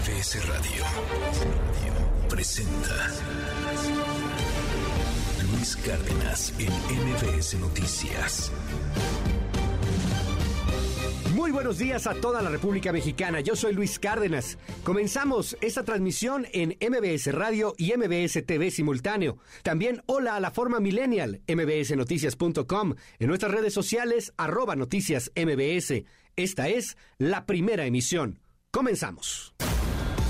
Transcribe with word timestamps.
MBS 0.00 0.48
Radio 0.48 0.82
presenta 2.30 3.10
Luis 5.52 5.76
Cárdenas 5.76 6.54
en 6.58 6.72
MBS 6.72 7.60
Noticias. 7.60 8.50
Muy 11.34 11.50
buenos 11.50 11.76
días 11.76 12.06
a 12.06 12.14
toda 12.14 12.40
la 12.40 12.48
República 12.48 12.92
Mexicana. 12.92 13.40
Yo 13.40 13.54
soy 13.54 13.74
Luis 13.74 13.98
Cárdenas. 13.98 14.56
Comenzamos 14.84 15.58
esta 15.60 15.84
transmisión 15.84 16.46
en 16.54 16.78
MBS 16.80 17.34
Radio 17.34 17.74
y 17.76 17.92
MBS 17.94 18.46
TV 18.46 18.70
simultáneo. 18.70 19.36
También 19.62 20.02
hola 20.06 20.36
a 20.36 20.40
la 20.40 20.50
forma 20.50 20.80
millennial, 20.80 21.42
mbsnoticias.com, 21.46 22.94
en 23.18 23.28
nuestras 23.28 23.52
redes 23.52 23.74
sociales, 23.74 24.32
arroba 24.38 24.76
noticias 24.76 25.30
MBS. 25.36 26.04
Esta 26.36 26.68
es 26.68 26.96
la 27.18 27.44
primera 27.44 27.84
emisión. 27.84 28.40
Comenzamos. 28.70 29.52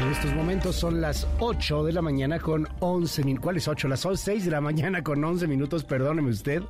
En 0.00 0.12
estos 0.12 0.32
momentos 0.32 0.76
son 0.76 1.00
las 1.00 1.26
8 1.40 1.82
de 1.82 1.92
la 1.92 2.02
mañana 2.02 2.38
con 2.38 2.68
11 2.78 3.24
minutos. 3.24 3.42
¿Cuáles 3.42 3.66
8? 3.66 3.88
Las 3.88 4.06
6 4.14 4.44
de 4.44 4.50
la 4.52 4.60
mañana 4.60 5.02
con 5.02 5.24
11 5.24 5.48
minutos, 5.48 5.82
perdóneme 5.82 6.30
usted. 6.30 6.62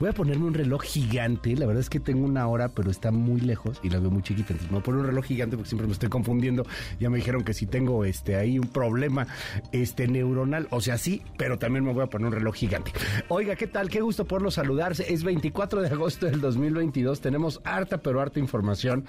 Voy 0.00 0.08
a 0.08 0.14
ponerme 0.14 0.46
un 0.46 0.54
reloj 0.54 0.82
gigante. 0.82 1.54
La 1.54 1.66
verdad 1.66 1.82
es 1.82 1.90
que 1.90 2.00
tengo 2.00 2.24
una 2.24 2.48
hora, 2.48 2.70
pero 2.70 2.90
está 2.90 3.10
muy 3.10 3.42
lejos 3.42 3.78
y 3.82 3.90
la 3.90 3.98
veo 3.98 4.10
muy 4.10 4.22
chiquita. 4.22 4.54
Entonces 4.54 4.70
me 4.70 4.76
voy 4.76 4.80
a 4.80 4.84
poner 4.84 5.00
un 5.00 5.06
reloj 5.06 5.24
gigante 5.26 5.56
porque 5.56 5.68
siempre 5.68 5.86
me 5.86 5.92
estoy 5.92 6.08
confundiendo. 6.08 6.64
Ya 6.98 7.10
me 7.10 7.18
dijeron 7.18 7.44
que 7.44 7.52
si 7.52 7.66
tengo 7.66 8.06
este 8.06 8.36
ahí 8.36 8.58
un 8.58 8.68
problema 8.68 9.26
este 9.72 10.08
neuronal, 10.08 10.66
o 10.70 10.80
sea, 10.80 10.96
sí, 10.96 11.20
pero 11.36 11.58
también 11.58 11.84
me 11.84 11.92
voy 11.92 12.04
a 12.04 12.06
poner 12.06 12.28
un 12.28 12.32
reloj 12.32 12.54
gigante. 12.54 12.90
Oiga, 13.28 13.54
¿qué 13.54 13.66
tal? 13.66 13.90
Qué 13.90 14.00
gusto 14.00 14.24
poderlo 14.24 14.50
saludarse. 14.50 15.12
Es 15.12 15.24
24 15.24 15.82
de 15.82 15.88
agosto 15.88 16.24
del 16.24 16.40
2022. 16.40 17.20
Tenemos 17.20 17.60
harta, 17.64 17.98
pero 17.98 18.22
harta 18.22 18.38
información. 18.38 19.04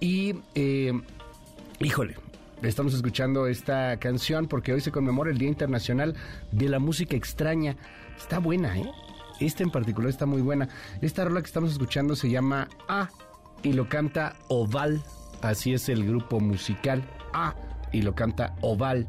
Y, 0.00 0.34
eh, 0.54 0.92
híjole, 1.80 2.16
Estamos 2.62 2.94
escuchando 2.94 3.46
esta 3.46 3.98
canción 3.98 4.48
porque 4.48 4.72
hoy 4.72 4.80
se 4.80 4.90
conmemora 4.90 5.30
el 5.30 5.36
Día 5.36 5.48
Internacional 5.48 6.14
de 6.52 6.70
la 6.70 6.78
Música 6.78 7.14
Extraña. 7.14 7.76
Está 8.16 8.38
buena, 8.38 8.78
¿eh? 8.78 8.90
Esta 9.40 9.62
en 9.62 9.70
particular 9.70 10.08
está 10.08 10.24
muy 10.24 10.40
buena. 10.40 10.68
Esta 11.02 11.26
rola 11.26 11.42
que 11.42 11.48
estamos 11.48 11.70
escuchando 11.70 12.16
se 12.16 12.30
llama 12.30 12.68
A 12.88 13.10
y 13.62 13.74
lo 13.74 13.90
canta 13.90 14.36
Oval. 14.48 15.02
Así 15.42 15.74
es 15.74 15.90
el 15.90 16.06
grupo 16.06 16.40
musical 16.40 17.04
A 17.34 17.54
y 17.92 18.00
lo 18.00 18.14
canta 18.14 18.56
Oval. 18.62 19.06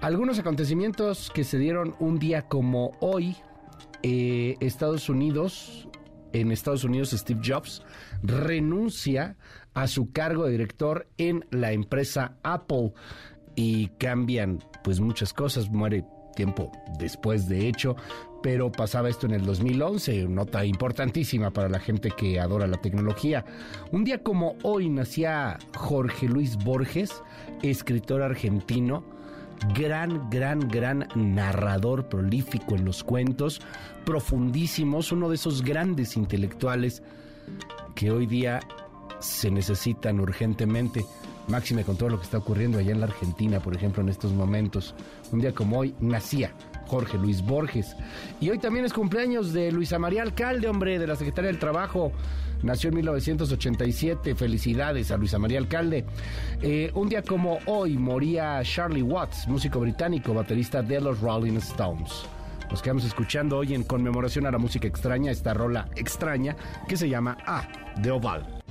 Algunos 0.00 0.40
acontecimientos 0.40 1.30
que 1.32 1.44
se 1.44 1.58
dieron 1.58 1.94
un 2.00 2.18
día 2.18 2.42
como 2.42 2.96
hoy. 2.98 3.36
Eh, 4.02 4.56
Estados 4.60 5.08
Unidos, 5.08 5.88
en 6.32 6.50
Estados 6.52 6.84
Unidos 6.84 7.10
Steve 7.10 7.40
Jobs 7.44 7.82
renuncia 8.22 9.36
a 9.76 9.86
su 9.86 10.10
cargo 10.10 10.46
de 10.46 10.52
director 10.52 11.06
en 11.18 11.44
la 11.50 11.70
empresa 11.70 12.38
Apple 12.42 12.94
y 13.54 13.88
cambian 13.98 14.58
pues 14.82 15.00
muchas 15.00 15.34
cosas, 15.34 15.70
muere 15.70 16.02
tiempo 16.34 16.72
después 16.98 17.46
de 17.46 17.68
hecho, 17.68 17.94
pero 18.42 18.72
pasaba 18.72 19.10
esto 19.10 19.26
en 19.26 19.34
el 19.34 19.44
2011, 19.44 20.28
nota 20.28 20.64
importantísima 20.64 21.50
para 21.50 21.68
la 21.68 21.78
gente 21.78 22.10
que 22.10 22.40
adora 22.40 22.66
la 22.66 22.80
tecnología. 22.80 23.44
Un 23.92 24.04
día 24.04 24.22
como 24.22 24.56
hoy 24.62 24.88
nacía 24.88 25.58
Jorge 25.74 26.26
Luis 26.26 26.56
Borges, 26.56 27.22
escritor 27.62 28.22
argentino, 28.22 29.04
gran, 29.74 30.30
gran, 30.30 30.60
gran 30.68 31.06
narrador 31.14 32.08
prolífico 32.08 32.76
en 32.76 32.86
los 32.86 33.04
cuentos, 33.04 33.60
profundísimos, 34.06 35.12
uno 35.12 35.28
de 35.28 35.34
esos 35.34 35.62
grandes 35.62 36.16
intelectuales 36.16 37.02
que 37.94 38.10
hoy 38.10 38.26
día 38.26 38.60
se 39.20 39.50
necesitan 39.50 40.20
urgentemente. 40.20 41.04
Máxime 41.48 41.84
con 41.84 41.96
todo 41.96 42.08
lo 42.08 42.18
que 42.18 42.24
está 42.24 42.38
ocurriendo 42.38 42.78
allá 42.78 42.92
en 42.92 43.00
la 43.00 43.06
Argentina, 43.06 43.60
por 43.60 43.76
ejemplo, 43.76 44.02
en 44.02 44.08
estos 44.08 44.32
momentos. 44.32 44.94
Un 45.32 45.40
día 45.40 45.52
como 45.52 45.78
hoy 45.78 45.94
nacía 46.00 46.52
Jorge 46.86 47.18
Luis 47.18 47.42
Borges. 47.42 47.94
Y 48.40 48.50
hoy 48.50 48.58
también 48.58 48.84
es 48.84 48.92
cumpleaños 48.92 49.52
de 49.52 49.70
Luisa 49.70 49.98
María 49.98 50.22
Alcalde, 50.22 50.68
hombre, 50.68 50.98
de 50.98 51.06
la 51.06 51.16
Secretaría 51.16 51.50
del 51.50 51.60
Trabajo. 51.60 52.12
Nació 52.62 52.88
en 52.88 52.96
1987. 52.96 54.34
Felicidades 54.34 55.10
a 55.10 55.16
Luisa 55.16 55.38
María 55.38 55.58
Alcalde. 55.58 56.04
Eh, 56.62 56.90
un 56.94 57.08
día 57.08 57.22
como 57.22 57.58
hoy 57.66 57.96
moría 57.96 58.60
Charlie 58.64 59.02
Watts, 59.02 59.46
músico 59.46 59.80
británico, 59.80 60.34
baterista 60.34 60.82
de 60.82 61.00
los 61.00 61.20
Rolling 61.20 61.58
Stones. 61.58 62.26
Nos 62.70 62.82
quedamos 62.82 63.04
escuchando 63.04 63.58
hoy 63.58 63.74
en 63.74 63.84
conmemoración 63.84 64.46
a 64.46 64.50
la 64.50 64.58
música 64.58 64.88
extraña, 64.88 65.30
esta 65.30 65.54
rola 65.54 65.88
extraña 65.94 66.56
que 66.88 66.96
se 66.96 67.08
llama 67.08 67.36
A 67.46 67.66
de 67.96 68.10
Oval. 68.10 68.62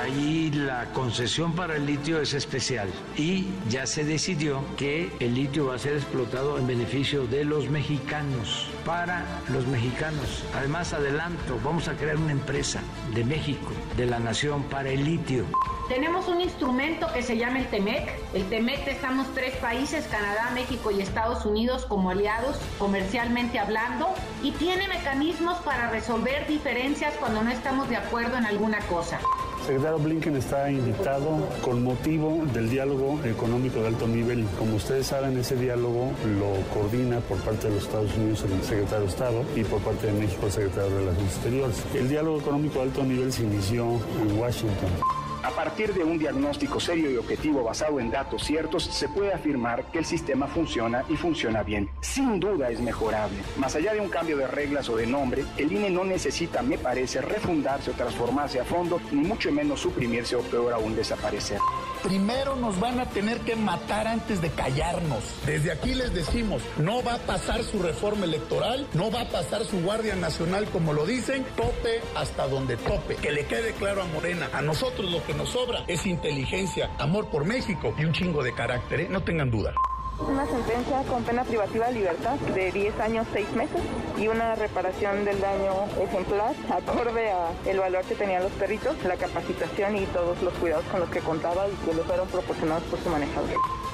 Ahí 0.00 0.52
la 0.52 0.84
concesión 0.92 1.54
para 1.54 1.74
el 1.74 1.84
litio 1.84 2.20
es 2.20 2.32
especial 2.32 2.88
y 3.16 3.46
ya 3.68 3.84
se 3.84 4.04
decidió 4.04 4.62
que 4.76 5.10
el 5.18 5.34
litio 5.34 5.66
va 5.66 5.74
a 5.74 5.78
ser 5.78 5.94
explotado 5.94 6.56
en 6.56 6.68
beneficio 6.68 7.26
de 7.26 7.44
los 7.44 7.68
mexicanos, 7.68 8.68
para 8.84 9.24
los 9.48 9.66
mexicanos. 9.66 10.44
Además, 10.54 10.92
adelanto, 10.92 11.58
vamos 11.64 11.88
a 11.88 11.94
crear 11.94 12.16
una 12.16 12.30
empresa 12.30 12.80
de 13.12 13.24
México, 13.24 13.72
de 13.96 14.06
la 14.06 14.20
nación, 14.20 14.62
para 14.64 14.88
el 14.88 15.04
litio. 15.04 15.44
Tenemos 15.88 16.28
un 16.28 16.42
instrumento 16.42 17.12
que 17.12 17.22
se 17.22 17.36
llama 17.36 17.58
el 17.58 17.66
TEMEC. 17.66 18.08
El 18.34 18.48
TEMEC 18.48 18.86
estamos 18.86 19.26
tres 19.34 19.56
países, 19.56 20.06
Canadá, 20.06 20.50
México 20.54 20.92
y 20.92 21.00
Estados 21.00 21.44
Unidos, 21.44 21.86
como 21.86 22.10
aliados 22.10 22.56
comercialmente 22.78 23.58
hablando, 23.58 24.14
y 24.44 24.52
tiene 24.52 24.86
mecanismos 24.86 25.58
para 25.58 25.90
resolver 25.90 26.46
diferencias 26.46 27.14
cuando 27.14 27.42
no 27.42 27.50
estamos 27.50 27.88
de 27.88 27.96
acuerdo 27.96 28.36
en 28.36 28.46
alguna 28.46 28.78
cosa. 28.80 29.18
Secretario 29.66 29.98
Blinken 29.98 30.36
está 30.36 30.70
invitado 30.70 31.46
con 31.62 31.84
motivo 31.84 32.42
del 32.54 32.70
diálogo 32.70 33.20
económico 33.24 33.80
de 33.80 33.88
alto 33.88 34.06
nivel. 34.08 34.46
Como 34.58 34.76
ustedes 34.76 35.06
saben, 35.06 35.36
ese 35.36 35.56
diálogo 35.56 36.12
lo 36.38 36.62
coordina 36.72 37.20
por 37.20 37.38
parte 37.38 37.68
de 37.68 37.74
los 37.74 37.84
Estados 37.84 38.16
Unidos 38.16 38.44
el 38.44 38.62
secretario 38.62 39.00
de 39.00 39.06
Estado 39.06 39.44
y 39.54 39.64
por 39.64 39.80
parte 39.80 40.06
de 40.06 40.14
México 40.14 40.46
el 40.46 40.52
secretario 40.52 40.90
de 40.90 40.98
Relaciones 41.00 41.34
Exteriores. 41.34 41.76
El 41.94 42.08
diálogo 42.08 42.40
económico 42.40 42.78
de 42.78 42.82
alto 42.82 43.04
nivel 43.04 43.32
se 43.32 43.42
inició 43.42 43.84
en 44.22 44.38
Washington. 44.38 45.17
A 45.42 45.50
partir 45.50 45.94
de 45.94 46.02
un 46.02 46.18
diagnóstico 46.18 46.80
serio 46.80 47.10
y 47.10 47.16
objetivo 47.16 47.62
basado 47.62 48.00
en 48.00 48.10
datos 48.10 48.42
ciertos, 48.44 48.82
se 48.84 49.08
puede 49.08 49.32
afirmar 49.32 49.84
que 49.92 49.98
el 49.98 50.04
sistema 50.04 50.48
funciona 50.48 51.04
y 51.08 51.16
funciona 51.16 51.62
bien. 51.62 51.88
Sin 52.00 52.40
duda 52.40 52.70
es 52.70 52.80
mejorable. 52.80 53.38
Más 53.56 53.76
allá 53.76 53.94
de 53.94 54.00
un 54.00 54.08
cambio 54.08 54.36
de 54.36 54.48
reglas 54.48 54.88
o 54.88 54.96
de 54.96 55.06
nombre, 55.06 55.44
el 55.56 55.72
INE 55.72 55.90
no 55.90 56.04
necesita, 56.04 56.62
me 56.62 56.76
parece, 56.76 57.20
refundarse 57.20 57.90
o 57.92 57.94
transformarse 57.94 58.58
a 58.58 58.64
fondo, 58.64 59.00
ni 59.12 59.22
mucho 59.22 59.52
menos 59.52 59.80
suprimirse 59.80 60.34
o 60.34 60.42
peor 60.42 60.72
aún 60.72 60.96
desaparecer. 60.96 61.58
Primero 62.02 62.56
nos 62.56 62.78
van 62.78 63.00
a 63.00 63.06
tener 63.06 63.40
que 63.40 63.56
matar 63.56 64.06
antes 64.06 64.40
de 64.40 64.50
callarnos. 64.50 65.24
Desde 65.46 65.72
aquí 65.72 65.94
les 65.94 66.14
decimos, 66.14 66.62
no 66.78 67.02
va 67.02 67.14
a 67.14 67.18
pasar 67.18 67.62
su 67.64 67.82
reforma 67.82 68.24
electoral, 68.24 68.86
no 68.94 69.10
va 69.10 69.22
a 69.22 69.28
pasar 69.28 69.64
su 69.64 69.80
Guardia 69.80 70.14
Nacional 70.14 70.66
como 70.66 70.92
lo 70.92 71.06
dicen, 71.06 71.44
tope 71.56 72.00
hasta 72.14 72.46
donde 72.46 72.76
tope. 72.76 73.16
Que 73.16 73.32
le 73.32 73.46
quede 73.46 73.72
claro 73.72 74.02
a 74.02 74.06
Morena, 74.06 74.48
a 74.52 74.62
nosotros 74.62 75.10
lo 75.10 75.24
que 75.24 75.34
nos 75.34 75.50
sobra 75.50 75.84
es 75.86 76.06
inteligencia, 76.06 76.90
amor 76.98 77.30
por 77.30 77.44
México 77.44 77.94
y 77.98 78.04
un 78.04 78.12
chingo 78.12 78.42
de 78.42 78.54
carácter, 78.54 79.00
¿eh? 79.00 79.08
no 79.10 79.22
tengan 79.22 79.50
duda. 79.50 79.74
Una 80.20 80.44
sentencia 80.46 81.02
con 81.04 81.22
pena 81.22 81.44
privativa 81.44 81.86
de 81.86 81.92
libertad 81.92 82.34
de 82.52 82.72
10 82.72 83.00
años 83.00 83.26
6 83.32 83.52
meses 83.52 83.80
y 84.18 84.26
una 84.26 84.56
reparación 84.56 85.24
del 85.24 85.40
daño 85.40 85.72
ejemplar 86.00 86.54
acorde 86.70 87.30
a 87.30 87.52
el 87.64 87.78
valor 87.78 88.04
que 88.04 88.16
tenían 88.16 88.42
los 88.42 88.52
perritos, 88.52 88.96
la 89.04 89.16
capacitación 89.16 89.96
y 89.96 90.06
todos 90.06 90.42
los 90.42 90.52
cuidados 90.54 90.84
con 90.86 91.00
los 91.00 91.08
que 91.10 91.20
contaba 91.20 91.68
y 91.68 91.72
que 91.86 91.94
le 91.94 92.02
fueron 92.02 92.26
proporcionados 92.28 92.82
por 92.84 92.98
su 93.00 93.08
manejador. 93.10 93.48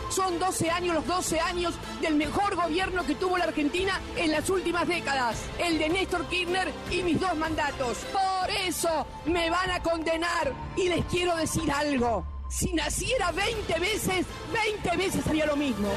Son 0.09 0.39
12 0.39 0.71
años, 0.71 0.95
los 0.95 1.07
12 1.07 1.41
años 1.41 1.75
del 2.01 2.15
mejor 2.15 2.57
gobierno 2.57 3.05
que 3.05 3.15
tuvo 3.17 3.37
la 3.37 3.45
Argentina 3.45 4.01
en 4.17 4.31
las 4.31 4.49
últimas 4.49 4.89
décadas, 4.89 5.43
el 5.59 5.79
de 5.79 5.91
Néstor 5.91 6.25
Kirchner 6.27 6.73
y 6.91 7.03
mis 7.03 7.21
dos 7.21 7.37
mandatos. 7.37 7.99
Por 8.13 8.51
eso 8.67 9.07
me 9.27 9.51
van 9.51 9.71
a 9.71 9.83
condenar 9.83 10.53
y 10.77 10.89
les 10.89 11.05
quiero 11.07 11.37
decir 11.37 11.71
algo. 11.71 12.34
Si 12.49 12.73
naciera 12.73 13.33
20 13.33 13.81
veces, 13.81 14.27
20 14.53 14.97
veces 14.97 15.27
haría 15.27 15.47
lo 15.47 15.57
mismo. 15.57 15.89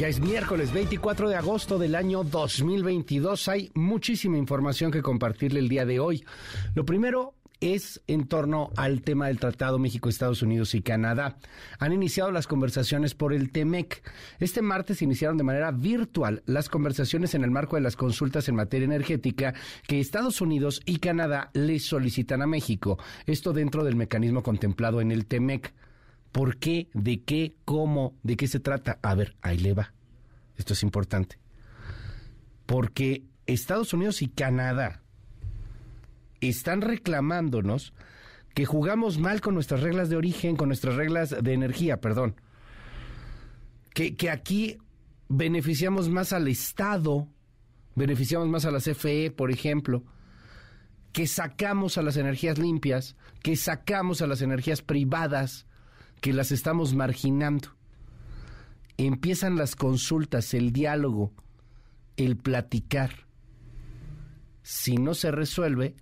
Ya 0.00 0.08
es 0.08 0.18
miércoles 0.18 0.72
24 0.72 1.28
de 1.28 1.36
agosto 1.36 1.78
del 1.78 1.94
año 1.94 2.24
2022. 2.24 3.48
Hay 3.48 3.70
muchísima 3.74 4.38
información 4.38 4.90
que 4.90 5.02
compartirle 5.02 5.60
el 5.60 5.68
día 5.68 5.84
de 5.84 6.00
hoy. 6.00 6.24
Lo 6.74 6.86
primero 6.86 7.34
es 7.60 8.00
en 8.06 8.26
torno 8.26 8.70
al 8.76 9.02
tema 9.02 9.28
del 9.28 9.38
Tratado 9.38 9.78
México, 9.78 10.08
Estados 10.08 10.42
Unidos 10.42 10.74
y 10.74 10.82
Canadá. 10.82 11.36
Han 11.78 11.92
iniciado 11.92 12.30
las 12.30 12.46
conversaciones 12.46 13.14
por 13.14 13.32
el 13.32 13.50
TEMEC. 13.50 14.02
Este 14.38 14.62
martes 14.62 15.02
iniciaron 15.02 15.36
de 15.36 15.44
manera 15.44 15.70
virtual 15.70 16.42
las 16.46 16.68
conversaciones 16.68 17.34
en 17.34 17.44
el 17.44 17.50
marco 17.50 17.76
de 17.76 17.82
las 17.82 17.96
consultas 17.96 18.48
en 18.48 18.56
materia 18.56 18.86
energética 18.86 19.54
que 19.86 20.00
Estados 20.00 20.40
Unidos 20.40 20.80
y 20.86 20.98
Canadá 20.98 21.50
le 21.52 21.78
solicitan 21.78 22.42
a 22.42 22.46
México. 22.46 22.98
Esto 23.26 23.52
dentro 23.52 23.84
del 23.84 23.96
mecanismo 23.96 24.42
contemplado 24.42 25.00
en 25.00 25.12
el 25.12 25.26
TEMEC. 25.26 25.72
¿Por 26.32 26.56
qué? 26.56 26.88
¿De 26.94 27.22
qué? 27.22 27.56
¿Cómo? 27.64 28.14
¿De 28.22 28.36
qué 28.36 28.46
se 28.46 28.60
trata? 28.60 28.98
A 29.02 29.14
ver, 29.14 29.36
ahí 29.42 29.58
le 29.58 29.74
va. 29.74 29.92
Esto 30.56 30.74
es 30.74 30.82
importante. 30.82 31.38
Porque 32.66 33.24
Estados 33.46 33.92
Unidos 33.92 34.22
y 34.22 34.28
Canadá 34.28 35.02
están 36.40 36.80
reclamándonos 36.80 37.92
que 38.54 38.64
jugamos 38.66 39.18
mal 39.18 39.40
con 39.40 39.54
nuestras 39.54 39.80
reglas 39.80 40.08
de 40.08 40.16
origen, 40.16 40.56
con 40.56 40.68
nuestras 40.68 40.96
reglas 40.96 41.34
de 41.42 41.52
energía, 41.52 42.00
perdón. 42.00 42.36
Que, 43.94 44.30
aquí 44.30 44.78
beneficiamos 45.28 46.08
más 46.08 46.32
al 46.32 46.48
Estado, 46.48 47.28
beneficiamos 47.94 48.48
más 48.48 48.64
a 48.64 48.70
la 48.70 48.78
CFE, 48.78 49.30
por 49.30 49.50
ejemplo, 49.50 50.04
que 51.12 51.26
sacamos 51.26 51.98
a 51.98 52.02
las 52.02 52.16
energías 52.16 52.58
limpias, 52.58 53.16
que 53.42 53.56
sacamos 53.56 54.22
a 54.22 54.26
las 54.26 54.42
energías 54.42 54.80
privadas, 54.80 55.66
que 56.20 56.32
las 56.32 56.50
estamos 56.50 56.94
marginando. 56.94 57.68
Empiezan 58.96 59.56
las 59.56 59.76
consultas, 59.76 60.54
el 60.54 60.72
diálogo, 60.72 61.32
el 62.16 62.36
platicar. 62.36 63.26
Si 64.62 64.96
no 64.96 65.14
se 65.14 65.30
resuelve, 65.30 65.94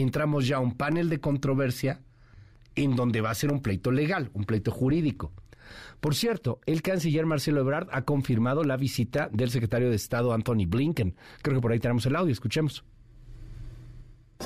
entramos 0.00 0.46
ya 0.46 0.56
a 0.56 0.60
un 0.60 0.76
panel 0.76 1.08
de 1.08 1.20
controversia 1.20 2.00
en 2.74 2.96
donde 2.96 3.20
va 3.20 3.30
a 3.30 3.34
ser 3.34 3.52
un 3.52 3.60
pleito 3.60 3.90
legal, 3.90 4.30
un 4.34 4.44
pleito 4.44 4.70
jurídico. 4.70 5.32
Por 6.00 6.14
cierto, 6.14 6.60
el 6.66 6.82
canciller 6.82 7.26
Marcelo 7.26 7.60
Ebrard 7.60 7.88
ha 7.92 8.02
confirmado 8.02 8.64
la 8.64 8.76
visita 8.76 9.28
del 9.32 9.50
secretario 9.50 9.90
de 9.90 9.96
Estado 9.96 10.32
Anthony 10.32 10.66
Blinken. 10.66 11.16
Creo 11.42 11.56
que 11.56 11.62
por 11.62 11.72
ahí 11.72 11.80
tenemos 11.80 12.06
el 12.06 12.16
audio, 12.16 12.32
escuchemos. 12.32 12.84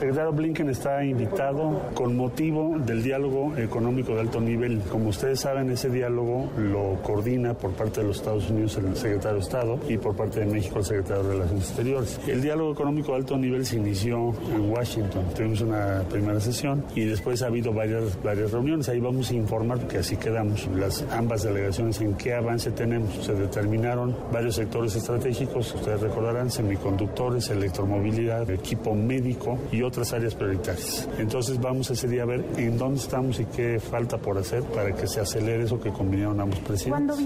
Secretario 0.02 0.32
Blinken 0.32 0.68
está 0.68 1.04
invitado 1.04 1.80
con 1.94 2.16
motivo 2.16 2.76
del 2.76 3.04
diálogo 3.04 3.56
económico 3.56 4.12
de 4.14 4.22
alto 4.22 4.40
nivel. 4.40 4.80
Como 4.90 5.10
ustedes 5.10 5.38
saben, 5.38 5.70
ese 5.70 5.90
diálogo 5.90 6.50
lo 6.58 7.00
coordina 7.04 7.54
por 7.54 7.70
parte 7.70 8.00
de 8.00 8.08
los 8.08 8.16
Estados 8.16 8.50
Unidos 8.50 8.76
el 8.78 8.96
secretario 8.96 9.36
de 9.36 9.44
Estado 9.44 9.78
y 9.88 9.98
por 9.98 10.16
parte 10.16 10.40
de 10.40 10.46
México 10.46 10.80
el 10.80 10.84
secretario 10.84 11.22
de 11.22 11.32
Relaciones 11.34 11.68
Exteriores. 11.68 12.20
El 12.26 12.42
diálogo 12.42 12.72
económico 12.72 13.12
de 13.12 13.18
alto 13.18 13.38
nivel 13.38 13.64
se 13.64 13.76
inició 13.76 14.34
en 14.52 14.72
Washington. 14.72 15.24
Tuvimos 15.36 15.60
una 15.60 16.02
primera 16.10 16.40
sesión 16.40 16.84
y 16.96 17.04
después 17.04 17.40
ha 17.42 17.46
habido 17.46 17.72
varias, 17.72 18.20
varias 18.24 18.50
reuniones. 18.50 18.88
Ahí 18.88 18.98
vamos 18.98 19.30
a 19.30 19.34
informar 19.34 19.78
porque 19.78 19.98
así 19.98 20.16
quedamos. 20.16 20.66
Las 20.76 21.06
ambas 21.12 21.44
delegaciones 21.44 22.00
en 22.00 22.14
qué 22.14 22.34
avance 22.34 22.72
tenemos. 22.72 23.24
Se 23.24 23.34
determinaron 23.34 24.16
varios 24.32 24.56
sectores 24.56 24.96
estratégicos, 24.96 25.72
ustedes 25.76 26.00
recordarán, 26.00 26.50
semiconductores, 26.50 27.50
electromovilidad, 27.50 28.50
equipo 28.50 28.96
médico 28.96 29.60
y 29.70 29.80
otras 29.92 30.14
áreas 30.14 30.34
prioritarias. 30.34 31.06
Entonces 31.18 31.60
vamos 31.60 31.90
ese 31.90 32.08
día 32.08 32.22
a 32.22 32.26
ver 32.26 32.42
en 32.56 32.78
dónde 32.78 32.98
estamos 32.98 33.38
y 33.38 33.44
qué 33.44 33.78
falta 33.78 34.16
por 34.16 34.38
hacer 34.38 34.62
para 34.62 34.94
que 34.96 35.06
se 35.06 35.20
acelere 35.20 35.64
eso 35.64 35.78
que 35.78 35.92
convinieron 35.92 36.40
ambos 36.40 36.60
presidentes. 36.60 37.18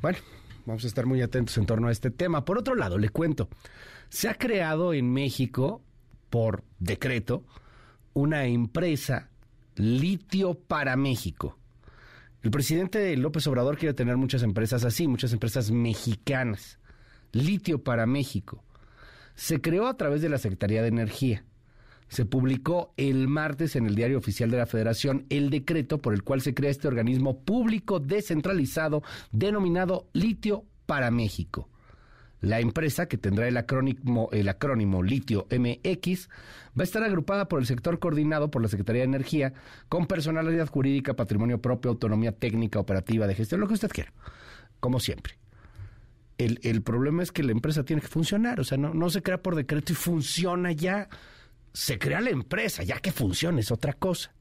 Bueno, 0.00 0.18
vamos 0.64 0.84
a 0.84 0.86
estar 0.86 1.04
muy 1.04 1.20
atentos 1.20 1.58
en 1.58 1.66
torno 1.66 1.88
a 1.88 1.92
este 1.92 2.10
tema. 2.10 2.46
Por 2.46 2.56
otro 2.56 2.74
lado, 2.74 2.96
le 2.96 3.10
cuento, 3.10 3.50
se 4.08 4.30
ha 4.30 4.34
creado 4.34 4.94
en 4.94 5.12
México, 5.12 5.82
por 6.30 6.64
decreto, 6.78 7.44
una 8.14 8.46
empresa 8.46 9.28
litio 9.76 10.54
para 10.54 10.96
México. 10.96 11.58
El 12.42 12.50
presidente 12.50 13.14
López 13.18 13.46
Obrador 13.46 13.76
quiere 13.76 13.92
tener 13.92 14.16
muchas 14.16 14.42
empresas 14.42 14.86
así, 14.86 15.06
muchas 15.06 15.34
empresas 15.34 15.70
mexicanas. 15.70 16.78
Litio 17.32 17.84
para 17.84 18.06
México 18.06 18.64
se 19.34 19.60
creó 19.60 19.86
a 19.86 19.96
través 19.96 20.22
de 20.22 20.28
la 20.28 20.38
Secretaría 20.38 20.82
de 20.82 20.88
Energía. 20.88 21.44
Se 22.10 22.26
publicó 22.26 22.92
el 22.98 23.26
martes 23.26 23.74
en 23.74 23.86
el 23.86 23.94
Diario 23.94 24.18
Oficial 24.18 24.50
de 24.50 24.58
la 24.58 24.66
Federación 24.66 25.24
el 25.30 25.48
decreto 25.48 25.96
por 25.96 26.12
el 26.12 26.22
cual 26.22 26.42
se 26.42 26.52
crea 26.52 26.70
este 26.70 26.88
organismo 26.88 27.40
público 27.40 28.00
descentralizado 28.00 29.02
denominado 29.32 30.08
Litio 30.12 30.64
para 30.84 31.10
México. 31.10 31.70
La 32.42 32.60
empresa, 32.60 33.06
que 33.06 33.16
tendrá 33.16 33.48
el 33.48 33.56
acrónimo, 33.56 34.28
el 34.32 34.48
acrónimo 34.48 35.02
Litio 35.02 35.46
MX, 35.50 36.28
va 36.78 36.82
a 36.82 36.84
estar 36.84 37.02
agrupada 37.02 37.48
por 37.48 37.60
el 37.60 37.66
sector 37.66 37.98
coordinado 37.98 38.50
por 38.50 38.60
la 38.60 38.68
Secretaría 38.68 39.02
de 39.02 39.08
Energía, 39.08 39.54
con 39.88 40.06
personalidad 40.06 40.68
jurídica, 40.68 41.14
patrimonio 41.14 41.62
propio, 41.62 41.90
autonomía 41.90 42.32
técnica, 42.32 42.78
operativa, 42.78 43.26
de 43.26 43.34
gestión, 43.34 43.60
lo 43.60 43.68
que 43.68 43.74
usted 43.74 43.90
quiera, 43.90 44.12
como 44.78 45.00
siempre 45.00 45.40
el, 46.44 46.82
problema 46.82 47.22
es 47.22 47.32
que 47.32 47.42
la 47.42 47.52
empresa 47.52 47.84
tiene 47.84 48.02
que 48.02 48.08
funcionar, 48.08 48.60
o 48.60 48.64
sea, 48.64 48.78
no, 48.78 48.94
no 48.94 49.10
se 49.10 49.22
crea 49.22 49.42
por 49.42 49.54
decreto 49.54 49.92
y 49.92 49.96
funciona 49.96 50.72
ya. 50.72 51.08
Se 51.72 51.98
crea 51.98 52.20
la 52.20 52.30
empresa, 52.30 52.82
ya 52.82 52.98
que 53.00 53.12
funciona 53.12 53.60
es 53.60 53.70
otra 53.70 53.92
cosa. 53.92 54.32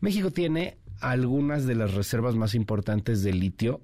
México 0.00 0.30
tiene 0.30 0.78
algunas 1.00 1.66
de 1.66 1.74
las 1.74 1.94
reservas 1.94 2.34
más 2.34 2.54
importantes 2.54 3.22
de 3.22 3.32
litio 3.32 3.80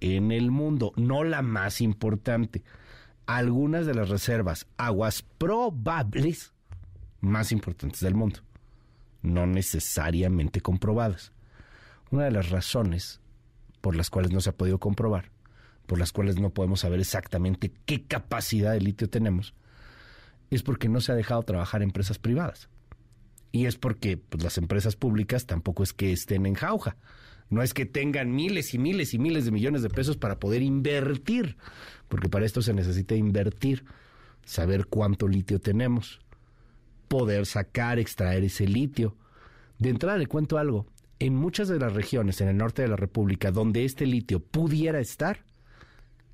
en 0.00 0.32
el 0.32 0.50
mundo, 0.50 0.92
no 0.96 1.24
la 1.24 1.42
más 1.42 1.80
importante. 1.80 2.62
Algunas 3.26 3.86
de 3.86 3.94
las 3.94 4.08
reservas, 4.08 4.66
aguas 4.76 5.22
probables 5.22 6.52
más 7.20 7.50
importantes 7.52 8.00
del 8.00 8.14
mundo, 8.14 8.40
no 9.22 9.46
necesariamente 9.46 10.60
comprobadas. 10.60 11.32
Una 12.10 12.24
de 12.24 12.30
las 12.30 12.50
razones 12.50 13.20
por 13.80 13.96
las 13.96 14.10
cuales 14.10 14.32
no 14.32 14.40
se 14.40 14.50
ha 14.50 14.56
podido 14.56 14.78
comprobar 14.78 15.30
por 15.86 15.98
las 15.98 16.12
cuales 16.12 16.38
no 16.38 16.50
podemos 16.50 16.80
saber 16.80 17.00
exactamente 17.00 17.72
qué 17.86 18.04
capacidad 18.04 18.72
de 18.72 18.80
litio 18.80 19.08
tenemos, 19.08 19.54
es 20.50 20.62
porque 20.62 20.88
no 20.88 21.00
se 21.00 21.12
ha 21.12 21.14
dejado 21.14 21.42
trabajar 21.42 21.82
empresas 21.82 22.18
privadas. 22.18 22.68
Y 23.52 23.66
es 23.66 23.76
porque 23.76 24.16
pues, 24.16 24.42
las 24.42 24.58
empresas 24.58 24.96
públicas 24.96 25.46
tampoco 25.46 25.82
es 25.82 25.92
que 25.92 26.12
estén 26.12 26.46
en 26.46 26.54
jauja. 26.54 26.96
No 27.48 27.62
es 27.62 27.74
que 27.74 27.86
tengan 27.86 28.34
miles 28.34 28.74
y 28.74 28.78
miles 28.78 29.14
y 29.14 29.18
miles 29.18 29.44
de 29.44 29.52
millones 29.52 29.82
de 29.82 29.88
pesos 29.88 30.16
para 30.16 30.38
poder 30.38 30.62
invertir, 30.62 31.56
porque 32.08 32.28
para 32.28 32.44
esto 32.44 32.60
se 32.60 32.74
necesita 32.74 33.14
invertir, 33.14 33.84
saber 34.44 34.86
cuánto 34.86 35.28
litio 35.28 35.60
tenemos, 35.60 36.20
poder 37.08 37.46
sacar, 37.46 37.98
extraer 37.98 38.42
ese 38.44 38.66
litio. 38.66 39.16
De 39.78 39.90
entrada 39.90 40.18
le 40.18 40.26
cuento 40.26 40.58
algo, 40.58 40.86
en 41.18 41.34
muchas 41.34 41.68
de 41.68 41.78
las 41.78 41.92
regiones 41.92 42.40
en 42.40 42.48
el 42.48 42.56
norte 42.56 42.82
de 42.82 42.88
la 42.88 42.96
República 42.96 43.50
donde 43.50 43.84
este 43.84 44.06
litio 44.06 44.40
pudiera 44.40 44.98
estar, 44.98 45.44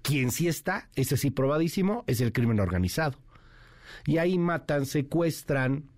quien 0.03 0.31
sí 0.31 0.49
está, 0.49 0.89
ese 0.95 1.17
sí 1.17 1.31
probadísimo, 1.31 2.05
es 2.07 2.21
el 2.21 2.33
crimen 2.33 2.59
organizado. 2.59 3.17
Y 4.07 4.19
ahí 4.19 4.39
matan, 4.39 4.87
secuestran, 4.87 5.91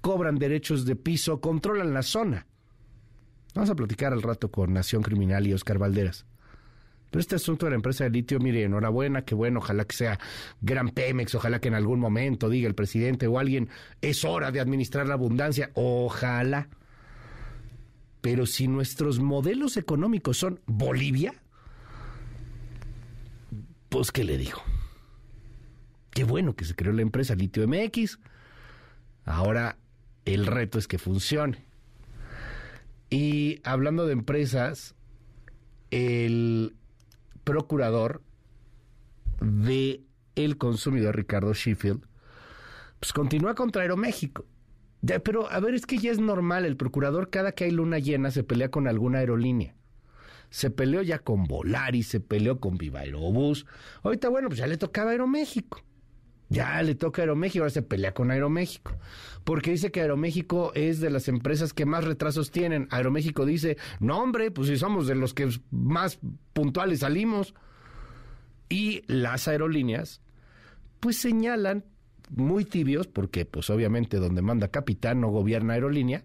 cobran 0.00 0.36
derechos 0.36 0.84
de 0.84 0.96
piso, 0.96 1.40
controlan 1.40 1.94
la 1.94 2.02
zona. 2.02 2.46
Vamos 3.54 3.70
a 3.70 3.74
platicar 3.74 4.12
al 4.12 4.22
rato 4.22 4.50
con 4.50 4.72
Nación 4.72 5.02
Criminal 5.02 5.46
y 5.46 5.52
Oscar 5.52 5.78
Valderas. 5.78 6.26
Pero 7.10 7.20
este 7.20 7.36
asunto 7.36 7.66
de 7.66 7.70
la 7.70 7.76
empresa 7.76 8.04
de 8.04 8.10
litio, 8.10 8.40
mire, 8.40 8.62
enhorabuena, 8.62 9.26
que 9.26 9.34
bueno, 9.34 9.58
ojalá 9.58 9.84
que 9.84 9.94
sea 9.94 10.18
Gran 10.62 10.88
Pemex, 10.88 11.34
ojalá 11.34 11.60
que 11.60 11.68
en 11.68 11.74
algún 11.74 12.00
momento 12.00 12.48
diga 12.48 12.66
el 12.66 12.74
presidente 12.74 13.26
o 13.26 13.38
alguien, 13.38 13.68
es 14.00 14.24
hora 14.24 14.50
de 14.50 14.60
administrar 14.60 15.06
la 15.06 15.14
abundancia, 15.14 15.70
ojalá. 15.74 16.70
Pero 18.22 18.46
si 18.46 18.66
nuestros 18.66 19.20
modelos 19.20 19.76
económicos 19.76 20.38
son 20.38 20.60
Bolivia, 20.64 21.34
pues, 23.90 24.10
¿qué 24.10 24.24
le 24.24 24.38
digo? 24.38 24.62
Qué 26.12 26.24
bueno 26.24 26.54
que 26.54 26.64
se 26.64 26.74
creó 26.74 26.92
la 26.92 27.02
empresa 27.02 27.34
Litio 27.34 27.66
MX. 27.66 28.18
Ahora 29.24 29.78
el 30.24 30.46
reto 30.46 30.78
es 30.78 30.86
que 30.86 30.98
funcione. 30.98 31.64
Y 33.10 33.60
hablando 33.64 34.06
de 34.06 34.12
empresas, 34.12 34.94
el 35.90 36.74
procurador 37.44 38.22
de 39.40 40.02
el 40.34 40.56
consumidor 40.56 41.16
Ricardo 41.16 41.52
Sheffield, 41.52 42.06
pues 43.00 43.12
continúa 43.12 43.54
contra 43.54 43.82
Aeroméxico. 43.82 44.46
Ya, 45.02 45.18
pero 45.18 45.50
a 45.50 45.60
ver, 45.60 45.74
es 45.74 45.84
que 45.84 45.98
ya 45.98 46.10
es 46.10 46.20
normal, 46.20 46.64
el 46.64 46.76
procurador 46.76 47.28
cada 47.28 47.52
que 47.52 47.64
hay 47.64 47.70
luna 47.70 47.98
llena 47.98 48.30
se 48.30 48.44
pelea 48.44 48.70
con 48.70 48.86
alguna 48.86 49.18
aerolínea 49.18 49.74
se 50.52 50.68
peleó 50.70 51.00
ya 51.00 51.18
con 51.18 51.44
Volaris, 51.44 52.08
se 52.08 52.20
peleó 52.20 52.60
con 52.60 52.76
Viva 52.76 53.00
Aerobús. 53.00 53.64
Ahorita, 54.02 54.28
bueno, 54.28 54.48
pues 54.48 54.58
ya 54.58 54.66
le 54.66 54.76
tocaba 54.76 55.12
Aeroméxico. 55.12 55.82
Ya 56.52 56.82
le 56.82 56.94
toca 56.94 57.22
Aeroméxico, 57.22 57.62
ahora 57.62 57.70
se 57.70 57.82
pelea 57.82 58.12
con 58.12 58.30
Aeroméxico. 58.30 58.98
Porque 59.42 59.70
dice 59.70 59.90
que 59.90 60.02
Aeroméxico 60.02 60.72
es 60.74 61.00
de 61.00 61.08
las 61.08 61.28
empresas 61.28 61.72
que 61.72 61.86
más 61.86 62.04
retrasos 62.04 62.50
tienen. 62.50 62.88
Aeroméxico 62.90 63.46
dice, 63.46 63.78
no 64.00 64.18
hombre, 64.20 64.50
pues 64.50 64.68
si 64.68 64.76
somos 64.76 65.06
de 65.06 65.14
los 65.14 65.32
que 65.32 65.48
más 65.70 66.18
puntuales 66.52 67.00
salimos. 67.00 67.54
Y 68.68 69.02
las 69.06 69.48
aerolíneas, 69.48 70.20
pues 71.00 71.16
señalan 71.16 71.84
muy 72.30 72.64
tibios, 72.64 73.06
porque 73.06 73.44
pues 73.44 73.68
obviamente 73.70 74.18
donde 74.18 74.42
manda 74.42 74.68
capitán 74.68 75.20
no 75.20 75.28
gobierna 75.28 75.74
aerolínea, 75.74 76.24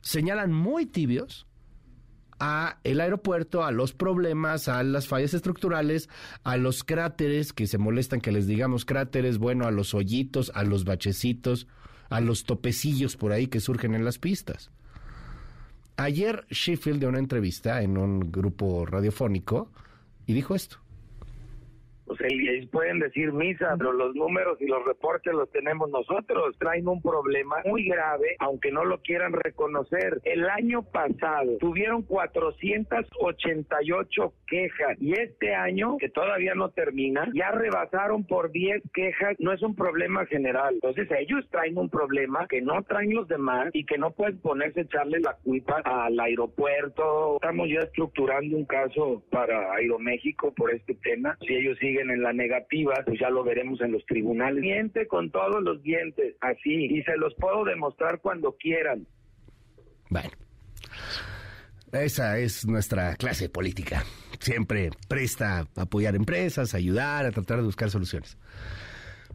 señalan 0.00 0.52
muy 0.52 0.86
tibios 0.86 1.46
a 2.38 2.78
el 2.84 3.00
aeropuerto, 3.00 3.64
a 3.64 3.72
los 3.72 3.92
problemas, 3.92 4.68
a 4.68 4.82
las 4.82 5.08
fallas 5.08 5.34
estructurales, 5.34 6.08
a 6.42 6.56
los 6.56 6.84
cráteres 6.84 7.52
que 7.52 7.66
se 7.66 7.78
molestan 7.78 8.20
que 8.20 8.32
les 8.32 8.46
digamos 8.46 8.84
cráteres, 8.84 9.38
bueno, 9.38 9.66
a 9.66 9.70
los 9.70 9.94
hoyitos, 9.94 10.52
a 10.54 10.64
los 10.64 10.84
bachecitos, 10.84 11.66
a 12.10 12.20
los 12.20 12.44
topecillos 12.44 13.16
por 13.16 13.32
ahí 13.32 13.46
que 13.46 13.60
surgen 13.60 13.94
en 13.94 14.04
las 14.04 14.18
pistas. 14.18 14.70
Ayer 15.96 16.44
Sheffield 16.50 16.98
dio 16.98 17.08
una 17.08 17.20
entrevista 17.20 17.82
en 17.82 17.96
un 17.96 18.32
grupo 18.32 18.84
radiofónico 18.84 19.70
y 20.26 20.32
dijo 20.32 20.54
esto. 20.54 20.83
Pues 22.06 22.20
ellos 22.20 22.68
pueden 22.70 22.98
decir 22.98 23.32
misa, 23.32 23.74
pero 23.78 23.92
los 23.92 24.14
números 24.14 24.60
y 24.60 24.66
los 24.66 24.84
reportes 24.84 25.32
los 25.32 25.50
tenemos 25.50 25.88
nosotros. 25.90 26.54
Traen 26.58 26.86
un 26.86 27.00
problema 27.00 27.56
muy 27.64 27.86
grave, 27.86 28.36
aunque 28.40 28.70
no 28.70 28.84
lo 28.84 29.00
quieran 29.00 29.32
reconocer. 29.32 30.20
El 30.24 30.46
año 30.48 30.82
pasado 30.82 31.56
tuvieron 31.58 32.02
488 32.02 34.34
quejas 34.46 35.00
y 35.00 35.12
este 35.12 35.54
año, 35.54 35.96
que 35.98 36.10
todavía 36.10 36.54
no 36.54 36.68
termina, 36.70 37.28
ya 37.34 37.52
rebasaron 37.52 38.24
por 38.24 38.50
10 38.50 38.82
quejas. 38.92 39.36
No 39.38 39.52
es 39.52 39.62
un 39.62 39.74
problema 39.74 40.26
general. 40.26 40.74
Entonces 40.74 41.08
ellos 41.18 41.48
traen 41.50 41.78
un 41.78 41.88
problema 41.88 42.46
que 42.48 42.60
no 42.60 42.82
traen 42.82 43.14
los 43.14 43.28
demás 43.28 43.70
y 43.72 43.86
que 43.86 43.96
no 43.98 44.10
pueden 44.10 44.38
ponerse 44.38 44.80
a 44.80 44.84
echarle 44.84 45.20
la 45.20 45.36
culpa 45.42 45.80
al 45.84 46.20
aeropuerto. 46.20 47.36
Estamos 47.36 47.68
ya 47.68 47.80
estructurando 47.80 48.56
un 48.56 48.66
caso 48.66 49.22
para 49.30 49.72
Aeroméxico 49.74 50.52
por 50.54 50.72
este 50.72 50.94
tema. 50.96 51.36
Si 51.46 51.54
ellos 51.54 51.78
siguen 51.78 51.93
en 51.98 52.22
la 52.22 52.32
negativa, 52.32 52.94
pues 53.04 53.18
ya 53.20 53.30
lo 53.30 53.44
veremos 53.44 53.80
en 53.80 53.92
los 53.92 54.04
tribunales. 54.06 54.60
Miente 54.60 55.06
con 55.06 55.30
todos 55.30 55.62
los 55.62 55.82
dientes, 55.82 56.34
así, 56.40 56.86
y 56.86 57.02
se 57.02 57.16
los 57.16 57.34
puedo 57.34 57.64
demostrar 57.64 58.20
cuando 58.20 58.52
quieran. 58.52 59.06
Bueno, 60.10 60.30
esa 61.92 62.38
es 62.38 62.66
nuestra 62.66 63.16
clase 63.16 63.48
política. 63.48 64.04
Siempre 64.40 64.90
presta 65.08 65.60
a 65.76 65.82
apoyar 65.82 66.14
empresas, 66.16 66.74
ayudar, 66.74 67.26
a 67.26 67.30
tratar 67.30 67.58
de 67.58 67.64
buscar 67.64 67.90
soluciones. 67.90 68.36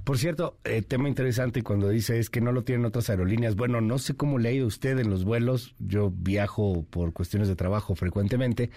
Por 0.03 0.17
cierto, 0.17 0.57
eh, 0.63 0.81
tema 0.81 1.07
interesante 1.07 1.61
cuando 1.61 1.89
dice 1.89 2.19
es 2.19 2.29
que 2.29 2.41
no 2.41 2.51
lo 2.51 2.63
tienen 2.63 2.85
otras 2.85 3.09
aerolíneas. 3.09 3.55
Bueno, 3.55 3.79
no 3.81 3.97
sé 3.99 4.15
cómo 4.15 4.39
le 4.39 4.49
ha 4.49 4.51
ido 4.51 4.67
usted 4.67 4.97
en 4.97 5.09
los 5.09 5.23
vuelos. 5.23 5.75
Yo 5.79 6.11
viajo 6.11 6.85
por 6.89 7.13
cuestiones 7.13 7.47
de 7.47 7.55
trabajo 7.55 7.95
frecuentemente. 7.95 8.71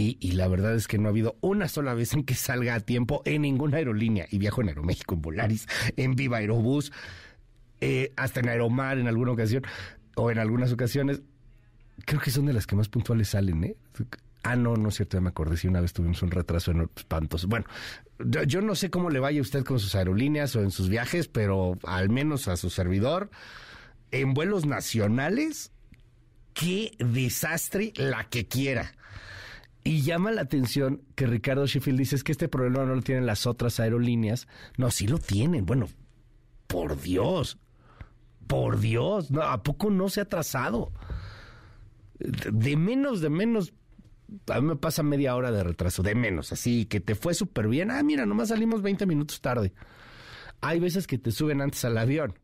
Y, 0.00 0.32
la 0.32 0.48
verdad 0.48 0.74
es 0.74 0.88
que 0.88 0.98
no 0.98 1.08
ha 1.08 1.10
habido 1.10 1.36
una 1.40 1.68
sola 1.68 1.94
vez 1.94 2.14
en 2.14 2.24
que 2.24 2.34
salga 2.34 2.74
a 2.74 2.80
tiempo 2.80 3.22
en 3.24 3.42
ninguna 3.42 3.76
aerolínea. 3.76 4.26
Y 4.30 4.38
viajo 4.38 4.62
en 4.62 4.68
Aeroméxico, 4.68 5.14
en 5.14 5.22
Volaris, 5.22 5.66
en 5.96 6.14
Viva 6.14 6.38
Aerobús, 6.38 6.92
eh, 7.80 8.12
hasta 8.16 8.40
en 8.40 8.48
Aeromar 8.48 8.98
en 8.98 9.08
alguna 9.08 9.32
ocasión, 9.32 9.62
o 10.16 10.30
en 10.30 10.38
algunas 10.38 10.72
ocasiones. 10.72 11.22
Creo 12.06 12.20
que 12.20 12.30
son 12.30 12.46
de 12.46 12.54
las 12.54 12.66
que 12.66 12.76
más 12.76 12.88
puntuales 12.88 13.28
salen, 13.28 13.62
¿eh? 13.64 13.76
Ah, 14.42 14.56
no, 14.56 14.74
no 14.76 14.88
es 14.88 14.94
cierto, 14.94 15.18
ya 15.18 15.20
me 15.20 15.28
acordé. 15.28 15.56
Si 15.56 15.68
una 15.68 15.82
vez 15.82 15.92
tuvimos 15.92 16.22
un 16.22 16.30
retraso 16.30 16.70
en 16.70 16.88
espantos. 16.96 17.44
Bueno, 17.46 17.66
yo, 18.46 18.62
no 18.62 18.74
sé 18.74 18.90
cómo 18.90 19.10
le 19.10 19.20
vaya 19.20 19.38
a 19.38 19.42
usted 19.42 19.64
con 19.64 19.78
sus 19.78 19.94
aerolíneas 19.94 20.56
o 20.56 20.62
en 20.62 20.70
sus 20.70 20.88
viajes, 20.88 21.28
pero 21.28 21.78
al 21.84 22.08
menos 22.08 22.48
a 22.48 22.56
su 22.56 22.70
servidor, 22.70 23.30
en 24.12 24.32
vuelos 24.32 24.64
nacionales, 24.64 25.72
qué 26.54 26.92
desastre 26.98 27.92
la 27.96 28.24
que 28.24 28.46
quiera. 28.46 28.94
Y 29.82 30.02
llama 30.02 30.30
la 30.30 30.42
atención 30.42 31.02
que 31.14 31.26
Ricardo 31.26 31.66
Sheffield 31.66 31.98
dice 31.98 32.16
es 32.16 32.24
que 32.24 32.32
este 32.32 32.48
problema 32.48 32.84
no 32.84 32.94
lo 32.94 33.02
tienen 33.02 33.26
las 33.26 33.46
otras 33.46 33.80
aerolíneas. 33.80 34.46
No, 34.76 34.90
sí 34.90 35.06
lo 35.06 35.18
tienen. 35.18 35.64
Bueno, 35.64 35.88
por 36.66 37.00
Dios. 37.00 37.58
Por 38.46 38.78
Dios. 38.78 39.30
¿A 39.42 39.62
poco 39.62 39.90
no 39.90 40.08
se 40.08 40.20
ha 40.20 40.24
atrasado? 40.24 40.92
De 42.18 42.76
menos, 42.76 43.20
de 43.20 43.30
menos. 43.30 43.72
A 44.48 44.60
mí 44.60 44.68
me 44.68 44.76
pasa 44.76 45.02
media 45.02 45.34
hora 45.34 45.50
de 45.50 45.64
retraso, 45.64 46.02
de 46.02 46.14
menos. 46.14 46.52
Así 46.52 46.84
que 46.84 47.00
te 47.00 47.14
fue 47.14 47.32
súper 47.32 47.66
bien. 47.68 47.90
Ah, 47.90 48.02
mira, 48.02 48.26
nomás 48.26 48.48
salimos 48.48 48.82
20 48.82 49.06
minutos 49.06 49.40
tarde. 49.40 49.72
Hay 50.60 50.78
veces 50.78 51.06
que 51.06 51.16
te 51.16 51.32
suben 51.32 51.62
antes 51.62 51.84
al 51.86 51.96
avión 51.96 52.34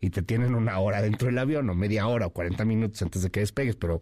y 0.00 0.10
te 0.10 0.22
tienen 0.22 0.54
una 0.54 0.78
hora 0.78 1.00
dentro 1.00 1.26
del 1.26 1.38
avión 1.38 1.70
o 1.70 1.74
media 1.74 2.06
hora 2.06 2.26
o 2.26 2.30
40 2.30 2.64
minutos 2.64 3.00
antes 3.02 3.22
de 3.22 3.30
que 3.30 3.40
despegues, 3.40 3.76
pero 3.76 4.00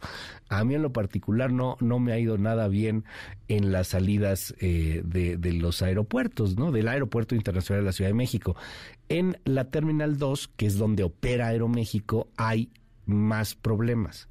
a 0.48 0.64
mí 0.64 0.74
en 0.74 0.82
lo 0.82 0.92
particular 0.92 1.52
no, 1.52 1.76
no 1.80 1.98
me 1.98 2.12
ha 2.12 2.18
ido 2.18 2.36
nada 2.36 2.68
bien 2.68 3.04
en 3.48 3.72
las 3.72 3.88
salidas 3.88 4.54
eh, 4.60 5.02
de, 5.04 5.52
los 5.52 5.82
aeropuertos, 5.82 6.56
¿no? 6.56 6.72
Del 6.72 6.88
Aeropuerto 6.88 7.34
Internacional 7.34 7.82
de 7.82 7.86
la 7.86 7.92
Ciudad 7.92 8.10
de 8.10 8.14
México. 8.14 8.56
En 9.08 9.38
la 9.44 9.70
Terminal 9.70 10.18
2, 10.18 10.48
que 10.56 10.66
es 10.66 10.78
donde 10.78 11.04
opera 11.04 11.48
Aeroméxico, 11.48 12.28
hay 12.36 12.70
más 13.06 13.54
problemas. 13.54 14.28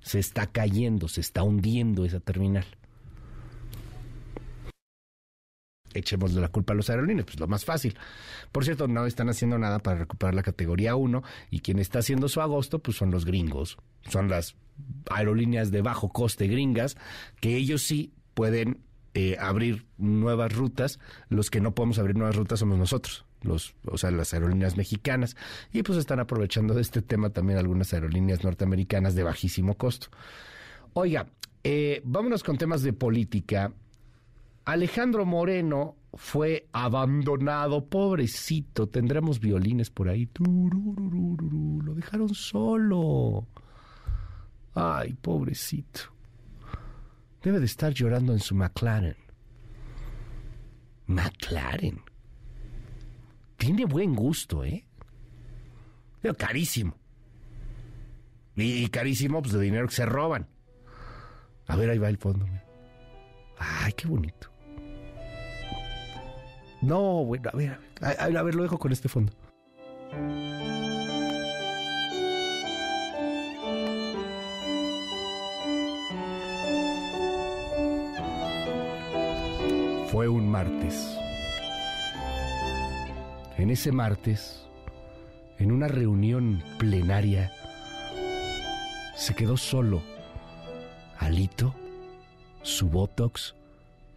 Se 0.00 0.18
está 0.18 0.46
cayendo, 0.46 1.08
se 1.08 1.20
está 1.20 1.42
hundiendo 1.42 2.04
esa 2.04 2.20
terminal. 2.20 2.66
Echemos 5.94 6.32
la 6.32 6.48
culpa 6.48 6.72
a 6.72 6.76
los 6.76 6.90
aerolíneas, 6.90 7.26
pues 7.26 7.40
lo 7.40 7.46
más 7.46 7.64
fácil. 7.64 7.96
Por 8.52 8.64
cierto, 8.64 8.88
no 8.88 9.06
están 9.06 9.28
haciendo 9.28 9.58
nada 9.58 9.78
para 9.78 9.98
recuperar 9.98 10.34
la 10.34 10.42
categoría 10.42 10.96
1 10.96 11.22
y 11.50 11.60
quien 11.60 11.78
está 11.78 12.00
haciendo 12.00 12.28
su 12.28 12.40
agosto, 12.40 12.78
pues 12.78 12.96
son 12.96 13.10
los 13.10 13.24
gringos, 13.24 13.78
son 14.08 14.28
las 14.28 14.56
aerolíneas 15.10 15.70
de 15.70 15.82
bajo 15.82 16.08
coste 16.10 16.46
gringas, 16.46 16.96
que 17.40 17.56
ellos 17.56 17.82
sí 17.82 18.12
pueden 18.34 18.80
eh, 19.14 19.36
abrir 19.40 19.86
nuevas 19.98 20.52
rutas, 20.54 21.00
los 21.28 21.50
que 21.50 21.60
no 21.60 21.74
podemos 21.74 21.98
abrir 21.98 22.16
nuevas 22.16 22.36
rutas 22.36 22.60
somos 22.60 22.78
nosotros. 22.78 23.24
Los, 23.42 23.74
o 23.86 23.96
sea, 23.96 24.10
las 24.10 24.34
aerolíneas 24.34 24.76
mexicanas, 24.76 25.34
y 25.72 25.82
pues 25.82 25.98
están 25.98 26.20
aprovechando 26.20 26.74
de 26.74 26.82
este 26.82 27.00
tema 27.00 27.30
también 27.30 27.58
algunas 27.58 27.94
aerolíneas 27.94 28.44
norteamericanas 28.44 29.14
de 29.14 29.22
bajísimo 29.22 29.78
costo. 29.78 30.08
Oiga, 30.92 31.26
eh, 31.64 32.02
vámonos 32.04 32.42
con 32.42 32.58
temas 32.58 32.82
de 32.82 32.92
política. 32.92 33.72
Alejandro 34.70 35.26
Moreno 35.26 35.96
fue 36.14 36.68
abandonado, 36.70 37.88
pobrecito. 37.88 38.88
Tendremos 38.88 39.40
violines 39.40 39.90
por 39.90 40.08
ahí. 40.08 40.30
Lo 40.38 41.92
dejaron 41.92 42.32
solo. 42.32 43.48
Ay, 44.72 45.14
pobrecito. 45.14 46.02
Debe 47.42 47.58
de 47.58 47.66
estar 47.66 47.92
llorando 47.92 48.32
en 48.32 48.38
su 48.38 48.54
McLaren. 48.54 49.16
McLaren. 51.06 52.00
Tiene 53.56 53.86
buen 53.86 54.14
gusto, 54.14 54.62
¿eh? 54.62 54.86
Pero 56.22 56.34
carísimo. 56.36 56.96
Y 58.54 58.86
carísimo, 58.86 59.42
pues 59.42 59.52
de 59.52 59.60
dinero 59.60 59.88
que 59.88 59.94
se 59.94 60.06
roban. 60.06 60.46
A 61.66 61.74
ver, 61.74 61.90
ahí 61.90 61.98
va 61.98 62.08
el 62.08 62.18
fondo. 62.18 62.46
Ay, 63.58 63.92
qué 63.94 64.06
bonito. 64.06 64.49
No, 66.82 67.24
bueno, 67.24 67.50
a 67.52 67.56
ver, 67.56 67.78
a, 68.00 68.42
ver, 68.42 68.54
lo 68.54 68.62
dejo 68.62 68.78
con 68.78 68.90
este 68.92 69.08
fondo. 69.08 69.32
Fue 80.10 80.26
un 80.28 80.50
martes. 80.50 81.16
En 83.58 83.70
ese 83.70 83.92
martes, 83.92 84.66
en 85.58 85.70
una 85.72 85.86
reunión 85.86 86.62
plenaria, 86.78 87.52
se 89.16 89.34
quedó 89.34 89.58
solo 89.58 90.02
Alito, 91.18 91.74
su 92.62 92.88
Botox 92.88 93.54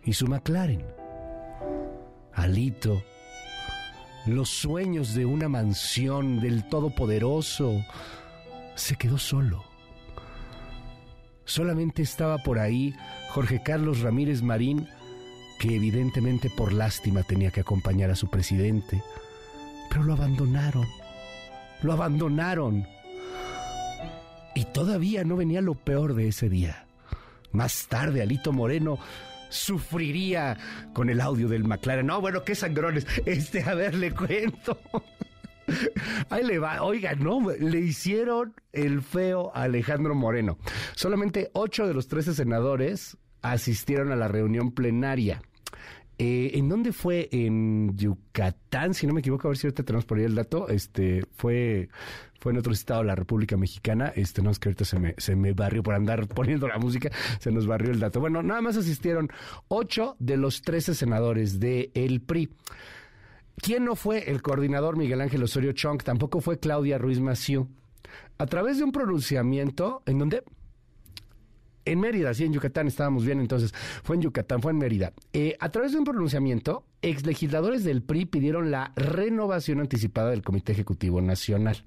y 0.05 0.13
su 0.13 0.27
McLaren. 0.27 1.02
Alito, 2.35 3.03
los 4.25 4.49
sueños 4.49 5.13
de 5.13 5.25
una 5.25 5.49
mansión 5.49 6.39
del 6.39 6.67
Todopoderoso, 6.67 7.83
se 8.75 8.95
quedó 8.95 9.17
solo. 9.17 9.63
Solamente 11.45 12.01
estaba 12.01 12.37
por 12.39 12.59
ahí 12.59 12.95
Jorge 13.31 13.61
Carlos 13.61 14.01
Ramírez 14.01 14.41
Marín, 14.41 14.87
que 15.59 15.75
evidentemente 15.75 16.49
por 16.49 16.73
lástima 16.73 17.23
tenía 17.23 17.51
que 17.51 17.61
acompañar 17.61 18.09
a 18.09 18.15
su 18.15 18.29
presidente, 18.29 19.03
pero 19.89 20.03
lo 20.03 20.13
abandonaron, 20.13 20.87
lo 21.81 21.93
abandonaron. 21.93 22.87
Y 24.55 24.65
todavía 24.65 25.23
no 25.23 25.35
venía 25.35 25.61
lo 25.61 25.75
peor 25.75 26.15
de 26.15 26.27
ese 26.29 26.49
día. 26.49 26.85
Más 27.51 27.87
tarde, 27.87 28.21
Alito 28.21 28.51
Moreno 28.51 28.97
sufriría 29.53 30.57
con 30.93 31.09
el 31.09 31.21
audio 31.21 31.47
del 31.47 31.63
McLaren. 31.63 32.07
No, 32.07 32.19
bueno, 32.19 32.43
qué 32.43 32.55
sangrones. 32.55 33.05
Este, 33.25 33.63
a 33.63 33.73
ver, 33.73 33.95
le 33.95 34.11
cuento. 34.11 34.79
Ahí 36.29 36.43
le 36.43 36.59
va. 36.59 36.83
Oiga, 36.83 37.15
no, 37.15 37.51
le 37.51 37.79
hicieron 37.79 38.53
el 38.71 39.01
feo 39.01 39.51
a 39.55 39.63
Alejandro 39.63 40.15
Moreno. 40.15 40.57
Solamente 40.95 41.49
ocho 41.53 41.87
de 41.87 41.93
los 41.93 42.07
trece 42.07 42.33
senadores 42.33 43.17
asistieron 43.41 44.11
a 44.11 44.15
la 44.15 44.27
reunión 44.27 44.71
plenaria. 44.71 45.41
Eh, 46.17 46.51
¿En 46.53 46.69
dónde 46.69 46.93
fue? 46.93 47.27
En 47.31 47.97
Yucatán, 47.97 48.93
si 48.93 49.07
no 49.07 49.13
me 49.13 49.21
equivoco, 49.21 49.47
a 49.47 49.49
ver 49.49 49.57
si 49.57 49.67
ahorita 49.67 49.83
tenemos 49.83 50.05
por 50.05 50.17
ahí 50.17 50.25
el 50.25 50.35
dato. 50.35 50.69
Este 50.69 51.23
fue, 51.35 51.89
fue 52.39 52.51
en 52.51 52.59
otro 52.59 52.71
estado 52.71 53.01
de 53.01 53.07
la 53.07 53.15
República 53.15 53.57
Mexicana. 53.57 54.13
Este, 54.15 54.41
no 54.41 54.51
es 54.51 54.59
que 54.59 54.69
ahorita 54.69 54.85
se 54.85 54.99
me, 54.99 55.15
se 55.17 55.35
me 55.35 55.53
barrió 55.53 55.81
por 55.81 55.95
andar 55.95 56.27
poniendo 56.33 56.67
la 56.67 56.77
música, 56.77 57.09
se 57.39 57.51
nos 57.51 57.65
barrió 57.65 57.91
el 57.91 57.99
dato. 57.99 58.19
Bueno, 58.19 58.43
nada 58.43 58.61
más 58.61 58.77
asistieron 58.77 59.29
ocho 59.67 60.15
de 60.19 60.37
los 60.37 60.61
trece 60.61 60.93
senadores 60.93 61.59
del 61.59 61.91
el 61.93 62.21
PRI. 62.21 62.49
¿Quién 63.57 63.85
no 63.85 63.95
fue 63.95 64.29
el 64.29 64.41
coordinador 64.41 64.97
Miguel 64.97 65.21
Ángel 65.21 65.43
Osorio 65.43 65.71
Chong? 65.73 66.03
Tampoco 66.03 66.41
fue 66.41 66.59
Claudia 66.59 66.97
Ruiz 66.97 67.19
Massieu. 67.19 67.67
A 68.37 68.45
través 68.45 68.77
de 68.77 68.83
un 68.83 68.91
pronunciamiento 68.91 70.01
en 70.05 70.19
donde 70.19 70.43
En 71.85 71.99
Mérida, 71.99 72.33
sí, 72.33 72.45
en 72.45 72.53
Yucatán 72.53 72.87
estábamos 72.87 73.25
bien, 73.25 73.39
entonces 73.39 73.73
fue 74.03 74.15
en 74.15 74.21
Yucatán, 74.21 74.61
fue 74.61 74.71
en 74.71 74.77
Mérida. 74.77 75.13
Eh, 75.33 75.57
a 75.59 75.69
través 75.69 75.91
de 75.91 75.97
un 75.97 76.05
pronunciamiento, 76.05 76.85
exlegisladores 77.01 77.83
del 77.83 78.03
PRI 78.03 78.25
pidieron 78.25 78.71
la 78.71 78.93
renovación 78.95 79.81
anticipada 79.81 80.29
del 80.29 80.43
Comité 80.43 80.71
Ejecutivo 80.71 81.21
Nacional. 81.21 81.83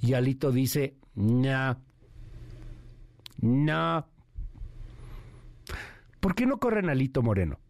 Y 0.00 0.14
Alito 0.14 0.52
dice, 0.52 0.96
no, 1.14 1.78
no. 3.40 4.08
¿Por 6.20 6.34
qué 6.34 6.46
no 6.46 6.58
corren 6.58 6.88
Alito 6.88 7.22
Moreno? 7.22 7.60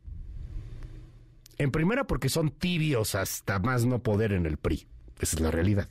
En 1.59 1.71
primera, 1.71 2.07
porque 2.07 2.29
son 2.29 2.51
tibios 2.51 3.15
hasta 3.15 3.59
más 3.59 3.87
no 3.87 4.03
poder 4.03 4.33
en 4.33 4.47
el 4.47 4.57
PRI. 4.57 4.87
Esa 5.21 5.37
es 5.37 5.41
la 5.41 5.51
realidad. 5.51 5.89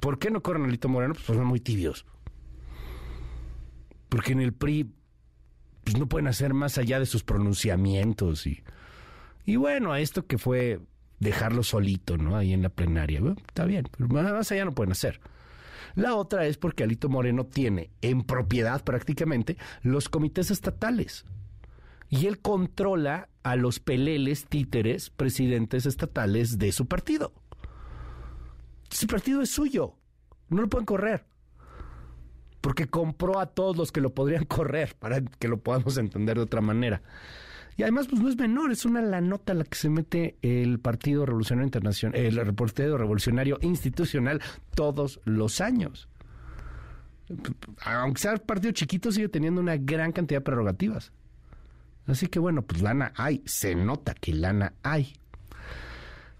¿Por 0.00 0.18
qué 0.18 0.30
no 0.30 0.40
corren 0.40 0.64
Alito 0.64 0.88
Moreno? 0.88 1.14
Pues 1.14 1.26
son 1.26 1.44
muy 1.44 1.60
tibios. 1.60 2.06
Porque 4.10 4.32
en 4.32 4.40
el 4.40 4.52
PRI 4.52 4.92
pues 5.84 5.98
no 5.98 6.08
pueden 6.08 6.28
hacer 6.28 6.52
más 6.52 6.76
allá 6.76 6.98
de 6.98 7.06
sus 7.06 7.24
pronunciamientos 7.24 8.46
y, 9.46 9.56
bueno, 9.56 9.92
a 9.92 10.00
esto 10.00 10.26
que 10.26 10.38
fue 10.38 10.80
dejarlo 11.18 11.62
solito, 11.62 12.16
¿no? 12.16 12.36
Ahí 12.36 12.52
en 12.52 12.62
la 12.62 12.68
plenaria. 12.68 13.20
está 13.48 13.64
bien, 13.64 13.88
pero 13.96 14.08
más 14.08 14.52
allá 14.52 14.64
no 14.64 14.72
pueden 14.72 14.92
hacer. 14.92 15.20
La 15.94 16.14
otra 16.14 16.46
es 16.46 16.56
porque 16.56 16.84
Alito 16.84 17.08
Moreno 17.08 17.46
tiene 17.46 17.90
en 18.00 18.22
propiedad 18.22 18.84
prácticamente 18.84 19.56
los 19.82 20.08
comités 20.08 20.50
estatales. 20.50 21.24
Y 22.08 22.26
él 22.26 22.40
controla 22.40 23.28
a 23.42 23.56
los 23.56 23.80
peleles, 23.80 24.46
títeres, 24.46 25.10
presidentes 25.10 25.86
estatales 25.86 26.58
de 26.58 26.72
su 26.72 26.86
partido. 26.86 27.32
Su 28.90 29.06
partido 29.06 29.42
es 29.42 29.50
suyo. 29.50 29.94
No 30.48 30.62
lo 30.62 30.68
pueden 30.68 30.86
correr 30.86 31.29
porque 32.60 32.88
compró 32.88 33.38
a 33.38 33.46
todos 33.46 33.76
los 33.76 33.92
que 33.92 34.00
lo 34.00 34.14
podrían 34.14 34.44
correr, 34.46 34.94
para 34.98 35.20
que 35.22 35.48
lo 35.48 35.58
podamos 35.58 35.96
entender 35.96 36.36
de 36.36 36.42
otra 36.42 36.60
manera. 36.60 37.02
Y 37.76 37.82
además, 37.82 38.08
pues 38.08 38.20
no 38.20 38.28
es 38.28 38.36
menor, 38.36 38.72
es 38.72 38.84
una 38.84 39.00
la 39.00 39.20
nota 39.20 39.54
la 39.54 39.64
que 39.64 39.76
se 39.76 39.88
mete 39.88 40.36
el 40.42 40.80
Partido 40.80 41.24
Revolucionario 41.24 41.66
Internacional, 41.66 42.20
el 42.20 42.54
Partido 42.54 42.98
Revolucionario 42.98 43.58
Institucional 43.62 44.42
todos 44.74 45.20
los 45.24 45.60
años. 45.60 46.08
Aunque 47.84 48.20
sea 48.20 48.36
partido 48.36 48.72
chiquito, 48.72 49.12
sigue 49.12 49.28
teniendo 49.28 49.60
una 49.60 49.76
gran 49.76 50.12
cantidad 50.12 50.40
de 50.40 50.44
prerrogativas. 50.44 51.12
Así 52.06 52.26
que 52.26 52.38
bueno, 52.38 52.62
pues 52.62 52.82
lana 52.82 53.12
hay, 53.16 53.42
se 53.46 53.74
nota 53.74 54.14
que 54.14 54.34
lana 54.34 54.74
hay. 54.82 55.14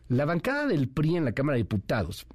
La 0.09 0.25
bancada 0.25 0.67
del 0.67 0.89
PRI 0.89 1.17
en 1.17 1.25
la 1.25 1.33
Cámara 1.33 1.57
de 1.57 1.63
Diputados 1.63 2.27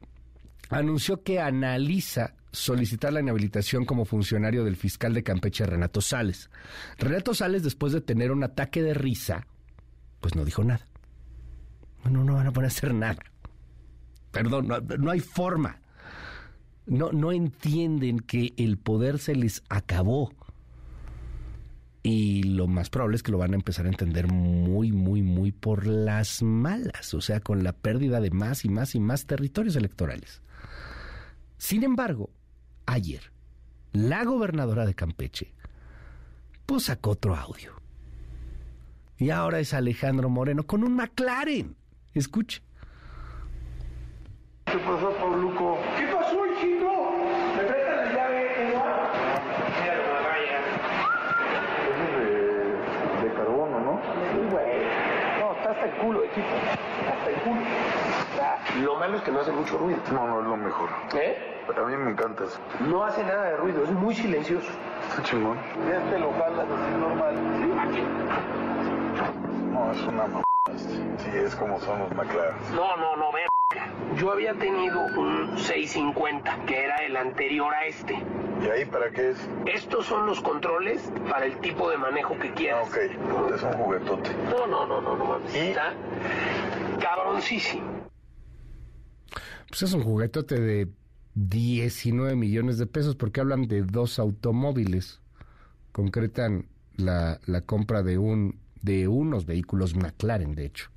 anunció 0.70 1.22
que 1.22 1.42
analiza 1.42 2.34
solicitar 2.56 3.14
la 3.14 3.20
inhabilitación 3.20 3.86
como 3.86 4.06
funcionario 4.06 4.64
del 4.64 4.76
fiscal 4.76 5.14
de 5.14 5.24
Campeche, 5.24 5.66
Renato 5.66 6.02
Sales. 6.02 6.50
Renato 6.98 7.34
Sales, 7.34 7.64
después 7.64 7.94
de 7.94 8.02
tener 8.02 8.32
un 8.32 8.44
ataque 8.44 8.82
de 8.82 8.94
risa, 8.94 9.46
pues 10.22 10.36
no 10.36 10.46
dijo 10.46 10.64
nada. 10.64 10.86
No, 12.10 12.24
no 12.24 12.36
van 12.36 12.48
a 12.48 12.52
poder 12.52 12.68
hacer 12.68 12.94
nada. 12.94 13.22
Perdón, 14.32 14.68
no, 14.68 15.12
hay 15.12 15.20
forma. 15.20 15.80
No, 16.86 17.12
no 17.12 17.32
entienden 17.32 18.20
que 18.20 18.54
el 18.58 18.78
poder 18.78 19.20
se 19.20 19.36
les 19.36 19.64
acabó. 19.70 20.32
Y 22.04 22.44
lo 22.44 22.68
más 22.68 22.92
probable 22.92 23.16
es 23.16 23.24
que 23.24 23.32
lo 23.32 23.40
van 23.40 23.54
a 23.54 23.56
empezar 23.56 23.88
a 23.88 23.90
entender 23.90 24.32
muy, 24.32 24.92
muy, 24.92 25.24
muy 25.24 25.52
por 25.52 25.88
las 25.88 26.44
malas, 26.44 27.16
o 27.16 27.22
sea, 27.22 27.40
con 27.40 27.64
la 27.64 27.74
pérdida 27.74 28.20
de 28.20 28.30
más 28.30 28.64
y 28.66 28.70
más 28.70 28.94
y 28.94 29.00
más 29.00 29.26
territorios 29.26 29.76
electorales. 29.76 30.42
Sin 31.58 31.84
embargo, 31.84 32.30
ayer, 32.86 33.32
la 33.94 34.24
gobernadora 34.24 34.86
de 34.86 34.94
Campeche, 34.96 35.54
pues 36.65 36.84
sacó 36.84 37.12
otro 37.12 37.36
audio. 37.36 37.74
Y 39.18 39.29
ahora 39.29 39.60
es 39.60 39.74
Alejandro 39.74 40.29
Moreno 40.29 40.64
con 40.66 40.83
un 40.83 40.96
McLaren. 40.96 41.75
Escuche. 42.14 42.62
¿Qué 44.66 44.77
pasó, 44.79 45.12
Pauluco? 45.18 45.77
¿Qué 45.98 46.05
pasó, 46.07 46.46
hijito? 46.48 46.90
¿Me 47.55 47.64
prestan 47.64 47.98
la 47.98 48.14
llave, 48.14 48.68
Eduardo? 48.70 49.07
Mira 49.81 49.96
la 49.96 50.22
raya. 50.27 50.60
Es 51.88 51.98
de, 52.12 53.27
de 53.27 53.33
carbono, 53.36 53.79
¿no? 53.79 54.01
Sí, 54.01 54.40
güey. 54.51 54.83
No, 55.40 55.53
está 55.55 55.72
hasta 55.72 55.86
el 55.86 55.92
culo, 56.01 56.24
equipo. 56.25 56.55
Hasta 57.07 57.29
el 57.29 57.36
culo. 57.42 57.62
Lo 58.83 58.96
malo 58.96 59.18
es 59.18 59.24
que 59.24 59.31
no 59.31 59.40
hace 59.40 59.51
mucho 59.51 59.77
ruido. 59.77 60.00
No, 60.11 60.27
no 60.27 60.42
es 60.42 60.48
lo 60.48 60.57
mejor. 60.57 60.90
¿Eh? 61.16 61.55
A 61.75 61.81
mí 61.81 61.98
me 61.98 62.11
encanta 62.11 62.44
eso. 62.44 62.59
No 62.81 63.03
hace 63.03 63.24
nada 63.24 63.46
de 63.46 63.57
ruido, 63.57 63.83
es 63.83 63.92
muy 63.92 64.14
silencioso. 64.14 64.70
Está 65.09 65.24
chingón. 65.24 65.57
Este 65.92 66.20
lo 66.20 66.31
jalas 66.33 66.68
así 66.70 66.98
normal. 67.00 67.35
¿Sí? 67.94 68.03
No, 69.72 69.92
es 69.92 70.01
una 70.03 70.25
m... 70.25 70.44
Sí, 70.77 71.29
es 71.33 71.55
como 71.55 71.79
son 71.79 72.00
los 72.00 72.11
McLaren. 72.16 72.55
No, 72.75 72.96
no, 72.98 73.16
no, 73.16 73.31
ve. 73.31 73.46
Yo 74.16 74.31
había 74.31 74.53
tenido 74.53 75.00
un 75.18 75.57
650, 75.57 76.66
que 76.66 76.83
era 76.83 76.98
el 76.98 77.18
anterior 77.18 77.74
a 77.74 77.85
este. 77.85 78.22
¿Y 78.61 78.70
ahí 78.70 78.85
para 78.85 79.09
qué 79.09 79.31
es? 79.31 79.50
Estos 79.66 80.05
son 80.05 80.25
los 80.25 80.42
controles 80.42 81.11
para 81.29 81.46
el 81.46 81.57
tipo 81.59 81.90
de 81.90 81.98
manejo 81.98 82.38
que 82.40 82.51
quieras. 82.53 82.88
Ah, 82.88 82.90
ok, 82.90 83.53
es 83.53 83.64
un 83.64 83.74
juguetote. 83.74 84.29
No, 84.50 84.68
no, 84.68 84.85
no, 84.85 85.01
no, 85.01 85.16
no 85.16 85.25
mames. 85.25 85.53
Está 85.53 85.94
cabroncísimo. 87.01 87.95
Pues 89.75 89.92
es 89.92 89.94
un 89.94 90.03
juguetote 90.03 90.57
de 90.57 90.88
19 91.33 92.38
millones 92.38 92.77
de 92.77 92.85
pesos 92.85 93.18
porque 93.18 93.42
hablan 93.42 93.68
de 93.68 93.81
dos 93.81 94.20
automóviles. 94.20 95.20
Concretan 95.92 96.70
la, 96.96 97.42
compra 97.66 98.01
de 98.01 98.18
un 98.18 98.57
de 98.81 99.09
unos 99.09 99.46
vehículos 99.46 99.94
McLaren, 99.94 100.55
de 100.55 100.68
hecho. 100.68 100.90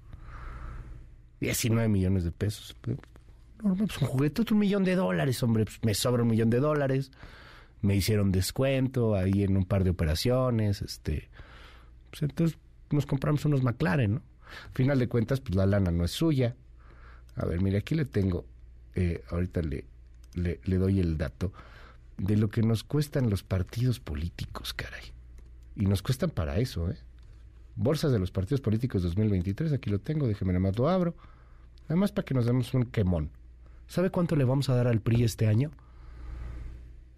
19 1.40 1.88
millones 1.88 2.22
de 2.22 2.30
pesos. 2.30 2.76
No, 3.64 3.74
pues 3.74 4.00
un 4.00 4.06
juguete, 4.06 4.44
un 4.52 4.60
millón 4.60 4.84
de 4.84 4.94
dólares, 4.94 5.42
hombre. 5.42 5.64
Pues 5.64 5.80
me 5.82 5.94
sobra 5.94 6.22
un 6.22 6.28
millón 6.28 6.48
de 6.48 6.60
dólares. 6.60 7.10
Me 7.82 7.96
hicieron 7.96 8.30
descuento 8.30 9.16
ahí 9.16 9.42
en 9.42 9.56
un 9.56 9.64
par 9.64 9.82
de 9.82 9.90
operaciones. 9.90 10.82
Este, 10.82 11.28
pues 12.10 12.22
entonces 12.22 12.56
nos 12.92 13.06
compramos 13.06 13.44
unos 13.44 13.64
McLaren, 13.64 14.14
¿no? 14.14 14.22
Al 14.66 14.72
final 14.72 15.00
de 15.00 15.08
cuentas, 15.08 15.40
pues 15.40 15.56
la 15.56 15.66
lana 15.66 15.90
no 15.90 16.04
es 16.04 16.12
suya. 16.12 16.54
A 17.34 17.44
ver, 17.44 17.60
mire, 17.60 17.78
aquí 17.78 17.96
le 17.96 18.04
tengo, 18.04 18.44
eh, 19.00 19.22
ahorita 19.30 19.62
le, 19.62 19.84
le, 20.34 20.76
doy 20.76 20.98
el 20.98 21.16
dato 21.18 21.52
de 22.16 22.36
lo 22.36 22.48
que 22.48 22.62
nos 22.62 22.82
cuestan 22.82 23.30
los 23.30 23.44
partidos 23.44 24.00
políticos, 24.00 24.74
caray. 24.74 25.12
Y 25.76 25.86
nos 25.86 26.02
cuestan 26.02 26.30
para 26.30 26.58
eso, 26.58 26.90
¿eh? 26.90 26.98
Bolsas 27.76 28.10
de 28.10 28.18
los 28.18 28.32
partidos 28.32 28.60
políticos 28.60 29.04
2023, 29.04 29.72
aquí 29.72 29.88
lo 29.88 30.00
tengo, 30.00 30.26
déjeme 30.26 30.52
nada 30.52 30.64
más 30.64 30.76
lo 30.76 30.88
abro. 30.88 31.14
Además 31.86 32.10
para 32.10 32.24
que 32.24 32.34
nos 32.34 32.44
demos 32.44 32.74
un 32.74 32.86
quemón. 32.86 33.30
¿Sabe 33.86 34.10
cuánto 34.10 34.34
le 34.34 34.42
vamos 34.42 34.68
a 34.68 34.74
dar 34.74 34.88
al 34.88 35.00
PRI 35.00 35.22
este 35.22 35.46
año? 35.46 35.70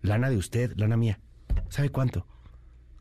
Lana 0.03 0.29
de 0.29 0.37
usted, 0.37 0.77
lana 0.77 0.99
mía. 0.99 1.19
¿Sabe 1.71 1.89
cuánto? 1.89 2.27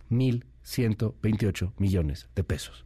Mil 0.08 0.46
ciento 0.63 1.18
veintiocho 1.22 1.74
millones 1.78 2.30
de 2.34 2.46
pesos. 2.46 2.86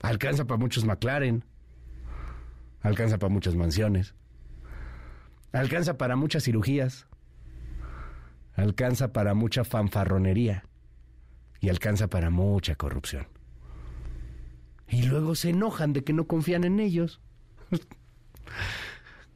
Alcanza 0.00 0.44
para 0.44 0.58
muchos 0.58 0.84
McLaren. 0.84 1.44
Alcanza 2.86 3.18
para 3.18 3.32
muchas 3.32 3.56
mansiones. 3.56 4.14
Alcanza 5.50 5.98
para 5.98 6.14
muchas 6.14 6.44
cirugías. 6.44 7.08
Alcanza 8.54 9.12
para 9.12 9.34
mucha 9.34 9.64
fanfarronería. 9.64 10.64
Y 11.60 11.68
alcanza 11.68 12.06
para 12.06 12.30
mucha 12.30 12.76
corrupción. 12.76 13.26
Y 14.88 15.02
luego 15.02 15.34
se 15.34 15.50
enojan 15.50 15.94
de 15.94 16.04
que 16.04 16.12
no 16.12 16.28
confían 16.28 16.62
en 16.62 16.78
ellos. 16.78 17.20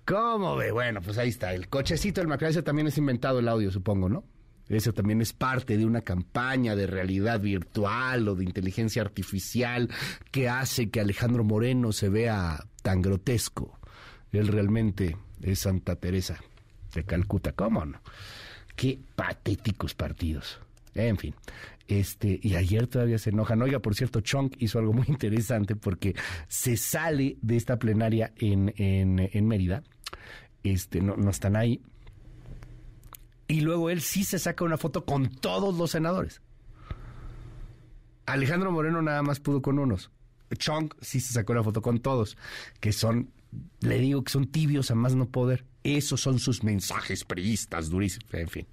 ¿Cómo 0.04 0.54
ve? 0.54 0.70
Bueno, 0.70 1.00
pues 1.02 1.18
ahí 1.18 1.30
está. 1.30 1.52
El 1.52 1.68
cochecito 1.68 2.20
del 2.20 2.28
Macracia 2.28 2.62
también 2.62 2.86
es 2.86 2.98
inventado 2.98 3.40
el 3.40 3.48
audio, 3.48 3.72
supongo, 3.72 4.08
¿no? 4.08 4.22
Eso 4.70 4.94
también 4.94 5.20
es 5.20 5.32
parte 5.32 5.76
de 5.76 5.84
una 5.84 6.02
campaña 6.02 6.76
de 6.76 6.86
realidad 6.86 7.40
virtual 7.40 8.28
o 8.28 8.36
de 8.36 8.44
inteligencia 8.44 9.02
artificial 9.02 9.90
que 10.30 10.48
hace 10.48 10.90
que 10.90 11.00
Alejandro 11.00 11.42
Moreno 11.42 11.92
se 11.92 12.08
vea 12.08 12.64
tan 12.82 13.02
grotesco. 13.02 13.78
Él 14.30 14.46
realmente 14.46 15.16
es 15.42 15.58
Santa 15.58 15.96
Teresa 15.96 16.38
de 16.94 17.04
Calcuta, 17.04 17.52
¿cómo 17.52 17.84
no? 17.84 18.00
Qué 18.76 18.98
patéticos 19.16 19.94
partidos. 19.94 20.60
En 20.94 21.18
fin, 21.18 21.34
este, 21.88 22.38
y 22.40 22.54
ayer 22.54 22.86
todavía 22.86 23.18
se 23.18 23.30
enojan. 23.30 23.60
Oiga, 23.62 23.80
por 23.80 23.96
cierto, 23.96 24.20
Chong 24.20 24.52
hizo 24.58 24.78
algo 24.78 24.92
muy 24.92 25.06
interesante 25.08 25.74
porque 25.74 26.14
se 26.46 26.76
sale 26.76 27.36
de 27.42 27.56
esta 27.56 27.76
plenaria 27.76 28.32
en, 28.36 28.72
en, 28.76 29.48
Mérida. 29.48 29.82
Este, 30.62 31.00
no, 31.00 31.16
no 31.16 31.30
están 31.30 31.56
ahí, 31.56 31.80
y 33.50 33.62
luego 33.62 33.90
él 33.90 34.00
sí 34.00 34.22
se 34.22 34.38
saca 34.38 34.64
una 34.64 34.78
foto 34.78 35.04
con 35.04 35.28
todos 35.28 35.76
los 35.76 35.90
senadores. 35.90 36.40
Alejandro 38.24 38.70
Moreno 38.70 39.02
nada 39.02 39.22
más 39.22 39.40
pudo 39.40 39.60
con 39.60 39.80
unos. 39.80 40.12
Chong 40.56 40.92
sí 41.00 41.18
se 41.18 41.32
sacó 41.32 41.52
la 41.52 41.64
foto 41.64 41.82
con 41.82 41.98
todos, 41.98 42.36
que 42.78 42.92
son 42.92 43.32
le 43.80 43.98
digo 43.98 44.22
que 44.22 44.30
son 44.30 44.46
tibios 44.46 44.92
a 44.92 44.94
más 44.94 45.16
no 45.16 45.28
poder. 45.28 45.64
Esos 45.82 46.20
son 46.20 46.38
sus 46.38 46.62
mensajes 46.62 47.24
priistas, 47.24 47.90
durísimos. 47.90 48.32
En 48.34 48.48
fin. 48.48 48.66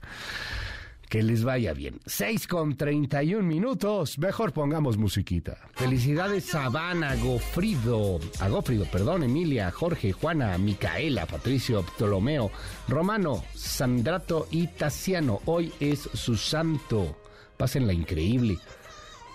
Que 1.10 1.24
les 1.24 1.46
vaya 1.46 1.74
bien. 1.74 2.02
6 2.06 2.48
con 2.48 2.76
31 2.76 3.42
minutos. 3.42 4.20
Mejor 4.20 4.52
pongamos 4.52 4.98
musiquita. 4.98 5.58
Felicidades 5.74 6.54
a 6.54 6.66
Habana, 6.66 7.16
Gofrido, 7.16 8.20
a 8.42 8.50
Gofrido, 8.50 8.84
perdón, 8.86 9.24
Emilia, 9.24 9.72
Jorge, 9.72 10.12
Juana, 10.12 10.58
Micaela, 10.58 11.26
Patricio, 11.26 11.84
Ptolomeo, 11.84 12.52
Romano, 12.90 13.46
Sandrato 13.54 14.50
y 14.52 14.68
Tassiano. 14.68 15.40
Hoy 15.46 15.72
es 15.80 16.10
su 16.14 16.36
santo. 16.36 17.18
Pásenla 17.56 17.94
increíble. 17.94 18.60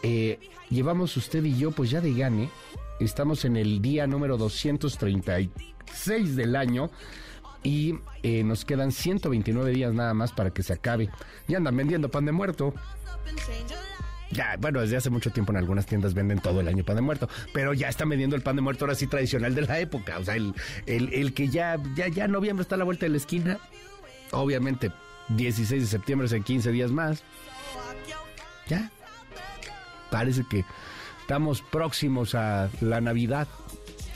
Eh, 0.03 0.39
llevamos 0.69 1.17
usted 1.17 1.43
y 1.43 1.57
yo, 1.57 1.71
pues 1.71 1.89
ya 1.89 2.03
de 2.03 2.13
gane. 2.13 2.51
Estamos 3.01 3.47
en 3.47 3.57
el 3.57 3.81
día 3.81 4.07
número 4.07 4.37
236 4.37 6.37
del 6.37 6.55
año 6.55 6.91
y 7.63 7.95
eh, 8.23 8.43
nos 8.45 8.65
quedan 8.65 8.93
129 8.93 9.71
días 9.71 9.95
nada 9.95 10.15
más 10.15 10.33
para 10.33 10.51
que 10.51 10.63
se 10.63 10.73
acabe. 10.73 11.11
Ya 11.49 11.59
andan 11.59 11.77
vendiendo 11.77 12.11
pan 12.11 12.25
de 12.25 12.33
muerto. 12.33 12.75
Ya, 14.31 14.57
bueno, 14.59 14.81
desde 14.81 14.97
hace 14.97 15.11
mucho 15.11 15.31
tiempo 15.31 15.53
en 15.53 15.59
algunas 15.59 15.85
tiendas 15.85 16.15
venden 16.15 16.41
todo 16.41 16.61
el 16.61 16.69
año 16.69 16.85
pan 16.85 16.97
de 16.97 17.03
muerto, 17.03 17.29
pero 17.53 17.75
ya 17.75 17.89
están 17.89 18.09
vendiendo 18.09 18.35
el 18.35 18.43
pan 18.43 18.57
de 18.57 18.63
muerto 18.63 18.87
ahora 18.87 18.95
sí 18.95 19.07
tradicional 19.07 19.55
de 19.55 19.63
la 19.63 19.79
época, 19.79 20.19
o 20.19 20.25
sea, 20.25 20.37
el, 20.37 20.55
el, 20.87 21.13
el 21.13 21.35
que 21.35 21.49
ya, 21.49 21.79
ya, 21.95 22.09
ya 22.09 22.29
noviembre 22.29 22.63
está 22.63 22.77
a 22.77 22.79
la 22.79 22.85
vuelta 22.85 23.05
de 23.05 23.11
la 23.11 23.19
esquina, 23.19 23.59
obviamente 24.31 24.91
16 25.29 25.83
de 25.83 25.87
septiembre 25.87 26.27
es 26.27 26.33
en 26.33 26.43
15 26.43 26.73
días 26.73 26.91
más. 26.91 27.23
Ya, 28.69 28.91
parece 30.11 30.45
que 30.49 30.65
estamos 31.21 31.63
próximos 31.63 32.35
a 32.35 32.71
la 32.81 33.01
Navidad, 33.01 33.49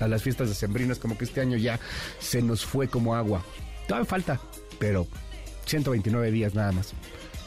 a 0.00 0.08
las 0.08 0.22
fiestas 0.22 0.48
decembrinas, 0.48 0.98
como 0.98 1.16
que 1.16 1.24
este 1.24 1.40
año 1.40 1.56
ya 1.56 1.80
se 2.18 2.42
nos 2.42 2.64
fue 2.64 2.88
como 2.88 3.14
agua. 3.14 3.42
Todavía 3.86 4.06
falta, 4.06 4.40
pero 4.78 5.06
129 5.66 6.30
días 6.30 6.54
nada 6.54 6.72
más. 6.72 6.94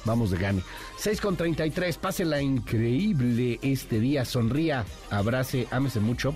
Vamos 0.06 0.32
de 0.32 0.38
gane. 0.38 0.62
6 0.98 1.22
con 1.22 1.36
33, 1.36 1.98
pásela 1.98 2.42
increíble 2.42 3.60
este 3.62 4.00
día. 4.00 4.26
Sonría, 4.26 4.86
abrace, 5.10 5.68
ámese 5.72 6.00
mucho. 6.00 6.36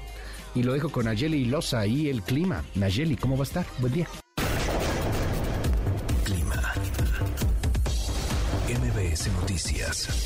Y 0.55 0.63
lo 0.63 0.73
dejo 0.73 0.89
con 0.89 1.05
Nayeli 1.05 1.45
Loza 1.45 1.85
y 1.87 2.09
el 2.09 2.21
clima. 2.21 2.63
Nayeli, 2.75 3.15
¿cómo 3.15 3.35
va 3.37 3.43
a 3.43 3.47
estar? 3.47 3.65
Buen 3.79 3.93
día. 3.93 4.07
Clima. 6.23 6.73
MBS 8.69 9.31
Noticias. 9.39 10.22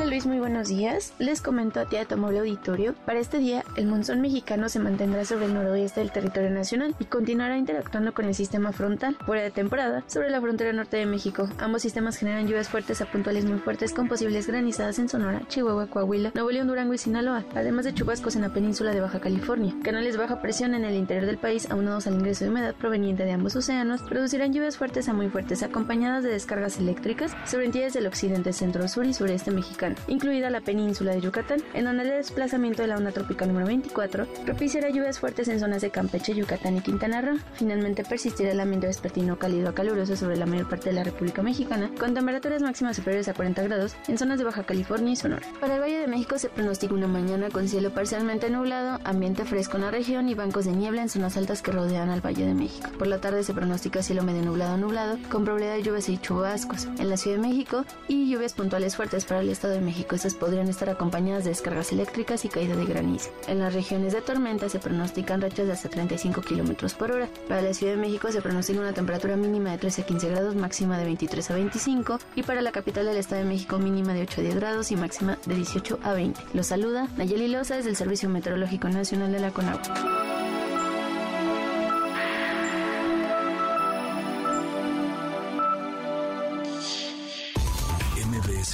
Hola 0.00 0.08
Luis, 0.08 0.24
muy 0.24 0.38
buenos 0.38 0.68
días. 0.68 1.12
Les 1.18 1.42
comento 1.42 1.78
a 1.78 1.84
ti 1.84 1.96
Tomable 2.08 2.38
Auditorio. 2.38 2.94
Para 3.04 3.18
este 3.18 3.36
día, 3.36 3.64
el 3.76 3.86
monzón 3.86 4.22
mexicano 4.22 4.70
se 4.70 4.78
mantendrá 4.78 5.26
sobre 5.26 5.44
el 5.44 5.52
noroeste 5.52 6.00
del 6.00 6.10
territorio 6.10 6.48
nacional 6.48 6.94
y 6.98 7.04
continuará 7.04 7.58
interactuando 7.58 8.14
con 8.14 8.24
el 8.24 8.34
sistema 8.34 8.72
frontal. 8.72 9.18
Fuera 9.26 9.42
de 9.42 9.50
temporada, 9.50 10.02
sobre 10.06 10.30
la 10.30 10.40
frontera 10.40 10.72
norte 10.72 10.96
de 10.96 11.04
México, 11.04 11.50
ambos 11.58 11.82
sistemas 11.82 12.16
generan 12.16 12.46
lluvias 12.46 12.70
fuertes 12.70 13.02
a 13.02 13.12
puntuales 13.12 13.44
muy 13.44 13.58
fuertes 13.58 13.92
con 13.92 14.08
posibles 14.08 14.46
granizadas 14.46 14.98
en 14.98 15.10
Sonora, 15.10 15.42
Chihuahua, 15.48 15.88
Coahuila, 15.88 16.32
Nuevo 16.32 16.50
León, 16.50 16.68
Durango 16.68 16.94
y 16.94 16.98
Sinaloa, 16.98 17.44
además 17.54 17.84
de 17.84 17.92
chubascos 17.92 18.36
en 18.36 18.42
la 18.42 18.54
península 18.54 18.94
de 18.94 19.02
Baja 19.02 19.20
California. 19.20 19.74
Canales 19.84 20.16
baja 20.16 20.40
presión 20.40 20.74
en 20.74 20.86
el 20.86 20.94
interior 20.94 21.26
del 21.26 21.36
país, 21.36 21.70
aunados 21.70 22.06
al 22.06 22.14
ingreso 22.14 22.44
de 22.46 22.50
humedad 22.50 22.74
proveniente 22.74 23.26
de 23.26 23.32
ambos 23.32 23.54
océanos, 23.54 24.00
producirán 24.00 24.54
lluvias 24.54 24.78
fuertes 24.78 25.10
a 25.10 25.12
muy 25.12 25.28
fuertes 25.28 25.62
acompañadas 25.62 26.24
de 26.24 26.30
descargas 26.30 26.78
eléctricas 26.78 27.36
sobre 27.44 27.66
entidades 27.66 27.92
del 27.92 28.06
occidente, 28.06 28.54
centro, 28.54 28.88
sur 28.88 29.04
y 29.04 29.12
sureste 29.12 29.50
mexicano 29.50 29.89
incluida 30.08 30.50
la 30.50 30.60
península 30.60 31.12
de 31.12 31.20
Yucatán, 31.20 31.62
en 31.74 31.84
donde 31.84 32.02
el 32.04 32.10
desplazamiento 32.10 32.82
de 32.82 32.88
la 32.88 32.96
onda 32.96 33.12
tropical 33.12 33.48
número 33.48 33.66
24 33.66 34.26
propiciará 34.44 34.90
lluvias 34.90 35.18
fuertes 35.18 35.48
en 35.48 35.60
zonas 35.60 35.82
de 35.82 35.90
Campeche, 35.90 36.34
Yucatán 36.34 36.76
y 36.76 36.80
Quintana 36.80 37.20
Roo. 37.20 37.38
Finalmente 37.54 38.04
persistirá 38.04 38.52
el 38.52 38.60
ambiente 38.60 38.86
vespertino 38.86 39.38
cálido 39.38 39.68
a 39.68 39.74
caluroso 39.74 40.16
sobre 40.16 40.36
la 40.36 40.46
mayor 40.46 40.68
parte 40.68 40.90
de 40.90 40.94
la 40.94 41.04
República 41.04 41.42
Mexicana, 41.42 41.90
con 41.98 42.14
temperaturas 42.14 42.62
máximas 42.62 42.96
superiores 42.96 43.28
a 43.28 43.34
40 43.34 43.62
grados 43.62 43.96
en 44.08 44.18
zonas 44.18 44.38
de 44.38 44.44
Baja 44.44 44.64
California 44.64 45.12
y 45.12 45.16
Sonora. 45.16 45.46
Para 45.60 45.76
el 45.76 45.80
Valle 45.80 45.98
de 45.98 46.06
México 46.06 46.38
se 46.38 46.48
pronostica 46.48 46.94
una 46.94 47.08
mañana 47.08 47.48
con 47.50 47.68
cielo 47.68 47.90
parcialmente 47.90 48.50
nublado, 48.50 48.98
ambiente 49.04 49.44
fresco 49.44 49.76
en 49.76 49.82
la 49.82 49.90
región 49.90 50.28
y 50.28 50.34
bancos 50.34 50.64
de 50.64 50.72
niebla 50.72 51.02
en 51.02 51.08
zonas 51.08 51.36
altas 51.36 51.62
que 51.62 51.72
rodean 51.72 52.10
al 52.10 52.24
Valle 52.24 52.46
de 52.46 52.54
México. 52.54 52.88
Por 52.98 53.06
la 53.06 53.20
tarde 53.20 53.42
se 53.44 53.54
pronostica 53.54 54.02
cielo 54.02 54.22
medio 54.22 54.42
nublado 54.42 54.76
nublado, 54.76 55.18
con 55.30 55.44
probabilidad 55.44 55.76
de 55.76 55.82
lluvias 55.82 56.08
y 56.08 56.18
chubascos 56.18 56.86
en 56.98 57.08
la 57.08 57.16
Ciudad 57.16 57.36
de 57.36 57.48
México 57.48 57.84
y 58.08 58.30
lluvias 58.30 58.54
puntuales 58.54 58.96
fuertes 58.96 59.24
para 59.24 59.40
el 59.40 59.48
Estado 59.48 59.69
de 59.70 59.80
México. 59.80 60.14
Estas 60.14 60.34
podrían 60.34 60.68
estar 60.68 60.88
acompañadas 60.88 61.44
de 61.44 61.50
descargas 61.50 61.92
eléctricas 61.92 62.44
y 62.44 62.48
caída 62.48 62.76
de 62.76 62.84
granizo. 62.84 63.30
En 63.46 63.58
las 63.58 63.74
regiones 63.74 64.12
de 64.12 64.22
tormenta 64.22 64.68
se 64.68 64.78
pronostican 64.78 65.40
rachas 65.40 65.66
de 65.66 65.72
hasta 65.72 65.88
35 65.88 66.42
kilómetros 66.42 66.94
por 66.94 67.12
hora. 67.12 67.28
Para 67.48 67.62
la 67.62 67.74
Ciudad 67.74 67.94
de 67.94 68.00
México 68.00 68.30
se 68.32 68.42
pronostica 68.42 68.80
una 68.80 68.92
temperatura 68.92 69.36
mínima 69.36 69.70
de 69.72 69.78
13 69.78 70.02
a 70.02 70.06
15 70.06 70.28
grados, 70.28 70.54
máxima 70.54 70.98
de 70.98 71.04
23 71.04 71.50
a 71.50 71.54
25. 71.54 72.18
Y 72.36 72.42
para 72.42 72.62
la 72.62 72.72
capital 72.72 73.06
del 73.06 73.16
Estado 73.16 73.42
de 73.42 73.48
México, 73.48 73.78
mínima 73.78 74.12
de 74.14 74.22
8 74.22 74.40
a 74.40 74.44
10 74.44 74.56
grados 74.56 74.90
y 74.90 74.96
máxima 74.96 75.38
de 75.46 75.54
18 75.54 76.00
a 76.02 76.12
20. 76.12 76.40
Los 76.54 76.66
saluda 76.66 77.08
Nayeli 77.16 77.48
Loza 77.48 77.76
desde 77.76 77.90
el 77.90 77.96
Servicio 77.96 78.28
Meteorológico 78.28 78.88
Nacional 78.88 79.32
de 79.32 79.40
la 79.40 79.50
CONAGUA. 79.50 80.59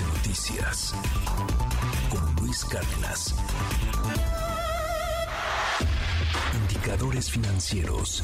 Noticias 0.03 0.95
con 2.11 2.37
Luis 2.37 2.65
Cárdenas. 2.65 3.35
Indicadores 6.55 7.31
financieros. 7.31 8.23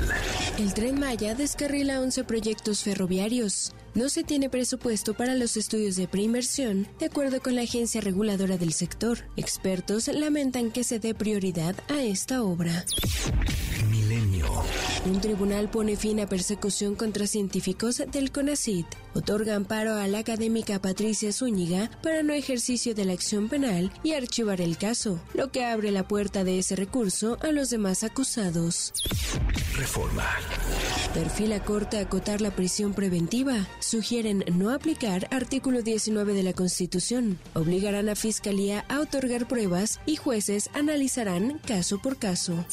El 0.57 0.73
tren 0.73 0.99
Maya 0.99 1.33
descarrila 1.33 2.01
11 2.01 2.25
proyectos 2.25 2.83
ferroviarios. 2.83 3.71
No 3.95 4.09
se 4.09 4.23
tiene 4.23 4.49
presupuesto 4.49 5.13
para 5.13 5.35
los 5.35 5.57
estudios 5.57 5.95
de 5.95 6.07
preinversión, 6.07 6.87
de 6.99 7.07
acuerdo 7.07 7.41
con 7.41 7.55
la 7.55 7.63
agencia 7.63 8.01
reguladora 8.01 8.57
del 8.57 8.73
sector. 8.73 9.19
Expertos 9.35 10.07
lamentan 10.07 10.71
que 10.71 10.83
se 10.83 10.99
dé 10.99 11.13
prioridad 11.13 11.75
a 11.89 12.03
esta 12.03 12.43
obra. 12.43 12.85
Milenio. 13.89 14.63
Un 15.05 15.21
tribunal 15.21 15.69
pone 15.71 15.95
fin 15.95 16.19
a 16.19 16.27
persecución 16.27 16.95
contra 16.95 17.25
científicos 17.25 18.03
del 18.11 18.31
CONACIT. 18.31 18.85
Otorga 19.15 19.55
amparo 19.55 19.95
a 19.95 20.07
la 20.07 20.19
académica 20.19 20.79
Patricia 20.79 21.33
Zúñiga 21.33 21.89
para 22.03 22.21
no 22.21 22.33
ejercicio 22.33 22.93
de 22.93 23.05
la 23.05 23.13
acción 23.13 23.49
penal 23.49 23.91
y 24.03 24.13
archivar 24.13 24.61
el 24.61 24.77
caso, 24.77 25.19
lo 25.33 25.51
que 25.51 25.65
abre 25.65 25.91
la 25.91 26.07
puerta 26.07 26.43
de 26.43 26.59
ese 26.59 26.75
recurso 26.75 27.37
a 27.41 27.51
los 27.51 27.69
demás 27.69 28.03
acusados. 28.03 28.93
Reforma. 29.75 30.27
Perfila 31.13 31.63
Corte 31.63 31.97
acotar 31.97 32.41
la 32.41 32.51
prisión 32.51 32.93
preventiva. 32.93 33.67
Sugieren 33.79 34.43
no 34.53 34.71
aplicar 34.71 35.27
artículo 35.31 35.81
19 35.81 36.33
de 36.33 36.43
la 36.43 36.53
Constitución. 36.53 37.39
Obligarán 37.53 38.09
a 38.09 38.15
Fiscalía 38.15 38.85
a 38.89 38.99
otorgar 38.99 39.47
pruebas 39.47 39.99
y 40.05 40.17
jueces 40.17 40.69
analizarán 40.73 41.59
caso 41.65 42.01
por 42.01 42.17
caso. 42.17 42.65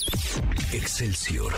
Excelsior. 0.72 1.52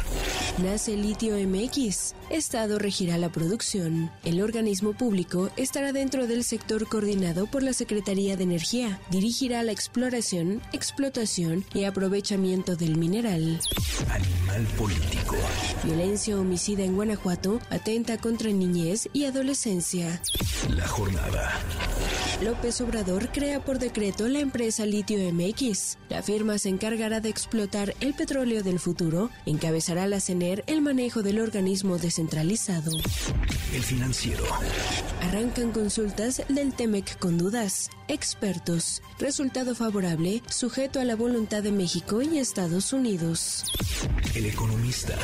Nace 0.62 0.96
Litio 0.96 1.36
MX. 1.36 2.14
Estado 2.30 2.78
regirá 2.78 3.16
la 3.16 3.32
producción. 3.32 4.10
El 4.22 4.42
organismo 4.42 4.92
público 4.92 5.50
estará 5.56 5.92
dentro 5.92 6.26
del 6.26 6.44
sector 6.44 6.86
coordinado 6.86 7.46
por 7.46 7.62
la 7.62 7.72
Secretaría 7.72 8.36
de 8.36 8.44
Energía. 8.44 9.00
Dirigirá 9.10 9.62
la 9.62 9.72
exploración, 9.72 10.60
explotación 10.72 11.64
y 11.72 11.84
aprovechamiento 11.84 12.76
del 12.76 12.96
mineral. 12.96 13.60
Animal 14.10 14.66
político. 14.76 15.36
Violencia 15.84 16.38
homicida 16.38 16.84
en 16.84 16.96
Guanajuato 16.96 17.60
atenta 17.70 18.18
contra 18.18 18.50
niñez 18.50 19.08
y 19.12 19.24
adolescencia. 19.38 20.20
La 20.68 20.88
jornada. 20.88 21.52
López 22.42 22.80
Obrador 22.80 23.30
crea 23.30 23.64
por 23.64 23.78
decreto 23.78 24.26
la 24.26 24.40
empresa 24.40 24.84
Litio 24.84 25.18
MX. 25.32 25.96
La 26.08 26.22
firma 26.22 26.58
se 26.58 26.68
encargará 26.68 27.20
de 27.20 27.28
explotar 27.28 27.94
el 28.00 28.14
petróleo 28.14 28.64
del 28.64 28.80
futuro, 28.80 29.30
encabezará 29.46 30.08
la 30.08 30.20
CENER 30.20 30.64
el 30.66 30.82
manejo 30.82 31.22
del 31.22 31.40
organismo 31.40 31.98
descentralizado. 31.98 32.90
El 33.72 33.82
financiero. 33.82 34.44
Arrancan 35.22 35.70
consultas 35.70 36.42
del 36.48 36.72
TEMEC 36.72 37.18
con 37.18 37.38
dudas. 37.38 37.90
Expertos. 38.08 39.02
Resultado 39.18 39.74
favorable, 39.74 40.42
sujeto 40.48 40.98
a 40.98 41.04
la 41.04 41.14
voluntad 41.14 41.62
de 41.62 41.70
México 41.70 42.22
y 42.22 42.38
Estados 42.38 42.92
Unidos. 42.92 43.64
El 44.34 44.46
economista. 44.46 45.14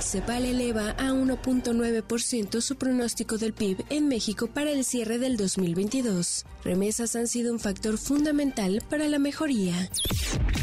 CEPAL 0.00 0.46
eleva 0.46 0.90
a 0.92 1.12
1.9% 1.12 2.60
su 2.60 2.76
pronóstico 2.76 3.38
del 3.46 3.52
PIB 3.52 3.84
en 3.90 4.08
México 4.08 4.48
para 4.48 4.72
el 4.72 4.84
cierre 4.84 5.18
del 5.18 5.36
2022. 5.36 6.44
Remesas 6.66 7.14
han 7.14 7.28
sido 7.28 7.52
un 7.52 7.60
factor 7.60 7.96
fundamental 7.96 8.82
para 8.90 9.06
la 9.06 9.20
mejoría. 9.20 9.88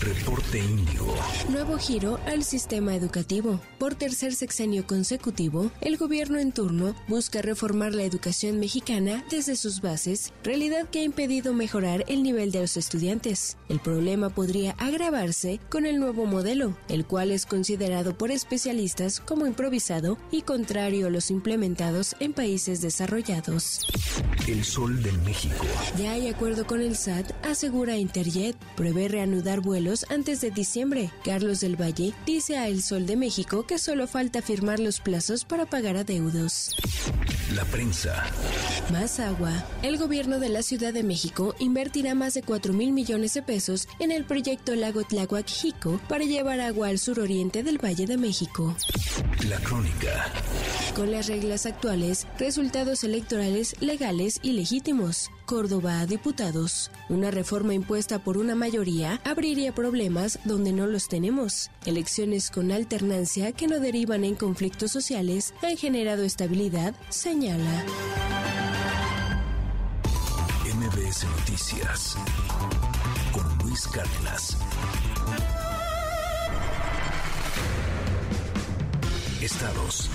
Reporte 0.01 0.59
Índigo. 0.59 1.15
Nuevo 1.47 1.77
giro 1.77 2.19
al 2.25 2.43
sistema 2.43 2.93
educativo. 2.93 3.61
Por 3.79 3.95
tercer 3.95 4.35
sexenio 4.35 4.85
consecutivo, 4.85 5.71
el 5.79 5.95
gobierno 5.95 6.39
en 6.39 6.51
turno 6.51 6.93
busca 7.07 7.41
reformar 7.41 7.93
la 7.93 8.03
educación 8.03 8.59
mexicana 8.59 9.23
desde 9.29 9.55
sus 9.55 9.79
bases, 9.79 10.33
realidad 10.43 10.89
que 10.89 10.99
ha 10.99 11.03
impedido 11.03 11.53
mejorar 11.53 12.03
el 12.09 12.21
nivel 12.21 12.51
de 12.51 12.59
los 12.59 12.75
estudiantes. 12.75 13.55
El 13.69 13.79
problema 13.79 14.27
podría 14.29 14.71
agravarse 14.79 15.61
con 15.69 15.85
el 15.85 16.01
nuevo 16.01 16.25
modelo, 16.25 16.75
el 16.89 17.05
cual 17.05 17.31
es 17.31 17.45
considerado 17.45 18.17
por 18.17 18.29
especialistas 18.29 19.21
como 19.21 19.47
improvisado 19.47 20.17
y 20.31 20.41
contrario 20.41 21.07
a 21.07 21.11
los 21.11 21.31
implementados 21.31 22.17
en 22.19 22.33
países 22.33 22.81
desarrollados. 22.81 23.87
El 24.49 24.65
Sol 24.65 25.01
de 25.01 25.13
México. 25.13 25.65
Ya 25.97 26.13
hay 26.13 26.27
acuerdo 26.27 26.65
con 26.65 26.81
el 26.81 26.95
SAT, 26.95 27.31
asegura 27.45 27.97
Interjet. 27.97 28.55
Prevé 28.75 29.07
reanudar 29.09 29.59
vuelos 29.59 30.07
antes 30.09 30.41
de 30.41 30.49
diciembre. 30.49 31.11
Carlos 31.23 31.59
del 31.59 31.79
Valle 31.79 32.13
dice 32.25 32.57
a 32.57 32.67
El 32.67 32.81
Sol 32.81 33.05
de 33.05 33.15
México 33.15 33.67
que 33.67 33.77
solo 33.77 34.07
falta 34.07 34.41
firmar 34.41 34.79
los 34.79 34.99
plazos 34.99 35.45
para 35.45 35.67
pagar 35.67 35.97
adeudos. 35.97 36.75
La 37.53 37.63
prensa. 37.65 38.23
Más 38.91 39.19
agua. 39.19 39.51
El 39.83 39.99
gobierno 39.99 40.39
de 40.39 40.49
la 40.49 40.63
Ciudad 40.63 40.93
de 40.93 41.03
México 41.03 41.53
invertirá 41.59 42.15
más 42.15 42.33
de 42.33 42.41
4 42.41 42.73
mil 42.73 42.91
millones 42.91 43.35
de 43.35 43.43
pesos 43.43 43.87
en 43.99 44.11
el 44.11 44.25
proyecto 44.25 44.73
Lago 44.73 45.03
Tláhuac 45.03 45.47
Jico 45.47 46.01
para 46.09 46.23
llevar 46.23 46.59
agua 46.59 46.87
al 46.87 46.97
suroriente 46.97 47.61
del 47.61 47.77
Valle 47.77 48.07
de 48.07 48.17
México. 48.17 48.75
La 49.47 49.59
crónica. 49.59 50.31
Con 50.95 51.11
las 51.11 51.27
reglas 51.27 51.67
actuales, 51.67 52.25
resultados 52.39 53.03
electorales 53.03 53.75
legales 53.79 54.39
y 54.41 54.53
legítimos. 54.53 55.29
Córdoba 55.45 55.99
a 55.99 56.05
diputados. 56.05 56.91
Una 57.09 57.31
reforma 57.31 57.73
impuesta 57.73 58.19
por 58.19 58.37
una 58.37 58.55
mayoría 58.55 59.21
abriría 59.23 59.73
problemas 59.73 60.39
donde 60.45 60.73
no 60.73 60.87
los 60.87 61.07
tenemos. 61.07 61.69
Elecciones 61.85 62.49
con 62.49 62.71
alternancia 62.71 63.51
que 63.51 63.67
no 63.67 63.79
derivan 63.79 64.23
en 64.23 64.35
conflictos 64.35 64.91
sociales 64.91 65.53
han 65.61 65.77
generado 65.77 66.23
estabilidad, 66.23 66.95
señala. 67.09 67.83
MBS 70.65 71.25
Noticias. 71.25 72.17
Con 73.31 73.57
Luis 73.59 73.87
Cárdenas. 73.87 74.57
Estados. 79.41 80.09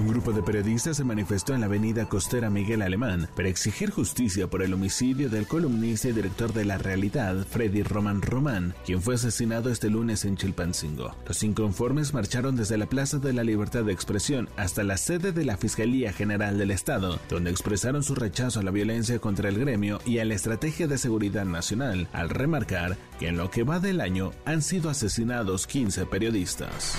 Un 0.00 0.08
grupo 0.08 0.32
de 0.32 0.42
periodistas 0.42 0.96
se 0.96 1.04
manifestó 1.04 1.52
en 1.52 1.60
la 1.60 1.66
avenida 1.66 2.08
costera 2.08 2.48
Miguel 2.48 2.80
Alemán 2.80 3.28
para 3.36 3.50
exigir 3.50 3.90
justicia 3.90 4.48
por 4.48 4.62
el 4.62 4.72
homicidio 4.72 5.28
del 5.28 5.46
columnista 5.46 6.08
y 6.08 6.12
director 6.12 6.54
de 6.54 6.64
La 6.64 6.78
Realidad, 6.78 7.46
Freddy 7.46 7.82
Román 7.82 8.22
Román, 8.22 8.74
quien 8.86 9.02
fue 9.02 9.16
asesinado 9.16 9.70
este 9.70 9.90
lunes 9.90 10.24
en 10.24 10.38
Chilpancingo. 10.38 11.14
Los 11.28 11.42
inconformes 11.42 12.14
marcharon 12.14 12.56
desde 12.56 12.78
la 12.78 12.86
Plaza 12.86 13.18
de 13.18 13.34
la 13.34 13.44
Libertad 13.44 13.84
de 13.84 13.92
Expresión 13.92 14.48
hasta 14.56 14.84
la 14.84 14.96
sede 14.96 15.32
de 15.32 15.44
la 15.44 15.58
Fiscalía 15.58 16.14
General 16.14 16.56
del 16.56 16.70
Estado, 16.70 17.20
donde 17.28 17.50
expresaron 17.50 18.02
su 18.02 18.14
rechazo 18.14 18.60
a 18.60 18.62
la 18.62 18.70
violencia 18.70 19.18
contra 19.18 19.50
el 19.50 19.58
gremio 19.58 20.00
y 20.06 20.16
a 20.16 20.24
la 20.24 20.32
estrategia 20.32 20.88
de 20.88 20.96
seguridad 20.96 21.44
nacional, 21.44 22.08
al 22.14 22.30
remarcar 22.30 22.96
que 23.18 23.28
en 23.28 23.36
lo 23.36 23.50
que 23.50 23.64
va 23.64 23.80
del 23.80 24.00
año 24.00 24.30
han 24.46 24.62
sido 24.62 24.88
asesinados 24.88 25.66
15 25.66 26.06
periodistas. 26.06 26.96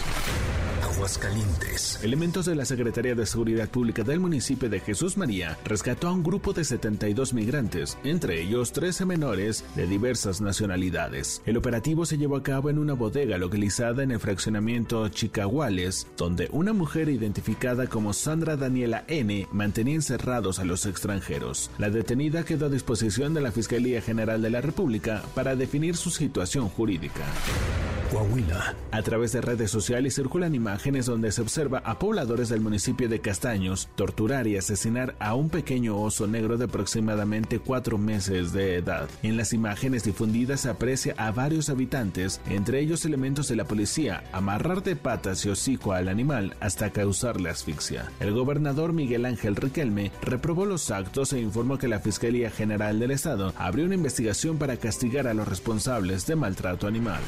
Aguascalientes. 0.84 2.00
Elementos 2.04 2.46
de 2.46 2.56
la 2.56 2.66
Secretaría 2.66 2.91
de 2.92 3.26
Seguridad 3.26 3.70
Pública 3.70 4.04
del 4.04 4.20
municipio 4.20 4.70
de 4.70 4.82
Jesús 4.82 5.16
María 5.16 5.58
rescató 5.64 6.10
a 6.10 6.12
un 6.12 6.24
grupo 6.24 6.52
de 6.52 6.66
72 6.66 7.34
migrantes, 7.34 7.98
entre 8.04 8.42
ellos 8.42 8.74
13 8.74 9.06
menores 9.06 9.64
de 9.76 9.88
diversas 9.88 10.42
nacionalidades. 10.42 11.42
El 11.46 11.56
operativo 11.56 12.06
se 12.06 12.18
llevó 12.18 12.36
a 12.36 12.44
cabo 12.44 12.70
en 12.70 12.78
una 12.78 12.94
bodega 12.94 13.38
localizada 13.38 14.04
en 14.04 14.12
el 14.12 14.20
fraccionamiento 14.20 15.08
Chicahuales, 15.08 16.06
donde 16.18 16.50
una 16.52 16.74
mujer 16.74 17.08
identificada 17.08 17.88
como 17.88 18.12
Sandra 18.12 18.58
Daniela 18.58 19.06
N 19.08 19.48
mantenía 19.54 19.96
encerrados 19.96 20.60
a 20.60 20.66
los 20.66 20.86
extranjeros. 20.86 21.72
La 21.78 21.90
detenida 21.90 22.44
quedó 22.44 22.66
a 22.66 22.70
disposición 22.70 23.34
de 23.34 23.40
la 23.40 23.54
Fiscalía 23.54 24.02
General 24.02 24.42
de 24.42 24.50
la 24.50 24.60
República 24.60 25.24
para 25.34 25.56
definir 25.56 25.96
su 25.96 26.10
situación 26.10 26.68
jurídica. 26.68 27.24
Coahuila. 28.12 28.76
A 28.92 29.02
través 29.04 29.32
de 29.32 29.40
redes 29.40 29.72
sociales 29.72 30.16
circulan 30.16 30.54
imágenes 30.54 31.06
donde 31.06 31.32
se 31.32 31.42
observa 31.42 31.80
a 31.86 31.98
pobladores 31.98 32.50
del 32.50 32.60
municipio 32.60 33.08
de 33.08 33.22
Castaños 33.22 33.88
torturar 33.96 34.48
y 34.48 34.58
asesinar 34.58 35.16
a 35.20 35.34
un 35.34 35.50
pequeño 35.50 35.98
oso 35.98 36.28
negro 36.28 36.58
de 36.58 36.66
aproximadamente 36.66 37.60
cuatro 37.60 37.98
meses 37.98 38.52
de 38.52 38.76
edad. 38.76 39.10
En 39.24 39.38
las 39.38 39.54
imágenes 39.54 40.04
difundidas 40.04 40.62
se 40.62 40.70
aprecia 40.70 41.16
a 41.18 41.32
varios 41.32 41.70
habitantes, 41.70 42.42
entre 42.50 42.82
ellos 42.82 43.06
elementos 43.06 43.48
de 43.48 43.56
la 43.56 43.64
policía, 43.66 44.26
amarrar 44.34 44.84
de 44.84 44.98
patas 44.98 45.46
y 45.46 45.50
hocico 45.50 45.94
al 45.94 46.10
animal 46.10 46.56
hasta 46.60 46.92
causarle 46.92 47.50
asfixia. 47.50 48.12
El 48.20 48.34
gobernador 48.34 48.92
Miguel 48.92 49.26
Ángel 49.26 49.56
Riquelme 49.56 50.12
reprobó 50.22 50.66
los 50.66 50.92
actos 50.92 51.32
e 51.32 51.40
informó 51.40 51.78
que 51.78 51.88
la 51.88 52.00
Fiscalía 52.00 52.52
General 52.52 53.00
del 53.00 53.12
Estado 53.12 53.54
abrió 53.58 53.86
una 53.86 53.96
investigación 53.96 54.58
para 54.58 54.76
castigar 54.76 55.28
a 55.28 55.34
los 55.34 55.48
responsables 55.48 56.26
de 56.28 56.36
maltrato 56.36 56.88
animal. 56.88 57.22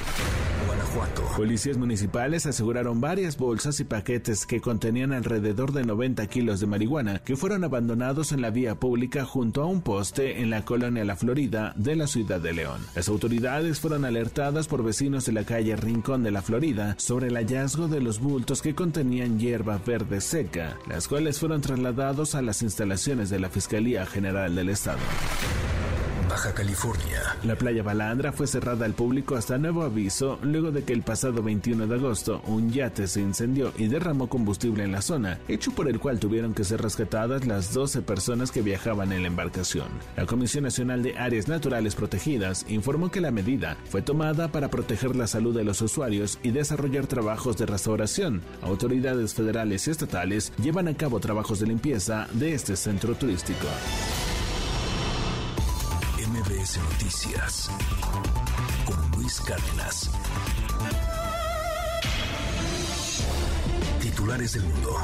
Guanajuato. 0.93 1.23
Policías 1.35 1.77
municipales 1.77 2.45
aseguraron 2.45 3.01
varias 3.01 3.37
bolsas 3.37 3.79
y 3.79 3.83
paquetes 3.83 4.45
que 4.45 4.61
contenían 4.61 5.13
alrededor 5.13 5.71
de 5.71 5.83
90 5.83 6.25
kilos 6.27 6.59
de 6.59 6.67
marihuana 6.67 7.19
que 7.19 7.35
fueron 7.35 7.63
abandonados 7.63 8.31
en 8.31 8.41
la 8.41 8.49
vía 8.49 8.75
pública 8.75 9.25
junto 9.25 9.61
a 9.61 9.65
un 9.65 9.81
poste 9.81 10.41
en 10.41 10.49
la 10.49 10.65
colonia 10.65 11.03
La 11.03 11.15
Florida 11.15 11.73
de 11.75 11.95
la 11.95 12.07
ciudad 12.07 12.39
de 12.39 12.53
León. 12.53 12.81
Las 12.95 13.09
autoridades 13.09 13.79
fueron 13.79 14.05
alertadas 14.05 14.67
por 14.67 14.83
vecinos 14.83 15.25
de 15.25 15.33
la 15.33 15.43
calle 15.43 15.75
Rincón 15.75 16.23
de 16.23 16.31
la 16.31 16.41
Florida 16.41 16.95
sobre 16.97 17.27
el 17.27 17.35
hallazgo 17.35 17.87
de 17.87 18.01
los 18.01 18.19
bultos 18.19 18.61
que 18.61 18.75
contenían 18.75 19.39
hierba 19.39 19.79
verde 19.85 20.21
seca, 20.21 20.77
las 20.87 21.07
cuales 21.07 21.39
fueron 21.39 21.61
trasladados 21.61 22.35
a 22.35 22.41
las 22.41 22.61
instalaciones 22.61 23.29
de 23.29 23.39
la 23.39 23.49
Fiscalía 23.49 24.05
General 24.05 24.53
del 24.53 24.69
Estado. 24.69 24.99
La 27.43 27.55
playa 27.55 27.83
Balandra 27.83 28.31
fue 28.31 28.47
cerrada 28.47 28.85
al 28.85 28.93
público 28.93 29.35
hasta 29.35 29.59
nuevo 29.59 29.83
aviso 29.83 30.39
luego 30.41 30.71
de 30.71 30.83
que 30.83 30.93
el 30.93 31.03
pasado 31.03 31.43
21 31.43 31.85
de 31.85 31.95
agosto 31.95 32.41
un 32.47 32.71
yate 32.71 33.07
se 33.07 33.21
incendió 33.21 33.71
y 33.77 33.87
derramó 33.87 34.27
combustible 34.27 34.83
en 34.83 34.91
la 34.91 35.03
zona, 35.03 35.39
hecho 35.47 35.71
por 35.71 35.87
el 35.87 35.99
cual 35.99 36.19
tuvieron 36.19 36.55
que 36.55 36.63
ser 36.63 36.81
rescatadas 36.81 37.45
las 37.45 37.73
12 37.73 38.01
personas 38.01 38.51
que 38.51 38.63
viajaban 38.63 39.11
en 39.11 39.21
la 39.21 39.27
embarcación. 39.27 39.87
La 40.17 40.25
Comisión 40.25 40.63
Nacional 40.63 41.03
de 41.03 41.17
Áreas 41.17 41.47
Naturales 41.47 41.93
Protegidas 41.93 42.65
informó 42.67 43.11
que 43.11 43.21
la 43.21 43.31
medida 43.31 43.77
fue 43.89 44.01
tomada 44.01 44.51
para 44.51 44.69
proteger 44.69 45.15
la 45.15 45.27
salud 45.27 45.55
de 45.55 45.63
los 45.63 45.81
usuarios 45.81 46.39
y 46.41 46.49
desarrollar 46.49 47.05
trabajos 47.05 47.57
de 47.57 47.67
restauración. 47.67 48.41
Autoridades 48.63 49.35
federales 49.35 49.87
y 49.87 49.91
estatales 49.91 50.51
llevan 50.61 50.87
a 50.87 50.97
cabo 50.97 51.19
trabajos 51.19 51.59
de 51.59 51.67
limpieza 51.67 52.27
de 52.33 52.55
este 52.55 52.75
centro 52.75 53.13
turístico. 53.13 53.67
MBS 56.43 56.77
Noticias 56.77 57.69
con 58.85 59.11
Luis 59.11 59.39
Cárdenas. 59.41 60.09
Titulares 64.01 64.53
del 64.53 64.63
mundo. 64.63 64.97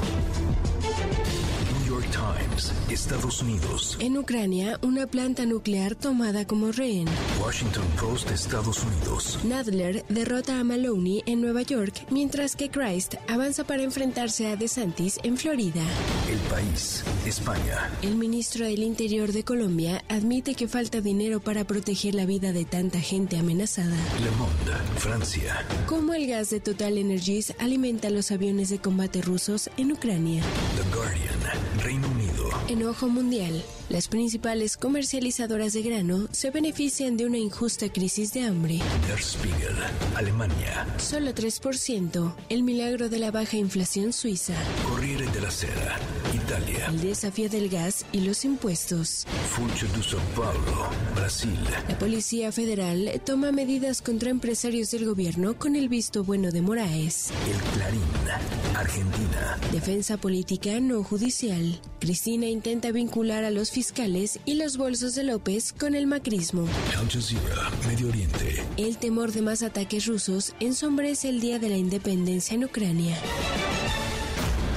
York 2.00 2.12
Times, 2.12 2.72
Estados 2.90 3.42
Unidos. 3.42 3.98
En 4.00 4.18
Ucrania, 4.18 4.80
una 4.82 5.06
planta 5.06 5.46
nuclear 5.46 5.96
tomada 5.96 6.46
como 6.48 6.72
rehén. 6.72 7.08
Washington 7.44 7.84
Post, 8.00 8.32
Estados 8.32 8.84
Unidos. 8.84 9.40
Nadler 9.44 10.06
derrota 10.08 10.60
a 10.60 10.64
Maloney 10.64 11.24
en 11.26 11.42
Nueva 11.42 11.64
York, 11.64 12.06
mientras 12.10 12.56
que 12.56 12.70
Christ 12.70 13.16
avanza 13.28 13.66
para 13.66 13.84
enfrentarse 13.84 14.48
a 14.48 14.56
DeSantis 14.56 15.20
en 15.24 15.36
Florida. 15.36 15.82
El 16.30 16.38
país, 16.50 17.04
España. 17.26 17.90
El 18.02 18.16
ministro 18.16 18.66
del 18.66 18.84
Interior 18.84 19.34
de 19.34 19.44
Colombia 19.44 20.04
admite 20.08 20.56
que 20.56 20.70
falta 20.70 21.02
dinero 21.02 21.42
para 21.42 21.66
proteger 21.66 22.16
la 22.16 22.26
vida 22.26 22.54
de 22.54 22.64
tanta 22.64 23.02
gente 23.02 23.38
amenazada. 23.38 23.98
Le 24.24 24.32
Monde, 24.32 24.72
Francia. 24.98 25.66
Cómo 25.86 26.14
el 26.14 26.28
gas 26.28 26.50
de 26.50 26.62
Total 26.62 26.98
Energies 26.98 27.54
alimenta 27.60 28.10
los 28.10 28.32
aviones 28.32 28.70
de 28.70 28.80
combate 28.80 29.22
rusos 29.22 29.70
en 29.76 29.92
Ucrania. 29.92 30.44
The 30.78 30.96
Guardian, 30.96 31.40
Unido. 32.70 32.90
Enojo 32.90 33.10
mundial. 33.10 33.64
Las 33.90 34.08
principales 34.08 34.78
comercializadoras 34.78 35.74
de 35.74 35.82
grano 35.82 36.28
se 36.32 36.52
benefician 36.52 37.18
de 37.18 37.26
una 37.26 37.38
injusta 37.38 37.90
crisis 37.90 38.34
de 38.34 38.42
hambre. 38.42 38.80
Der 39.08 39.20
Spiegel, 39.20 39.76
Alemania. 40.16 40.86
Solo 40.98 41.34
3%. 41.34 42.36
El 42.50 42.64
milagro 42.64 43.10
de 43.10 43.18
la 43.18 43.32
baja 43.32 43.58
inflación 43.58 44.14
suiza. 44.14 44.54
Corriere 44.88 45.26
della 45.28 45.50
Sera, 45.50 45.98
Italia. 46.34 46.86
El 46.88 47.02
desafío 47.02 47.50
del 47.50 47.68
gas 47.70 48.06
y 48.12 48.22
los 48.22 48.46
impuestos. 48.46 49.26
Funcho 49.50 49.88
de 49.88 50.04
São 50.04 50.22
Paulo, 50.36 50.90
Brasil. 51.16 51.58
La 51.88 51.98
Policía 51.98 52.52
Federal 52.52 53.20
toma 53.26 53.52
medidas 53.52 54.04
contra 54.04 54.30
empresarios 54.30 54.92
del 54.92 55.06
gobierno 55.06 55.58
con 55.58 55.76
el 55.76 55.90
visto 55.90 56.24
bueno 56.24 56.52
de 56.52 56.62
Moraes. 56.62 57.32
El 57.52 57.58
Clarín, 57.74 58.02
Argentina. 58.76 59.58
Defensa 59.72 60.18
política 60.18 60.80
no 60.80 61.04
judicial. 61.04 61.82
Cristina 62.00 62.46
intenta 62.60 62.92
vincular 62.92 63.46
a 63.46 63.52
los 63.52 63.72
fiscales 63.72 64.38
y 64.44 64.56
los 64.56 64.76
bolsos 64.76 65.16
de 65.16 65.24
López 65.24 65.72
con 65.72 65.96
el 65.96 66.08
macrismo. 66.08 66.68
Al 67.00 67.10
Jazeera, 67.10 67.72
Medio 67.88 68.10
Oriente. 68.10 68.62
El 68.76 68.98
temor 68.98 69.32
de 69.32 69.42
más 69.42 69.64
ataques 69.64 70.08
rusos 70.08 70.54
ensombrece 70.60 71.30
el 71.30 71.40
día 71.40 71.58
de 71.58 71.70
la 71.70 71.78
independencia 71.78 72.56
en 72.56 72.66
Ucrania. 72.66 73.16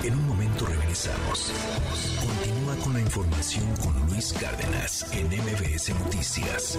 En 0.04 0.14
un 0.14 0.28
momento 0.28 0.64
regresamos. 0.64 1.50
Continúa 2.20 2.76
con 2.84 2.92
la 2.92 3.00
información 3.00 3.64
con 3.82 4.06
Luis 4.06 4.32
Cárdenas 4.32 5.04
en 5.12 5.26
MBS 5.26 5.88
Noticias. 6.04 6.78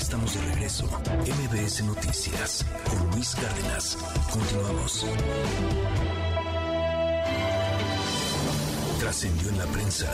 Estamos 0.00 0.34
de 0.34 0.40
regreso. 0.40 0.86
MBS 0.86 1.84
Noticias 1.84 2.64
con 2.88 3.10
Luis 3.10 3.34
Cárdenas. 3.34 3.98
Continuamos. 4.30 5.06
Trascendió 8.98 9.50
en 9.50 9.58
la 9.58 9.66
prensa. 9.66 10.06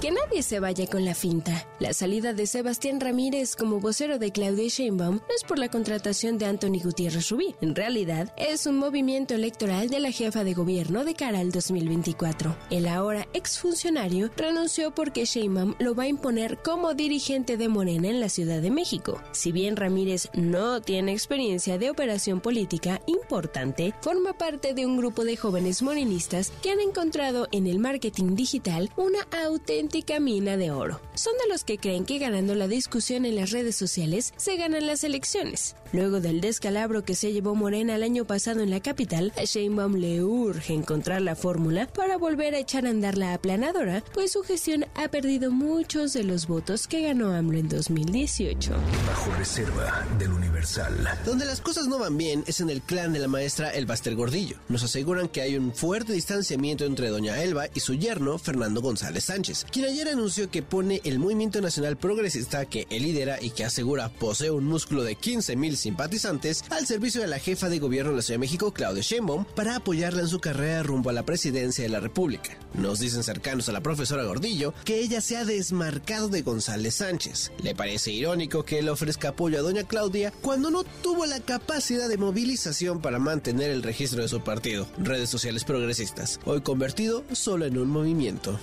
Que 0.00 0.10
nadie 0.10 0.42
se 0.42 0.60
vaya 0.60 0.86
con 0.86 1.04
la 1.04 1.14
finta. 1.14 1.68
La 1.78 1.92
salida 1.92 2.32
de 2.32 2.46
Sebastián 2.46 3.00
Ramírez 3.00 3.54
como 3.54 3.80
vocero 3.80 4.18
de 4.18 4.32
Claudia 4.32 4.66
Sheinbaum 4.66 5.16
no 5.16 5.34
es 5.36 5.44
por 5.44 5.58
la 5.58 5.68
contratación 5.68 6.38
de 6.38 6.46
Anthony 6.46 6.80
Gutiérrez 6.82 7.28
Rubí. 7.28 7.54
En 7.60 7.74
realidad, 7.74 8.32
es 8.38 8.64
un 8.64 8.78
movimiento 8.78 9.34
electoral 9.34 9.90
de 9.90 10.00
la 10.00 10.10
jefa 10.10 10.42
de 10.42 10.54
gobierno 10.54 11.04
de 11.04 11.12
cara 11.12 11.40
al 11.40 11.52
2024. 11.52 12.56
El 12.70 12.88
ahora 12.88 13.28
exfuncionario 13.34 14.30
renunció 14.38 14.94
porque 14.94 15.26
Sheinbaum 15.26 15.74
lo 15.78 15.94
va 15.94 16.04
a 16.04 16.08
imponer 16.08 16.62
como 16.62 16.94
dirigente 16.94 17.58
de 17.58 17.68
Morena 17.68 18.08
en 18.08 18.20
la 18.20 18.30
Ciudad 18.30 18.62
de 18.62 18.70
México. 18.70 19.20
Si 19.32 19.52
bien 19.52 19.76
Ramírez 19.76 20.30
no 20.32 20.80
tiene 20.80 21.12
experiencia 21.12 21.76
de 21.76 21.90
operación 21.90 22.40
política 22.40 23.02
importante, 23.04 23.92
forma 24.00 24.32
parte 24.32 24.72
de 24.72 24.86
un 24.86 24.96
grupo 24.96 25.24
de 25.24 25.36
jóvenes 25.36 25.82
morenistas 25.82 26.54
que 26.62 26.70
han 26.70 26.80
encontrado 26.80 27.48
en 27.52 27.66
el 27.66 27.78
marketing 27.78 28.34
digital 28.34 28.90
una 28.96 29.28
auténtica 29.44 29.89
mina 30.20 30.56
de 30.56 30.70
oro. 30.70 31.00
Son 31.14 31.32
de 31.42 31.48
los 31.48 31.64
que 31.64 31.78
creen 31.78 32.04
que 32.04 32.18
ganando 32.18 32.54
la 32.54 32.68
discusión 32.68 33.24
en 33.24 33.36
las 33.36 33.50
redes 33.50 33.76
sociales 33.76 34.32
se 34.36 34.56
ganan 34.56 34.86
las 34.86 35.04
elecciones. 35.04 35.76
Luego 35.92 36.20
del 36.20 36.40
descalabro 36.40 37.04
que 37.04 37.14
se 37.14 37.32
llevó 37.32 37.54
Morena 37.54 37.96
el 37.96 38.02
año 38.02 38.24
pasado 38.24 38.60
en 38.60 38.70
la 38.70 38.80
capital, 38.80 39.32
a 39.36 39.44
Sheinbaum 39.44 39.96
le 39.96 40.22
urge 40.22 40.72
encontrar 40.72 41.20
la 41.20 41.34
fórmula 41.34 41.88
para 41.88 42.16
volver 42.16 42.54
a 42.54 42.58
echar 42.58 42.86
a 42.86 42.90
andar 42.90 43.18
la 43.18 43.34
aplanadora, 43.34 44.04
pues 44.14 44.32
su 44.32 44.42
gestión 44.42 44.86
ha 44.94 45.08
perdido 45.08 45.50
muchos 45.50 46.12
de 46.12 46.24
los 46.24 46.46
votos 46.46 46.86
que 46.86 47.02
ganó 47.02 47.32
AMLO 47.32 47.58
en 47.58 47.68
2018. 47.68 48.72
Bajo 49.06 49.32
reserva 49.32 50.06
del 50.18 50.32
Universal. 50.32 50.94
Donde 51.24 51.44
las 51.44 51.60
cosas 51.60 51.88
no 51.88 51.98
van 51.98 52.16
bien 52.16 52.44
es 52.46 52.60
en 52.60 52.70
el 52.70 52.82
clan 52.82 53.12
de 53.12 53.18
la 53.18 53.28
maestra 53.28 53.70
El 53.70 53.86
Baster 53.86 54.14
Gordillo. 54.14 54.56
Nos 54.68 54.84
aseguran 54.84 55.28
que 55.28 55.40
hay 55.42 55.56
un 55.56 55.74
fuerte 55.74 56.12
distanciamiento 56.12 56.84
entre 56.84 57.08
doña 57.08 57.42
Elba 57.42 57.66
y 57.74 57.80
su 57.80 57.94
yerno 57.94 58.38
Fernando 58.38 58.80
González 58.80 59.24
Sánchez, 59.24 59.66
ayer 59.86 60.08
anunció 60.08 60.50
que 60.50 60.62
pone 60.62 61.00
el 61.04 61.18
Movimiento 61.18 61.60
Nacional 61.60 61.96
Progresista 61.96 62.64
que 62.66 62.86
él 62.90 63.02
lidera 63.04 63.40
y 63.40 63.50
que 63.50 63.64
asegura 63.64 64.08
posee 64.08 64.50
un 64.50 64.64
músculo 64.64 65.02
de 65.02 65.16
15 65.16 65.56
mil 65.56 65.76
simpatizantes 65.76 66.64
al 66.70 66.86
servicio 66.86 67.20
de 67.20 67.26
la 67.26 67.38
jefa 67.38 67.68
de 67.68 67.78
gobierno 67.78 68.10
de 68.10 68.16
la 68.16 68.22
Ciudad 68.22 68.36
de 68.36 68.46
México, 68.46 68.72
Claudia 68.72 69.02
Sheinbaum, 69.02 69.44
para 69.44 69.76
apoyarla 69.76 70.22
en 70.22 70.28
su 70.28 70.40
carrera 70.40 70.82
rumbo 70.82 71.10
a 71.10 71.12
la 71.12 71.24
presidencia 71.24 71.82
de 71.84 71.90
la 71.90 72.00
República. 72.00 72.58
Nos 72.74 73.00
dicen 73.00 73.22
cercanos 73.22 73.68
a 73.68 73.72
la 73.72 73.80
profesora 73.80 74.24
Gordillo 74.24 74.74
que 74.84 75.00
ella 75.00 75.20
se 75.20 75.36
ha 75.36 75.44
desmarcado 75.44 76.28
de 76.28 76.42
González 76.42 76.96
Sánchez. 76.96 77.52
Le 77.62 77.74
parece 77.74 78.12
irónico 78.12 78.64
que 78.64 78.78
él 78.78 78.88
ofrezca 78.88 79.30
apoyo 79.30 79.58
a 79.58 79.62
doña 79.62 79.84
Claudia 79.84 80.32
cuando 80.40 80.70
no 80.70 80.84
tuvo 80.84 81.26
la 81.26 81.40
capacidad 81.40 82.08
de 82.08 82.18
movilización 82.18 83.00
para 83.00 83.18
mantener 83.18 83.70
el 83.70 83.82
registro 83.82 84.22
de 84.22 84.28
su 84.28 84.42
partido, 84.42 84.86
redes 84.98 85.30
sociales 85.30 85.64
progresistas, 85.64 86.40
hoy 86.44 86.60
convertido 86.60 87.24
solo 87.32 87.66
en 87.66 87.78
un 87.78 87.88
movimiento. 87.88 88.58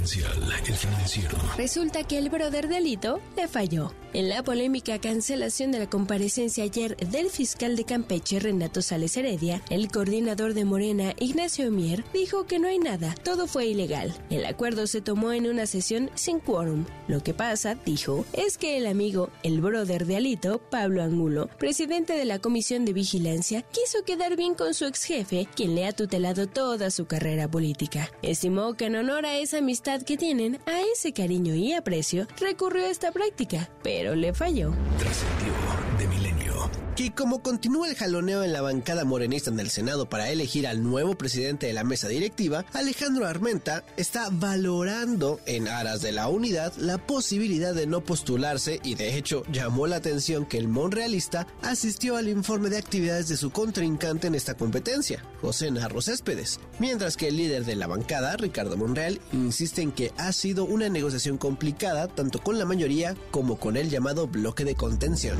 Confidencial, 0.00 0.62
el 0.66 0.74
financiero. 0.74 1.36
Resulta 1.58 2.04
que 2.04 2.16
el 2.16 2.30
brother 2.30 2.68
delito 2.68 3.20
le 3.36 3.46
falló. 3.48 3.92
En 4.12 4.28
la 4.28 4.42
polémica 4.42 4.98
cancelación 4.98 5.70
de 5.70 5.78
la 5.78 5.88
comparecencia 5.88 6.64
ayer 6.64 6.96
del 6.96 7.30
fiscal 7.30 7.76
de 7.76 7.84
Campeche, 7.84 8.40
Renato 8.40 8.82
Sales 8.82 9.16
Heredia, 9.16 9.62
el 9.70 9.88
coordinador 9.88 10.54
de 10.54 10.64
Morena, 10.64 11.14
Ignacio 11.20 11.70
Mier, 11.70 12.02
dijo 12.12 12.44
que 12.46 12.58
no 12.58 12.66
hay 12.66 12.78
nada, 12.78 13.14
todo 13.22 13.46
fue 13.46 13.66
ilegal. 13.66 14.12
El 14.30 14.46
acuerdo 14.46 14.88
se 14.88 15.00
tomó 15.00 15.32
en 15.32 15.46
una 15.46 15.66
sesión 15.66 16.10
sin 16.14 16.40
quórum. 16.40 16.86
Lo 17.06 17.22
que 17.22 17.34
pasa, 17.34 17.76
dijo, 17.84 18.24
es 18.32 18.58
que 18.58 18.78
el 18.78 18.86
amigo, 18.86 19.30
el 19.44 19.60
brother 19.60 20.06
de 20.06 20.16
Alito, 20.16 20.58
Pablo 20.58 21.02
Angulo, 21.02 21.48
presidente 21.58 22.14
de 22.14 22.24
la 22.24 22.40
Comisión 22.40 22.84
de 22.84 22.94
Vigilancia, 22.94 23.62
quiso 23.70 24.02
quedar 24.04 24.34
bien 24.34 24.54
con 24.54 24.74
su 24.74 24.86
ex 24.86 25.04
jefe, 25.04 25.46
quien 25.54 25.76
le 25.76 25.86
ha 25.86 25.92
tutelado 25.92 26.48
toda 26.48 26.90
su 26.90 27.06
carrera 27.06 27.48
política. 27.48 28.10
Estimó 28.22 28.74
que 28.74 28.86
en 28.86 28.96
honor 28.96 29.24
a 29.24 29.38
esa 29.38 29.58
amistad 29.58 29.89
que 29.98 30.16
tienen, 30.16 30.58
a 30.66 30.80
ese 30.92 31.12
cariño 31.12 31.54
y 31.54 31.72
aprecio, 31.72 32.26
recurrió 32.38 32.84
a 32.84 32.90
esta 32.90 33.10
práctica, 33.10 33.68
pero 33.82 34.14
le 34.14 34.32
falló. 34.32 34.70
De. 35.98 36.29
Que 36.96 37.14
como 37.14 37.42
continúa 37.42 37.88
el 37.88 37.94
jaloneo 37.94 38.42
en 38.42 38.52
la 38.52 38.60
bancada 38.60 39.04
morenista 39.04 39.50
en 39.50 39.58
el 39.58 39.70
Senado 39.70 40.08
para 40.10 40.28
elegir 40.28 40.66
al 40.66 40.82
nuevo 40.82 41.14
presidente 41.14 41.66
de 41.66 41.72
la 41.72 41.84
mesa 41.84 42.08
directiva, 42.08 42.66
Alejandro 42.74 43.26
Armenta 43.26 43.84
está 43.96 44.28
valorando 44.30 45.40
en 45.46 45.66
aras 45.68 46.02
de 46.02 46.12
la 46.12 46.28
unidad 46.28 46.74
la 46.76 46.98
posibilidad 46.98 47.74
de 47.74 47.86
no 47.86 48.02
postularse 48.02 48.80
y 48.84 48.96
de 48.96 49.16
hecho 49.16 49.44
llamó 49.50 49.86
la 49.86 49.96
atención 49.96 50.44
que 50.44 50.58
el 50.58 50.68
monrealista 50.68 51.46
asistió 51.62 52.16
al 52.16 52.28
informe 52.28 52.68
de 52.68 52.78
actividades 52.78 53.28
de 53.28 53.38
su 53.38 53.50
contrincante 53.50 54.26
en 54.26 54.34
esta 54.34 54.54
competencia, 54.54 55.24
José 55.40 55.70
Narro 55.70 56.02
Céspedes, 56.02 56.60
mientras 56.80 57.16
que 57.16 57.28
el 57.28 57.36
líder 57.38 57.64
de 57.64 57.76
la 57.76 57.86
bancada, 57.86 58.36
Ricardo 58.36 58.76
Monreal, 58.76 59.20
insiste 59.32 59.80
en 59.80 59.92
que 59.92 60.12
ha 60.18 60.32
sido 60.32 60.64
una 60.64 60.90
negociación 60.90 61.38
complicada 61.38 62.08
tanto 62.08 62.42
con 62.42 62.58
la 62.58 62.66
mayoría 62.66 63.16
como 63.30 63.58
con 63.58 63.78
el 63.78 63.88
llamado 63.88 64.26
bloque 64.26 64.64
de 64.64 64.74
contención. 64.74 65.38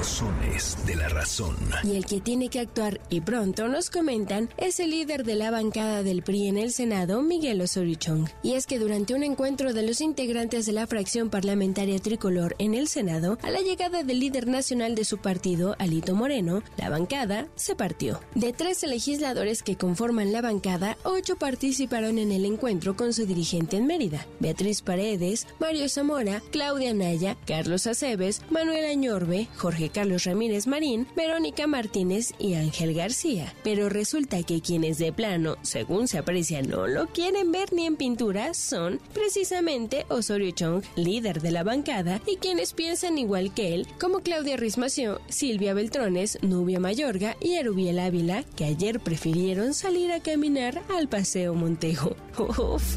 Rosones 0.00 0.78
de 0.86 0.96
la 0.96 1.10
razón. 1.10 1.54
Y 1.84 1.94
el 1.94 2.06
que 2.06 2.22
tiene 2.22 2.48
que 2.48 2.58
actuar 2.58 3.02
y 3.10 3.20
pronto, 3.20 3.68
nos 3.68 3.90
comentan, 3.90 4.48
es 4.56 4.80
el 4.80 4.92
líder 4.92 5.24
de 5.24 5.34
la 5.34 5.50
bancada 5.50 6.02
del 6.02 6.22
PRI 6.22 6.46
en 6.46 6.56
el 6.56 6.72
Senado, 6.72 7.20
Miguel 7.20 7.60
Osorio 7.60 7.96
Chong. 7.96 8.26
Y 8.42 8.54
es 8.54 8.66
que 8.66 8.78
durante 8.78 9.12
un 9.12 9.24
encuentro 9.24 9.74
de 9.74 9.82
los 9.82 10.00
integrantes 10.00 10.64
de 10.64 10.72
la 10.72 10.86
fracción 10.86 11.28
parlamentaria 11.28 11.98
tricolor 11.98 12.56
en 12.58 12.72
el 12.72 12.88
Senado, 12.88 13.36
a 13.42 13.50
la 13.50 13.60
llegada 13.60 14.02
del 14.02 14.20
líder 14.20 14.46
nacional 14.46 14.94
de 14.94 15.04
su 15.04 15.18
partido, 15.18 15.76
Alito 15.78 16.14
Moreno, 16.14 16.62
la 16.78 16.88
bancada 16.88 17.48
se 17.54 17.76
partió. 17.76 18.20
De 18.34 18.54
13 18.54 18.86
legisladores 18.86 19.62
que 19.62 19.76
conforman 19.76 20.32
la 20.32 20.40
bancada, 20.40 20.96
8 21.04 21.36
participaron 21.36 22.16
en 22.16 22.32
el 22.32 22.46
encuentro 22.46 22.96
con 22.96 23.12
su 23.12 23.26
dirigente 23.26 23.76
en 23.76 23.86
Mérida, 23.86 24.26
Beatriz 24.38 24.80
Paredes, 24.80 25.46
Mario 25.58 25.90
Zamora, 25.90 26.42
Claudia 26.52 26.94
Naya, 26.94 27.36
Carlos 27.46 27.86
Aceves, 27.86 28.40
Manuel 28.48 28.86
Añorbe, 28.86 29.46
Jorge 29.58 29.89
Carlos 29.90 30.24
Ramírez 30.24 30.66
Marín, 30.66 31.06
Verónica 31.14 31.66
Martínez 31.66 32.32
y 32.38 32.54
Ángel 32.54 32.94
García. 32.94 33.54
Pero 33.62 33.88
resulta 33.88 34.42
que 34.42 34.60
quienes 34.60 34.98
de 34.98 35.12
plano, 35.12 35.56
según 35.62 36.08
se 36.08 36.18
aprecia, 36.18 36.62
no 36.62 36.86
lo 36.86 37.06
quieren 37.08 37.52
ver 37.52 37.72
ni 37.72 37.86
en 37.86 37.96
pintura 37.96 38.54
son 38.54 39.00
precisamente 39.12 40.06
Osorio 40.08 40.50
Chong, 40.52 40.82
líder 40.96 41.40
de 41.40 41.50
la 41.50 41.62
bancada, 41.62 42.20
y 42.26 42.36
quienes 42.36 42.72
piensan 42.72 43.18
igual 43.18 43.52
que 43.52 43.74
él, 43.74 43.86
como 44.00 44.20
Claudia 44.20 44.56
Rismació, 44.56 45.20
Silvia 45.28 45.74
Beltrones, 45.74 46.38
Nubia 46.42 46.80
Mayorga 46.80 47.36
y 47.40 47.56
Arubiel 47.56 47.98
Ávila, 47.98 48.44
que 48.56 48.64
ayer 48.64 49.00
prefirieron 49.00 49.74
salir 49.74 50.12
a 50.12 50.20
caminar 50.20 50.82
al 50.96 51.08
Paseo 51.08 51.54
Montejo. 51.54 52.16
Uf. 52.38 52.96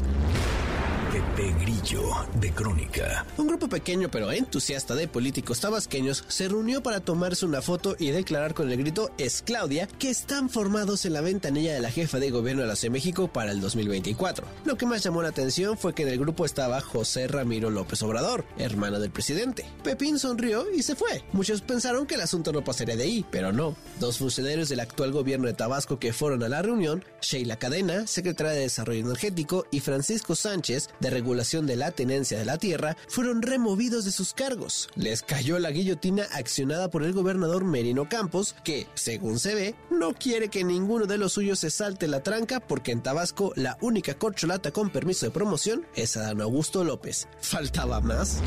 Pepe 1.14 1.54
Grillo 1.60 2.02
de 2.40 2.50
Crónica. 2.50 3.24
Un 3.36 3.46
grupo 3.46 3.68
pequeño 3.68 4.10
pero 4.10 4.32
entusiasta 4.32 4.96
de 4.96 5.06
políticos 5.06 5.60
tabasqueños 5.60 6.24
se 6.26 6.48
reunió 6.48 6.82
para 6.82 6.98
tomarse 6.98 7.46
una 7.46 7.62
foto 7.62 7.94
y 8.00 8.10
declarar 8.10 8.52
con 8.52 8.68
el 8.68 8.76
grito 8.76 9.12
Es 9.16 9.40
Claudia 9.42 9.86
que 9.86 10.10
están 10.10 10.50
formados 10.50 11.06
en 11.06 11.12
la 11.12 11.20
ventanilla 11.20 11.72
de 11.72 11.78
la 11.78 11.92
jefa 11.92 12.18
de 12.18 12.32
gobierno 12.32 12.62
de 12.62 12.68
la 12.68 12.74
Ciudad 12.74 12.90
de 12.90 12.98
México 12.98 13.28
para 13.28 13.52
el 13.52 13.60
2024. 13.60 14.44
Lo 14.64 14.76
que 14.76 14.86
más 14.86 15.04
llamó 15.04 15.22
la 15.22 15.28
atención 15.28 15.78
fue 15.78 15.94
que 15.94 16.02
en 16.02 16.08
el 16.08 16.18
grupo 16.18 16.44
estaba 16.44 16.80
José 16.80 17.28
Ramiro 17.28 17.70
López 17.70 18.02
Obrador, 18.02 18.44
hermano 18.58 18.98
del 18.98 19.12
presidente. 19.12 19.66
Pepín 19.84 20.18
sonrió 20.18 20.68
y 20.72 20.82
se 20.82 20.96
fue. 20.96 21.22
Muchos 21.32 21.60
pensaron 21.60 22.08
que 22.08 22.16
el 22.16 22.22
asunto 22.22 22.52
no 22.52 22.64
pasaría 22.64 22.96
de 22.96 23.04
ahí, 23.04 23.24
pero 23.30 23.52
no. 23.52 23.76
Dos 24.00 24.18
funcionarios 24.18 24.68
del 24.68 24.80
actual 24.80 25.12
gobierno 25.12 25.46
de 25.46 25.54
Tabasco 25.54 26.00
que 26.00 26.12
fueron 26.12 26.42
a 26.42 26.48
la 26.48 26.60
reunión, 26.60 27.04
Sheila 27.20 27.56
Cadena, 27.56 28.08
secretaria 28.08 28.52
de 28.54 28.62
Desarrollo 28.62 28.98
Energético, 28.98 29.64
y 29.70 29.78
Francisco 29.78 30.34
Sánchez, 30.34 30.88
de 31.04 31.10
regulación 31.10 31.66
de 31.66 31.76
la 31.76 31.90
tenencia 31.90 32.38
de 32.38 32.46
la 32.46 32.56
tierra 32.56 32.96
fueron 33.08 33.42
removidos 33.42 34.04
de 34.04 34.10
sus 34.10 34.32
cargos. 34.32 34.88
Les 34.96 35.22
cayó 35.22 35.58
la 35.58 35.70
guillotina 35.70 36.24
accionada 36.32 36.90
por 36.90 37.04
el 37.04 37.12
gobernador 37.12 37.64
Merino 37.64 38.08
Campos, 38.08 38.56
que, 38.64 38.88
según 38.94 39.38
se 39.38 39.54
ve, 39.54 39.74
no 39.90 40.14
quiere 40.14 40.48
que 40.48 40.64
ninguno 40.64 41.06
de 41.06 41.18
los 41.18 41.34
suyos 41.34 41.58
se 41.58 41.70
salte 41.70 42.08
la 42.08 42.22
tranca 42.22 42.58
porque 42.58 42.92
en 42.92 43.02
Tabasco 43.02 43.52
la 43.54 43.76
única 43.82 44.14
corcholata 44.14 44.70
con 44.70 44.90
permiso 44.90 45.26
de 45.26 45.32
promoción 45.32 45.86
es 45.94 46.16
Adán 46.16 46.40
Augusto 46.40 46.84
López. 46.84 47.28
¿Faltaba 47.40 48.00
más? 48.00 48.40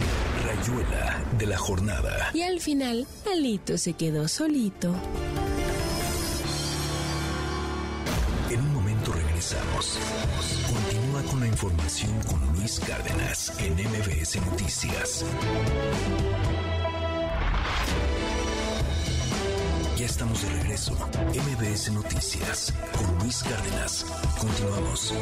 Rayuela 0.43 1.23
de 1.37 1.45
la 1.45 1.57
jornada. 1.57 2.31
Y 2.33 2.41
al 2.41 2.59
final, 2.59 3.05
Alito 3.31 3.77
se 3.77 3.93
quedó 3.93 4.27
solito. 4.27 4.95
En 8.49 8.61
un 8.61 8.73
momento 8.73 9.13
regresamos. 9.13 9.99
Información 11.57 12.11
con 12.29 12.39
Luis 12.53 12.79
Cárdenas 12.79 13.51
en 13.57 13.73
MBS 13.73 14.35
Noticias. 14.45 15.25
Ya 19.97 20.05
estamos 20.05 20.43
de 20.43 20.49
regreso. 20.49 20.93
MBS 20.93 21.93
Noticias 21.93 22.71
con 22.95 23.17
Luis 23.17 23.41
Cárdenas. 23.41 24.05
Continuamos. 24.37 25.13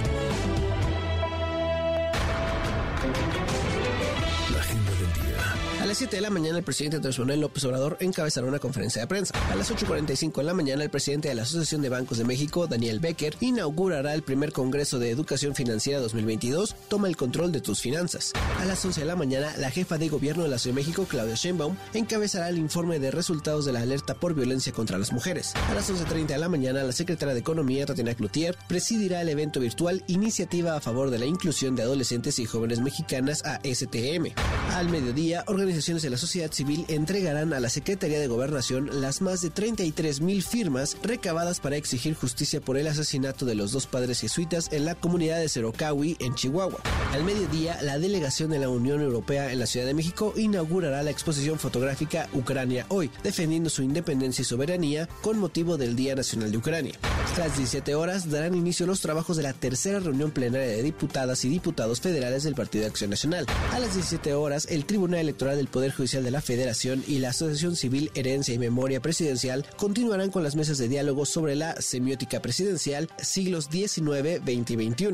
A 5.86 5.88
las 5.88 6.00
7 6.00 6.16
de 6.16 6.22
la 6.24 6.32
mañana, 6.32 6.58
el 6.58 6.64
presidente 6.64 6.98
Andrés 6.98 7.20
Manuel 7.20 7.42
López 7.42 7.64
Obrador 7.64 7.98
encabezará 8.00 8.48
una 8.48 8.58
conferencia 8.58 9.04
de 9.04 9.08
prensa. 9.08 9.36
A 9.52 9.56
las 9.56 9.72
8.45 9.72 10.38
de 10.38 10.44
la 10.44 10.56
mañana, 10.56 10.84
el 10.84 10.90
presidente 10.90 11.28
de 11.28 11.36
la 11.36 11.44
Asociación 11.44 11.84
de 11.84 11.90
Bancos 11.90 12.18
de 12.18 12.24
México, 12.24 12.66
Daniel 12.66 13.00
Becker, 13.00 13.36
inaugurará 13.40 14.16
el 14.16 14.24
primer 14.24 14.52
Congreso 14.52 14.98
de 14.98 15.12
Educación 15.12 15.54
Financiera 15.54 16.00
2022, 16.00 16.76
Toma 16.88 17.08
el 17.08 17.16
control 17.16 17.52
de 17.52 17.62
tus 17.62 17.82
finanzas. 17.82 18.34
A 18.60 18.66
las 18.66 18.84
11 18.84 19.02
de 19.02 19.06
la 19.06 19.16
mañana, 19.16 19.56
la 19.58 19.70
jefa 19.70 20.00
de 20.00 20.10
gobierno 20.10 20.42
de 20.42 20.50
la 20.50 20.58
Ciudad 20.58 20.76
de 20.76 20.82
México, 20.82 21.06
Claudia 21.08 21.36
Sheinbaum, 21.36 21.78
encabezará 21.94 22.50
el 22.50 22.58
informe 22.58 22.98
de 22.98 23.12
resultados 23.12 23.66
de 23.66 23.74
la 23.74 23.82
alerta 23.82 24.16
por 24.16 24.34
violencia 24.34 24.74
contra 24.74 24.98
las 24.98 25.14
mujeres. 25.14 25.54
A 25.70 25.76
las 25.76 25.92
11.30 25.92 26.26
de 26.26 26.38
la 26.40 26.50
mañana, 26.50 26.84
la 26.84 26.94
secretaria 26.94 27.36
de 27.36 27.42
Economía, 27.42 27.86
Tatiana 27.86 28.16
Cloutier, 28.16 28.58
presidirá 28.68 29.22
el 29.22 29.30
evento 29.30 29.60
virtual 29.60 30.04
Iniciativa 30.08 30.76
a 30.76 30.82
favor 30.82 31.12
de 31.12 31.20
la 31.20 31.28
inclusión 31.28 31.76
de 31.76 31.84
adolescentes 31.84 32.40
y 32.40 32.48
jóvenes 32.48 32.82
mexicanas 32.82 33.46
a 33.46 33.60
STM. 33.64 34.34
Al 34.72 34.90
mediodía, 34.90 35.44
organizaciones 35.76 36.04
de 36.04 36.10
la 36.10 36.18
sociedad 36.18 36.52
civil 36.54 36.86
entregarán 36.88 37.52
a 37.52 37.60
la 37.60 37.68
Secretaría 37.68 38.18
de 38.18 38.28
Gobernación 38.28 39.02
las 39.02 39.22
más 39.22 39.42
de 39.42 39.50
33 39.50 40.22
mil 40.22 40.42
firmas 40.42 40.96
recabadas 41.04 41.60
para 41.60 41.76
exigir 41.76 42.16
justicia 42.16 42.62
por 42.62 42.78
el 42.78 42.88
asesinato 42.88 43.46
de 43.46 43.56
los 43.56 43.74
dos 43.74 43.86
padres 43.86 44.22
jesuitas 44.22 44.70
en 44.72 44.86
la 44.86 44.96
comunidad 44.96 45.38
de 45.40 45.50
Cerocahui, 45.50 46.16
en 46.22 46.34
Chihuahua. 46.34 46.80
Al 47.12 47.26
mediodía, 47.26 47.78
la 47.82 48.00
delegación 48.00 48.52
de 48.52 48.60
la 48.60 48.70
Unión 48.70 49.02
Europea 49.02 49.52
en 49.52 49.60
la 49.60 49.66
Ciudad 49.66 49.86
de 49.86 49.94
México 49.94 50.34
inaugurará 50.38 51.04
la 51.04 51.12
exposición 51.12 51.60
fotográfica 51.60 52.30
Ucrania 52.32 52.86
Hoy, 52.88 53.12
defendiendo 53.22 53.70
su 53.70 53.84
independencia 53.84 54.44
y 54.44 54.46
soberanía 54.46 55.10
con 55.22 55.40
motivo 55.40 55.76
del 55.76 55.98
Día 55.98 56.16
Nacional 56.16 56.52
de 56.52 56.58
Ucrania. 56.58 56.94
A 57.36 57.40
las 57.40 57.58
17 57.58 57.96
horas 57.96 58.30
darán 58.32 58.56
inicio 58.56 58.86
los 58.86 59.02
trabajos 59.02 59.36
de 59.36 59.44
la 59.44 59.52
tercera 59.52 60.00
reunión 60.00 60.32
plenaria 60.32 60.68
de 60.68 60.84
diputadas 60.84 61.44
y 61.44 61.50
diputados 61.50 62.00
federales 62.00 62.44
del 62.44 62.56
Partido 62.56 62.84
de 62.84 62.92
Acción 62.92 63.10
Nacional. 63.10 63.46
A 63.74 63.80
las 63.80 63.94
17 63.94 64.34
horas, 64.36 64.68
el 64.70 64.86
Tribunal 64.86 65.20
Electoral 65.20 65.58
del 65.58 65.65
Poder 65.68 65.92
Judicial 65.92 66.24
de 66.24 66.32
la 66.32 66.42
Federación 66.42 67.04
y 67.08 67.20
la 67.20 67.30
Asociación 67.30 67.76
Civil 67.76 68.12
Herencia 68.16 68.54
y 68.54 68.60
Memoria 68.60 69.02
Presidencial 69.02 69.66
continuarán 69.78 70.32
con 70.32 70.44
las 70.44 70.56
mesas 70.56 70.78
de 70.78 70.88
diálogo 70.88 71.26
sobre 71.26 71.56
la 71.56 71.82
semiótica 71.82 72.42
presidencial 72.42 73.10
siglos 73.22 73.70
XIX, 73.72 74.42
XX 74.44 74.72
y 74.72 74.92
XXI. 74.92 75.06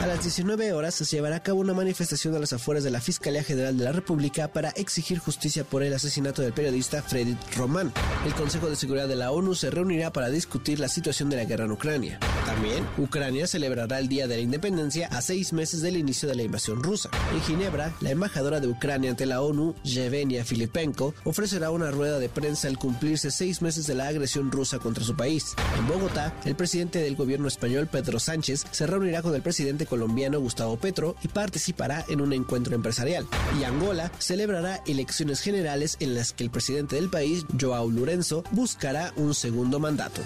A 0.00 0.06
las 0.06 0.22
19 0.22 0.72
horas 0.72 0.94
se 0.94 1.04
llevará 1.04 1.36
a 1.36 1.42
cabo 1.42 1.60
una 1.60 1.74
manifestación 1.74 2.34
a 2.34 2.38
las 2.38 2.52
afueras 2.52 2.84
de 2.84 2.90
la 2.90 3.00
Fiscalía 3.00 3.42
General 3.42 3.76
de 3.76 3.84
la 3.84 3.92
República 3.92 4.48
para 4.48 4.70
exigir 4.70 5.18
justicia 5.18 5.64
por 5.64 5.82
el 5.82 5.92
asesinato 5.92 6.42
del 6.42 6.52
periodista 6.52 7.02
Freddy 7.02 7.36
Román. 7.56 7.92
El 8.26 8.34
Consejo 8.34 8.68
de 8.68 8.76
Seguridad 8.76 9.08
de 9.08 9.16
la 9.16 9.30
ONU 9.30 9.54
se 9.54 9.70
reunirá 9.70 10.12
para 10.12 10.30
discutir 10.30 10.80
la 10.80 10.88
situación 10.88 11.30
de 11.30 11.36
la 11.36 11.44
guerra 11.44 11.64
en 11.64 11.72
Ucrania. 11.72 12.18
También, 12.46 12.86
Ucrania 12.98 13.46
celebrará 13.46 13.98
el 13.98 14.08
Día 14.08 14.26
de 14.26 14.36
la 14.36 14.42
Independencia 14.42 15.08
a 15.08 15.22
seis 15.22 15.52
meses 15.52 15.82
del 15.82 15.96
inicio 15.96 16.28
de 16.28 16.34
la 16.34 16.42
invasión 16.42 16.82
rusa. 16.82 17.10
En 17.32 17.40
Ginebra, 17.42 17.94
la 18.00 18.10
embajadora 18.10 18.60
de 18.60 18.68
Ucrania 18.68 19.10
ante 19.10 19.26
la 19.26 19.40
ONU, 19.42 19.74
Yevgenia 19.94 20.44
Filipenko, 20.44 21.14
ofrecerá 21.24 21.70
una 21.70 21.90
rueda 21.90 22.18
de 22.18 22.28
prensa 22.28 22.68
al 22.68 22.78
cumplirse 22.78 23.30
seis 23.30 23.62
meses 23.62 23.86
de 23.86 23.94
la 23.94 24.08
agresión 24.08 24.50
rusa 24.50 24.78
contra 24.78 25.04
su 25.04 25.16
país. 25.16 25.54
En 25.78 25.86
Bogotá, 25.86 26.34
el 26.44 26.56
presidente 26.56 27.00
del 27.00 27.16
gobierno 27.16 27.48
español, 27.48 27.86
Pedro 27.86 28.18
Sánchez, 28.18 28.66
se 28.70 28.86
reunirá 28.86 29.22
con 29.22 29.34
el 29.34 29.42
presidente 29.42 29.86
colombiano 29.86 30.40
Gustavo 30.40 30.76
Petro 30.76 31.16
y 31.22 31.28
participará 31.28 32.04
en 32.08 32.20
un 32.20 32.32
encuentro 32.32 32.74
empresarial. 32.74 33.26
Y 33.60 33.64
Angola 33.64 34.10
celebrará 34.18 34.82
elecciones 34.86 35.40
generales 35.40 35.96
en 36.00 36.14
las 36.14 36.32
que 36.32 36.44
el 36.44 36.50
presidente 36.50 36.96
del 36.96 37.10
país, 37.10 37.44
Joao 37.60 37.90
Lourenço, 37.90 38.44
buscará 38.52 39.12
un 39.16 39.34
segundo 39.34 39.78
mandato. 39.78 40.22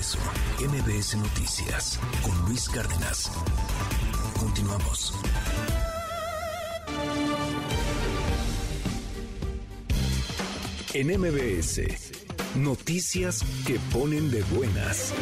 MBS 0.00 1.14
Noticias 1.16 2.00
con 2.22 2.34
Luis 2.46 2.70
Cárdenas. 2.70 3.30
Continuamos. 4.38 5.12
En 10.94 11.06
MBS, 11.20 11.82
noticias 12.54 13.44
que 13.66 13.78
ponen 13.92 14.30
de 14.30 14.42
buenas. 14.44 15.12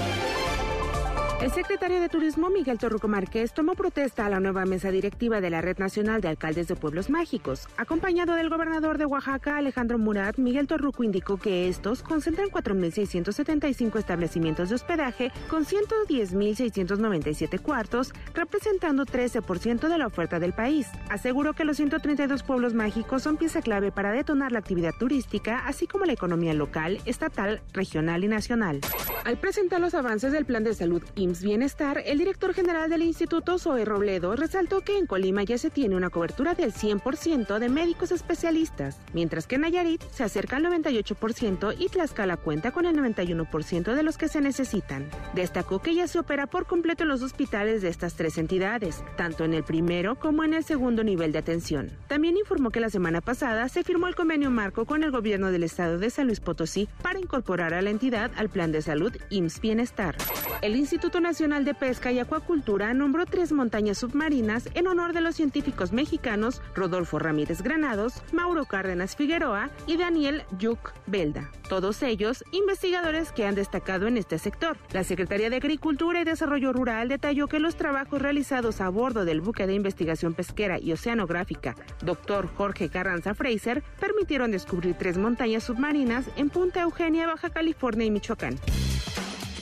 El 1.40 1.52
secretario 1.52 2.00
de 2.00 2.08
Turismo 2.08 2.50
Miguel 2.50 2.78
Torruco 2.78 3.06
Márquez 3.06 3.52
tomó 3.52 3.76
protesta 3.76 4.26
a 4.26 4.28
la 4.28 4.40
nueva 4.40 4.64
mesa 4.64 4.90
directiva 4.90 5.40
de 5.40 5.50
la 5.50 5.60
Red 5.60 5.78
Nacional 5.78 6.20
de 6.20 6.26
Alcaldes 6.26 6.66
de 6.66 6.74
Pueblos 6.74 7.10
Mágicos. 7.10 7.68
Acompañado 7.76 8.34
del 8.34 8.48
gobernador 8.50 8.98
de 8.98 9.06
Oaxaca, 9.06 9.56
Alejandro 9.56 9.98
Murat, 9.98 10.36
Miguel 10.36 10.66
Torruco 10.66 11.04
indicó 11.04 11.36
que 11.36 11.68
estos 11.68 12.02
concentran 12.02 12.48
4.675 12.48 14.00
establecimientos 14.00 14.68
de 14.68 14.74
hospedaje 14.74 15.30
con 15.48 15.64
110.697 15.64 17.60
cuartos, 17.62 18.12
representando 18.34 19.06
13% 19.06 19.88
de 19.88 19.98
la 19.98 20.08
oferta 20.08 20.40
del 20.40 20.54
país. 20.54 20.88
Aseguró 21.08 21.52
que 21.52 21.64
los 21.64 21.76
132 21.76 22.42
pueblos 22.42 22.74
mágicos 22.74 23.22
son 23.22 23.36
pieza 23.36 23.62
clave 23.62 23.92
para 23.92 24.10
detonar 24.10 24.50
la 24.50 24.58
actividad 24.58 24.92
turística, 24.98 25.64
así 25.68 25.86
como 25.86 26.04
la 26.04 26.14
economía 26.14 26.52
local, 26.52 26.98
estatal, 27.04 27.62
regional 27.72 28.24
y 28.24 28.28
nacional. 28.28 28.80
Al 29.24 29.38
presentar 29.38 29.80
los 29.80 29.94
avances 29.94 30.32
del 30.32 30.44
plan 30.44 30.64
de 30.64 30.74
salud 30.74 31.02
y 31.14 31.27
IMSS 31.28 31.42
Bienestar, 31.42 32.02
el 32.06 32.18
director 32.18 32.54
general 32.54 32.88
del 32.88 33.02
Instituto 33.02 33.58
Zoe 33.58 33.84
Robledo 33.84 34.34
resaltó 34.34 34.80
que 34.80 34.96
en 34.96 35.06
Colima 35.06 35.42
ya 35.42 35.58
se 35.58 35.68
tiene 35.68 35.94
una 35.94 36.08
cobertura 36.08 36.54
del 36.54 36.72
100% 36.72 37.58
de 37.58 37.68
médicos 37.68 38.12
especialistas, 38.12 38.98
mientras 39.12 39.46
que 39.46 39.56
en 39.56 39.62
Nayarit 39.62 40.02
se 40.10 40.24
acerca 40.24 40.56
al 40.56 40.64
98% 40.64 41.74
y 41.78 41.88
Tlaxcala 41.88 42.38
cuenta 42.38 42.70
con 42.70 42.86
el 42.86 42.96
91% 42.96 43.94
de 43.94 44.02
los 44.02 44.16
que 44.16 44.28
se 44.28 44.40
necesitan. 44.40 45.10
Destacó 45.34 45.80
que 45.80 45.94
ya 45.94 46.08
se 46.08 46.18
opera 46.18 46.46
por 46.46 46.66
completo 46.66 47.02
en 47.02 47.10
los 47.10 47.22
hospitales 47.22 47.82
de 47.82 47.88
estas 47.88 48.14
tres 48.14 48.38
entidades, 48.38 49.04
tanto 49.16 49.44
en 49.44 49.52
el 49.52 49.64
primero 49.64 50.18
como 50.18 50.44
en 50.44 50.54
el 50.54 50.64
segundo 50.64 51.04
nivel 51.04 51.32
de 51.32 51.40
atención. 51.40 51.90
También 52.06 52.38
informó 52.38 52.70
que 52.70 52.80
la 52.80 52.90
semana 52.90 53.20
pasada 53.20 53.68
se 53.68 53.84
firmó 53.84 54.06
el 54.06 54.14
convenio 54.14 54.50
marco 54.50 54.86
con 54.86 55.02
el 55.02 55.10
gobierno 55.10 55.52
del 55.52 55.64
estado 55.64 55.98
de 55.98 56.08
San 56.08 56.26
Luis 56.26 56.40
Potosí 56.40 56.88
para 57.02 57.18
incorporar 57.18 57.74
a 57.74 57.82
la 57.82 57.90
entidad 57.90 58.30
al 58.36 58.48
plan 58.48 58.72
de 58.72 58.80
salud 58.80 59.12
IMSS 59.28 59.60
Bienestar. 59.60 60.16
El 60.60 60.74
Instituto 60.74 61.20
Nacional 61.20 61.64
de 61.64 61.72
Pesca 61.72 62.10
y 62.10 62.18
Acuacultura 62.18 62.92
nombró 62.92 63.26
tres 63.26 63.52
montañas 63.52 63.98
submarinas 63.98 64.68
en 64.74 64.88
honor 64.88 65.12
de 65.12 65.20
los 65.20 65.36
científicos 65.36 65.92
mexicanos 65.92 66.60
Rodolfo 66.74 67.20
Ramírez 67.20 67.62
Granados, 67.62 68.24
Mauro 68.32 68.64
Cárdenas 68.64 69.14
Figueroa 69.14 69.70
y 69.86 69.96
Daniel 69.96 70.42
Yuk 70.58 70.92
Belda. 71.06 71.48
Todos 71.68 72.02
ellos 72.02 72.42
investigadores 72.50 73.30
que 73.30 73.46
han 73.46 73.54
destacado 73.54 74.08
en 74.08 74.16
este 74.16 74.38
sector. 74.38 74.76
La 74.90 75.04
Secretaría 75.04 75.48
de 75.48 75.56
Agricultura 75.56 76.22
y 76.22 76.24
Desarrollo 76.24 76.72
Rural 76.72 77.08
detalló 77.08 77.46
que 77.46 77.60
los 77.60 77.76
trabajos 77.76 78.20
realizados 78.20 78.80
a 78.80 78.88
bordo 78.88 79.24
del 79.24 79.40
buque 79.40 79.68
de 79.68 79.74
investigación 79.74 80.34
pesquera 80.34 80.80
y 80.80 80.90
oceanográfica 80.92 81.76
Dr. 82.02 82.48
Jorge 82.56 82.88
Carranza 82.88 83.34
Fraser 83.34 83.84
permitieron 84.00 84.50
descubrir 84.50 84.96
tres 84.98 85.18
montañas 85.18 85.62
submarinas 85.62 86.26
en 86.36 86.50
Punta 86.50 86.82
Eugenia, 86.82 87.28
Baja 87.28 87.50
California 87.50 88.06
y 88.06 88.10
Michoacán. 88.10 88.56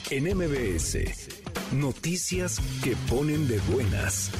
En 0.09 0.23
MBS, 0.23 0.99
noticias 1.73 2.61
que 2.81 2.95
ponen 3.09 3.45
de 3.45 3.59
buenas. 3.69 4.31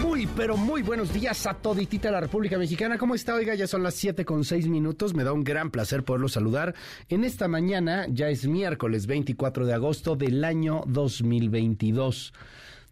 Muy, 0.00 0.26
pero 0.34 0.56
muy 0.56 0.80
buenos 0.80 1.12
días 1.12 1.46
a 1.46 1.52
toditita 1.52 2.10
la 2.10 2.22
República 2.22 2.56
Mexicana. 2.56 2.96
¿Cómo 2.96 3.14
está? 3.14 3.34
Oiga, 3.34 3.54
ya 3.54 3.66
son 3.66 3.82
las 3.82 3.92
7 3.92 4.24
con 4.24 4.44
6 4.44 4.68
minutos. 4.68 5.12
Me 5.12 5.24
da 5.24 5.34
un 5.34 5.44
gran 5.44 5.70
placer 5.70 6.04
poderlo 6.04 6.30
saludar. 6.30 6.74
En 7.10 7.22
esta 7.22 7.48
mañana, 7.48 8.06
ya 8.08 8.30
es 8.30 8.46
miércoles 8.46 9.06
24 9.06 9.66
de 9.66 9.74
agosto 9.74 10.16
del 10.16 10.42
año 10.42 10.84
2022. 10.86 12.32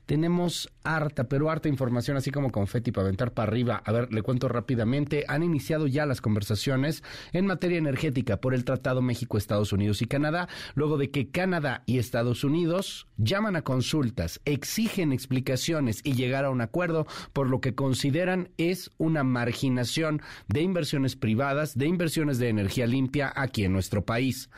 Tenemos 0.06 0.70
harta, 0.82 1.24
pero 1.24 1.50
harta 1.50 1.68
información, 1.68 2.16
así 2.16 2.30
como 2.30 2.50
confeti 2.50 2.92
para 2.92 3.06
aventar 3.06 3.32
para 3.32 3.50
arriba. 3.50 3.82
A 3.84 3.92
ver, 3.92 4.12
le 4.12 4.22
cuento 4.22 4.48
rápidamente. 4.48 5.24
Han 5.28 5.42
iniciado 5.42 5.86
ya 5.86 6.06
las 6.06 6.20
conversaciones 6.20 7.02
en 7.32 7.46
materia 7.46 7.78
energética 7.78 8.38
por 8.38 8.54
el 8.54 8.64
Tratado 8.64 9.02
México, 9.02 9.38
Estados 9.38 9.72
Unidos 9.72 10.02
y 10.02 10.06
Canadá, 10.06 10.48
luego 10.74 10.98
de 10.98 11.10
que 11.10 11.30
Canadá 11.30 11.82
y 11.86 11.98
Estados 11.98 12.44
Unidos 12.44 13.06
llaman 13.16 13.56
a 13.56 13.62
consultas, 13.62 14.40
exigen 14.44 15.12
explicaciones 15.12 16.00
y 16.04 16.14
llegar 16.14 16.44
a 16.44 16.50
un 16.50 16.60
acuerdo 16.60 17.06
por 17.32 17.48
lo 17.48 17.60
que 17.60 17.74
consideran 17.74 18.50
es 18.56 18.90
una 18.98 19.24
marginación 19.24 20.22
de 20.48 20.62
inversiones 20.62 21.16
privadas, 21.16 21.76
de 21.76 21.86
inversiones 21.86 22.38
de 22.38 22.48
energía 22.48 22.86
limpia 22.86 23.32
aquí 23.34 23.64
en 23.64 23.72
nuestro 23.72 24.04
país. 24.04 24.50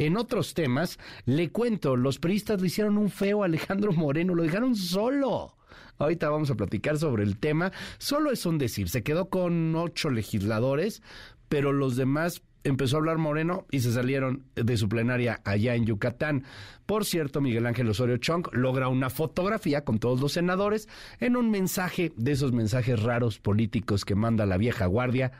En 0.00 0.16
otros 0.16 0.54
temas, 0.54 0.98
le 1.26 1.50
cuento, 1.50 1.94
los 1.94 2.18
periodistas 2.18 2.58
le 2.62 2.68
hicieron 2.68 2.96
un 2.96 3.10
feo 3.10 3.42
a 3.42 3.44
Alejandro 3.44 3.92
Moreno, 3.92 4.34
lo 4.34 4.42
dejaron 4.42 4.74
solo. 4.74 5.58
Ahorita 5.98 6.30
vamos 6.30 6.50
a 6.50 6.54
platicar 6.54 6.96
sobre 6.96 7.22
el 7.22 7.36
tema. 7.36 7.70
Solo 7.98 8.30
es 8.30 8.46
un 8.46 8.56
decir, 8.56 8.88
se 8.88 9.02
quedó 9.02 9.28
con 9.28 9.76
ocho 9.76 10.08
legisladores, 10.08 11.02
pero 11.50 11.74
los 11.74 11.96
demás 11.96 12.40
empezó 12.64 12.96
a 12.96 13.00
hablar 13.00 13.18
Moreno 13.18 13.66
y 13.70 13.80
se 13.80 13.92
salieron 13.92 14.46
de 14.54 14.78
su 14.78 14.88
plenaria 14.88 15.42
allá 15.44 15.74
en 15.74 15.84
Yucatán. 15.84 16.44
Por 16.86 17.04
cierto, 17.04 17.42
Miguel 17.42 17.66
Ángel 17.66 17.90
Osorio 17.90 18.16
Chong 18.16 18.46
logra 18.52 18.88
una 18.88 19.10
fotografía 19.10 19.84
con 19.84 19.98
todos 19.98 20.18
los 20.22 20.32
senadores 20.32 20.88
en 21.18 21.36
un 21.36 21.50
mensaje 21.50 22.10
de 22.16 22.32
esos 22.32 22.52
mensajes 22.52 23.02
raros 23.02 23.38
políticos 23.38 24.06
que 24.06 24.14
manda 24.14 24.46
la 24.46 24.56
vieja 24.56 24.86
guardia 24.86 25.32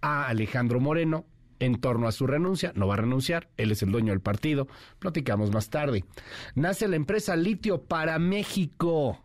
a 0.00 0.28
Alejandro 0.28 0.78
Moreno 0.78 1.26
en 1.60 1.80
torno 1.80 2.08
a 2.08 2.12
su 2.12 2.26
renuncia. 2.26 2.72
No 2.74 2.86
va 2.86 2.94
a 2.94 2.98
renunciar, 2.98 3.48
él 3.56 3.72
es 3.72 3.82
el 3.82 3.92
dueño 3.92 4.12
del 4.12 4.20
partido. 4.20 4.68
Platicamos 4.98 5.50
más 5.52 5.70
tarde. 5.70 6.04
Nace 6.54 6.88
la 6.88 6.96
empresa 6.96 7.36
Litio 7.36 7.82
para 7.82 8.18
México. 8.18 9.24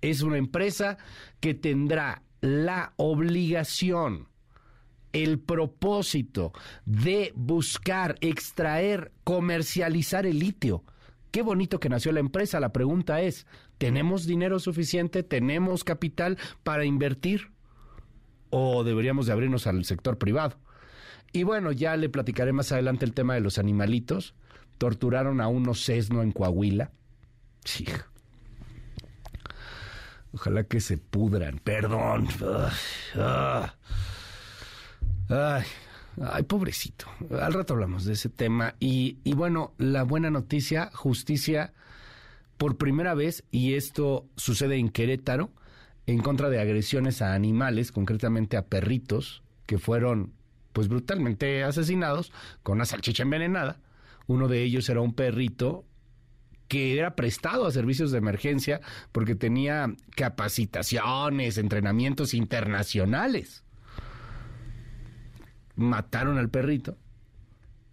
Es 0.00 0.22
una 0.22 0.36
empresa 0.36 0.98
que 1.40 1.54
tendrá 1.54 2.22
la 2.40 2.92
obligación, 2.96 4.28
el 5.12 5.38
propósito 5.38 6.52
de 6.84 7.32
buscar, 7.36 8.16
extraer, 8.20 9.12
comercializar 9.24 10.26
el 10.26 10.40
litio. 10.40 10.82
Qué 11.30 11.42
bonito 11.42 11.80
que 11.80 11.88
nació 11.88 12.12
la 12.12 12.20
empresa. 12.20 12.60
La 12.60 12.72
pregunta 12.72 13.22
es, 13.22 13.46
¿tenemos 13.78 14.26
dinero 14.26 14.58
suficiente? 14.58 15.22
¿Tenemos 15.22 15.84
capital 15.84 16.36
para 16.62 16.84
invertir? 16.84 17.52
¿O 18.50 18.84
deberíamos 18.84 19.26
de 19.26 19.32
abrirnos 19.32 19.66
al 19.66 19.84
sector 19.84 20.18
privado? 20.18 20.58
Y 21.32 21.44
bueno, 21.44 21.72
ya 21.72 21.96
le 21.96 22.08
platicaré 22.08 22.52
más 22.52 22.72
adelante 22.72 23.04
el 23.04 23.14
tema 23.14 23.34
de 23.34 23.40
los 23.40 23.58
animalitos. 23.58 24.34
Torturaron 24.78 25.40
a 25.40 25.48
uno 25.48 25.74
sesno 25.74 26.22
en 26.22 26.32
Coahuila. 26.32 26.90
Sí. 27.64 27.86
Ojalá 30.32 30.64
que 30.64 30.80
se 30.80 30.98
pudran. 30.98 31.58
Perdón. 31.58 32.28
Ay, 35.28 35.62
ay, 36.20 36.42
pobrecito. 36.42 37.06
Al 37.40 37.52
rato 37.52 37.74
hablamos 37.74 38.04
de 38.04 38.14
ese 38.14 38.28
tema. 38.28 38.74
Y, 38.80 39.18
y 39.24 39.34
bueno, 39.34 39.72
la 39.78 40.02
buena 40.02 40.30
noticia, 40.30 40.90
justicia, 40.92 41.72
por 42.58 42.76
primera 42.76 43.14
vez, 43.14 43.44
y 43.50 43.74
esto 43.74 44.26
sucede 44.36 44.76
en 44.76 44.90
Querétaro, 44.90 45.50
en 46.06 46.20
contra 46.20 46.50
de 46.50 46.60
agresiones 46.60 47.22
a 47.22 47.34
animales, 47.34 47.92
concretamente 47.92 48.56
a 48.56 48.66
perritos, 48.66 49.42
que 49.66 49.78
fueron 49.78 50.32
pues 50.72 50.88
brutalmente 50.88 51.64
asesinados 51.64 52.32
con 52.62 52.76
una 52.76 52.84
salchicha 52.84 53.22
envenenada. 53.22 53.80
Uno 54.26 54.48
de 54.48 54.62
ellos 54.62 54.88
era 54.88 55.00
un 55.00 55.14
perrito 55.14 55.84
que 56.68 56.98
era 56.98 57.14
prestado 57.16 57.66
a 57.66 57.70
servicios 57.70 58.12
de 58.12 58.18
emergencia 58.18 58.80
porque 59.12 59.34
tenía 59.34 59.94
capacitaciones, 60.16 61.58
entrenamientos 61.58 62.32
internacionales. 62.32 63.64
Mataron 65.76 66.38
al 66.38 66.48
perrito 66.48 66.96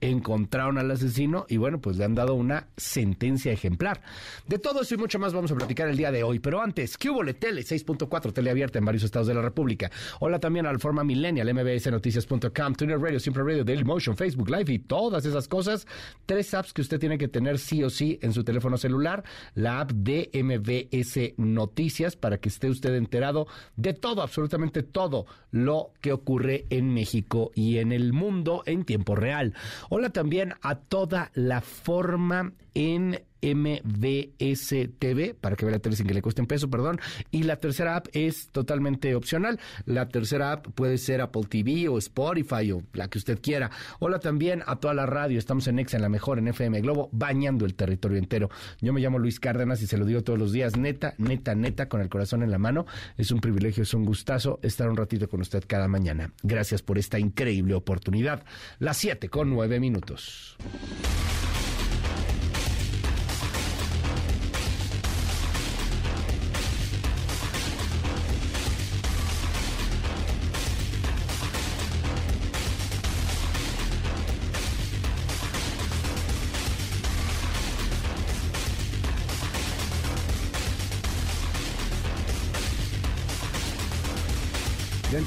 encontraron 0.01 0.77
al 0.77 0.91
asesino 0.91 1.45
y 1.49 1.57
bueno, 1.57 1.79
pues 1.79 1.97
le 1.97 2.05
han 2.05 2.15
dado 2.15 2.33
una 2.33 2.67
sentencia 2.77 3.51
ejemplar. 3.51 4.01
De 4.47 4.59
todo 4.59 4.81
eso 4.81 4.95
y 4.95 4.97
mucho 4.97 5.19
más 5.19 5.33
vamos 5.33 5.51
a 5.51 5.55
platicar 5.55 5.87
el 5.87 5.97
día 5.97 6.11
de 6.11 6.23
hoy, 6.23 6.39
pero 6.39 6.61
antes, 6.61 6.97
¿qué 6.97 7.09
hubo? 7.09 7.19
Tele 7.33 7.61
6.4, 7.61 8.33
tele 8.33 8.49
abierta 8.49 8.79
en 8.79 8.85
varios 8.85 9.03
estados 9.03 9.27
de 9.27 9.33
la 9.33 9.41
República. 9.41 9.91
Hola 10.19 10.39
también 10.39 10.65
a 10.65 10.73
la 10.73 10.79
forma 10.79 11.03
millennial, 11.03 11.53
mbsnoticias.com, 11.53 12.73
Twitter 12.75 12.99
Radio, 12.99 13.19
Simple 13.19 13.43
Radio, 13.43 13.63
Daily 13.63 13.83
Motion, 13.83 14.15
Facebook 14.15 14.49
Live 14.49 14.73
y 14.73 14.79
todas 14.79 15.25
esas 15.25 15.47
cosas. 15.47 15.85
Tres 16.25 16.53
apps 16.53 16.73
que 16.73 16.81
usted 16.81 16.99
tiene 16.99 17.17
que 17.17 17.27
tener 17.27 17.59
sí 17.59 17.83
o 17.83 17.89
sí 17.89 18.19
en 18.21 18.33
su 18.33 18.43
teléfono 18.43 18.77
celular. 18.77 19.23
La 19.53 19.81
app 19.81 19.91
de 19.91 20.29
MBS 20.33 21.33
Noticias 21.37 22.15
para 22.15 22.37
que 22.37 22.49
esté 22.49 22.69
usted 22.69 22.95
enterado 22.95 23.47
de 23.75 23.93
todo, 23.93 24.21
absolutamente 24.21 24.83
todo 24.83 25.25
lo 25.51 25.91
que 26.01 26.13
ocurre 26.13 26.65
en 26.69 26.93
México 26.93 27.51
y 27.53 27.77
en 27.77 27.91
el 27.91 28.13
mundo 28.13 28.63
en 28.65 28.85
tiempo 28.85 29.15
real. 29.15 29.53
Hola 29.91 30.11
también 30.11 30.53
a 30.61 30.75
toda 30.75 31.31
la 31.33 31.61
forma 31.61 32.53
en 32.75 33.23
MBS 33.41 34.75
TV, 34.99 35.35
para 35.39 35.55
que 35.55 35.65
vea 35.65 35.75
la 35.75 35.79
tele 35.79 35.95
sin 35.95 36.07
que 36.07 36.13
le 36.13 36.21
cueste 36.21 36.41
un 36.41 36.47
peso, 36.47 36.69
perdón. 36.69 36.99
Y 37.31 37.43
la 37.43 37.57
tercera 37.57 37.95
app 37.95 38.07
es 38.13 38.49
totalmente 38.49 39.15
opcional. 39.15 39.59
La 39.85 40.09
tercera 40.09 40.53
app 40.53 40.67
puede 40.73 40.97
ser 40.97 41.21
Apple 41.21 41.43
TV 41.49 41.87
o 41.87 41.97
Spotify 41.97 42.71
o 42.71 42.83
la 42.93 43.07
que 43.07 43.17
usted 43.17 43.39
quiera. 43.41 43.71
Hola 43.99 44.19
también 44.19 44.63
a 44.65 44.77
toda 44.77 44.93
la 44.93 45.05
radio. 45.05 45.39
Estamos 45.39 45.67
en 45.67 45.79
Exa, 45.79 45.97
en 45.97 46.03
la 46.03 46.09
mejor, 46.09 46.39
en 46.39 46.47
FM 46.47 46.81
Globo, 46.81 47.09
bañando 47.11 47.65
el 47.65 47.75
territorio 47.75 48.17
entero. 48.17 48.49
Yo 48.81 48.93
me 48.93 49.01
llamo 49.01 49.19
Luis 49.19 49.39
Cárdenas 49.39 49.81
y 49.81 49.87
se 49.87 49.97
lo 49.97 50.05
digo 50.05 50.23
todos 50.23 50.39
los 50.39 50.51
días. 50.51 50.77
Neta, 50.77 51.13
neta, 51.17 51.55
neta, 51.55 51.87
con 51.87 52.01
el 52.01 52.09
corazón 52.09 52.43
en 52.43 52.51
la 52.51 52.57
mano. 52.57 52.85
Es 53.17 53.31
un 53.31 53.39
privilegio, 53.39 53.83
es 53.83 53.93
un 53.93 54.05
gustazo 54.05 54.59
estar 54.61 54.89
un 54.89 54.97
ratito 54.97 55.29
con 55.29 55.41
usted 55.41 55.63
cada 55.67 55.87
mañana. 55.87 56.33
Gracias 56.43 56.81
por 56.81 56.97
esta 56.97 57.19
increíble 57.19 57.73
oportunidad. 57.73 58.43
Las 58.79 58.97
7 58.97 59.29
con 59.29 59.49
9 59.49 59.79
minutos. 59.79 60.57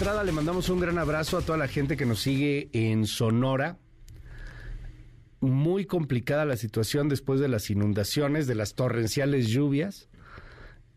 Entrada 0.03 0.25
le 0.25 0.33
mandamos 0.33 0.69
un 0.69 0.81
gran 0.81 0.99
abrazo 0.99 1.39
a 1.39 1.43
toda 1.43 1.57
la 1.57 1.69
gente 1.69 1.97
que 1.97 2.05
nos 2.07 2.19
sigue 2.19 2.71
en 2.73 3.07
Sonora. 3.07 3.79
Muy 5.39 5.85
complicada 5.85 6.45
la 6.45 6.57
situación 6.57 7.09
después 7.09 7.39
de 7.39 7.47
las 7.47 7.71
inundaciones, 7.71 8.49
de 8.49 8.57
las 8.57 8.75
torrenciales 8.75 9.47
lluvias. 9.47 10.09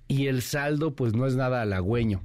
Y 0.08 0.26
el 0.26 0.41
saldo 0.41 0.95
pues 0.95 1.14
no 1.14 1.28
es 1.28 1.36
nada 1.36 1.62
halagüeño. 1.62 2.24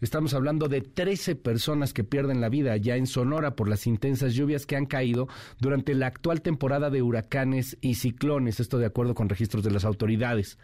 Estamos 0.00 0.32
hablando 0.32 0.68
de 0.68 0.80
13 0.80 1.34
personas 1.34 1.92
que 1.92 2.04
pierden 2.04 2.40
la 2.40 2.48
vida 2.48 2.76
ya 2.76 2.94
en 2.94 3.08
Sonora 3.08 3.56
por 3.56 3.68
las 3.68 3.88
intensas 3.88 4.32
lluvias 4.34 4.64
que 4.64 4.76
han 4.76 4.86
caído 4.86 5.26
durante 5.58 5.92
la 5.92 6.06
actual 6.06 6.40
temporada 6.40 6.88
de 6.88 7.02
huracanes 7.02 7.76
y 7.80 7.96
ciclones, 7.96 8.60
esto 8.60 8.78
de 8.78 8.86
acuerdo 8.86 9.16
con 9.16 9.28
registros 9.28 9.64
de 9.64 9.72
las 9.72 9.84
autoridades. 9.84 10.56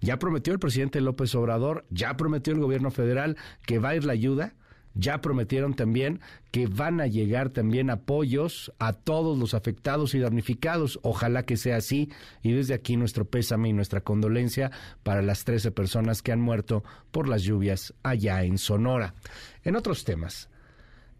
Ya 0.00 0.20
prometió 0.20 0.52
el 0.52 0.60
presidente 0.60 1.00
López 1.00 1.34
Obrador, 1.34 1.84
ya 1.90 2.16
prometió 2.16 2.52
el 2.52 2.60
gobierno 2.60 2.92
federal 2.92 3.36
que 3.66 3.80
va 3.80 3.88
a 3.88 3.96
ir 3.96 4.04
la 4.04 4.12
ayuda, 4.12 4.54
ya 4.94 5.20
prometieron 5.20 5.74
también 5.74 6.20
que 6.50 6.66
van 6.66 7.00
a 7.00 7.06
llegar 7.06 7.50
también 7.50 7.90
apoyos 7.90 8.72
a 8.78 8.92
todos 8.92 9.38
los 9.38 9.54
afectados 9.54 10.14
y 10.14 10.18
damnificados. 10.18 10.98
Ojalá 11.02 11.44
que 11.44 11.56
sea 11.56 11.76
así. 11.76 12.10
Y 12.42 12.52
desde 12.52 12.74
aquí 12.74 12.96
nuestro 12.96 13.24
pésame 13.24 13.68
y 13.68 13.72
nuestra 13.72 14.00
condolencia 14.00 14.70
para 15.02 15.22
las 15.22 15.44
13 15.44 15.70
personas 15.70 16.22
que 16.22 16.32
han 16.32 16.40
muerto 16.40 16.82
por 17.10 17.28
las 17.28 17.42
lluvias 17.42 17.94
allá 18.02 18.42
en 18.42 18.58
Sonora. 18.58 19.14
En 19.62 19.76
otros 19.76 20.04
temas, 20.04 20.48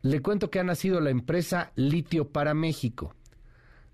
le 0.03 0.21
cuento 0.21 0.51
que 0.51 0.61
ha 0.61 0.65
nacido 0.65 1.01
la 1.01 1.11
empresa 1.11 1.73
Litio 1.77 2.29
para 2.29 2.55
México. 2.55 3.15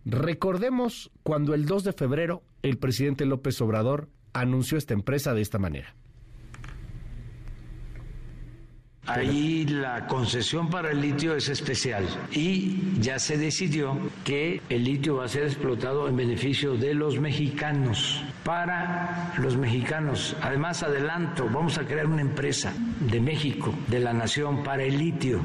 Recordemos 0.05 1.11
cuando 1.23 1.53
el 1.53 1.67
2 1.67 1.85
de 1.85 1.93
febrero 1.93 2.43
el 2.63 2.79
presidente 2.79 3.27
López 3.27 3.61
Obrador 3.61 4.09
anunció 4.33 4.79
esta 4.79 4.95
empresa 4.95 5.35
de 5.35 5.43
esta 5.43 5.59
manera. 5.59 5.95
Ahí 9.07 9.65
la 9.67 10.07
concesión 10.09 10.69
para 10.69 10.91
el 10.91 11.01
litio 11.01 11.37
es 11.37 11.49
especial 11.49 12.05
y 12.33 13.01
ya 13.01 13.21
se 13.21 13.39
decidió 13.39 13.97
que 14.25 14.61
el 14.69 14.83
litio 14.83 15.17
va 15.17 15.27
a 15.27 15.29
ser 15.29 15.45
explotado 15.45 16.09
en 16.09 16.17
beneficio 16.17 16.77
de 16.77 16.93
los 16.93 17.21
mexicanos, 17.21 18.23
para 18.45 19.33
los 19.39 19.57
mexicanos. 19.57 20.35
Además, 20.43 20.83
adelanto, 20.83 21.49
vamos 21.53 21.79
a 21.79 21.85
crear 21.85 22.07
una 22.07 22.23
empresa 22.23 22.73
de 22.99 23.21
México, 23.21 23.73
de 23.87 24.01
la 24.01 24.13
nación, 24.13 24.65
para 24.65 24.83
el 24.83 24.99
litio. 24.99 25.41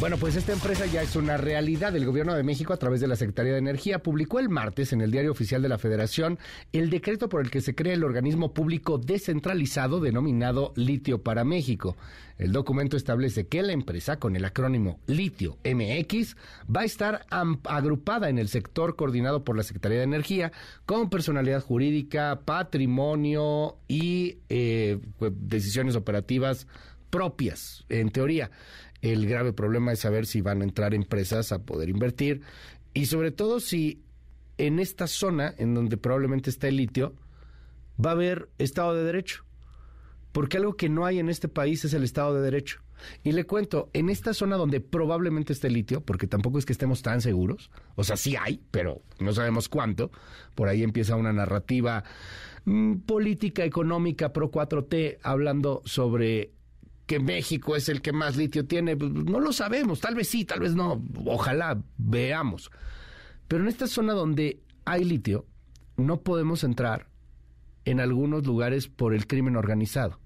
Bueno, 0.00 0.18
pues 0.18 0.34
esta 0.34 0.52
empresa 0.52 0.86
ya 0.86 1.02
es 1.02 1.14
una 1.14 1.36
realidad. 1.36 1.94
El 1.94 2.04
Gobierno 2.04 2.34
de 2.34 2.42
México, 2.42 2.72
a 2.72 2.76
través 2.76 3.00
de 3.00 3.06
la 3.06 3.16
Secretaría 3.16 3.52
de 3.52 3.58
Energía, 3.58 4.00
publicó 4.00 4.40
el 4.40 4.48
martes 4.48 4.92
en 4.92 5.00
el 5.00 5.12
Diario 5.12 5.30
Oficial 5.30 5.62
de 5.62 5.68
la 5.68 5.78
Federación 5.78 6.38
el 6.72 6.90
decreto 6.90 7.28
por 7.28 7.40
el 7.40 7.50
que 7.50 7.60
se 7.60 7.76
crea 7.76 7.94
el 7.94 8.02
organismo 8.02 8.52
público 8.52 8.98
descentralizado 8.98 10.00
denominado 10.00 10.72
Litio 10.74 11.22
para 11.22 11.44
México. 11.44 11.96
El 12.38 12.50
documento 12.50 12.96
establece 12.96 13.46
que 13.46 13.62
la 13.62 13.72
empresa, 13.72 14.18
con 14.18 14.34
el 14.34 14.44
acrónimo 14.44 14.98
Litio 15.06 15.58
MX, 15.64 16.36
va 16.74 16.80
a 16.80 16.84
estar 16.84 17.24
agrupada 17.30 18.28
en 18.28 18.38
el 18.38 18.48
sector 18.48 18.96
coordinado 18.96 19.44
por 19.44 19.56
la 19.56 19.62
Secretaría 19.62 19.98
de 19.98 20.04
Energía 20.04 20.52
con 20.86 21.08
personalidad 21.08 21.62
jurídica, 21.62 22.40
patrimonio 22.44 23.76
y 23.86 24.38
eh, 24.48 24.98
pues, 25.18 25.32
decisiones 25.36 25.94
operativas 25.94 26.66
propias, 27.14 27.84
en 27.88 28.10
teoría. 28.10 28.50
El 29.04 29.26
grave 29.26 29.52
problema 29.52 29.92
es 29.92 29.98
saber 29.98 30.24
si 30.24 30.40
van 30.40 30.62
a 30.62 30.64
entrar 30.64 30.94
empresas 30.94 31.52
a 31.52 31.62
poder 31.62 31.90
invertir 31.90 32.40
y 32.94 33.04
sobre 33.04 33.32
todo 33.32 33.60
si 33.60 34.02
en 34.56 34.78
esta 34.78 35.06
zona 35.06 35.54
en 35.58 35.74
donde 35.74 35.98
probablemente 35.98 36.48
está 36.48 36.68
el 36.68 36.78
litio 36.78 37.14
va 38.02 38.10
a 38.10 38.12
haber 38.14 38.48
Estado 38.56 38.94
de 38.94 39.04
Derecho. 39.04 39.44
Porque 40.32 40.56
algo 40.56 40.78
que 40.78 40.88
no 40.88 41.04
hay 41.04 41.18
en 41.18 41.28
este 41.28 41.48
país 41.48 41.84
es 41.84 41.92
el 41.92 42.02
Estado 42.02 42.34
de 42.34 42.40
Derecho. 42.40 42.80
Y 43.22 43.32
le 43.32 43.44
cuento, 43.44 43.90
en 43.92 44.08
esta 44.08 44.32
zona 44.32 44.56
donde 44.56 44.80
probablemente 44.80 45.52
esté 45.52 45.66
el 45.66 45.74
litio, 45.74 46.00
porque 46.00 46.26
tampoco 46.26 46.58
es 46.58 46.64
que 46.64 46.72
estemos 46.72 47.02
tan 47.02 47.20
seguros, 47.20 47.70
o 47.96 48.04
sea, 48.04 48.16
sí 48.16 48.36
hay, 48.40 48.62
pero 48.70 49.02
no 49.20 49.34
sabemos 49.34 49.68
cuánto, 49.68 50.12
por 50.54 50.68
ahí 50.68 50.82
empieza 50.82 51.14
una 51.14 51.34
narrativa 51.34 52.04
mm, 52.64 53.00
política, 53.00 53.66
económica, 53.66 54.32
pro 54.32 54.50
4T, 54.50 55.18
hablando 55.22 55.82
sobre 55.84 56.54
que 57.06 57.20
México 57.20 57.76
es 57.76 57.88
el 57.88 58.00
que 58.00 58.12
más 58.12 58.36
litio 58.36 58.66
tiene, 58.66 58.96
pues, 58.96 59.10
no 59.12 59.40
lo 59.40 59.52
sabemos, 59.52 60.00
tal 60.00 60.14
vez 60.14 60.28
sí, 60.28 60.44
tal 60.44 60.60
vez 60.60 60.74
no, 60.74 61.02
ojalá 61.26 61.82
veamos. 61.98 62.70
Pero 63.48 63.62
en 63.62 63.68
esta 63.68 63.86
zona 63.86 64.14
donde 64.14 64.62
hay 64.84 65.04
litio, 65.04 65.46
no 65.96 66.20
podemos 66.22 66.64
entrar 66.64 67.08
en 67.84 68.00
algunos 68.00 68.46
lugares 68.46 68.88
por 68.88 69.14
el 69.14 69.26
crimen 69.26 69.56
organizado, 69.56 70.18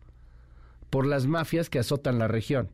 por 0.91 1.07
las 1.07 1.27
mafias 1.27 1.69
que 1.69 1.81
azotan 1.81 2.19
la 2.19 2.29
región. 2.29 2.71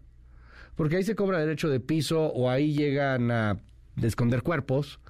Porque 0.77 0.97
ahí 0.97 1.05
se 1.05 1.15
cobra 1.15 1.39
derecho 1.39 1.69
de 1.69 1.81
piso 1.81 2.27
o 2.27 2.51
ahí 2.51 2.75
llegan 2.75 3.31
a 3.31 3.61
esconder 4.03 4.43
cuerpos, 4.43 5.01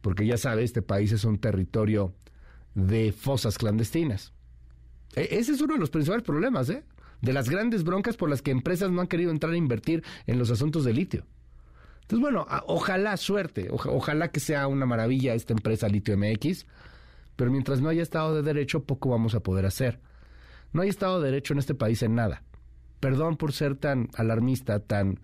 porque 0.00 0.26
ya 0.26 0.38
sabe, 0.38 0.64
este 0.64 0.80
país 0.80 1.12
es 1.12 1.24
un 1.24 1.38
territorio 1.38 2.14
de 2.74 3.12
fosas 3.12 3.58
clandestinas. 3.58 4.32
E, 5.14 5.28
ese 5.38 5.52
es 5.52 5.60
uno 5.60 5.74
de 5.74 5.80
los 5.80 5.90
principales 5.90 6.24
problemas, 6.24 6.70
¿eh? 6.70 6.84
De 7.22 7.32
las 7.32 7.48
grandes 7.48 7.84
broncas 7.84 8.16
por 8.16 8.28
las 8.28 8.42
que 8.42 8.50
empresas 8.50 8.90
no 8.90 9.00
han 9.00 9.06
querido 9.06 9.30
entrar 9.30 9.52
a 9.52 9.56
invertir 9.56 10.04
en 10.26 10.38
los 10.38 10.50
asuntos 10.50 10.84
de 10.84 10.92
litio. 10.92 11.24
Entonces, 12.02 12.20
bueno, 12.20 12.46
ojalá 12.66 13.16
suerte, 13.16 13.68
ojalá 13.70 14.28
que 14.30 14.40
sea 14.40 14.66
una 14.66 14.84
maravilla 14.84 15.34
esta 15.34 15.54
empresa 15.54 15.88
Litio 15.88 16.18
MX, 16.18 16.66
pero 17.36 17.50
mientras 17.50 17.80
no 17.80 17.88
haya 17.88 18.02
Estado 18.02 18.34
de 18.34 18.42
Derecho, 18.42 18.84
poco 18.84 19.08
vamos 19.08 19.34
a 19.34 19.40
poder 19.40 19.64
hacer. 19.64 20.00
No 20.72 20.82
hay 20.82 20.88
Estado 20.88 21.20
de 21.20 21.30
Derecho 21.30 21.54
en 21.54 21.60
este 21.60 21.74
país 21.74 22.02
en 22.02 22.16
nada. 22.16 22.42
Perdón 23.00 23.36
por 23.36 23.52
ser 23.52 23.76
tan 23.76 24.08
alarmista, 24.14 24.80
tan, 24.80 25.20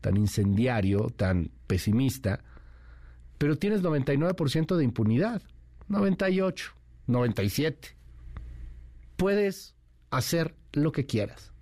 tan 0.00 0.16
incendiario, 0.16 1.08
tan 1.16 1.50
pesimista, 1.66 2.44
pero 3.38 3.56
tienes 3.56 3.82
99% 3.82 4.76
de 4.76 4.84
impunidad, 4.84 5.42
98, 5.88 6.72
97. 7.06 7.96
Puedes 9.16 9.74
hacer 10.10 10.54
lo 10.72 10.92
que 10.92 11.06
quieras. 11.06 11.52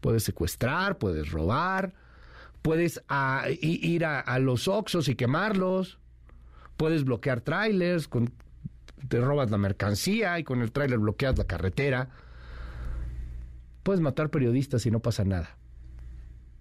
Puedes 0.00 0.24
secuestrar, 0.24 0.98
puedes 0.98 1.30
robar, 1.30 1.94
puedes 2.62 3.02
ah, 3.08 3.46
ir 3.60 4.04
a, 4.04 4.38
los 4.38 4.68
Oxos 4.68 5.08
y 5.08 5.14
quemarlos, 5.14 5.98
puedes 6.76 7.04
bloquear 7.04 7.40
trailers, 7.40 8.08
te 9.08 9.20
robas 9.20 9.50
la 9.50 9.58
mercancía 9.58 10.38
y 10.38 10.44
con 10.44 10.62
el 10.62 10.72
trailer 10.72 10.98
bloqueas 10.98 11.38
la 11.38 11.44
carretera. 11.44 12.10
Puedes 13.82 14.00
matar 14.00 14.30
periodistas 14.30 14.84
y 14.86 14.90
no 14.90 15.00
pasa 15.00 15.24
nada. 15.24 15.56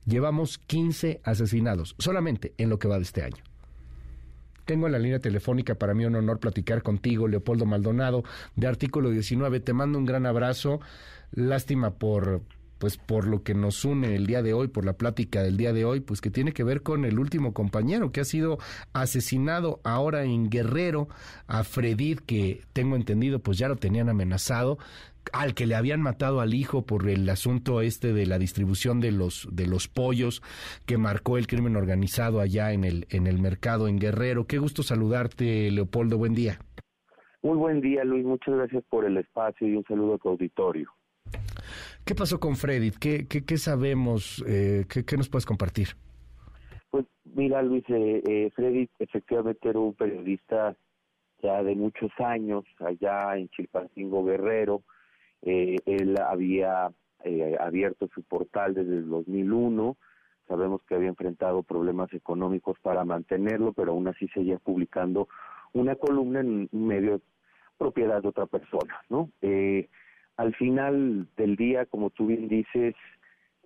Llevamos 0.06 0.60
15 0.60 1.22
asesinados 1.24 1.96
solamente 1.98 2.54
en 2.58 2.70
lo 2.70 2.78
que 2.78 2.88
va 2.88 2.98
de 2.98 3.04
este 3.04 3.24
año. 3.24 3.44
Tengo 4.66 4.88
en 4.88 4.94
la 4.94 5.00
línea 5.00 5.20
telefónica 5.20 5.76
para 5.76 5.94
mí 5.94 6.06
un 6.06 6.16
honor 6.16 6.40
platicar 6.40 6.82
contigo, 6.82 7.28
Leopoldo 7.28 7.66
Maldonado, 7.66 8.24
de 8.56 8.68
Artículo 8.68 9.12
19. 9.12 9.60
Te 9.60 9.74
mando 9.74 10.00
un 10.00 10.06
gran 10.06 10.26
abrazo. 10.26 10.80
Lástima 11.32 11.92
por 11.92 12.42
pues 12.78 12.98
por 12.98 13.28
lo 13.28 13.44
que 13.44 13.54
nos 13.54 13.86
une 13.86 14.16
el 14.16 14.28
día 14.28 14.44
de 14.44 14.54
hoy, 14.54 14.68
por 14.68 14.86
la 14.86 14.94
plática 14.94 15.42
del 15.42 15.58
día 15.58 15.74
de 15.74 15.86
hoy, 15.86 16.02
pues 16.02 16.22
que 16.22 16.30
tiene 16.30 16.52
que 16.52 16.64
ver 16.64 16.82
con 16.82 17.06
el 17.06 17.20
último 17.20 17.54
compañero 17.54 18.12
que 18.12 18.22
ha 18.22 18.26
sido 18.26 18.58
asesinado 18.94 19.80
ahora 19.84 20.24
en 20.24 20.50
Guerrero, 20.50 21.08
a 21.48 21.64
Fredid, 21.64 22.20
que 22.20 22.62
tengo 22.74 22.96
entendido, 22.96 23.40
pues 23.40 23.58
ya 23.58 23.68
lo 23.68 23.78
tenían 23.78 24.10
amenazado 24.10 24.78
al 25.34 25.56
que 25.56 25.66
le 25.66 25.74
habían 25.74 26.02
matado 26.02 26.40
al 26.40 26.54
hijo 26.54 26.86
por 26.86 27.10
el 27.10 27.28
asunto 27.30 27.82
este 27.82 28.14
de 28.14 28.28
la 28.28 28.38
distribución 28.38 29.00
de 29.00 29.12
los 29.12 29.48
de 29.52 29.66
los 29.66 29.88
pollos 29.88 30.44
que 30.86 31.00
marcó 31.00 31.40
el 31.40 31.48
crimen 31.48 31.76
organizado 31.76 32.40
allá 32.40 32.74
en 32.74 32.84
el 32.84 33.08
en 33.10 33.26
el 33.26 33.40
mercado 33.40 33.88
en 33.88 33.98
Guerrero. 33.98 34.46
Qué 34.46 34.60
gusto 34.60 34.84
saludarte, 34.84 35.72
Leopoldo. 35.72 36.20
Buen 36.20 36.36
día. 36.36 36.60
Muy 37.42 37.58
buen 37.58 37.82
día, 37.82 38.04
Luis. 38.04 38.26
Muchas 38.26 38.56
gracias 38.56 38.84
por 38.90 39.06
el 39.06 39.18
espacio 39.18 39.68
y 39.68 39.76
un 39.76 39.84
saludo 39.86 40.16
a 40.16 40.18
tu 40.20 40.30
auditorio. 40.30 40.92
¿Qué 42.06 42.16
pasó 42.16 42.40
con 42.40 42.56
Freddy? 42.56 42.92
¿Qué, 42.92 43.28
qué, 43.28 43.58
sabemos? 43.58 44.44
Eh, 44.48 44.86
qué, 44.88 45.18
nos 45.18 45.30
puedes 45.30 45.46
compartir? 45.46 45.90
Pues 46.90 47.06
mira, 47.24 47.62
Luis, 47.62 47.84
eh, 47.90 48.22
eh, 48.28 48.52
Freddy 48.56 48.90
efectivamente 49.00 49.70
era 49.70 49.80
un 49.80 49.94
periodista 49.94 50.76
ya 51.42 51.64
de 51.64 51.76
muchos 51.76 52.12
años 52.20 52.64
allá 52.80 53.38
en 53.38 53.50
Chilpancingo 53.50 54.24
Guerrero 54.24 54.84
eh, 55.46 55.78
él 55.86 56.18
había 56.20 56.92
eh, 57.24 57.56
abierto 57.60 58.10
su 58.14 58.24
portal 58.24 58.74
desde 58.74 58.98
el 58.98 59.10
2001. 59.10 59.96
Sabemos 60.48 60.82
que 60.88 60.96
había 60.96 61.10
enfrentado 61.10 61.64
problemas 61.64 62.12
económicos 62.14 62.78
para 62.82 63.06
mantenerlo, 63.06 63.72
pero 63.74 63.92
aún 63.92 64.08
así 64.08 64.28
seguía 64.30 64.58
publicando 64.58 65.28
una 65.74 65.96
columna 65.96 66.40
en 66.40 66.68
un 66.72 66.88
medio 66.88 67.22
propiedad 67.78 68.22
de 68.22 68.28
otra 68.28 68.48
persona, 68.48 69.02
¿no? 69.10 69.30
Eh, 69.42 69.90
al 70.38 70.54
final 70.56 71.28
del 71.38 71.56
día, 71.56 71.86
como 71.86 72.10
tú 72.10 72.28
bien 72.28 72.48
dices, 72.48 72.96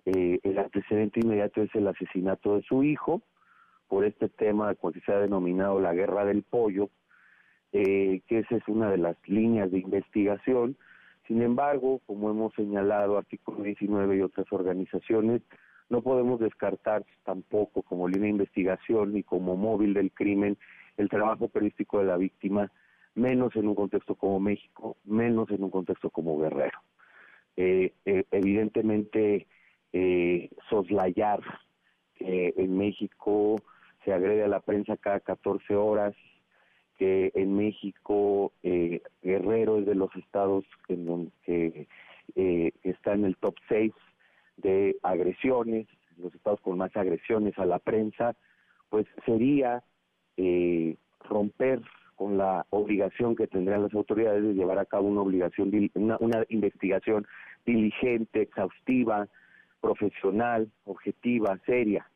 el 0.04 0.58
antecedente 0.58 1.20
inmediato 1.20 1.62
es 1.62 1.74
el 1.74 1.86
asesinato 1.86 2.56
de 2.56 2.62
su 2.62 2.82
hijo 2.82 3.22
por 3.88 4.04
este 4.04 4.28
tema 4.28 4.74
que 4.74 5.00
se 5.00 5.12
ha 5.12 5.18
denominado 5.18 5.80
la 5.80 5.92
guerra 5.92 6.24
del 6.24 6.42
pollo, 6.42 6.90
que 7.72 8.22
esa 8.28 8.56
es 8.56 8.66
una 8.68 8.90
de 8.90 8.98
las 8.98 9.16
líneas 9.28 9.70
de 9.70 9.78
investigación. 9.78 10.76
Sin 11.26 11.42
embargo, 11.42 12.00
como 12.06 12.30
hemos 12.30 12.54
señalado, 12.54 13.18
artículo 13.18 13.62
19 13.62 14.16
y 14.16 14.22
otras 14.22 14.46
organizaciones, 14.52 15.42
no 15.88 16.02
podemos 16.02 16.40
descartar 16.40 17.04
tampoco 17.24 17.82
como 17.82 18.08
línea 18.08 18.24
de 18.24 18.30
investigación 18.30 19.12
ni 19.12 19.22
como 19.22 19.56
móvil 19.56 19.94
del 19.94 20.12
crimen 20.12 20.56
el 20.96 21.08
trabajo 21.08 21.48
periodístico 21.48 21.98
de 21.98 22.04
la 22.04 22.16
víctima, 22.16 22.70
menos 23.14 23.54
en 23.56 23.68
un 23.68 23.74
contexto 23.74 24.14
como 24.14 24.40
México, 24.40 24.96
menos 25.04 25.50
en 25.50 25.64
un 25.64 25.70
contexto 25.70 26.10
como 26.10 26.38
Guerrero. 26.38 26.78
Eh, 27.56 27.92
eh, 28.04 28.24
evidentemente, 28.30 29.46
eh, 29.92 30.50
soslayar 30.68 31.40
que 32.14 32.54
en 32.56 32.78
México 32.78 33.56
se 34.04 34.12
agrede 34.12 34.44
a 34.44 34.48
la 34.48 34.60
prensa 34.60 34.96
cada 34.96 35.18
14 35.18 35.74
horas, 35.74 36.14
que 36.96 37.32
en 37.34 37.56
México 37.56 38.52
eh, 38.62 39.02
Guerrero 39.22 39.78
es 39.78 39.86
de 39.86 39.96
los 39.96 40.14
estados 40.14 40.64
en 40.88 41.06
donde 41.06 41.88
eh, 42.36 42.72
está 42.84 43.14
en 43.14 43.24
el 43.24 43.36
top 43.38 43.56
6 43.68 43.92
de 44.58 44.96
agresiones, 45.02 45.88
los 46.18 46.32
estados 46.34 46.60
con 46.60 46.78
más 46.78 46.96
agresiones 46.96 47.58
a 47.58 47.66
la 47.66 47.80
prensa, 47.80 48.36
pues 48.90 49.06
sería 49.24 49.82
romper 51.28 51.82
con 52.20 52.36
la 52.36 52.66
obligación 52.68 53.34
que 53.34 53.46
tendrían 53.46 53.82
las 53.82 53.94
autoridades 53.94 54.42
de 54.42 54.52
llevar 54.52 54.78
a 54.78 54.84
cabo 54.84 55.08
una 55.08 55.22
obligación, 55.22 55.70
una, 55.94 56.18
una 56.20 56.44
investigación 56.50 57.26
diligente, 57.64 58.42
exhaustiva, 58.42 59.26
profesional, 59.80 60.70
objetiva, 60.84 61.58
seria. 61.64 62.06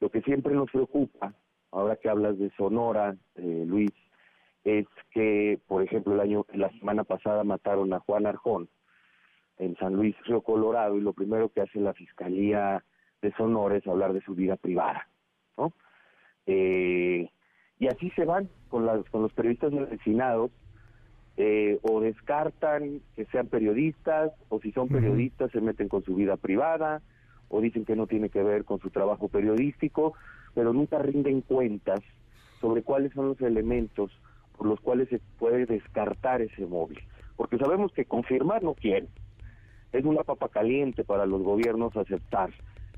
Lo 0.00 0.10
que 0.10 0.20
siempre 0.22 0.52
nos 0.52 0.68
preocupa, 0.72 1.32
ahora 1.70 1.94
que 1.94 2.08
hablas 2.08 2.36
de 2.40 2.50
Sonora, 2.56 3.14
eh, 3.36 3.64
Luis, 3.68 3.92
es 4.64 4.88
que, 5.12 5.60
por 5.68 5.80
ejemplo, 5.80 6.14
el 6.14 6.20
año, 6.22 6.44
la 6.52 6.70
semana 6.80 7.04
pasada 7.04 7.44
mataron 7.44 7.92
a 7.92 8.00
Juan 8.00 8.26
Arjón 8.26 8.68
en 9.58 9.76
San 9.76 9.94
Luis, 9.94 10.16
Río 10.24 10.40
Colorado, 10.40 10.96
y 10.96 11.02
lo 11.02 11.12
primero 11.12 11.50
que 11.50 11.60
hace 11.60 11.78
la 11.78 11.94
Fiscalía 11.94 12.82
de 13.22 13.30
Sonora 13.34 13.76
es 13.76 13.86
hablar 13.86 14.12
de 14.12 14.22
su 14.22 14.34
vida 14.34 14.56
privada, 14.56 15.08
¿no? 15.56 15.72
Eh, 16.46 17.30
y 17.78 17.88
así 17.88 18.10
se 18.10 18.24
van 18.24 18.48
con, 18.68 18.86
las, 18.86 19.04
con 19.10 19.22
los 19.22 19.32
periodistas 19.32 19.72
asesinados, 19.72 20.50
eh, 21.36 21.78
o 21.82 22.00
descartan 22.00 23.00
que 23.14 23.26
sean 23.26 23.48
periodistas, 23.48 24.32
o 24.48 24.58
si 24.60 24.72
son 24.72 24.88
periodistas 24.88 25.50
se 25.50 25.60
meten 25.60 25.88
con 25.88 26.02
su 26.02 26.14
vida 26.14 26.36
privada, 26.36 27.02
o 27.48 27.60
dicen 27.60 27.84
que 27.84 27.94
no 27.94 28.06
tiene 28.06 28.30
que 28.30 28.42
ver 28.42 28.64
con 28.64 28.80
su 28.80 28.90
trabajo 28.90 29.28
periodístico, 29.28 30.14
pero 30.54 30.72
nunca 30.72 30.98
rinden 30.98 31.42
cuentas 31.42 32.00
sobre 32.60 32.82
cuáles 32.82 33.12
son 33.12 33.28
los 33.28 33.40
elementos 33.42 34.10
por 34.56 34.66
los 34.66 34.80
cuales 34.80 35.08
se 35.10 35.20
puede 35.38 35.66
descartar 35.66 36.40
ese 36.40 36.66
móvil. 36.66 36.98
Porque 37.36 37.58
sabemos 37.58 37.92
que 37.92 38.06
confirmar 38.06 38.62
no 38.62 38.74
quieren. 38.74 39.08
Es 39.92 40.04
una 40.04 40.24
papa 40.24 40.48
caliente 40.48 41.04
para 41.04 41.26
los 41.26 41.42
gobiernos 41.42 41.94
aceptar 41.96 42.50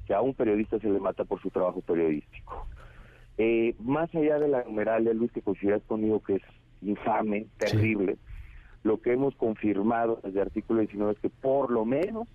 que 0.06 0.14
a 0.14 0.20
un 0.20 0.34
periodista 0.34 0.78
se 0.78 0.88
le 0.88 1.00
mata 1.00 1.24
por 1.24 1.42
su 1.42 1.50
trabajo 1.50 1.80
periodístico. 1.80 2.66
Eh, 3.39 3.76
más 3.78 4.12
allá 4.14 4.39
de 4.41 4.49
la 4.49 4.64
numeralia, 4.64 5.14
Luis, 5.14 5.30
que 5.30 5.43
consideras 5.43 5.82
conmigo 5.84 6.20
que 6.20 6.34
es 6.34 6.43
infame, 6.82 7.47
terrible, 7.57 8.16
lo 8.82 9.01
que 9.01 9.12
hemos 9.12 9.34
confirmado 9.36 10.20
desde 10.24 10.41
el 10.41 10.47
artículo 10.47 10.80
19 10.80 11.12
es 11.12 11.18
que 11.20 11.30
por 11.30 11.70
lo 11.70 11.84
menos 11.84 12.28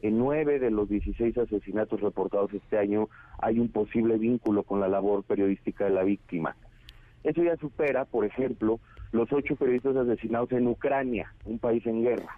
en 0.00 0.18
nueve 0.18 0.58
de 0.58 0.70
los 0.70 0.88
16 0.88 1.36
asesinatos 1.38 2.00
reportados 2.00 2.52
este 2.52 2.78
año 2.78 3.08
hay 3.38 3.58
un 3.58 3.68
posible 3.68 4.18
vínculo 4.18 4.62
con 4.62 4.80
la 4.80 4.88
labor 4.88 5.24
periodística 5.24 5.84
de 5.84 5.90
la 5.90 6.04
víctima. 6.04 6.56
Eso 7.24 7.42
ya 7.42 7.56
supera, 7.56 8.04
por 8.04 8.24
ejemplo, 8.24 8.78
los 9.12 9.32
ocho 9.32 9.56
periodistas 9.56 9.96
asesinados 9.96 10.52
en 10.52 10.68
Ucrania, 10.68 11.34
un 11.44 11.58
país 11.58 11.84
en 11.86 12.02
guerra, 12.02 12.34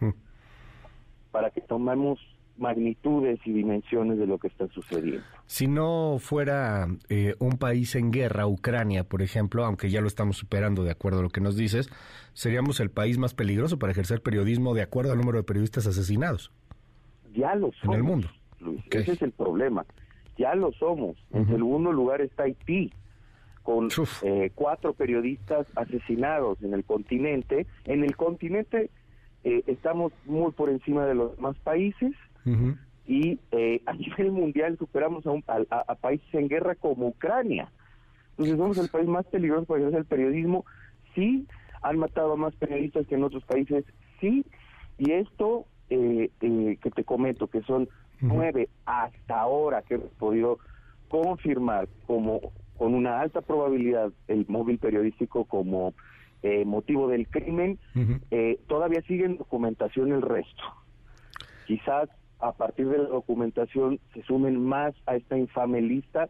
para 1.30 1.50
que 1.50 1.60
tomemos 1.60 2.18
magnitudes 2.58 3.40
y 3.44 3.52
dimensiones 3.52 4.18
de 4.18 4.26
lo 4.26 4.38
que 4.38 4.48
está 4.48 4.66
sucediendo. 4.68 5.22
Si 5.46 5.66
no 5.66 6.16
fuera 6.18 6.88
eh, 7.08 7.34
un 7.38 7.58
país 7.58 7.94
en 7.94 8.10
guerra, 8.10 8.46
Ucrania, 8.46 9.04
por 9.04 9.22
ejemplo, 9.22 9.64
aunque 9.64 9.90
ya 9.90 10.00
lo 10.00 10.08
estamos 10.08 10.36
superando 10.36 10.84
de 10.84 10.90
acuerdo 10.90 11.20
a 11.20 11.22
lo 11.22 11.30
que 11.30 11.40
nos 11.40 11.56
dices, 11.56 11.90
seríamos 12.32 12.80
el 12.80 12.90
país 12.90 13.18
más 13.18 13.34
peligroso 13.34 13.78
para 13.78 13.92
ejercer 13.92 14.22
periodismo 14.22 14.74
de 14.74 14.82
acuerdo 14.82 15.12
al 15.12 15.18
número 15.18 15.38
de 15.38 15.44
periodistas 15.44 15.86
asesinados. 15.86 16.52
Ya 17.34 17.54
lo 17.54 17.70
somos. 17.72 17.84
En 17.84 17.92
el 17.92 18.02
mundo. 18.02 18.28
Luis. 18.60 18.82
Ese 18.90 19.12
es 19.12 19.22
el 19.22 19.32
problema. 19.32 19.86
Ya 20.36 20.54
lo 20.54 20.72
somos. 20.72 21.16
En 21.32 21.46
segundo 21.46 21.92
lugar 21.92 22.20
está 22.20 22.44
Haití, 22.44 22.92
con 23.62 23.88
eh, 24.22 24.50
cuatro 24.54 24.94
periodistas 24.94 25.66
asesinados 25.74 26.62
en 26.62 26.74
el 26.74 26.84
continente. 26.84 27.66
En 27.84 28.04
el 28.04 28.16
continente 28.16 28.90
eh, 29.44 29.62
estamos 29.66 30.12
muy 30.24 30.52
por 30.52 30.70
encima 30.70 31.06
de 31.06 31.14
los 31.14 31.36
demás 31.36 31.56
países 31.58 32.12
y 33.06 33.40
eh, 33.52 33.82
a 33.86 33.92
nivel 33.94 34.32
mundial 34.32 34.76
superamos 34.78 35.26
a, 35.26 35.30
un, 35.30 35.44
a, 35.46 35.94
países 35.96 36.32
en 36.34 36.48
guerra 36.48 36.74
como 36.74 37.08
Ucrania. 37.08 37.70
Entonces 38.30 38.56
somos 38.56 38.78
el 38.78 38.88
país 38.88 39.08
más 39.08 39.26
peligroso 39.26 39.66
para 39.66 39.86
hacer 39.86 40.00
el 40.00 40.04
periodismo. 40.04 40.64
Sí, 41.14 41.46
han 41.82 41.98
matado 41.98 42.32
a 42.32 42.36
más 42.36 42.54
periodistas 42.56 43.06
que 43.06 43.14
en 43.14 43.24
otros 43.24 43.44
países, 43.44 43.84
sí, 44.20 44.44
y 44.98 45.12
esto 45.12 45.66
eh, 45.90 46.30
eh, 46.40 46.78
que 46.80 46.90
te 46.90 47.04
comento, 47.04 47.46
que 47.46 47.62
son 47.62 47.88
nueve 48.20 48.68
hasta 48.84 49.40
ahora 49.40 49.82
que 49.82 49.94
hemos 49.94 50.10
podido 50.14 50.58
confirmar 51.08 51.88
como 52.06 52.40
con 52.76 52.94
una 52.94 53.20
alta 53.20 53.40
probabilidad 53.42 54.12
el 54.28 54.44
móvil 54.48 54.78
periodístico 54.78 55.44
como 55.44 55.94
eh, 56.42 56.64
motivo 56.64 57.08
del 57.08 57.26
crimen, 57.26 57.78
eh, 58.30 58.60
todavía 58.68 59.02
sigue 59.02 59.24
en 59.24 59.38
documentación 59.38 60.12
el 60.12 60.22
resto. 60.22 60.62
Quizás 61.66 62.08
a 62.40 62.52
partir 62.52 62.88
de 62.88 62.98
la 62.98 63.08
documentación 63.08 64.00
se 64.14 64.22
sumen 64.22 64.64
más 64.64 64.94
a 65.06 65.16
esta 65.16 65.36
infame 65.36 65.80
lista 65.80 66.28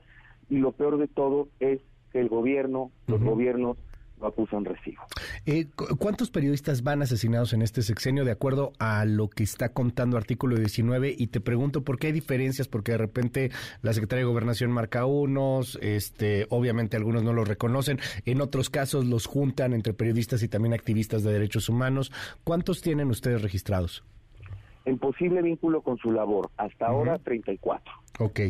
y 0.48 0.58
lo 0.58 0.72
peor 0.72 0.98
de 0.98 1.08
todo 1.08 1.48
es 1.60 1.80
que 2.12 2.20
el 2.20 2.28
gobierno, 2.28 2.90
los 3.06 3.20
gobiernos 3.20 3.76
no 4.20 4.26
acusan 4.26 4.64
recibo. 4.64 5.02
Eh, 5.46 5.66
¿Cuántos 5.98 6.30
periodistas 6.30 6.82
van 6.82 7.02
asesinados 7.02 7.52
en 7.52 7.62
este 7.62 7.82
sexenio 7.82 8.24
de 8.24 8.32
acuerdo 8.32 8.72
a 8.78 9.04
lo 9.04 9.28
que 9.28 9.42
está 9.42 9.70
contando 9.70 10.16
artículo 10.16 10.56
19? 10.56 11.14
Y 11.16 11.28
te 11.28 11.40
pregunto 11.40 11.84
por 11.84 11.98
qué 11.98 12.08
hay 12.08 12.12
diferencias, 12.12 12.68
porque 12.68 12.92
de 12.92 12.98
repente 12.98 13.50
la 13.82 13.92
Secretaría 13.92 14.24
de 14.24 14.30
Gobernación 14.30 14.70
marca 14.70 15.06
unos, 15.06 15.78
este, 15.82 16.46
obviamente 16.50 16.96
algunos 16.96 17.22
no 17.22 17.32
los 17.32 17.46
reconocen, 17.46 17.98
en 18.24 18.40
otros 18.40 18.70
casos 18.70 19.04
los 19.06 19.26
juntan 19.26 19.72
entre 19.72 19.94
periodistas 19.94 20.42
y 20.42 20.48
también 20.48 20.74
activistas 20.74 21.22
de 21.22 21.32
derechos 21.32 21.68
humanos. 21.68 22.10
¿Cuántos 22.44 22.82
tienen 22.82 23.08
ustedes 23.08 23.42
registrados? 23.42 24.04
En 24.88 24.98
posible 24.98 25.42
vínculo 25.42 25.82
con 25.82 25.98
su 25.98 26.10
labor, 26.10 26.50
hasta 26.56 26.86
ahora 26.86 27.18
34. 27.18 27.92
Ok 28.20 28.40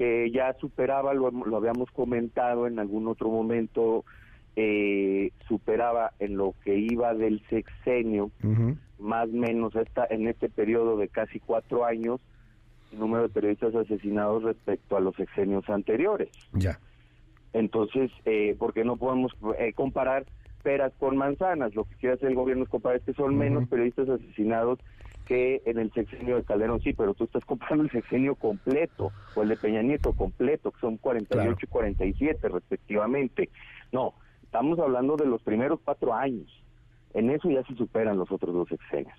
que 0.00 0.30
ya 0.30 0.54
superaba, 0.58 1.12
lo, 1.12 1.30
lo 1.30 1.58
habíamos 1.58 1.90
comentado 1.90 2.66
en 2.66 2.78
algún 2.78 3.06
otro 3.06 3.28
momento, 3.28 4.06
eh, 4.56 5.30
superaba 5.46 6.12
en 6.20 6.38
lo 6.38 6.54
que 6.64 6.74
iba 6.78 7.12
del 7.12 7.46
sexenio, 7.50 8.30
más 8.98 9.28
o 9.28 9.32
menos 9.32 9.76
esta, 9.76 10.06
en 10.08 10.26
este 10.26 10.48
periodo 10.48 10.96
de 10.96 11.08
casi 11.08 11.38
cuatro 11.38 11.84
años, 11.84 12.18
el 12.92 12.98
número 12.98 13.24
de 13.24 13.28
periodistas 13.28 13.74
asesinados 13.74 14.42
respecto 14.42 14.96
a 14.96 15.00
los 15.00 15.14
sexenios 15.16 15.68
anteriores. 15.68 16.30
Ya. 16.54 16.80
Entonces, 17.52 18.10
eh, 18.24 18.56
porque 18.58 18.84
no 18.84 18.96
podemos 18.96 19.36
eh, 19.58 19.74
comparar 19.74 20.24
peras 20.62 20.94
con 20.98 21.18
manzanas? 21.18 21.74
Lo 21.74 21.84
que 21.84 21.96
quiere 21.96 22.14
hacer 22.14 22.30
el 22.30 22.36
gobierno 22.36 22.64
es 22.64 22.70
comparar 22.70 22.98
es 22.98 23.04
que 23.04 23.12
son 23.12 23.36
menos 23.36 23.68
periodistas 23.68 24.08
asesinados 24.08 24.78
que 25.30 25.62
en 25.64 25.78
el 25.78 25.92
sexenio 25.92 26.34
de 26.34 26.42
Calderón, 26.42 26.80
sí, 26.80 26.92
pero 26.92 27.14
tú 27.14 27.22
estás 27.22 27.44
comparando 27.44 27.84
el 27.84 27.90
sexenio 27.92 28.34
completo 28.34 29.12
o 29.36 29.42
el 29.42 29.50
de 29.50 29.56
Peña 29.56 29.80
Nieto 29.80 30.12
completo, 30.12 30.72
que 30.72 30.80
son 30.80 30.96
48 30.96 31.56
y 31.62 31.66
47 31.68 32.48
respectivamente. 32.48 33.48
No, 33.92 34.14
Estamos 34.50 34.80
hablando 34.80 35.16
de 35.16 35.26
los 35.26 35.40
primeros 35.42 35.78
cuatro 35.84 36.12
años. 36.12 36.48
En 37.14 37.30
eso 37.30 37.48
ya 37.48 37.62
se 37.68 37.74
superan 37.76 38.18
los 38.18 38.32
otros 38.32 38.52
dos 38.52 38.68
sexenios. 38.68 39.16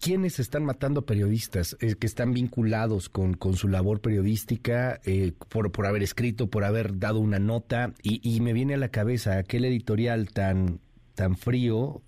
¿Quiénes 0.00 0.40
están 0.40 0.64
matando 0.64 1.02
periodistas 1.02 1.76
eh, 1.80 1.94
que 1.94 2.08
están 2.08 2.32
vinculados 2.32 3.08
con, 3.08 3.34
con 3.34 3.54
su 3.54 3.68
labor 3.68 4.00
periodística 4.00 5.00
eh, 5.04 5.32
por, 5.48 5.70
por 5.70 5.86
haber 5.86 6.02
escrito, 6.02 6.48
por 6.48 6.64
haber 6.64 6.98
dado 6.98 7.20
una 7.20 7.38
nota? 7.38 7.92
Y, 8.02 8.20
y 8.28 8.40
me 8.40 8.52
viene 8.52 8.74
a 8.74 8.78
la 8.78 8.88
cabeza 8.88 9.38
aquel 9.38 9.64
editorial 9.64 10.32
tan, 10.32 10.80
tan 11.14 11.36
frío, 11.36 12.02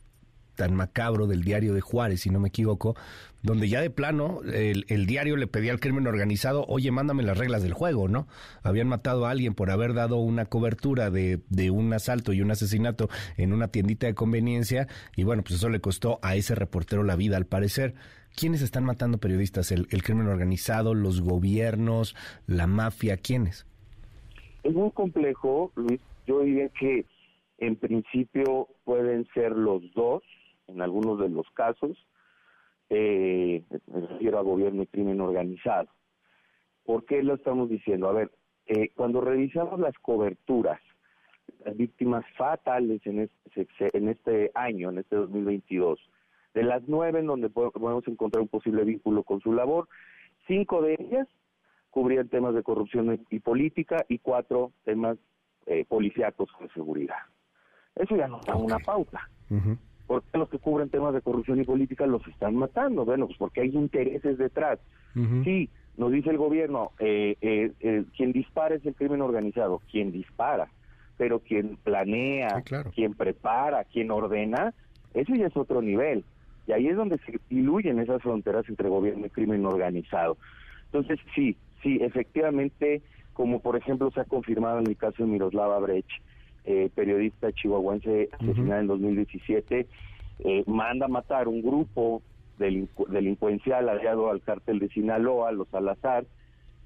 tan 0.57 0.75
macabro 0.75 1.29
del 1.29 1.45
diario 1.45 1.73
de 1.73 1.83
Juárez, 1.83 2.23
si 2.23 2.31
no 2.31 2.41
me 2.41 2.49
equivoco, 2.49 2.97
donde 3.47 3.69
ya 3.69 3.81
de 3.81 3.91
plano 3.91 4.41
el, 4.43 5.07
diario 5.07 5.37
le 5.37 5.47
pedía 5.47 5.71
al 5.71 5.79
crimen 5.79 6.09
organizado, 6.09 6.65
oye, 6.67 6.91
mándame 6.91 7.23
las 7.23 7.39
reglas 7.39 7.63
del 7.63 7.75
juego, 7.75 8.09
¿no? 8.09 8.27
Habían 8.65 8.89
matado 8.89 9.25
a 9.25 9.31
alguien 9.31 9.55
por 9.55 9.71
haber 9.71 9.95
dado 9.95 10.17
una 10.17 10.47
cobertura 10.47 11.11
de, 11.11 11.39
de 11.49 11.71
un 11.71 11.93
asalto 11.93 12.33
y 12.33 12.41
un 12.41 12.51
asesinato 12.51 13.09
en 13.37 13.53
una 13.53 13.69
tiendita 13.69 14.09
de 14.09 14.15
conveniencia, 14.15 14.89
y 15.15 15.23
bueno, 15.23 15.45
pues 15.45 15.55
eso 15.55 15.69
le 15.69 15.81
costó 15.81 16.19
a 16.23 16.35
ese 16.35 16.57
reportero 16.57 17.05
la 17.05 17.15
vida, 17.15 17.37
al 17.37 17.47
parecer. 17.47 17.95
¿Quiénes 18.35 18.63
están 18.63 18.85
matando 18.85 19.19
periodistas? 19.19 19.71
¿El, 19.71 19.87
el 19.91 20.03
crimen 20.03 20.27
organizado, 20.27 20.93
los 20.93 21.21
gobiernos, 21.21 22.17
la 22.49 22.67
mafia? 22.67 23.17
¿Quiénes? 23.17 23.65
Es 24.65 24.75
muy 24.75 24.91
complejo, 24.91 25.71
Luis. 25.77 26.01
Yo 26.27 26.41
diría 26.41 26.69
que 26.71 27.07
en 27.59 27.77
principio 27.77 28.67
pueden 28.85 29.25
ser 29.35 29.53
los 29.53 29.83
dos, 29.95 30.25
en 30.67 30.83
algunos 30.83 31.21
de 31.21 31.29
los 31.29 31.49
casos. 31.55 31.97
Eh, 32.91 33.63
me 33.87 34.01
refiero 34.01 34.39
a 34.39 34.43
gobierno 34.43 34.83
y 34.83 34.87
crimen 34.87 35.21
organizado. 35.21 35.89
¿Por 36.85 37.05
qué 37.05 37.23
lo 37.23 37.35
estamos 37.35 37.69
diciendo? 37.69 38.09
A 38.09 38.13
ver, 38.13 38.31
eh, 38.67 38.91
cuando 38.95 39.21
revisamos 39.21 39.81
las 39.81 39.97
coberturas, 39.99 40.81
las 41.65 41.77
víctimas 41.77 42.25
fatales 42.37 43.05
en 43.07 43.21
este, 43.21 43.67
en 43.97 44.09
este 44.09 44.51
año, 44.55 44.91
en 44.91 44.99
este 44.99 45.17
2022, 45.17 45.99
de 46.55 46.63
las 46.63 46.83
nueve 46.87 47.21
en 47.21 47.27
donde 47.27 47.51
podemos 47.51 48.07
encontrar 48.09 48.43
un 48.43 48.49
posible 48.49 48.85
vínculo 48.85 49.23
con 49.25 49.41
su 49.41 49.53
labor, 49.53 49.89
cinco 50.47 50.81
de 50.83 50.97
ellas 50.99 51.29
cubrían 51.91 52.29
temas 52.29 52.55
de 52.55 52.63
corrupción 52.63 53.25
y 53.31 53.41
política 53.41 54.05
y 54.09 54.19
cuatro 54.19 54.73
temas 54.85 55.19
eh, 55.67 55.85
policíacos 55.89 56.49
de 56.61 56.69
seguridad. 56.71 57.17
Eso 57.95 58.17
ya 58.17 58.29
nos 58.29 58.45
da 58.45 58.55
una 58.55 58.79
pauta. 58.79 59.29
¿Por 60.07 60.23
qué 60.23 60.39
los 60.39 60.49
que 60.49 60.59
cubren 60.59 60.89
temas 60.89 61.15
de 61.15 61.21
corrupción 61.21 61.61
y 61.61 61.65
política 61.65 62.07
los 62.07 62.27
están 62.29 62.57
matando? 62.57 63.05
Bueno, 63.05 63.27
pues 63.27 63.39
porque 63.39 63.63
hay 63.63 63.71
intereses 63.71 64.39
detrás. 64.39 64.79
Sí, 65.45 65.71
nos 65.97 66.13
dice 66.13 66.29
el 66.29 66.37
gobierno, 66.37 66.93
eh, 66.99 67.37
eh, 67.41 67.73
eh, 67.81 68.05
quien 68.15 68.33
dispara 68.33 68.75
es 68.75 68.85
el 68.85 68.95
crimen 68.95 69.23
organizado, 69.23 69.81
quien 69.91 70.13
dispara, 70.13 70.69
pero 71.17 71.39
quien 71.39 71.77
planea, 71.77 72.63
quien 72.95 73.15
prepara, 73.15 73.85
quien 73.85 74.11
ordena, 74.11 74.75
eso 75.15 75.35
ya 75.35 75.47
es 75.47 75.57
otro 75.57 75.81
nivel. 75.81 76.23
Y 76.67 76.73
ahí 76.73 76.89
es 76.89 76.97
donde 76.97 77.17
se 77.19 77.41
diluyen 77.49 77.99
esas 77.99 78.21
fronteras 78.21 78.69
entre 78.69 78.91
gobierno 78.91 79.25
y 79.25 79.31
crimen 79.31 79.65
organizado. 79.65 80.37
Entonces, 80.87 81.19
sí, 81.35 81.57
sí, 81.83 81.99
efectivamente, 82.03 83.01
como 83.33 83.61
por 83.61 83.77
ejemplo 83.77 84.11
se 84.11 84.21
ha 84.21 84.25
confirmado 84.25 84.81
en 84.81 84.89
el 84.89 84.97
caso 84.97 85.23
de 85.23 85.31
Miroslava 85.31 85.79
Brecht, 85.79 86.11
eh, 86.67 86.91
periodista 86.95 87.53
chihuahuense 87.53 88.29
asesinada 88.33 88.81
en 88.81 88.87
2017, 88.89 89.87
eh, 90.41 90.65
manda 90.67 91.07
a 91.07 91.09
matar 91.09 91.49
un 91.49 91.63
grupo 91.63 92.23
delincuencial 92.59 93.89
aliado 93.89 94.31
al 94.31 94.43
cártel 94.43 94.79
de 94.79 94.89
Sinaloa, 94.89 95.53
los 95.53 95.69
Salazar, 95.69 96.27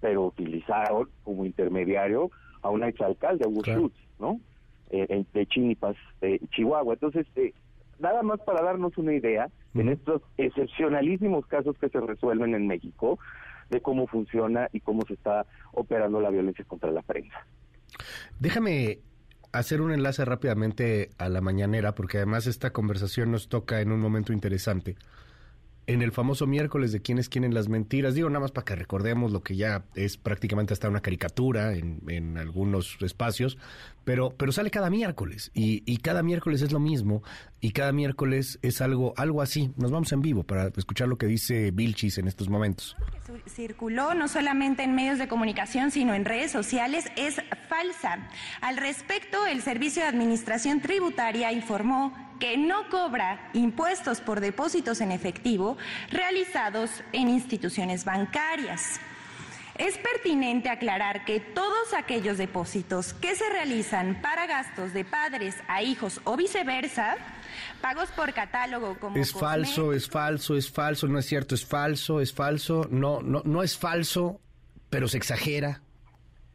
pero 0.01 0.26
utilizaron 0.26 1.09
como 1.24 1.45
intermediario 1.47 2.31
a 2.62 2.70
un 2.70 2.85
exalcalde, 2.85 3.45
Augusto 3.45 3.70
claro. 3.72 3.91
¿no? 4.18 4.41
Eh, 4.91 5.24
de 5.33 5.47
Chinipas, 5.47 5.97
Chihuahua. 6.51 6.95
Entonces, 6.95 7.26
eh, 7.37 7.55
nada 8.01 8.22
más 8.22 8.41
para 8.41 8.62
darnos 8.62 8.99
una 8.99 9.14
idea, 9.14 9.49
en 9.74 9.89
estos 9.89 10.22
excepcionalísimos 10.37 11.47
casos 11.47 11.78
que 11.78 11.89
se 11.89 12.01
resuelven 12.01 12.55
en 12.55 12.66
México, 12.66 13.18
de 13.70 13.81
cómo 13.81 14.07
funciona 14.09 14.68
y 14.72 14.81
cómo 14.81 15.03
se 15.07 15.14
está 15.14 15.47
operando 15.72 16.20
la 16.20 16.31
violencia 16.31 16.64
contra 16.64 16.91
la 16.91 17.03
prensa. 17.03 17.47
Déjame 18.41 18.99
hacer 19.53 19.80
un 19.80 19.92
enlace 19.92 20.24
rápidamente 20.24 21.11
a 21.18 21.28
la 21.28 21.40
mañanera, 21.40 21.94
porque 21.94 22.18
además 22.18 22.46
esta 22.46 22.72
conversación 22.72 23.30
nos 23.30 23.48
toca 23.48 23.80
en 23.80 23.92
un 23.92 24.01
momento 24.01 24.32
interesante. 24.32 24.96
En 25.91 26.03
el 26.03 26.12
famoso 26.12 26.47
miércoles 26.47 26.93
de 26.93 27.03
quiénes 27.03 27.28
quieren 27.28 27.53
las 27.53 27.68
mentiras, 27.68 28.14
digo 28.14 28.28
nada 28.28 28.38
más 28.38 28.53
para 28.53 28.64
que 28.64 28.76
recordemos 28.76 29.32
lo 29.32 29.43
que 29.43 29.57
ya 29.57 29.82
es 29.97 30.16
prácticamente 30.16 30.72
hasta 30.72 30.88
una 30.88 31.01
caricatura 31.01 31.74
en, 31.74 32.01
en 32.07 32.38
algunos 32.38 32.97
espacios, 33.01 33.59
pero, 34.05 34.30
pero 34.30 34.53
sale 34.53 34.70
cada 34.70 34.88
miércoles 34.88 35.51
y, 35.53 35.82
y, 35.86 35.97
cada 35.97 36.22
miércoles 36.22 36.62
es 36.62 36.70
lo 36.70 36.78
mismo 36.78 37.24
y 37.61 37.72
cada 37.72 37.91
miércoles 37.91 38.61
es 38.62 38.80
algo, 38.80 39.14
algo 39.16 39.43
así. 39.43 39.72
Nos 39.76 39.91
vamos 39.91 40.12
en 40.12 40.22
vivo 40.22 40.45
para 40.45 40.68
escuchar 40.76 41.09
lo 41.09 41.18
que 41.18 41.26
dice 41.26 41.72
Vilchis 41.72 42.18
en 42.18 42.28
estos 42.28 42.49
momentos. 42.49 42.97
Circuló 43.49 44.14
no 44.14 44.28
solamente 44.28 44.84
en 44.84 44.95
medios 44.95 45.18
de 45.18 45.26
comunicación, 45.26 45.91
sino 45.91 46.14
en 46.14 46.24
redes 46.24 46.53
sociales, 46.53 47.07
es 47.16 47.43
falsa. 47.68 48.28
Al 48.61 48.76
respecto, 48.76 49.45
el 49.45 49.61
Servicio 49.61 50.03
de 50.03 50.09
Administración 50.09 50.80
Tributaria 50.80 51.51
informó 51.51 52.30
que 52.41 52.57
no 52.57 52.88
cobra 52.88 53.51
impuestos 53.53 54.20
por 54.20 54.41
depósitos 54.41 55.01
en 55.01 55.12
efectivo 55.12 55.76
realizados 56.11 56.91
en 57.12 57.28
instituciones 57.28 58.05
bancarias. 58.05 58.99
Es 59.78 59.97
pertinente 59.97 60.68
aclarar 60.68 61.24
que 61.24 61.41
todos 61.41 61.95
aquellos 61.95 62.36
depósitos 62.36 63.14
que 63.14 63.34
se 63.34 63.49
realizan 63.49 64.20
para 64.20 64.47
gastos 64.47 64.93
de 64.93 65.05
padres 65.05 65.55
a 65.68 65.82
hijos 65.82 66.20
o 66.24 66.36
viceversa, 66.36 67.16
pagos 67.80 68.11
por 68.11 68.32
catálogo 68.34 68.99
como 68.99 69.16
es 69.16 69.32
falso, 69.32 69.93
es 69.93 70.09
falso, 70.09 70.57
es 70.57 70.70
falso, 70.70 71.07
no 71.07 71.18
es 71.18 71.26
cierto, 71.26 71.55
es 71.55 71.64
falso, 71.64 72.20
es 72.20 72.32
falso, 72.32 72.86
no, 72.91 73.22
no, 73.22 73.43
no 73.45 73.62
es 73.62 73.78
falso, 73.78 74.41
pero 74.91 75.09
se 75.09 75.16
exagera, 75.16 75.80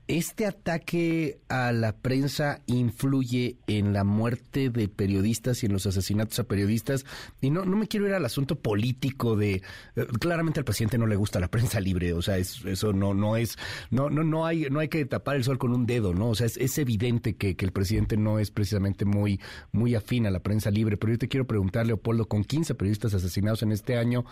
¿Este 0.08 0.46
ataque 0.46 1.40
a 1.50 1.72
la 1.72 1.98
prensa 1.98 2.62
influye 2.68 3.58
en 3.66 3.92
la 3.92 4.04
muerte 4.04 4.70
de 4.70 4.88
periodistas 4.88 5.64
y 5.64 5.66
en 5.66 5.74
los 5.74 5.88
asesinatos 5.88 6.38
a 6.38 6.44
periodistas? 6.44 7.06
Y 7.42 7.50
no, 7.50 7.66
no 7.66 7.76
me 7.76 7.88
quiero 7.88 8.06
ir 8.06 8.14
al 8.14 8.24
asunto 8.24 8.56
político 8.56 9.36
de 9.36 9.64
eh, 9.96 10.06
claramente 10.20 10.60
al 10.60 10.64
presidente 10.64 11.00
no 11.00 11.08
le 11.08 11.16
gusta 11.16 11.40
la 11.40 11.48
prensa 11.48 11.80
libre, 11.80 12.14
o 12.14 12.22
sea, 12.22 12.38
eso 12.38 12.94
no, 12.94 13.16
no 13.16 13.36
es, 13.36 13.58
no, 13.90 14.12
no, 14.12 14.24
no 14.24 14.46
hay, 14.46 14.68
no 14.70 14.80
hay 14.80 14.90
que 14.90 15.04
tapar 15.06 15.38
el 15.38 15.44
sol 15.44 15.58
con 15.58 15.74
un 15.74 15.88
dedo, 15.88 16.14
¿no? 16.14 16.30
O 16.30 16.36
sea, 16.36 16.46
es, 16.46 16.58
es 16.58 16.78
evidente 16.78 17.36
que, 17.36 17.56
que, 17.56 17.66
el 17.66 17.72
presidente 17.72 18.16
no 18.16 18.38
es 18.38 18.52
precisamente 18.52 19.06
muy, 19.06 19.42
muy 19.72 19.96
afín 19.96 20.28
a 20.28 20.32
la 20.32 20.42
prensa 20.42 20.70
libre. 20.70 20.98
Pero 20.98 21.14
yo 21.14 21.18
te 21.20 21.28
quiero 21.28 21.48
preguntar, 21.48 21.88
Leopoldo, 21.88 22.28
con 22.28 22.44
15 22.44 22.76
periodistas 22.76 23.16
asesinados 23.16 23.64
en 23.64 23.72
este 23.72 23.98
año, 23.98 24.24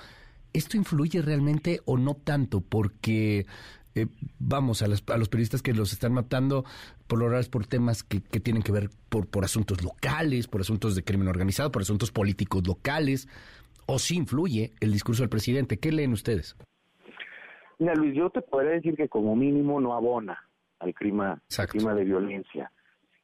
¿esto 0.53 0.77
influye 0.77 1.23
realmente 1.23 1.81
o 1.85 1.97
no 1.97 2.13
tanto? 2.13 2.61
Porque 2.61 3.47
eh, 3.95 4.07
vamos, 4.39 4.81
a, 4.81 4.87
los 4.87 5.01
periodistas 5.01 5.61
que 5.61 5.73
los 5.73 5.93
están 5.93 6.13
matando, 6.13 6.65
por 7.07 7.19
lo 7.19 7.37
es 7.37 7.49
por 7.49 7.67
temas 7.67 8.03
que, 8.03 8.19
tienen 8.19 8.63
que 8.63 8.71
ver 8.71 8.89
por, 9.09 9.27
por 9.27 9.43
asuntos 9.43 9.83
locales, 9.83 10.47
por 10.47 10.61
asuntos 10.61 10.95
de 10.95 11.03
crimen 11.03 11.27
organizado, 11.27 11.71
por 11.71 11.83
asuntos 11.83 12.11
políticos 12.11 12.65
locales, 12.65 13.27
o 13.85 13.99
si 13.99 14.15
influye 14.15 14.71
el 14.79 14.91
discurso 14.91 15.23
del 15.23 15.29
presidente. 15.29 15.77
¿Qué 15.77 15.91
leen 15.91 16.13
ustedes? 16.13 16.55
Mira, 17.79 17.95
Luis, 17.95 18.15
yo 18.15 18.29
te 18.29 18.41
podría 18.41 18.71
decir 18.71 18.95
que 18.95 19.09
como 19.09 19.35
mínimo 19.35 19.79
no 19.79 19.93
abona 19.93 20.37
al 20.79 20.93
clima, 20.93 21.41
al 21.57 21.67
clima 21.67 21.93
de 21.93 22.03
violencia. 22.03 22.71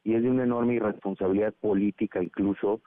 Y 0.03 0.15
es 0.15 0.24
de 0.24 0.30
una 0.30 0.43
enorme 0.43 0.76
irresponsabilidad 0.76 1.53
política 1.53 2.22
incluso 2.22 2.82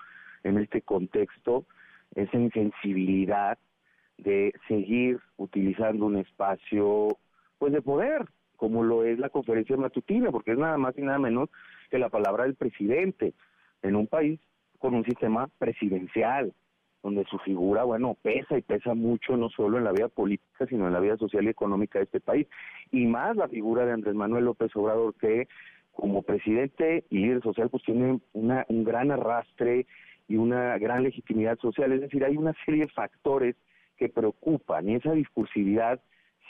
en 0.45 0.59
este 0.59 0.83
contexto, 0.83 1.67
esa 2.15 2.37
insensibilidad 2.37 3.59
de 4.19 4.53
seguir 4.69 5.21
utilizando 5.37 6.07
un 6.07 6.19
espacio 6.19 7.17
pues 7.63 7.73
de 7.73 7.81
poder, 7.81 8.25
como 8.57 8.83
lo 8.83 9.05
es 9.05 9.21
la 9.21 9.29
conferencia 9.29 9.77
matutina, 9.77 10.33
porque 10.33 10.51
es 10.51 10.59
nada 10.59 10.77
más 10.79 10.99
y 10.99 11.03
nada 11.03 11.21
menos 11.21 11.49
que 11.91 11.99
la 12.01 12.09
palabra 12.09 12.43
del 12.43 12.57
presidente 12.57 13.35
en 13.83 13.95
un 13.95 14.09
país 14.09 14.41
con 14.81 14.97
un 14.97 15.05
sistema 15.05 15.49
presidencial, 15.59 16.53
donde 17.05 17.25
su 17.27 17.39
figura, 17.39 17.85
bueno, 17.85 18.17
pesa 18.21 18.59
y 18.59 18.63
pesa 18.63 18.95
mucho 18.95 19.37
no 19.37 19.49
solo 19.49 19.79
en 19.79 19.85
la 19.85 19.93
vida 19.93 20.09
política, 20.09 20.67
sino 20.67 20.89
en 20.89 20.93
la 20.93 20.99
vida 20.99 21.17
social 21.19 21.45
y 21.45 21.51
económica 21.51 22.01
de 22.01 22.07
este 22.07 22.19
país, 22.19 22.49
y 22.91 23.07
más 23.07 23.37
la 23.37 23.47
figura 23.47 23.87
de 23.87 23.93
Andrés 23.93 24.17
Manuel 24.17 24.47
López 24.47 24.75
Obrador, 24.75 25.15
que 25.15 25.47
como 25.93 26.23
presidente 26.23 27.05
y 27.11 27.19
líder 27.19 27.43
social, 27.43 27.71
pues 27.71 27.85
tiene 27.85 28.19
una, 28.33 28.67
un 28.71 28.83
gran 28.83 29.13
arrastre 29.13 29.87
y 30.27 30.37
una 30.37 30.77
gran 30.79 31.05
legitimidad 31.05 31.61
social, 31.61 31.93
es 31.93 32.01
decir, 32.01 32.25
hay 32.25 32.37
una 32.37 32.55
serie 32.65 32.87
de 32.87 32.93
factores 32.93 33.55
que 33.99 34.09
preocupan 34.09 34.89
y 34.89 34.97
esa 34.97 35.13
discursividad 35.13 36.01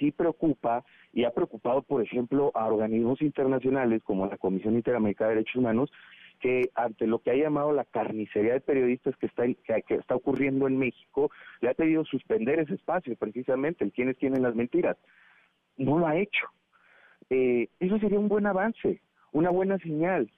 sí 0.03 0.11
preocupa 0.11 0.84
y 1.12 1.24
ha 1.24 1.30
preocupado, 1.30 1.82
por 1.82 2.03
ejemplo, 2.03 2.50
a 2.55 2.66
organismos 2.66 3.22
internacionales 3.22 4.03
como 4.03 4.26
la 4.26 4.36
Comisión 4.36 4.74
Interamericana 4.74 5.28
de 5.28 5.36
Derechos 5.36 5.57
Humanos, 5.57 5.92
que 6.40 6.70
ante 6.74 7.07
lo 7.07 7.20
que 7.20 7.30
ha 7.30 7.36
llamado 7.36 7.72
la 7.72 7.84
carnicería 7.84 8.55
de 8.55 8.61
periodistas 8.61 9.16
que 9.18 9.26
está, 9.26 9.44
que, 9.46 9.94
está 9.94 10.16
ocurriendo 10.16 10.66
en 10.66 10.76
México, 10.76 11.30
le 11.61 11.70
ha 11.70 11.74
pedido 11.74 12.05
suspender 12.05 12.59
ese 12.59 12.74
espacio, 12.74 13.14
precisamente, 13.16 13.84
el 13.84 13.92
quienes 13.92 14.18
tienen 14.18 14.42
las 14.42 14.57
mentiras. 14.57 14.96
No 15.76 16.00
lo 16.00 16.07
ha 16.09 16.16
hecho. 16.16 16.46
Eh, 17.30 17.68
eso 17.78 17.98
sería 18.00 18.18
un 18.18 18.28
buen 18.28 18.46
avance, 18.46 19.00
una 19.30 19.50
buena 19.50 19.78
señal. 19.78 20.28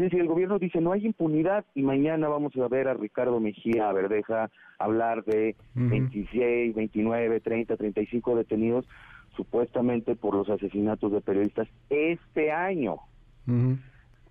Es 0.00 0.04
decir, 0.04 0.20
el 0.22 0.28
gobierno 0.28 0.58
dice 0.58 0.80
no 0.80 0.92
hay 0.92 1.04
impunidad 1.04 1.66
y 1.74 1.82
mañana 1.82 2.26
vamos 2.26 2.56
a 2.56 2.68
ver 2.68 2.88
a 2.88 2.94
Ricardo 2.94 3.38
Mejía 3.38 3.92
Verdeja 3.92 4.50
hablar 4.78 5.22
de 5.24 5.56
26, 5.74 6.74
29, 6.74 7.40
30, 7.40 7.76
35 7.76 8.36
detenidos 8.36 8.88
supuestamente 9.36 10.16
por 10.16 10.34
los 10.34 10.48
asesinatos 10.48 11.12
de 11.12 11.20
periodistas 11.20 11.68
este 11.90 12.50
año. 12.50 12.96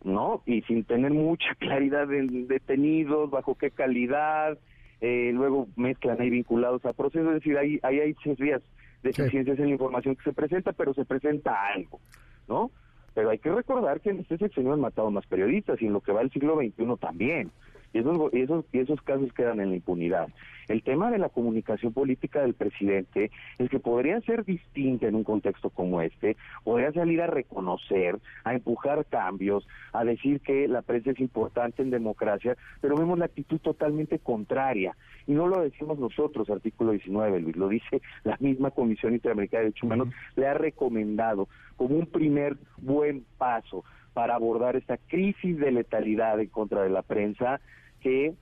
¿No? 0.04 0.42
Y 0.48 0.64
sin 0.64 0.86
tener 0.86 1.14
mucha 1.14 1.54
claridad 1.60 2.12
en 2.12 2.48
detenidos, 2.48 3.30
bajo 3.30 3.54
qué 3.54 3.70
calidad, 3.70 4.58
eh, 5.02 5.30
luego 5.36 5.68
mezclan 5.76 6.20
ahí 6.20 6.32
vinculados 6.32 6.84
a 6.84 6.94
procesos, 6.94 7.28
es 7.28 7.44
decir, 7.44 7.60
ahí, 7.60 7.80
ahí 7.84 8.00
hay 8.00 8.16
serias 8.24 8.64
deficiencias 9.04 9.60
en 9.60 9.66
la 9.66 9.74
información 9.74 10.16
que 10.16 10.24
se 10.24 10.34
presenta, 10.34 10.74
pero 10.74 10.96
se 10.96 11.06
presenta 11.06 11.68
algo, 11.76 12.00
¿no? 12.48 12.72
Pero 13.14 13.30
hay 13.30 13.40
que 13.40 13.52
recordar 13.52 14.02
que 14.02 14.12
en 14.12 14.20
este 14.20 14.38
sexenio 14.38 14.74
han 14.74 14.82
matado 14.82 15.12
más 15.12 15.26
periodistas 15.28 15.82
y 15.82 15.88
en 15.88 15.94
lo 15.94 16.02
que 16.02 16.12
va 16.12 16.22
el 16.22 16.32
siglo 16.32 16.56
XXI 16.56 16.96
también. 17.00 17.52
Y 17.94 18.00
esos, 18.00 18.34
y 18.34 18.42
esos, 18.42 18.66
y 18.72 18.80
esos 18.80 19.02
casos 19.02 19.32
quedan 19.34 19.60
en 19.60 19.70
la 19.70 19.76
impunidad. 19.76 20.30
El 20.70 20.84
tema 20.84 21.10
de 21.10 21.18
la 21.18 21.30
comunicación 21.30 21.94
política 21.94 22.42
del 22.42 22.54
presidente 22.54 23.32
es 23.58 23.70
que 23.72 23.80
podría 23.80 24.22
ser 24.22 24.46
distinta 24.46 25.08
en 25.08 25.16
un 25.16 25.24
contexto 25.24 25.72
como 25.72 26.00
este, 26.00 26.38
podría 26.64 26.92
salir 26.92 27.22
a 27.24 27.28
reconocer, 27.28 28.20
a 28.44 28.54
empujar 28.54 29.04
cambios, 29.06 29.68
a 29.94 30.04
decir 30.04 30.42
que 30.42 30.68
la 30.68 30.84
prensa 30.84 31.10
es 31.10 31.20
importante 31.20 31.82
en 31.82 31.90
democracia, 31.90 32.56
pero 32.82 32.96
vemos 32.96 33.18
la 33.18 33.26
actitud 33.26 33.58
totalmente 33.60 34.20
contraria. 34.20 34.96
Y 35.26 35.32
no 35.32 35.48
lo 35.48 35.62
decimos 35.62 35.98
nosotros, 35.98 36.50
artículo 36.52 36.92
19, 36.92 37.40
Luis, 37.40 37.56
lo 37.56 37.68
dice 37.70 38.02
la 38.24 38.38
misma 38.40 38.70
Comisión 38.70 39.14
Interamericana 39.14 39.62
de 39.62 39.66
Derechos 39.70 39.84
Humanos, 39.84 40.10
le 40.36 40.48
ha 40.48 40.54
recomendado 40.54 41.48
como 41.78 41.96
un 41.96 42.06
primer 42.06 42.58
buen 42.78 43.26
paso 43.40 43.84
para 44.14 44.36
abordar 44.36 44.76
esta 44.76 44.98
crisis 44.98 45.58
de 45.58 45.72
letalidad 45.72 46.40
en 46.40 46.48
contra 46.48 46.84
de 46.84 46.90
la 46.90 47.02
prensa 47.02 47.62
que 48.02 48.34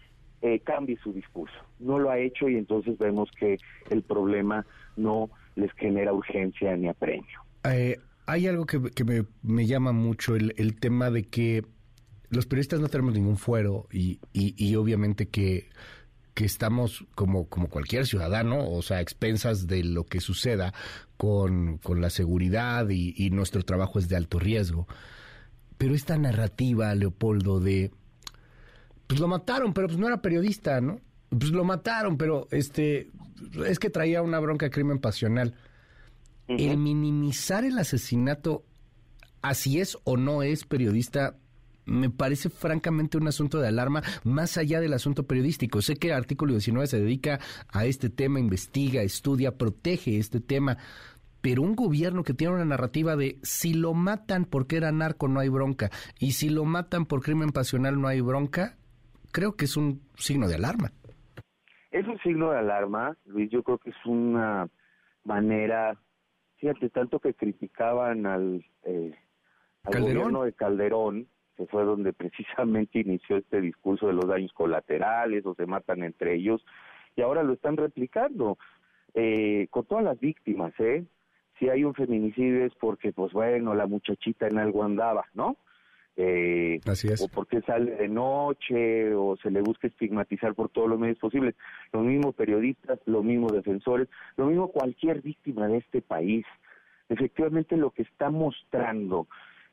eh, 0.41 0.59
cambie 0.59 0.97
su 0.97 1.13
discurso. 1.13 1.55
No 1.79 1.99
lo 1.99 2.11
ha 2.11 2.19
hecho 2.19 2.47
y 2.47 2.57
entonces 2.57 2.97
vemos 2.97 3.29
que 3.31 3.57
el 3.89 4.03
problema 4.03 4.65
no 4.95 5.29
les 5.55 5.71
genera 5.73 6.13
urgencia 6.13 6.75
ni 6.77 6.87
apremio. 6.87 7.39
Eh, 7.63 7.97
hay 8.27 8.47
algo 8.47 8.65
que, 8.65 8.79
me, 9.41 9.65
llama 9.65 9.93
mucho, 9.93 10.35
el, 10.35 10.79
tema 10.79 11.09
de 11.09 11.23
que 11.23 11.63
los 12.29 12.45
periodistas 12.45 12.79
no 12.79 12.89
tenemos 12.89 13.13
ningún 13.13 13.37
fuero 13.37 13.87
y, 13.91 14.19
y, 14.33 14.75
obviamente 14.75 15.29
que, 15.29 15.69
que 16.33 16.45
estamos 16.45 17.05
como, 17.15 17.47
como 17.47 17.69
cualquier 17.69 18.05
ciudadano, 18.05 18.69
o 18.69 18.81
sea, 18.81 19.01
expensas 19.01 19.65
de 19.65 19.83
lo 19.83 20.05
que 20.05 20.19
suceda 20.19 20.73
con, 21.15 21.77
con 21.79 22.01
la 22.01 22.09
seguridad 22.09 22.89
y 22.89 23.29
nuestro 23.31 23.63
trabajo 23.63 23.97
es 23.97 24.07
de 24.09 24.17
alto 24.17 24.39
riesgo. 24.39 24.87
Pero 25.77 25.93
esta 25.93 26.17
narrativa, 26.17 26.93
Leopoldo, 26.95 27.59
de 27.59 27.91
pues 29.07 29.19
lo 29.19 29.27
mataron, 29.27 29.73
pero 29.73 29.87
pues 29.87 29.99
no 29.99 30.07
era 30.07 30.21
periodista, 30.21 30.81
¿no? 30.81 30.99
Pues 31.29 31.51
lo 31.51 31.63
mataron, 31.63 32.17
pero 32.17 32.47
este 32.51 33.09
es 33.65 33.79
que 33.79 33.89
traía 33.89 34.21
una 34.21 34.39
bronca 34.39 34.65
de 34.65 34.71
crimen 34.71 34.99
pasional. 34.99 35.55
El 36.47 36.77
minimizar 36.77 37.63
el 37.63 37.77
asesinato, 37.77 38.65
así 39.41 39.79
es 39.79 39.97
o 40.03 40.17
no 40.17 40.43
es 40.43 40.65
periodista, 40.65 41.35
me 41.85 42.09
parece 42.09 42.49
francamente 42.49 43.17
un 43.17 43.27
asunto 43.27 43.59
de 43.59 43.67
alarma 43.69 44.03
más 44.23 44.57
allá 44.57 44.79
del 44.79 44.93
asunto 44.93 45.25
periodístico. 45.25 45.81
Sé 45.81 45.95
que 45.95 46.07
el 46.07 46.13
artículo 46.13 46.53
19 46.53 46.87
se 46.87 46.99
dedica 46.99 47.39
a 47.69 47.85
este 47.85 48.09
tema, 48.09 48.39
investiga, 48.39 49.01
estudia, 49.01 49.57
protege 49.57 50.19
este 50.19 50.39
tema, 50.39 50.77
pero 51.47 51.61
un 51.61 51.77
gobierno 51.77 52.25
que 52.25 52.33
tiene 52.33 52.55
una 52.55 52.65
narrativa 52.65 53.15
de 53.15 53.37
si 53.41 53.73
lo 53.73 53.93
matan 53.93 54.43
porque 54.43 54.75
era 54.75 54.91
narco 54.91 55.29
no 55.29 55.39
hay 55.39 55.47
bronca 55.47 55.89
y 56.19 56.31
si 56.31 56.49
lo 56.49 56.65
matan 56.65 57.05
por 57.05 57.21
crimen 57.21 57.51
pasional 57.51 58.01
no 58.01 58.09
hay 58.09 58.19
bronca, 58.19 58.75
creo 59.31 59.55
que 59.55 59.63
es 59.63 59.77
un 59.77 60.01
signo 60.17 60.49
de 60.49 60.55
alarma. 60.55 60.91
Es 61.89 62.05
un 62.05 62.17
signo 62.19 62.51
de 62.51 62.57
alarma, 62.57 63.15
Luis, 63.23 63.49
yo 63.49 63.63
creo 63.63 63.77
que 63.77 63.91
es 63.91 64.05
una 64.05 64.67
manera, 65.23 65.97
fíjate, 66.57 66.89
tanto 66.89 67.21
que 67.21 67.33
criticaban 67.33 68.25
al, 68.25 68.65
eh, 68.83 69.15
al 69.83 70.01
gobierno 70.01 70.43
de 70.43 70.51
Calderón, 70.51 71.29
que 71.55 71.65
fue 71.67 71.85
donde 71.85 72.11
precisamente 72.11 72.99
inició 73.05 73.37
este 73.37 73.61
discurso 73.61 74.07
de 74.07 74.13
los 74.15 74.27
daños 74.27 74.51
colaterales 74.51 75.45
o 75.45 75.55
se 75.55 75.65
matan 75.65 76.03
entre 76.03 76.35
ellos, 76.35 76.65
y 77.15 77.21
ahora 77.21 77.41
lo 77.41 77.53
están 77.53 77.77
replicando 77.77 78.57
eh, 79.13 79.67
con 79.69 79.85
todas 79.85 80.03
las 80.03 80.19
víctimas, 80.19 80.73
¿eh? 80.79 81.05
Si 81.59 81.69
hay 81.69 81.83
un 81.83 81.93
feminicidio 81.93 82.65
es 82.65 82.73
porque, 82.75 83.11
pues 83.11 83.33
bueno, 83.33 83.73
la 83.73 83.87
muchachita 83.87 84.47
en 84.47 84.57
algo 84.57 84.83
andaba, 84.83 85.25
¿no? 85.33 85.57
eh, 86.17 86.79
o 87.19 87.27
porque 87.27 87.61
sale 87.61 87.95
de 87.95 88.07
noche, 88.07 89.13
o 89.13 89.37
se 89.37 89.51
le 89.51 89.61
busca 89.61 89.87
estigmatizar 89.87 90.55
por 90.55 90.69
todos 90.69 90.89
los 90.89 90.99
medios 90.99 91.19
posibles. 91.19 91.55
Los 91.93 92.03
mismos 92.03 92.33
periodistas, 92.33 92.99
los 93.05 93.23
mismos 93.23 93.53
defensores, 93.53 94.09
lo 94.35 94.47
mismo 94.47 94.69
cualquier 94.69 95.21
víctima 95.21 95.67
de 95.67 95.77
este 95.77 96.01
país. 96.01 96.43
Efectivamente, 97.07 97.77
lo 97.77 97.91
que 97.91 98.01
está 98.01 98.31
mostrando 98.31 99.27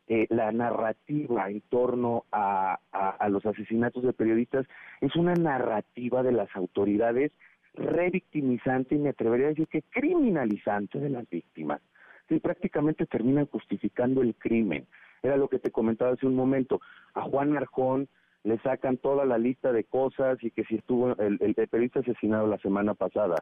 eh, 0.06 0.26
la 0.28 0.52
narrativa 0.52 1.48
en 1.48 1.62
torno 1.62 2.26
a, 2.30 2.78
a, 2.92 3.28
los 3.30 3.46
asesinatos 3.46 4.02
de 4.02 4.12
periodistas 4.12 4.66
es 5.00 5.16
una 5.16 5.32
narrativa 5.32 6.22
de 6.22 6.32
las 6.32 6.54
autoridades 6.54 7.32
revictimizante 7.74 8.94
y 8.94 8.98
me 8.98 9.10
atrevería 9.10 9.46
a 9.46 9.50
decir 9.50 9.68
que 9.68 9.82
criminalizante 9.82 10.98
de 10.98 11.10
las 11.10 11.28
víctimas. 11.28 11.80
que 12.26 12.40
prácticamente 12.40 13.04
terminan 13.04 13.44
justificando 13.46 14.22
el 14.22 14.34
crimen. 14.34 14.86
Era 15.22 15.36
lo 15.36 15.48
que 15.48 15.58
te 15.58 15.70
comentaba 15.70 16.12
hace 16.12 16.26
un 16.26 16.34
momento. 16.34 16.80
A 17.12 17.20
Juan 17.20 17.54
Arjón 17.54 18.08
le 18.44 18.58
sacan 18.60 18.96
toda 18.96 19.26
la 19.26 19.36
lista 19.36 19.72
de 19.72 19.84
cosas 19.84 20.38
y 20.42 20.50
que 20.50 20.64
si 20.64 20.76
estuvo 20.76 21.14
el, 21.18 21.36
el, 21.40 21.54
periodista 21.54 22.00
asesinado 22.00 22.46
la 22.46 22.56
semana 22.58 22.94
pasada 22.94 23.36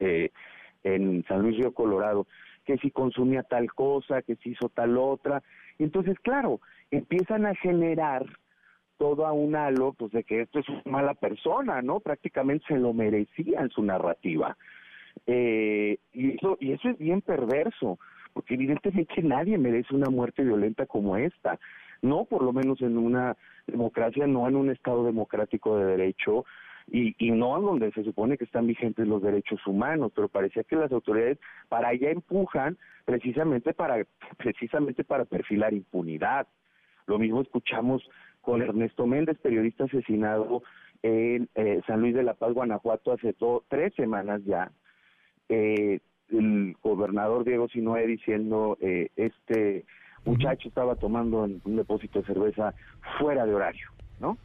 eh, 0.00 0.30
en 0.82 1.24
San 1.28 1.42
Luis 1.42 1.58
Río 1.58 1.72
Colorado, 1.72 2.26
que 2.64 2.76
si 2.78 2.90
consumía 2.90 3.44
tal 3.44 3.72
cosa, 3.72 4.22
que 4.22 4.34
si 4.36 4.50
hizo 4.50 4.68
tal 4.68 4.96
otra. 4.98 5.42
Y 5.78 5.84
entonces, 5.84 6.18
claro, 6.20 6.60
empiezan 6.90 7.46
a 7.46 7.54
generar 7.54 8.26
todo 8.98 9.26
a 9.26 9.32
un 9.32 9.56
halo, 9.56 9.92
pues 9.92 10.12
de 10.12 10.24
que 10.24 10.42
esto 10.42 10.60
es 10.60 10.68
una 10.68 10.82
mala 10.86 11.14
persona, 11.14 11.82
¿no? 11.82 12.00
Prácticamente 12.00 12.64
se 12.68 12.78
lo 12.78 12.92
merecía 12.92 13.60
en 13.60 13.70
su 13.70 13.82
narrativa. 13.82 14.56
Eh, 15.26 15.98
y, 16.12 16.36
eso, 16.36 16.56
y 16.60 16.72
eso 16.72 16.88
es 16.90 16.98
bien 16.98 17.20
perverso, 17.20 17.98
porque 18.32 18.54
evidentemente 18.54 19.22
nadie 19.22 19.58
merece 19.58 19.94
una 19.94 20.10
muerte 20.10 20.42
violenta 20.42 20.86
como 20.86 21.16
esta, 21.16 21.58
no 22.02 22.24
por 22.24 22.42
lo 22.42 22.52
menos 22.52 22.80
en 22.82 22.98
una 22.98 23.36
democracia, 23.66 24.26
no 24.26 24.46
en 24.48 24.56
un 24.56 24.70
Estado 24.70 25.04
democrático 25.04 25.78
de 25.78 25.86
derecho, 25.86 26.44
y, 26.86 27.14
y 27.18 27.30
no 27.30 27.56
en 27.56 27.64
donde 27.64 27.92
se 27.92 28.04
supone 28.04 28.36
que 28.36 28.44
están 28.44 28.66
vigentes 28.66 29.08
los 29.08 29.22
derechos 29.22 29.66
humanos, 29.66 30.12
pero 30.14 30.28
parecía 30.28 30.64
que 30.64 30.76
las 30.76 30.92
autoridades 30.92 31.38
para 31.68 31.88
allá 31.88 32.10
empujan 32.10 32.76
precisamente 33.06 33.72
para 33.72 34.04
precisamente 34.36 35.02
para 35.02 35.24
perfilar 35.24 35.72
impunidad. 35.72 36.46
Lo 37.06 37.18
mismo 37.18 37.40
escuchamos 37.40 38.02
con 38.44 38.62
Ernesto 38.62 39.06
Méndez, 39.06 39.38
periodista 39.38 39.84
asesinado 39.84 40.62
en 41.02 41.48
eh, 41.54 41.80
San 41.86 42.00
Luis 42.00 42.14
de 42.14 42.22
la 42.22 42.34
Paz, 42.34 42.52
Guanajuato, 42.52 43.12
hace 43.12 43.34
tres 43.68 43.94
semanas 43.94 44.42
ya. 44.44 44.70
Eh, 45.48 46.00
el 46.30 46.76
gobernador 46.82 47.44
Diego 47.44 47.68
Sinoé 47.68 48.06
diciendo 48.06 48.78
eh, 48.80 49.10
este 49.16 49.84
muchacho 50.24 50.68
estaba 50.68 50.94
tomando 50.96 51.42
un 51.42 51.76
depósito 51.76 52.20
de 52.20 52.26
cerveza 52.26 52.74
fuera 53.18 53.44
de 53.44 53.54
horario, 53.54 53.88
¿no? 54.20 54.38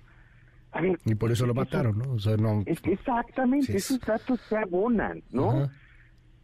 y 1.05 1.15
por 1.15 1.31
eso 1.31 1.47
lo 1.47 1.53
mataron, 1.53 1.97
¿no? 1.97 2.13
O 2.13 2.19
sea, 2.19 2.37
no... 2.37 2.61
Es 2.65 2.79
que 2.79 2.93
exactamente, 2.93 3.75
esos 3.75 3.99
datos 4.01 4.39
se 4.41 4.55
abonan, 4.55 5.23
¿no? 5.31 5.67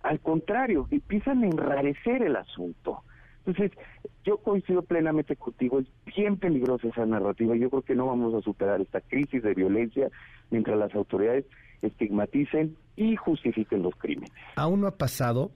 Al 0.01 0.19
contrario, 0.19 0.87
empiezan 0.89 1.43
a 1.43 1.47
enrarecer 1.47 2.23
el 2.23 2.35
asunto. 2.35 3.03
Entonces, 3.45 3.77
yo 4.23 4.37
coincido 4.37 4.81
plenamente 4.81 5.35
contigo, 5.35 5.79
es 5.79 5.87
bien 6.15 6.37
peligrosa 6.37 6.87
esa 6.87 7.05
narrativa. 7.05 7.55
Yo 7.55 7.69
creo 7.69 7.81
que 7.83 7.95
no 7.95 8.07
vamos 8.07 8.33
a 8.33 8.41
superar 8.41 8.81
esta 8.81 9.01
crisis 9.01 9.43
de 9.43 9.53
violencia 9.53 10.09
mientras 10.49 10.77
las 10.77 10.93
autoridades 10.95 11.45
estigmaticen 11.81 12.75
y 12.95 13.15
justifiquen 13.15 13.83
los 13.83 13.95
crímenes. 13.95 14.31
Aún 14.55 14.81
no 14.81 14.87
ha 14.87 14.97
pasado, 14.97 15.51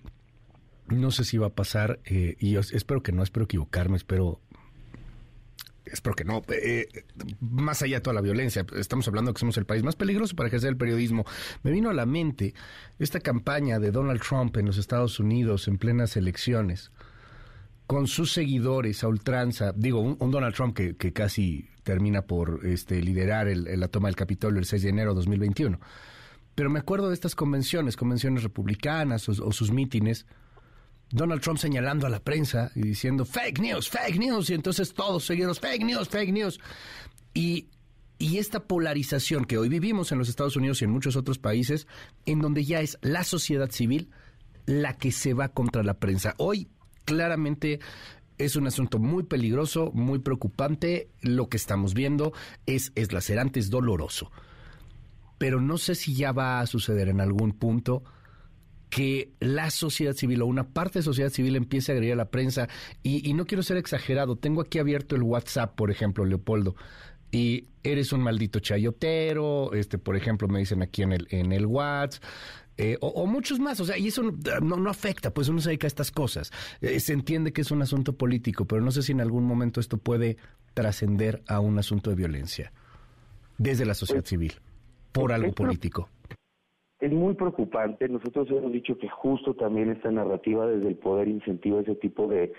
no 0.87 1.09
sé 1.11 1.23
si 1.23 1.37
va 1.37 1.47
a 1.47 1.55
pasar, 1.55 1.99
eh, 2.05 2.35
y 2.39 2.51
yo 2.51 2.59
espero 2.59 3.01
que 3.01 3.11
no, 3.11 3.23
espero 3.23 3.45
equivocarme, 3.45 3.97
espero 3.97 4.39
espero 5.91 6.15
que 6.15 6.23
no, 6.23 6.41
eh, 6.49 6.87
más 7.39 7.81
allá 7.81 7.97
de 7.97 8.01
toda 8.01 8.13
la 8.13 8.21
violencia, 8.21 8.65
estamos 8.77 9.07
hablando 9.07 9.33
que 9.33 9.39
somos 9.39 9.57
el 9.57 9.65
país 9.65 9.83
más 9.83 9.95
peligroso 9.95 10.35
para 10.35 10.47
ejercer 10.47 10.69
el 10.69 10.77
periodismo. 10.77 11.25
Me 11.63 11.71
vino 11.71 11.89
a 11.89 11.93
la 11.93 12.05
mente 12.05 12.53
esta 12.99 13.19
campaña 13.19 13.79
de 13.79 13.91
Donald 13.91 14.21
Trump 14.21 14.55
en 14.57 14.67
los 14.67 14.77
Estados 14.77 15.19
Unidos 15.19 15.67
en 15.67 15.77
plenas 15.77 16.15
elecciones, 16.17 16.91
con 17.89 18.05
sus 18.05 18.33
seguidores 18.33 19.03
a 19.03 19.07
ultranza, 19.07 19.73
digo, 19.75 19.99
un, 19.99 20.29
Donald 20.29 20.53
Trump 20.53 20.77
que, 20.77 21.11
casi 21.11 21.67
termina 21.81 22.21
por 22.21 22.59
este, 22.63 23.01
liderar 23.01 23.47
la 23.47 23.87
toma 23.87 24.09
del 24.09 24.15
Capitolio 24.15 24.59
el 24.59 24.65
6 24.65 24.83
de 24.83 24.89
enero 24.89 25.09
de 25.09 25.15
2021. 25.15 25.79
Pero 26.53 26.69
me 26.69 26.77
acuerdo 26.77 27.07
de 27.07 27.15
estas 27.15 27.33
convenciones, 27.33 27.97
convenciones 27.97 28.43
republicanas 28.43 29.27
o, 29.27 29.51
sus 29.51 29.71
mítines, 29.71 30.27
Donald 31.09 31.41
Trump 31.41 31.57
señalando 31.57 32.05
a 32.05 32.11
la 32.11 32.19
prensa 32.19 32.71
y 32.75 32.83
diciendo 32.83 33.25
fake 33.25 33.57
news, 33.57 33.89
fake 33.89 34.19
news, 34.19 34.51
y 34.51 34.53
entonces 34.53 34.93
todos 34.93 35.25
seguimos 35.25 35.59
fake 35.59 35.83
news, 35.83 36.07
fake 36.09 36.31
news. 36.31 36.59
Y, 37.33 37.69
y 38.19 38.37
esta 38.37 38.67
polarización 38.67 39.45
que 39.45 39.57
hoy 39.57 39.67
vivimos 39.67 40.11
en 40.11 40.19
los 40.19 40.29
Estados 40.29 40.55
Unidos 40.55 40.79
y 40.83 40.85
en 40.85 40.91
muchos 40.91 41.15
otros 41.15 41.39
países, 41.39 41.87
en 42.27 42.39
donde 42.39 42.65
ya 42.65 42.81
es 42.81 42.99
la 43.01 43.23
sociedad 43.23 43.71
civil 43.71 44.11
la 44.67 44.95
que 44.95 45.11
se 45.11 45.33
va 45.33 45.49
contra 45.49 45.81
la 45.81 45.95
prensa. 45.95 46.35
Hoy 46.37 46.69
claramente 47.10 47.80
es 48.38 48.55
un 48.55 48.68
asunto 48.68 48.99
muy 48.99 49.24
peligroso, 49.24 49.89
muy 49.95 50.20
preocupante. 50.20 51.10
Lo 51.22 51.49
que 51.49 51.57
estamos 51.57 51.95
viendo 51.95 52.34
es, 52.68 52.91
es 52.93 53.12
lacerante, 53.12 53.60
es 53.60 53.72
doloroso. 53.72 54.32
Pero 55.39 55.60
no 55.60 55.80
sé 55.80 55.95
si 55.95 56.14
ya 56.14 56.32
va 56.32 56.60
a 56.60 56.68
suceder 56.68 57.10
en 57.10 57.20
algún 57.20 57.53
punto 57.53 58.03
que 58.91 59.32
la 59.39 59.72
sociedad 59.72 60.14
civil 60.14 60.43
o 60.43 60.45
una 60.45 60.70
parte 60.70 60.99
de 60.99 61.03
sociedad 61.03 61.32
civil 61.32 61.55
empiece 61.55 61.91
a 61.91 61.95
agredir 61.95 62.14
a 62.14 62.18
la 62.18 62.30
prensa. 62.30 62.70
Y, 63.01 63.28
y 63.28 63.34
no 63.34 63.47
quiero 63.47 63.64
ser 63.64 63.78
exagerado, 63.78 64.36
tengo 64.36 64.62
aquí 64.62 64.78
abierto 64.78 65.16
el 65.16 65.24
WhatsApp, 65.24 65.76
por 65.76 65.89
ejemplo, 65.89 66.26
Leopoldo. 66.26 66.76
y 67.32 67.70
eres 67.84 68.14
un 68.14 68.22
maldito 68.22 68.60
chayotero, 68.60 69.74
este, 69.74 69.97
por 69.97 70.16
ejemplo, 70.16 70.47
me 70.47 70.60
dicen 70.60 70.82
aquí 70.82 71.01
en 71.01 71.14
el, 71.14 71.28
en 71.32 71.51
el 71.51 71.66
WhatsApp, 71.66 72.24
eh, 72.82 72.95
o, 73.01 73.27
muchos 73.27 73.59
más, 73.59 73.77
o 73.82 73.84
sea, 73.84 73.97
y 73.97 74.07
eso 74.07 74.23
no, 74.61 74.77
no 74.77 74.89
afecta, 74.89 75.34
pues 75.34 75.49
uno 75.49 75.59
se 75.59 75.71
dedica 75.71 75.86
a 75.86 75.89
estas 75.89 76.11
cosas. 76.11 76.49
Eh, 76.80 77.01
se 77.01 77.11
entiende 77.11 77.51
que 77.51 77.59
es 77.59 77.71
un 77.71 77.82
asunto 77.82 78.13
político, 78.13 78.63
pero 78.63 78.82
no 78.82 78.89
sé 78.91 79.01
si 79.01 79.11
en 79.11 79.19
algún 79.19 79.43
momento 79.43 79.82
esto 79.82 79.97
puede 79.97 80.38
trascender 80.73 81.41
a 81.49 81.59
un 81.59 81.77
asunto 81.77 82.09
de 82.09 82.15
violencia 82.15 82.71
desde 83.57 83.86
la 83.86 83.93
sociedad 83.95 84.21
pues, 84.21 84.30
civil, 84.30 84.53
por 85.11 85.34
algo 85.34 85.51
político. 85.51 86.07
Es 87.01 87.11
muy 87.11 87.34
preocupante. 87.34 88.07
Nosotros 88.07 88.47
hemos 88.49 88.71
dicho 88.71 88.97
que 88.97 89.09
justo 89.09 89.53
también 89.55 89.89
esta 89.89 90.09
narrativa 90.09 90.65
desde 90.65 90.88
el 90.88 90.95
poder 90.95 91.27
incentiva 91.27 91.82
ese 91.82 91.95
tipo 91.95 92.30
de, 92.30 92.53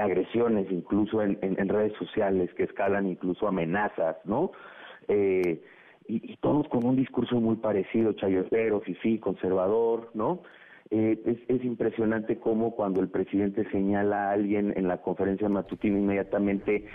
agresiones, 0.00 0.66
incluso 0.70 1.20
en, 1.20 1.38
en, 1.42 1.68
redes 1.68 1.92
sociales, 1.98 2.48
que 2.54 2.62
escalan 2.62 3.06
incluso 3.06 3.46
amenazas, 3.46 4.16
¿no? 4.24 4.50
Eh, 5.08 5.62
y, 6.08 6.36
todos 6.38 6.66
con 6.68 6.84
un 6.84 6.96
discurso 6.96 7.38
muy 7.40 7.56
parecido, 7.56 8.12
chayotero, 8.14 8.80
fifí, 8.80 9.18
conservador, 9.18 10.10
¿no? 10.14 10.42
Eh, 10.90 11.20
es, 11.26 11.38
es, 11.48 11.64
impresionante 11.66 12.38
cómo 12.38 12.74
cuando 12.74 13.02
el 13.02 13.08
presidente 13.10 13.70
señala 13.70 14.30
a 14.30 14.32
alguien 14.32 14.72
en 14.74 14.88
la 14.88 15.02
conferencia 15.02 15.46
matutina, 15.50 15.98
inmediatamente 15.98 16.86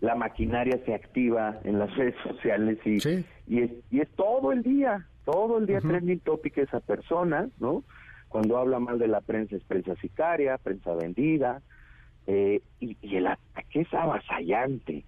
la 0.00 0.14
maquinaria 0.14 0.78
se 0.86 0.94
activa 0.94 1.58
en 1.64 1.80
las 1.80 1.94
redes 1.96 2.14
sociales 2.22 2.78
y, 2.84 2.98
y, 3.48 3.62
es, 3.62 3.72
y 3.90 4.00
es 4.00 4.08
todo 4.10 4.52
el 4.52 4.62
día, 4.62 5.04
todo 5.24 5.58
el 5.58 5.66
día 5.66 5.78
uh 5.78 5.88
trending 5.88 6.20
topic 6.20 6.58
esa 6.58 6.78
persona, 6.78 7.48
¿no? 7.58 7.82
Cuando 8.28 8.56
habla 8.56 8.78
mal 8.78 9.00
de 9.00 9.08
la 9.08 9.20
prensa 9.20 9.56
es 9.56 9.64
prensa 9.64 9.96
sicaria, 9.96 10.56
prensa 10.56 10.94
vendida, 10.94 11.60
eh, 12.28 12.62
y, 12.78 12.96
y 13.02 13.16
el 13.16 13.26
ataque 13.26 13.80
es 13.80 13.92
avasallante. 13.92 15.04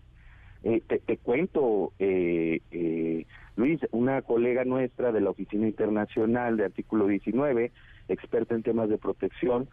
Eh, 0.65 0.81
te, 0.87 0.99
te, 1.01 1.17
cuento, 1.17 1.93
eh, 1.99 2.61
eh, 2.71 3.27
Luis, 3.57 3.81
una 3.91 4.23
colega 4.23 4.65
nuestra 4.65 5.13
de 5.13 5.21
la 5.21 5.31
Oficina 5.31 5.67
Internacional 5.67 6.57
de 6.57 6.65
Artículo 6.65 7.07
19, 7.07 7.73
experta 8.09 8.55
en 8.55 8.63
temas 8.63 8.89
de 8.89 8.99
protección, 8.99 9.69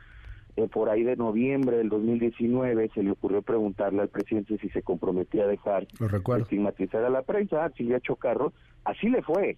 eh, 0.56 0.68
por 0.68 0.90
ahí 0.90 1.04
de 1.04 1.16
noviembre 1.16 1.78
del 1.78 1.90
2019 1.90 2.90
se 2.94 3.04
le 3.04 3.12
ocurrió 3.12 3.42
preguntarle 3.42 4.02
al 4.02 4.10
presidente 4.10 4.58
si 4.58 4.70
se 4.70 4.82
comprometía 4.82 5.44
a 5.44 5.48
dejar 5.48 5.88
de 5.88 6.42
estigmatizar 6.42 7.04
a 7.04 7.10
la 7.10 7.22
prensa, 7.22 7.64
a 7.64 7.70
Silvia 7.72 8.00
Chocarro, 8.00 8.52
así 8.84 9.08
le 9.10 9.22
fue. 9.22 9.58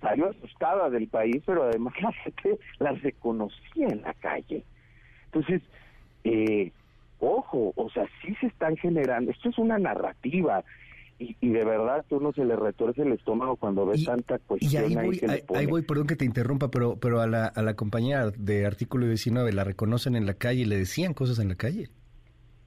Salió 0.00 0.30
asustada 0.30 0.88
del 0.88 1.08
país, 1.08 1.42
pero 1.44 1.64
además 1.64 1.92
la 2.00 2.12
gente 2.12 2.58
la 2.78 2.92
reconocía 2.92 3.88
en 3.88 4.00
la 4.02 4.14
calle. 4.14 4.64
Entonces, 5.26 5.60
eh, 6.24 6.72
ojo, 7.18 7.72
o 7.76 7.90
sea, 7.90 8.06
sí 8.22 8.34
se 8.40 8.46
están 8.46 8.76
generando, 8.76 9.30
esto 9.30 9.50
es 9.50 9.58
una 9.58 9.78
narrativa, 9.78 10.64
y, 11.20 11.48
de 11.50 11.64
verdad 11.64 12.04
tú 12.08 12.18
no 12.18 12.32
se 12.32 12.44
le 12.44 12.56
retuerce 12.56 13.02
el 13.02 13.12
estómago 13.12 13.56
cuando 13.56 13.84
ves 13.84 14.04
tanta 14.04 14.38
cuestión 14.38 14.84
ahí, 14.84 14.94
voy, 14.94 15.20
ahí, 15.54 15.66
voy, 15.66 15.82
perdón 15.82 16.06
que 16.06 16.16
te 16.16 16.24
interrumpa, 16.24 16.70
pero 16.70 16.96
pero 16.96 17.20
a 17.20 17.26
la, 17.26 17.46
a 17.46 17.62
la 17.62 17.74
compañía 17.74 18.30
de 18.30 18.64
artículo 18.64 19.06
19 19.06 19.52
la 19.52 19.64
reconocen 19.64 20.16
en 20.16 20.24
la 20.24 20.34
calle 20.34 20.62
y 20.62 20.64
le 20.64 20.78
decían 20.78 21.12
cosas 21.12 21.38
en 21.38 21.48
la 21.48 21.56
calle. 21.56 21.90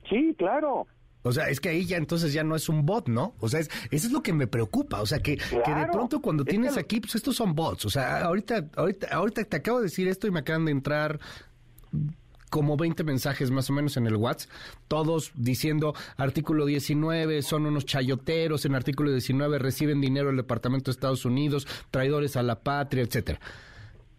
Sí, 0.07 0.35
claro. 0.37 0.85
O 1.23 1.31
sea, 1.31 1.49
es 1.49 1.59
que 1.59 1.69
ahí 1.69 1.85
ya 1.85 1.97
entonces 1.97 2.33
ya 2.33 2.43
no 2.43 2.55
es 2.55 2.67
un 2.69 2.85
bot, 2.85 3.07
¿no? 3.07 3.33
O 3.39 3.47
sea, 3.47 3.61
es, 3.61 3.69
eso 3.91 4.07
es 4.07 4.11
lo 4.11 4.21
que 4.21 4.33
me 4.33 4.45
preocupa. 4.45 5.01
O 5.01 5.05
sea, 5.05 5.19
que, 5.19 5.37
que 5.37 5.73
de 5.73 5.87
pronto 5.91 6.21
cuando 6.21 6.43
tienes 6.43 6.77
aquí, 6.77 6.99
pues 6.99 7.15
estos 7.15 7.35
son 7.37 7.55
bots. 7.55 7.85
O 7.85 7.89
sea, 7.89 8.25
ahorita, 8.25 8.69
ahorita, 8.75 9.07
ahorita 9.07 9.43
te 9.45 9.57
acabo 9.57 9.79
de 9.79 9.85
decir 9.85 10.07
esto 10.09 10.27
y 10.27 10.31
me 10.31 10.41
acaban 10.41 10.65
de 10.65 10.71
entrar 10.71 11.19
como 12.53 12.77
20 12.77 13.03
mensajes 13.03 13.49
más 13.49 13.67
o 13.71 13.73
menos 13.73 13.97
en 13.97 14.05
el 14.05 14.15
WhatsApp, 14.15 14.51
todos 14.87 15.31
diciendo 15.33 15.95
artículo 16.17 16.67
19, 16.67 17.41
son 17.41 17.65
unos 17.65 17.83
chayoteros, 17.87 18.63
en 18.65 18.75
artículo 18.75 19.09
19 19.09 19.57
reciben 19.57 19.99
dinero 19.99 20.27
del 20.27 20.37
Departamento 20.37 20.91
de 20.91 20.91
Estados 20.91 21.25
Unidos, 21.25 21.67
traidores 21.89 22.35
a 22.35 22.43
la 22.43 22.59
patria, 22.59 23.01
etcétera. 23.01 23.39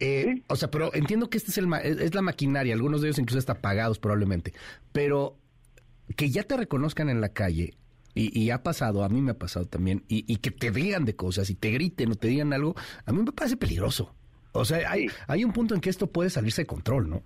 Eh, 0.01 0.43
o 0.49 0.57
sea, 0.57 0.68
pero 0.68 0.93
entiendo 0.95 1.30
que 1.30 1.39
este 1.39 1.53
es, 1.53 1.59
el, 1.59 1.72
es 1.74 2.12
la 2.12 2.22
maquinaria, 2.22 2.74
algunos 2.74 3.03
de 3.03 3.07
ellos 3.07 3.20
incluso 3.20 3.39
están 3.39 3.61
pagados 3.61 4.01
probablemente, 4.01 4.53
pero 4.91 5.39
que 6.16 6.28
ya 6.28 6.43
te 6.43 6.57
reconozcan 6.57 7.11
en 7.11 7.20
la 7.20 7.28
calle, 7.28 7.74
y, 8.16 8.51
ha 8.51 8.64
pasado, 8.64 9.05
a 9.05 9.09
mí 9.09 9.20
me 9.20 9.30
ha 9.30 9.39
pasado 9.39 9.66
también, 9.66 10.03
y, 10.09 10.37
que 10.39 10.51
te 10.51 10.72
digan 10.72 11.05
de 11.05 11.14
cosas 11.14 11.51
y 11.51 11.55
te 11.55 11.70
griten 11.70 12.11
o 12.11 12.14
te 12.16 12.26
digan 12.26 12.53
algo, 12.53 12.74
a 13.07 13.12
mí 13.12 13.22
me 13.22 13.30
parece 13.30 13.57
peligroso. 13.57 14.12
O 14.51 14.64
sea, 14.64 14.91
hay, 14.91 15.07
hay 15.28 15.45
un 15.45 15.53
punto 15.53 15.74
en 15.74 15.80
que 15.80 15.91
esto 15.91 16.09
puede 16.09 16.30
salirse 16.30 16.62
de 16.62 16.66
control, 16.66 17.11
¿no? 17.11 17.22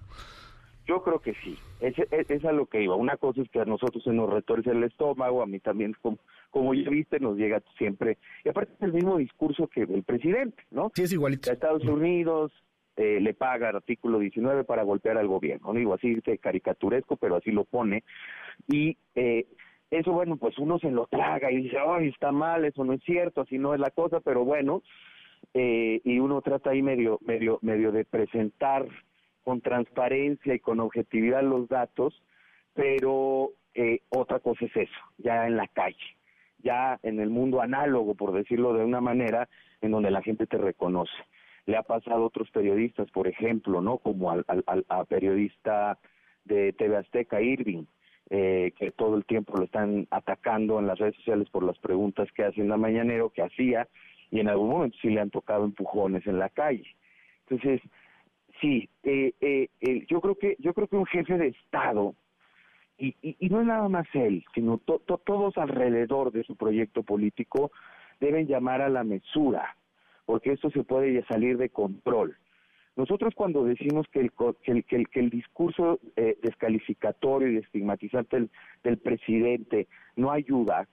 Yo 0.88 1.02
creo 1.02 1.20
que 1.20 1.34
sí, 1.44 1.54
es, 1.80 1.94
es, 2.10 2.44
a 2.46 2.52
lo 2.52 2.64
que 2.64 2.82
iba. 2.82 2.96
Una 2.96 3.18
cosa 3.18 3.42
es 3.42 3.50
que 3.50 3.60
a 3.60 3.66
nosotros 3.66 4.02
se 4.02 4.10
nos 4.10 4.30
retorce 4.30 4.70
el 4.70 4.82
estómago, 4.84 5.42
a 5.42 5.46
mí 5.46 5.60
también, 5.60 5.94
como, 6.00 6.16
como 6.48 6.72
ya 6.72 6.88
viste, 6.88 7.20
nos 7.20 7.36
llega 7.36 7.62
siempre. 7.76 8.16
Y 8.42 8.48
aparte 8.48 8.72
es 8.72 8.82
el 8.82 8.94
mismo 8.94 9.18
discurso 9.18 9.68
que 9.68 9.82
el 9.82 10.02
presidente, 10.02 10.62
¿no? 10.70 10.90
Sí, 10.94 11.02
es 11.02 11.12
igualito. 11.12 11.50
A 11.50 11.52
Estados 11.52 11.84
Unidos 11.84 12.52
eh, 12.96 13.20
le 13.20 13.34
paga 13.34 13.68
el 13.68 13.76
artículo 13.76 14.18
19 14.18 14.64
para 14.64 14.82
golpear 14.82 15.18
al 15.18 15.28
gobierno. 15.28 15.74
No 15.74 15.78
digo 15.78 15.92
así, 15.92 16.14
dice 16.14 16.38
caricaturesco, 16.38 17.16
pero 17.16 17.36
así 17.36 17.50
lo 17.50 17.64
pone. 17.64 18.02
Y 18.66 18.96
eh, 19.14 19.46
eso, 19.90 20.12
bueno, 20.12 20.38
pues 20.38 20.56
uno 20.56 20.78
se 20.78 20.90
lo 20.90 21.06
traga 21.06 21.52
y 21.52 21.64
dice, 21.64 21.76
ay, 21.86 22.08
está 22.08 22.32
mal, 22.32 22.64
eso 22.64 22.82
no 22.84 22.94
es 22.94 23.02
cierto, 23.04 23.42
así 23.42 23.58
no 23.58 23.74
es 23.74 23.80
la 23.80 23.90
cosa, 23.90 24.20
pero 24.20 24.42
bueno. 24.42 24.82
Eh, 25.52 26.00
y 26.02 26.18
uno 26.18 26.40
trata 26.40 26.70
ahí 26.70 26.80
medio, 26.80 27.18
medio, 27.22 27.58
medio 27.60 27.92
de 27.92 28.06
presentar 28.06 28.86
con 29.48 29.62
transparencia 29.62 30.54
y 30.54 30.58
con 30.58 30.78
objetividad 30.78 31.42
los 31.42 31.70
datos, 31.70 32.22
pero 32.74 33.52
eh, 33.72 34.00
otra 34.10 34.40
cosa 34.40 34.66
es 34.66 34.76
eso, 34.76 35.00
ya 35.16 35.46
en 35.46 35.56
la 35.56 35.66
calle, 35.68 35.96
ya 36.58 37.00
en 37.02 37.18
el 37.18 37.30
mundo 37.30 37.62
análogo, 37.62 38.14
por 38.14 38.34
decirlo 38.34 38.74
de 38.74 38.84
una 38.84 39.00
manera, 39.00 39.48
en 39.80 39.92
donde 39.92 40.10
la 40.10 40.20
gente 40.20 40.46
te 40.46 40.58
reconoce. 40.58 41.14
Le 41.64 41.78
ha 41.78 41.82
pasado 41.82 42.24
a 42.24 42.26
otros 42.26 42.50
periodistas, 42.50 43.10
por 43.10 43.26
ejemplo, 43.26 43.80
¿no? 43.80 43.96
Como 43.96 44.30
al, 44.30 44.44
al, 44.48 44.84
a 44.90 45.04
periodista 45.06 45.98
de 46.44 46.74
TV 46.74 46.98
Azteca, 46.98 47.40
Irving, 47.40 47.86
eh, 48.28 48.74
que 48.76 48.90
todo 48.90 49.16
el 49.16 49.24
tiempo 49.24 49.56
lo 49.56 49.64
están 49.64 50.06
atacando 50.10 50.78
en 50.78 50.88
las 50.88 50.98
redes 50.98 51.16
sociales 51.16 51.48
por 51.48 51.62
las 51.62 51.78
preguntas 51.78 52.28
que 52.32 52.44
hace 52.44 52.60
en 52.60 52.68
la 52.68 52.76
mañanero, 52.76 53.30
que 53.30 53.40
hacía, 53.40 53.88
y 54.30 54.40
en 54.40 54.48
algún 54.50 54.68
momento 54.68 54.98
sí 55.00 55.08
le 55.08 55.22
han 55.22 55.30
tocado 55.30 55.64
empujones 55.64 56.26
en 56.26 56.38
la 56.38 56.50
calle. 56.50 56.84
Entonces, 57.48 57.80
Sí, 58.60 58.88
eh, 59.04 59.32
eh, 59.40 60.06
yo 60.08 60.20
creo 60.20 60.34
que 60.34 60.56
yo 60.58 60.74
creo 60.74 60.88
que 60.88 60.96
un 60.96 61.06
jefe 61.06 61.38
de 61.38 61.48
Estado 61.48 62.14
y, 62.98 63.14
y, 63.22 63.48
no 63.48 63.60
es 63.60 63.66
nada 63.66 63.88
más 63.88 64.06
él, 64.12 64.44
sino 64.54 64.78
todos 64.78 65.56
alrededor 65.56 66.32
de 66.32 66.42
su 66.42 66.56
proyecto 66.56 67.04
político 67.04 67.70
deben 68.18 68.48
llamar 68.48 68.82
a 68.82 68.88
la 68.88 69.04
mesura, 69.04 69.76
porque 70.26 70.52
esto 70.52 70.70
se 70.70 70.82
puede 70.82 71.24
salir 71.26 71.56
de 71.58 71.68
control. 71.68 72.36
Nosotros 72.98 73.32
cuando 73.36 73.62
decimos 73.62 74.06
que 74.10 74.18
el, 74.18 74.32
que 74.64 74.72
el, 74.72 75.08
que 75.08 75.20
el, 75.20 75.30
discurso 75.30 76.00
eh, 76.16 76.36
descalificatorio 76.42 77.48
y 77.48 77.58
estigmatizante 77.58 78.48
del, 78.82 78.98
presidente 78.98 79.86
no 80.16 80.32
ayuda, 80.32 80.88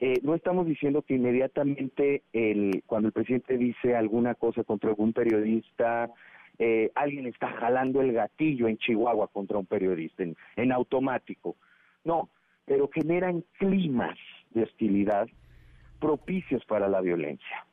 eh, 0.00 0.14
no 0.22 0.34
estamos 0.34 0.64
diciendo 0.66 1.02
que 1.02 1.16
inmediatamente 1.16 2.22
el, 2.32 2.82
cuando 2.86 3.08
el 3.08 3.12
presidente 3.12 3.58
dice 3.58 3.94
alguna 3.94 4.34
cosa 4.34 4.64
contra 4.64 4.88
algún 4.88 5.12
periodista, 5.12 6.10
eh, 6.58 6.90
alguien 6.94 7.26
está 7.26 7.48
jalando 7.52 8.00
el 8.00 8.12
gatillo 8.12 8.68
en 8.68 8.78
Chihuahua 8.78 9.28
contra 9.28 9.58
un 9.58 9.66
periodista 9.66 10.22
en, 10.56 10.72
automático. 10.72 11.56
No, 12.04 12.28
pero 12.64 12.88
generan 12.92 13.44
climas 13.58 14.18
de 14.50 14.64
hostilidad 14.64 15.28
propicios 16.00 16.64
para 16.66 16.88
la 16.88 17.00
violencia, 17.00 17.66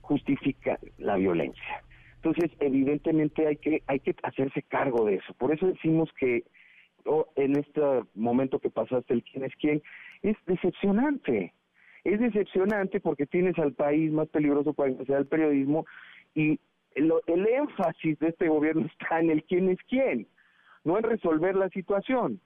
justifica 0.00 0.78
la 0.98 1.16
violencia. 1.16 1.82
Entonces, 2.16 2.50
evidentemente 2.60 3.46
hay 3.46 3.56
que 3.56 3.82
hay 3.86 4.00
que 4.00 4.14
hacerse 4.22 4.62
cargo 4.62 5.06
de 5.06 5.16
eso. 5.16 5.32
Por 5.34 5.54
eso 5.54 5.66
decimos 5.66 6.10
que 6.18 6.44
en 7.36 7.56
este 7.56 7.80
momento 8.14 8.58
que 8.58 8.70
pasaste 8.70 9.14
el 9.14 9.22
quién 9.22 9.44
es 9.44 9.52
quién 9.56 9.82
es 10.22 10.36
decepcionante. 10.46 11.54
Es 12.04 12.18
decepcionante 12.18 13.00
porque 13.00 13.26
tienes 13.26 13.58
al 13.58 13.72
país 13.72 14.10
más 14.10 14.28
peligroso 14.28 14.72
para 14.72 14.90
empezar 14.90 15.18
el 15.18 15.26
periodismo 15.26 15.86
y 16.34 16.58
el, 16.94 17.46
énfasis 17.46 18.18
de 18.18 18.28
este 18.28 18.48
gobierno 18.48 18.86
está 19.00 19.20
en 19.20 19.30
el 19.30 19.44
quién 19.44 19.70
es 19.70 19.78
quién, 19.88 20.26
no 20.84 20.98
en 20.98 21.04
resolver 21.04 21.54
la 21.54 21.68
situación 21.70 22.40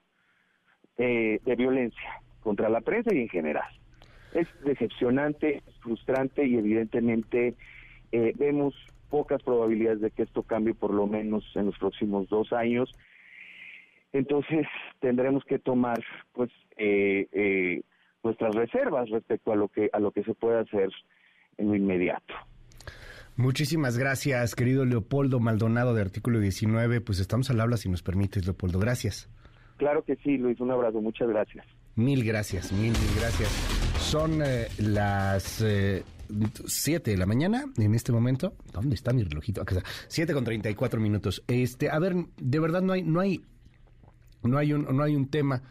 eh, 0.97 1.39
de 1.43 1.55
violencia 1.55 2.21
contra 2.41 2.69
la 2.69 2.81
prensa 2.81 3.13
y 3.13 3.21
en 3.21 3.29
general. 3.29 3.67
Es 4.33 4.47
decepcionante, 4.63 5.63
frustrante 5.81 6.45
y 6.45 6.57
evidentemente 6.57 7.55
eh, 8.11 8.33
vemos 8.37 8.75
pocas 9.09 9.41
probabilidades 9.43 10.01
de 10.01 10.11
que 10.11 10.23
esto 10.23 10.43
cambie 10.43 10.73
por 10.73 10.93
lo 10.93 11.07
menos 11.07 11.43
en 11.55 11.67
los 11.67 11.77
próximos 11.77 12.27
dos 12.27 12.51
años. 12.51 12.91
Entonces 14.11 14.67
tendremos 14.99 15.43
que 15.45 15.59
tomar 15.59 16.03
pues 16.33 16.51
eh, 16.77 17.81
nuestras 18.23 18.55
reservas 18.55 19.09
respecto 19.09 19.53
a 19.53 19.55
lo 19.55 19.69
que 19.69 19.89
a 19.93 19.99
lo 19.99 20.11
que 20.11 20.23
se 20.23 20.33
puede 20.33 20.59
hacer 20.59 20.89
en 21.57 21.69
lo 21.69 21.75
inmediato. 21.75 22.35
Muchísimas 23.37 23.97
gracias, 23.97 24.55
querido 24.55 24.85
Leopoldo 24.85 25.41
Maldonado 25.41 25.93
de 25.93 26.01
Artículo 26.01 26.39
19. 26.39 27.01
Pues 27.01 27.19
estamos 27.19 27.49
al 27.49 27.59
habla 27.59 27.75
si 27.75 27.89
nos 27.89 28.01
permites, 28.01 28.45
Leopoldo. 28.45 28.79
Gracias. 28.79 29.29
Claro 29.77 30.03
que 30.03 30.15
sí, 30.17 30.37
Luis. 30.37 30.59
Un 30.61 30.71
abrazo. 30.71 31.01
Muchas 31.01 31.27
gracias. 31.27 31.65
Mil 31.95 32.23
gracias, 32.23 32.71
mil, 32.71 32.91
mil 32.91 33.15
gracias. 33.19 33.49
Son 33.99 34.41
eh, 34.41 34.67
las 34.79 35.61
eh, 35.61 36.03
7 36.65 37.11
de 37.11 37.17
la 37.17 37.25
mañana 37.25 37.65
en 37.77 37.93
este 37.93 38.11
momento. 38.11 38.53
¿Dónde 38.73 38.95
está 38.95 39.11
mi 39.13 39.23
relojito? 39.23 39.61
Acá 39.61 39.75
está. 39.75 39.89
7 40.07 40.33
con 40.33 40.43
34 40.43 40.99
minutos. 40.99 41.43
Este, 41.47 41.89
a 41.89 41.99
ver, 41.99 42.15
de 42.37 42.59
verdad 42.59 42.81
no 42.81 42.93
hay, 42.93 43.03
no 43.03 43.19
hay, 43.19 43.43
no 44.43 44.57
hay 44.57 44.73
un, 44.73 44.95
no 44.95 45.03
hay 45.03 45.15
un 45.15 45.27
tema. 45.27 45.61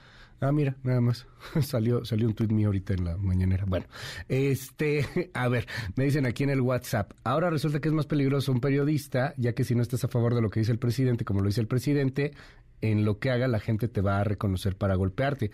Ah, 0.41 0.53
mira, 0.53 0.77
nada 0.83 1.01
más. 1.01 1.27
salió, 1.63 2.05
salió 2.05 2.27
un 2.27 2.35
tuit 2.35 2.51
mío 2.51 2.69
ahorita 2.69 2.95
en 2.95 3.05
la 3.05 3.17
mañanera. 3.17 3.65
Bueno, 3.67 3.87
este, 4.29 5.31
a 5.35 5.49
ver, 5.49 5.67
me 5.97 6.05
dicen 6.05 6.27
aquí 6.27 6.45
en 6.45 6.51
el 6.51 6.61
WhatsApp. 6.61 7.13
Ahora 7.25 7.51
resulta 7.51 7.81
que 7.81 7.89
es 7.89 7.95
más 7.95 8.07
peligroso 8.07 8.53
un 8.53 8.61
periodista, 8.61 9.35
ya 9.37 9.55
que 9.55 9.65
si 9.65 9.75
no 9.75 9.83
estás 9.83 10.05
a 10.05 10.09
favor 10.09 10.35
de 10.35 10.43
lo 10.43 10.51
que 10.51 10.61
dice 10.61 10.73
el 10.73 10.79
presidente, 10.79 11.25
como 11.25 11.41
lo 11.41 11.47
dice 11.47 11.61
el 11.61 11.67
presidente, 11.67 12.33
en 12.81 13.05
lo 13.05 13.19
que 13.19 13.31
haga 13.31 13.49
la 13.49 13.61
gente 13.61 13.89
te 13.89 14.01
va 14.01 14.21
a 14.21 14.25
reconocer 14.25 14.77
para 14.77 14.95
golpearte. 14.95 15.51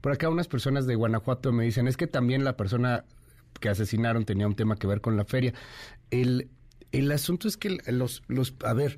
Por 0.00 0.12
acá 0.12 0.28
unas 0.28 0.48
personas 0.48 0.86
de 0.86 0.96
Guanajuato 0.96 1.52
me 1.52 1.64
dicen, 1.64 1.86
es 1.86 1.96
que 1.96 2.06
también 2.06 2.44
la 2.44 2.56
persona 2.56 3.04
que 3.60 3.68
asesinaron 3.68 4.24
tenía 4.24 4.46
un 4.46 4.56
tema 4.56 4.76
que 4.76 4.86
ver 4.86 5.00
con 5.00 5.16
la 5.16 5.24
feria. 5.24 5.54
El, 6.10 6.50
el 6.90 7.12
asunto 7.12 7.48
es 7.48 7.56
que 7.56 7.78
los, 7.86 8.22
los, 8.26 8.54
a 8.64 8.72
ver, 8.72 8.96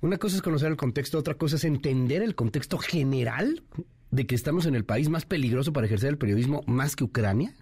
una 0.00 0.18
cosa 0.18 0.36
es 0.36 0.42
conocer 0.42 0.70
el 0.70 0.76
contexto, 0.76 1.18
otra 1.18 1.34
cosa 1.34 1.56
es 1.56 1.64
entender 1.64 2.22
el 2.22 2.34
contexto 2.34 2.78
general 2.78 3.62
de 4.14 4.26
que 4.26 4.36
estamos 4.36 4.66
en 4.66 4.76
el 4.76 4.84
país 4.84 5.08
más 5.08 5.24
peligroso 5.24 5.72
para 5.72 5.86
ejercer 5.86 6.10
el 6.10 6.18
periodismo 6.18 6.62
más 6.66 6.94
que 6.94 7.02
Ucrania, 7.02 7.52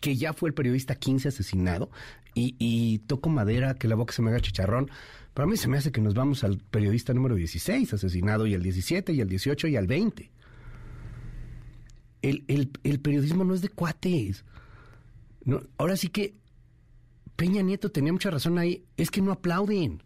que 0.00 0.14
ya 0.14 0.32
fue 0.32 0.50
el 0.50 0.54
periodista 0.54 0.94
15 0.94 1.28
asesinado, 1.28 1.90
y, 2.32 2.54
y 2.58 2.98
toco 3.00 3.28
madera, 3.28 3.74
que 3.74 3.88
la 3.88 3.96
boca 3.96 4.14
se 4.14 4.22
me 4.22 4.30
haga 4.30 4.40
chicharrón. 4.40 4.88
Para 5.34 5.48
mí 5.48 5.56
se 5.56 5.68
me 5.68 5.78
hace 5.78 5.90
que 5.90 6.00
nos 6.00 6.14
vamos 6.14 6.44
al 6.44 6.58
periodista 6.58 7.12
número 7.12 7.34
16 7.34 7.92
asesinado, 7.92 8.46
y 8.46 8.54
al 8.54 8.62
17, 8.62 9.14
y 9.14 9.20
al 9.20 9.28
18, 9.28 9.66
y 9.66 9.76
al 9.76 9.88
20. 9.88 10.30
El, 12.22 12.44
el, 12.46 12.70
el 12.84 13.00
periodismo 13.00 13.42
no 13.42 13.54
es 13.54 13.62
de 13.62 13.68
cuates. 13.68 14.44
No, 15.44 15.60
ahora 15.76 15.96
sí 15.96 16.08
que 16.08 16.34
Peña 17.34 17.62
Nieto 17.62 17.90
tenía 17.90 18.12
mucha 18.12 18.30
razón 18.30 18.58
ahí, 18.58 18.84
es 18.96 19.10
que 19.10 19.22
no 19.22 19.32
aplauden. 19.32 20.02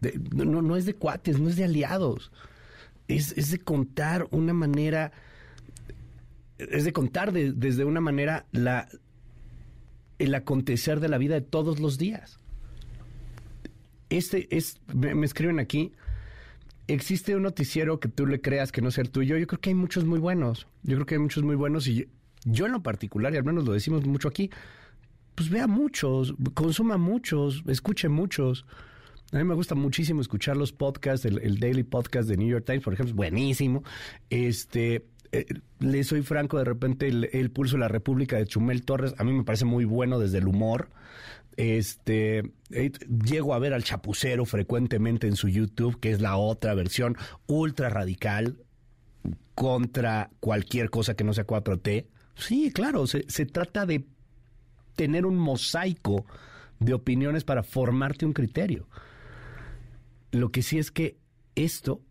De, 0.00 0.20
no, 0.34 0.62
no 0.62 0.76
es 0.76 0.84
de 0.84 0.94
cuates, 0.94 1.40
no 1.40 1.48
es 1.48 1.56
de 1.56 1.64
aliados 1.64 2.30
es, 3.16 3.36
es 3.36 3.50
de 3.50 3.58
contar 3.58 4.26
una 4.30 4.52
manera, 4.52 5.12
es 6.58 6.84
de 6.84 6.92
contar 6.92 7.32
de, 7.32 7.52
desde 7.52 7.84
una 7.84 8.00
manera 8.00 8.46
la, 8.52 8.88
el 10.18 10.34
acontecer 10.34 11.00
de 11.00 11.08
la 11.08 11.18
vida 11.18 11.34
de 11.34 11.40
todos 11.42 11.80
los 11.80 11.98
días. 11.98 12.38
Este 14.10 14.54
es, 14.54 14.80
me, 14.92 15.14
me 15.14 15.26
escriben 15.26 15.58
aquí, 15.58 15.92
existe 16.86 17.34
un 17.34 17.42
noticiero 17.42 18.00
que 18.00 18.08
tú 18.08 18.26
le 18.26 18.40
creas 18.40 18.72
que 18.72 18.82
no 18.82 18.90
sea 18.90 19.02
el 19.02 19.10
tuyo. 19.10 19.36
Yo 19.36 19.46
creo 19.46 19.60
que 19.60 19.70
hay 19.70 19.74
muchos 19.74 20.04
muy 20.04 20.18
buenos. 20.18 20.66
Yo 20.82 20.96
creo 20.96 21.06
que 21.06 21.14
hay 21.14 21.20
muchos 21.20 21.42
muy 21.42 21.56
buenos 21.56 21.86
y 21.86 21.94
yo, 21.94 22.04
yo 22.44 22.66
en 22.66 22.72
lo 22.72 22.82
particular, 22.82 23.32
y 23.32 23.36
al 23.36 23.44
menos 23.44 23.64
lo 23.64 23.72
decimos 23.72 24.04
mucho 24.04 24.28
aquí, 24.28 24.50
pues 25.34 25.48
vea 25.48 25.66
muchos, 25.66 26.34
consuma 26.54 26.98
muchos, 26.98 27.62
escuche 27.66 28.08
muchos. 28.08 28.66
A 29.32 29.38
mí 29.38 29.44
me 29.44 29.54
gusta 29.54 29.74
muchísimo 29.74 30.20
escuchar 30.20 30.58
los 30.58 30.72
podcasts, 30.72 31.24
el, 31.24 31.58
Daily 31.58 31.84
Podcast 31.84 32.28
de 32.28 32.36
New 32.36 32.48
York 32.48 32.66
Times, 32.66 32.84
por 32.84 32.92
ejemplo, 32.92 33.12
es 33.12 33.16
buenísimo. 33.16 33.82
Este, 34.28 35.06
eh, 35.32 35.46
le 35.80 36.04
soy 36.04 36.20
franco, 36.20 36.58
de 36.58 36.64
repente 36.64 37.08
el, 37.08 37.50
Pulso 37.50 37.76
de 37.76 37.80
la 37.80 37.88
República 37.88 38.36
de 38.36 38.44
Chumel 38.44 38.84
Torres, 38.84 39.14
a 39.16 39.24
mí 39.24 39.32
me 39.32 39.42
parece 39.42 39.64
muy 39.64 39.86
bueno 39.86 40.18
desde 40.18 40.36
el 40.36 40.48
humor. 40.48 40.90
Este, 41.56 42.52
eh, 42.72 42.92
llego 43.24 43.54
a 43.54 43.58
ver 43.58 43.72
al 43.72 43.84
Chapucero 43.84 44.44
frecuentemente 44.44 45.28
en 45.28 45.36
su 45.36 45.48
YouTube, 45.48 45.98
que 45.98 46.10
es 46.10 46.20
la 46.20 46.36
otra 46.36 46.74
versión 46.74 47.16
ultra 47.46 47.88
radical 47.88 48.58
contra 49.54 50.28
cualquier 50.40 50.90
cosa 50.90 51.14
que 51.14 51.24
no 51.24 51.32
sea 51.32 51.46
4T. 51.46 52.04
Sí, 52.34 52.70
claro, 52.70 53.06
se 53.06 53.46
trata 53.46 53.86
de 53.86 54.04
tener 54.94 55.24
un 55.24 55.36
mosaico 55.38 56.26
de 56.80 56.92
opiniones 56.92 57.44
para 57.44 57.62
formarte 57.62 58.26
un 58.26 58.34
criterio. 58.34 58.86
Lo 60.32 60.50
que 60.50 60.62
sí 60.62 60.78
es 60.78 60.90
que 60.90 61.18
esto 61.54 62.02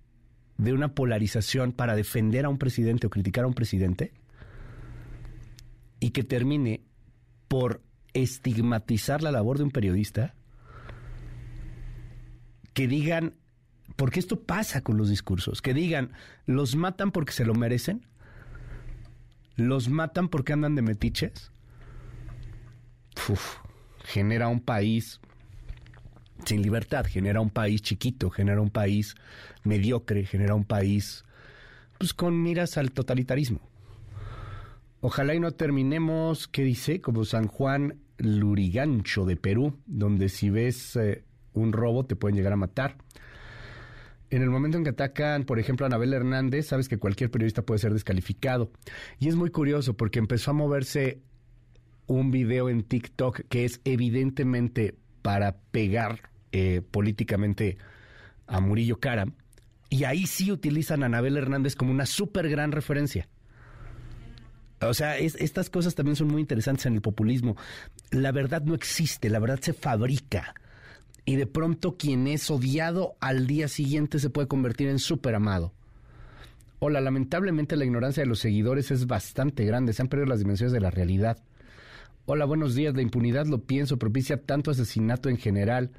de 0.58 0.74
una 0.74 0.94
polarización 0.94 1.74
para 1.74 1.96
defender 1.96 2.46
a 2.46 2.50
un 2.50 2.58
presidente 2.58 3.08
o 3.08 3.10
criticar 3.10 3.44
a 3.44 3.48
un 3.48 3.54
presidente 3.54 4.14
y 6.00 6.12
que 6.12 6.24
termine 6.24 6.82
por 7.48 7.82
estigmatizar 8.14 9.24
la 9.24 9.32
labor 9.32 9.58
de 9.58 9.64
un 9.64 9.72
periodista, 9.72 10.36
que 12.74 12.88
digan, 12.88 13.34
porque 13.96 14.20
esto 14.20 14.42
pasa 14.42 14.82
con 14.82 14.98
los 14.98 15.10
discursos, 15.10 15.62
que 15.62 15.74
digan, 15.74 16.14
los 16.46 16.76
matan 16.76 17.12
porque 17.12 17.34
se 17.34 17.46
lo 17.46 17.54
merecen, 17.54 18.06
los 19.56 19.90
matan 19.90 20.30
porque 20.30 20.54
andan 20.54 20.76
de 20.76 20.82
metiches, 20.82 21.52
Uf, 23.30 23.58
genera 24.04 24.48
un 24.48 24.62
país 24.62 25.20
sin 26.46 26.62
libertad, 26.62 27.06
genera 27.06 27.42
un 27.42 27.50
país 27.50 27.82
chiquito, 27.82 28.30
genera 28.30 28.62
un 28.62 28.70
país 28.70 29.16
mediocre, 29.64 30.26
genera 30.26 30.56
un 30.56 30.66
país 30.66 31.24
pues 31.98 32.14
con 32.14 32.42
miras 32.42 32.78
al 32.78 32.92
totalitarismo. 32.92 33.60
Ojalá 35.02 35.36
y 35.36 35.40
no 35.40 35.52
terminemos, 35.52 36.48
¿qué 36.48 36.64
dice? 36.64 37.02
Como 37.02 37.26
San 37.26 37.48
Juan 37.48 38.00
Lurigancho 38.18 39.26
de 39.26 39.36
Perú, 39.36 39.78
donde 39.86 40.30
si 40.30 40.50
ves 40.50 40.96
eh, 40.96 41.24
un 41.54 41.74
robo 41.74 42.06
te 42.06 42.16
pueden 42.16 42.36
llegar 42.36 42.54
a 42.54 42.58
matar. 42.58 42.98
En 44.30 44.42
el 44.42 44.50
momento 44.50 44.78
en 44.78 44.84
que 44.84 44.92
atacan, 44.92 45.44
por 45.44 45.60
ejemplo, 45.60 45.86
a 45.86 45.88
Anabel 45.88 46.14
Hernández, 46.14 46.68
sabes 46.68 46.88
que 46.88 46.98
cualquier 46.98 47.30
periodista 47.30 47.64
puede 47.64 47.80
ser 47.80 47.94
descalificado. 47.94 48.72
Y 49.20 49.28
es 49.28 49.36
muy 49.36 49.50
curioso 49.50 49.96
porque 49.96 50.20
empezó 50.20 50.52
a 50.52 50.54
moverse 50.54 51.22
un 52.08 52.32
video 52.32 52.70
en 52.70 52.84
TikTok 52.84 53.42
que 53.50 53.66
es 53.66 53.82
evidentemente 53.84 54.96
para 55.22 55.58
pegar 55.72 56.31
eh, 56.52 56.82
políticamente 56.90 57.78
a 58.48 58.60
Murillo 58.60 59.00
Cara. 59.00 59.26
Y 59.90 60.06
ahí 60.06 60.26
sí 60.26 60.52
utilizan 60.52 61.04
a 61.04 61.08
Anabel 61.08 61.38
Hernández 61.38 61.76
como 61.76 61.92
una 61.92 62.06
súper 62.06 62.50
gran 62.50 62.72
referencia. 62.72 63.28
O 64.82 64.94
sea, 64.94 65.18
es, 65.18 65.36
estas 65.36 65.70
cosas 65.70 65.96
también 65.96 66.16
son 66.16 66.28
muy 66.28 66.42
interesantes 66.42 66.86
en 66.86 66.96
el 66.96 67.02
populismo. 67.02 67.56
La 68.10 68.32
verdad 68.32 68.64
no 68.64 68.74
existe, 68.74 69.30
la 69.30 69.40
verdad 69.40 69.60
se 69.62 69.74
fabrica. 69.74 70.56
Y 71.24 71.36
de 71.36 71.46
pronto 71.46 71.98
quien 71.98 72.28
es 72.28 72.50
odiado 72.50 73.16
al 73.20 73.46
día 73.46 73.68
siguiente 73.68 74.20
se 74.20 74.30
puede 74.30 74.48
convertir 74.48 74.88
en 74.88 75.00
súper 75.00 75.36
amado. 75.36 75.74
Hola, 76.80 77.00
lamentablemente 77.00 77.76
la 77.76 77.86
ignorancia 77.86 78.24
de 78.24 78.28
los 78.28 78.40
seguidores 78.40 78.90
es 78.90 79.06
bastante 79.06 79.66
grande, 79.66 79.94
se 79.94 80.02
han 80.02 80.08
perdido 80.08 80.30
las 80.30 80.40
dimensiones 80.40 80.74
de 80.74 80.80
la 80.80 80.90
realidad. 80.90 81.38
Hola, 82.26 82.46
buenos 82.46 82.74
días. 82.74 82.96
La 82.96 83.04
impunidad, 83.04 83.46
lo 83.46 83.60
pienso, 83.60 83.98
propicia 84.00 84.42
tanto 84.42 84.72
asesinato 84.72 85.30
en 85.30 85.38
general 85.38 85.92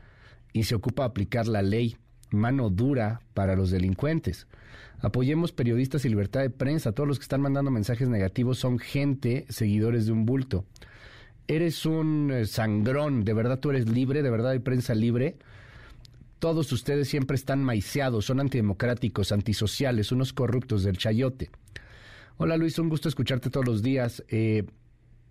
y 0.52 0.64
se 0.64 0.74
ocupa 0.74 1.04
aplicar 1.04 1.48
la 1.48 1.62
ley, 1.62 1.96
mano 2.30 2.70
dura 2.70 3.20
para 3.34 3.56
los 3.56 3.70
delincuentes. 3.70 4.46
Apoyemos 5.00 5.52
periodistas 5.52 6.04
y 6.04 6.08
libertad 6.08 6.40
de 6.40 6.50
prensa. 6.50 6.92
Todos 6.92 7.08
los 7.08 7.18
que 7.18 7.24
están 7.24 7.40
mandando 7.40 7.70
mensajes 7.70 8.08
negativos 8.08 8.58
son 8.58 8.78
gente, 8.78 9.46
seguidores 9.48 10.06
de 10.06 10.12
un 10.12 10.24
bulto. 10.24 10.64
Eres 11.48 11.84
un 11.86 12.30
eh, 12.32 12.46
sangrón, 12.46 13.24
de 13.24 13.34
verdad 13.34 13.58
tú 13.58 13.70
eres 13.70 13.88
libre, 13.88 14.22
de 14.22 14.30
verdad 14.30 14.52
hay 14.52 14.60
prensa 14.60 14.94
libre. 14.94 15.36
Todos 16.38 16.70
ustedes 16.72 17.08
siempre 17.08 17.34
están 17.34 17.64
maiceados, 17.64 18.26
son 18.26 18.40
antidemocráticos, 18.40 19.32
antisociales, 19.32 20.12
unos 20.12 20.32
corruptos 20.32 20.84
del 20.84 20.98
chayote. 20.98 21.50
Hola 22.36 22.56
Luis, 22.56 22.78
un 22.78 22.88
gusto 22.88 23.08
escucharte 23.08 23.50
todos 23.50 23.66
los 23.66 23.82
días. 23.82 24.24
Eh, 24.28 24.64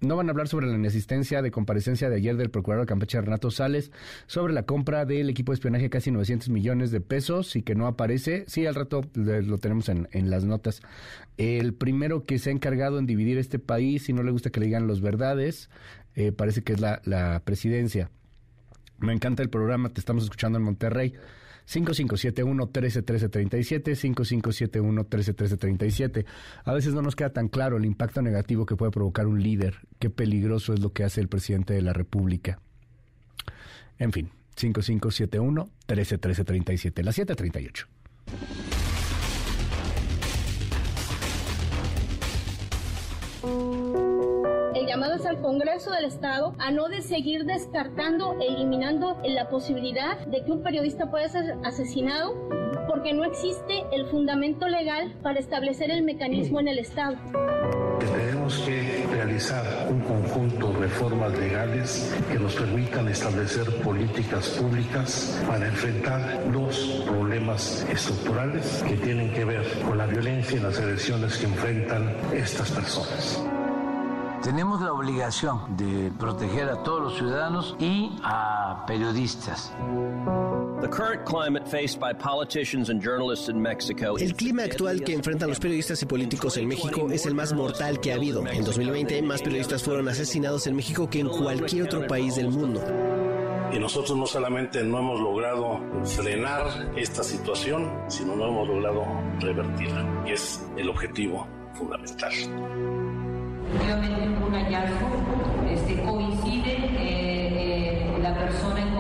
no 0.02 0.16
van 0.16 0.28
a 0.28 0.32
hablar 0.32 0.48
sobre 0.48 0.68
la 0.68 0.76
inexistencia 0.76 1.42
de 1.42 1.52
comparecencia 1.52 2.10
de 2.10 2.16
ayer 2.16 2.36
del 2.36 2.50
procurador 2.50 2.86
de 2.86 2.90
Campeche 2.90 3.22
Renato 3.22 3.52
Sales 3.52 3.92
sobre 4.26 4.54
la 4.54 4.64
compra 4.64 5.06
del 5.06 5.30
equipo 5.30 5.52
de 5.52 5.56
espionaje 5.56 5.90
casi 5.90 6.12
900 6.12 6.50
millones 6.50 6.92
de 6.92 7.02
pesos 7.02 7.56
y 7.56 7.62
que 7.62 7.76
no 7.76 7.88
aparece. 7.88 8.44
Sí, 8.48 8.66
al 8.66 8.76
rato 8.76 9.02
lo 9.14 9.58
tenemos 9.60 9.90
en, 9.90 10.10
en 10.12 10.30
las 10.30 10.44
notas. 10.44 10.82
El 11.38 11.74
primero 11.74 12.26
que 12.26 12.40
se 12.40 12.50
ha 12.50 12.54
encargado 12.54 13.00
en 13.00 13.06
dividir 13.06 13.38
este 13.38 13.60
país 13.60 14.10
y 14.10 14.14
no 14.14 14.24
le 14.24 14.32
gusta 14.32 14.50
que 14.50 14.60
le 14.60 14.66
digan 14.66 14.88
las 14.88 15.02
verdades, 15.02 15.70
eh, 16.16 16.32
parece 16.32 16.64
que 16.64 16.74
es 16.74 16.82
la, 16.82 17.02
la 17.06 17.42
presidencia. 17.46 18.10
Me 18.98 19.14
encanta 19.14 19.44
el 19.44 19.50
programa, 19.50 19.90
te 19.90 20.00
estamos 20.00 20.24
escuchando 20.24 20.58
en 20.58 20.64
Monterrey. 20.64 21.14
5571-131337, 21.72 23.96
5571-131337. 23.96 26.26
A 26.66 26.74
veces 26.74 26.94
no 26.94 27.02
nos 27.02 27.16
queda 27.16 27.32
tan 27.32 27.48
claro 27.48 27.78
el 27.78 27.86
impacto 27.86 28.22
negativo 28.22 28.66
que 28.66 28.76
puede 28.76 28.92
provocar 28.92 29.28
un 29.28 29.42
líder, 29.42 29.78
qué 30.00 30.10
peligroso 30.10 30.74
es 30.74 30.82
lo 30.82 30.92
que 30.92 31.06
hace 31.06 31.22
el 31.22 31.30
presidente 31.30 31.74
de 31.74 31.82
la 31.82 31.94
República. 31.94 32.60
En 33.98 34.12
fin, 34.12 34.30
5571-131337, 34.56 37.04
las 37.04 37.16
738. 37.16 37.88
Es 44.92 45.26
al 45.26 45.40
Congreso 45.40 45.90
del 45.92 46.04
Estado 46.04 46.54
a 46.60 46.70
no 46.70 46.90
de 46.90 47.02
seguir 47.02 47.46
descartando 47.46 48.36
e 48.42 48.48
eliminando 48.48 49.18
la 49.24 49.48
posibilidad 49.48 50.20
de 50.28 50.44
que 50.44 50.52
un 50.52 50.62
periodista 50.64 51.10
pueda 51.10 51.30
ser 51.30 51.56
asesinado 51.64 52.36
porque 52.90 53.14
no 53.14 53.24
existe 53.24 53.86
el 53.94 54.06
fundamento 54.08 54.68
legal 54.68 55.16
para 55.24 55.40
establecer 55.40 55.92
el 55.92 56.04
mecanismo 56.04 56.60
en 56.60 56.68
el 56.68 56.80
Estado. 56.80 57.16
Tenemos 58.00 58.58
que 58.60 59.08
realizar 59.14 59.64
un 59.90 60.02
conjunto 60.02 60.74
de 60.74 60.80
reformas 60.80 61.40
legales 61.40 62.14
que 62.30 62.38
nos 62.38 62.54
permitan 62.56 63.08
establecer 63.08 63.74
políticas 63.84 64.50
públicas 64.50 65.42
para 65.48 65.68
enfrentar 65.68 66.44
los 66.52 67.06
problemas 67.08 67.88
estructurales 67.90 68.84
que 68.86 68.98
tienen 68.98 69.32
que 69.34 69.46
ver 69.46 69.66
con 69.86 69.98
la 69.98 70.06
violencia 70.06 70.58
y 70.58 70.62
las 70.62 70.78
agresiones 70.78 71.38
que 71.38 71.46
enfrentan 71.46 72.14
estas 72.34 72.70
personas. 72.72 73.42
Tenemos 74.44 74.82
la 74.82 74.92
obligación 74.92 75.78
de 75.78 76.12
proteger 76.18 76.68
a 76.68 76.82
todos 76.82 77.04
los 77.04 77.16
ciudadanos 77.16 77.76
y 77.80 78.12
a 78.24 78.84
periodistas. 78.88 79.72
El 84.20 84.36
clima 84.36 84.64
actual 84.64 85.04
que 85.04 85.14
enfrentan 85.14 85.48
los 85.48 85.60
periodistas 85.60 86.02
y 86.02 86.06
políticos 86.08 86.58
en 86.58 86.68
México 86.68 87.12
es 87.12 87.28
el 87.28 87.36
más 87.36 87.54
mortal 87.54 88.00
que 88.00 88.12
ha 88.12 88.16
habido. 88.16 88.46
En 88.48 88.64
2020, 88.64 89.22
más 89.22 89.44
periodistas 89.44 89.84
fueron 89.84 90.10
asesinados 90.10 90.66
en 90.66 90.76
México 90.76 91.08
que 91.08 91.20
en 91.20 91.30
cualquier 91.30 91.84
otro 91.84 92.08
país 92.08 92.36
del 92.36 92.50
mundo. 92.50 92.82
Y 93.72 93.78
nosotros 93.78 94.18
no 94.18 94.26
solamente 94.26 94.84
no 94.84 95.00
hemos 95.00 95.20
logrado 95.22 95.80
frenar 96.04 96.92
esta 96.98 97.24
situación, 97.24 97.92
sino 98.08 98.36
no 98.36 98.48
hemos 98.48 98.68
logrado 98.68 99.06
revertirla. 99.40 100.24
Y 100.28 100.32
es 100.32 100.66
el 100.78 100.90
objetivo 100.90 101.48
fundamental. 101.76 103.21
Efectivamente, 103.74 104.28
un 104.46 104.54
hallazgo 104.54 105.08
este, 105.72 106.04
coincide 106.04 106.74
eh, 106.74 106.98
eh, 107.00 108.20
la 108.22 108.34
persona 108.36 108.91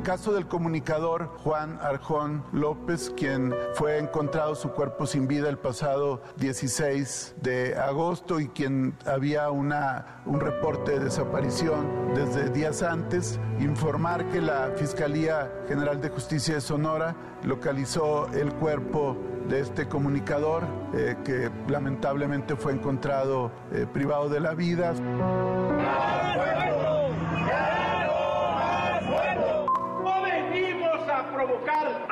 el 0.00 0.06
caso 0.06 0.32
del 0.32 0.46
comunicador 0.46 1.26
Juan 1.44 1.78
Arjón 1.82 2.42
López, 2.52 3.12
quien 3.14 3.54
fue 3.74 3.98
encontrado 3.98 4.54
su 4.54 4.70
cuerpo 4.70 5.06
sin 5.06 5.28
vida 5.28 5.50
el 5.50 5.58
pasado 5.58 6.22
16 6.38 7.34
de 7.42 7.76
agosto 7.76 8.40
y 8.40 8.48
quien 8.48 8.94
había 9.04 9.50
una, 9.50 10.22
un 10.24 10.40
reporte 10.40 10.92
de 10.92 11.00
desaparición 11.00 12.14
desde 12.14 12.48
días 12.48 12.82
antes, 12.82 13.38
informar 13.58 14.26
que 14.30 14.40
la 14.40 14.70
Fiscalía 14.74 15.52
General 15.68 16.00
de 16.00 16.08
Justicia 16.08 16.54
de 16.54 16.62
Sonora 16.62 17.14
localizó 17.44 18.26
el 18.32 18.54
cuerpo 18.54 19.18
de 19.50 19.60
este 19.60 19.86
comunicador 19.86 20.64
eh, 20.94 21.16
que 21.26 21.50
lamentablemente 21.68 22.56
fue 22.56 22.72
encontrado 22.72 23.50
eh, 23.70 23.86
privado 23.92 24.30
de 24.30 24.40
la 24.40 24.54
vida. 24.54 24.94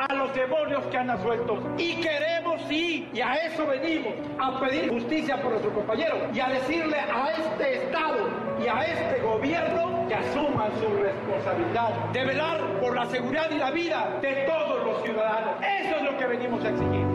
A 0.09 0.15
los 0.15 0.35
demonios 0.35 0.85
que 0.87 0.97
han 0.97 1.11
asuelto. 1.11 1.59
Y 1.77 1.95
queremos, 2.01 2.61
sí, 2.69 3.09
y 3.13 3.21
a 3.21 3.35
eso 3.35 3.67
venimos, 3.67 4.15
a 4.39 4.59
pedir 4.59 4.91
justicia 4.91 5.41
por 5.41 5.53
nuestro 5.53 5.73
compañero 5.73 6.17
y 6.33 6.41
a 6.41 6.49
decirle 6.49 6.97
a 6.99 7.31
este 7.33 7.85
Estado 7.85 8.29
y 8.63 8.67
a 8.67 8.85
este 8.85 9.21
gobierno 9.23 10.07
que 10.09 10.15
asuman 10.15 10.71
su 10.81 10.89
responsabilidad 11.03 11.91
de 12.13 12.25
velar 12.25 12.81
por 12.81 12.95
la 12.95 13.07
seguridad 13.07 13.51
y 13.51 13.59
la 13.59 13.71
vida 13.71 14.19
de 14.23 14.47
todos 14.47 14.85
los 14.85 15.03
ciudadanos. 15.03 15.57
Eso 15.63 15.97
es 15.97 16.03
lo 16.03 16.17
que 16.17 16.27
venimos 16.27 16.65
a 16.65 16.71
exigir. 16.71 17.08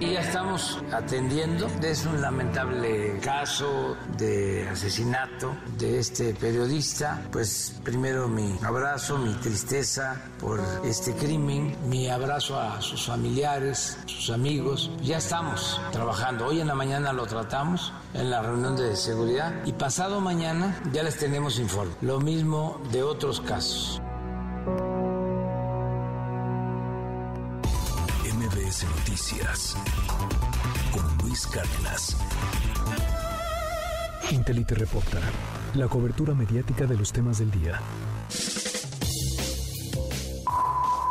Y 0.00 0.12
ya 0.12 0.20
estamos 0.20 0.78
atendiendo. 0.92 1.66
Es 1.82 2.06
un 2.06 2.22
lamentable 2.22 3.18
caso 3.20 3.94
de 4.16 4.66
asesinato 4.66 5.54
de 5.76 5.98
este 5.98 6.32
periodista. 6.32 7.20
Pues 7.30 7.78
primero 7.84 8.26
mi 8.26 8.58
abrazo, 8.64 9.18
mi 9.18 9.34
tristeza 9.34 10.18
por 10.40 10.58
este 10.84 11.12
crimen, 11.12 11.76
mi 11.86 12.08
abrazo 12.08 12.58
a 12.58 12.80
sus 12.80 13.04
familiares, 13.04 13.98
sus 14.06 14.30
amigos. 14.30 14.90
Ya 15.02 15.18
estamos 15.18 15.78
trabajando. 15.92 16.46
Hoy 16.46 16.62
en 16.62 16.68
la 16.68 16.74
mañana 16.74 17.12
lo 17.12 17.26
tratamos 17.26 17.92
en 18.14 18.30
la 18.30 18.40
reunión 18.40 18.76
de 18.76 18.96
seguridad 18.96 19.52
y 19.66 19.72
pasado 19.74 20.22
mañana 20.22 20.80
ya 20.94 21.02
les 21.02 21.18
tenemos 21.18 21.58
informe. 21.58 21.92
Lo 22.00 22.20
mismo 22.20 22.80
de 22.90 23.02
otros 23.02 23.42
casos. 23.42 24.00
Noticias 29.30 29.76
con 30.90 31.18
Luis 31.18 31.46
Cárdenas. 31.46 32.16
Intelite 34.32 34.74
reporta 34.74 35.20
la 35.74 35.86
cobertura 35.86 36.34
mediática 36.34 36.84
de 36.84 36.96
los 36.96 37.12
temas 37.12 37.38
del 37.38 37.50
día. 37.52 37.80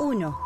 1. 0.02 0.40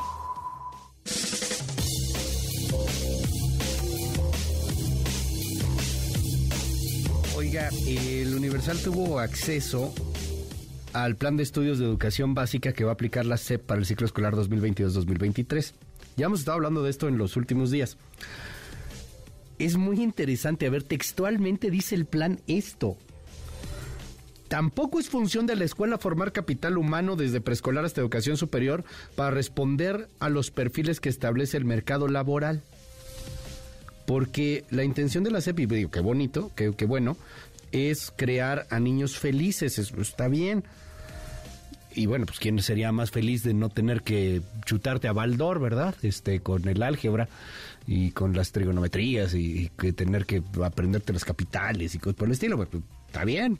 Oiga, 7.36 7.70
el 7.88 8.36
Universal 8.36 8.78
tuvo 8.84 9.20
acceso 9.20 9.94
al 10.94 11.16
plan 11.16 11.38
de 11.38 11.44
estudios 11.44 11.80
de 11.80 11.86
educación 11.86 12.36
básica 12.36 12.72
que 12.74 12.84
va 12.84 12.91
a 12.91 12.94
aplicar 12.94 13.26
la 13.26 13.38
SEP 13.38 13.64
para 13.66 13.80
el 13.80 13.88
ciclo 13.88 14.06
escolar 14.06 14.36
2022-2023. 14.36 15.74
Ya 16.15 16.27
hemos 16.27 16.40
estado 16.40 16.56
hablando 16.56 16.84
de 16.84 16.90
esto 16.90 17.07
en 17.07 17.18
los 17.18 17.35
últimos 17.35 17.72
días. 17.72 17.98
Es 19.60 19.77
muy 19.77 20.02
interesante, 20.02 20.65
a 20.65 20.69
ver, 20.69 20.84
textualmente 20.84 21.72
dice 21.72 21.95
el 21.95 22.06
plan 22.06 22.40
esto. 22.48 22.98
Tampoco 24.53 24.99
es 24.99 25.10
función 25.10 25.48
de 25.48 25.56
la 25.56 25.64
escuela 25.64 25.98
formar 25.98 26.31
capital 26.31 26.77
humano 26.77 27.15
desde 27.15 27.41
preescolar 27.41 27.85
hasta 27.85 28.02
educación 28.02 28.38
superior 28.38 28.84
para 29.15 29.31
responder 29.31 30.10
a 30.19 30.30
los 30.30 30.52
perfiles 30.52 30.99
que 30.99 31.10
establece 31.10 31.57
el 31.57 31.65
mercado 31.65 32.07
laboral. 32.07 32.61
Porque 34.06 34.64
la 34.69 34.84
intención 34.84 35.23
de 35.23 35.31
la 35.31 35.41
CEP, 35.41 35.61
y 35.61 35.65
digo, 35.65 35.90
qué 35.90 36.02
bonito, 36.02 36.52
qué, 36.56 36.69
bueno, 36.85 37.18
es 37.72 38.14
crear 38.15 38.68
a 38.69 38.80
niños 38.80 39.18
felices, 39.18 39.80
eso 39.80 39.99
está 39.99 40.27
bien. 40.27 40.64
Y 41.95 42.06
bueno, 42.06 42.26
pues 42.26 42.40
quién 42.40 42.60
sería 42.61 42.91
más 42.91 43.11
feliz 43.11 43.44
de 43.44 43.53
no 43.53 43.70
tener 43.70 44.02
que 44.02 44.41
chutarte 44.65 45.07
a 45.07 45.14
Baldor, 45.14 45.60
¿verdad? 45.60 45.95
Este, 46.02 46.40
con 46.40 46.68
el 46.68 46.82
álgebra 46.82 47.30
y 47.86 48.11
con 48.11 48.34
las 48.34 48.52
trigonometrías 48.52 49.34
y, 49.34 49.70
que 49.78 49.94
tener 49.94 50.26
que 50.26 50.41
aprenderte 50.64 51.14
las 51.14 51.26
capitales 51.26 51.95
y 51.95 51.99
cosas 51.99 52.15
por 52.15 52.28
el 52.28 52.34
estilo, 52.34 52.57
pues, 52.57 52.84
está 53.07 53.26
bien. 53.26 53.60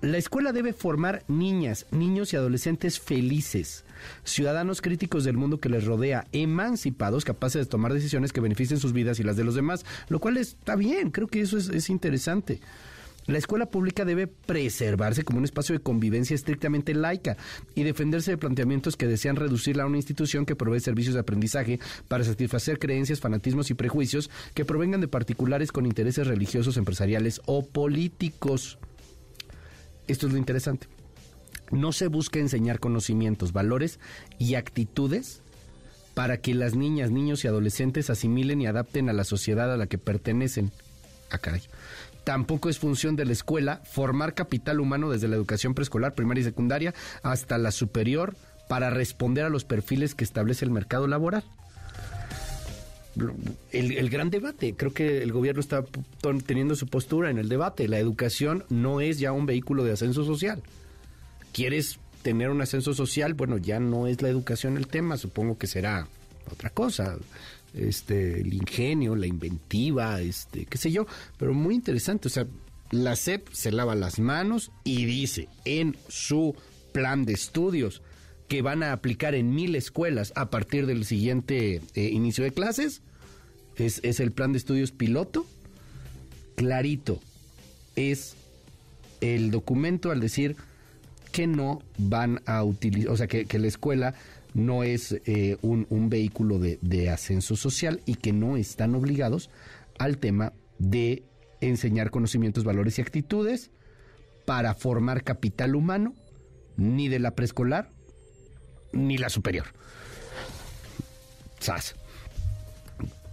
La 0.00 0.16
escuela 0.16 0.52
debe 0.52 0.72
formar 0.72 1.24
niñas, 1.28 1.86
niños 1.90 2.32
y 2.32 2.36
adolescentes 2.36 3.00
felices, 3.00 3.84
ciudadanos 4.24 4.80
críticos 4.80 5.24
del 5.24 5.36
mundo 5.36 5.58
que 5.58 5.68
les 5.68 5.84
rodea, 5.84 6.26
emancipados, 6.32 7.24
capaces 7.24 7.64
de 7.66 7.70
tomar 7.70 7.92
decisiones 7.92 8.32
que 8.32 8.40
beneficien 8.40 8.78
sus 8.78 8.92
vidas 8.92 9.18
y 9.18 9.24
las 9.24 9.36
de 9.36 9.44
los 9.44 9.54
demás, 9.54 9.84
lo 10.08 10.20
cual 10.20 10.36
está 10.36 10.76
bien, 10.76 11.10
creo 11.10 11.26
que 11.26 11.40
eso 11.40 11.58
es, 11.58 11.68
es 11.68 11.90
interesante. 11.90 12.60
La 13.28 13.36
escuela 13.36 13.66
pública 13.66 14.06
debe 14.06 14.26
preservarse 14.26 15.22
como 15.22 15.38
un 15.38 15.44
espacio 15.44 15.74
de 15.74 15.82
convivencia 15.82 16.34
estrictamente 16.34 16.94
laica 16.94 17.36
y 17.74 17.82
defenderse 17.82 18.30
de 18.30 18.38
planteamientos 18.38 18.96
que 18.96 19.06
desean 19.06 19.36
reducirla 19.36 19.82
a 19.82 19.86
una 19.86 19.98
institución 19.98 20.46
que 20.46 20.56
provee 20.56 20.80
servicios 20.80 21.12
de 21.12 21.20
aprendizaje 21.20 21.78
para 22.08 22.24
satisfacer 22.24 22.78
creencias, 22.78 23.20
fanatismos 23.20 23.70
y 23.70 23.74
prejuicios 23.74 24.30
que 24.54 24.64
provengan 24.64 25.02
de 25.02 25.08
particulares 25.08 25.72
con 25.72 25.84
intereses 25.84 26.26
religiosos, 26.26 26.78
empresariales 26.78 27.42
o 27.44 27.66
políticos. 27.66 28.78
Esto 30.06 30.26
es 30.26 30.32
lo 30.32 30.38
interesante. 30.38 30.86
No 31.70 31.92
se 31.92 32.06
busca 32.06 32.38
enseñar 32.38 32.80
conocimientos, 32.80 33.52
valores 33.52 34.00
y 34.38 34.54
actitudes 34.54 35.42
para 36.14 36.38
que 36.38 36.54
las 36.54 36.74
niñas, 36.74 37.10
niños 37.10 37.44
y 37.44 37.48
adolescentes 37.48 38.08
asimilen 38.08 38.62
y 38.62 38.66
adapten 38.66 39.10
a 39.10 39.12
la 39.12 39.24
sociedad 39.24 39.70
a 39.70 39.76
la 39.76 39.86
que 39.86 39.98
pertenecen. 39.98 40.72
Ah, 41.30 41.36
caray. 41.36 41.60
Tampoco 42.28 42.68
es 42.68 42.78
función 42.78 43.16
de 43.16 43.24
la 43.24 43.32
escuela 43.32 43.80
formar 43.84 44.34
capital 44.34 44.80
humano 44.80 45.08
desde 45.08 45.28
la 45.28 45.36
educación 45.36 45.72
preescolar, 45.72 46.12
primaria 46.12 46.42
y 46.42 46.44
secundaria 46.44 46.92
hasta 47.22 47.56
la 47.56 47.70
superior 47.70 48.36
para 48.68 48.90
responder 48.90 49.46
a 49.46 49.48
los 49.48 49.64
perfiles 49.64 50.14
que 50.14 50.24
establece 50.24 50.66
el 50.66 50.70
mercado 50.70 51.06
laboral. 51.06 51.42
El, 53.72 54.10
gran 54.10 54.28
debate, 54.28 54.74
creo 54.76 54.92
que 54.92 55.22
el 55.22 55.32
gobierno 55.32 55.60
está 55.60 55.86
teniendo 56.44 56.74
su 56.74 56.86
postura 56.86 57.30
en 57.30 57.38
el 57.38 57.48
debate. 57.48 57.88
La 57.88 57.98
educación 57.98 58.62
no 58.68 59.00
es 59.00 59.18
ya 59.18 59.32
un 59.32 59.46
vehículo 59.46 59.82
de 59.82 59.92
ascenso 59.92 60.22
social. 60.22 60.62
¿Quieres 61.54 61.98
tener 62.20 62.50
un 62.50 62.60
ascenso 62.60 62.92
social? 62.92 63.32
Bueno, 63.32 63.56
ya 63.56 63.80
no 63.80 64.06
es 64.06 64.20
la 64.20 64.28
educación 64.28 64.76
el 64.76 64.86
tema, 64.86 65.16
supongo 65.16 65.56
que 65.56 65.66
será 65.66 66.06
otra 66.52 66.68
cosa 66.68 67.16
este, 67.74 68.40
el 68.40 68.52
ingenio, 68.54 69.16
la 69.16 69.26
inventiva, 69.26 70.20
este, 70.20 70.66
qué 70.66 70.78
sé 70.78 70.90
yo, 70.90 71.06
pero 71.36 71.54
muy 71.54 71.74
interesante, 71.74 72.28
o 72.28 72.30
sea, 72.30 72.46
la 72.90 73.16
SEP 73.16 73.48
se 73.52 73.70
lava 73.70 73.94
las 73.94 74.18
manos 74.18 74.70
y 74.84 75.04
dice 75.04 75.48
en 75.64 75.96
su 76.08 76.54
plan 76.92 77.24
de 77.24 77.34
estudios 77.34 78.02
que 78.48 78.62
van 78.62 78.82
a 78.82 78.92
aplicar 78.92 79.34
en 79.34 79.54
mil 79.54 79.74
escuelas 79.74 80.32
a 80.34 80.48
partir 80.48 80.86
del 80.86 81.04
siguiente 81.04 81.82
eh, 81.94 82.02
inicio 82.10 82.44
de 82.44 82.52
clases, 82.52 83.02
es, 83.76 84.00
es 84.02 84.20
el 84.20 84.32
plan 84.32 84.52
de 84.52 84.58
estudios 84.58 84.90
piloto, 84.90 85.46
clarito, 86.56 87.20
es 87.94 88.34
el 89.20 89.50
documento 89.50 90.10
al 90.10 90.20
decir 90.20 90.56
que 91.32 91.46
no 91.46 91.82
van 91.98 92.40
a 92.46 92.62
utilizar, 92.64 93.12
o 93.12 93.16
sea, 93.16 93.26
que, 93.26 93.46
la 93.58 93.66
escuela 93.66 94.14
no 94.54 94.82
es 94.82 95.12
eh, 95.26 95.56
un, 95.62 96.08
vehículo 96.08 96.58
de, 96.58 97.10
ascenso 97.10 97.56
social 97.56 98.00
y 98.06 98.14
que 98.16 98.32
no 98.32 98.56
están 98.56 98.94
obligados 98.94 99.50
al 99.98 100.18
tema 100.18 100.52
de 100.78 101.24
enseñar 101.60 102.10
conocimientos, 102.10 102.64
valores 102.64 102.98
y 102.98 103.02
actitudes 103.02 103.70
para 104.44 104.74
formar 104.74 105.24
capital 105.24 105.74
humano, 105.74 106.14
ni 106.76 107.08
de 107.08 107.18
la 107.18 107.32
preescolar, 107.32 107.90
ni 108.92 109.18
la 109.18 109.28
superior. 109.28 109.66
SAS. 111.58 111.96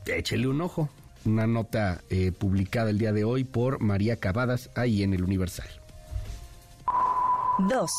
Échele 0.06 0.48
un 0.48 0.62
ojo. 0.62 0.90
Una 1.26 1.48
nota 1.48 2.04
eh, 2.12 2.32
publicada 2.32 2.92
el 2.92 3.00
día 3.00 3.12
de 3.12 3.24
hoy 3.24 3.44
por 3.44 3.82
María 3.82 4.20
Cavadas 4.20 4.70
ahí 4.76 5.02
en 5.02 5.14
el 5.14 5.24
Universal. 5.24 5.68
2. 7.58 7.92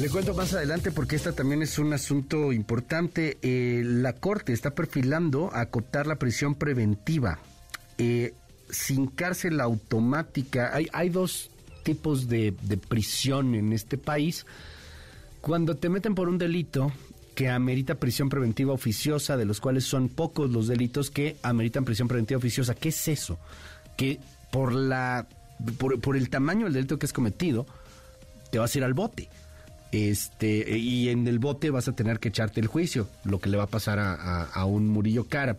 Le 0.00 0.08
cuento 0.08 0.32
más 0.32 0.54
adelante 0.54 0.92
porque 0.92 1.16
esta 1.16 1.32
también 1.32 1.60
es 1.60 1.78
un 1.78 1.92
asunto 1.92 2.54
importante. 2.54 3.36
Eh, 3.42 3.82
la 3.84 4.14
Corte 4.14 4.54
está 4.54 4.70
perfilando 4.70 5.50
a 5.52 5.68
la 6.06 6.16
prisión 6.16 6.54
preventiva. 6.54 7.38
Eh, 7.98 8.32
sin 8.70 9.08
cárcel 9.08 9.60
automática, 9.60 10.72
hay, 10.74 11.10
dos 11.10 11.50
tipos 11.82 12.30
de, 12.30 12.54
prisión 12.88 13.54
en 13.54 13.74
este 13.74 13.98
país. 13.98 14.46
Cuando 15.42 15.76
te 15.76 15.90
meten 15.90 16.14
por 16.14 16.30
un 16.30 16.38
delito, 16.38 16.90
que 17.34 17.50
amerita 17.50 17.96
prisión 17.96 18.30
preventiva 18.30 18.72
oficiosa, 18.72 19.36
de 19.36 19.44
los 19.44 19.60
cuales 19.60 19.84
son 19.84 20.08
pocos 20.08 20.50
los 20.50 20.66
delitos 20.66 21.10
que 21.10 21.36
ameritan 21.42 21.84
prisión 21.84 22.08
preventiva 22.08 22.38
oficiosa. 22.38 22.74
¿Qué 22.74 22.88
es 22.88 23.06
eso? 23.06 23.38
Que 23.98 24.18
por 24.50 24.72
la 24.72 25.28
por, 25.76 26.16
el 26.16 26.30
tamaño 26.30 26.64
del 26.64 26.72
delito 26.72 26.98
que 26.98 27.04
has 27.04 27.12
cometido, 27.12 27.66
te 28.50 28.58
vas 28.58 28.74
a 28.74 28.78
ir 28.78 28.84
al 28.84 28.94
bote. 28.94 29.28
Este, 29.92 30.78
y 30.78 31.08
en 31.08 31.26
el 31.26 31.38
bote 31.38 31.70
vas 31.70 31.88
a 31.88 31.92
tener 31.92 32.20
que 32.20 32.28
echarte 32.28 32.60
el 32.60 32.66
juicio, 32.66 33.08
lo 33.24 33.40
que 33.40 33.50
le 33.50 33.56
va 33.56 33.64
a 33.64 33.68
pasar 33.68 33.98
a, 33.98 34.64
un 34.64 34.88
Murillo 34.88 35.24
Cara. 35.24 35.56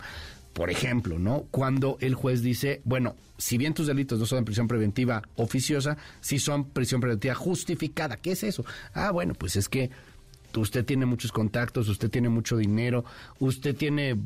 Por 0.53 0.69
ejemplo, 0.69 1.17
¿no? 1.17 1.45
Cuando 1.51 1.97
el 2.01 2.13
juez 2.13 2.41
dice, 2.41 2.81
bueno, 2.83 3.15
si 3.37 3.57
bien 3.57 3.73
tus 3.73 3.87
delitos 3.87 4.19
no 4.19 4.25
son 4.25 4.43
prisión 4.43 4.67
preventiva 4.67 5.23
oficiosa, 5.35 5.97
sí 6.19 6.39
son 6.39 6.65
prisión 6.65 6.99
preventiva 6.99 7.35
justificada. 7.35 8.17
¿Qué 8.17 8.33
es 8.33 8.43
eso? 8.43 8.65
Ah, 8.93 9.11
bueno, 9.11 9.33
pues 9.33 9.55
es 9.55 9.69
que 9.69 9.89
usted 10.55 10.83
tiene 10.83 11.05
muchos 11.05 11.31
contactos, 11.31 11.87
usted 11.87 12.09
tiene 12.09 12.29
mucho 12.29 12.57
dinero, 12.57 13.05
usted 13.39 13.75
tiene 13.75 14.17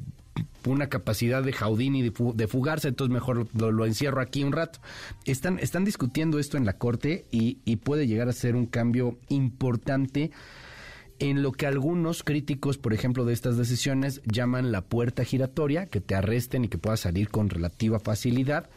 una 0.65 0.87
capacidad 0.87 1.43
de 1.43 1.53
jaudín 1.53 1.95
y 1.95 2.01
de, 2.01 2.47
fugarse, 2.47 2.87
entonces 2.87 3.13
mejor 3.13 3.47
lo, 3.53 3.85
encierro 3.85 4.21
aquí 4.21 4.43
un 4.43 4.51
rato. 4.51 4.79
Están, 5.25 5.59
están 5.59 5.85
discutiendo 5.85 6.39
esto 6.39 6.57
en 6.57 6.65
la 6.65 6.77
Corte 6.77 7.25
y, 7.31 7.59
y 7.65 7.77
puede 7.77 8.07
llegar 8.07 8.29
a 8.29 8.33
ser 8.33 8.55
un 8.55 8.65
cambio 8.65 9.17
importante 9.29 10.31
en 11.19 11.43
lo 11.43 11.51
que 11.51 11.65
algunos 11.65 12.23
críticos, 12.23 12.77
por 12.77 12.93
ejemplo, 12.93 13.25
de 13.25 13.33
estas 13.33 13.57
decisiones 13.57 14.21
llaman 14.25 14.71
la 14.71 14.81
puerta 14.81 15.23
giratoria, 15.23 15.85
que 15.87 16.01
te 16.01 16.15
arresten 16.15 16.65
y 16.65 16.67
que 16.67 16.77
puedas 16.77 17.01
salir 17.01 17.29
con 17.29 17.49
relativa 17.49 17.99
facilidad, 17.99 18.69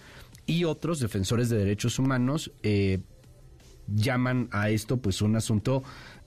y 0.46 0.64
otros 0.64 1.00
defensores 1.00 1.48
de 1.48 1.58
derechos 1.58 1.98
humanos 1.98 2.52
eh, 2.62 3.00
llaman 3.86 4.48
a 4.52 4.70
esto 4.70 4.98
pues 4.98 5.20
un 5.22 5.36
asunto 5.36 5.82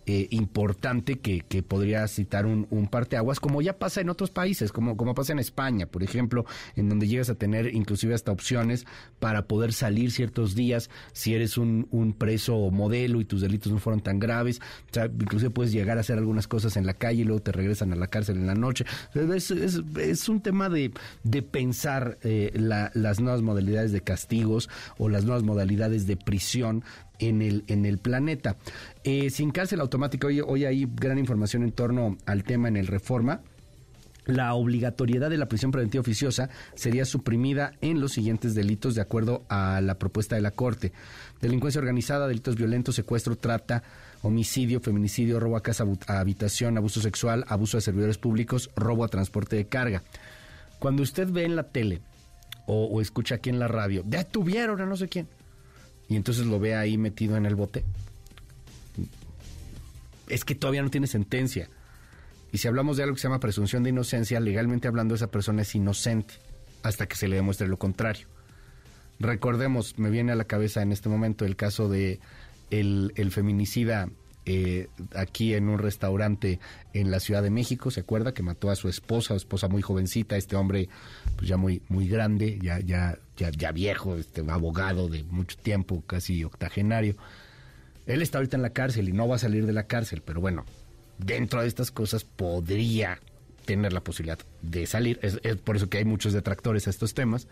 eh, 0.06 0.28
importante 0.32 1.19
que, 1.19 1.41
que, 1.41 1.64
podría 1.64 2.07
citar 2.07 2.45
un, 2.45 2.68
un 2.69 2.88
parteaguas, 2.88 3.40
como 3.40 3.61
ya 3.61 3.78
pasa 3.78 4.02
en 4.02 4.10
otros 4.10 4.32
países, 4.32 4.72
como, 4.72 4.98
como 4.98 5.14
pasa 5.14 5.34
en 5.34 5.40
España, 5.40 5.86
por 5.86 6.03
ejemplo, 6.03 6.45
en 6.76 6.90
donde 6.90 7.07
llegas 7.07 7.30
a 7.30 7.36
tener 7.36 7.73
inclusive 7.73 8.14
hasta 8.14 8.32
opciones 8.32 8.86
para 9.19 9.48
poder 9.48 9.73
salir 9.73 10.11
ciertos 10.11 10.56
días 10.56 10.90
si 11.14 11.36
eres 11.36 11.57
un, 11.57 11.88
un 11.91 12.14
preso 12.14 12.72
modelo 12.72 13.22
y 13.22 13.26
tus 13.26 13.41
delitos 13.41 13.72
no 13.72 13.80
fueron 13.80 14.02
tan 14.02 14.19
graves. 14.19 14.60
O 14.95 15.06
inclusive 15.06 15.49
puedes 15.52 15.72
llegar 15.72 15.98
a 15.98 16.02
hacer 16.02 16.18
algunas 16.18 16.48
cosas 16.48 16.78
en 16.78 16.86
la 16.86 16.94
calle 16.94 17.22
y 17.22 17.26
luego 17.26 17.41
te 17.41 17.52
regresan 17.52 17.94
a 17.94 17.95
la 17.95 18.07
cárcel 18.07 18.38
en 18.38 18.48
la 18.48 18.56
noche. 18.56 18.86
Es, 19.14 19.52
es, 19.52 19.82
es 19.98 20.30
un 20.30 20.41
tema 20.41 20.69
de, 20.69 20.91
de 21.23 21.41
pensar 21.41 22.18
eh, 22.23 22.52
la, 22.56 22.91
las 22.94 23.19
nuevas 23.19 23.41
modalidades 23.41 23.91
de 23.91 24.02
castigos 24.02 24.69
o 24.98 25.10
las 25.10 25.26
nuevas 25.26 25.44
modalidades 25.44 26.07
de 26.07 26.18
prisión 26.18 26.84
en 27.22 27.41
el, 27.41 27.64
en 27.68 27.85
el 27.85 27.98
planeta. 27.98 28.57
Eh, 29.03 29.30
sin 29.30 29.52
cárcel 29.52 29.80
automática, 29.80 30.27
hoy, 30.27 30.41
hoy 30.41 30.65
hay 30.65 30.88
gran 30.93 31.18
información 31.18 31.64
en 31.64 31.72
torno 31.72 32.18
al 32.26 32.43
tema 32.43 32.68
en 32.68 32.76
el 32.76 32.88
Reforma. 32.88 33.41
La 34.26 34.53
obligatoriedad 34.53 35.31
de 35.31 35.38
la 35.38 35.48
prisión 35.48 35.72
preventiva 35.72 36.02
oficiosa 36.02 36.49
sería 36.76 37.06
suprimida 37.06 37.73
en 37.81 37.99
los 37.99 38.11
siguientes 38.11 38.53
delitos 38.53 38.93
de 38.93 39.02
acuerdo 39.02 39.43
a 39.49 39.81
la 39.81 39.98
propuesta 39.98 40.35
de 40.35 40.41
la 40.41 40.52
Corte. 40.52 40.91
Delincuencia 41.41 41.80
organizada, 41.80 42.27
delitos 42.27 42.56
violentos, 42.56 42.95
secuestro, 42.95 43.35
trata, 43.35 43.81
homicidio, 44.22 44.80
feminicidio, 44.80 45.39
robo 45.39 45.57
a 45.57 45.64
casa, 45.64 45.85
a 46.06 46.19
habitación, 46.19 46.77
abuso 46.77 47.02
sexual, 47.02 47.45
abuso 47.48 47.77
de 47.77 47.81
servidores 47.81 48.19
públicos, 48.19 48.69
robo 48.76 49.03
a 49.03 49.07
transporte 49.07 49.56
de 49.56 49.65
carga. 49.65 50.03
Cuando 50.77 51.02
usted 51.02 51.27
ve 51.27 51.43
en 51.43 51.56
la 51.56 51.64
tele 51.64 52.02
o, 52.68 52.85
o 52.85 53.02
escucha 53.02 53.35
aquí 53.35 53.49
en 53.49 53.57
la 53.57 53.68
radio, 53.68 54.03
detuvieron 54.06 54.81
a 54.81 54.85
no 54.85 54.98
sé 54.98 55.10
quién, 55.10 55.27
y 56.11 56.17
entonces 56.17 56.45
lo 56.45 56.59
ve 56.59 56.75
ahí 56.75 56.97
metido 56.97 57.38
en 57.38 57.45
el 57.45 57.55
bote. 57.55 57.85
Es 60.27 60.43
que 60.43 60.55
todavía 60.55 60.81
no 60.83 60.89
tiene 60.89 61.07
sentencia. 61.07 61.69
Y 62.51 62.57
si 62.57 62.67
hablamos 62.67 62.97
de 62.97 63.03
algo 63.03 63.15
que 63.15 63.21
se 63.21 63.29
llama 63.29 63.39
presunción 63.39 63.81
de 63.81 63.91
inocencia, 63.91 64.41
legalmente 64.41 64.89
hablando 64.89 65.15
esa 65.15 65.31
persona 65.31 65.61
es 65.61 65.73
inocente 65.73 66.33
hasta 66.83 67.05
que 67.05 67.15
se 67.15 67.29
le 67.29 67.38
demuestre 67.38 67.69
lo 67.69 67.79
contrario. 67.79 68.27
Recordemos, 69.21 69.97
me 69.99 70.09
viene 70.09 70.33
a 70.33 70.35
la 70.35 70.43
cabeza 70.43 70.81
en 70.81 70.91
este 70.91 71.07
momento 71.07 71.45
el 71.45 71.55
caso 71.55 71.88
de 71.88 72.19
el, 72.71 73.31
feminicida 73.31 74.09
eh, 74.45 74.88
aquí 75.15 75.53
en 75.53 75.69
un 75.69 75.77
restaurante 75.77 76.59
en 76.93 77.11
la 77.11 77.19
Ciudad 77.19 77.43
de 77.43 77.51
México, 77.51 77.91
¿se 77.91 77.99
acuerda? 77.99 78.34
Que 78.34 78.41
mató 78.41 78.72
a 78.72 78.76
su 78.76 78.89
esposa, 78.89 79.35
esposa 79.35 79.68
muy 79.68 79.81
jovencita, 79.81 80.35
este 80.35 80.55
hombre 80.55 80.89
pues 81.35 81.47
ya 81.47 81.57
muy, 81.57 81.84
muy 81.89 82.07
grande, 82.07 82.57
ya, 82.61 82.80
ya, 82.80 83.19
ya, 83.38 83.72
viejo, 83.72 84.15
este 84.15 84.41
abogado 84.49 85.09
de 85.09 85.23
mucho 85.23 85.57
tiempo, 85.57 86.03
casi 86.07 86.43
octogenario. 86.43 87.15
Él 88.07 88.22
está 88.22 88.39
ahorita 88.39 88.57
en 88.57 88.63
la 88.63 88.72
cárcel 88.72 89.09
y 89.09 89.13
no 89.13 89.27
va 89.27 89.35
a 89.35 89.39
salir 89.39 89.68
de 89.68 89.73
la 89.73 89.84
cárcel, 89.84 90.23
pero 90.26 90.41
bueno, 90.41 90.65
dentro 91.19 91.61
de 91.61 91.68
estas 91.68 91.91
cosas 91.91 92.23
podría 92.23 93.19
tener 93.65 93.93
la 93.93 94.03
posibilidad 94.03 94.39
de 94.63 94.88
salir. 94.88 95.19
Es 95.22 95.57
por 95.57 95.76
eso 95.76 95.88
que 95.88 95.99
hay 95.99 96.05
muchos 96.05 96.34
detractores 96.34 96.88
a 96.88 96.89
estos 96.89 97.13
temas, 97.13 97.47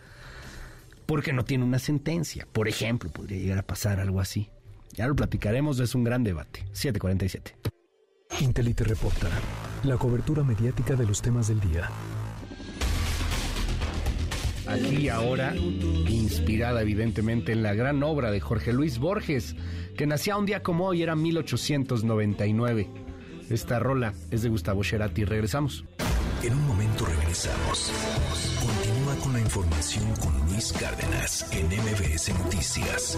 porque 1.06 1.34
no 1.34 1.46
tiene 1.46 1.64
una 1.64 1.80
sentencia. 1.80 2.48
Por 2.52 2.68
ejemplo, 2.68 3.12
podría 3.12 3.38
llegar 3.38 3.60
a 3.60 3.64
pasar 3.64 4.00
algo 4.00 4.20
así. 4.20 4.50
Ya 4.94 5.08
lo 5.08 5.16
platicaremos, 5.16 5.80
es 5.80 5.96
un 5.96 6.04
gran 6.04 6.24
debate. 6.24 6.66
747. 6.74 7.56
Intelite 8.42 8.84
reporta 8.84 9.28
la 9.84 9.98
cobertura 9.98 10.44
mediática 10.44 10.96
de 10.96 11.06
los 11.06 11.22
temas 11.22 11.48
del 11.48 11.60
día. 11.60 11.90
Aquí 14.68 15.10
ahora, 15.10 15.56
inspirada 15.56 16.82
evidentemente 16.82 17.52
en 17.54 17.64
la 17.64 17.74
gran 17.74 18.04
obra 18.04 18.30
de 18.30 18.40
Jorge 18.40 18.72
Luis 18.72 19.00
Borges, 19.00 19.56
que 19.98 20.06
nacía 20.06 20.38
un 20.38 20.46
día 20.46 20.62
como 20.62 20.86
hoy, 20.86 21.02
era 21.02 21.16
1899. 21.16 22.88
Esta 23.50 23.80
rola 23.80 24.14
es 24.30 24.44
de 24.44 24.50
Gustavo 24.50 24.84
Cerati. 24.84 25.26
Regresamos. 25.26 25.86
En 26.44 26.54
un 26.54 26.68
momento 26.68 27.06
regresamos. 27.06 27.92
Continúa 28.62 29.16
con 29.24 29.34
la 29.34 29.40
información 29.40 30.06
con 30.22 30.38
Luis 30.46 30.72
Cárdenas 30.72 31.52
en 31.52 31.66
MBS 31.66 32.30
Noticias. 32.38 33.18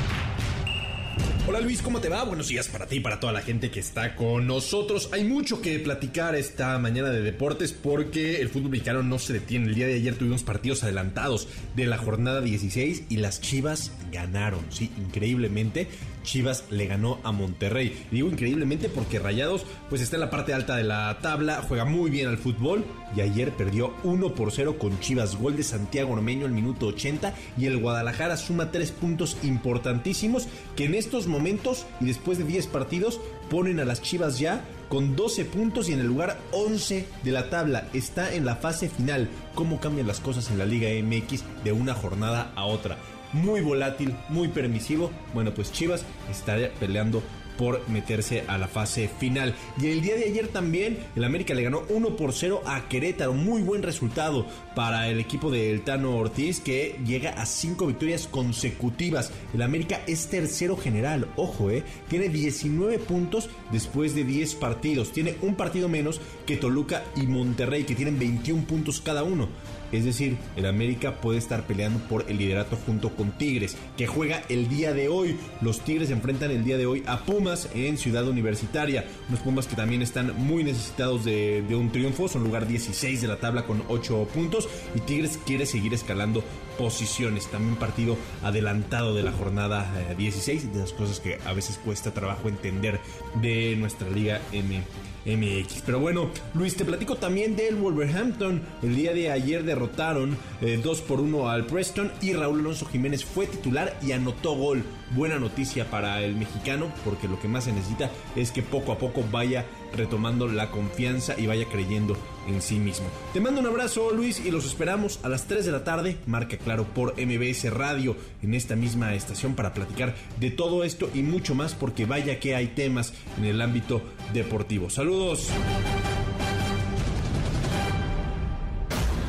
Hola 1.47 1.59
Luis, 1.59 1.81
¿cómo 1.81 1.99
te 1.99 2.07
va? 2.07 2.23
Buenos 2.23 2.47
días 2.47 2.67
para 2.67 2.85
ti 2.85 2.97
y 2.97 2.99
para 2.99 3.19
toda 3.19 3.33
la 3.33 3.41
gente 3.41 3.71
que 3.71 3.79
está 3.79 4.15
con 4.15 4.47
nosotros. 4.47 5.09
Hay 5.11 5.23
mucho 5.23 5.61
que 5.61 5.79
platicar 5.79 6.35
esta 6.35 6.77
mañana 6.77 7.09
de 7.09 7.21
deportes 7.21 7.73
porque 7.73 8.39
el 8.41 8.49
fútbol 8.49 8.71
mexicano 8.71 9.03
no 9.03 9.19
se 9.19 9.33
detiene. 9.33 9.67
El 9.67 9.75
día 9.75 9.87
de 9.87 9.95
ayer 9.95 10.15
tuvimos 10.15 10.43
partidos 10.43 10.83
adelantados 10.83 11.47
de 11.75 11.87
la 11.87 11.97
jornada 11.97 12.41
16 12.41 13.03
y 13.09 13.17
las 13.17 13.41
Chivas 13.41 13.91
ganaron, 14.11 14.65
sí, 14.69 14.91
increíblemente. 14.97 15.87
Chivas 16.23 16.65
le 16.69 16.87
ganó 16.87 17.19
a 17.23 17.31
Monterrey. 17.31 18.05
Digo 18.11 18.29
increíblemente 18.29 18.89
porque 18.89 19.19
Rayados 19.19 19.65
pues 19.89 20.01
está 20.01 20.15
en 20.15 20.21
la 20.21 20.29
parte 20.29 20.53
alta 20.53 20.75
de 20.75 20.83
la 20.83 21.17
tabla, 21.21 21.63
juega 21.67 21.85
muy 21.85 22.09
bien 22.09 22.27
al 22.27 22.37
fútbol 22.37 22.85
y 23.15 23.21
ayer 23.21 23.51
perdió 23.51 23.93
1 24.03 24.35
por 24.35 24.51
0 24.51 24.77
con 24.77 24.99
Chivas, 24.99 25.37
gol 25.37 25.55
de 25.57 25.63
Santiago 25.63 26.13
Ormeño 26.13 26.45
al 26.45 26.51
minuto 26.51 26.87
80 26.87 27.33
y 27.57 27.65
el 27.65 27.77
Guadalajara 27.77 28.37
suma 28.37 28.71
tres 28.71 28.91
puntos 28.91 29.37
importantísimos 29.43 30.47
que 30.75 30.85
en 30.85 30.95
estos 30.95 31.27
momentos 31.27 31.85
y 31.99 32.05
después 32.05 32.37
de 32.37 32.43
10 32.45 32.67
partidos 32.67 33.19
ponen 33.49 33.79
a 33.79 33.85
las 33.85 34.01
Chivas 34.01 34.39
ya 34.39 34.63
con 34.91 35.15
12 35.15 35.45
puntos 35.45 35.89
y 35.89 35.93
en 35.93 35.99
el 36.01 36.07
lugar 36.07 36.37
11 36.51 37.07
de 37.23 37.31
la 37.31 37.49
tabla. 37.49 37.87
Está 37.93 38.33
en 38.33 38.45
la 38.45 38.57
fase 38.57 38.89
final. 38.89 39.29
¿Cómo 39.55 39.79
cambian 39.79 40.07
las 40.07 40.19
cosas 40.19 40.51
en 40.51 40.57
la 40.57 40.65
Liga 40.65 40.89
MX 41.01 41.43
de 41.63 41.71
una 41.71 41.93
jornada 41.93 42.51
a 42.55 42.65
otra? 42.65 42.97
Muy 43.33 43.61
volátil, 43.61 44.15
muy 44.29 44.49
permisivo. 44.49 45.11
Bueno, 45.33 45.53
pues 45.53 45.71
Chivas 45.71 46.05
está 46.29 46.57
peleando 46.79 47.23
por 47.57 47.87
meterse 47.89 48.43
a 48.47 48.57
la 48.57 48.67
fase 48.67 49.07
final. 49.07 49.53
Y 49.79 49.87
el 49.87 50.01
día 50.01 50.15
de 50.15 50.25
ayer 50.25 50.47
también 50.47 50.97
el 51.15 51.23
América 51.23 51.53
le 51.53 51.61
ganó 51.61 51.83
1 51.89 52.15
por 52.15 52.33
0 52.33 52.63
a 52.65 52.87
Querétaro. 52.89 53.33
Muy 53.33 53.61
buen 53.61 53.83
resultado 53.83 54.47
para 54.75 55.09
el 55.09 55.19
equipo 55.19 55.51
de 55.51 55.71
El 55.71 55.83
Tano 55.83 56.17
Ortiz 56.17 56.59
que 56.59 56.99
llega 57.05 57.31
a 57.31 57.45
5 57.45 57.85
victorias 57.85 58.27
consecutivas. 58.27 59.31
El 59.53 59.61
América 59.61 60.01
es 60.07 60.27
tercero 60.27 60.75
general, 60.75 61.27
ojo, 61.35 61.69
eh. 61.69 61.83
Tiene 62.09 62.29
19 62.29 62.97
puntos 62.97 63.49
después 63.71 64.15
de 64.15 64.23
10 64.23 64.55
partidos. 64.55 65.11
Tiene 65.11 65.35
un 65.41 65.55
partido 65.55 65.87
menos 65.87 66.19
que 66.47 66.57
Toluca 66.57 67.03
y 67.15 67.27
Monterrey 67.27 67.83
que 67.83 67.95
tienen 67.95 68.17
21 68.17 68.63
puntos 68.63 69.01
cada 69.01 69.23
uno. 69.23 69.49
Es 69.91 70.05
decir, 70.05 70.37
el 70.55 70.65
América 70.65 71.15
puede 71.15 71.37
estar 71.37 71.63
peleando 71.63 71.99
por 72.07 72.25
el 72.29 72.37
liderato 72.37 72.77
junto 72.85 73.09
con 73.15 73.31
Tigres, 73.31 73.75
que 73.97 74.07
juega 74.07 74.41
el 74.49 74.69
día 74.69 74.93
de 74.93 75.07
hoy. 75.07 75.37
Los 75.61 75.81
Tigres 75.81 76.09
enfrentan 76.11 76.51
el 76.51 76.63
día 76.63 76.77
de 76.77 76.85
hoy 76.85 77.03
a 77.07 77.19
Pumas 77.19 77.69
en 77.73 77.97
Ciudad 77.97 78.27
Universitaria. 78.27 79.05
Unos 79.29 79.41
Pumas 79.41 79.67
que 79.67 79.75
también 79.75 80.01
están 80.01 80.35
muy 80.37 80.63
necesitados 80.63 81.25
de, 81.25 81.63
un 81.71 81.91
triunfo. 81.91 82.27
Son 82.27 82.43
lugar 82.43 82.67
16 82.67 83.21
de 83.21 83.27
la 83.27 83.37
tabla 83.37 83.65
con 83.65 83.83
8 83.87 84.27
puntos. 84.33 84.69
Y 84.95 84.99
Tigres 85.01 85.39
quiere 85.45 85.65
seguir 85.65 85.93
escalando 85.93 86.43
posiciones. 86.77 87.47
También 87.47 87.75
partido 87.75 88.17
adelantado 88.43 89.13
de 89.13 89.23
la 89.23 89.31
jornada 89.31 89.91
16. 90.17 90.63
Eh, 90.63 90.67
de 90.73 90.79
las 90.79 90.93
cosas 90.93 91.19
que 91.19 91.37
a 91.45 91.53
veces 91.53 91.77
cuesta 91.77 92.13
trabajo 92.13 92.47
entender 92.47 92.99
de 93.41 93.75
nuestra 93.75 94.09
Liga 94.09 94.41
M. 94.51 94.81
MX. 95.25 95.83
Pero 95.85 95.99
bueno, 95.99 96.29
Luis, 96.53 96.75
te 96.75 96.85
platico 96.85 97.15
también 97.15 97.55
del 97.55 97.75
Wolverhampton. 97.75 98.61
El 98.81 98.95
día 98.95 99.13
de 99.13 99.31
ayer 99.31 99.63
derrotaron 99.63 100.37
2 100.61 100.99
eh, 100.99 101.03
por 101.07 101.19
1 101.19 101.49
al 101.49 101.65
Preston 101.65 102.11
y 102.21 102.33
Raúl 102.33 102.59
Alonso 102.59 102.85
Jiménez 102.85 103.25
fue 103.25 103.47
titular 103.47 103.97
y 104.01 104.11
anotó 104.11 104.55
gol. 104.55 104.83
Buena 105.11 105.39
noticia 105.39 105.89
para 105.89 106.21
el 106.21 106.35
mexicano 106.35 106.91
porque 107.03 107.27
lo 107.27 107.39
que 107.39 107.47
más 107.47 107.65
se 107.65 107.73
necesita 107.73 108.09
es 108.35 108.51
que 108.51 108.61
poco 108.61 108.91
a 108.91 108.97
poco 108.97 109.23
vaya 109.31 109.65
retomando 109.95 110.47
la 110.47 110.71
confianza 110.71 111.35
y 111.37 111.47
vaya 111.47 111.65
creyendo 111.65 112.17
en 112.47 112.61
sí 112.61 112.79
mismo. 112.79 113.07
Te 113.33 113.39
mando 113.39 113.61
un 113.61 113.67
abrazo 113.67 114.11
Luis 114.11 114.39
y 114.39 114.51
los 114.51 114.65
esperamos 114.65 115.19
a 115.23 115.29
las 115.29 115.45
3 115.47 115.65
de 115.65 115.71
la 115.71 115.83
tarde, 115.83 116.17
marca 116.25 116.57
claro 116.57 116.85
por 116.85 117.13
MBS 117.19 117.71
Radio 117.71 118.15
en 118.41 118.53
esta 118.53 118.75
misma 118.75 119.13
estación 119.13 119.55
para 119.55 119.73
platicar 119.73 120.15
de 120.39 120.51
todo 120.51 120.83
esto 120.83 121.09
y 121.13 121.21
mucho 121.21 121.55
más 121.55 121.73
porque 121.73 122.05
vaya 122.05 122.39
que 122.39 122.55
hay 122.55 122.67
temas 122.67 123.13
en 123.37 123.45
el 123.45 123.61
ámbito 123.61 124.01
deportivo. 124.33 124.89
Saludos. 124.89 125.49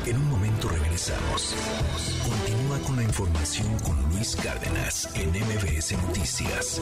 En 0.05 0.17
un 0.17 0.29
momento 0.29 0.67
regresamos. 0.67 1.55
Continúa 2.23 2.79
con 2.79 2.95
la 2.97 3.03
información 3.03 3.67
con 3.79 4.01
Luis 4.09 4.35
Cárdenas 4.35 5.09
en 5.15 5.29
MBS 5.29 5.93
Noticias. 6.07 6.81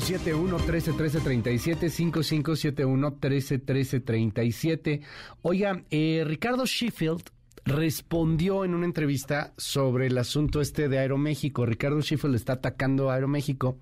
5571 0.00 0.58
131337 0.58 1.90
5571 1.90 3.10
131337 3.10 5.00
Oiga, 5.42 5.82
eh, 5.90 6.24
Ricardo 6.26 6.66
Sheffield 6.66 7.22
respondió 7.64 8.64
en 8.64 8.74
una 8.74 8.86
entrevista 8.86 9.52
sobre 9.56 10.06
el 10.06 10.18
asunto 10.18 10.60
este 10.60 10.88
de 10.88 10.98
Aeroméxico. 11.00 11.66
Ricardo 11.66 12.00
Sheffield 12.00 12.36
está 12.36 12.54
atacando 12.54 13.10
a 13.10 13.14
Aeroméxico 13.14 13.78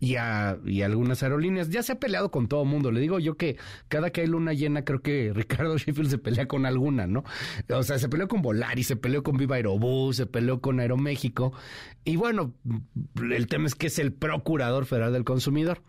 y 0.00 0.16
a, 0.16 0.58
y 0.64 0.82
algunas 0.82 1.22
aerolíneas. 1.22 1.68
Ya 1.68 1.82
se 1.82 1.92
ha 1.92 2.00
peleado 2.00 2.30
con 2.30 2.48
todo 2.48 2.64
mundo. 2.64 2.90
Le 2.90 3.00
digo 3.00 3.18
yo 3.18 3.36
que 3.36 3.58
cada 3.88 4.10
que 4.10 4.22
hay 4.22 4.26
luna 4.26 4.54
llena, 4.54 4.84
creo 4.84 5.02
que 5.02 5.32
Ricardo 5.34 5.76
Sheffield 5.76 6.10
se 6.10 6.18
pelea 6.18 6.48
con 6.48 6.66
alguna, 6.66 7.06
¿no? 7.06 7.22
O 7.68 7.82
sea, 7.82 7.98
se 7.98 8.08
peleó 8.08 8.26
con 8.26 8.42
Volaris, 8.42 8.86
se 8.86 8.96
peleó 8.96 9.22
con 9.22 9.36
Viva 9.36 9.56
Aerobús, 9.56 10.16
se 10.16 10.26
peleó 10.26 10.60
con 10.60 10.80
Aeroméxico. 10.80 11.52
Y 12.04 12.16
bueno, 12.16 12.54
el 13.30 13.46
tema 13.46 13.66
es 13.66 13.74
que 13.74 13.88
es 13.88 13.98
el 13.98 14.12
procurador 14.12 14.86
federal 14.86 15.12
del 15.12 15.24
consumidor. 15.24 15.82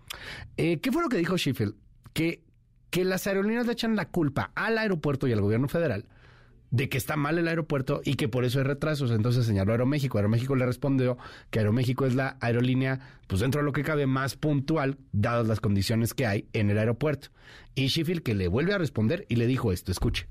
Eh, 0.57 0.79
¿Qué 0.81 0.91
fue 0.91 1.01
lo 1.01 1.09
que 1.09 1.17
dijo 1.17 1.38
Sheffield? 1.38 1.75
Que, 2.13 2.43
que 2.89 3.05
las 3.05 3.25
aerolíneas 3.25 3.65
le 3.65 3.71
echan 3.71 3.95
la 3.95 4.09
culpa 4.09 4.51
al 4.55 4.77
aeropuerto 4.77 5.27
y 5.27 5.31
al 5.31 5.39
gobierno 5.39 5.69
federal 5.69 6.05
de 6.72 6.89
que 6.89 6.98
está 6.98 7.15
mal 7.18 7.38
el 7.38 7.48
aeropuerto 7.48 8.02
y 8.03 8.15
que 8.15 8.27
por 8.27 8.45
eso 8.45 8.60
hay 8.60 8.65
retrasos. 8.65 9.11
Entonces 9.11 9.45
señaló 9.45 9.73
Aeroméxico. 9.73 10.18
Aeroméxico 10.18 10.56
le 10.56 10.65
respondió 10.65 11.18
que 11.49 11.60
Aeroméxico 11.60 12.06
es 12.06 12.15
la 12.15 12.38
aerolínea, 12.39 12.99
pues 13.27 13.41
dentro 13.41 13.61
de 13.61 13.65
lo 13.65 13.73
que 13.73 13.84
cabe, 13.84 14.07
más 14.07 14.35
puntual, 14.35 14.98
dadas 15.11 15.48
las 15.48 15.60
condiciones 15.60 16.14
que 16.14 16.26
hay 16.26 16.48
en 16.53 16.69
el 16.69 16.77
aeropuerto. 16.77 17.30
Y 17.76 17.88
Sheffield 17.88 18.23
que 18.23 18.34
le 18.34 18.48
vuelve 18.48 18.73
a 18.73 18.77
responder 18.77 19.26
y 19.30 19.35
le 19.35 19.48
dijo 19.48 19.72
esto, 19.72 19.91
escuche 19.91 20.27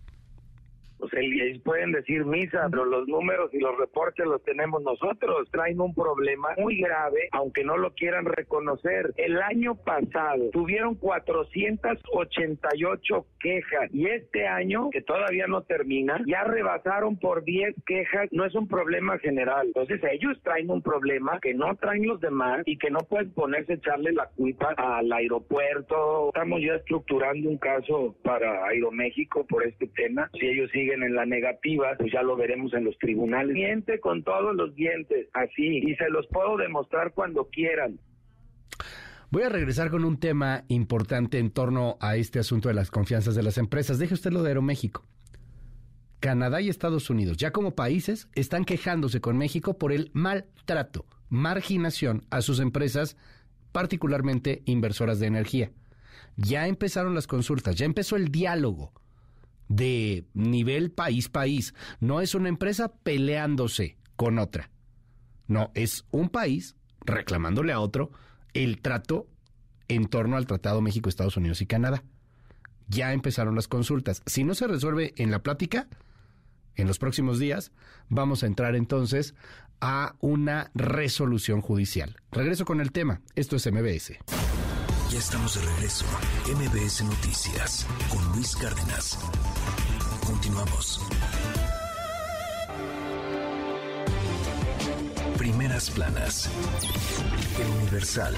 pues 1.01 1.13
el, 1.15 1.61
pueden 1.63 1.93
decir 1.93 2.25
misa, 2.25 2.69
pero 2.71 2.85
los 2.85 3.09
números 3.09 3.53
y 3.53 3.59
los 3.59 3.77
reportes 3.79 4.27
los 4.27 4.43
tenemos 4.45 4.83
nosotros. 4.83 5.49
Traen 5.51 5.81
un 5.81 5.95
problema 5.95 6.51
muy 6.59 6.81
grave, 6.81 7.29
aunque 7.33 7.65
no 7.65 7.77
lo 7.77 7.93
quieran 7.95 8.27
reconocer. 8.27 9.13
El 9.17 9.41
año 9.41 9.75
pasado 9.75 10.51
tuvieron 10.53 10.95
488 10.97 13.27
quejas 13.41 13.91
y 13.93 14.07
este 14.07 14.47
año, 14.47 14.91
que 14.91 15.03
todavía 15.03 15.47
no 15.47 15.63
termina, 15.63 16.21
ya 16.27 16.45
rebasaron 16.45 17.19
por 17.19 17.45
10 17.45 17.75
quejas. 17.87 18.29
No 18.33 18.45
es 18.45 18.55
un 18.55 18.69
problema 18.69 19.19
general. 19.19 19.69
Entonces 19.69 20.01
ellos 20.11 20.39
traen 20.43 20.71
un 20.71 20.83
problema 20.83 21.39
que 21.41 21.55
no 21.55 21.75
traen 21.77 22.07
los 22.07 22.21
demás 22.21 22.63
y 22.67 22.77
que 22.77 22.91
no 22.91 22.99
pueden 23.01 23.33
ponerse 23.33 23.73
a 23.73 23.77
echarle 23.77 24.13
la 24.13 24.27
culpa 24.37 24.75
al 24.77 25.11
aeropuerto. 25.13 26.29
Estamos 26.29 26.61
ya 26.61 26.75
estructurando 26.75 27.49
un 27.49 27.59
caso 27.59 28.15
para 28.23 28.67
Aeroméxico 28.67 29.47
por 29.47 29.67
este 29.67 29.87
tema. 29.89 30.31
Si 30.39 30.47
ellos 30.47 30.71
siguen 30.71 30.90
en 30.93 31.15
la 31.15 31.27
negativa, 31.27 31.95
pues 31.99 32.13
ya 32.13 32.23
lo 32.23 32.37
veremos 32.37 32.73
en 32.75 32.85
los 32.85 32.99
tribunales. 32.99 33.55
Miente 33.55 34.01
con 34.01 34.23
todos 34.23 34.55
los 34.55 34.75
dientes, 34.75 35.29
así, 35.33 35.79
y 35.79 35.95
se 35.97 36.09
los 36.11 36.27
puedo 36.29 36.57
demostrar 36.57 37.13
cuando 37.13 37.47
quieran. 37.47 37.99
Voy 39.31 39.45
a 39.45 39.49
regresar 39.49 39.91
con 39.91 40.05
un 40.05 40.19
tema 40.19 40.65
importante 40.69 41.39
en 41.39 41.51
torno 41.51 41.97
a 42.01 42.17
este 42.17 42.41
asunto 42.41 42.69
de 42.69 42.75
las 42.75 42.91
confianzas 42.91 43.37
de 43.37 43.45
las 43.45 43.59
empresas. 43.59 43.99
Deje 43.99 44.15
usted 44.15 44.33
lo 44.33 44.43
de 44.43 44.49
Aeroméxico. 44.49 45.07
Canadá 46.19 46.61
y 46.61 46.69
Estados 46.69 47.09
Unidos, 47.11 47.37
ya 47.37 47.51
como 47.51 47.75
países, 47.75 48.29
están 48.35 48.65
quejándose 48.65 49.21
con 49.21 49.39
México 49.39 49.79
por 49.79 49.93
el 49.93 50.11
maltrato, 50.13 51.07
marginación 51.29 52.25
a 52.31 52.43
sus 52.43 52.61
empresas, 52.61 53.17
particularmente 53.73 54.63
inversoras 54.67 55.21
de 55.21 55.29
energía. 55.29 55.71
Ya 56.37 56.67
empezaron 56.67 57.15
las 57.15 57.27
consultas, 57.27 57.77
ya 57.77 57.87
empezó 57.87 58.17
el 58.17 58.31
diálogo 58.31 58.93
de 59.71 60.27
nivel 60.35 60.91
país-país. 60.91 61.75
No 62.01 62.21
es 62.21 62.35
una 62.35 62.51
empresa 62.51 62.93
peleándose 62.93 63.97
con 64.17 64.39
otra. 64.39 64.69
No, 65.47 65.71
es 65.75 66.05
un 66.11 66.29
país 66.29 66.77
reclamándole 67.01 67.73
a 67.73 67.81
otro 67.81 68.11
el 68.53 68.83
trato 68.83 69.29
en 69.89 70.07
torno 70.07 70.37
al 70.37 70.47
Tratado 70.47 70.81
México, 70.81 71.09
Estados 71.09 71.37
Unidos 71.37 71.63
y 71.63 71.67
Canadá. 71.67 72.03
Ya 72.89 73.13
empezaron 73.13 73.55
las 73.55 73.69
consultas. 73.69 74.23
Si 74.27 74.45
no 74.45 74.55
se 74.55 74.67
resuelve 74.67 75.15
en 75.17 75.31
la 75.31 75.43
plática, 75.43 75.89
en 76.75 76.89
los 76.89 76.99
próximos 76.99 77.39
días, 77.39 77.71
vamos 78.09 78.43
a 78.43 78.47
entrar 78.47 78.75
entonces 78.75 79.35
a 79.81 80.17
una 80.21 80.73
resolución 80.75 81.61
judicial. 81.61 82.17
Regreso 82.33 82.65
con 82.65 82.81
el 82.81 82.91
tema. 82.91 83.23
Esto 83.37 83.57
es 83.57 83.71
MBS. 83.71 84.19
Ya 85.11 85.19
estamos 85.19 85.57
de 85.57 85.63
regreso. 85.63 86.05
MBS 86.47 87.03
Noticias 87.03 87.85
con 88.09 88.25
Luis 88.33 88.55
Cárdenas. 88.55 89.19
Continuamos. 90.25 91.01
Primeras 95.37 95.91
planas. 95.91 96.49
El 97.59 97.83
Universal. 97.83 98.37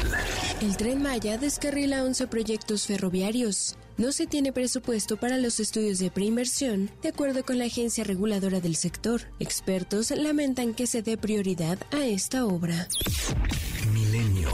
El 0.62 0.77
tren 0.78 1.03
Maya 1.03 1.36
descarrila 1.36 2.05
11 2.05 2.27
proyectos 2.28 2.86
ferroviarios. 2.86 3.77
No 3.99 4.11
se 4.11 4.27
tiene 4.27 4.55
presupuesto 4.55 5.19
para 5.19 5.36
los 5.36 5.61
estudios 5.61 5.99
de 5.99 6.11
preinversión, 6.11 6.90
de 7.03 7.11
acuerdo 7.11 7.44
con 7.44 7.59
la 7.59 7.66
agencia 7.66 8.03
reguladora 8.03 8.61
del 8.61 8.77
sector. 8.77 9.20
Expertos 9.40 10.11
lamentan 10.11 10.73
que 10.73 10.86
se 10.86 11.03
dé 11.03 11.19
prioridad 11.19 11.78
a 11.90 12.07
esta 12.07 12.47
obra. 12.47 12.89
Milenio. 13.93 14.49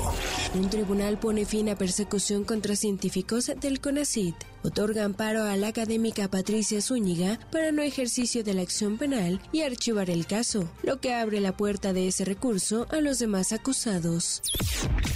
Un 0.54 0.70
tribunal 0.70 1.18
pone 1.18 1.44
fin 1.44 1.68
a 1.68 1.76
persecución 1.76 2.42
contra 2.44 2.74
científicos 2.74 3.52
del 3.60 3.80
CONACIT. 3.80 4.34
Otorga 4.62 5.04
amparo 5.04 5.44
a 5.44 5.56
la 5.56 5.68
académica 5.68 6.28
Patricia 6.28 6.82
Zúñiga 6.82 7.38
para 7.52 7.72
no 7.72 7.82
ejercicio 7.82 8.42
de 8.42 8.54
la 8.54 8.62
acción 8.62 8.98
penal 8.98 9.40
y 9.52 9.62
archivar 9.62 10.10
el 10.10 10.26
caso, 10.26 10.68
lo 10.82 11.00
que 11.00 11.14
abre 11.14 11.40
la 11.40 11.56
puerta 11.56 11.92
de 11.92 12.08
ese 12.08 12.24
recurso 12.24 12.86
a 12.90 13.00
los 13.00 13.18
demás 13.18 13.52
acusados. 13.52 14.42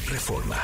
Reforma. 0.09 0.61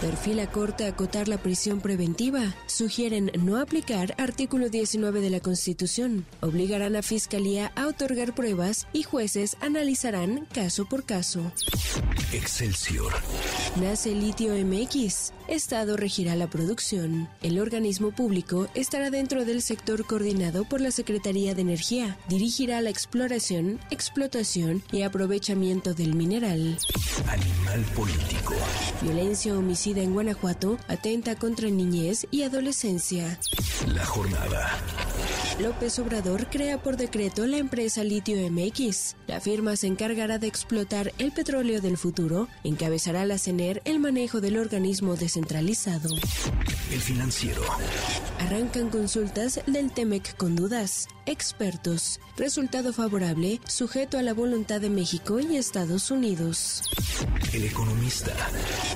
Perfila 0.00 0.50
Corte 0.50 0.86
acotar 0.86 1.26
la 1.26 1.38
prisión 1.38 1.80
preventiva. 1.80 2.54
Sugieren 2.66 3.30
no 3.38 3.58
aplicar 3.58 4.14
artículo 4.18 4.68
19 4.68 5.20
de 5.20 5.30
la 5.30 5.40
Constitución. 5.40 6.26
Obligarán 6.40 6.96
a 6.96 7.02
Fiscalía 7.02 7.72
a 7.76 7.86
otorgar 7.86 8.34
pruebas 8.34 8.86
y 8.92 9.04
jueces 9.04 9.56
analizarán 9.60 10.46
caso 10.52 10.86
por 10.86 11.04
caso. 11.04 11.50
Excelsior. 12.32 13.12
Nace 13.80 14.14
Litio 14.14 14.52
MX. 14.54 15.32
Estado 15.48 15.96
regirá 15.96 16.34
la 16.34 16.48
producción. 16.48 17.28
El 17.42 17.58
organismo 17.58 18.10
público 18.10 18.68
estará 18.74 19.10
dentro 19.10 19.44
del 19.44 19.62
sector 19.62 20.04
coordinado 20.04 20.64
por 20.64 20.80
la 20.80 20.90
Secretaría 20.90 21.54
de 21.54 21.62
Energía. 21.62 22.18
Dirigirá 22.28 22.80
la 22.80 22.90
exploración, 22.90 23.78
explotación 23.90 24.82
y 24.92 25.02
aprovechamiento 25.02 25.94
del 25.94 26.14
mineral. 26.14 26.78
Animal 27.28 27.84
político. 27.94 28.54
Violencia 29.02 29.56
homicida 29.56 30.02
en 30.02 30.14
Guanajuato 30.14 30.78
atenta 30.88 31.36
contra 31.36 31.70
niñez 31.70 32.26
y 32.30 32.42
adolescencia. 32.42 33.38
La 33.86 34.04
jornada. 34.04 34.76
López 35.58 35.98
Obrador 35.98 36.48
crea 36.50 36.82
por 36.82 36.98
decreto 36.98 37.46
la 37.46 37.56
empresa 37.56 38.04
Litio 38.04 38.36
MX. 38.50 39.16
La 39.26 39.40
firma 39.40 39.76
se 39.76 39.86
encargará 39.86 40.38
de 40.38 40.46
explotar 40.46 41.12
el 41.18 41.32
petróleo 41.32 41.80
del 41.80 41.96
futuro, 41.96 42.48
encabezará 42.62 43.24
la 43.24 43.38
CENER 43.38 43.80
el 43.86 43.98
manejo 43.98 44.42
del 44.42 44.58
organismo 44.58 45.16
descentralizado. 45.36 46.08
El 46.90 47.00
financiero. 47.00 47.62
Arrancan 48.40 48.88
consultas 48.88 49.60
del 49.66 49.92
TEMEC 49.92 50.34
con 50.36 50.56
dudas. 50.56 51.08
Expertos. 51.26 52.20
Resultado 52.36 52.92
favorable, 52.92 53.60
sujeto 53.68 54.18
a 54.18 54.22
la 54.22 54.32
voluntad 54.32 54.80
de 54.80 54.88
México 54.88 55.38
y 55.38 55.56
Estados 55.56 56.10
Unidos. 56.10 56.82
El 57.52 57.64
economista. 57.64 58.32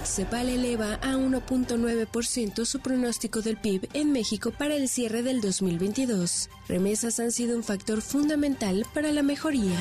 CEPAL 0.05 0.49
eleva 0.49 0.95
a 0.95 1.17
1.9% 1.17 2.65
su 2.65 2.81
pronóstico 2.81 3.43
del 3.43 3.59
PIB 3.59 3.89
en 3.93 4.13
México 4.13 4.51
para 4.51 4.77
el 4.77 4.89
cierre 4.89 5.23
del 5.23 5.43
2022. 5.43 6.49
Remesas 6.69 7.21
han 7.21 7.33
sido 7.33 7.57
un 7.57 7.65
factor 7.65 8.01
fundamental 8.01 8.87
para 8.95 9.13
la 9.13 9.23
mejoría. 9.23 9.79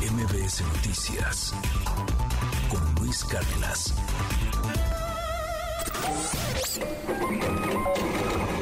MBS 0.00 0.62
Noticias. 0.62 1.52
Luis. 3.08 3.24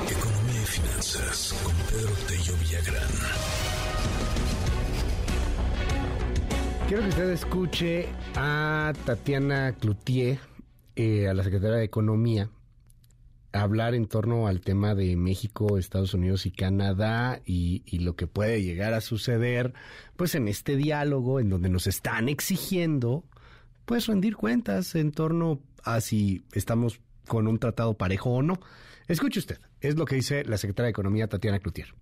Economía 0.08 0.62
y 0.62 0.66
finanzas 0.66 1.52
con 1.64 1.74
Pedro 1.90 2.12
Tello 2.28 2.54
Villagrán. 2.60 3.08
Quiero 6.86 7.02
que 7.02 7.08
usted 7.08 7.30
escuche 7.30 8.08
a 8.36 8.92
Tatiana 9.04 9.72
Cloutier, 9.80 10.38
eh, 10.94 11.26
a 11.26 11.34
la 11.34 11.42
secretaria 11.42 11.78
de 11.78 11.84
Economía, 11.84 12.48
hablar 13.52 13.96
en 13.96 14.06
torno 14.06 14.46
al 14.46 14.60
tema 14.60 14.94
de 14.94 15.16
México, 15.16 15.76
Estados 15.76 16.14
Unidos 16.14 16.46
y 16.46 16.52
Canadá 16.52 17.40
y, 17.44 17.82
y, 17.84 17.98
lo 17.98 18.14
que 18.14 18.28
puede 18.28 18.62
llegar 18.62 18.94
a 18.94 19.00
suceder, 19.00 19.74
pues 20.16 20.36
en 20.36 20.46
este 20.46 20.76
diálogo 20.76 21.40
en 21.40 21.50
donde 21.50 21.68
nos 21.68 21.88
están 21.88 22.28
exigiendo, 22.28 23.24
pues 23.86 24.06
rendir 24.06 24.36
cuentas 24.36 24.94
en 24.94 25.12
torno 25.12 25.60
a 25.84 26.00
si 26.00 26.44
estamos 26.52 27.00
con 27.26 27.46
un 27.46 27.58
tratado 27.58 27.96
parejo 27.96 28.30
o 28.30 28.42
no. 28.42 28.58
Escuche 29.08 29.38
usted, 29.38 29.60
es 29.80 29.96
lo 29.96 30.04
que 30.04 30.16
dice 30.16 30.44
la 30.44 30.58
secretaria 30.58 30.86
de 30.86 30.90
Economía 30.90 31.28
Tatiana 31.28 31.60
Cloutier. 31.60 31.94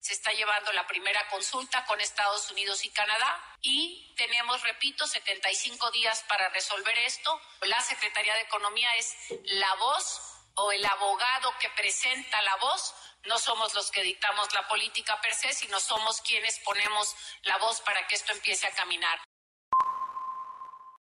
Se 0.00 0.14
está 0.14 0.32
llevando 0.32 0.72
la 0.72 0.86
primera 0.86 1.20
consulta 1.30 1.84
con 1.84 2.00
Estados 2.00 2.50
Unidos 2.50 2.86
y 2.86 2.88
Canadá 2.88 3.36
y 3.60 4.14
tenemos, 4.16 4.62
repito, 4.62 5.06
75 5.06 5.90
días 5.90 6.24
para 6.26 6.48
resolver 6.48 6.96
esto. 7.06 7.38
La 7.68 7.80
Secretaría 7.82 8.34
de 8.34 8.40
Economía 8.40 8.88
es 8.98 9.14
la 9.44 9.74
voz 9.74 10.22
o 10.54 10.72
el 10.72 10.84
abogado 10.86 11.52
que 11.60 11.68
presenta 11.76 12.40
la 12.42 12.56
voz. 12.56 12.94
No 13.26 13.38
somos 13.38 13.74
los 13.74 13.90
que 13.90 14.02
dictamos 14.02 14.48
la 14.54 14.66
política 14.68 15.20
per 15.20 15.34
se, 15.34 15.52
sino 15.52 15.78
somos 15.78 16.22
quienes 16.22 16.58
ponemos 16.60 17.14
la 17.42 17.58
voz 17.58 17.82
para 17.82 18.06
que 18.06 18.14
esto 18.14 18.32
empiece 18.32 18.66
a 18.66 18.72
caminar. 18.72 19.20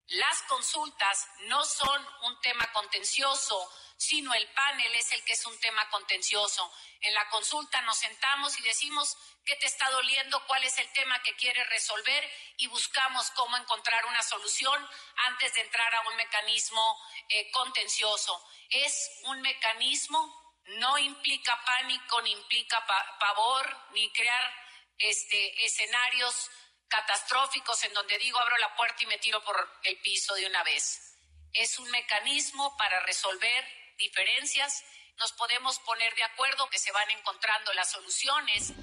Las 0.07 0.41
consultas 0.43 1.27
no 1.45 1.63
son 1.63 2.07
un 2.23 2.39
tema 2.41 2.71
contencioso, 2.73 3.71
sino 3.97 4.34
el 4.34 4.47
panel 4.49 4.93
es 4.95 5.11
el 5.13 5.23
que 5.23 5.34
es 5.34 5.45
un 5.45 5.57
tema 5.59 5.89
contencioso. 5.89 6.71
En 7.01 7.13
la 7.13 7.27
consulta 7.30 7.81
nos 7.84 7.97
sentamos 7.97 8.59
y 8.59 8.63
decimos 8.63 9.17
qué 9.45 9.55
te 9.55 9.65
está 9.65 9.89
doliendo, 9.91 10.45
cuál 10.45 10.63
es 10.63 10.77
el 10.77 10.91
tema 10.91 11.21
que 11.23 11.35
quieres 11.35 11.67
resolver 11.69 12.31
y 12.57 12.67
buscamos 12.67 13.31
cómo 13.31 13.55
encontrar 13.55 14.05
una 14.05 14.21
solución 14.23 14.89
antes 15.27 15.53
de 15.53 15.61
entrar 15.61 15.95
a 15.95 16.09
un 16.09 16.15
mecanismo 16.17 16.99
eh, 17.30 17.49
contencioso. 17.51 18.45
Es 18.69 19.21
un 19.23 19.41
mecanismo, 19.41 20.61
no 20.65 20.97
implica 20.97 21.63
pánico, 21.65 22.21
ni 22.21 22.31
implica 22.31 22.85
pa 22.85 23.17
pavor, 23.19 23.77
ni 23.93 24.11
crear 24.11 24.63
este, 24.97 25.65
escenarios 25.65 26.49
catastróficos 26.94 27.84
en 27.86 27.94
donde 27.94 28.20
digo 28.20 28.38
abro 28.38 28.53
la 28.61 28.70
puerta 28.78 29.02
y 29.02 29.07
me 29.07 29.18
tiro 29.18 29.41
por 29.41 29.57
el 29.84 29.98
piso 30.06 30.36
de 30.36 30.45
una 30.45 30.64
vez. 30.64 31.18
Es 31.53 31.80
un 31.80 31.90
mecanismo 31.90 32.78
para 32.78 33.02
resolver 33.06 33.64
diferencias. 33.98 34.86
Nos 35.18 35.34
podemos 35.34 35.80
poner 35.80 36.14
de 36.14 36.24
acuerdo 36.24 36.70
que 36.70 36.78
se 36.78 36.91
van 36.91 37.10
encontrando 37.18 37.74
las 37.74 37.90
soluciones. 37.90 38.74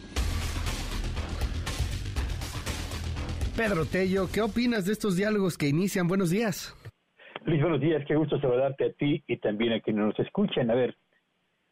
Pedro 3.56 3.86
Tello, 3.86 4.28
¿qué 4.32 4.42
opinas 4.42 4.86
de 4.86 4.92
estos 4.92 5.16
diálogos 5.16 5.56
que 5.56 5.68
inician? 5.68 6.08
Buenos 6.08 6.30
días. 6.30 6.74
Luis, 7.44 7.60
buenos 7.62 7.80
días. 7.80 8.02
Qué 8.08 8.16
gusto 8.16 8.40
saludarte 8.40 8.86
a 8.86 8.92
ti 8.92 9.22
y 9.26 9.36
también 9.36 9.72
a 9.74 9.80
quienes 9.80 10.06
nos 10.06 10.18
escuchan. 10.18 10.70
A 10.70 10.74
ver, 10.74 10.96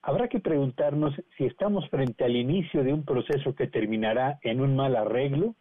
habrá 0.02 0.28
que 0.28 0.38
preguntarnos 0.38 1.14
si 1.36 1.46
estamos 1.46 1.88
frente 1.90 2.24
al 2.24 2.36
inicio 2.36 2.84
de 2.84 2.92
un 2.92 3.04
proceso 3.04 3.54
que 3.56 3.66
terminará 3.66 4.38
en 4.42 4.60
un 4.60 4.76
mal 4.76 4.94
arreglo 4.94 5.56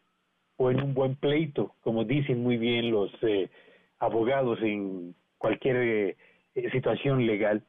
o 0.58 0.72
en 0.72 0.82
un 0.82 0.94
buen 0.94 1.16
pleito, 1.16 1.76
como 1.82 2.04
dicen 2.04 2.44
muy 2.44 2.58
bien 2.58 2.92
los 2.92 3.12
eh, 3.22 3.50
abogados 4.00 4.60
en 4.62 5.16
cualquier 5.38 5.78
eh, 6.56 6.72
situación 6.72 7.26
legal. 7.26 7.64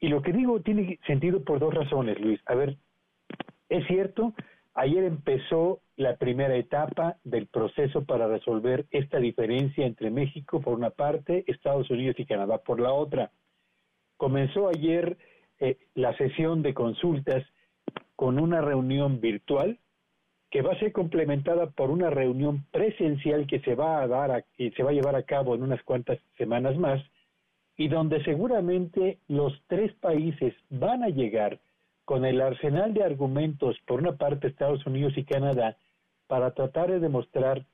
Y 0.00 0.08
lo 0.08 0.20
que 0.20 0.32
digo 0.32 0.60
tiene 0.60 0.98
sentido 1.06 1.42
por 1.42 1.58
dos 1.58 1.72
razones, 1.72 2.20
Luis. 2.20 2.40
A 2.46 2.54
ver, 2.54 2.76
es 3.68 3.86
cierto, 3.86 4.34
ayer 4.74 5.04
empezó 5.04 5.80
la 5.96 6.16
primera 6.16 6.54
etapa 6.56 7.16
del 7.24 7.46
proceso 7.46 8.04
para 8.04 8.28
resolver 8.28 8.86
esta 8.90 9.18
diferencia 9.18 9.86
entre 9.86 10.10
México 10.10 10.60
por 10.60 10.74
una 10.74 10.90
parte, 10.90 11.44
Estados 11.46 11.88
Unidos 11.90 12.16
y 12.18 12.26
Canadá 12.26 12.58
por 12.58 12.80
la 12.80 12.92
otra. 12.92 13.30
Comenzó 14.16 14.68
ayer 14.68 15.16
eh, 15.60 15.78
la 15.94 16.16
sesión 16.16 16.62
de 16.62 16.74
consultas 16.74 17.44
con 18.14 18.38
una 18.38 18.60
reunión 18.60 19.20
virtual 19.20 19.78
que 20.50 20.62
va 20.62 20.72
a 20.72 20.78
ser 20.78 20.92
complementada 20.92 21.70
por 21.70 21.90
una 21.90 22.10
reunión 22.10 22.64
presencial 22.70 23.46
que 23.46 23.60
se 23.60 23.74
va 23.74 24.02
a 24.02 24.06
dar 24.06 24.30
a, 24.30 24.44
se 24.56 24.82
va 24.82 24.90
a 24.90 24.94
llevar 24.94 25.16
a 25.16 25.24
cabo 25.24 25.54
en 25.54 25.62
unas 25.62 25.82
cuantas 25.82 26.18
semanas 26.38 26.76
más 26.76 27.02
y 27.76 27.88
donde 27.88 28.22
seguramente 28.24 29.18
los 29.28 29.52
tres 29.66 29.92
países 29.94 30.54
van 30.70 31.02
a 31.02 31.08
llegar 31.08 31.60
con 32.04 32.24
el 32.24 32.40
arsenal 32.40 32.94
de 32.94 33.02
argumentos 33.02 33.76
por 33.86 34.00
una 34.00 34.16
parte 34.16 34.46
Estados 34.46 34.86
Unidos 34.86 35.12
y 35.16 35.24
Canadá 35.24 35.76
para 36.26 36.52
tratar 36.52 36.90
de 36.90 37.00
demostrar 37.00 37.66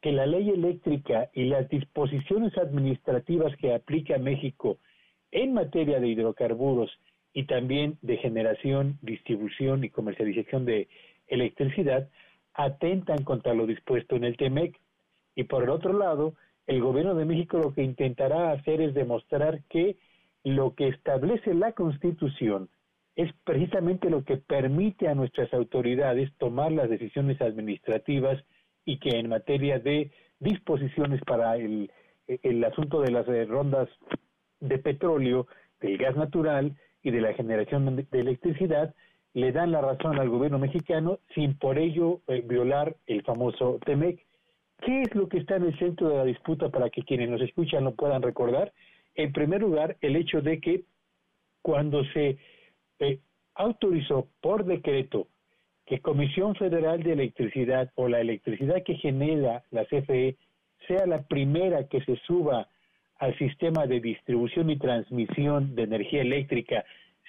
que 0.00 0.12
la 0.12 0.26
ley 0.26 0.50
eléctrica 0.50 1.30
y 1.32 1.44
las 1.44 1.68
disposiciones 1.68 2.56
administrativas 2.58 3.56
que 3.56 3.74
aplica 3.74 4.18
México 4.18 4.78
en 5.30 5.54
materia 5.54 6.00
de 6.00 6.08
hidrocarburos 6.08 6.90
y 7.32 7.44
también 7.44 7.98
de 8.02 8.16
generación, 8.16 8.98
distribución 9.02 9.84
y 9.84 9.90
comercialización 9.90 10.64
de 10.64 10.88
electricidad 11.28 12.08
atentan 12.54 13.22
contra 13.24 13.54
lo 13.54 13.66
dispuesto 13.66 14.16
en 14.16 14.24
el 14.24 14.36
TEMEC. 14.36 14.76
Y 15.34 15.44
por 15.44 15.62
el 15.62 15.70
otro 15.70 15.92
lado, 15.92 16.34
el 16.66 16.80
gobierno 16.80 17.14
de 17.14 17.24
México 17.24 17.58
lo 17.58 17.72
que 17.72 17.82
intentará 17.82 18.52
hacer 18.52 18.80
es 18.80 18.94
demostrar 18.94 19.62
que 19.70 19.96
lo 20.44 20.74
que 20.74 20.88
establece 20.88 21.54
la 21.54 21.72
Constitución 21.72 22.68
es 23.16 23.32
precisamente 23.44 24.10
lo 24.10 24.24
que 24.24 24.36
permite 24.36 25.08
a 25.08 25.14
nuestras 25.14 25.52
autoridades 25.52 26.30
tomar 26.38 26.70
las 26.70 26.88
decisiones 26.88 27.40
administrativas 27.40 28.42
y 28.84 28.98
que 28.98 29.18
en 29.18 29.28
materia 29.28 29.80
de 29.80 30.12
disposiciones 30.38 31.20
para 31.22 31.56
el, 31.56 31.90
el 32.28 32.64
asunto 32.64 33.00
de 33.00 33.10
las 33.10 33.26
eh, 33.28 33.44
rondas 33.44 33.88
de 34.60 34.78
petróleo, 34.78 35.48
del 35.80 35.98
gas 35.98 36.16
natural 36.16 36.76
y 37.02 37.10
de 37.10 37.20
la 37.20 37.34
generación 37.34 37.96
de 37.96 38.20
electricidad, 38.20 38.94
le 39.34 39.52
dan 39.52 39.72
la 39.72 39.80
razón 39.80 40.18
al 40.18 40.28
gobierno 40.28 40.58
mexicano 40.58 41.18
sin 41.34 41.58
por 41.58 41.78
ello 41.78 42.20
eh, 42.28 42.42
violar 42.44 42.96
el 43.06 43.22
famoso 43.22 43.78
TEMEC. 43.84 44.24
¿Qué 44.80 45.02
es 45.02 45.14
lo 45.14 45.28
que 45.28 45.38
está 45.38 45.56
en 45.56 45.64
el 45.64 45.78
centro 45.78 46.08
de 46.08 46.16
la 46.16 46.24
disputa 46.24 46.68
para 46.68 46.90
que 46.90 47.02
quienes 47.02 47.28
nos 47.28 47.40
escuchan 47.40 47.84
lo 47.84 47.94
puedan 47.94 48.22
recordar? 48.22 48.72
En 49.14 49.32
primer 49.32 49.60
lugar, 49.60 49.96
el 50.00 50.16
hecho 50.16 50.40
de 50.40 50.60
que 50.60 50.84
cuando 51.62 52.04
se 52.12 52.38
eh, 53.00 53.18
autorizó 53.54 54.28
por 54.40 54.64
decreto 54.64 55.26
que 55.84 56.00
Comisión 56.00 56.54
Federal 56.54 57.02
de 57.02 57.12
Electricidad 57.12 57.90
o 57.96 58.08
la 58.08 58.20
electricidad 58.20 58.82
que 58.84 58.94
genera 58.96 59.64
la 59.70 59.84
CFE 59.86 60.36
sea 60.86 61.06
la 61.06 61.22
primera 61.22 61.88
que 61.88 62.00
se 62.02 62.16
suba 62.26 62.68
al 63.18 63.36
sistema 63.38 63.86
de 63.86 64.00
distribución 64.00 64.70
y 64.70 64.78
transmisión 64.78 65.74
de 65.74 65.82
energía 65.82 66.22
eléctrica, 66.22 66.84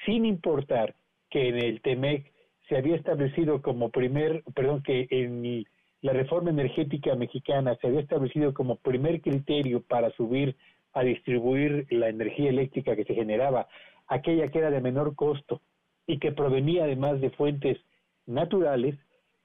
sin 0.05 0.25
importar 0.25 0.93
que 1.29 1.49
en 1.49 1.57
el 1.57 1.81
TEMEC 1.81 2.31
se 2.67 2.77
había 2.77 2.95
establecido 2.95 3.61
como 3.61 3.89
primer, 3.89 4.43
perdón, 4.53 4.83
que 4.83 5.07
en 5.09 5.65
la 6.01 6.13
reforma 6.13 6.51
energética 6.51 7.15
mexicana 7.15 7.75
se 7.81 7.87
había 7.87 7.99
establecido 7.99 8.53
como 8.53 8.77
primer 8.77 9.21
criterio 9.21 9.81
para 9.81 10.11
subir 10.11 10.55
a 10.93 11.03
distribuir 11.03 11.87
la 11.89 12.09
energía 12.09 12.49
eléctrica 12.49 12.95
que 12.95 13.05
se 13.05 13.15
generaba, 13.15 13.67
aquella 14.07 14.49
que 14.49 14.59
era 14.59 14.71
de 14.71 14.81
menor 14.81 15.15
costo 15.15 15.61
y 16.07 16.19
que 16.19 16.31
provenía 16.31 16.85
además 16.85 17.21
de 17.21 17.29
fuentes 17.31 17.77
naturales, 18.25 18.95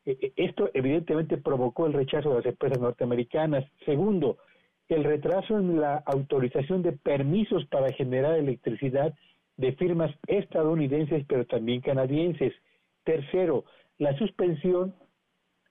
e, 0.07 0.13
e, 0.13 0.33
esto 0.37 0.71
evidentemente 0.75 1.37
provocó 1.39 1.87
el 1.87 1.93
rechazo 1.93 2.31
de 2.31 2.37
las 2.37 2.47
empresas 2.47 2.79
norteamericanas. 2.79 3.65
Segundo, 3.85 4.39
el 4.89 5.05
retraso 5.05 5.59
en 5.59 5.81
la 5.81 5.97
autorización 6.07 6.83
de 6.83 6.93
permisos 6.93 7.67
para 7.67 7.93
generar 7.93 8.39
electricidad 8.39 9.15
de 9.57 9.73
firmas 9.73 10.15
estadounidenses 10.27 11.25
pero 11.29 11.47
también 11.47 11.81
canadienses. 11.81 12.53
Tercero, 13.05 13.65
la 13.99 14.17
suspensión 14.19 14.95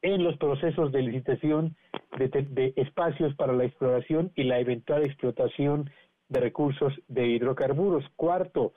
en 0.02 0.24
los 0.24 0.38
procesos 0.38 0.92
de 0.92 1.02
licitación 1.02 1.76
de, 2.18 2.74
espacios 2.76 3.34
para 3.36 3.54
la 3.54 3.66
exploración 3.66 4.32
y 4.36 4.44
la 4.44 4.60
eventual 4.60 5.04
explotación 5.04 5.90
de 6.30 6.40
recursos 6.40 6.94
de 7.08 7.28
hidrocarburos. 7.28 8.06
Cuarto, 8.16 8.74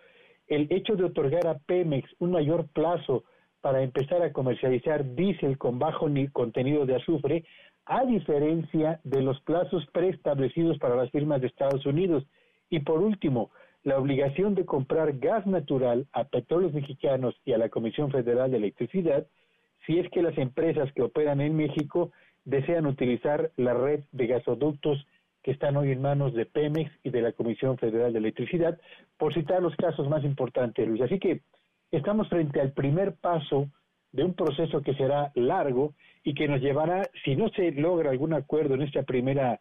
el 0.46 0.68
hecho 0.70 0.94
de 0.94 1.04
otorgar 1.04 1.46
a 1.48 1.58
Pemex 1.58 2.08
un 2.18 2.30
mayor 2.30 2.68
plazo 2.68 3.24
para 3.60 3.82
empezar 3.82 4.22
a 4.22 4.32
comercializar 4.32 5.16
diésel 5.16 5.58
con 5.58 5.78
bajo 5.78 6.06
contenido 6.32 6.86
de 6.86 6.94
azufre, 6.94 7.44
a 7.84 8.04
diferencia 8.04 9.00
de 9.02 9.22
los 9.22 9.40
plazos 9.40 9.84
preestablecidos 9.92 10.78
para 10.78 10.96
las 10.96 11.10
firmas 11.10 11.40
de 11.40 11.48
Estados 11.48 11.84
Unidos. 11.86 12.24
Y 12.70 12.80
por 12.80 13.00
último, 13.00 13.50
la 13.86 14.00
obligación 14.00 14.56
de 14.56 14.66
comprar 14.66 15.16
gas 15.20 15.46
natural 15.46 16.08
a 16.12 16.24
petróleos 16.24 16.74
mexicanos 16.74 17.36
y 17.44 17.52
a 17.52 17.58
la 17.58 17.68
Comisión 17.68 18.10
Federal 18.10 18.50
de 18.50 18.56
Electricidad 18.56 19.28
si 19.86 20.00
es 20.00 20.10
que 20.10 20.22
las 20.22 20.36
empresas 20.38 20.92
que 20.92 21.02
operan 21.02 21.40
en 21.40 21.54
México 21.54 22.10
desean 22.44 22.86
utilizar 22.86 23.52
la 23.56 23.74
red 23.74 24.00
de 24.10 24.26
gasoductos 24.26 25.06
que 25.44 25.52
están 25.52 25.76
hoy 25.76 25.92
en 25.92 26.02
manos 26.02 26.34
de 26.34 26.46
Pemex 26.46 26.90
y 27.04 27.10
de 27.10 27.22
la 27.22 27.30
Comisión 27.30 27.78
Federal 27.78 28.12
de 28.12 28.18
Electricidad, 28.18 28.76
por 29.16 29.32
citar 29.32 29.62
los 29.62 29.76
casos 29.76 30.08
más 30.08 30.24
importantes, 30.24 30.84
Luis. 30.88 31.02
Así 31.02 31.20
que 31.20 31.42
estamos 31.92 32.28
frente 32.28 32.60
al 32.60 32.72
primer 32.72 33.14
paso 33.14 33.68
de 34.10 34.24
un 34.24 34.34
proceso 34.34 34.82
que 34.82 34.94
será 34.94 35.30
largo 35.36 35.94
y 36.24 36.34
que 36.34 36.48
nos 36.48 36.60
llevará, 36.60 37.08
si 37.24 37.36
no 37.36 37.50
se 37.50 37.70
logra 37.70 38.10
algún 38.10 38.34
acuerdo 38.34 38.74
en 38.74 38.82
esta 38.82 39.04
primera 39.04 39.60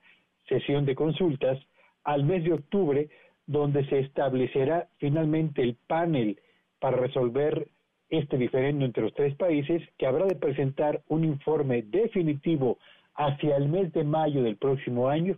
sesión 0.49 0.83
de 0.83 0.95
consultas, 0.95 1.59
al 2.03 2.23
mes 2.23 2.43
de 2.43 2.53
octubre, 2.53 3.09
donde 3.47 3.85
se 3.87 3.99
establecerá 3.99 4.87
finalmente 4.97 5.61
el 5.61 5.75
panel 5.87 6.39
para 6.79 6.97
resolver 6.97 7.67
este 8.09 8.37
diferendo 8.37 8.85
entre 8.85 9.03
los 9.03 9.13
tres 9.13 9.35
países, 9.35 9.81
que 9.97 10.05
habrá 10.05 10.25
de 10.25 10.35
presentar 10.35 11.01
un 11.07 11.23
informe 11.23 11.81
definitivo 11.83 12.77
hacia 13.15 13.57
el 13.57 13.69
mes 13.69 13.91
de 13.93 14.03
mayo 14.03 14.43
del 14.43 14.57
próximo 14.57 15.09
año 15.09 15.37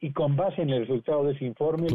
y 0.00 0.12
con 0.12 0.36
base 0.36 0.62
en 0.62 0.70
el 0.70 0.86
resultado 0.86 1.24
de 1.24 1.32
ese 1.32 1.44
informe 1.44 1.88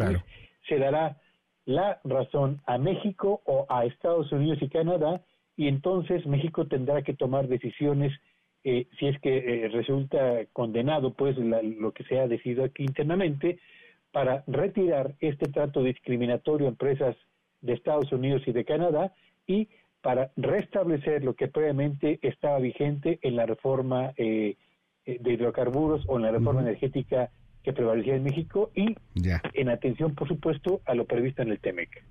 se 0.67 0.77
dará 0.77 1.17
la 1.65 1.99
razón 2.03 2.61
a 2.67 2.77
México 2.77 3.41
o 3.45 3.65
a 3.69 3.85
Estados 3.85 4.31
Unidos 4.31 4.59
y 4.61 4.69
Canadá 4.69 5.21
y 5.57 5.67
entonces 5.67 6.25
México 6.27 6.67
tendrá 6.67 7.01
que 7.01 7.13
tomar 7.13 7.47
decisiones 7.47 8.13
eh, 8.63 8.87
si 8.99 9.07
es 9.07 9.19
que 9.21 9.37
eh, 9.37 9.69
resulta 9.69 10.45
condenado 10.53 11.13
pues 11.13 11.37
lo 11.37 11.91
que 11.91 12.03
se 12.03 12.19
ha 12.19 12.27
decidido 12.27 12.63
aquí 12.63 12.83
internamente 12.83 13.59
para 14.15 14.45
retirar 14.47 15.13
este 15.19 15.47
trato 15.47 15.83
discriminatorio 15.83 16.67
a 16.67 16.69
empresas 16.69 17.17
de 17.59 17.73
Estados 17.73 18.13
Unidos 18.13 18.43
y 18.45 18.53
de 18.53 18.63
Canadá 18.63 19.11
y 19.45 19.67
para 20.01 20.31
restablecer 20.37 21.21
lo 21.21 21.33
que 21.33 21.49
previamente 21.49 22.19
estaba 22.21 22.59
vigente 22.59 23.19
en 23.23 23.35
la 23.35 23.45
reforma 23.45 24.13
eh, 24.15 24.55
de 25.05 25.33
hidrocarburos 25.33 26.05
o 26.07 26.15
en 26.15 26.21
la 26.21 26.31
reforma 26.31 26.61
energética 26.61 27.29
que 27.61 27.73
prevalecía 27.73 28.15
en 28.15 28.23
México 28.23 28.71
y 28.73 28.95
en 29.53 29.67
atención, 29.67 30.15
por 30.15 30.29
supuesto, 30.29 30.79
a 30.85 30.95
lo 30.95 31.03
previsto 31.03 31.41
en 31.41 31.49
el 31.49 31.59
TEMEC. 31.59 32.01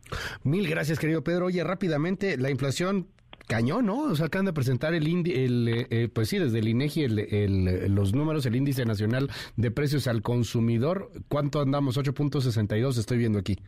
Mil 0.42 0.68
gracias, 0.68 0.98
querido 0.98 1.24
Pedro. 1.24 1.46
Oye, 1.46 1.64
rápidamente, 1.64 2.36
la 2.36 2.50
inflación 2.50 3.06
cañón, 3.46 3.86
¿no? 3.86 4.00
O 4.00 4.14
sea, 4.14 4.26
acaban 4.26 4.46
de 4.46 4.52
presentar 4.52 4.94
el, 4.94 5.06
el 5.06 5.68
eh, 5.68 5.86
eh, 5.90 6.08
pues 6.12 6.28
sí, 6.28 6.38
desde 6.38 6.58
el 6.58 6.68
INEGI 6.68 7.04
el, 7.04 7.94
los 7.94 8.14
números, 8.14 8.46
el 8.46 8.56
índice 8.56 8.84
nacional 8.84 9.30
de 9.56 9.70
precios 9.70 10.06
al 10.06 10.22
consumidor. 10.22 11.10
¿Cuánto 11.28 11.60
andamos? 11.60 11.98
8.62 11.98 12.98
estoy 12.98 13.18
viendo 13.18 13.38
aquí. 13.38 13.58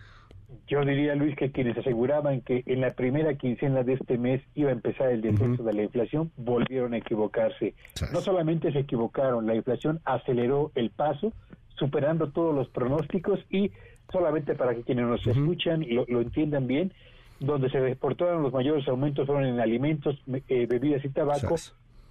Yo 0.69 0.85
diría, 0.85 1.15
Luis, 1.15 1.37
que 1.37 1.53
quienes 1.53 1.79
aseguraban 1.79 2.41
que 2.41 2.65
en 2.67 2.81
la 2.81 2.93
primera 2.95 3.35
quincena 3.35 3.85
de 3.85 3.95
este 3.95 4.19
mes 4.19 4.43
iba 4.57 4.71
a 4.71 4.73
empezar 4.73 5.11
el 5.11 5.21
descenso 5.21 5.63
de 5.63 5.73
la 5.73 5.85
inflación, 5.85 6.33
volvieron 6.37 6.93
a 6.95 6.99
equivocarse. 6.99 7.75
No 8.13 8.21
solamente 8.21 8.73
se 8.73 8.81
equivocaron, 8.81 9.47
la 9.47 9.55
inflación 9.55 10.01
aceleró 10.05 10.73
el 10.75 10.91
paso, 10.91 11.33
superando 11.77 12.31
todos 12.31 12.53
los 12.53 12.69
pronósticos 12.69 13.39
y 13.49 13.71
solamente 14.11 14.55
para 14.55 14.75
que 14.75 14.83
quienes 14.83 15.07
nos 15.07 15.25
escuchan 15.27 15.85
lo, 15.89 16.05
lo, 16.09 16.21
entiendan 16.21 16.67
bien, 16.67 16.93
donde 17.41 17.71
se 17.71 17.81
reportaron 17.81 18.43
los 18.43 18.53
mayores 18.53 18.87
aumentos 18.89 19.27
fueron 19.27 19.45
en 19.45 19.61
alimentos, 19.61 20.21
eh, 20.49 20.67
bebidas 20.67 21.05
y 21.05 21.09
tabaco, 21.09 21.57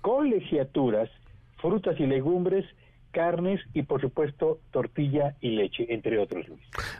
colegiaturas, 0.01 1.09
frutas 1.61 1.99
y 1.99 2.05
legumbres, 2.05 2.65
carnes 3.11 3.61
y 3.73 3.83
por 3.83 4.01
supuesto 4.01 4.59
tortilla 4.71 5.35
y 5.41 5.51
leche, 5.51 5.85
entre 5.93 6.19
otros. 6.19 6.45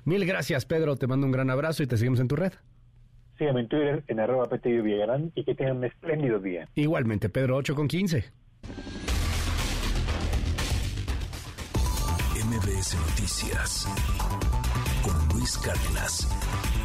Mil 0.05 0.25
gracias 0.25 0.65
Pedro, 0.65 0.95
te 0.95 1.07
mando 1.07 1.25
un 1.25 1.31
gran 1.31 1.49
abrazo 1.49 1.83
y 1.83 1.87
te 1.87 1.97
seguimos 1.97 2.19
en 2.19 2.27
tu 2.27 2.35
red. 2.35 2.53
Síganme 3.37 3.61
en 3.61 3.67
Twitter 3.67 4.03
en 4.07 4.19
arroba 4.19 4.47
Villarán 4.63 5.31
y 5.35 5.43
que 5.43 5.55
tengan 5.55 5.77
un 5.77 5.83
espléndido 5.83 6.39
día. 6.39 6.69
Igualmente, 6.75 7.27
Pedro 7.29 7.57
8 7.57 7.75
con 7.75 7.87
15. 7.87 8.23
MBS 12.45 12.95
Noticias 12.95 13.87
con 15.03 15.37
Luis 15.37 15.57
Cárdenas. 15.57 16.84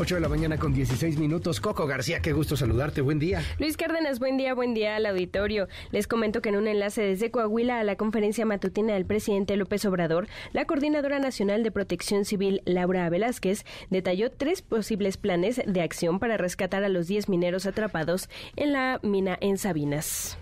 8 0.00 0.14
de 0.14 0.20
la 0.22 0.30
mañana 0.30 0.56
con 0.56 0.72
16 0.72 1.18
minutos. 1.18 1.60
Coco 1.60 1.86
García, 1.86 2.20
qué 2.20 2.32
gusto 2.32 2.56
saludarte. 2.56 3.02
Buen 3.02 3.18
día. 3.18 3.42
Luis 3.58 3.76
Cárdenas, 3.76 4.18
buen 4.18 4.38
día, 4.38 4.54
buen 4.54 4.72
día 4.72 4.96
al 4.96 5.04
auditorio. 5.04 5.68
Les 5.92 6.06
comento 6.06 6.40
que 6.40 6.48
en 6.48 6.56
un 6.56 6.68
enlace 6.68 7.02
desde 7.02 7.30
Coahuila 7.30 7.80
a 7.80 7.84
la 7.84 7.96
conferencia 7.96 8.46
matutina 8.46 8.94
del 8.94 9.04
presidente 9.04 9.56
López 9.56 9.84
Obrador, 9.84 10.26
la 10.54 10.64
Coordinadora 10.64 11.18
Nacional 11.18 11.62
de 11.62 11.70
Protección 11.70 12.24
Civil, 12.24 12.62
Laura 12.64 13.10
Velázquez, 13.10 13.66
detalló 13.90 14.30
tres 14.32 14.62
posibles 14.62 15.18
planes 15.18 15.60
de 15.66 15.82
acción 15.82 16.18
para 16.18 16.38
rescatar 16.38 16.82
a 16.82 16.88
los 16.88 17.06
10 17.06 17.28
mineros 17.28 17.66
atrapados 17.66 18.30
en 18.56 18.72
la 18.72 19.00
mina 19.02 19.36
en 19.42 19.58
Sabinas. 19.58 20.38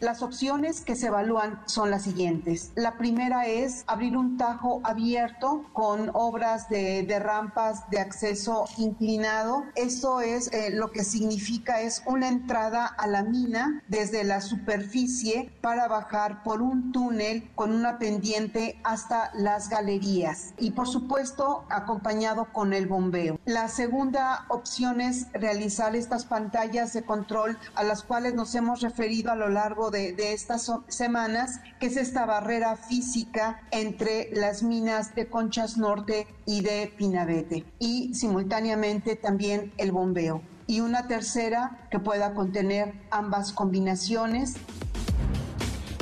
Las 0.00 0.22
opciones 0.22 0.82
que 0.82 0.94
se 0.94 1.08
evalúan 1.08 1.60
son 1.66 1.90
las 1.90 2.02
siguientes. 2.02 2.70
La 2.76 2.96
primera 2.98 3.46
es 3.46 3.82
abrir 3.88 4.16
un 4.16 4.36
tajo 4.36 4.80
abierto 4.84 5.64
con 5.72 6.12
obras 6.14 6.68
de, 6.68 7.04
rampas 7.18 7.90
de 7.90 7.98
acceso 7.98 8.66
inclinado. 8.76 9.64
Esto 9.74 10.20
es 10.20 10.52
eh, 10.52 10.70
lo 10.70 10.92
que 10.92 11.02
significa 11.02 11.80
es 11.80 12.04
una 12.06 12.28
entrada 12.28 12.86
a 12.86 13.08
la 13.08 13.24
mina 13.24 13.82
desde 13.88 14.22
la 14.22 14.40
superficie 14.40 15.50
para 15.60 15.88
bajar 15.88 16.44
por 16.44 16.62
un 16.62 16.92
túnel 16.92 17.50
con 17.56 17.72
una 17.72 17.98
pendiente 17.98 18.80
hasta 18.84 19.32
las 19.34 19.68
galerías 19.68 20.54
y 20.58 20.70
por 20.70 20.86
supuesto 20.86 21.64
acompañado 21.70 22.52
con 22.52 22.72
el 22.72 22.86
bombeo. 22.86 23.40
La 23.46 23.66
segunda 23.66 24.46
opción 24.48 25.00
es 25.00 25.26
realizar 25.32 25.96
estas 25.96 26.24
pantallas 26.24 26.92
de 26.92 27.02
control 27.02 27.58
a 27.74 27.82
las 27.82 28.04
cuales 28.04 28.34
nos 28.34 28.54
hemos 28.54 28.80
referido 28.80 29.32
a 29.32 29.34
lo 29.34 29.48
largo 29.48 29.87
de, 29.90 30.14
estas 30.32 30.70
semanas, 30.88 31.60
que 31.80 31.86
es 31.86 31.96
esta 31.96 32.26
barrera 32.26 32.76
física 32.76 33.62
entre 33.70 34.30
las 34.32 34.62
minas 34.62 35.14
de 35.14 35.28
Conchas 35.28 35.76
Norte 35.76 36.26
y 36.46 36.62
de 36.62 36.92
Pinabete 36.96 37.64
y 37.78 38.14
simultáneamente 38.14 39.16
también 39.16 39.72
el 39.78 39.92
bombeo. 39.92 40.42
Y 40.66 40.80
una 40.80 41.08
tercera 41.08 41.88
que 41.90 41.98
pueda 41.98 42.34
contener 42.34 42.92
ambas 43.10 43.52
combinaciones 43.52 44.56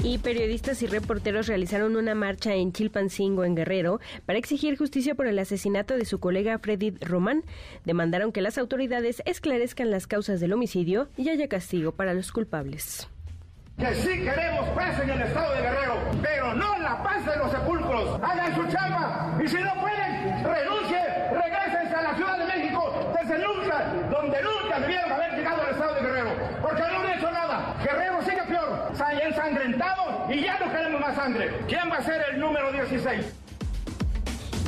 y 0.08 0.18
periodistas 0.18 0.82
y 0.82 0.86
reporteros 0.86 1.48
realizaron 1.48 1.96
una 1.96 2.14
marcha 2.14 2.54
en 2.54 2.72
Chilpancingo, 2.72 3.44
en 3.44 3.56
Guerrero, 3.56 3.98
para 4.24 4.38
exigir 4.38 4.78
justicia 4.78 5.16
por 5.16 5.26
el 5.26 5.36
asesinato 5.36 5.96
de 5.96 6.04
su 6.04 6.20
colega 6.20 6.60
Freddy 6.60 6.92
Román. 7.00 7.42
Demandaron 7.84 8.30
que 8.30 8.40
las 8.40 8.56
autoridades 8.56 9.20
esclarezcan 9.26 9.90
las 9.90 10.06
causas 10.06 10.38
del 10.38 10.52
homicidio 10.52 11.08
y 11.16 11.30
haya 11.30 11.48
castigo 11.48 11.90
para 11.90 12.14
los 12.14 12.30
culpables. 12.30 13.08
Que 13.78 13.94
sí 13.94 14.24
queremos 14.24 14.66
paz 14.70 14.98
en 15.00 15.10
el 15.10 15.20
estado 15.20 15.52
de 15.52 15.60
Guerrero, 15.60 15.98
pero 16.22 16.54
no 16.54 16.78
la 16.78 17.02
paz 17.02 17.26
de 17.26 17.36
los 17.36 17.50
sepulcros. 17.50 18.18
Hagan 18.22 18.54
su 18.54 18.66
chamba 18.68 19.38
y 19.38 19.46
si 19.46 19.56
no 19.56 19.74
pueden, 19.74 20.44
renuncie, 20.44 21.02
regresen 21.30 21.94
a 21.94 22.02
la 22.02 22.14
Ciudad 22.14 22.38
de 22.38 22.46
México 22.46 23.12
desde 23.20 23.38
nunca, 23.38 23.84
donde 24.10 24.42
nunca 24.42 24.80
debieron 24.80 25.12
haber 25.12 25.32
llegado 25.34 25.62
al 25.62 25.70
estado 25.72 25.94
de 25.94 26.00
Guerrero, 26.00 26.30
porque 26.62 26.82
no 26.90 27.00
han 27.00 27.18
hecho 27.18 27.30
nada. 27.30 27.74
Guerrero 27.84 28.22
sigue 28.22 28.42
peor, 28.44 28.92
ensangrentado 29.22 30.26
y 30.30 30.40
ya 30.40 30.58
no 30.58 30.72
queremos 30.72 31.00
más 31.02 31.14
sangre. 31.14 31.50
¿Quién 31.68 31.90
va 31.90 31.96
a 31.96 32.02
ser 32.02 32.24
el 32.30 32.40
número 32.40 32.72
16? 32.72 33.45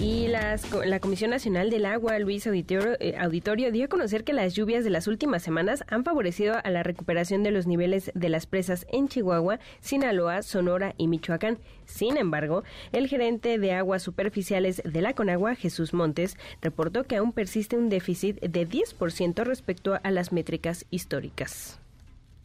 Y 0.00 0.28
las, 0.28 0.70
la 0.86 1.00
Comisión 1.00 1.30
Nacional 1.30 1.70
del 1.70 1.84
Agua, 1.84 2.20
Luis 2.20 2.46
Auditorio, 2.46 2.96
eh, 3.00 3.16
Auditorio, 3.18 3.72
dio 3.72 3.86
a 3.86 3.88
conocer 3.88 4.22
que 4.22 4.32
las 4.32 4.54
lluvias 4.54 4.84
de 4.84 4.90
las 4.90 5.08
últimas 5.08 5.42
semanas 5.42 5.82
han 5.88 6.04
favorecido 6.04 6.54
a 6.62 6.70
la 6.70 6.84
recuperación 6.84 7.42
de 7.42 7.50
los 7.50 7.66
niveles 7.66 8.12
de 8.14 8.28
las 8.28 8.46
presas 8.46 8.86
en 8.92 9.08
Chihuahua, 9.08 9.58
Sinaloa, 9.80 10.42
Sonora 10.42 10.94
y 10.98 11.08
Michoacán. 11.08 11.58
Sin 11.84 12.16
embargo, 12.16 12.62
el 12.92 13.08
gerente 13.08 13.58
de 13.58 13.72
aguas 13.72 14.04
superficiales 14.04 14.80
de 14.84 15.02
la 15.02 15.14
Conagua, 15.14 15.56
Jesús 15.56 15.92
Montes, 15.92 16.36
reportó 16.62 17.02
que 17.02 17.16
aún 17.16 17.32
persiste 17.32 17.76
un 17.76 17.88
déficit 17.88 18.40
de 18.40 18.68
10% 18.68 19.42
respecto 19.42 19.98
a 20.00 20.10
las 20.12 20.30
métricas 20.30 20.86
históricas. 20.90 21.80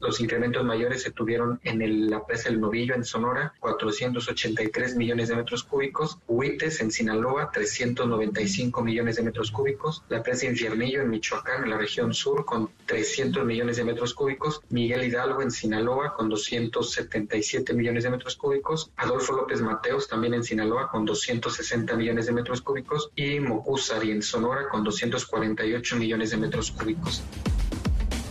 Los 0.03 0.19
incrementos 0.19 0.65
mayores 0.65 1.01
se 1.01 1.11
tuvieron 1.11 1.61
en 1.63 2.09
la 2.09 2.25
presa 2.25 2.49
El 2.49 2.59
Novillo 2.59 2.93
en 2.93 3.05
Sonora, 3.05 3.53
483 3.61 4.97
millones 4.97 5.30
de 5.30 5.38
metros 5.38 5.63
cúbicos, 5.63 6.19
Huites 6.27 6.81
en 6.81 6.91
Sinaloa, 6.91 7.51
395 7.51 8.84
millones 8.84 9.15
de 9.15 9.23
metros 9.23 9.49
cúbicos, 9.49 10.03
la 10.09 10.21
presa 10.21 10.45
Infiernillo 10.45 11.01
en 11.01 11.09
Michoacán, 11.09 11.63
en 11.63 11.69
la 11.69 11.77
región 11.77 12.13
sur, 12.13 12.43
con 12.43 12.69
300 12.85 13.45
millones 13.45 13.77
de 13.77 13.85
metros 13.85 14.13
cúbicos, 14.13 14.59
Miguel 14.67 15.05
Hidalgo 15.05 15.41
en 15.41 15.51
Sinaloa, 15.51 16.13
con 16.15 16.27
277 16.27 17.73
millones 17.73 18.03
de 18.03 18.09
metros 18.09 18.35
cúbicos, 18.35 18.91
Adolfo 18.97 19.31
López 19.31 19.61
Mateos 19.61 20.09
también 20.09 20.34
en 20.34 20.43
Sinaloa, 20.43 20.89
con 20.89 21.05
260 21.05 21.95
millones 21.95 22.25
de 22.25 22.34
metros 22.34 22.61
cúbicos, 22.61 23.09
y 23.15 23.39
Mocúzari 23.39 24.11
en 24.11 24.21
Sonora, 24.21 24.67
con 24.67 24.84
248 24.84 25.95
millones 25.95 26.31
de 26.31 26.38
metros 26.38 26.71
cúbicos. 26.71 27.23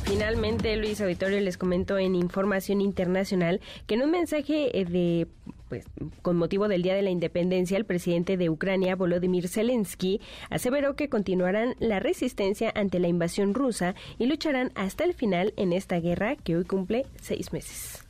Finalmente, 0.04 0.76
Luis 0.76 1.00
Auditorio 1.00 1.40
les 1.40 1.56
comentó 1.56 1.98
en 1.98 2.14
Información 2.14 2.80
Internacional 2.80 3.60
que 3.86 3.94
en 3.94 4.02
un 4.02 4.10
mensaje 4.10 4.78
eh, 4.78 4.84
de 4.84 5.26
pues, 5.68 5.86
con 6.20 6.36
motivo 6.36 6.68
del 6.68 6.82
Día 6.82 6.94
de 6.94 7.00
la 7.00 7.08
Independencia, 7.08 7.78
el 7.78 7.86
presidente 7.86 8.36
de 8.36 8.50
Ucrania, 8.50 8.94
Volodymyr 8.94 9.48
Zelensky, 9.48 10.20
aseveró 10.50 10.96
que 10.96 11.08
continuarán 11.08 11.76
la 11.78 11.98
resistencia 11.98 12.70
ante 12.74 12.98
la 12.98 13.08
invasión 13.08 13.54
rusa 13.54 13.94
y 14.18 14.26
lucharán 14.26 14.70
hasta 14.74 15.04
el 15.04 15.14
final 15.14 15.54
en 15.56 15.72
esta 15.72 15.98
guerra 15.98 16.36
que 16.36 16.56
hoy 16.56 16.64
cumple 16.64 17.06
seis 17.20 17.54
meses. 17.54 18.01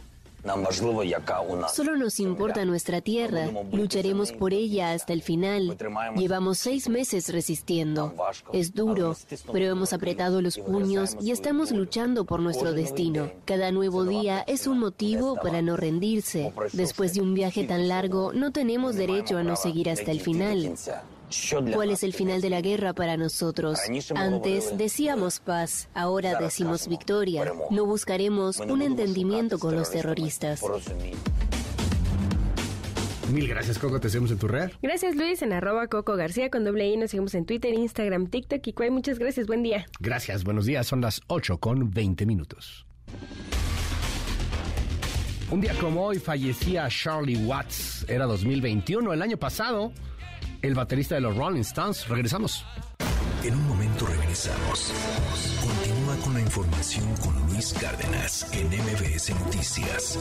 Solo 1.72 1.96
nos 1.96 2.18
importa 2.18 2.64
nuestra 2.64 3.00
tierra. 3.00 3.48
Lucharemos 3.72 4.32
por 4.32 4.52
ella 4.52 4.92
hasta 4.92 5.12
el 5.12 5.22
final. 5.22 5.76
Llevamos 6.16 6.58
seis 6.58 6.88
meses 6.88 7.28
resistiendo. 7.32 8.14
Es 8.52 8.74
duro, 8.74 9.16
pero 9.52 9.66
hemos 9.66 9.92
apretado 9.92 10.42
los 10.42 10.58
puños 10.58 11.16
y 11.20 11.30
estamos 11.30 11.70
luchando 11.70 12.24
por 12.24 12.40
nuestro 12.40 12.72
destino. 12.72 13.30
Cada 13.44 13.70
nuevo 13.70 14.04
día 14.04 14.44
es 14.46 14.66
un 14.66 14.80
motivo 14.80 15.36
para 15.36 15.62
no 15.62 15.76
rendirse. 15.76 16.52
Después 16.72 17.14
de 17.14 17.20
un 17.20 17.34
viaje 17.34 17.64
tan 17.64 17.88
largo, 17.88 18.32
no 18.32 18.50
tenemos 18.52 18.96
derecho 18.96 19.36
a 19.36 19.44
no 19.44 19.54
seguir 19.54 19.90
hasta 19.90 20.10
el 20.10 20.20
final. 20.20 20.74
¿Cuál 21.72 21.90
es 21.90 22.02
el 22.02 22.12
final 22.12 22.40
de 22.40 22.50
la 22.50 22.60
guerra 22.60 22.92
para 22.92 23.16
nosotros? 23.16 23.78
Antes 24.14 24.76
decíamos 24.76 25.40
paz, 25.40 25.88
ahora 25.94 26.38
decimos 26.38 26.88
victoria. 26.88 27.52
No 27.70 27.86
buscaremos 27.86 28.58
un 28.58 28.82
entendimiento 28.82 29.58
con 29.58 29.74
los 29.74 29.90
terroristas. 29.90 30.62
Mil 33.32 33.48
gracias, 33.48 33.78
Coco. 33.78 33.98
Te 33.98 34.10
seguimos 34.10 34.30
en 34.30 34.38
tu 34.38 34.46
red. 34.46 34.70
Gracias, 34.82 35.16
Luis. 35.16 35.40
En 35.40 35.54
arroba 35.54 35.86
Coco 35.86 36.16
García 36.16 36.50
con 36.50 36.64
doble 36.64 36.86
I. 36.90 36.98
Nos 36.98 37.12
seguimos 37.12 37.34
en 37.34 37.46
Twitter, 37.46 37.72
Instagram, 37.72 38.26
TikTok 38.26 38.66
y 38.66 38.72
Cuay. 38.74 38.90
Muchas 38.90 39.18
gracias. 39.18 39.46
Buen 39.46 39.62
día. 39.62 39.86
Gracias. 40.00 40.44
Buenos 40.44 40.66
días. 40.66 40.86
Son 40.86 41.00
las 41.00 41.22
8 41.28 41.58
con 41.58 41.90
20 41.90 42.26
minutos. 42.26 42.84
Un 45.50 45.60
día 45.62 45.72
como 45.80 46.04
hoy 46.04 46.18
fallecía 46.18 46.88
Charlie 46.88 47.36
Watts. 47.36 48.04
Era 48.08 48.26
2021, 48.26 49.12
el 49.12 49.22
año 49.22 49.38
pasado 49.38 49.92
el 50.62 50.74
baterista 50.74 51.16
de 51.16 51.20
los 51.20 51.36
Rolling 51.36 51.60
Stones. 51.60 52.08
Regresamos. 52.08 52.64
En 53.44 53.54
un 53.54 53.68
momento 53.68 54.06
regresamos. 54.06 54.92
Continúa 55.60 56.16
con 56.24 56.34
la 56.34 56.40
información 56.40 57.04
con 57.16 57.34
Luis 57.48 57.74
Cárdenas 57.78 58.46
en 58.52 58.68
MBS 58.68 59.30
Noticias. 59.40 60.18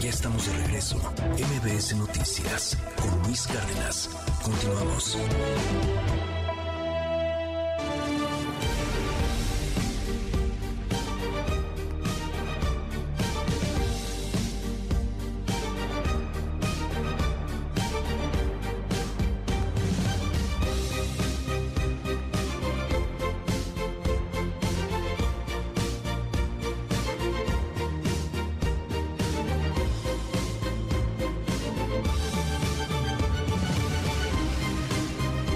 Ya 0.00 0.08
estamos 0.08 0.46
de 0.46 0.56
regreso. 0.64 0.96
MBS 1.18 1.96
Noticias 1.96 2.78
con 3.00 3.22
Luis 3.24 3.46
Cárdenas. 3.46 4.08
Continuamos. 4.42 5.18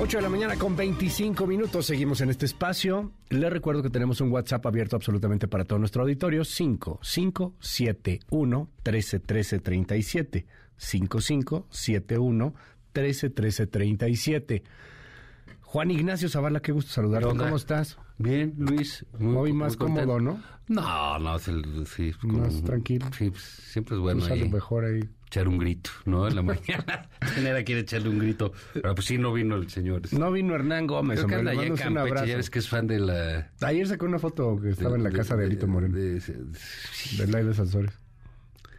8 0.02 0.16
de 0.16 0.22
la 0.22 0.30
mañana 0.30 0.56
con 0.56 0.74
25 0.74 1.46
minutos. 1.46 1.84
Seguimos 1.84 2.22
en 2.22 2.30
este 2.30 2.46
espacio. 2.46 3.12
Les 3.28 3.52
recuerdo 3.52 3.82
que 3.82 3.90
tenemos 3.90 4.22
un 4.22 4.32
WhatsApp 4.32 4.64
abierto 4.64 4.96
absolutamente 4.96 5.46
para 5.46 5.66
todo 5.66 5.78
nuestro 5.78 6.04
auditorio. 6.04 6.42
5571 6.42 8.70
131337. 8.82 10.46
5571 10.78 12.54
131337. 12.94 14.62
Juan 15.60 15.90
Ignacio 15.90 16.30
Zavala, 16.30 16.60
qué 16.60 16.72
gusto 16.72 16.92
saludarte. 16.92 17.28
¿Cómo 17.28 17.56
estás? 17.56 17.98
Bien, 18.16 18.54
Luis. 18.56 19.04
Muy, 19.18 19.52
más 19.52 19.76
cómodo, 19.76 20.18
¿no? 20.18 20.42
No, 20.66 21.18
no, 21.18 21.38
sí, 21.38 21.52
más 22.22 22.62
tranquilo. 22.62 23.04
Sí, 23.16 23.30
siempre 23.36 23.96
es 23.96 24.00
bueno. 24.00 24.24
Ahí. 24.24 24.48
mejor 24.48 24.86
ahí 24.86 25.06
echar 25.30 25.46
un 25.46 25.58
grito, 25.58 25.90
¿no? 26.06 26.26
En 26.26 26.34
la 26.34 26.42
mañana. 26.42 27.08
Tenera 27.34 27.62
quiere 27.62 27.82
echarle 27.82 28.08
un 28.08 28.18
grito. 28.18 28.52
Pero 28.74 28.94
pues 28.96 29.06
sí, 29.06 29.16
no 29.16 29.32
vino 29.32 29.54
el 29.56 29.70
señor. 29.70 30.02
No 30.12 30.32
vino 30.32 30.54
Hernán 30.56 30.86
Gómez. 30.88 31.24
Creo 31.24 31.74
que 31.76 31.88
un 31.88 31.98
abrazo. 31.98 32.26
Ya 32.26 32.36
ves 32.36 32.50
que 32.50 32.58
es 32.58 32.68
fan 32.68 32.86
de 32.88 32.98
la... 32.98 33.50
Ayer 33.62 33.86
sacó 33.86 34.06
una 34.06 34.18
foto 34.18 34.58
que 34.60 34.70
estaba 34.70 34.96
en 34.96 35.04
la 35.04 35.10
casa 35.10 35.36
de 35.36 35.46
Elito 35.46 35.68
Moreno. 35.68 35.96
De, 35.96 36.18
de, 36.20 37.26
de, 37.26 37.44
de 37.44 37.54
Sansores. 37.54 37.92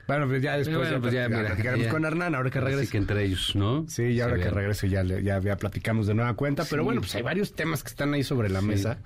Bueno, 0.08 0.28
pues 0.28 0.42
ya 0.42 0.58
después 0.58 0.78
Bueno, 0.78 0.92
ya, 0.96 1.00
pues 1.00 1.14
ya, 1.14 1.30
mira, 1.30 1.78
ya. 1.78 1.90
con 1.90 2.04
Hernán, 2.04 2.36
ahora 2.36 2.50
que 2.50 2.58
Así 2.60 2.68
regrese. 2.68 2.92
que 2.92 2.98
entre 2.98 3.24
ellos, 3.24 3.56
¿no? 3.56 3.86
Sí, 3.88 4.14
ya 4.14 4.26
ahora 4.26 4.38
que 4.40 4.50
regrese 4.50 4.90
ya, 4.90 5.04
ya, 5.04 5.40
ya 5.40 5.56
platicamos 5.56 6.06
de 6.06 6.16
nueva 6.16 6.34
cuenta. 6.34 6.66
Pero 6.70 6.84
bueno, 6.84 7.00
pues 7.00 7.16
hay 7.16 7.22
varios 7.22 7.54
temas 7.54 7.82
que 7.82 7.90
están 7.90 8.14
ahí 8.14 8.24
sobre 8.24 8.50
la 8.50 8.62
mesa. 8.62 8.98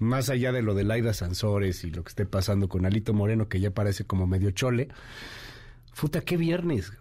Más 0.00 0.30
allá 0.30 0.50
de 0.50 0.62
lo 0.62 0.74
de 0.74 0.82
Laida 0.82 1.12
Sansores 1.12 1.84
y 1.84 1.90
lo 1.92 2.02
que 2.02 2.08
esté 2.08 2.26
pasando 2.26 2.68
con 2.68 2.86
Alito 2.86 3.14
Moreno, 3.14 3.48
que 3.48 3.60
ya 3.60 3.70
parece 3.70 4.04
como 4.04 4.26
medio 4.26 4.50
chole. 4.50 4.88
Futa, 5.92 6.20
¿qué 6.20 6.36
viernes? 6.36 6.92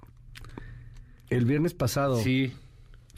El 1.29 1.45
viernes 1.45 1.73
pasado. 1.73 2.17
Sí. 2.17 2.53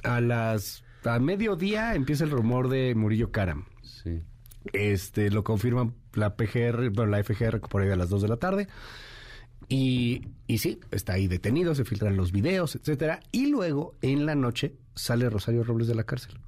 A 0.03 0.21
las... 0.21 0.83
A 1.05 1.19
mediodía 1.19 1.95
empieza 1.95 2.25
el 2.25 2.31
rumor 2.31 2.69
de 2.69 2.93
Murillo 2.95 3.31
Karam. 3.31 3.65
Sí. 3.81 4.21
Este, 4.73 5.31
lo 5.31 5.43
confirman 5.43 5.95
la 6.13 6.35
PGR, 6.35 6.89
bueno, 6.89 7.11
la 7.11 7.23
FGR 7.23 7.61
por 7.61 7.81
ahí 7.81 7.89
a 7.89 7.95
las 7.95 8.09
2 8.09 8.23
de 8.23 8.27
la 8.27 8.37
tarde. 8.37 8.67
Y, 9.69 10.27
y 10.47 10.57
sí, 10.57 10.79
está 10.91 11.13
ahí 11.13 11.27
detenido, 11.27 11.75
se 11.75 11.85
filtran 11.85 12.17
los 12.17 12.31
videos, 12.31 12.75
etcétera. 12.75 13.21
Y 13.31 13.47
luego, 13.47 13.95
en 14.01 14.25
la 14.25 14.35
noche, 14.35 14.75
sale 14.95 15.29
Rosario 15.29 15.63
Robles 15.63 15.87
de 15.87 15.95
la 15.95 16.03
cárcel. 16.03 16.39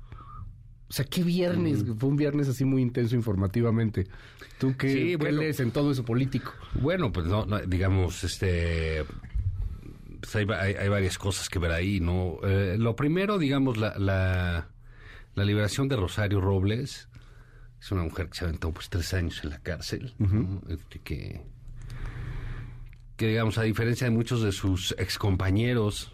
O 0.91 0.93
sea, 0.93 1.05
qué 1.05 1.23
viernes, 1.23 1.85
fue 1.97 2.09
un 2.09 2.17
viernes 2.17 2.49
así 2.49 2.65
muy 2.65 2.81
intenso 2.81 3.15
informativamente. 3.15 4.07
¿Tú 4.59 4.75
qué, 4.77 4.89
Sí, 4.89 4.99
qué 5.11 5.15
bueno. 5.15 5.39
lees 5.41 5.61
en 5.61 5.71
todo 5.71 5.89
eso 5.93 6.03
político? 6.03 6.51
Bueno, 6.81 7.13
pues 7.13 7.27
no, 7.27 7.45
no, 7.45 7.59
digamos, 7.61 8.25
este, 8.25 9.05
pues 10.19 10.35
hay, 10.35 10.43
va- 10.43 10.59
hay- 10.61 10.73
hay 10.73 10.89
varias 10.89 11.17
cosas 11.17 11.47
que 11.47 11.59
ver 11.59 11.71
ahí, 11.71 12.01
¿no? 12.01 12.39
Eh, 12.43 12.75
lo 12.77 12.97
primero, 12.97 13.37
digamos, 13.37 13.77
la, 13.77 13.97
la, 13.97 14.67
la 15.33 15.45
liberación 15.45 15.87
de 15.87 15.95
Rosario 15.95 16.41
Robles, 16.41 17.07
es 17.79 17.91
una 17.93 18.03
mujer 18.03 18.27
que 18.27 18.39
se 18.39 18.43
aventó 18.43 18.73
pues 18.73 18.89
tres 18.89 19.13
años 19.13 19.39
en 19.45 19.51
la 19.51 19.59
cárcel, 19.59 20.13
¿no? 20.19 20.61
Este, 20.67 20.99
que, 20.99 21.41
que 23.15 23.27
digamos, 23.27 23.57
a 23.57 23.63
diferencia 23.63 24.07
de 24.07 24.11
muchos 24.11 24.41
de 24.43 24.51
sus 24.51 24.93
excompañeros 24.97 26.11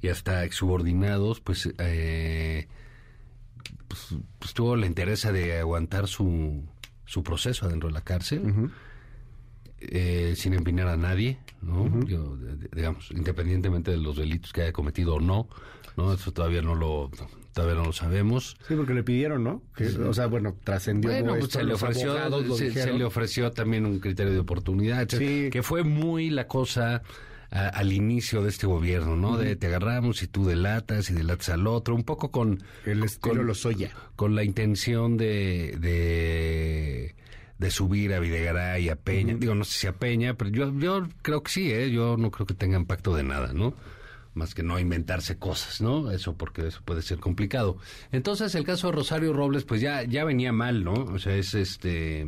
y 0.00 0.08
hasta 0.08 0.42
exsubordinados, 0.46 1.40
pues, 1.42 1.68
eh, 1.76 2.66
pues, 3.90 4.14
pues 4.38 4.54
tuvo 4.54 4.76
la 4.76 4.86
interés 4.86 5.22
de 5.32 5.58
aguantar 5.58 6.06
su, 6.06 6.62
su 7.04 7.22
proceso 7.24 7.66
adentro 7.66 7.88
de 7.88 7.92
la 7.94 8.00
cárcel 8.02 8.70
eh, 9.80 10.34
sin 10.36 10.52
empinar 10.54 10.88
a 10.88 10.96
nadie, 10.96 11.38
¿no? 11.62 12.04
Yo, 12.06 12.36
de- 12.36 12.56
de- 12.56 12.68
digamos, 12.74 13.10
independientemente 13.10 13.90
de 13.90 13.96
los 13.96 14.16
delitos 14.16 14.52
que 14.52 14.62
haya 14.62 14.72
cometido 14.72 15.14
o 15.14 15.20
no, 15.20 15.48
¿no? 15.96 16.12
Eso 16.12 16.32
todavía 16.32 16.60
no 16.62 16.74
lo, 16.74 17.10
todavía 17.54 17.76
no 17.76 17.84
lo 17.86 17.92
sabemos. 17.92 18.56
Sí, 18.68 18.74
porque 18.76 18.92
le 18.94 19.02
pidieron, 19.02 19.42
¿no? 19.42 19.62
Que, 19.74 19.86
O 19.86 20.12
sea, 20.12 20.26
bueno, 20.26 20.54
trascendió 20.64 21.10
Bueno, 21.10 21.34
pues 21.38 21.52
se 21.52 21.64
le 21.64 21.72
ofreció, 21.74 22.14
se, 22.56 22.92
le 22.92 23.04
ofreció 23.04 23.50
también 23.52 23.86
un 23.86 23.98
criterio 24.00 24.32
de 24.32 24.38
oportunidad, 24.38 25.06
que 25.08 25.62
fue 25.62 25.82
muy 25.82 26.28
la 26.30 26.46
cosa 26.46 27.02
a- 27.50 27.68
al 27.68 27.92
inicio 27.92 28.42
de 28.42 28.48
este 28.50 28.66
gobierno, 28.66 29.16
¿no? 29.16 29.36
De 29.36 29.56
te 29.56 29.66
agarramos 29.66 30.22
y 30.22 30.26
tú 30.28 30.44
delatas 30.46 31.10
y 31.10 31.14
delatas 31.14 31.48
al 31.50 31.66
otro, 31.66 31.94
un 31.94 32.04
poco 32.04 32.30
con 32.30 32.62
el 32.86 33.02
estilo 33.04 33.42
Lozoya. 33.42 33.90
con 34.16 34.34
la 34.34 34.44
intención 34.44 35.16
de, 35.16 35.76
de 35.80 37.14
de 37.58 37.70
subir 37.70 38.14
a 38.14 38.20
Videgaray 38.20 38.84
y 38.84 38.88
a 38.88 38.96
Peña. 38.96 39.34
Digo, 39.38 39.54
no 39.54 39.64
sé 39.64 39.80
si 39.80 39.86
a 39.86 39.92
Peña, 39.92 40.32
pero 40.34 40.48
yo 40.50 40.72
yo 40.78 41.06
creo 41.20 41.42
que 41.42 41.50
sí, 41.50 41.70
¿eh? 41.70 41.90
Yo 41.90 42.16
no 42.16 42.30
creo 42.30 42.46
que 42.46 42.54
tengan 42.54 42.86
pacto 42.86 43.14
de 43.14 43.22
nada, 43.22 43.52
¿no? 43.52 43.74
Más 44.32 44.54
que 44.54 44.62
no 44.62 44.78
inventarse 44.78 45.36
cosas, 45.36 45.80
¿no? 45.82 46.10
Eso 46.10 46.34
porque 46.36 46.68
eso 46.68 46.80
puede 46.84 47.02
ser 47.02 47.18
complicado. 47.18 47.76
Entonces, 48.12 48.54
el 48.54 48.64
caso 48.64 48.86
de 48.86 48.94
Rosario 48.94 49.32
Robles, 49.34 49.64
pues 49.64 49.82
ya, 49.82 50.04
ya 50.04 50.24
venía 50.24 50.52
mal, 50.52 50.84
¿no? 50.84 50.94
O 50.94 51.18
sea, 51.18 51.34
es 51.36 51.52
este. 51.52 52.26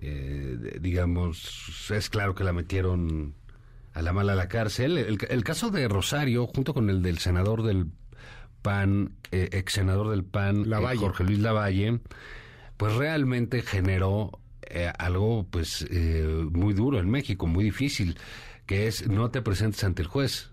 eh, 0.00 0.78
digamos, 0.80 1.90
es 1.90 2.10
claro 2.10 2.34
que 2.34 2.44
la 2.44 2.52
metieron 2.52 3.34
a 3.96 4.02
la 4.02 4.12
mala 4.12 4.34
a 4.34 4.36
la 4.36 4.48
cárcel. 4.48 4.98
El, 4.98 5.18
el 5.28 5.42
caso 5.42 5.70
de 5.70 5.88
Rosario, 5.88 6.46
junto 6.46 6.74
con 6.74 6.90
el 6.90 7.00
del 7.00 7.18
senador 7.18 7.62
del 7.62 7.86
PAN, 8.60 9.12
eh, 9.30 9.48
ex 9.52 9.72
senador 9.72 10.10
del 10.10 10.22
PAN, 10.22 10.62
eh, 10.62 10.66
Lavalle. 10.66 11.00
Jorge 11.00 11.24
Luis 11.24 11.38
Lavalle, 11.38 12.00
pues 12.76 12.94
realmente 12.94 13.62
generó 13.62 14.38
eh, 14.60 14.92
algo 14.98 15.46
pues 15.50 15.86
eh, 15.90 16.46
muy 16.52 16.74
duro 16.74 17.00
en 17.00 17.08
México, 17.08 17.46
muy 17.46 17.64
difícil, 17.64 18.18
que 18.66 18.86
es 18.86 19.08
no 19.08 19.30
te 19.30 19.40
presentes 19.40 19.82
ante 19.82 20.02
el 20.02 20.08
juez, 20.08 20.50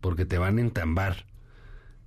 porque 0.00 0.24
te 0.24 0.38
van 0.38 0.58
a 0.58 0.62
entambar. 0.62 1.26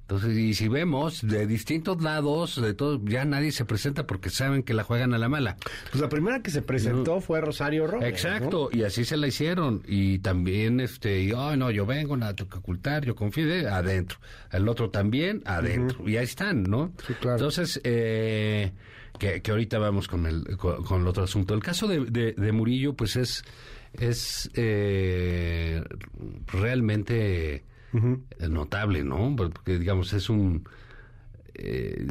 Entonces, 0.03 0.38
y 0.38 0.53
si 0.53 0.67
vemos 0.67 1.25
de 1.25 1.47
distintos 1.47 2.01
lados, 2.01 2.61
de 2.61 2.73
todo, 2.73 3.01
ya 3.05 3.23
nadie 3.23 3.53
se 3.53 3.63
presenta 3.63 4.05
porque 4.05 4.30
saben 4.30 4.61
que 4.61 4.73
la 4.73 4.84
juegan 4.84 5.13
a 5.13 5.17
la 5.17 5.30
mala. 5.30 5.55
Pues 5.91 6.01
la 6.01 6.09
primera 6.09 6.41
que 6.41 6.51
se 6.51 6.61
presentó 6.61 7.21
fue 7.21 7.39
Rosario 7.39 7.88
Robles. 7.88 8.09
Exacto, 8.09 8.69
y 8.71 8.84
así 8.84 9.05
se 9.05 9.15
la 9.15 9.27
hicieron. 9.27 9.81
Y 9.88 10.19
también, 10.19 10.81
este, 10.81 11.21
y, 11.23 11.31
"Ay, 11.35 11.57
no, 11.57 11.71
yo 11.71 11.85
vengo, 11.85 12.17
nada 12.17 12.35
tengo 12.35 12.49
que 12.49 12.57
ocultar, 12.57 13.05
yo 13.05 13.15
confío, 13.15 13.45
adentro. 13.71 14.19
El 14.51 14.67
otro 14.67 14.89
también, 14.89 15.41
adentro. 15.45 16.07
Y 16.07 16.17
ahí 16.17 16.25
están, 16.25 16.63
¿no? 16.63 16.91
Entonces, 17.21 17.80
eh, 17.85 18.73
que, 19.17 19.41
que 19.41 19.51
ahorita 19.51 19.80
vamos 19.80 20.09
con 20.09 20.25
el, 20.25 20.57
con, 20.57 20.84
con 20.84 21.01
el 21.01 21.07
otro 21.07 21.23
asunto. 21.23 21.53
El 21.53 21.63
caso 21.63 21.88
de, 21.88 22.01
de, 22.05 22.34
de 22.34 22.51
Murillo, 22.51 22.93
pues 22.93 23.15
es, 23.15 23.43
es 23.93 24.49
eh, 24.55 25.81
realmente 26.47 27.63
notable, 28.49 29.03
¿no? 29.03 29.36
Porque, 29.36 29.80
digamos, 29.80 30.14
es 30.14 30.30
un... 30.30 30.68
eh, 31.53 32.07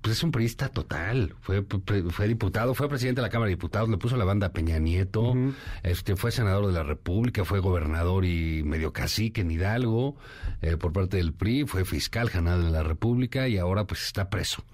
pues 0.00 0.18
es 0.18 0.22
un 0.22 0.30
periodista 0.30 0.68
total. 0.68 1.34
Fue, 1.40 1.64
fue 2.10 2.28
diputado, 2.28 2.74
fue 2.74 2.88
presidente 2.88 3.20
de 3.20 3.26
la 3.26 3.30
Cámara 3.30 3.48
de 3.48 3.56
Diputados, 3.56 3.88
le 3.88 3.96
puso 3.96 4.16
la 4.16 4.24
banda 4.24 4.46
a 4.46 4.52
Peña 4.52 4.78
Nieto, 4.78 5.34
este, 5.82 6.14
fue 6.14 6.30
senador 6.30 6.68
de 6.68 6.72
la 6.72 6.84
República, 6.84 7.44
fue 7.44 7.58
gobernador 7.58 8.24
y 8.24 8.62
medio 8.62 8.92
cacique 8.92 9.40
en 9.40 9.50
Hidalgo 9.50 10.14
eh, 10.62 10.76
por 10.76 10.92
parte 10.92 11.16
del 11.16 11.32
PRI, 11.32 11.64
fue 11.66 11.84
fiscal 11.84 12.30
general 12.30 12.62
de 12.62 12.70
la 12.70 12.84
República 12.84 13.48
y 13.48 13.58
ahora 13.58 13.84
pues 13.84 14.04
está 14.04 14.30
preso. 14.30 14.64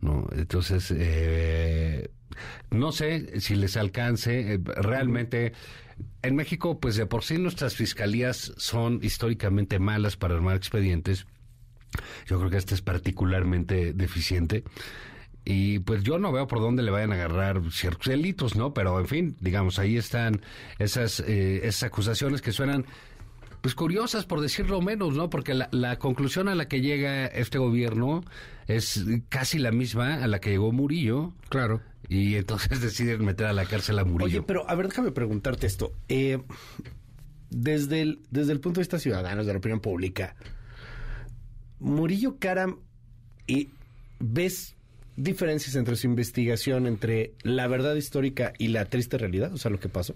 ¿no? 0.00 0.28
Entonces, 0.30 0.94
eh, 0.96 2.08
no 2.70 2.92
sé 2.92 3.40
si 3.40 3.56
les 3.56 3.76
alcance, 3.76 4.54
eh, 4.54 4.60
realmente... 4.64 5.52
En 6.22 6.36
México, 6.36 6.80
pues 6.80 6.96
de 6.96 7.06
por 7.06 7.24
sí 7.24 7.38
nuestras 7.38 7.74
fiscalías 7.74 8.52
son 8.56 9.00
históricamente 9.02 9.78
malas 9.78 10.16
para 10.16 10.34
armar 10.34 10.56
expedientes. 10.56 11.26
Yo 12.26 12.38
creo 12.38 12.50
que 12.50 12.56
esta 12.56 12.74
es 12.74 12.82
particularmente 12.82 13.92
deficiente. 13.92 14.64
Y 15.44 15.78
pues 15.78 16.02
yo 16.02 16.18
no 16.18 16.32
veo 16.32 16.48
por 16.48 16.60
dónde 16.60 16.82
le 16.82 16.90
vayan 16.90 17.12
a 17.12 17.14
agarrar 17.14 17.62
ciertos 17.70 18.08
delitos, 18.08 18.56
¿no? 18.56 18.74
Pero 18.74 18.98
en 18.98 19.06
fin, 19.06 19.36
digamos, 19.40 19.78
ahí 19.78 19.96
están 19.96 20.40
esas, 20.80 21.20
eh, 21.20 21.60
esas 21.62 21.84
acusaciones 21.84 22.42
que 22.42 22.50
suenan 22.50 22.84
pues 23.60 23.74
curiosas 23.74 24.26
por 24.26 24.40
decirlo 24.40 24.80
menos, 24.80 25.14
¿no? 25.14 25.30
Porque 25.30 25.54
la, 25.54 25.68
la 25.70 25.98
conclusión 25.98 26.48
a 26.48 26.54
la 26.54 26.66
que 26.66 26.80
llega 26.80 27.26
este 27.26 27.58
gobierno 27.58 28.24
es 28.66 29.04
casi 29.28 29.58
la 29.58 29.70
misma 29.70 30.22
a 30.22 30.26
la 30.26 30.40
que 30.40 30.50
llegó 30.50 30.72
Murillo. 30.72 31.32
Claro. 31.48 31.80
Y 32.08 32.36
entonces 32.36 32.80
deciden 32.80 33.24
meter 33.24 33.46
a 33.46 33.52
la 33.52 33.64
cárcel 33.66 33.98
a 33.98 34.04
Murillo. 34.04 34.38
Oye, 34.40 34.42
pero 34.46 34.68
a 34.68 34.74
ver, 34.74 34.88
déjame 34.88 35.10
preguntarte 35.12 35.66
esto. 35.66 35.92
Eh, 36.08 36.38
desde, 37.50 38.02
el, 38.02 38.20
desde 38.30 38.52
el 38.52 38.60
punto 38.60 38.80
de 38.80 38.82
vista 38.82 38.98
ciudadano, 38.98 39.44
de 39.44 39.52
la 39.52 39.58
opinión 39.58 39.80
pública, 39.80 40.36
Murillo 41.78 42.36
Karam, 42.38 42.78
y 43.46 43.70
¿ves 44.18 44.74
diferencias 45.16 45.76
entre 45.76 45.96
su 45.96 46.06
investigación, 46.06 46.86
entre 46.86 47.34
la 47.42 47.66
verdad 47.68 47.94
histórica 47.94 48.52
y 48.58 48.68
la 48.68 48.86
triste 48.86 49.18
realidad? 49.18 49.52
O 49.52 49.58
sea, 49.58 49.70
lo 49.70 49.78
que 49.78 49.88
pasó. 49.88 50.14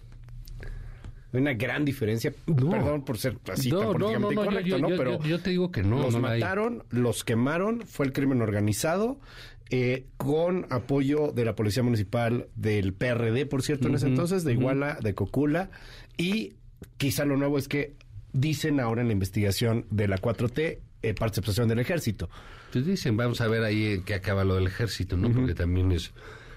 Hay 1.33 1.41
una 1.41 1.53
gran 1.55 1.85
diferencia. 1.85 2.33
Perdón 2.47 3.05
por 3.05 3.17
ser 3.17 3.39
así 3.53 3.71
No, 3.71 3.79
tan 3.81 3.93
políticamente 3.93 4.35
no, 4.35 4.43
no, 4.43 4.43
incorrecto, 4.51 4.69
yo- 4.69 4.79
¿no? 4.79 4.89
Pero 4.97 5.19
yo- 5.23 5.29
yo 5.29 5.41
te 5.41 5.51
digo 5.51 5.71
que 5.71 5.83
no, 5.85 6.03
Los 6.03 6.15
no 6.15 6.21
la 6.21 6.31
hay. 6.33 6.41
mataron, 6.41 6.83
los 6.91 7.23
quemaron, 7.23 7.83
fue 7.83 8.07
el 8.07 8.13
crimen 8.13 8.43
organizado, 8.43 9.21
eh, 9.71 10.07
con 10.17 10.67
apoyo 10.71 11.33
de 11.33 11.45
la 11.45 11.55
Policía 11.55 11.83
Municipal, 11.83 12.49
del 12.57 12.93
PRD, 12.93 13.47
por 13.47 13.63
cierto, 13.63 13.89
en 13.89 13.95
ese 13.95 14.07
entonces, 14.09 14.45
de. 14.45 14.53
Iguala, 14.53 14.99
de 15.03 15.15
Cocula. 15.15 15.71
Y 16.17 16.55
quizá 16.97 17.25
lo 17.25 17.37
nuevo 17.37 17.57
es 17.59 17.69
que 17.69 17.95
dicen 18.33 18.81
ahora 18.81 19.01
en 19.03 19.09
la 19.09 19.13
investigación 19.13 19.87
de 19.91 20.09
la 20.09 20.19
4T, 20.19 20.79
eh, 21.03 21.15
participación 21.15 21.69
del 21.69 21.79
ejército. 21.79 22.29
Pues 22.73 22.87
dicen, 22.87 23.17
vamos 23.17 23.41
a 23.41 23.49
ver 23.49 23.65
ahí 23.65 23.87
en 23.95 24.05
qué 24.05 24.15
acaba 24.15 24.45
lo 24.45 24.55
del 24.55 24.67
ejército, 24.67 25.17
¿no? 25.17 25.31
Porque 25.33 25.55
también 25.55 25.91
es 25.93 26.13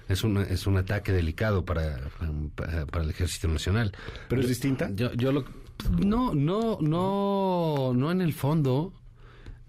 es 0.10 0.24
un, 0.26 0.38
es 0.38 0.68
un 0.68 0.76
ataque 0.78 1.14
delicado 1.14 1.64
para, 1.64 1.98
para, 2.56 2.86
para 2.86 3.06
el 3.06 3.10
ejército 3.12 3.48
nacional. 3.48 3.94
¿Pero 4.28 4.42
es 4.42 4.48
Yo- 4.48 4.50
distinta? 4.50 4.90
Yo, 4.94 5.14
yo 5.14 5.32
lo... 5.32 5.46
No, 6.06 6.36
no, 6.36 6.78
no, 6.82 7.94
no 7.96 8.12
en 8.12 8.22
el 8.22 8.34
fondo, 8.34 8.94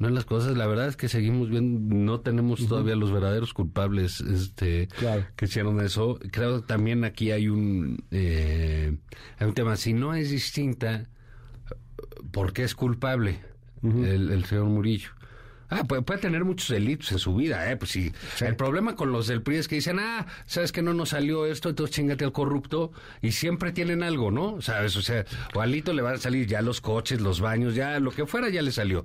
no 0.04 0.08
en 0.08 0.14
las 0.14 0.26
cosas. 0.26 0.56
La 0.56 0.66
verdad 0.66 0.86
es 0.88 0.96
que 0.96 1.08
seguimos 1.08 1.48
viendo, 1.48 1.94
no 1.94 2.20
tenemos 2.20 2.66
todavía 2.66 2.94
los 2.94 3.10
verdaderos 3.10 3.54
culpables 3.54 4.20
este, 4.20 4.88
que 5.34 5.44
hicieron 5.46 5.80
eso. 5.80 6.18
Creo 6.30 6.60
que 6.60 6.66
también 6.66 7.04
aquí 7.04 7.30
hay 7.30 7.48
un, 7.48 8.04
eh, 8.10 8.96
hay 9.38 9.46
un 9.46 9.54
tema. 9.54 9.76
Si 9.76 9.94
no 9.94 10.14
es 10.14 10.30
distinta, 10.30 11.08
¿por 12.32 12.52
qué 12.52 12.64
es 12.64 12.74
culpable 12.74 13.40
el, 13.82 14.30
el 14.30 14.44
señor 14.44 14.66
Murillo? 14.66 15.10
Ah, 15.74 15.82
puede, 15.82 16.02
puede, 16.02 16.20
tener 16.20 16.44
muchos 16.44 16.68
delitos 16.68 17.10
en 17.10 17.18
su 17.18 17.34
vida, 17.34 17.68
¿eh? 17.68 17.76
Pues 17.76 17.90
sí. 17.90 18.12
El 18.40 18.54
problema 18.54 18.94
con 18.94 19.10
los 19.10 19.26
del 19.26 19.42
PRI 19.42 19.56
es 19.56 19.66
que 19.66 19.74
dicen, 19.74 19.98
ah, 19.98 20.26
sabes 20.46 20.70
que 20.70 20.82
no 20.82 20.94
nos 20.94 21.08
salió 21.08 21.46
esto, 21.46 21.68
entonces 21.68 21.96
chingate 21.96 22.24
al 22.24 22.30
corrupto. 22.30 22.92
Y 23.22 23.32
siempre 23.32 23.72
tienen 23.72 24.04
algo, 24.04 24.30
¿no? 24.30 24.60
¿Sabes? 24.62 24.96
O 24.96 25.02
sea, 25.02 25.24
o 25.52 25.60
Alito 25.60 25.92
le 25.92 26.02
van 26.02 26.14
a 26.14 26.18
salir 26.18 26.46
ya 26.46 26.62
los 26.62 26.80
coches, 26.80 27.20
los 27.20 27.40
baños, 27.40 27.74
ya 27.74 27.98
lo 27.98 28.12
que 28.12 28.24
fuera 28.24 28.48
ya 28.50 28.62
le 28.62 28.70
salió. 28.70 29.04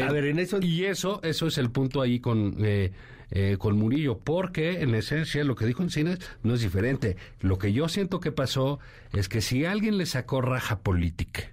A 0.00 0.12
ver, 0.12 0.26
en 0.26 0.38
eso. 0.38 0.58
Y 0.60 0.84
eso, 0.84 1.20
eso 1.24 1.48
es 1.48 1.58
el 1.58 1.70
punto 1.70 2.00
ahí 2.00 2.20
con. 2.20 2.56
Eh, 2.60 2.92
eh, 3.32 3.56
con 3.58 3.76
Murillo, 3.76 4.20
porque 4.20 4.82
en 4.82 4.94
esencia 4.94 5.42
lo 5.42 5.56
que 5.56 5.66
dijo 5.66 5.82
Encinas 5.82 6.20
no 6.44 6.54
es 6.54 6.60
diferente. 6.60 7.16
Lo 7.40 7.58
que 7.58 7.72
yo 7.72 7.88
siento 7.88 8.20
que 8.20 8.30
pasó 8.30 8.78
es 9.12 9.28
que 9.28 9.40
si 9.40 9.64
alguien 9.64 9.98
le 9.98 10.06
sacó 10.06 10.40
raja 10.42 10.78
política 10.78 11.50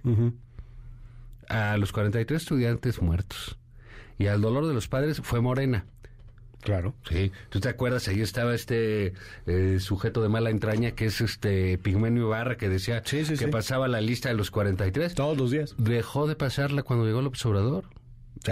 a 1.48 1.76
los 1.76 1.90
43 1.90 2.40
estudiantes 2.40 3.02
muertos 3.02 3.58
y 4.18 4.26
al 4.26 4.40
dolor 4.40 4.66
de 4.66 4.74
los 4.74 4.88
padres 4.88 5.20
fue 5.22 5.40
Morena. 5.40 5.86
Claro. 6.64 6.94
Sí. 7.06 7.30
¿Tú 7.50 7.60
te 7.60 7.68
acuerdas? 7.68 8.08
Ahí 8.08 8.22
estaba 8.22 8.54
este 8.54 9.12
eh, 9.46 9.76
sujeto 9.80 10.22
de 10.22 10.30
mala 10.30 10.48
entraña 10.48 10.92
que 10.92 11.04
es 11.06 11.20
este 11.20 11.76
Pigmenio 11.76 12.22
Ibarra 12.22 12.56
que 12.56 12.70
decía 12.70 13.02
que 13.02 13.48
pasaba 13.48 13.86
la 13.86 14.00
lista 14.00 14.30
de 14.30 14.34
los 14.34 14.50
43. 14.50 15.14
Todos 15.14 15.36
los 15.36 15.50
días. 15.50 15.74
Dejó 15.76 16.26
de 16.26 16.36
pasarla 16.36 16.82
cuando 16.82 17.04
llegó 17.04 17.20
el 17.20 17.26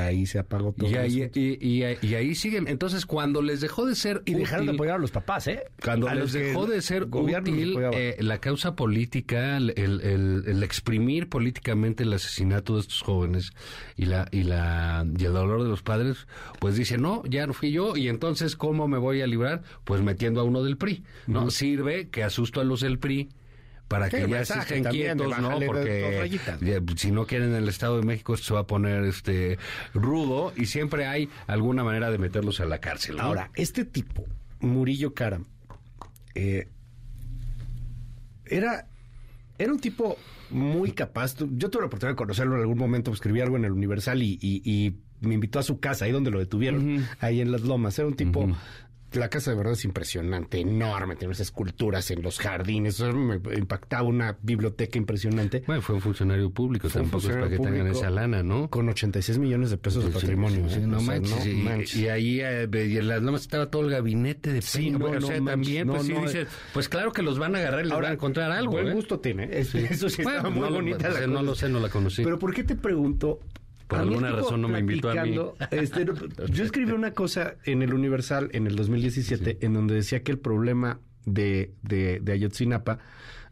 ahí 0.01 0.27
se 0.27 0.39
apagó 0.39 0.73
todo. 0.73 0.91
Y 0.91 0.97
ahí, 0.97 1.31
y, 1.35 1.83
ahí 2.15 2.35
siguen. 2.35 2.69
Entonces, 2.69 3.07
cuando 3.07 3.43
les 3.43 3.61
dejó 3.61 3.87
de 3.87 3.95
ser. 3.95 4.23
Y 4.25 4.35
dejaron 4.35 4.67
de 4.67 4.73
apoyar 4.73 4.97
a 4.97 4.99
los 4.99 5.11
papás, 5.11 5.47
¿eh? 5.49 5.65
Cuando 5.83 6.13
les 6.15 6.33
dejó 6.33 6.67
de 6.67 6.81
ser 6.83 7.09
útil 7.11 7.77
eh, 7.93 8.17
la 8.21 8.39
causa 8.39 8.75
política, 8.75 9.57
el, 9.57 9.73
el, 9.77 10.63
exprimir 10.63 11.29
políticamente 11.29 12.05
el 12.05 12.13
asesinato 12.13 12.75
de 12.75 12.81
estos 12.81 13.03
jóvenes 13.03 13.53
y, 13.97 14.07
la, 14.07 14.29
y, 14.31 14.45
la, 14.45 15.07
y 15.19 15.25
el 15.25 15.33
dolor 15.33 15.63
de 15.63 15.69
los 15.69 15.83
padres, 15.83 16.27
pues 16.61 16.77
dice, 16.77 16.99
no, 16.99 17.23
ya 17.29 17.47
no 17.47 17.53
fui 17.53 17.73
yo. 17.73 17.97
Y 17.97 18.09
entonces, 18.09 18.57
¿cómo 18.57 18.89
me 18.89 18.99
voy 18.99 19.21
a 19.21 19.27
librar? 19.27 19.63
Pues 19.85 20.03
metiendo 20.03 20.41
a 20.41 20.45
uno 20.45 20.63
del 20.63 20.77
PRI. 20.77 21.05
¿no? 21.27 21.51
Sirve 21.51 22.09
que 22.09 22.23
asusto 22.23 22.61
a 22.61 22.65
los 22.65 22.81
del 22.81 22.99
PRI 22.99 23.29
para 23.93 24.09
que 24.09 24.29
ya 24.29 24.45
se 24.45 24.59
estén 24.59 24.85
quietos, 24.85 25.39
¿no? 25.39 25.61
Porque 25.61 26.41
si 26.97 27.11
no 27.11 27.27
quieren 27.27 27.55
el 27.55 27.69
Estado 27.69 27.99
de 27.99 28.07
México 28.07 28.37
se 28.37 28.55
va 28.55 28.61
a 28.61 28.67
poner 28.67 29.05
este 29.05 29.59
rudo 29.95 30.53
y 30.57 30.67
siempre 30.67 31.07
hay 31.07 31.29
alguna 31.47 31.85
manera 31.85 32.11
de 32.11 32.19
meterlos 32.19 32.61
a 32.61 32.65
la 32.65 32.79
cárcel. 32.79 33.21
Ahora, 33.21 33.51
este 33.55 33.85
tipo, 33.85 34.25
Murillo 34.61 35.15
Karam, 35.15 35.45
eh, 36.35 36.69
era, 38.47 38.87
era 39.59 39.73
un 39.73 39.81
tipo 39.81 40.17
muy 40.51 40.93
capaz. 40.93 41.37
Yo 41.39 41.71
tuve 41.71 41.83
la 41.83 41.87
oportunidad 41.87 42.13
de 42.13 42.17
conocerlo 42.17 42.55
en 42.57 42.63
algún 42.63 42.79
momento, 42.79 43.13
escribí 43.13 43.41
algo 43.41 43.57
en 43.57 43.65
el 43.65 43.73
Universal 43.73 44.23
y, 44.23 44.97
me 45.21 45.35
invitó 45.35 45.61
a 45.61 45.63
su 45.63 45.79
casa, 45.79 46.05
ahí 46.07 46.11
donde 46.11 46.33
lo 46.33 46.41
detuvieron, 46.41 47.07
ahí 47.21 47.41
en 47.41 47.53
Las 47.53 47.61
Lomas. 47.61 47.97
Era 47.97 48.09
un 48.09 48.15
tipo 48.15 48.49
la 49.15 49.29
casa 49.29 49.51
de 49.51 49.57
verdad 49.57 49.75
es 49.75 49.85
impresionante, 49.85 50.61
enorme, 50.61 51.17
tiene 51.17 51.33
esas 51.33 51.49
esculturas 51.49 52.11
en 52.11 52.23
los 52.23 52.39
jardines, 52.39 53.01
me 53.01 53.41
impactaba 53.57 54.05
una 54.05 54.39
biblioteca 54.43 54.99
impresionante. 54.99 55.63
Bueno, 55.67 55.83
fue 55.83 55.95
un 55.95 56.01
funcionario 56.01 56.51
público, 56.51 56.89
tampoco 56.89 57.29
es 57.29 57.35
para 57.35 57.49
que 57.49 57.59
tengan 57.59 57.87
esa 57.87 58.11
lana, 58.11 58.43
¿no? 58.43 58.69
Con 58.71 58.89
86 58.89 59.39
millones 59.39 59.71
de 59.71 59.77
pesos 59.77 60.05
de 60.05 60.11
patrimonio. 60.11 60.67
¿eh? 60.69 60.81
no, 60.81 61.01
manches, 61.01 61.97
y, 61.97 62.09
ahí 62.09 62.41
eh, 62.41 62.69
y 62.73 62.97
en 62.97 63.09
las 63.09 63.23
lomas 63.23 63.43
estaba 63.43 63.71
todo 63.71 63.83
el 63.83 63.91
gabinete 63.91 64.53
de 64.53 64.63
sí, 64.63 64.95
o 64.95 65.21
sea, 65.21 65.45
también, 65.45 65.89
pues 65.89 66.07
sí 66.07 66.13
dices, 66.13 66.49
pues 66.73 66.89
claro 66.89 67.13
que 67.13 67.23
los 67.23 67.39
van 67.39 67.55
a 67.57 67.59
agarrar 67.59 67.85
y 67.85 67.89
les 67.89 67.97
van 67.97 68.05
a 68.05 68.13
encontrar 68.13 68.51
algo. 68.53 68.73
Buen 68.73 68.89
¿eh? 68.89 68.95
gusto 68.95 69.21
tiene, 69.21 69.49
eso 69.59 70.09
sí 70.09 70.23
está 70.23 70.49
muy 70.49 70.69
bonita 70.69 71.09
la 71.09 71.27
No 71.27 71.43
lo 71.43 71.55
sé, 71.55 71.69
no 71.69 71.81
la 71.81 71.89
conocí. 71.89 72.23
Pero 72.23 72.39
¿por 72.39 72.55
qué 72.55 72.65
te 72.65 72.77
pregunto? 72.77 73.41
Por 73.93 74.01
alguna 74.01 74.31
razón 74.31 74.63
no 74.63 74.69
me 74.69 74.79
invitó 74.79 75.11
a 75.11 75.25
mí. 75.25 75.39
Este, 75.71 76.07
yo 76.51 76.65
escribí 76.65 76.93
una 76.93 77.13
cosa 77.13 77.57
en 77.65 77.83
el 77.83 77.95
Universal 77.95 78.51
en 78.53 78.67
el 78.67 78.77
2017 78.77 79.59
en 79.61 79.75
donde 79.75 79.95
decía 79.95 80.23
que 80.23 80.33
el 80.33 80.39
problema 80.39 81.01
de, 81.25 81.73
de, 81.83 82.33
Ayotzinapa 82.33 82.99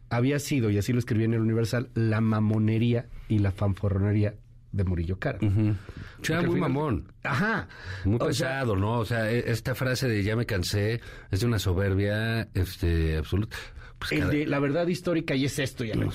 había 0.09 0.39
sido, 0.39 0.69
y 0.69 0.77
así 0.77 0.91
lo 0.91 0.99
escribí 0.99 1.23
en 1.23 1.33
el 1.33 1.39
Universal, 1.39 1.89
la 1.93 2.19
mamonería 2.19 3.07
y 3.29 3.39
la 3.39 3.51
fanforronería 3.51 4.35
de 4.73 4.83
Murillo 4.83 5.19
Cara. 5.19 5.39
muy 5.41 6.59
mamón. 6.59 7.11
Ajá. 7.23 7.67
Muy 8.03 8.19
pesado, 8.19 8.75
¿no? 8.75 8.99
O 8.99 9.05
sea, 9.05 9.31
e, 9.31 9.51
esta 9.51 9.75
frase 9.75 10.07
de 10.07 10.23
ya 10.23 10.35
me 10.35 10.45
cansé 10.45 11.01
es 11.29 11.41
de 11.41 11.45
una 11.45 11.59
soberbia 11.59 12.49
este, 12.53 13.17
absoluta. 13.17 13.57
Pues 13.99 14.47
la 14.47 14.59
verdad 14.59 14.87
histórica 14.87 15.35
y 15.35 15.45
es 15.45 15.59
esto, 15.59 15.83
ya 15.83 15.95
no 15.95 16.11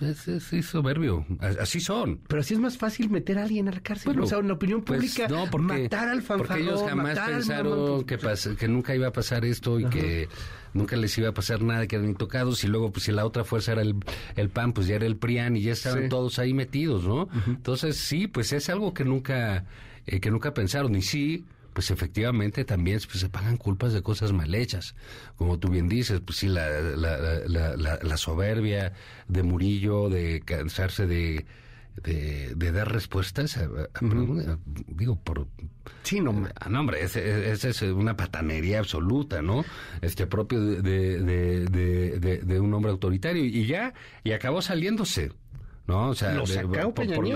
es, 0.00 0.66
soberbio. 0.66 1.24
Así 1.60 1.80
son. 1.80 2.20
Pero 2.28 2.40
así 2.40 2.54
es 2.54 2.60
más 2.60 2.76
fácil 2.76 3.10
meter 3.10 3.38
a 3.38 3.44
alguien 3.44 3.68
a 3.68 3.72
la 3.72 3.80
cárcel. 3.80 4.18
o 4.20 4.26
sea, 4.26 4.38
en 4.38 4.48
la 4.48 4.54
opinión 4.54 4.82
pues, 4.82 4.98
pública, 4.98 5.28
no, 5.28 5.46
matar 5.58 6.08
al 6.08 6.22
fanfarrón. 6.22 6.46
Porque 6.46 6.62
ellos 6.62 6.82
jamás 6.86 7.18
pensaron 7.18 8.04
que, 8.04 8.18
que 8.58 8.68
nunca 8.68 8.94
iba 8.94 9.08
a 9.08 9.12
pasar 9.12 9.44
esto 9.44 9.80
y 9.80 9.86
que 9.86 10.28
nunca 10.74 10.96
les 10.96 11.16
iba 11.18 11.28
a 11.30 11.34
pasar 11.34 11.62
nada, 11.62 11.86
que 11.86 11.96
eran 11.96 12.08
intocados. 12.08 12.62
Y 12.64 12.68
luego, 12.68 12.92
pues 12.92 13.04
si 13.04 13.12
la 13.12 13.24
otra 13.24 13.44
fuerza 13.44 13.72
era 13.72 13.82
el, 13.82 13.96
el 14.36 14.48
PAN, 14.50 14.72
pues 14.72 14.86
ya 14.86 14.96
era 14.96 15.06
el 15.06 15.16
PRIAN 15.16 15.56
y 15.56 15.62
ya 15.62 15.72
estaban 15.72 16.08
todos 16.08 16.38
ahí 16.38 16.54
metidos, 16.54 17.04
¿no? 17.04 17.28
Entonces, 17.46 17.96
sí, 17.96 18.26
pues 18.26 18.52
es 18.52 18.68
algo 18.68 18.92
que 18.92 19.04
nunca, 19.04 19.64
eh, 20.06 20.20
que 20.20 20.30
nunca 20.30 20.52
pensaron. 20.52 20.94
Y 20.94 21.02
sí, 21.02 21.44
pues 21.76 21.90
efectivamente 21.90 22.64
también 22.64 23.00
pues, 23.06 23.20
se 23.20 23.28
pagan 23.28 23.58
culpas 23.58 23.92
de 23.92 24.00
cosas 24.00 24.32
mal 24.32 24.54
hechas. 24.54 24.94
Como 25.36 25.58
tú 25.58 25.68
bien 25.68 25.90
dices, 25.90 26.22
pues 26.24 26.38
sí, 26.38 26.48
la, 26.48 26.70
la, 26.80 27.76
la, 27.76 28.16
soberbia 28.16 28.94
de 29.28 29.42
Murillo, 29.42 30.08
de 30.08 30.40
cansarse 30.40 31.06
de, 31.06 31.44
de, 32.02 32.72
dar 32.72 32.90
respuestas, 32.90 33.60
digo, 34.86 35.16
por... 35.22 35.48
Sí, 36.02 36.22
no, 36.22 36.48
ah, 36.58 36.70
no 36.70 36.80
hombre, 36.80 37.02
esa 37.02 37.20
es 37.68 37.82
una 37.82 38.16
patanería 38.16 38.78
absoluta, 38.78 39.42
¿no? 39.42 39.62
Este 40.00 40.26
propio 40.26 40.58
de, 40.58 40.80
de, 41.20 42.40
de, 42.42 42.58
un 42.60 42.72
hombre 42.72 42.90
autoritario. 42.90 43.44
Y 43.44 43.66
ya, 43.66 43.92
y 44.24 44.32
acabó 44.32 44.62
saliéndose. 44.62 45.30
¿No? 45.86 46.10
O 46.10 46.14
sea, 46.14 46.40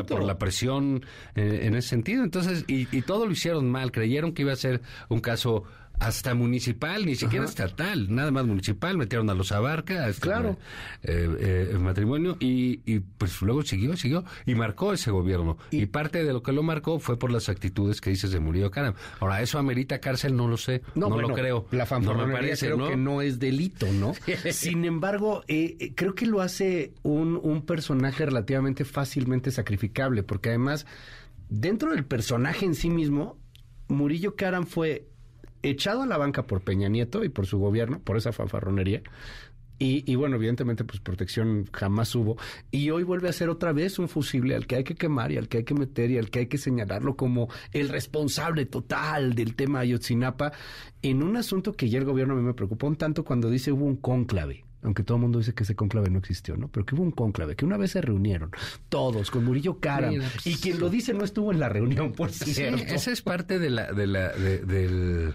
por, 0.07 0.23
la, 0.23 0.39
presión 0.39 1.05
eh, 1.35 1.61
en 1.63 1.75
ese 1.75 1.89
sentido. 1.89 2.25
Entonces, 2.25 2.65
y, 2.67 2.89
y, 2.97 3.03
todo 3.03 3.27
lo 3.27 3.33
hicieron 3.33 3.71
mal, 3.71 3.93
creyeron 3.93 4.33
que 4.33 4.43
iba 4.43 4.53
a 4.53 4.57
ser 4.57 4.81
un 5.09 5.21
caso 5.21 5.65
hasta 6.01 6.35
municipal, 6.35 7.05
ni 7.05 7.15
siquiera 7.15 7.45
estatal, 7.45 8.13
nada 8.13 8.31
más 8.31 8.47
municipal, 8.47 8.97
metieron 8.97 9.29
a 9.29 9.35
los 9.35 9.53
Abarca, 9.53 10.09
este, 10.09 10.23
claro. 10.23 10.59
Eh, 11.03 11.69
eh, 11.73 11.79
matrimonio, 11.79 12.39
y, 12.41 12.81
y, 12.91 13.01
pues 13.01 13.43
luego 13.43 13.63
siguió, 13.63 13.97
siguió, 13.97 14.25
y 14.47 14.55
marcó 14.55 14.95
ese 14.95 15.11
gobierno. 15.11 15.59
Y, 15.71 15.87
parte 15.87 16.25
de 16.25 16.33
lo 16.33 16.43
que 16.43 16.53
lo 16.53 16.63
marcó 16.63 16.99
fue 16.99 17.19
por 17.19 17.31
las 17.31 17.51
actitudes 17.51 18.01
que 18.01 18.11
dices 18.11 18.33
de 18.33 18.41
Murillo 18.41 18.71
Caram. 18.71 18.95
Ahora, 19.21 19.43
¿eso 19.43 19.59
amerita 19.59 19.99
cárcel? 19.99 20.35
No 20.35 20.49
lo 20.49 20.57
sé, 20.57 20.83
no, 20.95 21.11
lo 21.11 21.35
creo. 21.35 21.67
La 21.71 21.87
no 22.01 22.15
me 22.15 22.33
parece, 22.33 22.67
creo 22.67 22.89
que 22.89 22.97
no 22.97 23.21
es 23.21 23.39
delito, 23.39 23.87
¿no? 23.93 24.15
Sin 24.53 24.87
embargo, 24.87 25.45
eh, 25.49 25.77
eh, 25.81 25.93
creo 25.95 26.15
que 26.15 26.25
lo 26.25 26.41
hace 26.41 26.95
un, 27.03 27.39
un 27.43 27.67
personaje 27.67 28.25
relativamente 28.25 28.87
fácilmente 28.87 29.51
sacrificable, 29.51 30.23
porque 30.23 30.49
además, 30.49 30.87
dentro 31.51 31.91
del 31.91 32.07
personaje 32.07 32.65
en 32.65 32.75
sí 32.75 32.89
mismo, 32.89 33.39
Murillo 33.89 34.37
Karam 34.37 34.67
fue 34.67 35.10
echado 35.63 36.03
a 36.03 36.07
la 36.07 36.17
banca 36.17 36.47
por 36.47 36.63
Peña 36.63 36.89
Nieto 36.89 37.25
y 37.25 37.29
por 37.29 37.47
su 37.47 37.59
gobierno, 37.59 38.01
por 38.01 38.17
esa 38.17 38.33
fanfarronería. 38.33 39.03
Y, 39.83 40.15
bueno, 40.15 40.37
evidentemente, 40.37 40.85
pues 40.85 41.01
protección 41.01 41.67
jamás 41.73 42.15
hubo. 42.15 42.37
Y 42.71 42.91
hoy 42.91 43.03
vuelve 43.03 43.31
a 43.31 43.33
ser 43.33 43.49
otra 43.49 43.73
vez 43.73 43.99
un 43.99 44.11
fusible 44.11 44.55
al 44.55 44.67
que 44.67 44.77
hay 44.77 44.85
que 44.85 44.95
quemar 44.95 45.33
y 45.33 45.39
al 45.39 45.49
que 45.49 45.57
hay 45.57 45.65
que 45.65 45.73
meter 45.73 46.11
y 46.11 46.19
al 46.19 46.29
que 46.29 46.41
hay 46.41 46.47
que 46.49 46.59
señalarlo 46.59 47.17
como 47.17 47.49
el 47.73 47.89
responsable 47.89 48.67
total 48.67 49.35
del 49.35 49.57
tema 49.57 49.81
Ayotzinapa 49.81 50.53
en 51.01 51.23
un 51.23 51.39
asunto 51.39 51.73
que 51.73 51.89
ya 51.89 51.99
el 51.99 52.05
gobierno 52.05 52.35
a 52.35 52.37
mí 52.37 52.43
me 52.43 52.53
preocupó 52.53 52.89
un 52.89 52.97
tanto 52.97 53.25
cuando 53.25 53.49
dice 53.49 53.73
hubo 53.73 53.87
un 53.87 53.97
cónclave 53.97 54.67
aunque 54.83 55.03
todo 55.03 55.17
el 55.17 55.23
mundo 55.23 55.39
dice 55.39 55.53
que 55.53 55.65
ese 55.65 55.75
cónclave 55.75 56.09
no 56.09 56.19
existió, 56.19 56.57
¿no? 56.57 56.69
Pero 56.69 56.87
que 56.87 56.95
hubo 56.95 57.03
un 57.03 57.11
cónclave, 57.11 57.55
que 57.55 57.67
una 57.67 57.77
vez 57.77 57.91
se 57.91 58.01
reunieron 58.01 58.51
todos 58.89 59.31
con 59.31 59.45
Murillo 59.45 59.79
Karam, 59.79 60.15
pues, 60.15 60.47
y 60.47 60.55
quien 60.57 60.81
lo 60.81 60.89
dice 60.89 61.13
no 61.13 61.23
estuvo 61.23 61.53
en 61.53 61.61
la 61.61 61.69
reunión, 61.69 62.13
por 62.13 62.31
cierto. 62.31 62.79
Sí, 62.79 62.85
esa 62.87 63.11
es 63.11 63.21
parte 63.21 63.59
de 63.59 63.69
la, 63.69 63.93
de 63.93 64.07
la, 64.07 64.31
del 64.31 65.35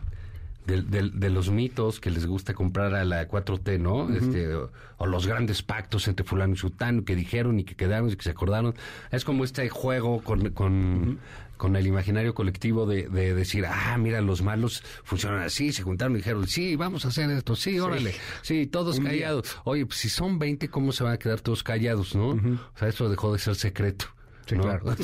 de, 0.65 1.29
los 1.29 1.49
mitos 1.51 1.99
que 1.99 2.09
les 2.09 2.25
gusta 2.25 2.53
comprar 2.53 2.95
a 2.95 3.05
la 3.05 3.27
4T, 3.27 3.79
¿no? 3.79 4.09
este, 4.15 4.53
o, 4.55 5.05
los 5.05 5.27
grandes 5.27 5.61
pactos 5.61 6.07
entre 6.07 6.25
fulano 6.25 6.53
y 6.53 6.57
sutano 6.57 7.03
que 7.05 7.15
dijeron 7.15 7.59
y 7.59 7.63
que 7.63 7.75
quedaron 7.75 8.09
y 8.09 8.15
que 8.15 8.23
se 8.23 8.31
acordaron. 8.31 8.73
Es 9.11 9.23
como 9.23 9.43
este 9.43 9.69
juego 9.69 10.21
con, 10.21 10.49
con, 10.49 11.75
el 11.75 11.87
imaginario 11.87 12.33
colectivo 12.33 12.85
de, 12.85 13.07
decir, 13.09 13.65
ah, 13.67 13.97
mira, 13.97 14.21
los 14.21 14.41
malos 14.41 14.83
funcionan 15.03 15.41
así, 15.41 15.71
se 15.71 15.83
juntaron 15.83 16.13
y 16.13 16.17
dijeron, 16.17 16.47
sí, 16.47 16.75
vamos 16.75 17.05
a 17.05 17.09
hacer 17.09 17.29
esto, 17.31 17.55
sí, 17.55 17.79
órale, 17.79 18.13
sí, 18.41 18.65
todos 18.67 18.99
callados. 18.99 19.57
Oye, 19.63 19.85
pues 19.85 19.99
si 19.99 20.09
son 20.09 20.39
20, 20.39 20.69
¿cómo 20.69 20.91
se 20.91 21.03
van 21.03 21.13
a 21.13 21.17
quedar 21.17 21.41
todos 21.41 21.63
callados, 21.63 22.15
no? 22.15 22.29
O 22.29 22.77
sea, 22.77 22.87
eso 22.87 23.09
dejó 23.09 23.33
de 23.33 23.39
ser 23.39 23.55
secreto. 23.55 24.05
Sí, 24.47 24.55
claro. 24.57 24.95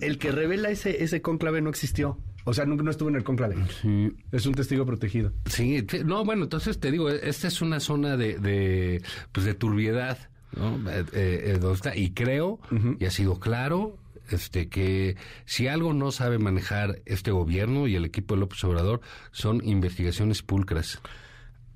el, 0.00 0.18
que 0.18 0.32
revela 0.32 0.70
ese, 0.70 1.04
ese 1.04 1.20
cónclave 1.20 1.60
no 1.60 1.68
existió. 1.68 2.18
O 2.44 2.54
sea, 2.54 2.64
nunca 2.64 2.82
no 2.82 2.90
estuvo 2.90 3.08
en 3.08 3.16
el 3.16 3.24
conclave. 3.24 3.56
Sí. 3.80 4.12
Es 4.32 4.46
un 4.46 4.54
testigo 4.54 4.84
protegido. 4.84 5.32
Sí, 5.46 5.86
no, 6.04 6.24
bueno, 6.24 6.44
entonces 6.44 6.80
te 6.80 6.90
digo, 6.90 7.08
esta 7.08 7.48
es 7.48 7.62
una 7.62 7.80
zona 7.80 8.16
de, 8.16 8.38
de 8.38 9.02
pues 9.30 9.46
de 9.46 9.54
turbiedad, 9.54 10.18
¿no? 10.56 10.78
Eh, 10.90 11.04
eh, 11.12 11.92
y 11.94 12.10
creo, 12.10 12.58
y 12.98 13.04
ha 13.04 13.10
sido 13.10 13.38
claro, 13.38 13.96
este, 14.30 14.68
que 14.68 15.16
si 15.44 15.68
algo 15.68 15.92
no 15.92 16.10
sabe 16.10 16.38
manejar 16.38 17.00
este 17.06 17.30
gobierno 17.30 17.86
y 17.86 17.96
el 17.96 18.04
equipo 18.04 18.34
de 18.34 18.40
López 18.40 18.62
Obrador 18.64 19.00
son 19.30 19.64
investigaciones 19.64 20.42
pulcras. 20.42 21.00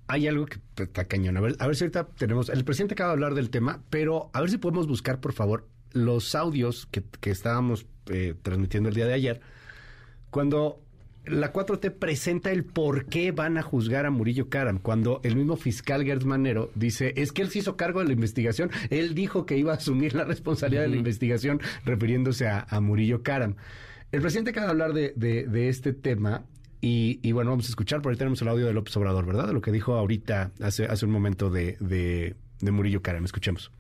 Hay 0.08 0.28
algo 0.28 0.46
que 0.46 0.58
está 0.76 1.04
cañón. 1.04 1.36
A 1.36 1.40
ver, 1.40 1.56
a 1.58 1.66
ver 1.66 1.76
si 1.76 1.84
ahorita 1.84 2.06
tenemos. 2.16 2.48
El 2.48 2.64
presidente 2.64 2.94
acaba 2.94 3.10
de 3.10 3.14
hablar 3.14 3.34
del 3.34 3.50
tema, 3.50 3.82
pero 3.90 4.30
a 4.32 4.40
ver 4.40 4.50
si 4.50 4.58
podemos 4.58 4.86
buscar, 4.86 5.20
por 5.20 5.32
favor, 5.32 5.68
los 5.92 6.34
audios 6.34 6.86
que, 6.86 7.02
que 7.20 7.30
estábamos 7.30 7.86
eh, 8.06 8.34
transmitiendo 8.40 8.88
el 8.88 8.94
día 8.94 9.06
de 9.06 9.14
ayer. 9.14 9.40
Cuando 10.36 10.82
la 11.24 11.50
4T 11.50 11.92
presenta 11.92 12.50
el 12.50 12.66
por 12.66 13.06
qué 13.06 13.32
van 13.32 13.56
a 13.56 13.62
juzgar 13.62 14.04
a 14.04 14.10
Murillo 14.10 14.50
Karam, 14.50 14.78
cuando 14.80 15.22
el 15.24 15.34
mismo 15.34 15.56
fiscal 15.56 16.04
Gertz 16.04 16.26
Manero 16.26 16.70
dice, 16.74 17.14
es 17.16 17.32
que 17.32 17.40
él 17.40 17.48
se 17.48 17.60
hizo 17.60 17.78
cargo 17.78 18.00
de 18.00 18.08
la 18.08 18.12
investigación, 18.12 18.70
él 18.90 19.14
dijo 19.14 19.46
que 19.46 19.56
iba 19.56 19.72
a 19.72 19.76
asumir 19.76 20.14
la 20.14 20.24
responsabilidad 20.24 20.82
de 20.82 20.88
la 20.88 20.96
investigación 20.96 21.62
refiriéndose 21.86 22.48
a, 22.48 22.66
Murillo 22.82 23.22
Karam. 23.22 23.56
El 24.12 24.20
presidente 24.20 24.50
acaba 24.50 24.66
de 24.66 24.72
hablar 24.72 24.92
de, 24.92 25.14
de, 25.16 25.68
este 25.70 25.94
tema 25.94 26.44
y, 26.82 27.32
bueno, 27.32 27.52
vamos 27.52 27.64
a 27.64 27.70
escuchar, 27.70 28.02
por 28.02 28.12
ahí 28.12 28.18
tenemos 28.18 28.42
el 28.42 28.48
audio 28.48 28.66
de 28.66 28.74
López 28.74 28.94
Obrador, 28.98 29.24
¿verdad? 29.24 29.46
De 29.46 29.54
lo 29.54 29.62
que 29.62 29.72
dijo 29.72 29.94
ahorita, 29.94 30.52
hace, 30.60 30.84
hace 30.84 31.06
un 31.06 31.12
momento 31.12 31.48
de, 31.48 31.78
de, 31.80 32.34
de 32.60 32.70
Murillo 32.72 33.00
Karam. 33.00 33.24
Escuchemos 33.24 33.72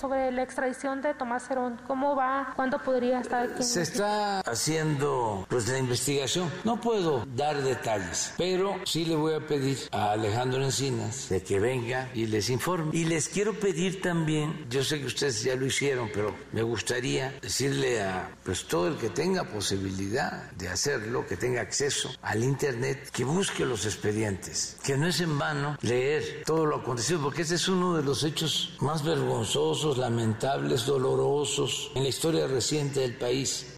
sobre 0.00 0.32
la 0.32 0.42
extradición 0.42 1.02
de 1.02 1.12
Tomás 1.12 1.50
Herón. 1.50 1.78
¿Cómo 1.86 2.16
va? 2.16 2.52
¿Cuándo 2.56 2.78
podría 2.78 3.20
estar 3.20 3.50
aquí? 3.50 3.62
Se 3.62 3.82
está 3.82 4.40
haciendo 4.40 5.46
pues 5.48 5.68
la 5.68 5.78
investigación. 5.78 6.50
No 6.64 6.80
puedo 6.80 7.26
dar 7.36 7.62
detalles, 7.62 8.32
pero 8.38 8.76
sí 8.84 9.04
le 9.04 9.16
voy 9.16 9.34
a 9.34 9.40
pedir 9.40 9.78
a 9.92 10.12
Alejandro 10.12 10.62
Encinas 10.64 11.28
de 11.28 11.42
que 11.42 11.60
venga 11.60 12.08
y 12.14 12.26
les 12.26 12.48
informe. 12.48 12.96
Y 12.96 13.04
les 13.04 13.28
quiero 13.28 13.52
pedir 13.52 14.00
también, 14.00 14.66
yo 14.70 14.82
sé 14.82 15.00
que 15.00 15.06
ustedes 15.06 15.42
ya 15.42 15.54
lo 15.54 15.66
hicieron, 15.66 16.10
pero 16.14 16.34
me 16.52 16.62
gustaría 16.62 17.34
decirle 17.42 18.02
a 18.02 18.30
pues 18.42 18.66
todo 18.66 18.88
el 18.88 18.96
que 18.96 19.10
tenga 19.10 19.44
posibilidad 19.44 20.50
de 20.52 20.68
hacerlo, 20.68 21.26
que 21.26 21.36
tenga 21.36 21.60
acceso 21.60 22.10
al 22.22 22.42
internet, 22.42 23.10
que 23.12 23.24
busque 23.24 23.66
los 23.66 23.84
expedientes, 23.84 24.78
que 24.82 24.96
no 24.96 25.06
es 25.06 25.20
en 25.20 25.38
vano 25.38 25.76
leer 25.82 26.42
todo 26.46 26.64
lo 26.64 26.76
acontecido, 26.76 27.20
porque 27.20 27.42
este 27.42 27.56
es 27.56 27.68
uno 27.68 27.96
de 27.96 28.02
los 28.02 28.24
hechos 28.24 28.76
más 28.80 29.04
vergonzosos 29.04 29.89
lamentables, 29.98 30.86
dolorosos 30.86 31.90
en 31.94 32.02
la 32.02 32.08
historia 32.08 32.46
reciente 32.46 33.00
del 33.00 33.14
país. 33.14 33.76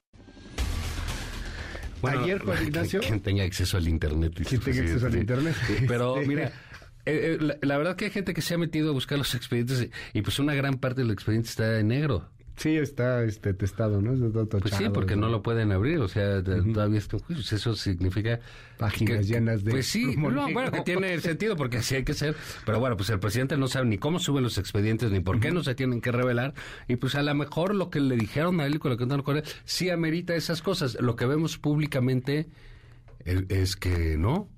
Ayer, 2.02 2.40
Juan 2.40 2.62
Ignacio. 2.66 3.00
Quien 3.00 3.20
tenga 3.20 3.44
acceso 3.44 3.76
al 3.76 3.88
Internet. 3.88 4.34
Quien 4.46 4.60
tenga 4.60 4.80
acceso 4.82 5.06
al 5.06 5.16
Internet. 5.16 5.56
Pero 5.86 6.16
mira. 6.26 6.52
Eh, 7.04 7.38
eh, 7.40 7.58
la, 7.62 7.78
verdad 7.78 7.96
que 7.96 8.04
hay 8.04 8.10
gente 8.12 8.32
que 8.32 8.42
se 8.42 8.54
ha 8.54 8.58
metido 8.58 8.90
a 8.90 8.92
buscar 8.92 9.18
los 9.18 9.34
expedientes 9.34 9.88
y, 10.12 10.22
pues 10.22 10.38
una 10.38 10.54
gran 10.54 10.78
parte 10.78 11.00
del 11.00 11.10
expediente 11.10 11.48
está 11.48 11.80
en 11.80 11.88
negro. 11.88 12.30
Sí, 12.56 12.76
está 12.76 13.24
este 13.24 13.54
testado, 13.54 14.00
¿no? 14.02 14.12
pues 14.46 14.74
sí, 14.74 14.84
porque 14.92 15.16
no 15.16 15.28
lo 15.28 15.42
pueden 15.42 15.72
abrir, 15.72 15.98
o 15.98 16.08
sea, 16.08 16.42
todavía 16.42 16.98
está 16.98 17.16
en 17.16 17.22
juicio. 17.22 17.56
Eso 17.56 17.74
significa... 17.74 18.40
Páginas 18.76 19.26
llenas 19.26 19.64
de... 19.64 19.70
Pues 19.70 19.86
sí, 19.86 20.16
bueno, 20.16 20.46
que 20.70 20.80
tiene 20.84 21.18
sentido, 21.20 21.56
porque 21.56 21.78
así 21.78 21.94
hay 21.94 22.04
que 22.04 22.14
ser. 22.14 22.36
Pero 22.66 22.78
bueno, 22.78 22.96
pues 22.96 23.10
el 23.10 23.20
presidente 23.20 23.56
no 23.56 23.68
sabe 23.68 23.86
ni 23.86 23.98
cómo 23.98 24.18
suben 24.18 24.42
los 24.42 24.58
expedientes, 24.58 25.10
ni 25.10 25.20
por 25.20 25.40
qué 25.40 25.50
no 25.50 25.62
se 25.62 25.74
tienen 25.74 26.00
que 26.00 26.12
revelar. 26.12 26.54
Y 26.88 26.96
pues 26.96 27.14
a 27.14 27.22
lo 27.22 27.34
mejor 27.34 27.74
lo 27.74 27.90
que 27.90 28.00
le 28.00 28.16
dijeron 28.16 28.60
a 28.60 28.66
él 28.66 28.76
y 28.76 28.78
con 28.78 28.90
lo 28.90 28.96
que 28.96 29.06
no 29.06 29.22
con 29.24 29.38
él, 29.38 29.44
sí 29.64 29.90
amerita 29.90 30.34
esas 30.34 30.62
cosas. 30.62 31.00
Lo 31.00 31.16
que 31.16 31.26
vemos 31.26 31.58
públicamente 31.58 32.48
es 33.24 33.76
que 33.76 34.16
no. 34.18 34.48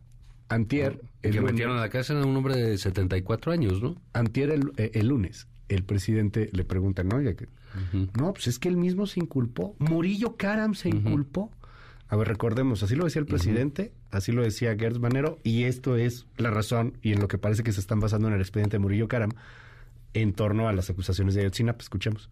Antier... 0.48 1.00
que 1.22 1.40
metieron 1.40 1.78
a 1.78 1.80
la 1.80 1.88
casa 1.88 2.18
a 2.18 2.24
un 2.24 2.36
hombre 2.36 2.56
de 2.56 2.78
74 2.78 3.52
años, 3.52 3.82
¿no? 3.82 4.00
Antier 4.12 4.50
el, 4.50 4.72
eh, 4.76 4.90
el 4.94 5.08
lunes, 5.08 5.48
el 5.68 5.84
presidente 5.84 6.50
le 6.52 6.64
pregunta, 6.64 7.02
¿no? 7.02 7.20
Ya 7.20 7.34
que 7.34 7.48
no, 8.18 8.32
pues 8.32 8.46
es 8.46 8.58
que 8.58 8.68
él 8.68 8.76
mismo 8.76 9.06
se 9.06 9.20
inculpó. 9.20 9.74
Murillo 9.78 10.36
Karam 10.36 10.74
se 10.74 10.88
inculpó. 10.88 11.50
A 12.08 12.16
ver, 12.16 12.28
recordemos, 12.28 12.82
así 12.82 12.94
lo 12.94 13.04
decía 13.04 13.20
el 13.20 13.26
presidente, 13.26 13.92
así 14.10 14.30
lo 14.30 14.42
decía 14.42 14.76
Gertz 14.78 14.98
Manero, 14.98 15.38
y 15.42 15.64
esto 15.64 15.96
es 15.96 16.26
la 16.36 16.50
razón 16.50 16.98
y 17.02 17.12
en 17.12 17.20
lo 17.20 17.28
que 17.28 17.38
parece 17.38 17.62
que 17.62 17.72
se 17.72 17.80
están 17.80 17.98
basando 17.98 18.28
en 18.28 18.34
el 18.34 18.40
expediente 18.40 18.76
de 18.76 18.80
Murillo 18.80 19.08
Karam 19.08 19.30
en 20.12 20.32
torno 20.32 20.68
a 20.68 20.72
las 20.72 20.90
acusaciones 20.90 21.34
de 21.34 21.40
Ayotzinapa. 21.40 21.82
Escuchemos. 21.82 22.30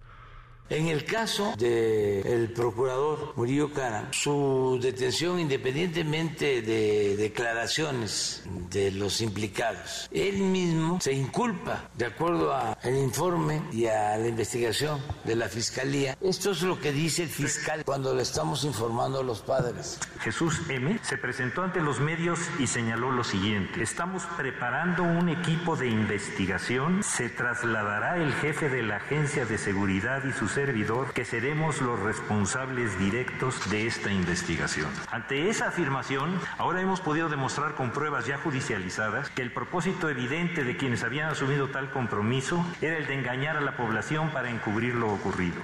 En 0.72 0.86
el 0.88 1.04
caso 1.04 1.54
del 1.58 2.50
procurador 2.54 3.34
Murillo 3.36 3.74
Cara, 3.74 4.08
su 4.10 4.78
detención, 4.80 5.38
independientemente 5.38 6.62
de 6.62 7.14
declaraciones 7.14 8.42
de 8.70 8.90
los 8.90 9.20
implicados, 9.20 10.08
él 10.10 10.38
mismo 10.38 10.98
se 10.98 11.12
inculpa, 11.12 11.90
de 11.94 12.06
acuerdo 12.06 12.54
al 12.54 12.96
informe 12.96 13.60
y 13.70 13.84
a 13.84 14.16
la 14.16 14.26
investigación 14.26 14.98
de 15.24 15.36
la 15.36 15.50
fiscalía. 15.50 16.16
Esto 16.22 16.52
es 16.52 16.62
lo 16.62 16.80
que 16.80 16.90
dice 16.90 17.24
el 17.24 17.28
fiscal 17.28 17.84
cuando 17.84 18.14
le 18.14 18.22
estamos 18.22 18.64
informando 18.64 19.20
a 19.20 19.22
los 19.22 19.42
padres. 19.42 20.00
Jesús 20.20 20.58
M. 20.70 20.98
se 21.02 21.18
presentó 21.18 21.64
ante 21.64 21.82
los 21.82 22.00
medios 22.00 22.38
y 22.58 22.66
señaló 22.66 23.10
lo 23.10 23.24
siguiente. 23.24 23.82
Estamos 23.82 24.22
preparando 24.38 25.02
un 25.02 25.28
equipo 25.28 25.76
de 25.76 25.88
investigación. 25.88 27.02
Se 27.02 27.28
trasladará 27.28 28.16
el 28.16 28.32
jefe 28.32 28.70
de 28.70 28.82
la 28.82 28.96
Agencia 28.96 29.44
de 29.44 29.58
Seguridad 29.58 30.24
y 30.24 30.32
sus 30.32 30.61
servidor 30.66 31.12
que 31.12 31.24
seremos 31.24 31.80
los 31.80 31.98
responsables 31.98 32.96
directos 32.96 33.68
de 33.68 33.88
esta 33.88 34.12
investigación. 34.12 34.86
Ante 35.10 35.50
esa 35.50 35.66
afirmación, 35.66 36.38
ahora 36.56 36.80
hemos 36.80 37.00
podido 37.00 37.28
demostrar 37.28 37.74
con 37.74 37.90
pruebas 37.90 38.26
ya 38.26 38.38
judicializadas 38.38 39.28
que 39.30 39.42
el 39.42 39.52
propósito 39.52 40.08
evidente 40.08 40.62
de 40.62 40.76
quienes 40.76 41.02
habían 41.02 41.30
asumido 41.30 41.70
tal 41.70 41.90
compromiso 41.90 42.64
era 42.80 42.96
el 42.96 43.08
de 43.08 43.14
engañar 43.14 43.56
a 43.56 43.60
la 43.60 43.76
población 43.76 44.30
para 44.30 44.50
encubrir 44.50 44.94
lo 44.94 45.12
ocurrido. 45.12 45.60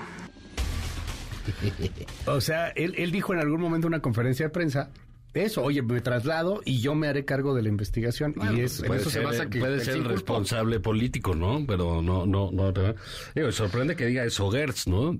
O 2.26 2.40
sea, 2.42 2.68
él, 2.70 2.94
él 2.98 3.10
dijo 3.10 3.32
en 3.32 3.40
algún 3.40 3.60
momento 3.60 3.86
en 3.86 3.94
una 3.94 4.02
conferencia 4.02 4.46
de 4.46 4.50
prensa 4.50 4.90
eso, 5.34 5.62
oye, 5.62 5.82
me 5.82 6.00
traslado 6.00 6.60
y 6.64 6.80
yo 6.80 6.94
me 6.94 7.08
haré 7.08 7.24
cargo 7.24 7.54
de 7.54 7.62
la 7.62 7.68
investigación. 7.68 8.34
y 8.54 8.60
es, 8.60 8.82
puede 8.82 9.00
eso 9.00 9.10
ser, 9.10 9.22
se 9.22 9.26
basa 9.26 9.50
que 9.50 9.60
puede 9.60 9.80
ser 9.84 10.02
responsable 10.04 10.80
político, 10.80 11.34
¿no? 11.34 11.64
Pero 11.66 12.02
no, 12.02 12.26
no, 12.26 12.50
no. 12.50 12.72
Digo, 13.34 13.52
sorprende 13.52 13.94
que 13.94 14.06
diga 14.06 14.24
eso 14.24 14.50
Gertz, 14.50 14.86
¿no? 14.86 15.18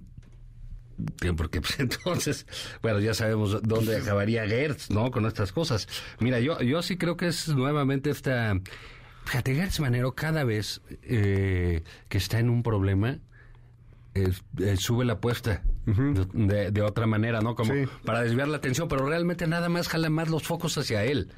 Porque 1.36 1.60
pues, 1.60 1.78
entonces, 1.78 2.46
bueno, 2.82 3.00
ya 3.00 3.14
sabemos 3.14 3.60
dónde 3.62 3.96
acabaría 3.96 4.46
Gertz, 4.46 4.90
¿no? 4.90 5.10
Con 5.10 5.26
estas 5.26 5.52
cosas. 5.52 5.88
Mira, 6.20 6.40
yo, 6.40 6.60
yo 6.60 6.82
sí 6.82 6.96
creo 6.96 7.16
que 7.16 7.28
es 7.28 7.48
nuevamente 7.48 8.10
esta... 8.10 8.58
Fíjate, 9.24 9.54
Gertz 9.54 9.80
Manero 9.80 10.14
cada 10.14 10.42
vez 10.44 10.80
eh, 11.02 11.82
que 12.08 12.16
está 12.16 12.38
en 12.38 12.48
un 12.48 12.62
problema, 12.62 13.18
eh, 14.24 14.76
sube 14.76 15.04
la 15.04 15.14
apuesta 15.14 15.62
de, 15.86 16.82
otra 16.82 17.06
manera, 17.06 17.40
¿no? 17.40 17.54
Como 17.54 17.72
para 18.04 18.22
desviar 18.22 18.48
la 18.48 18.58
atención, 18.58 18.88
pero 18.88 19.06
realmente 19.06 19.46
nada 19.46 19.68
más 19.68 19.88
jala 19.88 20.10
más 20.10 20.28
los 20.28 20.42
focos 20.42 20.76
hacia 20.78 21.04
él. 21.04 21.30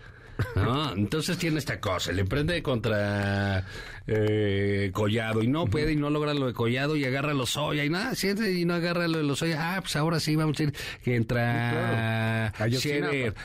¿no? 0.57 0.93
Entonces 0.97 1.39
tiene 1.39 1.59
esta 1.59 1.81
cosa, 1.81 2.12
le 2.12 2.24
prende 2.24 2.62
contra 2.62 3.65
eh, 4.12 4.91
Collado 4.93 5.43
y 5.43 5.47
no 5.47 5.66
puede 5.66 5.93
y 5.93 5.97
no 5.97 6.11
logra 6.11 6.35
lo 6.35 6.47
de 6.47 6.53
Collado 6.53 6.97
y 6.97 7.05
agarra 7.05 7.32
los 7.32 7.51
Soya 7.51 7.85
y 7.85 7.91
nada, 7.91 8.15
siente 8.15 8.53
y 8.53 8.65
no 8.65 8.74
agarra 8.74 9.07
lo 9.07 9.19
de 9.19 9.24
los 9.24 9.39
Soya. 9.39 9.77
Ah, 9.77 9.81
pues 9.81 9.95
ahora 9.97 10.19
sí 10.19 10.35
vamos 10.37 10.59
a 10.59 10.65
ir 10.65 10.74
que 11.05 11.15
entra 11.15 12.53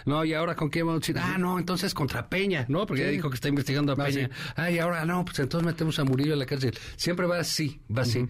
No, 0.05 0.25
y 0.25 0.33
ahora 0.33 0.55
con 0.55 0.69
quién 0.69 0.87
vamos 0.87 1.07
a 1.07 1.11
ir. 1.11 1.19
Ah, 1.19 1.37
no, 1.37 1.59
entonces 1.59 1.93
contra 1.93 2.29
Peña, 2.29 2.65
¿no? 2.67 2.85
Porque 2.85 3.03
ya 3.03 3.09
dijo 3.09 3.29
que 3.29 3.35
está 3.35 3.47
investigando 3.47 3.93
a 3.93 3.95
Peña. 3.95 4.29
Ah, 4.55 4.71
y 4.71 4.79
ahora 4.79 5.05
no, 5.05 5.23
pues 5.23 5.39
entonces 5.39 5.65
metemos 5.65 5.99
a 5.99 6.03
Murillo 6.03 6.33
en 6.33 6.39
la 6.39 6.45
cárcel. 6.45 6.77
Siempre 6.95 7.27
va 7.27 7.39
así, 7.39 7.79
va 7.95 8.01
así 8.01 8.27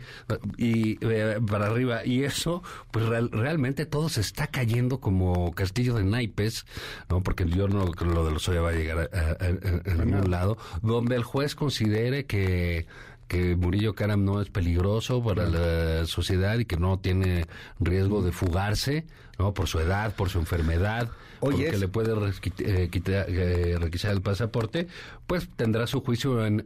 y 0.57 0.97
eh, 1.01 1.39
para 1.49 1.67
arriba 1.67 2.05
y 2.05 2.23
eso 2.23 2.63
pues 2.91 3.05
realmente 3.05 3.85
todo 3.85 4.09
se 4.09 4.21
está 4.21 4.47
cayendo 4.47 4.99
como 4.99 5.53
castillo 5.53 5.95
de 5.95 6.03
naipes, 6.03 6.65
¿no? 7.09 7.21
Porque 7.21 7.45
yo 7.45 7.67
no 7.67 7.85
lo 7.85 8.25
de 8.25 8.31
los 8.31 8.43
Soya 8.43 8.61
va 8.61 8.69
a 8.69 8.73
llegar 8.73 9.09
a, 9.13 10.03
ningún 10.03 10.31
lado, 10.31 10.57
donde 10.81 11.15
el 11.15 11.23
juez 11.23 11.55
considere 11.55 12.24
que 12.25 12.85
que 13.27 13.55
Murillo 13.55 13.95
Karam 13.95 14.23
no 14.23 14.41
es 14.41 14.49
peligroso 14.49 15.23
para 15.23 15.49
la 15.49 16.05
sociedad 16.05 16.57
y 16.59 16.65
que 16.65 16.77
no 16.77 16.99
tiene 16.99 17.45
riesgo 17.79 18.21
de 18.21 18.31
fugarse, 18.31 19.05
¿no? 19.39 19.53
Por 19.53 19.67
su 19.67 19.79
edad, 19.79 20.15
por 20.15 20.29
su 20.29 20.39
enfermedad, 20.39 21.09
Oye, 21.39 21.65
porque 21.65 21.77
le 21.77 21.87
puede 21.87 22.13
eh, 22.59 22.89
eh, 22.93 23.77
requisar 23.79 24.11
el 24.11 24.21
pasaporte, 24.21 24.87
pues 25.25 25.49
tendrá 25.55 25.87
su 25.87 26.01
juicio 26.01 26.45
en, 26.45 26.65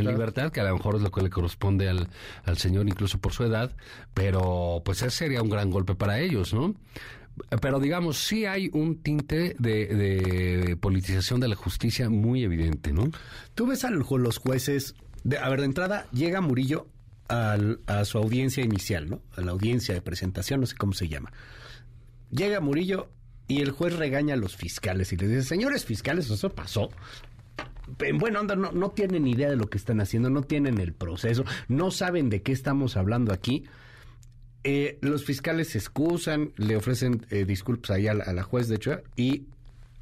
libertad. 0.00 0.50
que 0.50 0.60
a 0.60 0.64
lo 0.64 0.76
mejor 0.76 0.96
es 0.96 1.02
lo 1.02 1.10
que 1.12 1.22
le 1.22 1.30
corresponde 1.30 1.88
al, 1.88 2.08
al 2.44 2.58
señor, 2.58 2.88
incluso 2.88 3.18
por 3.18 3.32
su 3.32 3.44
edad, 3.44 3.70
pero 4.14 4.82
pues 4.84 5.02
ese 5.02 5.10
sería 5.10 5.42
un 5.42 5.50
gran 5.50 5.70
golpe 5.70 5.94
para 5.94 6.18
ellos, 6.18 6.52
¿no? 6.52 6.74
Pero 7.60 7.80
digamos, 7.80 8.18
sí 8.18 8.46
hay 8.46 8.70
un 8.72 9.02
tinte 9.02 9.54
de, 9.58 10.76
politización 10.80 11.40
de 11.40 11.48
la 11.48 11.56
justicia 11.56 12.08
muy 12.08 12.44
evidente, 12.44 12.92
¿no? 12.92 13.10
Tú 13.54 13.66
ves 13.66 13.84
a 13.84 13.90
los 13.90 14.38
jueces, 14.38 14.94
de, 15.24 15.38
a 15.38 15.48
ver, 15.48 15.60
de 15.60 15.66
entrada 15.66 16.06
llega 16.12 16.40
Murillo 16.40 16.86
a 17.28 18.04
su 18.04 18.18
audiencia 18.18 18.64
inicial, 18.64 19.10
¿no? 19.10 19.22
A 19.36 19.42
la 19.42 19.52
audiencia 19.52 19.94
de 19.94 20.00
presentación, 20.00 20.60
no 20.60 20.66
sé 20.66 20.76
cómo 20.76 20.92
se 20.92 21.08
llama. 21.08 21.30
Llega 22.30 22.60
Murillo 22.60 23.10
y 23.48 23.60
el 23.60 23.70
juez 23.70 23.96
regaña 23.96 24.34
a 24.34 24.36
los 24.38 24.56
fiscales 24.56 25.12
y 25.12 25.16
les 25.16 25.28
dice, 25.28 25.42
señores 25.42 25.84
fiscales, 25.84 26.30
eso 26.30 26.50
pasó. 26.50 26.90
En 28.00 28.18
buena 28.18 28.42
no, 28.42 28.72
no 28.72 28.90
tienen 28.90 29.26
idea 29.26 29.48
de 29.48 29.56
lo 29.56 29.68
que 29.68 29.78
están 29.78 30.00
haciendo, 30.00 30.28
no 30.30 30.42
tienen 30.42 30.78
el 30.78 30.92
proceso, 30.92 31.44
no 31.68 31.90
saben 31.90 32.28
de 32.28 32.42
qué 32.42 32.52
estamos 32.52 32.96
hablando 32.96 33.32
aquí 33.32 33.64
eh, 34.64 34.98
los 35.00 35.24
fiscales 35.24 35.68
se 35.68 35.78
excusan, 35.78 36.52
le 36.56 36.76
ofrecen 36.76 37.26
eh, 37.30 37.44
disculpas 37.44 37.90
ahí 37.90 38.08
a 38.08 38.14
la, 38.14 38.24
a 38.24 38.32
la 38.32 38.42
juez, 38.42 38.68
de 38.68 38.76
hecho, 38.76 39.00
y 39.16 39.44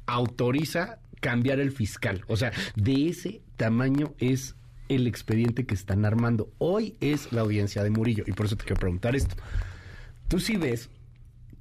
autoriza 0.05 0.99
cambiar 1.19 1.59
el 1.59 1.71
fiscal. 1.71 2.23
O 2.27 2.37
sea, 2.37 2.51
de 2.75 3.09
ese 3.09 3.41
tamaño 3.55 4.13
es 4.19 4.55
el 4.89 5.07
expediente 5.07 5.65
que 5.65 5.73
están 5.73 6.05
armando. 6.05 6.49
Hoy 6.57 6.95
es 7.01 7.31
la 7.31 7.41
audiencia 7.41 7.83
de 7.83 7.89
Murillo 7.89 8.23
y 8.27 8.31
por 8.31 8.45
eso 8.45 8.55
te 8.55 8.65
quiero 8.65 8.79
preguntar 8.79 9.15
esto. 9.15 9.35
¿Tú 10.27 10.39
sí 10.39 10.57
ves 10.57 10.89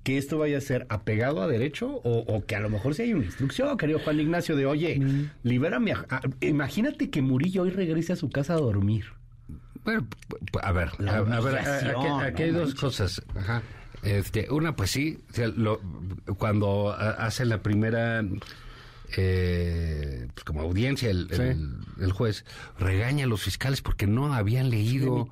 que 0.06 0.18
esto 0.18 0.38
vaya 0.38 0.58
a 0.58 0.60
ser 0.60 0.86
apegado 0.88 1.42
a 1.42 1.48
derecho 1.48 2.00
o, 2.04 2.44
que 2.46 2.54
a 2.54 2.60
lo 2.60 2.70
mejor 2.70 2.94
si 2.94 3.02
hay 3.02 3.12
una 3.12 3.24
instrucción, 3.24 3.76
querido 3.76 3.98
Juan 3.98 4.20
Ignacio, 4.20 4.54
de 4.54 4.64
oye, 4.64 5.00
libérame. 5.42 5.94
A, 5.94 6.20
imagínate 6.40 7.10
que 7.10 7.22
Murillo 7.22 7.62
hoy 7.62 7.70
regrese 7.70 8.12
a 8.12 8.16
su 8.16 8.30
casa 8.30 8.54
a 8.54 8.58
dormir. 8.58 9.06
Bueno, 9.86 10.06
a 10.62 10.72
ver, 10.72 10.90
a, 11.08 11.20
ver, 11.22 11.58
aquí, 12.26 12.42
hay 12.42 12.50
dos 12.50 12.74
cosas. 12.74 13.22
Este, 14.02 14.48
una, 14.50 14.76
pues 14.76 14.90
sí, 14.90 15.18
cuando 16.36 16.92
hace 16.92 17.44
la 17.44 17.62
primera 17.62 18.22
eh, 19.16 20.26
pues 20.34 20.44
como 20.44 20.62
audiencia 20.62 21.10
el, 21.10 21.28
el, 22.00 22.12
juez 22.12 22.44
regaña 22.78 23.24
a 23.24 23.28
los 23.28 23.42
fiscales 23.42 23.80
porque 23.80 24.06
no 24.06 24.34
habían 24.34 24.68
leído, 24.68 25.28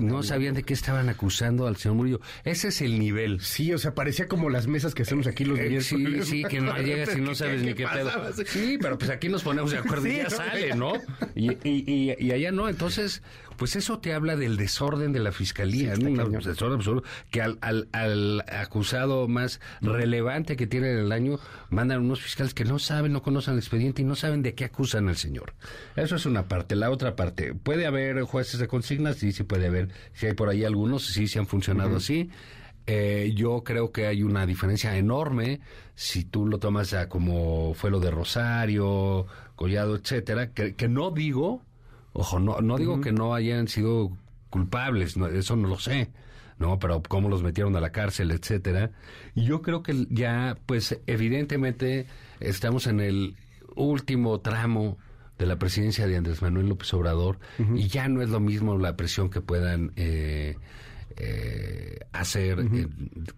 no 0.00 0.22
sabían 0.24 0.54
de 0.54 0.64
qué 0.64 0.74
estaban 0.74 1.08
acusando 1.08 1.66
al 1.66 1.76
señor 1.76 1.96
Murillo. 1.96 2.20
Ese 2.44 2.68
es 2.68 2.80
el 2.80 2.98
nivel. 2.98 3.40
Sí, 3.40 3.72
o 3.72 3.78
sea, 3.78 3.94
parecía 3.94 4.26
como 4.26 4.50
las 4.50 4.66
mesas 4.66 4.94
que 4.94 5.02
hacemos 5.02 5.26
aquí 5.26 5.44
los 5.44 5.58
eh, 5.58 5.80
Sí, 5.80 6.22
sí, 6.22 6.42
que 6.44 6.60
no 6.60 6.76
llegas 6.82 7.16
y 7.16 7.20
no 7.20 7.34
sabes 7.34 7.62
ni 7.62 7.74
qué, 7.74 7.86
pedo. 7.86 8.10
Sí, 8.44 8.78
pero 8.80 8.98
pues 8.98 9.10
aquí 9.10 9.28
nos 9.28 9.44
ponemos 9.44 9.70
de 9.70 9.78
acuerdo 9.78 10.08
y 10.08 10.16
ya 10.16 10.30
sale, 10.30 10.74
¿no? 10.76 10.94
Y, 11.34 11.52
y, 11.62 12.16
y 12.18 12.32
allá 12.32 12.50
no, 12.50 12.68
entonces 12.68 13.22
pues 13.56 13.76
eso 13.76 13.98
te 13.98 14.12
habla 14.12 14.36
del 14.36 14.56
desorden 14.56 15.12
de 15.12 15.20
la 15.20 15.32
fiscalía, 15.32 15.94
Un 15.94 16.14
desorden 16.42 16.74
absoluto, 16.74 17.06
que 17.30 17.42
al, 17.42 17.58
al, 17.60 18.44
acusado 18.48 19.28
más 19.28 19.60
relevante 19.80 20.56
que 20.56 20.66
tiene 20.66 20.92
en 20.92 20.98
el 20.98 21.12
año 21.12 21.38
mandan 21.70 22.00
unos 22.00 22.20
fiscales 22.20 22.54
que 22.54 22.64
no 22.64 22.78
saben, 22.78 23.12
no 23.12 23.22
conocen 23.22 23.54
el 23.54 23.60
expediente 23.60 24.02
y 24.02 24.04
no 24.04 24.14
saben 24.14 24.42
de 24.42 24.54
qué 24.54 24.64
acusan 24.64 25.08
al 25.08 25.16
señor. 25.16 25.54
Eso 25.96 26.16
es 26.16 26.26
una 26.26 26.48
parte. 26.48 26.76
La 26.76 26.90
otra 26.90 27.16
parte, 27.16 27.54
¿puede 27.54 27.86
haber 27.86 28.22
jueces 28.22 28.60
de 28.60 28.68
consignas? 28.68 29.16
Sí, 29.16 29.32
sí 29.32 29.42
puede 29.42 29.66
haber. 29.66 29.88
Si 30.12 30.26
hay 30.26 30.34
por 30.34 30.48
ahí 30.48 30.64
algunos, 30.64 31.06
sí, 31.06 31.26
sí 31.28 31.38
han 31.38 31.46
funcionado 31.46 31.96
así. 31.96 32.30
Eh, 32.86 33.32
yo 33.34 33.64
creo 33.64 33.90
que 33.90 34.06
hay 34.06 34.22
una 34.22 34.46
diferencia 34.46 34.96
enorme 34.96 35.60
si 35.96 36.24
tú 36.24 36.46
lo 36.46 36.58
tomas 36.58 36.90
ya 36.90 37.08
como 37.08 37.74
fue 37.74 37.90
lo 37.90 37.98
de 37.98 38.12
Rosario, 38.12 39.26
Collado, 39.56 39.96
etcétera, 39.96 40.52
que, 40.52 40.76
que 40.76 40.86
no 40.86 41.10
digo 41.10 41.62
Ojo, 42.18 42.40
no, 42.40 42.62
no 42.62 42.78
digo 42.78 43.02
que 43.02 43.12
no 43.12 43.34
hayan 43.34 43.68
sido 43.68 44.10
culpables, 44.48 45.18
eso 45.34 45.54
no 45.54 45.68
lo 45.68 45.78
sé, 45.78 46.08
¿no? 46.58 46.78
Pero 46.78 47.02
cómo 47.02 47.28
los 47.28 47.42
metieron 47.42 47.76
a 47.76 47.80
la 47.80 47.92
cárcel, 47.92 48.30
etcétera. 48.30 48.90
Y 49.34 49.44
yo 49.44 49.60
creo 49.60 49.82
que 49.82 50.06
ya, 50.08 50.56
pues, 50.64 50.98
evidentemente 51.06 52.06
estamos 52.40 52.86
en 52.86 53.00
el 53.00 53.36
último 53.74 54.40
tramo 54.40 54.96
de 55.38 55.44
la 55.44 55.58
presidencia 55.58 56.06
de 56.06 56.16
Andrés 56.16 56.40
Manuel 56.40 56.70
López 56.70 56.94
Obrador 56.94 57.38
y 57.74 57.88
ya 57.88 58.08
no 58.08 58.22
es 58.22 58.30
lo 58.30 58.40
mismo 58.40 58.78
la 58.78 58.96
presión 58.96 59.28
que 59.28 59.42
puedan 59.42 59.92
eh, 59.96 60.56
eh, 61.16 61.98
hacer 62.12 62.68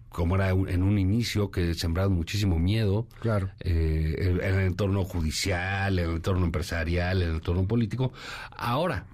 como 0.09 0.35
era 0.35 0.49
en 0.49 0.83
un 0.83 0.99
inicio 0.99 1.51
que 1.51 1.73
sembraron 1.73 2.13
muchísimo 2.13 2.59
miedo 2.59 3.07
claro. 3.19 3.49
eh, 3.61 4.15
en, 4.19 4.41
el 4.41 4.59
entorno 4.65 5.05
judicial 5.05 5.99
en 5.99 6.09
el 6.09 6.15
entorno 6.17 6.45
empresarial 6.45 7.21
en 7.21 7.29
el 7.29 7.35
entorno 7.35 7.67
político. 7.67 8.11
Ahora 8.51 9.05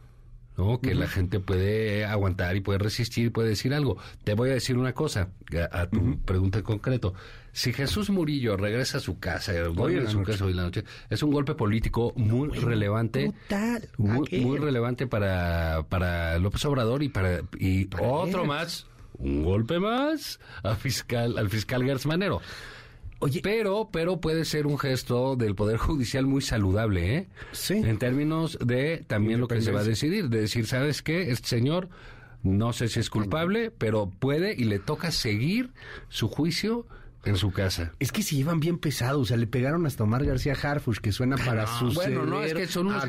¿no? 0.58 0.80
Que 0.80 0.96
la 0.96 1.08
gente 1.08 1.40
puede 1.40 2.06
aguantar 2.06 2.56
y 2.56 2.62
puede 2.62 2.80
resistir 2.80 3.28
y 3.28 3.30
puede 3.30 3.50
decir 3.50 3.74
algo. 3.74 3.98
Te 4.24 4.34
voy 4.34 4.50
a 4.50 4.54
decir 4.54 4.78
una 4.78 4.94
cosa, 4.94 5.30
a, 5.72 5.88
tu 5.88 6.20
pregunta 6.20 6.60
en 6.60 6.64
concreto. 6.64 7.14
Si 7.52 7.72
Jesús 7.72 8.10
Murillo 8.10 8.58
regresa 8.58 8.98
a 8.98 9.02
su 9.02 9.20
casa, 9.20 9.54
hoy 9.78 9.98
a 9.98 10.10
su 10.10 10.24
casa 10.24 10.46
hoy 10.46 10.52
en 10.52 10.58
la 10.58 10.64
noche, 10.64 10.84
es 11.10 11.24
un 11.24 11.32
golpe 11.32 11.56
político 11.56 12.14
muy 12.16 12.50
relevante, 12.50 13.34
muy, 13.98 14.58
relevante 14.58 15.08
para, 15.08 15.86
para 15.88 16.38
López 16.40 16.66
Obrador 16.66 17.02
y 17.04 17.10
para 17.10 17.42
y 17.58 17.88
otro 18.02 18.46
más, 18.46 18.88
un 19.18 19.44
golpe 19.44 19.80
más 19.80 20.40
a 20.64 20.76
fiscal, 20.76 21.38
al 21.38 21.50
fiscal 21.50 21.84
Gertz 21.84 22.06
Manero. 22.06 22.42
Oye, 23.26 23.42
pero, 23.42 23.90
pero 23.92 24.22
puede 24.22 24.46
ser 24.46 24.68
un 24.68 24.78
gesto 24.78 25.36
del 25.36 25.56
Poder 25.56 25.78
Judicial 25.78 26.28
muy 26.28 26.44
saludable, 26.44 27.16
¿eh? 27.16 27.28
Sí. 27.54 27.74
En 27.74 27.98
términos 27.98 28.60
de 28.64 29.04
también 29.08 29.40
lo 29.40 29.48
que 29.48 29.62
se 29.62 29.72
va 29.72 29.80
a 29.80 29.84
decidir, 29.84 30.30
de 30.30 30.42
decir, 30.42 30.68
¿sabes 30.68 31.02
qué? 31.02 31.32
Este 31.32 31.48
señor 31.48 31.90
no 32.44 32.72
sé 32.72 32.88
si 32.88 33.00
es 33.00 33.10
culpable, 33.10 33.72
pero 33.72 34.12
puede 34.20 34.54
y 34.54 34.66
le 34.66 34.78
toca 34.78 35.10
seguir 35.10 35.72
su 36.08 36.28
juicio 36.28 36.86
en 37.26 37.38
su 37.38 37.52
casa. 37.52 37.92
Es 38.00 38.12
que 38.12 38.24
se 38.24 38.36
llevan 38.36 38.60
bien 38.60 38.78
pesados, 38.78 39.22
o 39.22 39.26
sea, 39.26 39.38
le 39.38 39.48
pegaron 39.48 39.86
hasta 39.86 40.04
Omar 40.04 40.26
García 40.26 40.54
Harfush, 40.54 41.00
que 41.00 41.12
suena 41.12 41.38
para 41.38 41.66
su 41.68 41.92
Bueno, 41.92 42.26
no, 42.26 42.44
es 42.44 42.54
que 42.54 42.68
son 42.68 42.88
unos, 42.88 43.04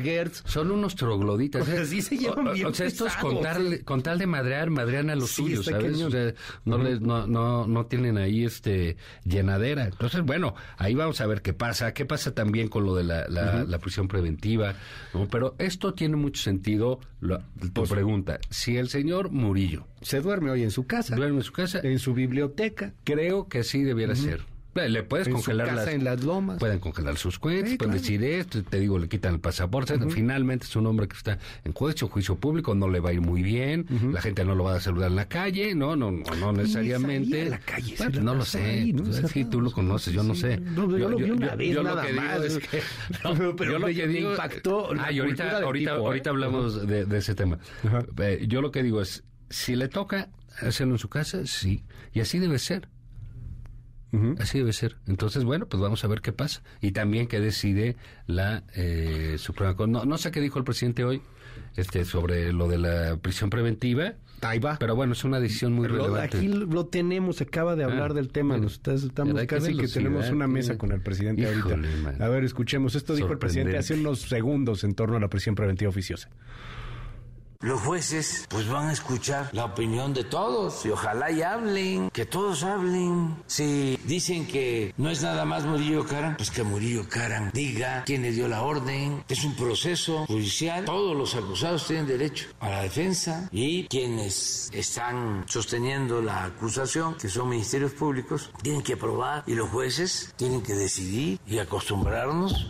son 0.45 0.71
unos 0.71 0.95
trogloditas. 0.95 1.67
¿eh? 1.67 1.85
se 1.85 2.17
llevan 2.17 2.53
bien 2.53 2.67
O 2.67 2.73
sea, 2.73 2.87
estos 2.87 3.15
con 3.15 3.41
tal, 3.41 3.83
con 3.83 4.01
tal 4.01 4.17
de 4.17 4.27
madrear, 4.27 4.69
madrean 4.69 5.09
a 5.09 5.15
los 5.15 5.31
suyos, 5.31 5.65
¿sabes? 5.65 6.01
O 6.01 6.11
sea, 6.11 6.33
no, 6.65 6.77
les, 6.77 7.01
no, 7.01 7.27
no, 7.27 7.67
no 7.67 7.85
tienen 7.85 8.17
ahí 8.17 8.45
este 8.45 8.97
llenadera. 9.23 9.85
Entonces, 9.85 10.21
bueno, 10.23 10.55
ahí 10.77 10.95
vamos 10.95 11.21
a 11.21 11.27
ver 11.27 11.41
qué 11.41 11.53
pasa. 11.53 11.93
¿Qué 11.93 12.05
pasa 12.05 12.33
también 12.33 12.67
con 12.67 12.85
lo 12.85 12.95
de 12.95 13.03
la, 13.03 13.27
la, 13.27 13.79
prisión 13.79 14.07
preventiva? 14.07 14.75
¿no? 15.13 15.27
Pero 15.27 15.55
esto 15.59 15.93
tiene 15.93 16.15
mucho 16.15 16.41
sentido, 16.41 16.99
tu 17.21 17.73
pues, 17.73 17.89
pregunta. 17.89 18.39
Si 18.49 18.77
el 18.77 18.89
señor 18.89 19.31
Murillo 19.31 19.85
se 20.01 20.21
duerme 20.21 20.51
hoy 20.51 20.63
en 20.63 20.71
su 20.71 20.85
casa. 20.85 21.15
Duerme 21.15 21.37
en 21.37 21.43
su 21.43 21.53
casa. 21.53 21.79
En 21.83 21.99
su 21.99 22.13
biblioteca. 22.13 22.93
Creo 23.03 23.47
que 23.47 23.63
sí 23.63 23.83
debiera 23.83 24.15
ser. 24.15 24.41
Le 24.85 25.03
puedes 25.03 25.27
congelar 25.27 25.73
las, 25.73 25.87
en 25.87 26.03
las 26.03 26.23
lomas. 26.23 26.59
Pueden 26.59 26.79
congelar 26.79 27.17
sus 27.17 27.39
cuentas, 27.39 27.75
pueden 27.77 27.93
decir 27.93 28.23
esto, 28.23 28.63
te 28.63 28.79
digo, 28.79 28.99
le 28.99 29.07
quitan 29.07 29.33
el 29.33 29.39
pasaporte. 29.39 29.97
Finalmente 30.09 30.65
es 30.65 30.75
un 30.75 30.85
hombre 30.85 31.07
que 31.07 31.17
está 31.17 31.39
en 31.63 31.73
juicio, 31.73 32.07
juicio 32.07 32.35
público, 32.35 32.75
no 32.75 32.87
le 32.87 32.99
va 32.99 33.09
a 33.09 33.13
ir 33.13 33.21
muy 33.21 33.41
bien, 33.41 33.87
la 34.11 34.21
gente 34.21 34.45
no 34.45 34.55
lo 34.55 34.65
va 34.65 34.75
a 34.75 34.79
saludar 34.79 35.09
en 35.09 35.15
la 35.15 35.27
calle, 35.27 35.73
no, 35.73 35.95
no, 35.95 36.11
no, 36.11 36.35
no 36.35 36.53
necesariamente. 36.53 37.49
la 37.49 37.59
calle, 37.59 37.95
no 38.21 38.35
lo 38.35 38.45
sé, 38.45 38.93
¿no? 38.93 39.27
sí, 39.27 39.45
tú 39.45 39.61
lo 39.61 39.71
conoces, 39.71 40.13
yo 40.13 40.23
no 40.23 40.35
sé. 40.35 40.61
yo, 40.75 40.85
lo 40.85 41.17
vi 41.17 41.31
una 41.31 41.55
vez 41.55 41.81
nada 41.81 42.03
lo 42.03 42.07
que 42.07 42.13
más. 42.13 42.41
Digo 42.41 42.57
es 42.57 42.67
que, 42.67 42.81
pero 43.57 43.71
yo 43.71 43.79
lo 43.79 43.87
que 43.87 44.07
digo, 44.07 44.31
impactó. 44.31 44.89
Ah, 44.99 45.11
y 45.11 45.19
ahorita, 45.19 45.57
ahorita, 45.59 45.91
¿eh? 45.91 45.97
ahorita 45.97 46.29
hablamos 46.29 46.87
de, 46.87 47.05
de, 47.05 47.17
ese 47.17 47.33
tema. 47.35 47.57
Eh, 48.19 48.45
yo 48.47 48.61
lo 48.61 48.71
que 48.71 48.83
digo 48.83 49.01
es, 49.01 49.23
si 49.49 49.75
le 49.75 49.87
toca 49.87 50.29
hacerlo 50.61 50.95
en 50.95 50.99
su 50.99 51.09
casa, 51.09 51.45
sí, 51.45 51.83
y 52.13 52.19
así 52.19 52.39
debe 52.39 52.59
ser. 52.59 52.89
Así 54.39 54.57
debe 54.57 54.73
ser. 54.73 54.95
Entonces, 55.05 55.43
bueno, 55.43 55.67
pues 55.67 55.79
vamos 55.79 56.03
a 56.03 56.07
ver 56.07 56.21
qué 56.21 56.31
pasa. 56.31 56.63
Y 56.81 56.91
también 56.91 57.27
qué 57.27 57.39
decide 57.39 57.97
la 58.25 58.63
eh, 58.73 59.35
Suprema 59.37 59.75
Corte. 59.75 59.91
No, 59.91 60.05
no 60.05 60.17
sé 60.17 60.31
qué 60.31 60.41
dijo 60.41 60.57
el 60.57 60.65
presidente 60.65 61.03
hoy 61.03 61.21
este 61.75 62.05
sobre 62.05 62.51
lo 62.53 62.67
de 62.67 62.77
la 62.77 63.17
prisión 63.17 63.49
preventiva. 63.49 64.13
Ahí 64.41 64.59
va. 64.59 64.77
Pero 64.79 64.95
bueno, 64.95 65.13
es 65.13 65.23
una 65.23 65.39
decisión 65.39 65.73
muy 65.73 65.87
relevante. 65.87 66.37
Aquí 66.37 66.47
lo 66.47 66.85
tenemos, 66.87 67.41
acaba 67.41 67.75
de 67.75 67.83
hablar 67.83 68.11
ah, 68.11 68.13
del 68.13 68.29
tema. 68.29 68.55
estamos 68.57 69.45
casi 69.45 69.75
que 69.75 69.87
tenemos 69.87 70.29
una 70.29 70.47
mesa 70.47 70.77
con 70.77 70.91
el 70.91 71.01
presidente 71.01 71.45
ahorita. 71.45 72.23
A 72.23 72.29
ver, 72.29 72.43
escuchemos. 72.43 72.95
Esto 72.95 73.15
dijo 73.15 73.31
el 73.31 73.39
presidente 73.39 73.77
hace 73.77 73.95
unos 73.95 74.21
segundos 74.21 74.83
en 74.83 74.93
torno 74.93 75.17
a 75.17 75.19
la 75.19 75.27
prisión 75.27 75.55
preventiva 75.55 75.89
oficiosa. 75.89 76.29
Los 77.59 77.81
jueces 77.81 78.45
pues 78.49 78.69
van 78.69 78.89
a 78.89 78.93
escuchar 78.93 79.49
la 79.51 79.65
opinión 79.65 80.13
de 80.13 80.23
todos 80.23 80.85
y 80.85 80.89
ojalá 80.89 81.31
y 81.31 81.41
hablen, 81.41 82.11
que 82.11 82.25
todos 82.25 82.63
hablen. 82.63 83.35
Si 83.47 83.97
dicen 84.05 84.45
que 84.45 84.93
no 84.97 85.09
es 85.09 85.23
nada 85.23 85.43
más 85.43 85.65
Murillo 85.65 86.05
Caran, 86.05 86.37
pues 86.37 86.51
que 86.51 86.63
Murillo 86.63 87.09
Caran 87.09 87.49
diga 87.53 88.03
quién 88.05 88.21
le 88.21 88.31
dio 88.31 88.47
la 88.47 88.61
orden. 88.61 89.23
Es 89.27 89.43
un 89.43 89.55
proceso 89.55 90.25
judicial. 90.27 90.85
Todos 90.85 91.15
los 91.15 91.33
acusados 91.35 91.87
tienen 91.87 92.05
derecho 92.05 92.47
a 92.59 92.69
la 92.69 92.81
defensa 92.83 93.49
y 93.51 93.87
quienes 93.87 94.69
están 94.71 95.43
sosteniendo 95.47 96.21
la 96.21 96.45
acusación, 96.45 97.15
que 97.15 97.27
son 97.27 97.49
ministerios 97.49 97.93
públicos, 97.93 98.51
tienen 98.61 98.83
que 98.83 98.93
aprobar 98.93 99.43
y 99.47 99.55
los 99.55 99.69
jueces 99.69 100.33
tienen 100.37 100.61
que 100.61 100.73
decidir 100.73 101.39
y 101.47 101.57
acostumbrarnos 101.57 102.67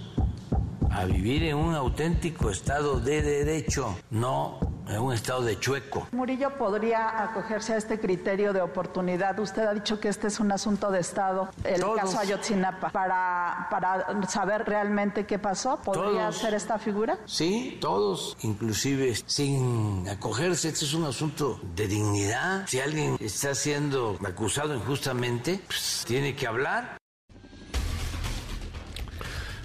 a 0.89 1.05
vivir 1.05 1.43
en 1.43 1.57
un 1.57 1.76
auténtico 1.76 2.49
estado 2.49 2.99
de 2.99 3.22
derecho, 3.22 3.97
no 4.09 4.77
en 4.89 4.99
un 5.01 5.14
estado 5.14 5.43
de 5.43 5.59
chueco. 5.59 6.07
Murillo 6.11 6.57
podría 6.57 7.23
acogerse 7.23 7.73
a 7.73 7.77
este 7.77 7.99
criterio 7.99 8.53
de 8.53 8.61
oportunidad. 8.61 9.38
Usted 9.39 9.64
ha 9.64 9.73
dicho 9.73 9.99
que 9.99 10.09
este 10.09 10.27
es 10.27 10.39
un 10.39 10.51
asunto 10.51 10.91
de 10.91 10.99
Estado, 10.99 11.49
el 11.64 11.81
caso 11.95 12.19
Ayotzinapa. 12.19 12.89
Para, 12.89 13.68
para 13.69 14.27
saber 14.27 14.65
realmente 14.65 15.26
qué 15.26 15.39
pasó, 15.39 15.77
¿podría 15.77 16.31
ser 16.31 16.53
esta 16.53 16.77
figura? 16.80 17.18
Sí, 17.26 17.77
todos, 17.81 18.38
inclusive 18.41 19.15
sin 19.26 20.07
acogerse. 20.09 20.69
Este 20.69 20.85
es 20.85 20.93
un 20.93 21.05
asunto 21.05 21.59
de 21.76 21.88
dignidad. 21.88 22.65
Si 22.68 22.80
alguien 22.80 23.18
está 23.19 23.55
siendo 23.55 24.18
acusado 24.26 24.76
injustamente, 24.76 25.61
pues, 25.68 26.03
tiene 26.07 26.35
que 26.35 26.47
hablar. 26.47 26.97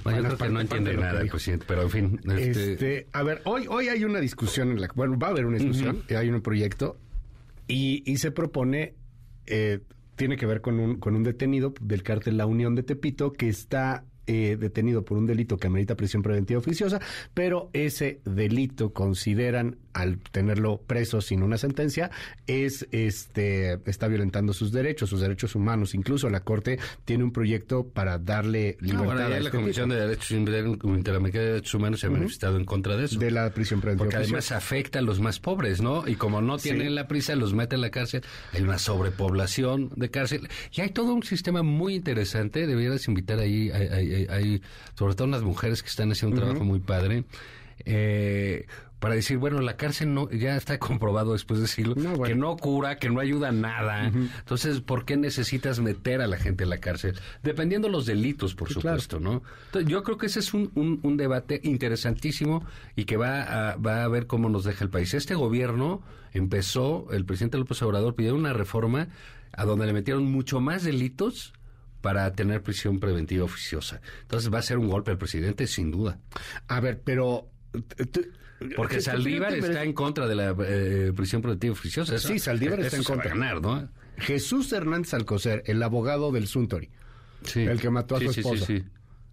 Bueno, 0.04 0.20
yo 0.20 0.24
creo 0.24 0.38
que 0.38 0.48
no 0.48 0.60
entiende 0.60 0.96
nada 0.96 1.20
el 1.20 1.28
presidente, 1.28 1.64
pero 1.68 1.82
en 1.82 1.90
fin. 1.90 2.20
Este... 2.24 2.72
este... 2.72 3.06
a 3.12 3.22
ver, 3.22 3.40
hoy, 3.44 3.66
hoy 3.68 3.88
hay 3.88 4.04
una 4.04 4.20
discusión 4.20 4.70
en 4.70 4.80
la 4.80 4.88
bueno, 4.94 5.18
va 5.18 5.28
a 5.28 5.30
haber 5.30 5.46
una 5.46 5.58
discusión, 5.58 6.02
hay 6.16 6.28
un 6.28 6.40
proyecto 6.40 6.98
Y, 7.68 8.02
y 8.04 8.16
se 8.16 8.30
propone, 8.30 8.94
eh, 9.46 9.80
tiene 10.16 10.36
que 10.36 10.46
ver 10.46 10.60
con 10.60 10.80
un, 10.80 10.98
con 10.98 11.14
un 11.14 11.22
detenido 11.22 11.74
del 11.80 12.02
cártel 12.02 12.36
La 12.36 12.46
Unión 12.46 12.74
de 12.74 12.82
Tepito 12.82 13.32
que 13.32 13.48
está 13.48 14.04
eh, 14.26 14.56
detenido 14.58 15.04
por 15.04 15.18
un 15.18 15.26
delito 15.26 15.56
que 15.56 15.66
amerita 15.66 15.96
prisión 15.96 16.22
preventiva 16.22 16.60
oficiosa, 16.60 17.00
pero 17.34 17.70
ese 17.72 18.20
delito 18.24 18.92
consideran 18.92 19.78
al 19.94 20.19
tenerlo 20.19 20.78
preso 20.78 21.20
sin 21.20 21.43
una 21.43 21.59
sentencia 21.59 22.10
es 22.47 22.86
este 22.93 23.78
está 23.86 24.09
violentando 24.09 24.52
sus 24.52 24.73
derechos, 24.73 25.10
sus 25.10 25.20
derechos 25.20 25.55
humanos. 25.55 25.94
Incluso 25.94 26.31
la 26.31 26.40
corte 26.40 26.78
tiene 27.05 27.24
un 27.24 27.32
proyecto 27.32 27.86
para 27.89 28.19
darle 28.19 28.77
libertad. 28.81 28.98
No, 28.98 29.05
bueno, 29.05 29.20
a 29.20 29.28
ya 29.28 29.36
este 29.36 29.44
la 29.44 29.51
Comisión 29.51 29.89
tipo. 29.90 29.94
de 30.01 30.06
Derechos 30.09 30.31
Interamericana 30.31 31.44
de 31.44 31.51
Derechos 31.52 31.74
Humanos 31.74 32.01
se 32.01 32.06
ha 32.06 32.10
manifestado 32.10 32.56
en 32.56 32.64
contra 32.64 32.97
de 32.97 33.05
eso. 33.05 33.19
de 33.19 33.31
la 33.31 33.51
prisión 33.52 33.81
preventiva 33.81 34.05
Porque 34.05 34.16
además 34.16 34.52
afecta 34.52 34.98
a 34.98 35.02
los 35.02 35.20
más 35.20 35.39
pobres, 35.40 35.81
¿no? 35.81 36.06
Y 36.09 36.14
como 36.16 36.40
no 36.40 36.59
Sí. 36.59 36.70
tienen 36.70 36.94
la 36.94 37.06
prisa, 37.09 37.35
los 37.36 37.55
mete 37.55 37.74
en 37.74 37.81
la 37.82 37.90
cárcel. 37.90 38.23
Hay 38.52 38.62
una 38.62 38.78
sobrepoblación 38.78 39.90
de 39.97 40.10
cárcel. 40.10 40.48
Y 40.73 40.81
hay 40.81 40.90
todo 40.90 41.12
un 41.14 41.23
sistema 41.23 41.62
muy 41.62 41.94
interesante. 41.94 42.66
Deberías 42.66 43.06
invitar 43.09 43.39
ahí, 43.39 43.70
hay, 43.70 43.89
hay- 43.89 44.27
hay- 44.28 44.62
sobre 44.94 45.14
todo 45.14 45.28
unas 45.28 45.43
mujeres 45.43 45.82
que 45.82 45.89
están 45.89 46.10
haciendo 46.12 46.36
un 46.36 46.43
trabajo 46.43 46.64
muy 46.64 46.81
padre. 46.81 47.24
Eh, 47.85 48.66
para 49.02 49.16
decir, 49.16 49.36
bueno, 49.36 49.60
la 49.60 49.76
cárcel 49.76 50.14
no 50.14 50.30
ya 50.30 50.56
está 50.56 50.78
comprobado 50.78 51.32
después 51.34 51.58
de 51.58 51.64
decirlo, 51.64 51.94
que 52.28 52.34
no 52.36 52.56
cura, 52.56 52.96
que 52.98 53.10
no 53.10 53.18
ayuda 53.20 53.48
a 53.48 53.52
nada. 53.52 54.06
Entonces, 54.06 54.80
¿por 54.80 55.04
qué 55.04 55.16
necesitas 55.16 55.80
meter 55.80 56.22
a 56.22 56.26
la 56.28 56.36
gente 56.38 56.64
en 56.64 56.70
la 56.70 56.78
cárcel? 56.78 57.18
Dependiendo 57.42 57.88
los 57.88 58.06
delitos, 58.06 58.54
por 58.54 58.68
supuesto, 58.72 59.18
¿no? 59.20 59.42
Entonces, 59.66 59.90
yo 59.90 60.02
creo 60.04 60.16
que 60.18 60.26
ese 60.26 60.38
es 60.38 60.54
un, 60.54 60.70
un- 60.76 61.00
un 61.02 61.16
debate 61.16 61.60
interesantísimo 61.64 62.64
y 62.96 63.04
que 63.04 63.16
va 63.16 63.42
a, 63.72 63.76
va 63.76 64.04
a 64.04 64.08
ver 64.08 64.26
cómo 64.26 64.48
nos 64.48 64.64
deja 64.64 64.84
el 64.84 64.90
país. 64.90 65.12
Este 65.14 65.34
gobierno 65.34 66.00
empezó, 66.32 67.08
el 67.10 67.24
presidente 67.24 67.58
López 67.58 67.82
Obrador 67.82 68.14
pidió 68.14 68.34
una 68.36 68.52
reforma 68.52 69.08
a 69.52 69.64
donde 69.64 69.84
le 69.86 69.92
metieron 69.92 70.30
mucho 70.30 70.60
más 70.60 70.84
delitos 70.84 71.52
para 72.02 72.32
tener 72.32 72.62
prisión 72.62 73.00
preventiva 73.00 73.44
oficiosa. 73.44 74.00
Entonces 74.22 74.52
va 74.52 74.60
a 74.60 74.62
ser 74.62 74.78
un 74.78 74.88
golpe 74.88 75.10
al 75.10 75.18
presidente, 75.18 75.66
sin 75.66 75.90
duda. 75.90 76.18
A 76.68 76.78
ver, 76.80 77.02
pero... 77.04 77.48
Porque 78.76 78.97
¿Qué- 78.97 79.01
Saldívar 79.02 79.55
está 79.55 79.82
en 79.84 79.93
contra 79.93 80.26
de 80.26 80.34
la 80.34 80.55
eh, 80.66 81.12
prisión 81.14 81.43
preventiva 81.43 81.72
oficiosa. 81.72 82.18
Sí, 82.18 82.39
Saldívar 82.39 82.80
está 82.80 82.97
en 82.97 83.05
contra. 83.05 83.30
ganar, 83.30 83.60
¿no? 83.60 83.89
Jesús 84.18 84.72
Hernández 84.72 85.14
Alcocer, 85.14 85.62
el 85.66 85.82
abogado 85.82 86.30
del 86.32 86.47
Suntory, 86.47 86.90
el 87.55 87.80
que 87.80 87.90
mató 87.90 88.16
a 88.16 88.18
Sí, 88.20 88.26
su 88.28 88.40
esposa, 88.40 88.66
sí. 88.66 88.84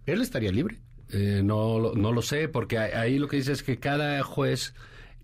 ¿él 0.06 0.20
estaría 0.22 0.50
libre? 0.50 0.78
Eh, 1.12 1.42
no, 1.44 1.78
lo- 1.78 1.94
no 1.94 2.12
lo 2.12 2.22
sé, 2.22 2.48
porque 2.48 2.78
ahí- 2.78 2.92
ahí 2.92 3.18
lo 3.18 3.28
que 3.28 3.36
dice 3.36 3.52
es 3.52 3.62
que 3.62 3.78
cada 3.78 4.22
juez, 4.22 4.74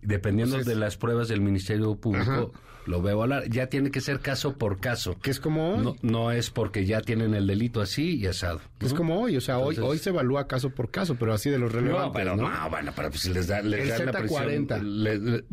dependiendo 0.03 0.57
Entonces- 0.57 0.75
de 0.75 0.81
las 0.81 0.97
pruebas 0.97 1.29
del 1.29 1.41
Ministerio 1.41 1.97
Público, 1.97 2.53
Ajá. 2.55 2.61
Lo 2.87 3.07
a 3.07 3.13
evaluar. 3.13 3.49
Ya 3.51 3.67
tiene 3.69 3.91
que 3.91 4.01
ser 4.01 4.21
caso 4.21 4.57
por 4.57 4.79
caso. 4.81 5.19
Que 5.19 5.31
es 5.31 5.41
como 5.41 5.75
hoy. 5.75 5.85
No, 5.85 5.97
no 6.03 6.31
es 6.33 6.51
porque 6.51 6.85
ya 6.87 7.01
tienen 7.01 7.35
el 7.35 7.47
delito 7.47 7.81
así 7.81 8.17
y 8.17 8.27
asado. 8.27 8.61
Es 8.81 8.93
¿no? 8.93 8.97
como 8.99 9.21
hoy, 9.21 9.37
o 9.37 9.41
sea, 9.41 9.59
hoy, 9.59 9.75
Entonces- 9.75 9.91
hoy 9.93 9.99
se 9.99 10.11
evalúa 10.11 10.47
caso 10.47 10.71
por 10.71 10.91
caso, 10.91 11.17
pero 11.17 11.33
así 11.35 11.51
de 11.51 11.59
los 11.59 11.73
relevantes. 11.73 12.07
No, 12.09 12.13
pero 12.13 12.37
no, 12.37 12.71
bueno, 12.71 12.93
pero 12.95 13.11
pues 13.11 13.27
les 13.29 13.47
da, 13.47 13.61
les 13.63 13.91
El 14.01 14.07
la 14.07 14.13
prisión. 14.13 14.45
Z40. 14.69 14.83
le- 14.83 15.19
le- 15.19 15.45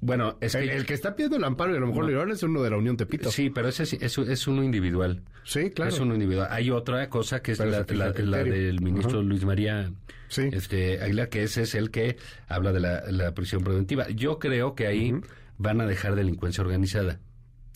bueno, 0.00 0.36
es 0.40 0.54
el, 0.54 0.68
que... 0.68 0.76
el 0.76 0.84
que 0.86 0.94
está 0.94 1.14
pidiendo 1.14 1.36
el 1.38 1.44
amparo 1.44 1.72
y 1.72 1.76
a 1.76 1.80
lo 1.80 1.86
mejor 1.86 2.10
No. 2.10 2.32
es 2.32 2.42
uno 2.42 2.62
de 2.62 2.70
la 2.70 2.76
Unión 2.76 2.96
Tepito. 2.96 3.30
Sí, 3.30 3.50
pero 3.50 3.68
ese 3.68 3.84
es, 3.84 3.92
es, 3.94 4.18
es 4.18 4.46
uno 4.46 4.62
individual. 4.62 5.22
Sí, 5.44 5.70
claro. 5.70 5.90
Es 5.90 5.98
uno 6.00 6.12
individual. 6.14 6.48
Hay 6.50 6.70
otra 6.70 7.08
cosa 7.08 7.40
que 7.40 7.52
es 7.52 7.58
la, 7.60 7.82
del 7.82 8.80
ministro. 8.82 9.22
Luis 9.22 9.44
María 9.44 9.90
Sí. 10.28 10.48
este, 10.52 11.00
Aguilar, 11.02 11.28
que 11.28 11.42
ese 11.44 11.62
es 11.62 11.74
el 11.74 11.90
que 11.90 12.16
habla 12.46 12.72
de 12.72 12.80
la, 12.80 13.02
la 13.10 13.32
prisión 13.32 13.64
preventiva. 13.64 14.08
Yo 14.10 14.38
creo 14.38 14.74
que 14.74 14.86
ahí 14.86 15.14
van 15.60 15.80
a 15.80 15.86
dejar 15.86 16.14
delincuencia 16.16 16.62
organizada. 16.64 17.20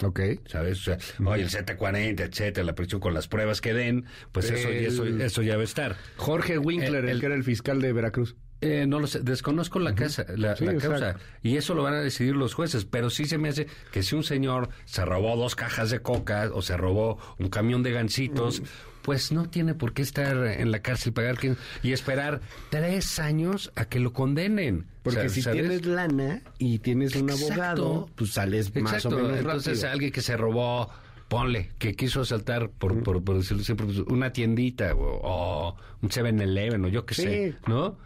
Ok. 0.02 0.20
¿Sabes? 0.46 0.80
O 0.80 0.84
sea, 0.84 0.98
oye, 1.24 1.42
el 1.42 1.50
Z40, 1.50 2.20
etcétera, 2.20 2.64
la 2.64 2.74
prisión 2.74 3.00
con 3.00 3.14
las 3.14 3.28
pruebas 3.28 3.60
que 3.60 3.74
den, 3.74 4.06
pues 4.32 4.50
eso, 4.50 4.68
El- 4.68 4.86
eso, 4.86 5.04
eso 5.06 5.42
ya 5.42 5.54
va 5.56 5.60
a 5.60 5.64
estar. 5.64 5.96
Jorge 6.16 6.58
Winkler, 6.58 7.04
El- 7.04 7.10
el, 7.10 7.20
que 7.20 7.26
era 7.26 7.34
el 7.34 7.44
fiscal 7.44 7.80
de 7.80 7.92
Veracruz. 7.92 8.34
Eh, 8.60 8.86
no 8.88 8.98
lo 8.98 9.06
sé, 9.06 9.20
desconozco 9.20 9.78
la 9.78 9.94
casa, 9.94 10.24
la, 10.36 10.56
Sí, 10.56 10.64
la 10.64 10.74
causa. 10.76 11.16
Y 11.42 11.58
eso 11.58 11.74
lo 11.74 11.82
van 11.82 11.94
a 11.94 12.00
decidir 12.00 12.34
los 12.34 12.54
jueces. 12.54 12.86
Pero 12.86 13.10
sí 13.10 13.26
se 13.26 13.36
me 13.36 13.50
hace 13.50 13.66
que 13.92 14.02
si 14.02 14.14
un 14.16 14.24
señor 14.24 14.70
se 14.86 15.04
robó 15.04 15.36
dos 15.36 15.54
cajas 15.54 15.90
de 15.90 16.00
coca 16.00 16.50
o 16.52 16.62
se 16.62 16.76
robó 16.78 17.18
un 17.38 17.48
camión 17.50 17.82
de 17.82 17.92
gancitos, 17.92 18.62
pues 19.04 19.30
no 19.32 19.48
tiene 19.50 19.74
por 19.74 19.92
qué 19.92 20.00
estar 20.00 20.46
en 20.46 20.70
la 20.72 20.80
cárcel 20.80 21.12
pagar 21.12 21.36
y 21.82 21.92
esperar 21.92 22.40
tres 22.70 23.18
años 23.18 23.70
a 23.76 23.84
que 23.84 24.00
lo 24.00 24.14
condenen. 24.14 24.86
Porque 25.02 25.18
O 25.18 25.22
sea, 25.22 25.28
si 25.28 25.42
¿sabes? 25.42 25.60
tienes 25.60 25.84
lana 25.86 26.40
y 26.58 26.78
tienes 26.78 27.14
un 27.14 27.28
Exacto. 27.28 27.52
abogado, 27.52 28.10
pues 28.16 28.30
sales 28.32 28.74
más 28.74 28.94
Exacto. 28.94 29.16
o 29.16 29.20
menos 29.20 29.38
Entonces 29.38 29.78
rápido. 29.82 29.92
alguien 29.92 30.12
que 30.12 30.22
se 30.22 30.36
robó, 30.38 30.88
ponle, 31.28 31.70
que 31.78 31.94
quiso 31.94 32.22
asaltar, 32.22 32.70
por, 32.70 33.02
por, 33.02 33.22
por 33.22 33.36
decirlo 33.36 33.62
siempre, 33.62 33.84
pues, 33.86 33.98
una 33.98 34.32
tiendita 34.32 34.94
o, 34.94 35.20
o 35.22 35.76
un 36.00 36.08
7-Eleven 36.08 36.82
o 36.86 36.88
yo 36.88 37.04
qué 37.04 37.14
Sí. 37.14 37.22
sé, 37.22 37.54
¿no? 37.66 37.98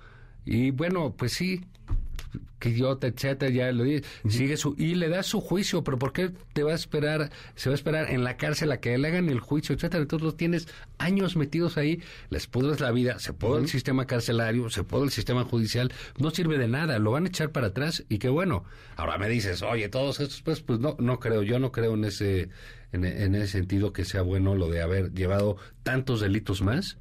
Y 0.44 0.72
bueno, 0.72 1.14
pues 1.16 1.32
sí, 1.32 1.60
que 2.58 2.70
idiota, 2.70 3.06
etcétera, 3.06 3.50
ya 3.52 3.72
lo 3.72 3.84
dice, 3.84 4.04
sigue 4.28 4.56
su, 4.56 4.74
y 4.76 4.94
le 4.94 5.08
da 5.08 5.22
su 5.22 5.40
juicio, 5.40 5.84
pero 5.84 5.98
¿por 5.98 6.12
qué 6.12 6.30
te 6.52 6.62
va 6.62 6.72
a 6.72 6.74
esperar, 6.74 7.30
se 7.54 7.68
va 7.68 7.74
a 7.74 7.76
esperar 7.76 8.10
en 8.10 8.24
la 8.24 8.36
cárcel 8.36 8.72
a 8.72 8.80
que 8.80 8.96
le 8.98 9.08
hagan 9.08 9.28
el 9.28 9.40
juicio, 9.40 9.74
etcétera? 9.74 10.02
Entonces 10.02 10.24
los 10.24 10.36
tienes 10.36 10.68
años 10.98 11.36
metidos 11.36 11.76
ahí, 11.76 12.02
les 12.30 12.46
pudres 12.46 12.80
la 12.80 12.90
vida, 12.90 13.18
se 13.18 13.32
puede 13.32 13.62
el 13.62 13.68
sistema 13.68 14.06
carcelario, 14.06 14.70
se 14.70 14.82
puede 14.84 15.04
el 15.04 15.10
sistema 15.10 15.44
judicial, 15.44 15.92
no 16.18 16.30
sirve 16.30 16.58
de 16.58 16.68
nada, 16.68 16.98
lo 16.98 17.12
van 17.12 17.26
a 17.26 17.28
echar 17.28 17.50
para 17.50 17.68
atrás 17.68 18.04
y 18.08 18.18
qué 18.18 18.28
bueno. 18.28 18.64
Ahora 18.96 19.18
me 19.18 19.28
dices, 19.28 19.62
oye, 19.62 19.88
todos 19.88 20.20
estos, 20.20 20.42
pues, 20.42 20.60
pues 20.60 20.80
no, 20.80 20.96
no 20.98 21.20
creo, 21.20 21.42
yo 21.42 21.58
no 21.58 21.70
creo 21.70 21.94
en 21.94 22.04
ese, 22.04 22.48
en, 22.92 23.04
en 23.04 23.34
ese 23.34 23.48
sentido 23.48 23.92
que 23.92 24.04
sea 24.04 24.22
bueno 24.22 24.54
lo 24.54 24.68
de 24.68 24.82
haber 24.82 25.12
llevado 25.12 25.56
tantos 25.82 26.20
delitos 26.20 26.62
más 26.62 26.98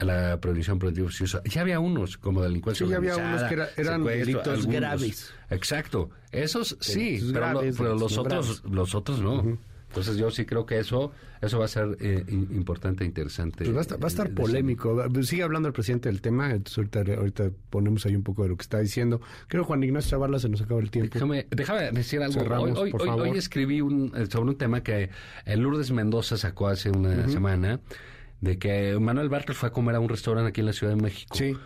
la 0.00 0.38
prevención 0.40 0.78
preventiva 0.78 1.06
oficiosa. 1.06 1.42
Ya 1.44 1.62
había 1.62 1.80
unos 1.80 2.16
como 2.18 2.42
delincuencia 2.42 2.86
Sí, 2.86 2.90
ya 2.90 2.98
había 2.98 3.16
unos 3.16 3.42
que 3.44 3.54
era- 3.54 3.68
eran 3.76 4.04
delitos 4.04 4.46
algunos. 4.48 4.66
graves. 4.74 5.32
Exacto. 5.50 6.10
Esos 6.32 6.76
sí, 6.80 7.18
pero, 7.32 7.32
lo- 7.32 7.58
graves, 7.60 7.74
pero 7.78 7.94
los 7.94 8.16
otros 8.18 8.60
graves. 8.62 8.74
los 8.74 8.94
otros 8.94 9.20
no. 9.20 9.58
Entonces 9.88 10.18
yo 10.18 10.30
sí 10.30 10.44
creo 10.44 10.66
que 10.66 10.78
eso 10.78 11.12
eso 11.40 11.58
va 11.60 11.64
a 11.64 11.68
ser 11.68 11.96
eh, 12.00 12.22
importante 12.28 13.04
e 13.04 13.06
interesante. 13.06 13.64
Pues 13.64 13.74
va 13.74 13.78
a 13.78 13.82
estar, 13.82 13.98
va 14.02 14.04
a 14.04 14.08
estar 14.08 14.26
eh, 14.26 14.30
polémico. 14.30 15.02
Sigue 15.22 15.42
hablando 15.44 15.68
el 15.68 15.72
presidente 15.72 16.10
del 16.10 16.20
tema. 16.20 16.50
Entonces 16.50 16.76
ahorita, 16.78 17.14
ahorita 17.16 17.50
ponemos 17.70 18.04
ahí 18.04 18.14
un 18.14 18.22
poco 18.22 18.42
de 18.42 18.50
lo 18.50 18.56
que 18.56 18.62
está 18.62 18.80
diciendo. 18.80 19.20
Creo 19.46 19.64
Juan 19.64 19.82
Ignacio 19.82 20.10
Zavala 20.10 20.38
se 20.40 20.48
nos 20.50 20.60
acaba 20.60 20.80
el 20.80 20.90
tiempo. 20.90 21.14
Déjame, 21.14 21.46
déjame 21.50 21.90
decir 21.92 22.20
algo. 22.22 22.34
Cerramos, 22.40 22.70
hoy, 22.72 22.76
hoy, 22.78 22.90
por 22.90 23.00
hoy- 23.02 23.06
favor. 23.08 23.28
hoy 23.28 23.38
escribí 23.38 23.80
un, 23.80 24.12
eh, 24.14 24.26
sobre 24.26 24.50
un 24.50 24.58
tema 24.58 24.82
que 24.82 25.08
el 25.46 25.60
Lourdes 25.60 25.90
Mendoza 25.90 26.36
sacó 26.36 26.68
hace 26.68 26.90
una 26.90 27.26
semana, 27.28 27.80
de 28.40 28.58
que 28.58 28.98
Manuel 28.98 29.28
Bartlett 29.28 29.56
fue 29.56 29.68
a 29.68 29.72
comer 29.72 29.94
a 29.96 30.00
un 30.00 30.08
restaurante 30.08 30.50
aquí 30.50 30.60
en 30.60 30.66
la 30.66 30.72
Ciudad 30.72 30.94
de 30.94 31.02
México. 31.02 31.34
Sí. 31.36 31.56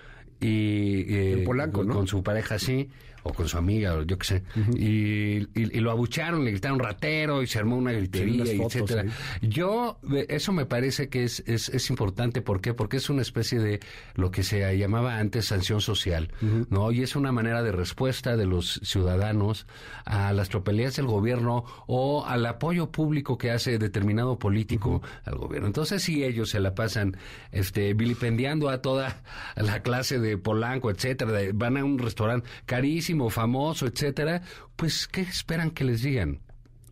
Y, 0.41 1.15
eh, 1.15 1.33
En 1.39 1.45
Polanco, 1.45 1.85
¿no? 1.85 1.95
con 1.95 2.07
su 2.09 2.23
pareja, 2.23 2.59
sí, 2.59 2.89
o 3.25 3.33
con 3.33 3.49
su 3.49 3.57
amiga, 3.59 3.95
o 3.95 4.03
yo 4.03 4.19
qué 4.19 4.27
sé. 4.27 4.43
y, 4.77 5.39
y- 5.39 5.49
y 5.55 5.81
lo 5.81 5.91
abucharon, 5.91 6.45
le 6.45 6.51
gritaron 6.51 6.79
ratero 6.79 7.43
y 7.43 7.47
se 7.47 7.59
armó 7.59 7.77
una 7.77 7.93
gritería, 7.93 8.45
Sí, 8.47 8.57
fotos 8.57 8.75
etcétera. 8.91 9.13
Yo, 9.43 9.99
eso 10.29 10.53
me 10.53 10.67
parece 10.67 11.09
que 11.09 11.25
es, 11.25 11.43
es, 11.47 11.69
es 11.69 11.91
importante. 11.91 12.43
¿Por 12.43 12.61
qué? 12.61 12.75
Porque 12.75 12.97
es 12.97 13.09
una 13.11 13.23
especie 13.23 13.59
de 13.59 13.81
lo 14.15 14.31
que 14.31 14.43
se 14.43 14.77
llamaba 14.77 15.19
antes 15.19 15.47
sanción 15.47 15.81
social, 15.81 16.31
¿no? 16.71 16.91
Y 16.93 17.03
es 17.03 17.15
una 17.17 17.33
manera 17.33 17.63
de 17.63 17.73
respuesta 17.73 18.37
de 18.37 18.47
los 18.47 18.81
ciudadanos 18.83 19.67
a 20.05 20.33
las 20.33 20.49
tropelías 20.49 20.97
del 20.97 21.07
gobierno 21.07 21.65
o 21.87 22.25
al 22.27 22.45
apoyo 22.47 22.91
público 22.91 23.39
que 23.39 23.51
hace 23.51 23.79
determinado 23.79 24.39
político 24.39 25.03
al 25.25 25.37
gobierno. 25.37 25.67
Entonces, 25.67 26.03
si 26.03 26.25
ellos 26.25 26.51
se 26.51 26.61
la 26.61 26.75
pasan 26.75 27.17
este, 27.53 27.95
vilipendiando 27.95 28.69
a 28.69 28.83
toda 28.83 29.23
la 29.57 29.83
clase 29.83 30.19
de 30.19 30.39
Polanco, 30.39 30.91
etcétera, 30.91 31.33
de- 31.33 31.53
van 31.53 31.77
a 31.77 31.85
un 31.85 31.99
restaurante 31.99 32.49
carísimo, 32.67 33.12
famoso, 33.31 33.87
etcétera, 33.87 34.43
pues, 34.77 35.07
¿qué 35.07 35.23
esperan 35.23 35.71
que 35.71 35.85
les 35.85 36.03
digan? 36.03 36.41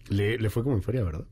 Le, 0.08 0.50
fue 0.50 0.62
como 0.62 0.76
en 0.76 0.82
feria, 0.82 1.02
¿verdad? 1.04 1.24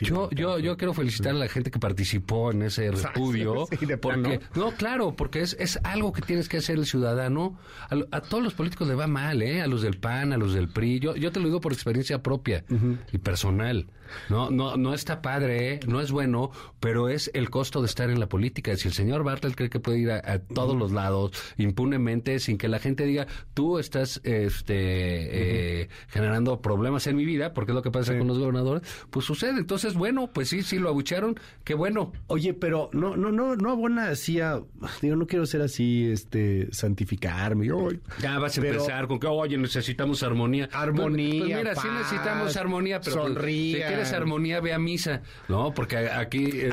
Yo, 0.00 0.30
yo, 0.30 0.58
yo 0.58 0.76
quiero 0.76 0.94
felicitar 0.94 1.32
a 1.34 1.38
la 1.38 1.48
gente 1.48 1.70
que 1.70 1.78
participó 1.78 2.50
en 2.52 2.62
ese 2.62 2.90
repudio. 2.92 3.66
Sí, 3.70 3.86
porque, 4.00 4.40
no, 4.54 4.72
claro, 4.72 5.14
porque 5.14 5.40
es, 5.40 5.56
es 5.58 5.78
algo 5.84 6.12
que 6.12 6.22
tienes 6.22 6.48
que 6.48 6.58
hacer 6.58 6.76
el 6.76 6.86
ciudadano. 6.86 7.58
A, 7.88 8.16
a 8.16 8.20
todos 8.20 8.42
los 8.42 8.54
políticos 8.54 8.88
le 8.88 8.94
va 8.94 9.06
mal, 9.06 9.42
¿eh? 9.42 9.62
A 9.62 9.66
los 9.66 9.82
del 9.82 9.98
PAN, 9.98 10.32
a 10.32 10.36
los 10.36 10.54
del 10.54 10.68
PRI. 10.68 11.00
Yo, 11.00 11.16
yo 11.16 11.32
te 11.32 11.40
lo 11.40 11.46
digo 11.46 11.60
por 11.60 11.72
experiencia 11.72 12.22
propia 12.22 12.64
y 13.12 13.18
personal. 13.18 13.86
No, 14.28 14.50
no, 14.50 14.76
no 14.76 14.94
está 14.94 15.22
padre, 15.22 15.74
¿eh? 15.74 15.80
no 15.86 16.00
es 16.00 16.12
bueno, 16.12 16.50
pero 16.80 17.08
es 17.08 17.30
el 17.34 17.50
costo 17.50 17.80
de 17.80 17.86
estar 17.86 18.10
en 18.10 18.20
la 18.20 18.28
política. 18.28 18.76
Si 18.76 18.88
el 18.88 18.94
señor 18.94 19.24
Bartlett 19.24 19.56
cree 19.56 19.70
que 19.70 19.80
puede 19.80 19.98
ir 19.98 20.10
a, 20.10 20.18
a 20.24 20.38
todos 20.38 20.76
los 20.76 20.92
lados 20.92 21.32
impunemente 21.56 22.38
sin 22.38 22.58
que 22.58 22.68
la 22.68 22.78
gente 22.78 23.04
diga, 23.04 23.26
tú 23.54 23.78
estás 23.78 24.20
este, 24.24 25.82
eh, 25.82 25.88
generando 26.08 26.60
problemas 26.60 27.06
en 27.06 27.16
mi 27.16 27.24
vida, 27.24 27.52
porque 27.52 27.72
es 27.72 27.74
lo 27.74 27.82
que 27.82 27.90
pasa 27.90 28.16
con 28.16 28.26
los 28.26 28.38
gobernadores, 28.38 28.82
pues 29.10 29.26
sucede. 29.26 29.58
Entonces, 29.58 29.75
entonces, 29.76 29.98
bueno, 29.98 30.30
pues 30.32 30.48
sí, 30.48 30.62
sí 30.62 30.78
lo 30.78 30.88
abucharon, 30.88 31.38
qué 31.62 31.74
bueno. 31.74 32.10
Oye, 32.28 32.54
pero 32.54 32.88
no, 32.94 33.14
no, 33.14 33.30
no, 33.30 33.56
no 33.56 33.70
abona 33.70 34.08
así 34.08 34.40
a, 34.40 34.62
digo, 35.02 35.16
no 35.16 35.26
quiero 35.26 35.44
ser 35.44 35.60
así, 35.60 36.10
este, 36.10 36.68
santificarme. 36.72 37.68
ya 38.18 38.38
vas 38.38 38.56
a 38.56 38.66
empezar 38.66 39.06
con 39.06 39.18
que, 39.18 39.26
oye, 39.26 39.58
necesitamos 39.58 40.22
armonía. 40.22 40.70
Armonía. 40.72 41.44
Pues, 41.44 41.56
mira, 41.58 41.74
sí 41.74 41.88
necesitamos 41.92 42.56
armonía, 42.56 43.00
pero 43.02 43.16
pues, 43.16 43.34
sonríe. 43.34 43.76
si 43.76 43.82
quieres 43.82 44.12
armonía, 44.14 44.60
ve 44.60 44.72
a 44.72 44.78
misa, 44.78 45.20
¿no? 45.48 45.74
Porque 45.74 45.98
aquí, 45.98 46.48
eh, 46.54 46.70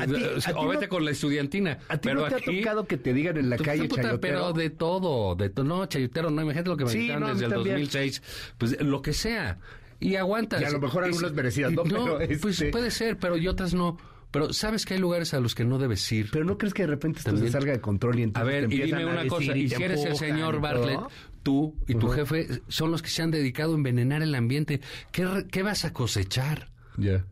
o 0.56 0.66
vete 0.66 0.88
con 0.88 1.04
la 1.04 1.10
estudiantina. 1.10 1.78
¿A 1.88 1.98
ti 1.98 2.08
pero 2.08 2.22
no 2.22 2.28
te 2.28 2.36
aquí, 2.36 2.58
ha 2.58 2.62
tocado 2.62 2.86
que 2.86 2.96
te 2.96 3.12
digan 3.12 3.36
en 3.36 3.50
la 3.50 3.56
pues, 3.56 3.68
calle 3.68 3.86
puta, 3.86 4.02
chayotero? 4.02 4.20
Pero 4.20 4.52
de 4.54 4.70
todo, 4.70 5.34
de 5.34 5.50
todo. 5.50 5.66
No, 5.66 5.84
chayotero, 5.84 6.30
no, 6.30 6.40
imagínate 6.40 6.70
lo 6.70 6.76
que 6.78 6.84
me 6.84 6.90
Sí, 6.90 7.08
no, 7.08 7.26
a 7.26 7.32
desde 7.34 7.44
el 7.44 7.52
también. 7.52 7.76
2006. 7.76 8.22
Pues 8.56 8.80
lo 8.80 9.02
que 9.02 9.12
sea. 9.12 9.58
Y 10.00 10.16
aguantas. 10.16 10.60
Y 10.60 10.64
a 10.64 10.70
lo 10.70 10.80
mejor 10.80 11.04
algunas 11.04 11.32
Y- 11.32 11.34
merecidas, 11.34 11.72
¿no? 11.74 11.82
Pero, 11.84 12.18
pues 12.40 12.44
este- 12.60 12.70
puede 12.70 12.90
ser, 12.90 13.18
pero 13.18 13.36
y 13.36 13.48
otras 13.48 13.74
no. 13.74 13.96
Pero 14.30 14.52
sabes 14.52 14.84
que 14.84 14.94
hay 14.94 15.00
lugares 15.00 15.32
a 15.32 15.38
los 15.38 15.54
que 15.54 15.64
no 15.64 15.78
debes 15.78 16.10
ir. 16.10 16.28
Pero 16.32 16.44
no 16.44 16.58
crees 16.58 16.74
que 16.74 16.82
de 16.82 16.88
repente 16.88 17.18
esto 17.20 17.30
También. 17.30 17.46
se 17.46 17.52
salga 17.52 17.72
de 17.72 17.80
control 17.80 18.18
y 18.18 18.22
A 18.22 18.24
entonces 18.24 18.52
ver, 18.52 18.68
te 18.68 18.74
y 18.74 18.82
dime 18.82 19.02
a 19.04 19.06
una 19.06 19.26
cosa, 19.28 19.56
y 19.56 19.68
si 19.68 19.80
eres 19.82 20.04
el 20.04 20.16
señor 20.16 20.60
Bartlett, 20.60 20.98
tú 21.44 21.76
y 21.86 21.94
tu 21.94 22.08
jefe 22.08 22.48
son 22.68 22.90
los 22.90 23.00
que 23.00 23.10
se 23.10 23.22
han 23.22 23.30
dedicado 23.30 23.72
a 23.74 23.76
envenenar 23.76 24.22
el 24.22 24.34
ambiente. 24.34 24.80
¿Qué, 25.12 25.24
re- 25.24 25.46
qué 25.46 25.62
vas 25.62 25.84
a 25.84 25.92
cosechar? 25.92 26.68
Ya. 26.96 27.24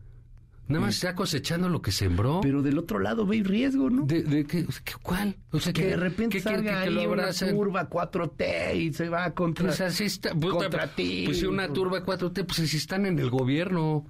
Nada 0.73 0.85
más 0.87 0.95
está 0.95 1.15
cosechando 1.15 1.69
lo 1.69 1.81
que 1.81 1.91
sembró. 1.91 2.39
Pero 2.41 2.61
del 2.61 2.77
otro 2.77 2.99
lado 2.99 3.25
ve 3.25 3.41
riesgo, 3.43 3.89
¿no? 3.89 4.05
¿De, 4.05 4.23
de 4.23 4.45
qué, 4.45 4.65
¿Cuál? 5.01 5.35
O 5.51 5.59
sea, 5.59 5.71
que 5.73 5.85
de 5.87 5.97
repente 5.97 6.37
¿qué 6.37 6.43
quiere 6.43 6.57
salga 6.57 6.83
que, 6.83 6.89
que 6.93 6.99
ahí 6.99 7.05
una 7.07 7.31
turba 7.33 7.89
4T 7.89 8.75
y 8.75 8.93
se 8.93 9.09
va 9.09 9.33
contra, 9.33 9.67
Pues 9.67 9.81
así 9.81 10.05
está. 10.05 10.33
puta, 10.33 10.49
contra 10.57 10.87
ti. 10.95 11.23
Pues 11.25 11.39
si 11.39 11.45
una 11.45 11.67
turba 11.71 12.03
4T, 12.05 12.45
pues 12.45 12.69
si 12.69 12.77
están 12.77 13.05
en 13.05 13.19
el 13.19 13.29
gobierno, 13.29 14.05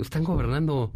están 0.00 0.24
gobernando. 0.24 0.92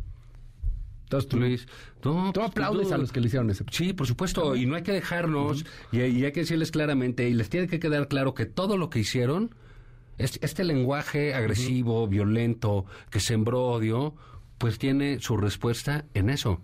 Entonces 1.05 1.29
tú, 1.29 1.39
Luis, 1.39 1.67
no, 2.05 2.33
tú 2.33 2.41
pues, 2.41 2.51
aplaudes 2.51 2.89
tú- 2.89 2.95
a 2.95 2.99
los 2.99 3.13
que 3.13 3.21
le 3.21 3.27
hicieron 3.27 3.51
eso. 3.51 3.65
Sí, 3.71 3.93
por 3.93 4.07
supuesto, 4.07 4.57
y 4.57 4.65
no 4.65 4.77
hay 4.77 4.83
que 4.83 4.93
dejarnos, 4.93 5.65
y, 5.93 6.01
y 6.01 6.25
hay 6.25 6.33
que 6.33 6.41
decirles 6.41 6.71
claramente, 6.71 7.29
y 7.29 7.35
les 7.35 7.51
tiene 7.51 7.67
que 7.69 7.79
quedar 7.79 8.09
claro 8.09 8.33
que 8.33 8.47
todo 8.47 8.79
lo 8.79 8.89
que 8.89 9.01
hicieron, 9.01 9.55
es- 10.17 10.39
este 10.43 10.65
lenguaje 10.65 11.35
agresivo, 11.35 12.09
violento, 12.09 12.87
que 13.11 13.21
sembró 13.21 13.63
odio, 13.67 14.15
pues 14.63 14.79
tiene 14.79 15.19
su 15.21 15.37
respuesta 15.37 16.05
en 16.15 16.31
eso. 16.31 16.61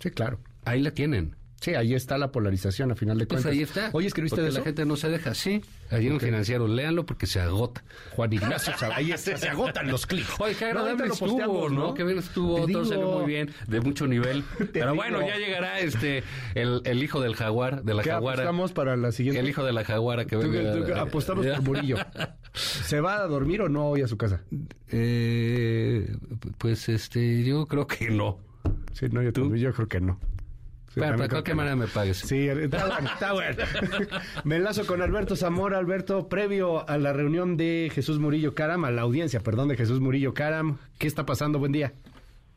Sí, 0.00 0.10
claro. 0.10 0.40
Ahí 0.64 0.80
la 0.80 0.92
tienen. 0.92 1.36
Sí, 1.60 1.74
ahí 1.74 1.92
está 1.92 2.16
la 2.18 2.30
polarización 2.32 2.92
a 2.92 2.94
final 2.94 3.18
de 3.18 3.26
Pues 3.26 3.42
cuentas. 3.42 3.52
ahí 3.52 3.62
está. 3.64 3.90
Oye, 3.92 4.06
¿escribiste 4.06 4.36
porque 4.36 4.42
de 4.44 4.48
eso? 4.50 4.58
la 4.60 4.64
gente 4.64 4.84
no 4.86 4.96
se 4.96 5.08
deja, 5.10 5.34
sí. 5.34 5.60
Allí 5.90 6.06
en 6.06 6.12
el 6.12 6.18
Ok. 6.18 6.22
financiero, 6.24 6.68
léanlo 6.68 7.04
porque 7.04 7.26
se 7.26 7.40
agota. 7.40 7.82
Juan 8.12 8.32
Ignacio, 8.32 8.72
ahí 8.94 9.10
es- 9.10 9.22
se 9.22 9.48
agotan 9.48 9.88
los 9.90 10.06
clics. 10.06 10.28
Oye, 10.38 10.54
qué 10.54 10.66
agradable 10.66 11.06
estuvo, 11.06 11.68
¿no? 11.68 11.88
¿no? 11.88 11.94
Qué 11.94 12.04
bien 12.04 12.18
estuvo, 12.18 12.54
Te 12.64 12.72
todo 12.72 12.84
digo. 12.84 12.84
salió 12.84 13.10
muy 13.10 13.26
bien, 13.26 13.50
de 13.66 13.80
mucho 13.80 14.06
nivel. 14.06 14.44
Pero 14.72 14.94
bueno, 14.94 15.20
ya 15.26 15.36
llegará 15.36 15.80
este 15.80 16.22
el, 16.54 16.80
el 16.84 17.02
hijo 17.02 17.20
del 17.20 17.34
jaguar, 17.34 17.82
de 17.82 17.92
la 17.94 18.02
¿Qué 18.04 18.10
jaguara. 18.10 18.42
apostamos 18.44 18.72
para 18.72 18.96
la 18.96 19.10
siguiente? 19.10 19.40
El 19.40 19.48
hijo 19.48 19.64
de 19.64 19.72
la 19.72 19.84
jaguara 19.84 20.26
que 20.26 20.36
Tú- 20.36 20.48
venga. 20.50 20.72
tú- 20.86 20.94
apostamos 20.94 21.44
por 21.44 21.62
Murillo. 21.62 21.96
¿Se 22.58 23.00
va 23.00 23.16
a 23.16 23.26
dormir 23.26 23.62
o 23.62 23.68
no 23.68 23.88
hoy 23.88 24.02
a 24.02 24.08
su 24.08 24.16
casa? 24.16 24.42
Eh, 24.88 26.16
pues 26.58 26.88
este, 26.88 27.44
yo 27.44 27.66
creo 27.66 27.86
que 27.86 28.10
no. 28.10 28.38
Sí, 28.92 29.06
no, 29.10 29.22
yo, 29.22 29.32
también, 29.32 29.62
yo 29.62 29.72
creo 29.72 29.88
que 29.88 30.00
no. 30.00 30.18
Sí, 30.88 31.00
pero 31.00 31.18
de 31.18 31.28
cualquier 31.28 31.56
manera 31.56 31.76
me 31.76 31.86
pagues. 31.86 32.18
Sí, 32.18 32.48
está 32.48 32.86
bueno, 32.86 33.10
está 33.12 33.32
bueno. 33.32 33.64
Me 34.44 34.56
enlazo 34.56 34.86
con 34.86 35.02
Alberto 35.02 35.36
Zamora. 35.36 35.78
Alberto, 35.78 36.28
previo 36.28 36.88
a 36.88 36.96
la 36.96 37.12
reunión 37.12 37.56
de 37.56 37.90
Jesús 37.94 38.18
Murillo 38.18 38.54
Caram, 38.54 38.84
a 38.84 38.90
la 38.90 39.02
audiencia, 39.02 39.40
perdón, 39.40 39.68
de 39.68 39.76
Jesús 39.76 40.00
Murillo 40.00 40.32
Caram, 40.32 40.78
¿qué 40.98 41.06
está 41.06 41.26
pasando? 41.26 41.58
Buen 41.58 41.72
día. 41.72 41.92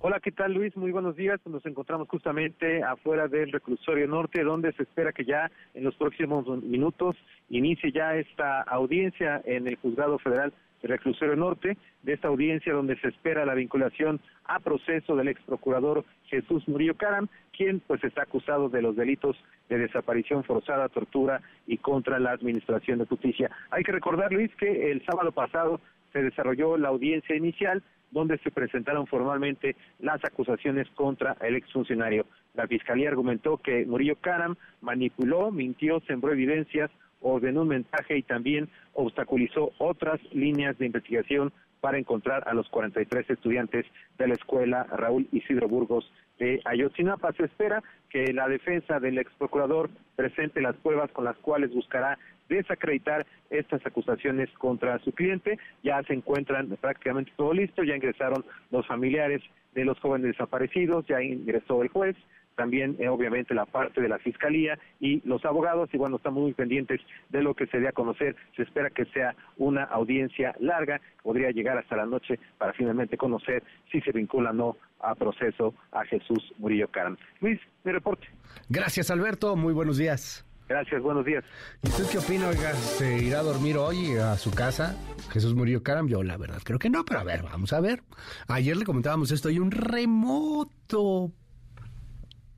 Hola, 0.04 0.20
¿qué 0.20 0.32
tal 0.32 0.56
Luis? 0.56 0.76
Muy 0.76 0.92
buenos 0.92 1.16
días. 1.16 1.40
Nos 1.46 1.64
encontramos 1.64 2.10
justamente 2.10 2.82
afuera 2.82 3.28
del 3.28 3.52
reclusorio 3.52 4.08
norte, 4.08 4.44
donde 4.44 4.74
se 4.74 4.82
espera 4.82 5.14
que 5.14 5.26
ya 5.26 5.52
en 5.76 5.84
los 5.84 5.94
próximos 5.94 6.48
minutos 6.64 7.16
inicie 7.52 7.92
ya 7.92 8.16
esta 8.16 8.64
audiencia 8.64 9.44
en 9.46 9.68
el 9.68 9.76
juzgado 9.76 10.18
federal 10.18 10.54
del 10.82 10.90
reclusorio 10.90 11.36
norte, 11.36 11.78
de 12.02 12.14
esta 12.14 12.30
audiencia 12.30 12.74
donde 12.74 13.00
se 13.00 13.10
espera 13.10 13.46
la 13.46 13.54
vinculación 13.54 14.20
a 14.46 14.60
proceso 14.60 15.16
del 15.16 15.28
ex 15.28 15.40
procurador 15.44 16.04
Jesús 16.26 16.68
Murillo 16.68 16.96
Caram, 16.96 17.28
quien 17.56 17.80
pues 17.82 18.04
está 18.04 18.24
acusado 18.24 18.70
de 18.70 18.82
los 18.82 18.96
delitos 18.96 19.38
de 19.70 19.78
desaparición 19.78 20.44
forzada, 20.44 20.90
tortura 20.90 21.44
y 21.68 21.78
contra 21.78 22.18
la 22.18 22.32
administración 22.32 22.98
de 22.98 23.06
justicia. 23.06 23.52
Hay 23.70 23.84
que 23.84 23.92
recordar, 23.92 24.34
Luis, 24.34 24.50
que 24.56 24.92
el 24.92 25.06
sábado 25.06 25.32
pasado 25.32 25.80
se 26.12 26.24
desarrolló 26.24 26.76
la 26.78 26.90
audiencia 26.90 27.36
inicial 27.36 27.84
donde 28.12 28.38
se 28.40 28.52
presentaron 28.52 29.08
formalmente 29.08 29.76
las 30.00 30.24
acusaciones 30.24 30.88
contra 30.96 31.38
el 31.42 31.56
exfuncionario. 31.56 32.26
La 32.54 32.68
fiscalía 32.68 33.10
argumentó 33.10 33.58
que 33.58 33.86
Murillo 33.86 34.18
Caram 34.18 34.56
manipuló, 34.82 35.52
mintió, 35.52 36.02
sembró 36.02 36.34
evidencias, 36.34 36.92
ordenó 37.22 37.62
un 37.62 37.70
mensaje 37.70 38.18
y 38.18 38.24
también 38.24 38.70
obstaculizó 38.94 39.72
otras 39.78 40.20
líneas 40.34 40.78
de 40.78 40.88
investigación 40.88 41.54
para 41.80 41.98
encontrar 41.98 42.48
a 42.48 42.54
los 42.54 42.70
43 42.70 43.30
estudiantes 43.30 43.86
de 44.18 44.28
la 44.28 44.36
escuela 44.36 44.84
Raúl 44.84 45.28
Isidro 45.32 45.68
Burgos 45.68 46.12
de 46.38 46.62
Ayotzinapa. 46.66 47.34
Se 47.34 47.46
espera 47.46 47.84
que 48.12 48.34
la 48.34 48.48
defensa 48.48 49.00
del 49.00 49.18
ex 49.18 49.32
procurador 49.38 49.90
presente 50.16 50.62
las 50.62 50.76
pruebas 50.78 51.10
con 51.12 51.26
las 51.26 51.38
cuales 51.38 51.74
buscará 51.74 52.18
desacreditar 52.50 53.26
estas 53.50 53.86
acusaciones 53.86 54.50
contra 54.58 55.00
su 55.00 55.14
cliente. 55.14 55.58
Ya 55.84 56.04
se 56.04 56.14
encuentran 56.14 56.68
prácticamente 56.82 57.32
todo 57.38 57.54
listo, 57.54 57.84
ya 57.84 57.96
ingresaron 57.96 58.44
los 58.70 58.86
familiares 58.86 59.42
de 59.74 59.86
los 59.86 59.98
jóvenes 60.00 60.34
desaparecidos, 60.34 61.08
ya 61.08 61.22
ingresó 61.22 61.82
el 61.82 61.88
juez, 61.88 62.18
también 62.62 62.96
eh, 63.00 63.10
obviamente 63.10 63.56
la 63.56 63.66
parte 63.66 64.02
de 64.02 64.08
la 64.08 64.20
fiscalía 64.20 64.78
y 65.00 65.20
los 65.28 65.44
abogados 65.46 65.90
y 65.92 65.98
bueno 65.98 66.18
estamos 66.18 66.44
muy 66.44 66.54
pendientes 66.54 67.02
de 67.30 67.42
lo 67.42 67.56
que 67.56 67.66
se 67.66 67.80
dé 67.80 67.88
a 67.88 67.92
conocer 67.92 68.36
se 68.56 68.62
espera 68.62 68.92
que 68.92 69.06
sea 69.06 69.34
una 69.58 69.86
audiencia 69.86 70.54
larga 70.60 71.02
podría 71.24 71.50
llegar 71.50 71.76
hasta 71.80 71.96
la 71.96 72.06
noche 72.06 72.38
para 72.60 72.74
finalmente 72.74 73.18
conocer 73.18 73.64
si 73.92 74.00
se 74.02 74.12
vincula 74.12 74.52
o 74.52 74.54
no 74.54 74.78
a 75.00 75.16
proceso 75.16 75.74
a 75.92 76.06
Jesús 76.06 76.54
Murillo 76.60 76.88
Caram 76.90 77.18
Luis 77.40 77.60
mi 77.84 77.94
reporte 77.94 78.28
Gracias, 78.70 79.10
Alberto. 79.10 79.56
Muy 79.56 79.74
buenos 79.74 79.98
días. 79.98 80.46
gracias 80.70 81.02
buenos 81.02 81.26
días 81.26 81.44
¿Y 81.82 81.88
usted 81.88 82.04
qué 82.12 82.20
opina? 82.20 82.48
Oiga, 82.50 82.74
¿se 82.74 83.24
irá 83.24 83.40
a 83.40 83.44
dormir 83.44 83.76
hoy 83.78 84.18
a 84.18 84.38
su 84.38 84.52
casa? 84.52 84.96
Jesús 85.32 85.56
Murillo 85.56 85.82
Caram, 85.82 86.08
yo 86.08 86.22
la 86.22 86.38
verdad 86.38 86.60
creo 86.64 86.78
que 86.78 86.92
no, 86.92 87.04
pero 87.06 87.22
a 87.22 87.24
ver, 87.24 87.42
vamos 87.42 87.74
a 87.74 87.82
ver. 87.82 88.04
Ayer 88.48 88.78
le 88.78 88.86
comentábamos 88.86 89.32
esto, 89.32 89.50
hay 89.50 89.58
un 89.58 89.72
remoto. 89.72 91.32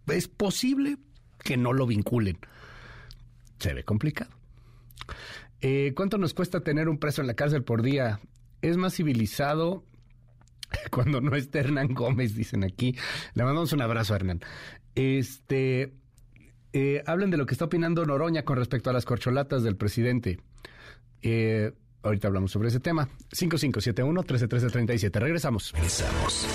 Es 0.07 0.27
posible 0.27 0.97
que 1.39 1.57
no 1.57 1.73
lo 1.73 1.85
vinculen. 1.85 2.37
Se 3.59 3.73
ve 3.73 3.83
complicado. 3.83 4.31
Eh, 5.61 5.93
¿Cuánto 5.95 6.17
nos 6.17 6.33
cuesta 6.33 6.61
tener 6.61 6.89
un 6.89 6.97
preso 6.97 7.21
en 7.21 7.27
la 7.27 7.35
cárcel 7.35 7.63
por 7.63 7.81
día? 7.81 8.19
Es 8.61 8.77
más 8.77 8.95
civilizado 8.95 9.85
cuando 10.91 11.21
no 11.21 11.35
esté 11.35 11.59
Hernán 11.59 11.93
Gómez, 11.93 12.35
dicen 12.35 12.63
aquí. 12.63 12.95
Le 13.33 13.43
mandamos 13.43 13.71
un 13.73 13.81
abrazo 13.81 14.13
a 14.13 14.17
Hernán. 14.17 14.41
Este, 14.95 15.93
eh, 16.73 17.03
hablen 17.05 17.29
de 17.29 17.37
lo 17.37 17.45
que 17.45 17.53
está 17.53 17.65
opinando 17.65 18.05
Noroña 18.05 18.43
con 18.43 18.57
respecto 18.57 18.89
a 18.89 18.93
las 18.93 19.05
corcholatas 19.05 19.63
del 19.63 19.75
presidente. 19.75 20.39
Eh, 21.21 21.71
ahorita 22.01 22.27
hablamos 22.27 22.51
sobre 22.51 22.69
ese 22.69 22.79
tema. 22.79 23.07
5571-131337. 23.31 25.19
Regresamos. 25.19 25.71
Regresamos. 25.73 26.45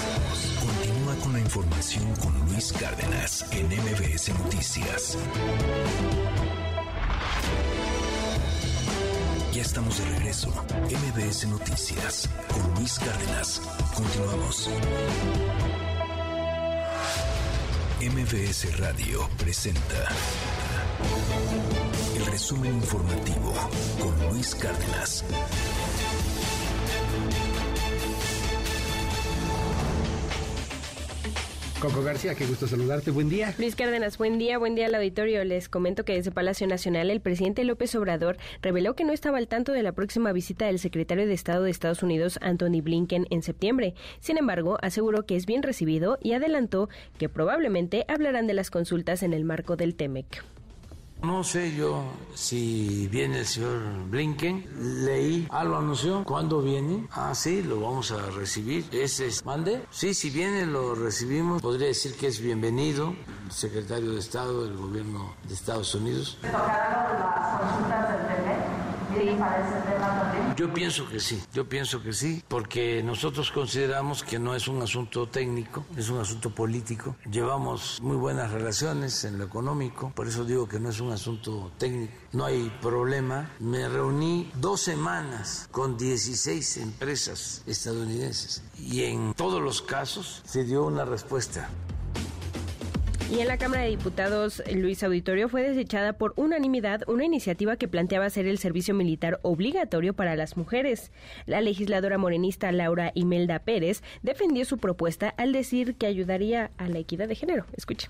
Información 1.48 2.14
con 2.16 2.38
Luis 2.50 2.74
Cárdenas 2.74 3.42
en 3.52 3.68
MBS 3.68 4.28
Noticias. 4.38 5.16
Ya 9.54 9.62
estamos 9.62 9.98
de 9.98 10.04
regreso. 10.10 10.52
MBS 10.90 11.46
Noticias 11.46 12.28
con 12.52 12.74
Luis 12.74 12.98
Cárdenas. 12.98 13.62
Continuamos. 13.94 14.68
MBS 18.02 18.78
Radio 18.78 19.26
presenta 19.38 20.06
el 22.14 22.26
resumen 22.26 22.74
informativo 22.74 23.54
con 23.98 24.28
Luis 24.28 24.54
Cárdenas. 24.54 25.24
Coco 31.80 32.02
García, 32.02 32.34
qué 32.34 32.44
gusto 32.44 32.66
saludarte. 32.66 33.12
Buen 33.12 33.28
día. 33.28 33.54
Luis 33.56 33.76
Cárdenas, 33.76 34.18
buen 34.18 34.36
día, 34.36 34.58
buen 34.58 34.74
día 34.74 34.86
al 34.86 34.94
auditorio. 34.96 35.44
Les 35.44 35.68
comento 35.68 36.04
que 36.04 36.14
desde 36.14 36.32
Palacio 36.32 36.66
Nacional 36.66 37.08
el 37.08 37.20
presidente 37.20 37.62
López 37.62 37.94
Obrador 37.94 38.36
reveló 38.62 38.96
que 38.96 39.04
no 39.04 39.12
estaba 39.12 39.38
al 39.38 39.46
tanto 39.46 39.70
de 39.70 39.84
la 39.84 39.92
próxima 39.92 40.32
visita 40.32 40.66
del 40.66 40.80
secretario 40.80 41.28
de 41.28 41.34
Estado 41.34 41.62
de 41.62 41.70
Estados 41.70 42.02
Unidos, 42.02 42.40
Anthony 42.42 42.82
Blinken, 42.82 43.26
en 43.30 43.42
septiembre. 43.42 43.94
Sin 44.18 44.38
embargo, 44.38 44.78
aseguró 44.82 45.24
que 45.24 45.36
es 45.36 45.46
bien 45.46 45.62
recibido 45.62 46.18
y 46.20 46.32
adelantó 46.32 46.88
que 47.16 47.28
probablemente 47.28 48.04
hablarán 48.08 48.48
de 48.48 48.54
las 48.54 48.70
consultas 48.70 49.22
en 49.22 49.32
el 49.32 49.44
marco 49.44 49.76
del 49.76 49.94
TEMEC. 49.94 50.42
No 51.22 51.42
sé 51.42 51.74
yo 51.74 52.04
si 52.34 53.08
viene 53.08 53.40
el 53.40 53.46
señor 53.46 53.80
Blinken. 54.08 55.04
Leí, 55.04 55.48
ah, 55.50 55.64
lo 55.64 55.78
anunció. 55.78 56.22
¿Cuándo 56.24 56.62
viene? 56.62 57.08
Ah, 57.10 57.34
sí, 57.34 57.62
lo 57.62 57.80
vamos 57.80 58.12
a 58.12 58.30
recibir. 58.30 58.86
Ese 58.92 59.26
es, 59.26 59.44
mande. 59.44 59.82
Sí, 59.90 60.14
si 60.14 60.30
viene 60.30 60.64
lo 60.64 60.94
recibimos. 60.94 61.60
Podría 61.60 61.88
decir 61.88 62.14
que 62.14 62.28
es 62.28 62.40
bienvenido 62.40 63.14
el 63.46 63.52
secretario 63.52 64.12
de 64.12 64.20
Estado 64.20 64.64
del 64.64 64.76
gobierno 64.76 65.34
de 65.48 65.54
Estados 65.54 65.92
Unidos. 65.94 66.38
¿Tocarán 66.40 67.18
las 67.18 67.60
consultas 67.60 68.08
del 68.10 68.88
yo 70.56 70.72
pienso 70.72 71.08
que 71.08 71.18
sí, 71.18 71.42
yo 71.52 71.68
pienso 71.68 72.02
que 72.02 72.12
sí, 72.12 72.42
porque 72.46 73.02
nosotros 73.02 73.50
consideramos 73.50 74.22
que 74.22 74.38
no 74.38 74.54
es 74.54 74.68
un 74.68 74.82
asunto 74.82 75.26
técnico, 75.28 75.84
es 75.96 76.08
un 76.08 76.20
asunto 76.20 76.50
político. 76.50 77.16
Llevamos 77.30 77.98
muy 78.02 78.16
buenas 78.16 78.50
relaciones 78.50 79.24
en 79.24 79.38
lo 79.38 79.44
económico, 79.44 80.12
por 80.14 80.28
eso 80.28 80.44
digo 80.44 80.68
que 80.68 80.78
no 80.78 80.90
es 80.90 81.00
un 81.00 81.07
asunto 81.10 81.70
técnico. 81.78 82.12
No 82.32 82.44
hay 82.44 82.70
problema. 82.80 83.50
Me 83.58 83.88
reuní 83.88 84.50
dos 84.60 84.80
semanas 84.80 85.68
con 85.70 85.96
16 85.96 86.78
empresas 86.78 87.62
estadounidenses 87.66 88.62
y 88.78 89.04
en 89.04 89.34
todos 89.34 89.62
los 89.62 89.82
casos 89.82 90.42
se 90.44 90.64
dio 90.64 90.84
una 90.84 91.04
respuesta. 91.04 91.68
Y 93.30 93.40
en 93.40 93.48
la 93.48 93.58
Cámara 93.58 93.82
de 93.82 93.90
Diputados, 93.90 94.62
Luis 94.74 95.02
Auditorio, 95.02 95.50
fue 95.50 95.62
desechada 95.62 96.14
por 96.14 96.32
unanimidad 96.36 97.02
una 97.08 97.26
iniciativa 97.26 97.76
que 97.76 97.86
planteaba 97.86 98.24
hacer 98.24 98.46
el 98.46 98.56
servicio 98.56 98.94
militar 98.94 99.38
obligatorio 99.42 100.14
para 100.14 100.34
las 100.34 100.56
mujeres. 100.56 101.12
La 101.44 101.60
legisladora 101.60 102.16
morenista 102.16 102.72
Laura 102.72 103.12
Imelda 103.14 103.58
Pérez 103.58 104.02
defendió 104.22 104.64
su 104.64 104.78
propuesta 104.78 105.34
al 105.36 105.52
decir 105.52 105.96
que 105.96 106.06
ayudaría 106.06 106.70
a 106.78 106.88
la 106.88 107.00
equidad 107.00 107.28
de 107.28 107.34
género. 107.34 107.66
Escuche 107.76 108.08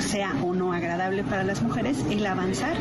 sea 0.00 0.34
o 0.44 0.54
no 0.54 0.72
agradable 0.72 1.24
para 1.24 1.44
las 1.44 1.62
mujeres, 1.62 2.04
el 2.10 2.26
avanzar 2.26 2.76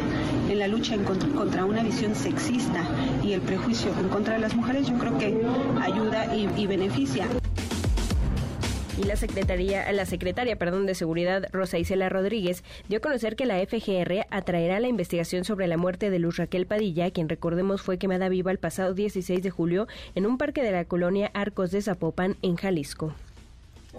en 0.49 0.59
la 0.59 0.67
lucha 0.67 0.95
contra, 0.97 1.65
una 1.65 1.83
visión 1.83 2.15
sexista 2.15 2.83
y 3.23 3.33
el 3.33 3.41
prejuicio 3.41 3.91
en 3.99 4.09
contra 4.09 4.35
de 4.35 4.39
las 4.39 4.55
mujeres, 4.55 4.87
yo 4.87 4.97
creo 4.97 5.17
que 5.17 5.45
ayuda 5.81 6.35
y, 6.35 6.49
y 6.55 6.67
beneficia 6.67 7.27
y 8.97 9.03
la 9.03 9.15
secretaría, 9.15 9.91
la 9.91 10.05
secretaria, 10.05 10.55
perdón, 10.55 10.85
de 10.87 10.95
Seguridad 10.95 11.47
Rosa 11.51 11.77
Isela 11.77 12.09
Rodríguez 12.09 12.63
dio 12.89 12.97
a 12.97 13.01
conocer 13.01 13.35
que 13.35 13.45
la 13.45 13.59
FGR 13.59 14.25
atraerá 14.31 14.79
la 14.79 14.87
investigación 14.87 15.43
sobre 15.43 15.67
la 15.67 15.77
muerte 15.77 16.09
de 16.09 16.19
Luz 16.19 16.37
Raquel 16.37 16.65
Padilla, 16.65 17.11
quien 17.11 17.29
recordemos 17.29 17.81
fue 17.81 17.99
quemada 17.99 18.27
viva 18.29 18.51
el 18.51 18.57
pasado 18.57 18.93
16 18.93 19.43
de 19.43 19.49
julio 19.51 19.87
en 20.15 20.25
un 20.25 20.37
parque 20.37 20.63
de 20.63 20.71
la 20.71 20.85
colonia 20.85 21.29
Arcos 21.33 21.71
de 21.71 21.81
Zapopan 21.81 22.37
en 22.41 22.55
Jalisco. 22.55 23.13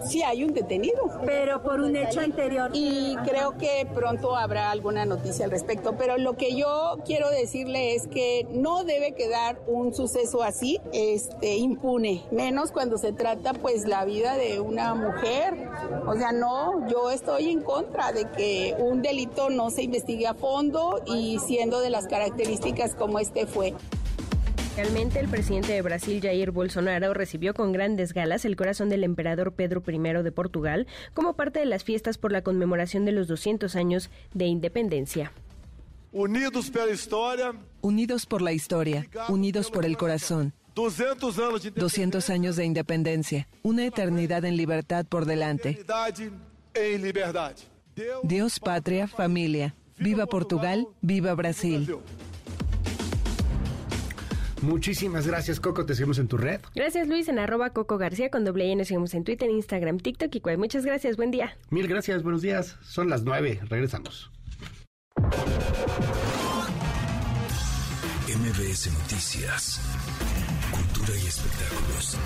Sí 0.05 0.23
hay 0.23 0.43
un 0.43 0.53
detenido. 0.53 1.19
Pero 1.25 1.61
por 1.61 1.81
un 1.81 1.95
hecho 1.95 2.21
anterior. 2.21 2.71
Y 2.73 3.15
creo 3.25 3.57
que 3.57 3.87
pronto 3.93 4.35
habrá 4.35 4.71
alguna 4.71 5.05
noticia 5.05 5.45
al 5.45 5.51
respecto. 5.51 5.95
Pero 5.97 6.17
lo 6.17 6.35
que 6.37 6.55
yo 6.55 6.97
quiero 7.05 7.29
decirle 7.29 7.95
es 7.95 8.07
que 8.07 8.47
no 8.51 8.83
debe 8.83 9.13
quedar 9.13 9.59
un 9.67 9.93
suceso 9.93 10.43
así 10.43 10.79
este, 10.93 11.57
impune, 11.57 12.23
menos 12.31 12.71
cuando 12.71 12.97
se 12.97 13.13
trata 13.13 13.53
pues 13.53 13.87
la 13.87 14.05
vida 14.05 14.35
de 14.37 14.59
una 14.59 14.95
mujer. 14.95 15.67
O 16.07 16.15
sea, 16.15 16.31
no, 16.31 16.87
yo 16.87 17.11
estoy 17.11 17.49
en 17.49 17.61
contra 17.61 18.11
de 18.11 18.29
que 18.31 18.75
un 18.79 19.01
delito 19.01 19.49
no 19.49 19.69
se 19.69 19.83
investigue 19.83 20.27
a 20.27 20.33
fondo 20.33 21.01
y 21.05 21.39
siendo 21.39 21.81
de 21.81 21.89
las 21.89 22.07
características 22.07 22.95
como 22.95 23.19
este 23.19 23.45
fue. 23.45 23.73
Finalmente, 24.75 25.19
el 25.19 25.27
presidente 25.27 25.73
de 25.73 25.81
Brasil, 25.81 26.21
Jair 26.21 26.51
Bolsonaro, 26.51 27.13
recibió 27.13 27.53
con 27.53 27.71
grandes 27.71 28.13
galas 28.13 28.45
el 28.45 28.55
corazón 28.55 28.89
del 28.89 29.03
emperador 29.03 29.51
Pedro 29.51 29.83
I 29.87 29.97
de 30.23 30.31
Portugal 30.31 30.87
como 31.13 31.33
parte 31.33 31.59
de 31.59 31.65
las 31.65 31.83
fiestas 31.83 32.17
por 32.17 32.31
la 32.31 32.43
conmemoración 32.43 33.05
de 33.05 33.11
los 33.11 33.27
200 33.27 33.75
años 33.75 34.09
de 34.33 34.45
independencia. 34.45 35.31
Unidos 36.11 36.69
por 36.71 36.85
la 36.85 36.93
historia. 36.93 37.53
Unidos 37.81 38.25
por 38.25 38.41
la 38.41 38.51
historia, 38.51 39.07
unidos 39.27 39.69
por 39.71 39.85
el 39.85 39.97
corazón. 39.97 40.53
200 40.75 42.29
años 42.29 42.55
de 42.55 42.65
independencia, 42.65 43.47
una 43.63 43.85
eternidad 43.85 44.45
en 44.45 44.55
libertad 44.55 45.05
por 45.05 45.25
delante. 45.25 45.83
Dios, 48.23 48.59
patria, 48.59 49.07
familia. 49.07 49.75
Viva 49.97 50.25
Portugal, 50.25 50.87
viva 51.01 51.33
Brasil. 51.33 51.97
Muchísimas 54.61 55.25
gracias, 55.27 55.59
Coco. 55.59 55.85
Te 55.85 55.95
seguimos 55.95 56.19
en 56.19 56.27
tu 56.27 56.37
red. 56.37 56.61
Gracias, 56.75 57.07
Luis, 57.07 57.27
en 57.27 57.39
arroba 57.39 57.71
Coco 57.71 57.97
García 57.97 58.29
con 58.29 58.43
doble 58.45 58.71
N. 58.71 58.83
Seguimos 58.85 59.13
en 59.13 59.23
Twitter, 59.23 59.49
Instagram, 59.49 59.99
TikTok 59.99 60.33
y 60.35 60.41
cual. 60.41 60.57
Muchas 60.57 60.85
gracias. 60.85 61.17
Buen 61.17 61.31
día. 61.31 61.57
Mil 61.69 61.87
gracias. 61.87 62.23
Buenos 62.23 62.41
días. 62.41 62.77
Son 62.81 63.09
las 63.09 63.23
nueve. 63.23 63.59
Regresamos. 63.69 64.31
MBS 68.27 68.91
Noticias. 68.93 69.81
Cultura 70.71 71.17
y 71.17 71.27
espectáculos. 71.27 72.17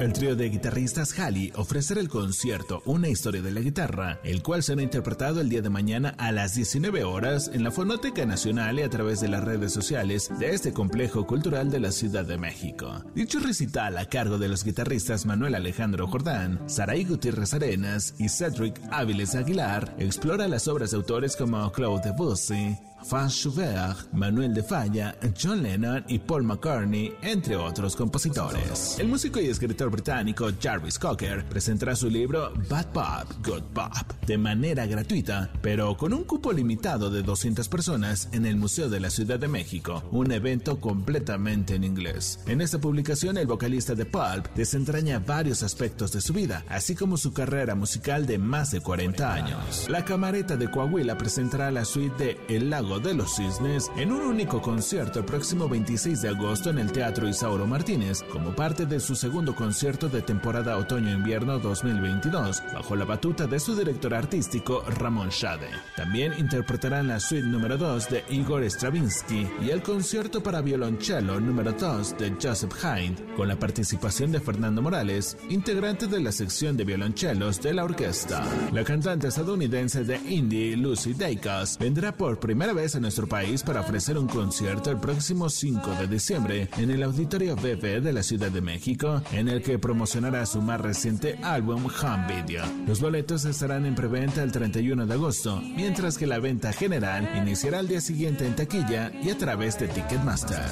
El 0.00 0.12
trío 0.12 0.36
de 0.36 0.48
guitarristas 0.48 1.18
Halley 1.18 1.52
ofrecerá 1.56 2.00
el 2.00 2.08
concierto 2.08 2.82
Una 2.84 3.08
historia 3.08 3.42
de 3.42 3.50
la 3.50 3.60
guitarra, 3.60 4.20
el 4.22 4.44
cual 4.44 4.62
será 4.62 4.80
interpretado 4.80 5.40
el 5.40 5.48
día 5.48 5.60
de 5.60 5.70
mañana 5.70 6.14
a 6.18 6.30
las 6.30 6.54
19 6.54 7.02
horas 7.02 7.50
en 7.52 7.64
la 7.64 7.72
Fonoteca 7.72 8.24
Nacional 8.24 8.78
y 8.78 8.82
a 8.82 8.90
través 8.90 9.20
de 9.20 9.26
las 9.26 9.42
redes 9.42 9.72
sociales 9.72 10.30
de 10.38 10.50
este 10.54 10.72
complejo 10.72 11.26
cultural 11.26 11.72
de 11.72 11.80
la 11.80 11.90
Ciudad 11.90 12.24
de 12.24 12.38
México. 12.38 13.02
Dicho 13.16 13.40
recital 13.40 13.98
a 13.98 14.06
cargo 14.06 14.38
de 14.38 14.48
los 14.48 14.62
guitarristas 14.62 15.26
Manuel 15.26 15.56
Alejandro 15.56 16.06
Jordán, 16.06 16.60
Saraí 16.66 17.04
Gutiérrez 17.04 17.52
Arenas 17.54 18.14
y 18.18 18.28
Cedric 18.28 18.80
Áviles 18.92 19.34
Aguilar 19.34 19.96
explora 19.98 20.46
las 20.46 20.68
obras 20.68 20.92
de 20.92 20.98
autores 20.98 21.34
como 21.34 21.72
Claude 21.72 22.02
Debussy, 22.04 22.78
Franz 23.04 23.34
Schubert, 23.34 24.12
Manuel 24.12 24.54
de 24.54 24.62
Falla, 24.62 25.16
John 25.40 25.62
Lennon 25.62 26.04
y 26.08 26.18
Paul 26.18 26.44
McCartney, 26.44 27.12
entre 27.22 27.56
otros 27.56 27.96
compositores. 27.96 28.98
El 28.98 29.08
músico 29.08 29.40
y 29.40 29.46
escritor 29.46 29.90
británico 29.90 30.48
Jarvis 30.60 30.98
Cocker 30.98 31.44
presentará 31.48 31.94
su 31.94 32.10
libro 32.10 32.52
Bad 32.68 32.86
Pop, 32.92 33.46
Good 33.46 33.62
Pop 33.74 34.12
de 34.26 34.38
manera 34.38 34.86
gratuita, 34.86 35.50
pero 35.62 35.96
con 35.96 36.12
un 36.12 36.24
cupo 36.24 36.52
limitado 36.52 37.10
de 37.10 37.22
200 37.22 37.68
personas 37.68 38.28
en 38.32 38.44
el 38.46 38.56
Museo 38.56 38.88
de 38.88 39.00
la 39.00 39.10
Ciudad 39.10 39.38
de 39.38 39.48
México, 39.48 40.02
un 40.10 40.32
evento 40.32 40.80
completamente 40.80 41.74
en 41.74 41.84
inglés. 41.84 42.40
En 42.46 42.60
esta 42.60 42.78
publicación, 42.78 43.38
el 43.38 43.46
vocalista 43.46 43.94
de 43.94 44.04
Pulp 44.04 44.46
desentraña 44.54 45.18
varios 45.18 45.62
aspectos 45.62 46.12
de 46.12 46.20
su 46.20 46.32
vida, 46.32 46.64
así 46.68 46.94
como 46.94 47.16
su 47.16 47.32
carrera 47.32 47.74
musical 47.74 48.26
de 48.26 48.38
más 48.38 48.70
de 48.70 48.80
40 48.80 49.32
años. 49.32 49.86
La 49.88 50.04
camareta 50.04 50.56
de 50.56 50.70
Coahuila 50.70 51.16
presentará 51.16 51.70
la 51.70 51.84
suite 51.84 52.24
de 52.24 52.40
El 52.48 52.70
Lago 52.70 52.87
de 52.88 53.12
los 53.12 53.36
Cisnes 53.36 53.90
en 53.98 54.10
un 54.10 54.22
único 54.22 54.62
concierto 54.62 55.18
el 55.18 55.26
próximo 55.26 55.68
26 55.68 56.22
de 56.22 56.30
agosto 56.30 56.70
en 56.70 56.78
el 56.78 56.90
Teatro 56.90 57.28
Isauro 57.28 57.66
Martínez, 57.66 58.22
como 58.32 58.56
parte 58.56 58.86
de 58.86 58.98
su 58.98 59.14
segundo 59.14 59.54
concierto 59.54 60.08
de 60.08 60.22
temporada 60.22 60.78
otoño-invierno 60.78 61.58
2022, 61.58 62.62
bajo 62.72 62.96
la 62.96 63.04
batuta 63.04 63.46
de 63.46 63.60
su 63.60 63.76
director 63.76 64.14
artístico 64.14 64.82
Ramón 64.88 65.28
Shade. 65.28 65.68
También 65.96 66.32
interpretarán 66.38 67.08
la 67.08 67.20
suite 67.20 67.46
número 67.46 67.76
2 67.76 68.08
de 68.08 68.24
Igor 68.30 68.64
Stravinsky 68.64 69.46
y 69.62 69.68
el 69.68 69.82
concierto 69.82 70.42
para 70.42 70.62
violonchelo 70.62 71.40
número 71.40 71.72
2 71.72 72.16
de 72.16 72.34
Joseph 72.42 72.72
Hind, 72.82 73.36
con 73.36 73.48
la 73.48 73.56
participación 73.56 74.32
de 74.32 74.40
Fernando 74.40 74.80
Morales, 74.80 75.36
integrante 75.50 76.06
de 76.06 76.20
la 76.20 76.32
sección 76.32 76.74
de 76.78 76.84
violonchelos 76.84 77.60
de 77.60 77.74
la 77.74 77.84
orquesta. 77.84 78.42
La 78.72 78.82
cantante 78.82 79.28
estadounidense 79.28 80.04
de 80.04 80.16
indie 80.26 80.74
Lucy 80.74 81.12
Dacus 81.12 81.76
vendrá 81.78 82.16
por 82.16 82.40
primera 82.40 82.72
vez 82.72 82.77
a 82.78 83.00
nuestro 83.00 83.26
país 83.26 83.64
para 83.64 83.80
ofrecer 83.80 84.16
un 84.16 84.28
concierto 84.28 84.92
el 84.92 84.98
próximo 84.98 85.50
5 85.50 85.96
de 85.98 86.06
diciembre 86.06 86.68
en 86.76 86.92
el 86.92 87.02
Auditorio 87.02 87.56
BB 87.56 88.00
de 88.00 88.12
la 88.12 88.22
Ciudad 88.22 88.52
de 88.52 88.60
México, 88.60 89.20
en 89.32 89.48
el 89.48 89.62
que 89.62 89.80
promocionará 89.80 90.46
su 90.46 90.62
más 90.62 90.80
reciente 90.80 91.40
álbum 91.42 91.86
Home 91.86 92.42
Video. 92.42 92.64
Los 92.86 93.00
boletos 93.00 93.44
estarán 93.46 93.84
en 93.84 93.96
preventa 93.96 94.44
el 94.44 94.52
31 94.52 95.06
de 95.06 95.12
agosto, 95.12 95.60
mientras 95.60 96.16
que 96.16 96.28
la 96.28 96.38
venta 96.38 96.72
general 96.72 97.28
iniciará 97.36 97.80
el 97.80 97.88
día 97.88 98.00
siguiente 98.00 98.46
en 98.46 98.54
taquilla 98.54 99.10
y 99.24 99.30
a 99.30 99.36
través 99.36 99.76
de 99.80 99.88
Ticketmaster. 99.88 100.62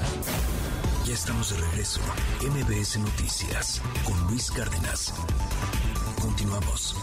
Ya 1.05 1.13
estamos 1.13 1.51
de 1.51 1.57
regreso. 1.67 2.01
MBS 2.41 2.99
Noticias 3.01 3.83
con 4.05 4.17
Luis 4.29 4.49
Cárdenas. 4.53 5.13
Continuamos. 6.23 6.95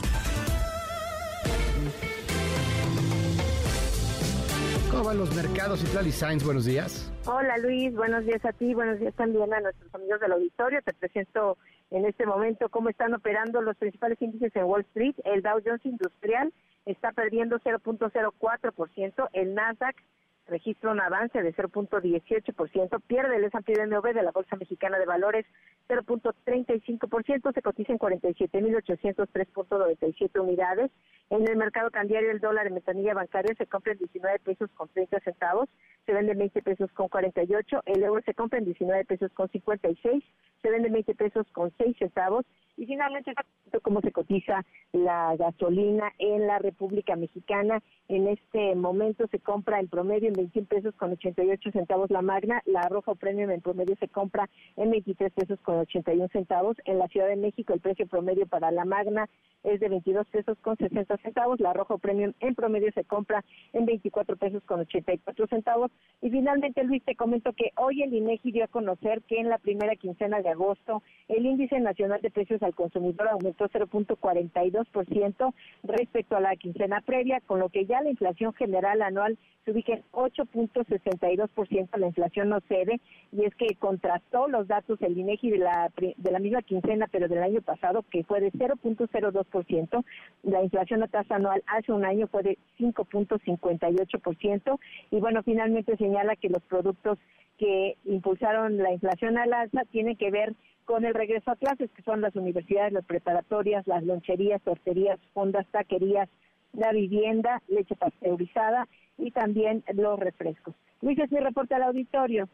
¿Cómo 5.04 5.18
van 5.18 5.20
los 5.20 5.36
mercados 5.36 5.84
y 5.84 6.12
Sainz? 6.14 6.46
Buenos 6.46 6.64
días. 6.64 7.12
Hola 7.26 7.58
Luis, 7.58 7.94
buenos 7.94 8.24
días 8.24 8.40
a 8.46 8.54
ti, 8.54 8.74
buenos 8.74 9.02
días 9.02 9.14
también 9.16 9.54
a 9.54 9.60
nuestros 9.60 9.94
amigos 9.94 10.22
del 10.22 10.32
auditorio. 10.32 10.82
Te 10.82 10.94
presento 10.94 11.58
en 11.92 12.06
este 12.06 12.26
momento 12.26 12.70
cómo 12.70 12.88
están 12.88 13.14
operando 13.14 13.62
los 13.62 13.76
principales 13.76 14.22
índices 14.22 14.56
en 14.56 14.64
Wall 14.64 14.86
Street. 14.94 15.16
El 15.26 15.42
Dow 15.42 15.60
Jones 15.62 15.86
Industrial 15.86 16.54
está 16.86 17.12
perdiendo 17.12 17.60
0.04%, 17.60 19.28
el 19.34 19.54
Nasdaq 19.54 19.98
registra 20.48 20.92
un 20.92 21.00
avance 21.00 21.42
de 21.42 21.54
0.18%, 21.54 23.02
pierde 23.08 23.38
el 23.38 23.46
S&P 23.46 23.74
de 23.74 24.24
la 24.24 24.32
Bolsa 24.32 24.56
Mexicana 24.56 25.00
de 25.00 25.06
Valores 25.06 25.46
0.35%, 25.88 27.54
se 27.54 27.62
cotiza 27.62 27.94
en 27.94 28.00
47.803.97 28.00 30.42
unidades. 30.42 30.90
En 31.30 31.48
el 31.48 31.56
mercado 31.56 31.92
cambiario 31.92 32.32
el 32.32 32.40
dólar 32.40 32.66
en 32.68 32.74
metanilla 32.74 33.14
bancaria 33.14 33.56
se 33.58 33.68
compra 33.68 33.94
en 33.94 34.00
19 34.00 34.40
pesos 34.40 34.70
con 34.72 34.90
30 34.90 35.22
centavos, 35.22 35.70
se 36.06 36.12
vende 36.14 36.34
en 36.34 36.40
20 36.40 36.62
pesos 36.62 36.92
con 36.92 37.08
48, 37.08 37.84
el 37.86 38.04
euro 38.04 38.22
se 38.26 38.34
compra 38.34 38.60
en 38.60 38.66
19 38.66 39.06
pesos 39.06 39.32
con 39.34 39.48
56, 39.50 40.22
se 40.62 40.70
vende 40.70 40.88
en 40.88 40.94
20 40.94 41.16
pesos 41.16 41.48
con 41.52 41.72
6 41.78 41.96
centavos 41.98 42.46
y 42.78 42.86
finalmente 42.86 43.34
cómo 43.82 44.02
se 44.02 44.12
cotiza 44.12 44.66
la 44.92 45.36
gasolina 45.36 46.12
en 46.18 46.48
la 46.48 46.60
República 46.60 47.16
Mexicana. 47.16 47.82
En 48.08 48.28
este 48.28 48.76
momento 48.76 49.28
se 49.28 49.40
compra 49.40 49.80
en 49.80 49.88
promedio 49.88 50.30
en 50.34 50.38
21 50.38 50.68
pesos 50.68 50.96
con 50.96 51.12
88 51.12 51.72
centavos 51.72 52.10
la 52.10 52.22
magna, 52.22 52.62
la 52.66 52.90
roja 52.90 53.14
premium 53.16 53.52
en 53.52 53.62
promedio 53.62 53.96
se 54.00 54.08
compra 54.08 54.50
en 54.76 54.90
23 54.90 55.32
pesos 55.32 55.60
con 55.62 55.80
81 55.80 56.28
centavos. 56.30 56.76
En 56.86 56.98
la 56.98 57.08
Ciudad 57.08 57.28
de 57.28 57.36
México 57.36 57.74
el 57.74 57.80
precio 57.80 58.08
promedio 58.08 58.48
para 58.48 58.72
la 58.72 58.86
magna 58.86 59.30
es 59.64 59.80
de 59.80 59.88
22 59.90 60.28
pesos 60.28 60.58
con 60.62 60.76
60 60.78 61.18
centavos, 61.18 61.60
la 61.60 61.74
roja 61.74 61.98
premium 61.98 62.34
en 62.42 62.54
promedio 62.54 62.92
se 62.94 63.06
compra 63.06 63.46
en 63.72 63.86
24 63.86 64.36
pesos 64.36 64.62
con 64.66 64.82
84 64.82 65.48
centavos. 65.48 65.92
Y 66.22 66.30
finalmente 66.30 66.84
Luis 66.84 67.02
te 67.04 67.16
comento 67.16 67.54
que 67.54 67.72
hoy 67.78 68.04
el 68.04 68.14
INEGI 68.14 68.52
dio 68.52 68.66
a 68.66 68.68
conocer 68.68 69.22
que 69.24 69.40
en 69.40 69.50
la 69.50 69.58
primera 69.60 69.96
quincena 69.96 70.42
de 70.42 70.50
agosto 70.50 71.02
el 71.30 71.46
índice 71.46 71.80
nacional 71.80 72.22
de 72.22 72.32
precios 72.32 72.62
al 72.62 72.76
consumidor 72.76 73.30
aumentó 73.30 73.70
0.42% 73.70 75.54
respecto 75.84 76.36
a 76.36 76.42
la 76.42 76.56
quincena 76.56 77.02
previa, 77.02 77.40
con 77.42 77.60
lo 77.60 77.70
que 77.70 77.86
ya 77.86 78.02
la 78.02 78.10
inflación 78.10 78.54
general 78.54 79.02
anual 79.02 79.38
se 79.64 79.72
ubica 79.72 79.94
en 79.94 80.04
8.62%, 80.24 81.98
la 81.98 82.08
inflación 82.08 82.50
no 82.50 82.60
cede, 82.68 83.00
y 83.32 83.46
es 83.46 83.56
que 83.56 83.76
contrastó 83.76 84.48
los 84.48 84.68
datos 84.68 85.02
el 85.02 85.18
INEGI 85.18 85.52
de 85.52 85.58
la, 85.58 85.92
de 85.96 86.32
la 86.32 86.40
misma 86.40 86.62
quincena, 86.62 87.08
pero 87.12 87.28
del 87.28 87.44
año 87.44 87.62
pasado, 87.62 88.04
que 88.10 88.24
fue 88.24 88.42
de 88.42 88.52
0.02%, 88.52 90.06
la 90.44 90.64
inflación 90.64 91.04
a 91.04 91.08
tasa 91.08 91.36
anual 91.36 91.64
hace 91.68 91.92
un 91.92 92.06
año 92.06 92.28
fue 92.28 92.44
de 92.44 92.58
5.58%, 92.80 94.80
y 95.12 95.20
bueno, 95.20 95.44
finalmente 95.44 95.98
señala 95.98 96.36
que 96.36 96.50
los 96.50 96.64
productos 96.64 97.20
que 97.58 97.98
impulsaron 98.06 98.78
la 98.78 98.94
inflación 98.94 99.38
al 99.38 99.54
alza 99.54 99.84
tienen 99.92 100.18
que 100.18 100.32
ver 100.32 100.56
con 100.86 101.06
el 101.06 101.14
regreso 101.14 101.52
a 101.52 101.56
clases, 101.56 101.92
que 101.92 102.02
son 102.02 102.22
las 102.22 102.36
universidades, 102.36 102.94
las 102.94 103.06
preparatorias, 103.06 103.88
las 103.88 104.04
loncherías, 104.04 104.62
torterías, 104.64 105.20
fondas, 105.34 105.66
taquerías, 105.68 106.30
la 106.74 106.92
vivienda, 106.92 107.62
leche 107.68 107.96
pasteurizada 107.96 108.88
y 109.18 109.32
también 109.32 109.84
los 109.94 110.20
refrescos. 110.20 110.76
Luis, 111.02 111.18
es 111.20 111.32
mi 111.32 111.40
reporte 111.40 111.76
al 111.76 111.84
auditorio. 111.84 112.50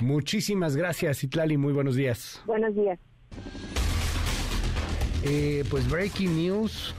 Muchísimas 0.00 0.76
gracias, 0.76 1.24
Itlali. 1.24 1.56
Muy 1.56 1.72
buenos 1.72 1.96
días. 1.96 2.42
Buenos 2.46 2.74
días. 2.74 2.98
Eh, 5.24 5.64
pues 5.70 5.90
breaking 5.90 6.36
news. 6.36 6.94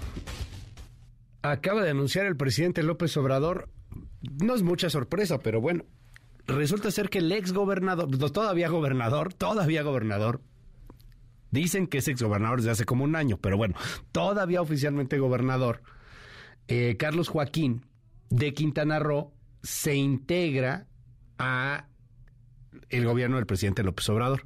Acaba 1.41 1.83
de 1.83 1.91
anunciar 1.91 2.25
el 2.25 2.35
presidente 2.35 2.83
López 2.83 3.15
Obrador. 3.17 3.69
No 4.43 4.55
es 4.55 4.63
mucha 4.63 4.89
sorpresa, 4.89 5.39
pero 5.39 5.61
bueno. 5.61 5.83
Resulta 6.47 6.91
ser 6.91 7.09
que 7.09 7.19
el 7.19 7.31
ex 7.31 7.51
gobernador, 7.51 8.09
todavía 8.31 8.69
gobernador, 8.69 9.33
todavía 9.33 9.83
gobernador, 9.83 10.41
dicen 11.51 11.87
que 11.87 11.97
es 11.97 12.07
ex 12.07 12.21
gobernador 12.23 12.59
desde 12.59 12.71
hace 12.71 12.85
como 12.85 13.03
un 13.03 13.17
año, 13.17 13.37
pero 13.37 13.57
bueno, 13.57 13.75
todavía 14.13 14.61
oficialmente 14.61 15.19
gobernador, 15.19 15.81
eh, 16.67 16.95
Carlos 16.97 17.29
Joaquín 17.29 17.85
de 18.29 18.53
Quintana 18.53 18.99
Roo 18.99 19.33
se 19.63 19.95
integra 19.95 20.87
a 21.37 21.87
el 22.89 23.05
gobierno 23.05 23.37
del 23.37 23.45
presidente 23.45 23.83
López 23.83 24.07
Obrador. 24.09 24.45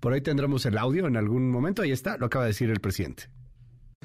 Por 0.00 0.12
ahí 0.12 0.22
tendremos 0.22 0.64
el 0.66 0.78
audio 0.78 1.06
en 1.06 1.16
algún 1.16 1.50
momento, 1.50 1.82
ahí 1.82 1.92
está, 1.92 2.16
lo 2.16 2.26
acaba 2.26 2.44
de 2.44 2.50
decir 2.50 2.70
el 2.70 2.80
presidente. 2.80 3.28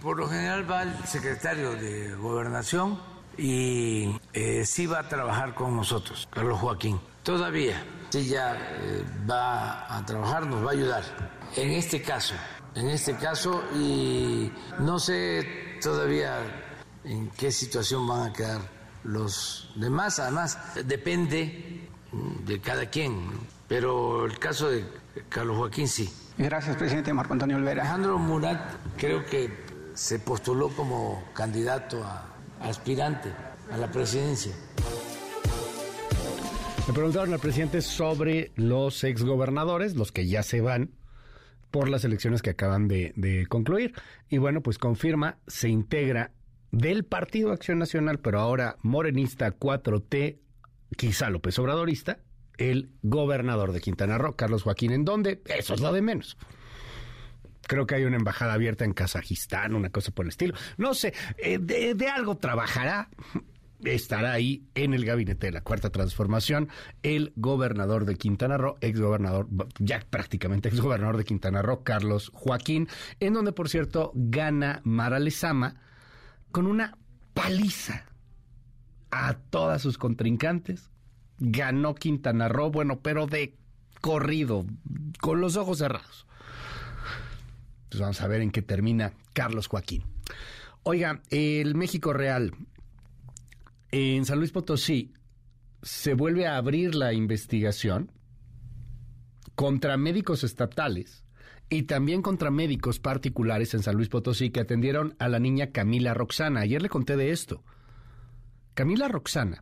Por 0.01 0.17
lo 0.17 0.27
general 0.27 0.69
va 0.69 0.83
el 0.83 0.93
secretario 1.05 1.71
de 1.71 2.15
gobernación 2.15 2.99
y 3.37 4.17
eh, 4.33 4.65
sí 4.65 4.87
va 4.87 4.99
a 4.99 5.07
trabajar 5.07 5.55
con 5.55 5.75
nosotros, 5.75 6.27
Carlos 6.31 6.59
Joaquín. 6.59 6.99
Todavía, 7.23 7.81
sí 8.09 8.27
ya 8.27 8.55
eh, 8.55 9.03
va 9.29 9.97
a 9.97 10.05
trabajar, 10.05 10.45
nos 10.45 10.65
va 10.65 10.71
a 10.71 10.73
ayudar. 10.73 11.03
En 11.55 11.71
este 11.71 12.01
caso, 12.01 12.35
en 12.75 12.89
este 12.89 13.15
caso, 13.15 13.63
y 13.73 14.51
no 14.79 14.99
sé 14.99 15.77
todavía 15.81 16.64
en 17.05 17.29
qué 17.29 17.51
situación 17.51 18.07
van 18.07 18.29
a 18.29 18.33
quedar 18.33 18.61
los 19.03 19.71
demás. 19.75 20.19
Además, 20.19 20.57
depende 20.85 21.87
de 22.45 22.59
cada 22.59 22.89
quien, 22.89 23.29
pero 23.67 24.25
el 24.25 24.37
caso 24.39 24.69
de 24.69 24.85
Carlos 25.29 25.57
Joaquín 25.57 25.87
sí. 25.87 26.11
Gracias, 26.37 26.75
presidente 26.75 27.13
Marco 27.13 27.33
Antonio 27.33 27.57
Olvera. 27.57 27.83
Alejandro 27.83 28.17
Murat 28.17 28.59
creo 28.97 29.25
que 29.25 29.49
se 29.93 30.19
postuló 30.19 30.69
como 30.69 31.23
candidato 31.33 32.03
a 32.03 32.25
aspirante 32.61 33.29
a 33.71 33.77
la 33.77 33.89
presidencia. 33.89 34.53
Le 36.87 36.93
preguntaron 36.93 37.33
al 37.33 37.39
presidente 37.39 37.81
sobre 37.81 38.51
los 38.55 39.03
exgobernadores, 39.03 39.95
los 39.95 40.11
que 40.11 40.27
ya 40.27 40.43
se 40.43 40.61
van 40.61 40.91
por 41.71 41.89
las 41.89 42.03
elecciones 42.05 42.41
que 42.41 42.51
acaban 42.51 42.87
de, 42.87 43.11
de 43.15 43.47
concluir. 43.47 43.93
Y 44.29 44.37
bueno, 44.37 44.61
pues 44.61 44.77
confirma, 44.77 45.37
se 45.47 45.69
integra 45.69 46.31
del 46.75 47.05
Partido 47.05 47.53
Acción 47.53 47.79
Nacional, 47.79 48.19
pero 48.19 48.41
ahora 48.41 48.75
morenista 48.81 49.57
4T, 49.57 50.39
quizá 50.97 51.29
López 51.29 51.57
Obradorista, 51.57 52.19
el 52.57 52.89
gobernador 53.01 53.71
de 53.71 53.79
Quintana 53.79 54.17
Roo, 54.17 54.35
Carlos 54.35 54.63
Joaquín, 54.63 54.91
¿en 54.91 55.05
dónde? 55.05 55.41
Eso 55.45 55.73
es 55.73 55.79
lo 55.79 55.93
de 55.93 56.01
menos. 56.01 56.37
Creo 57.61 57.87
que 57.87 57.95
hay 57.95 58.03
una 58.03 58.17
embajada 58.17 58.53
abierta 58.53 58.83
en 58.83 58.91
Kazajistán, 58.91 59.73
una 59.73 59.89
cosa 59.89 60.11
por 60.11 60.25
el 60.25 60.29
estilo. 60.29 60.53
No 60.77 60.93
sé, 60.93 61.13
eh, 61.37 61.59
de, 61.59 62.09
algo 62.09 62.37
trabajará 62.37 63.09
estará 63.85 64.33
ahí 64.33 64.67
en 64.75 64.93
el 64.93 65.05
gabinete 65.05 65.47
de 65.47 65.53
la 65.53 65.61
Cuarta 65.61 65.91
Transformación 65.91 66.67
el 67.03 67.31
gobernador 67.37 68.03
de 68.03 68.15
Quintana 68.15 68.57
Roo, 68.57 68.75
exgobernador, 68.81 69.47
ya 69.79 70.01
prácticamente 70.09 70.67
exgobernador 70.67 71.15
de 71.15 71.23
Quintana 71.23 71.61
Roo, 71.61 71.83
Carlos 71.83 72.31
Joaquín, 72.33 72.89
en 73.21 73.33
donde, 73.33 73.53
por 73.53 73.69
cierto, 73.69 74.11
gana 74.13 74.81
Mara 74.83 75.19
Lezama, 75.19 75.84
con 76.55 76.67
una 76.67 76.97
paliza 77.33 78.05
a 79.11 79.33
todas 79.33 79.81
sus 79.81 79.97
contrincantes. 79.97 80.89
Ganó 81.37 81.95
Quintana 81.95 82.47
Roo, 82.47 82.71
bueno, 82.71 83.01
pero 83.01 83.27
de 83.27 83.57
corrido, 83.99 84.65
con 85.19 85.41
los 85.41 85.57
ojos 85.57 85.79
cerrados. 85.79 86.25
Pues 87.89 87.99
vamos 87.99 88.21
a 88.21 88.27
ver 88.27 88.39
en 88.39 88.51
qué 88.51 88.61
termina 88.61 89.11
Carlos 89.33 89.67
Joaquín. 89.67 90.05
Oiga, 90.83 91.21
el 91.29 91.75
México 91.75 92.13
Real 92.13 92.53
en 93.91 94.23
San 94.23 94.39
Luis 94.39 94.53
Potosí 94.53 95.11
se 95.81 96.13
vuelve 96.13 96.47
a 96.47 96.55
abrir 96.55 96.95
la 96.95 97.11
investigación 97.11 98.13
contra 99.55 99.97
médicos 99.97 100.45
estatales 100.45 101.24
y 101.69 101.83
también 101.83 102.21
contra 102.21 102.51
médicos 102.51 102.99
particulares 102.99 103.73
en 103.73 103.83
San 103.83 103.95
Luis 103.95 104.09
Potosí 104.09 104.51
que 104.51 104.59
atendieron 104.59 105.15
a 105.19 105.29
la 105.29 105.39
niña 105.39 105.71
Camila 105.71 106.13
Roxana. 106.13 106.61
Ayer 106.61 106.81
le 106.81 106.89
conté 106.89 107.17
de 107.17 107.31
esto. 107.31 107.63
Camila 108.73 109.07
Roxana, 109.07 109.61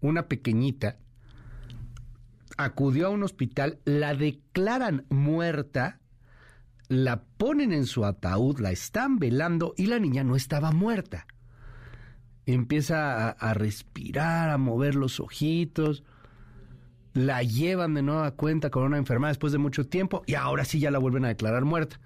una 0.00 0.26
pequeñita, 0.26 0.98
acudió 2.56 3.06
a 3.06 3.10
un 3.10 3.22
hospital, 3.22 3.80
la 3.84 4.14
declaran 4.14 5.06
muerta, 5.10 6.00
la 6.88 7.24
ponen 7.24 7.72
en 7.72 7.86
su 7.86 8.04
ataúd, 8.04 8.58
la 8.58 8.70
están 8.70 9.18
velando 9.18 9.74
y 9.76 9.86
la 9.86 9.98
niña 9.98 10.24
no 10.24 10.34
estaba 10.34 10.72
muerta. 10.72 11.26
Empieza 12.46 13.30
a, 13.30 13.54
respirar, 13.54 14.50
a 14.50 14.58
mover 14.58 14.96
los 14.96 15.20
ojitos 15.20 16.02
la 17.14 17.42
llevan 17.42 17.94
de 17.94 18.02
nueva 18.02 18.30
cuenta 18.32 18.70
con 18.70 18.84
una 18.84 18.98
enfermedad 18.98 19.30
después 19.30 19.52
de 19.52 19.58
mucho 19.58 19.86
tiempo 19.86 20.22
y 20.26 20.34
ahora 20.34 20.64
sí 20.64 20.80
ya 20.80 20.90
la 20.90 20.98
vuelven 20.98 21.24
a 21.24 21.28
declarar 21.28 21.64
muerta. 21.64 22.00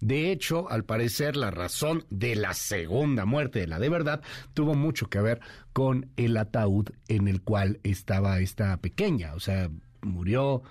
De 0.00 0.30
hecho, 0.30 0.70
al 0.70 0.84
parecer, 0.84 1.36
la 1.36 1.50
razón 1.50 2.04
de 2.08 2.36
la 2.36 2.54
segunda 2.54 3.24
muerte, 3.24 3.60
de 3.60 3.66
la 3.66 3.78
de 3.78 3.88
verdad, 3.88 4.22
tuvo 4.54 4.74
mucho 4.74 5.08
que 5.08 5.20
ver 5.20 5.40
con 5.72 6.10
el 6.16 6.36
ataúd 6.36 6.90
en 7.08 7.26
el 7.26 7.42
cual 7.42 7.80
estaba 7.82 8.38
esta 8.38 8.76
pequeña. 8.76 9.34
O 9.34 9.40
sea, 9.40 9.70
murió, 10.02 10.62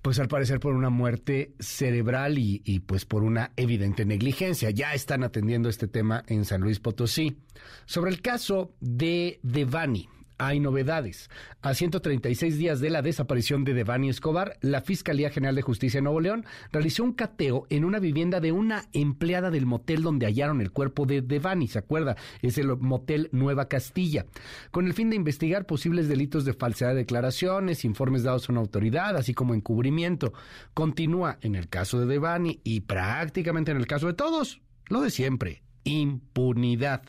pues 0.00 0.18
al 0.18 0.28
parecer 0.28 0.58
por 0.58 0.74
una 0.74 0.88
muerte 0.88 1.52
cerebral 1.58 2.38
y, 2.38 2.80
pues 2.86 3.04
por 3.04 3.24
una 3.24 3.52
evidente 3.56 4.06
negligencia. 4.06 4.70
Ya 4.70 4.94
están 4.94 5.22
atendiendo 5.22 5.68
este 5.68 5.86
tema 5.86 6.24
en 6.26 6.46
San 6.46 6.62
Luis 6.62 6.80
Potosí. 6.80 7.36
Sobre 7.84 8.10
el 8.10 8.22
caso 8.22 8.74
de 8.80 9.38
Devani, 9.42 10.08
hay 10.38 10.60
novedades. 10.60 11.30
A 11.62 11.74
136 11.74 12.58
días 12.58 12.80
de 12.80 12.90
la 12.90 13.02
desaparición 13.02 13.64
de 13.64 13.74
Devani 13.74 14.08
Escobar, 14.08 14.58
la 14.60 14.80
Fiscalía 14.80 15.30
General 15.30 15.54
de 15.54 15.62
Justicia 15.62 15.98
de 15.98 16.02
Nuevo 16.02 16.20
León 16.20 16.44
realizó 16.72 17.04
un 17.04 17.12
cateo 17.12 17.66
en 17.70 17.84
una 17.84 17.98
vivienda 17.98 18.40
de 18.40 18.52
una 18.52 18.84
empleada 18.92 19.50
del 19.50 19.66
motel 19.66 20.02
donde 20.02 20.26
hallaron 20.26 20.60
el 20.60 20.72
cuerpo 20.72 21.06
de 21.06 21.22
Devani, 21.22 21.68
¿se 21.68 21.78
acuerda? 21.78 22.16
Es 22.42 22.58
el 22.58 22.76
motel 22.76 23.28
Nueva 23.32 23.68
Castilla, 23.68 24.26
con 24.70 24.86
el 24.86 24.94
fin 24.94 25.10
de 25.10 25.16
investigar 25.16 25.66
posibles 25.66 26.08
delitos 26.08 26.44
de 26.44 26.54
falsedad 26.54 26.90
de 26.90 26.96
declaraciones, 26.96 27.84
informes 27.84 28.22
dados 28.22 28.48
a 28.48 28.52
una 28.52 28.60
autoridad, 28.60 29.16
así 29.16 29.34
como 29.34 29.54
encubrimiento. 29.54 30.32
Continúa 30.74 31.38
en 31.40 31.54
el 31.54 31.68
caso 31.68 32.00
de 32.00 32.06
Devani 32.06 32.60
y 32.64 32.80
prácticamente 32.80 33.70
en 33.70 33.78
el 33.78 33.86
caso 33.86 34.06
de 34.06 34.14
todos, 34.14 34.60
lo 34.88 35.00
de 35.00 35.10
siempre, 35.10 35.62
impunidad. 35.84 37.02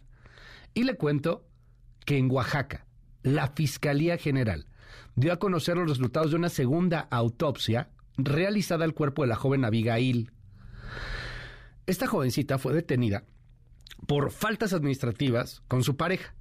Y 0.74 0.84
le 0.84 0.96
cuento 0.96 1.46
que 2.06 2.18
en 2.18 2.30
Oaxaca, 2.30 2.85
la 3.26 3.48
Fiscalía 3.48 4.18
General 4.18 4.68
dio 5.16 5.34
a 5.34 5.40
conocer 5.40 5.76
los 5.78 5.90
resultados 5.90 6.30
de 6.30 6.38
una 6.38 6.50
segunda 6.50 7.08
autopsia 7.10 7.90
realizada 8.18 8.86
al 8.86 8.94
cuerpo 8.94 9.24
de 9.24 9.30
la 9.30 9.36
joven 9.36 9.66
Abigail. 9.66 10.32
Esta 11.88 12.06
jovencita 12.06 12.60
fue 12.60 12.74
detenida 12.74 13.24
por 14.08 14.32
faltas 14.32 14.74
administrativas 14.74 15.64
con 15.68 15.84
su 15.84 15.98
pareja. 15.98 16.36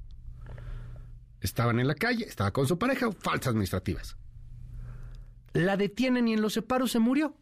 Estaban 1.41 1.81
en 1.81 1.89
la 1.89 1.95
calle, 1.95 2.27
estaba 2.27 2.53
con 2.53 2.67
su 2.67 2.79
pareja, 2.79 3.11
faltas 3.13 3.49
administrativas. 3.49 4.19
La 5.55 5.79
detienen 5.79 6.29
y 6.29 6.35
en 6.35 6.43
los 6.43 6.53
separos 6.53 6.93
se 6.93 6.99
murió. 6.99 7.35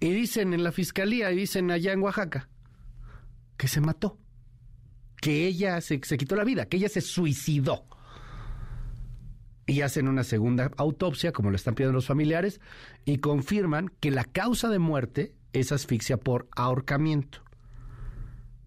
Y 0.00 0.10
dicen 0.10 0.54
en 0.54 0.64
la 0.64 0.72
fiscalía, 0.72 1.30
y 1.30 1.36
dicen 1.36 1.70
allá 1.70 1.92
en 1.92 2.02
Oaxaca, 2.02 2.48
que 3.56 3.68
se 3.68 3.80
mató 3.80 4.18
que 5.20 5.46
ella 5.46 5.80
se, 5.80 6.00
quitó 6.00 6.34
la 6.34 6.44
vida, 6.44 6.66
que 6.66 6.78
ella 6.78 6.88
se 6.88 7.00
suicidó. 7.00 7.84
Y 9.66 9.82
hacen 9.82 10.08
una 10.08 10.24
segunda 10.24 10.70
autopsia, 10.76 11.32
como 11.32 11.50
lo 11.50 11.56
están 11.56 11.74
pidiendo 11.74 11.94
los 11.94 12.06
familiares, 12.06 12.60
y 13.04 13.18
confirman 13.18 13.90
que 14.00 14.10
la 14.10 14.24
causa 14.24 14.68
de 14.68 14.78
muerte 14.78 15.34
es 15.52 15.70
asfixia 15.70 16.16
por 16.16 16.48
ahorcamiento. 16.56 17.42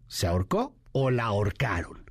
¿Se 0.08 0.28
ahorcó 0.28 0.76
o 0.92 1.10
la 1.12 1.26
ahorcaron? 1.26 2.04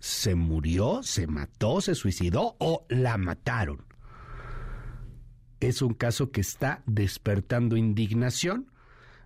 ¿Se 0.00 0.34
murió, 0.34 1.02
se 1.02 1.26
mató, 1.26 1.80
se 1.80 1.94
suicidó 1.94 2.56
o 2.58 2.84
la 2.88 3.16
mataron? 3.16 3.86
Es 5.60 5.82
un 5.82 5.94
caso 5.94 6.30
que 6.30 6.40
está 6.40 6.82
despertando 6.86 7.76
indignación, 7.76 8.70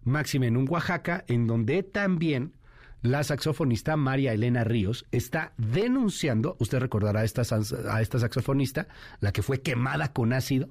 máxima 0.05 0.47
en 0.47 0.57
un 0.57 0.69
Oaxaca, 0.69 1.25
en 1.29 1.47
donde 1.47 1.83
también 1.83 2.55
la 3.03 3.25
saxofonista 3.25 3.97
María 3.97 4.33
Elena 4.33 4.65
Ríos 4.65 5.07
está 5.11 5.53
denunciando, 5.57 6.57
usted 6.61 6.79
recordará 6.79 7.21
a 7.21 7.25
esta, 7.25 7.45
saxofonista, 7.45 8.87
la 9.21 9.33
que 9.33 9.43
fue 9.43 9.61
quemada 9.61 10.13
con 10.13 10.33
ácido, 10.33 10.69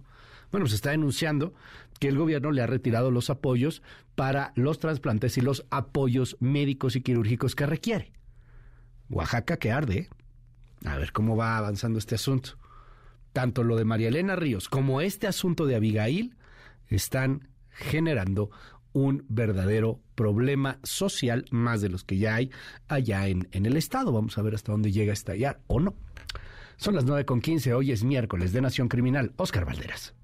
bueno, 0.52 0.68
se 0.68 0.76
está 0.76 0.92
denunciando 0.92 1.54
que 2.00 2.08
el 2.08 2.18
gobierno 2.18 2.52
le 2.52 2.62
ha 2.62 2.68
retirado 2.68 3.12
los 3.12 3.30
apoyos 3.30 3.82
para 4.16 4.52
los 4.56 4.80
trasplantes 4.80 5.38
y 5.38 5.42
los 5.42 5.66
apoyos 5.70 6.36
médicos 6.40 6.96
y 6.96 7.02
quirúrgicos 7.02 7.56
que 7.56 7.66
requiere. 7.66 8.12
Oaxaca 9.10 9.58
que 9.58 9.72
arde. 9.72 9.98
¿eh? 9.98 10.10
A 10.86 10.98
ver 10.98 11.12
cómo 11.12 11.38
va 11.38 11.58
avanzando 11.58 12.00
este 12.00 12.16
asunto. 12.16 12.58
Tanto 13.34 13.64
lo 13.64 13.78
de 13.78 13.86
María 13.86 14.10
Elena 14.10 14.36
Ríos 14.36 14.68
como 14.68 15.00
este 15.00 15.28
asunto 15.28 15.66
de 15.66 15.76
Abigail 15.76 16.36
están 16.88 17.48
generando 17.70 18.52
un 18.94 19.26
verdadero 19.30 20.00
problema 20.16 20.80
social, 20.84 21.46
más 21.52 21.82
de 21.82 21.90
los 21.90 22.04
que 22.04 22.18
ya 22.18 22.36
hay 22.36 22.52
allá 22.88 23.28
en, 23.28 23.48
en 23.52 23.66
el 23.66 23.78
Estado. 23.78 24.12
Vamos 24.12 24.38
a 24.38 24.42
ver 24.42 24.56
hasta 24.56 24.72
dónde 24.72 24.92
llega 24.92 25.12
a 25.12 25.14
estallar 25.14 25.62
o 25.68 25.80
no. 25.80 25.96
Son 26.78 26.96
las 26.96 27.06
9 27.06 27.26
con 27.26 27.42
15, 27.42 27.74
hoy 27.74 27.92
es 27.92 28.04
miércoles 28.04 28.54
de 28.54 28.62
Nación 28.62 28.88
Criminal. 28.88 29.34
Oscar 29.38 29.66
Valderas. 29.66 30.16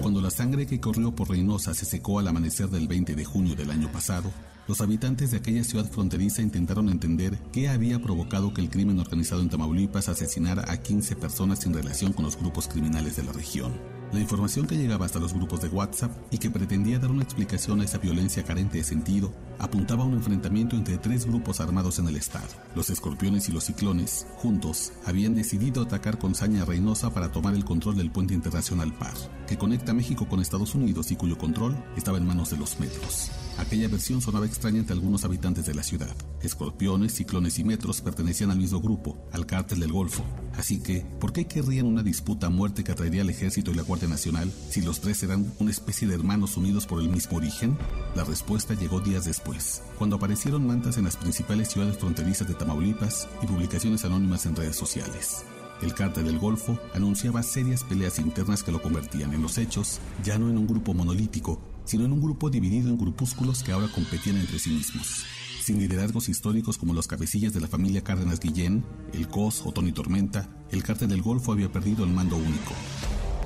Cuando 0.00 0.22
la 0.22 0.30
sangre 0.30 0.66
que 0.66 0.80
corrió 0.80 1.14
por 1.14 1.28
Reynosa 1.28 1.74
se 1.74 1.84
secó 1.84 2.18
al 2.18 2.28
amanecer 2.28 2.68
del 2.68 2.88
20 2.88 3.14
de 3.14 3.24
junio 3.24 3.54
del 3.54 3.70
año 3.70 3.92
pasado, 3.92 4.32
los 4.68 4.82
habitantes 4.82 5.30
de 5.30 5.38
aquella 5.38 5.64
ciudad 5.64 5.90
fronteriza 5.90 6.42
intentaron 6.42 6.90
entender 6.90 7.38
qué 7.52 7.70
había 7.70 8.02
provocado 8.02 8.52
que 8.52 8.60
el 8.60 8.68
crimen 8.68 9.00
organizado 9.00 9.40
en 9.40 9.48
Tamaulipas 9.48 10.10
asesinara 10.10 10.70
a 10.70 10.76
15 10.76 11.16
personas 11.16 11.64
en 11.64 11.72
relación 11.72 12.12
con 12.12 12.26
los 12.26 12.38
grupos 12.38 12.68
criminales 12.68 13.16
de 13.16 13.22
la 13.22 13.32
región. 13.32 13.72
La 14.12 14.20
información 14.20 14.66
que 14.66 14.76
llegaba 14.76 15.06
hasta 15.06 15.20
los 15.20 15.32
grupos 15.32 15.62
de 15.62 15.68
WhatsApp 15.68 16.10
y 16.30 16.36
que 16.36 16.50
pretendía 16.50 16.98
dar 16.98 17.10
una 17.10 17.22
explicación 17.22 17.80
a 17.80 17.84
esa 17.84 17.96
violencia 17.96 18.42
carente 18.42 18.76
de 18.76 18.84
sentido 18.84 19.32
apuntaba 19.58 20.02
a 20.02 20.06
un 20.06 20.14
enfrentamiento 20.14 20.76
entre 20.76 20.98
tres 20.98 21.24
grupos 21.24 21.60
armados 21.60 21.98
en 21.98 22.08
el 22.08 22.16
estado. 22.16 22.48
Los 22.74 22.90
escorpiones 22.90 23.48
y 23.48 23.52
los 23.52 23.64
ciclones, 23.64 24.26
juntos, 24.36 24.92
habían 25.06 25.34
decidido 25.34 25.82
atacar 25.82 26.18
con 26.18 26.34
saña 26.34 26.66
Reynosa 26.66 27.12
para 27.12 27.32
tomar 27.32 27.54
el 27.54 27.64
control 27.64 27.96
del 27.96 28.10
puente 28.10 28.34
internacional 28.34 28.92
PAR, 28.92 29.14
que 29.46 29.56
conecta 29.56 29.94
México 29.94 30.28
con 30.28 30.40
Estados 30.40 30.74
Unidos 30.74 31.10
y 31.10 31.16
cuyo 31.16 31.38
control 31.38 31.74
estaba 31.96 32.18
en 32.18 32.26
manos 32.26 32.50
de 32.50 32.58
los 32.58 32.78
metros. 32.78 33.30
Aquella 33.58 33.88
versión 33.88 34.22
sonaba 34.22 34.46
extraña 34.46 34.78
entre 34.78 34.94
algunos 34.94 35.24
habitantes 35.24 35.66
de 35.66 35.74
la 35.74 35.82
ciudad. 35.82 36.14
Escorpiones, 36.42 37.14
ciclones 37.14 37.58
y 37.58 37.64
metros 37.64 38.00
pertenecían 38.00 38.52
al 38.52 38.58
mismo 38.58 38.80
grupo, 38.80 39.18
al 39.32 39.46
cártel 39.46 39.80
del 39.80 39.92
Golfo. 39.92 40.24
Así 40.56 40.80
que, 40.80 41.04
¿por 41.18 41.32
qué 41.32 41.46
querrían 41.46 41.86
una 41.86 42.04
disputa 42.04 42.46
a 42.46 42.50
muerte 42.50 42.84
que 42.84 42.92
atraería 42.92 43.22
al 43.22 43.30
ejército 43.30 43.72
y 43.72 43.74
la 43.74 43.82
Guardia 43.82 44.08
Nacional 44.08 44.52
si 44.70 44.80
los 44.80 45.00
tres 45.00 45.24
eran 45.24 45.52
una 45.58 45.72
especie 45.72 46.06
de 46.06 46.14
hermanos 46.14 46.56
unidos 46.56 46.86
por 46.86 47.00
el 47.00 47.08
mismo 47.08 47.36
origen? 47.36 47.76
La 48.14 48.22
respuesta 48.22 48.74
llegó 48.74 49.00
días 49.00 49.24
después, 49.24 49.82
cuando 49.98 50.16
aparecieron 50.16 50.64
mantas 50.64 50.96
en 50.96 51.04
las 51.04 51.16
principales 51.16 51.68
ciudades 51.68 51.98
fronterizas 51.98 52.46
de 52.46 52.54
Tamaulipas 52.54 53.28
y 53.42 53.46
publicaciones 53.46 54.04
anónimas 54.04 54.46
en 54.46 54.54
redes 54.54 54.76
sociales. 54.76 55.44
El 55.82 55.94
cártel 55.94 56.24
del 56.24 56.38
Golfo 56.38 56.78
anunciaba 56.94 57.42
serias 57.42 57.84
peleas 57.84 58.18
internas 58.18 58.62
que 58.62 58.72
lo 58.72 58.82
convertían 58.82 59.32
en 59.32 59.42
los 59.42 59.58
hechos 59.58 60.00
ya 60.24 60.38
no 60.38 60.48
en 60.48 60.58
un 60.58 60.66
grupo 60.66 60.92
monolítico, 60.92 61.60
sino 61.88 62.04
en 62.04 62.12
un 62.12 62.20
grupo 62.20 62.50
dividido 62.50 62.90
en 62.90 62.98
grupúsculos 62.98 63.62
que 63.62 63.72
ahora 63.72 63.88
competían 63.88 64.36
entre 64.36 64.58
sí 64.58 64.70
mismos. 64.70 65.24
Sin 65.64 65.78
liderazgos 65.78 66.28
históricos 66.28 66.76
como 66.76 66.92
los 66.92 67.06
cabecillas 67.06 67.54
de 67.54 67.62
la 67.62 67.66
familia 67.66 68.04
Cárdenas 68.04 68.40
Guillén, 68.40 68.84
el 69.14 69.26
COS 69.26 69.62
o 69.64 69.72
Tony 69.72 69.92
Tormenta, 69.92 70.50
el 70.70 70.82
cártel 70.82 71.08
del 71.08 71.22
Golfo 71.22 71.52
había 71.52 71.72
perdido 71.72 72.04
el 72.04 72.10
mando 72.10 72.36
único. 72.36 72.74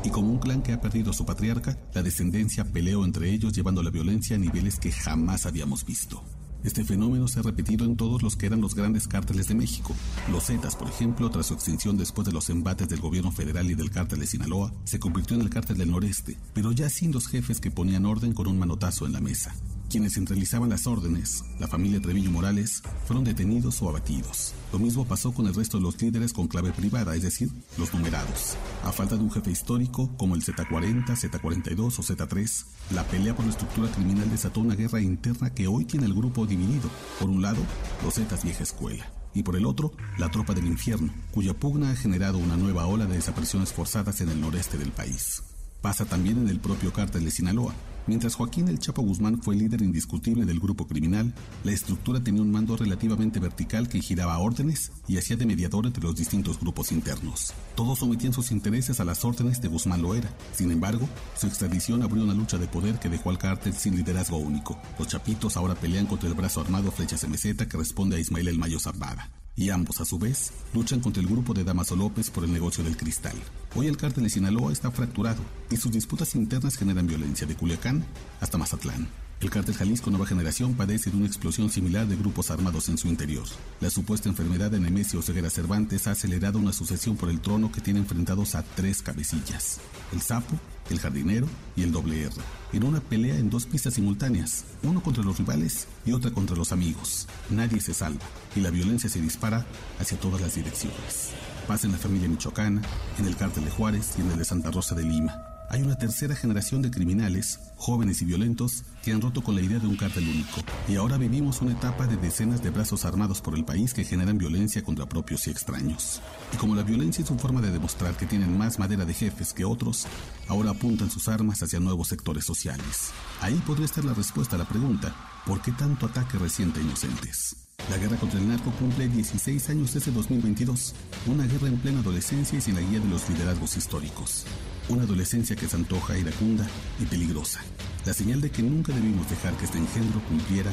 Y 0.04 0.10
como 0.10 0.32
un 0.32 0.40
clan 0.40 0.62
que 0.62 0.72
ha 0.72 0.80
perdido 0.80 1.12
su 1.12 1.24
patriarca, 1.24 1.78
la 1.94 2.02
descendencia 2.02 2.64
peleó 2.64 3.04
entre 3.04 3.30
ellos 3.30 3.52
llevando 3.52 3.80
la 3.84 3.90
violencia 3.90 4.34
a 4.34 4.40
niveles 4.40 4.80
que 4.80 4.90
jamás 4.90 5.46
habíamos 5.46 5.86
visto. 5.86 6.24
Este 6.64 6.84
fenómeno 6.84 7.26
se 7.26 7.40
ha 7.40 7.42
repetido 7.42 7.84
en 7.84 7.96
todos 7.96 8.22
los 8.22 8.36
que 8.36 8.46
eran 8.46 8.60
los 8.60 8.74
grandes 8.74 9.08
cárteles 9.08 9.48
de 9.48 9.54
México. 9.54 9.94
Los 10.30 10.46
Zetas, 10.46 10.76
por 10.76 10.88
ejemplo, 10.88 11.30
tras 11.30 11.46
su 11.46 11.54
extinción 11.54 11.96
después 11.96 12.26
de 12.26 12.32
los 12.32 12.50
embates 12.50 12.88
del 12.88 13.00
gobierno 13.00 13.32
federal 13.32 13.70
y 13.70 13.74
del 13.74 13.90
cártel 13.90 14.20
de 14.20 14.26
Sinaloa, 14.26 14.72
se 14.84 15.00
convirtió 15.00 15.36
en 15.36 15.42
el 15.42 15.50
cártel 15.50 15.78
del 15.78 15.90
noreste, 15.90 16.38
pero 16.54 16.70
ya 16.72 16.88
sin 16.88 17.12
los 17.12 17.26
jefes 17.26 17.60
que 17.60 17.70
ponían 17.70 18.06
orden 18.06 18.32
con 18.32 18.46
un 18.46 18.58
manotazo 18.58 19.06
en 19.06 19.12
la 19.12 19.20
mesa. 19.20 19.54
Quienes 19.92 20.14
centralizaban 20.14 20.70
las 20.70 20.86
órdenes, 20.86 21.44
la 21.60 21.68
familia 21.68 22.00
Treviño 22.00 22.30
Morales, 22.30 22.82
fueron 23.04 23.24
detenidos 23.24 23.82
o 23.82 23.90
abatidos. 23.90 24.54
Lo 24.72 24.78
mismo 24.78 25.04
pasó 25.04 25.34
con 25.34 25.46
el 25.46 25.54
resto 25.54 25.76
de 25.76 25.82
los 25.82 26.00
líderes 26.00 26.32
con 26.32 26.48
clave 26.48 26.72
privada, 26.72 27.14
es 27.14 27.20
decir, 27.20 27.50
los 27.76 27.92
numerados. 27.92 28.56
A 28.84 28.92
falta 28.92 29.16
de 29.16 29.22
un 29.22 29.30
jefe 29.30 29.50
histórico 29.50 30.10
como 30.16 30.34
el 30.34 30.42
Z40, 30.42 31.04
Z42 31.04 31.98
o 31.98 32.02
Z3, 32.02 32.64
la 32.92 33.04
pelea 33.04 33.36
por 33.36 33.44
la 33.44 33.50
estructura 33.50 33.90
criminal 33.90 34.30
desató 34.30 34.60
una 34.60 34.76
guerra 34.76 35.02
interna 35.02 35.52
que 35.52 35.66
hoy 35.66 35.84
tiene 35.84 36.06
el 36.06 36.14
grupo 36.14 36.46
dividido. 36.46 36.88
Por 37.20 37.28
un 37.28 37.42
lado, 37.42 37.60
los 38.02 38.14
Zetas 38.14 38.44
vieja 38.44 38.62
escuela 38.62 39.12
y 39.34 39.42
por 39.42 39.56
el 39.56 39.66
otro, 39.66 39.92
la 40.16 40.30
tropa 40.30 40.54
del 40.54 40.68
infierno, 40.68 41.12
cuya 41.32 41.52
pugna 41.52 41.90
ha 41.90 41.96
generado 41.96 42.38
una 42.38 42.56
nueva 42.56 42.86
ola 42.86 43.04
de 43.04 43.16
desapariciones 43.16 43.74
forzadas 43.74 44.22
en 44.22 44.30
el 44.30 44.40
noreste 44.40 44.78
del 44.78 44.90
país. 44.90 45.42
Pasa 45.82 46.06
también 46.06 46.38
en 46.38 46.48
el 46.48 46.60
propio 46.60 46.94
cártel 46.94 47.26
de 47.26 47.30
Sinaloa, 47.30 47.74
Mientras 48.06 48.34
Joaquín 48.34 48.68
El 48.68 48.80
Chapo 48.80 49.02
Guzmán 49.02 49.40
fue 49.40 49.54
líder 49.54 49.82
indiscutible 49.82 50.44
del 50.44 50.58
grupo 50.58 50.86
criminal, 50.88 51.32
la 51.62 51.72
estructura 51.72 52.22
tenía 52.22 52.42
un 52.42 52.50
mando 52.50 52.76
relativamente 52.76 53.38
vertical 53.38 53.88
que 53.88 54.00
giraba 54.00 54.38
órdenes 54.38 54.90
y 55.06 55.18
hacía 55.18 55.36
de 55.36 55.46
mediador 55.46 55.86
entre 55.86 56.02
los 56.02 56.16
distintos 56.16 56.58
grupos 56.58 56.90
internos. 56.90 57.52
Todos 57.76 58.00
sometían 58.00 58.32
sus 58.32 58.50
intereses 58.50 58.98
a 58.98 59.04
las 59.04 59.24
órdenes 59.24 59.60
de 59.62 59.68
Guzmán 59.68 60.02
Loera. 60.02 60.34
Sin 60.52 60.72
embargo, 60.72 61.08
su 61.36 61.46
extradición 61.46 62.02
abrió 62.02 62.24
una 62.24 62.34
lucha 62.34 62.58
de 62.58 62.66
poder 62.66 62.98
que 62.98 63.08
dejó 63.08 63.30
al 63.30 63.38
cártel 63.38 63.74
sin 63.74 63.96
liderazgo 63.96 64.38
único. 64.38 64.80
Los 64.98 65.08
chapitos 65.08 65.56
ahora 65.56 65.76
pelean 65.76 66.06
contra 66.06 66.28
el 66.28 66.34
brazo 66.34 66.60
armado 66.60 66.90
Flechas 66.90 67.28
Meseta 67.28 67.68
que 67.68 67.76
responde 67.76 68.16
a 68.16 68.18
Ismael 68.18 68.48
El 68.48 68.58
Mayo 68.58 68.80
Zambada 68.80 69.30
y 69.54 69.70
ambos 69.70 70.00
a 70.00 70.04
su 70.04 70.18
vez 70.18 70.52
luchan 70.74 71.00
contra 71.00 71.22
el 71.22 71.28
grupo 71.28 71.54
de 71.54 71.64
Damaso 71.64 71.94
López 71.94 72.30
por 72.30 72.44
el 72.44 72.52
negocio 72.52 72.82
del 72.82 72.96
cristal. 72.96 73.36
Hoy 73.74 73.86
el 73.86 73.96
cártel 73.96 74.24
de 74.24 74.30
Sinaloa 74.30 74.70
está 74.70 74.90
fracturado 74.90 75.40
y 75.70 75.78
sus 75.78 75.90
disputas 75.90 76.34
internas 76.34 76.76
generan 76.76 77.06
violencia 77.06 77.46
de 77.46 77.54
Culiacán 77.54 78.04
hasta 78.38 78.58
Mazatlán. 78.58 79.08
El 79.40 79.48
cártel 79.50 79.74
Jalisco 79.74 80.10
Nueva 80.10 80.26
Generación 80.26 80.74
padece 80.74 81.10
de 81.10 81.16
una 81.16 81.26
explosión 81.26 81.70
similar 81.70 82.06
de 82.06 82.16
grupos 82.16 82.50
armados 82.50 82.90
en 82.90 82.98
su 82.98 83.08
interior. 83.08 83.44
La 83.80 83.88
supuesta 83.88 84.28
enfermedad 84.28 84.70
de 84.70 84.78
Nemesio 84.78 85.22
Ceguera 85.22 85.48
Cervantes 85.48 86.06
ha 86.06 86.10
acelerado 86.10 86.58
una 86.58 86.74
sucesión 86.74 87.16
por 87.16 87.30
el 87.30 87.40
trono 87.40 87.72
que 87.72 87.80
tiene 87.80 88.00
enfrentados 88.00 88.54
a 88.54 88.62
tres 88.62 89.00
cabecillas. 89.00 89.80
El 90.12 90.20
Sapo, 90.20 90.60
el 90.90 91.00
jardinero 91.00 91.46
y 91.74 91.82
el 91.82 91.92
doble 91.92 92.22
R, 92.24 92.34
en 92.74 92.84
una 92.84 93.00
pelea 93.00 93.36
en 93.36 93.48
dos 93.48 93.64
pistas 93.64 93.94
simultáneas, 93.94 94.64
uno 94.82 95.02
contra 95.02 95.24
los 95.24 95.38
rivales 95.38 95.88
y 96.04 96.12
otra 96.12 96.30
contra 96.30 96.56
los 96.56 96.72
amigos. 96.72 97.26
Nadie 97.48 97.80
se 97.80 97.94
salva 97.94 98.20
y 98.54 98.60
la 98.60 98.70
violencia 98.70 99.08
se 99.08 99.20
dispara 99.20 99.66
hacia 99.98 100.20
todas 100.20 100.42
las 100.42 100.54
direcciones. 100.54 101.30
Pasa 101.66 101.86
en 101.86 101.92
la 101.92 101.98
familia 101.98 102.28
michoacana, 102.28 102.82
en 103.18 103.26
el 103.26 103.36
cártel 103.36 103.64
de 103.64 103.70
Juárez 103.70 104.14
y 104.18 104.20
en 104.20 104.30
el 104.30 104.38
de 104.38 104.44
Santa 104.44 104.70
Rosa 104.70 104.94
de 104.94 105.04
Lima 105.04 105.52
hay 105.72 105.80
una 105.80 105.96
tercera 105.96 106.36
generación 106.36 106.82
de 106.82 106.90
criminales, 106.90 107.58
jóvenes 107.76 108.20
y 108.20 108.26
violentos, 108.26 108.84
que 109.02 109.10
han 109.10 109.22
roto 109.22 109.42
con 109.42 109.54
la 109.54 109.62
idea 109.62 109.78
de 109.78 109.86
un 109.86 109.96
cártel 109.96 110.28
único. 110.28 110.60
Y 110.86 110.96
ahora 110.96 111.16
vivimos 111.16 111.62
una 111.62 111.72
etapa 111.72 112.06
de 112.06 112.18
decenas 112.18 112.62
de 112.62 112.68
brazos 112.68 113.06
armados 113.06 113.40
por 113.40 113.54
el 113.54 113.64
país 113.64 113.94
que 113.94 114.04
generan 114.04 114.36
violencia 114.36 114.84
contra 114.84 115.06
propios 115.06 115.46
y 115.46 115.50
extraños. 115.50 116.20
Y 116.52 116.58
como 116.58 116.74
la 116.74 116.82
violencia 116.82 117.24
es 117.24 117.30
una 117.30 117.40
forma 117.40 117.62
de 117.62 117.70
demostrar 117.70 118.14
que 118.18 118.26
tienen 118.26 118.58
más 118.58 118.78
madera 118.78 119.06
de 119.06 119.14
jefes 119.14 119.54
que 119.54 119.64
otros, 119.64 120.06
ahora 120.46 120.72
apuntan 120.72 121.10
sus 121.10 121.26
armas 121.28 121.62
hacia 121.62 121.80
nuevos 121.80 122.08
sectores 122.08 122.44
sociales. 122.44 123.10
Ahí 123.40 123.54
podría 123.66 123.86
estar 123.86 124.04
la 124.04 124.12
respuesta 124.12 124.56
a 124.56 124.58
la 124.58 124.68
pregunta, 124.68 125.16
¿por 125.46 125.62
qué 125.62 125.72
tanto 125.72 126.04
ataque 126.04 126.36
reciente 126.36 126.80
a 126.80 126.82
inocentes? 126.82 127.61
La 127.90 127.98
guerra 127.98 128.16
contra 128.16 128.38
el 128.38 128.48
narco 128.48 128.70
cumple 128.78 129.08
16 129.08 129.70
años 129.70 129.92
desde 129.92 130.12
2022, 130.12 130.94
una 131.26 131.46
guerra 131.46 131.66
en 131.66 131.78
plena 131.78 131.98
adolescencia 131.98 132.56
y 132.56 132.60
sin 132.60 132.76
la 132.76 132.80
guía 132.80 133.00
de 133.00 133.08
los 133.08 133.28
liderazgos 133.28 133.76
históricos. 133.76 134.46
Una 134.88 135.02
adolescencia 135.02 135.56
que 135.56 135.66
se 135.66 135.76
antoja 135.76 136.16
iracunda 136.16 136.66
y 137.00 137.06
peligrosa. 137.06 137.60
La 138.06 138.14
señal 138.14 138.40
de 138.40 138.50
que 138.50 138.62
nunca 138.62 138.92
debimos 138.92 139.28
dejar 139.28 139.54
que 139.56 139.64
este 139.64 139.78
engendro 139.78 140.20
cumpliera 140.28 140.70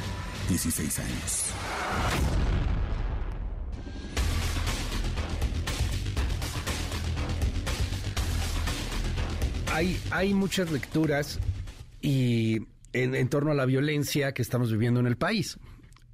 16 0.49 0.99
años. 0.99 1.45
Hay, 9.73 9.99
hay 10.11 10.33
muchas 10.35 10.71
lecturas 10.71 11.39
y 12.01 12.59
en 12.93 13.29
torno 13.29 13.51
a 13.51 13.55
la 13.55 13.65
violencia 13.65 14.31
que 14.33 14.41
estamos 14.41 14.71
viviendo 14.71 14.99
en 14.99 15.07
el 15.07 15.17
país. 15.17 15.57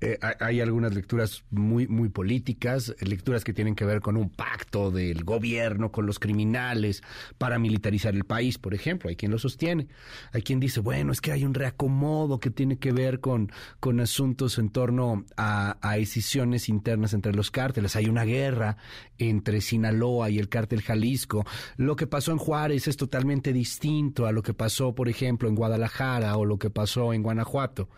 Eh, 0.01 0.19
hay 0.41 0.59
algunas 0.59 0.93
lecturas 0.93 1.43
muy, 1.51 1.87
muy 1.87 2.09
políticas, 2.09 2.93
lecturas 2.99 3.45
que 3.45 3.53
tienen 3.53 3.75
que 3.75 3.85
ver 3.85 4.01
con 4.01 4.17
un 4.17 4.29
pacto 4.29 4.91
del 4.91 5.23
gobierno 5.23 5.91
con 5.91 6.05
los 6.05 6.19
criminales 6.19 7.01
para 7.37 7.59
militarizar 7.59 8.13
el 8.13 8.25
país, 8.25 8.57
por 8.57 8.73
ejemplo. 8.73 9.09
Hay 9.09 9.15
quien 9.15 9.31
lo 9.31 9.39
sostiene. 9.39 9.87
Hay 10.33 10.41
quien 10.41 10.59
dice, 10.59 10.81
bueno, 10.81 11.13
es 11.13 11.21
que 11.21 11.31
hay 11.31 11.45
un 11.45 11.53
reacomodo 11.53 12.39
que 12.39 12.49
tiene 12.49 12.77
que 12.77 12.91
ver 12.91 13.21
con, 13.21 13.51
con 13.79 14.01
asuntos 14.01 14.57
en 14.57 14.69
torno 14.69 15.25
a, 15.37 15.77
a 15.81 15.95
decisiones 15.95 16.67
internas 16.67 17.13
entre 17.13 17.33
los 17.33 17.49
cárteles. 17.49 17.95
Hay 17.95 18.07
una 18.07 18.25
guerra 18.25 18.77
entre 19.17 19.61
Sinaloa 19.61 20.29
y 20.29 20.39
el 20.39 20.49
cártel 20.49 20.81
Jalisco. 20.81 21.45
Lo 21.77 21.95
que 21.95 22.05
pasó 22.05 22.31
en 22.33 22.37
Juárez 22.37 22.89
es 22.89 22.97
totalmente 22.97 23.53
distinto 23.53 24.25
a 24.25 24.33
lo 24.33 24.43
que 24.43 24.53
pasó, 24.53 24.93
por 24.93 25.07
ejemplo, 25.07 25.47
en 25.47 25.55
Guadalajara 25.55 26.35
o 26.35 26.43
lo 26.43 26.59
que 26.59 26.69
pasó 26.69 27.13
en 27.13 27.23
Guanajuato. 27.23 27.89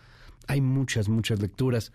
Hay 0.48 0.60
muchas, 0.60 1.08
muchas 1.08 1.40
lecturas. 1.40 1.92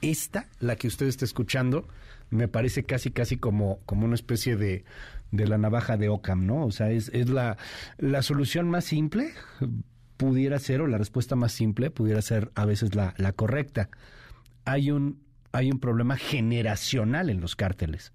Esta, 0.00 0.48
la 0.60 0.76
que 0.76 0.88
usted 0.88 1.06
está 1.06 1.24
escuchando, 1.24 1.86
me 2.30 2.48
parece 2.48 2.84
casi, 2.84 3.10
casi 3.10 3.36
como, 3.36 3.80
como 3.84 4.06
una 4.06 4.14
especie 4.14 4.56
de, 4.56 4.84
de 5.32 5.46
la 5.46 5.58
navaja 5.58 5.96
de 5.96 6.08
Ockham, 6.08 6.46
¿no? 6.46 6.64
O 6.64 6.70
sea, 6.70 6.90
es, 6.90 7.10
es 7.12 7.28
la, 7.28 7.58
la 7.98 8.22
solución 8.22 8.70
más 8.70 8.84
simple, 8.84 9.32
pudiera 10.16 10.58
ser, 10.58 10.80
o 10.80 10.86
la 10.86 10.98
respuesta 10.98 11.36
más 11.36 11.52
simple, 11.52 11.90
pudiera 11.90 12.22
ser 12.22 12.52
a 12.54 12.64
veces 12.64 12.94
la, 12.94 13.14
la 13.18 13.32
correcta. 13.32 13.90
Hay 14.64 14.90
un, 14.90 15.20
hay 15.50 15.70
un 15.70 15.80
problema 15.80 16.16
generacional 16.16 17.28
en 17.28 17.40
los 17.40 17.56
cárteles. 17.56 18.12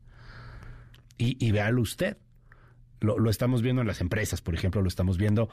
Y, 1.18 1.38
y 1.46 1.52
véalo 1.52 1.82
usted. 1.82 2.18
Lo, 3.02 3.20
lo 3.20 3.30
estamos 3.30 3.62
viendo 3.62 3.82
en 3.82 3.88
las 3.88 4.02
empresas, 4.02 4.42
por 4.42 4.56
ejemplo, 4.56 4.82
lo 4.82 4.88
estamos 4.88 5.18
viendo 5.18 5.50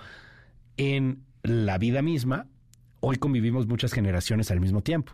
en 0.77 1.25
la 1.43 1.77
vida 1.77 2.01
misma 2.01 2.47
hoy 3.05 3.17
convivimos 3.17 3.67
muchas 3.67 3.93
generaciones 3.93 4.51
al 4.51 4.61
mismo 4.61 4.83
tiempo. 4.83 5.13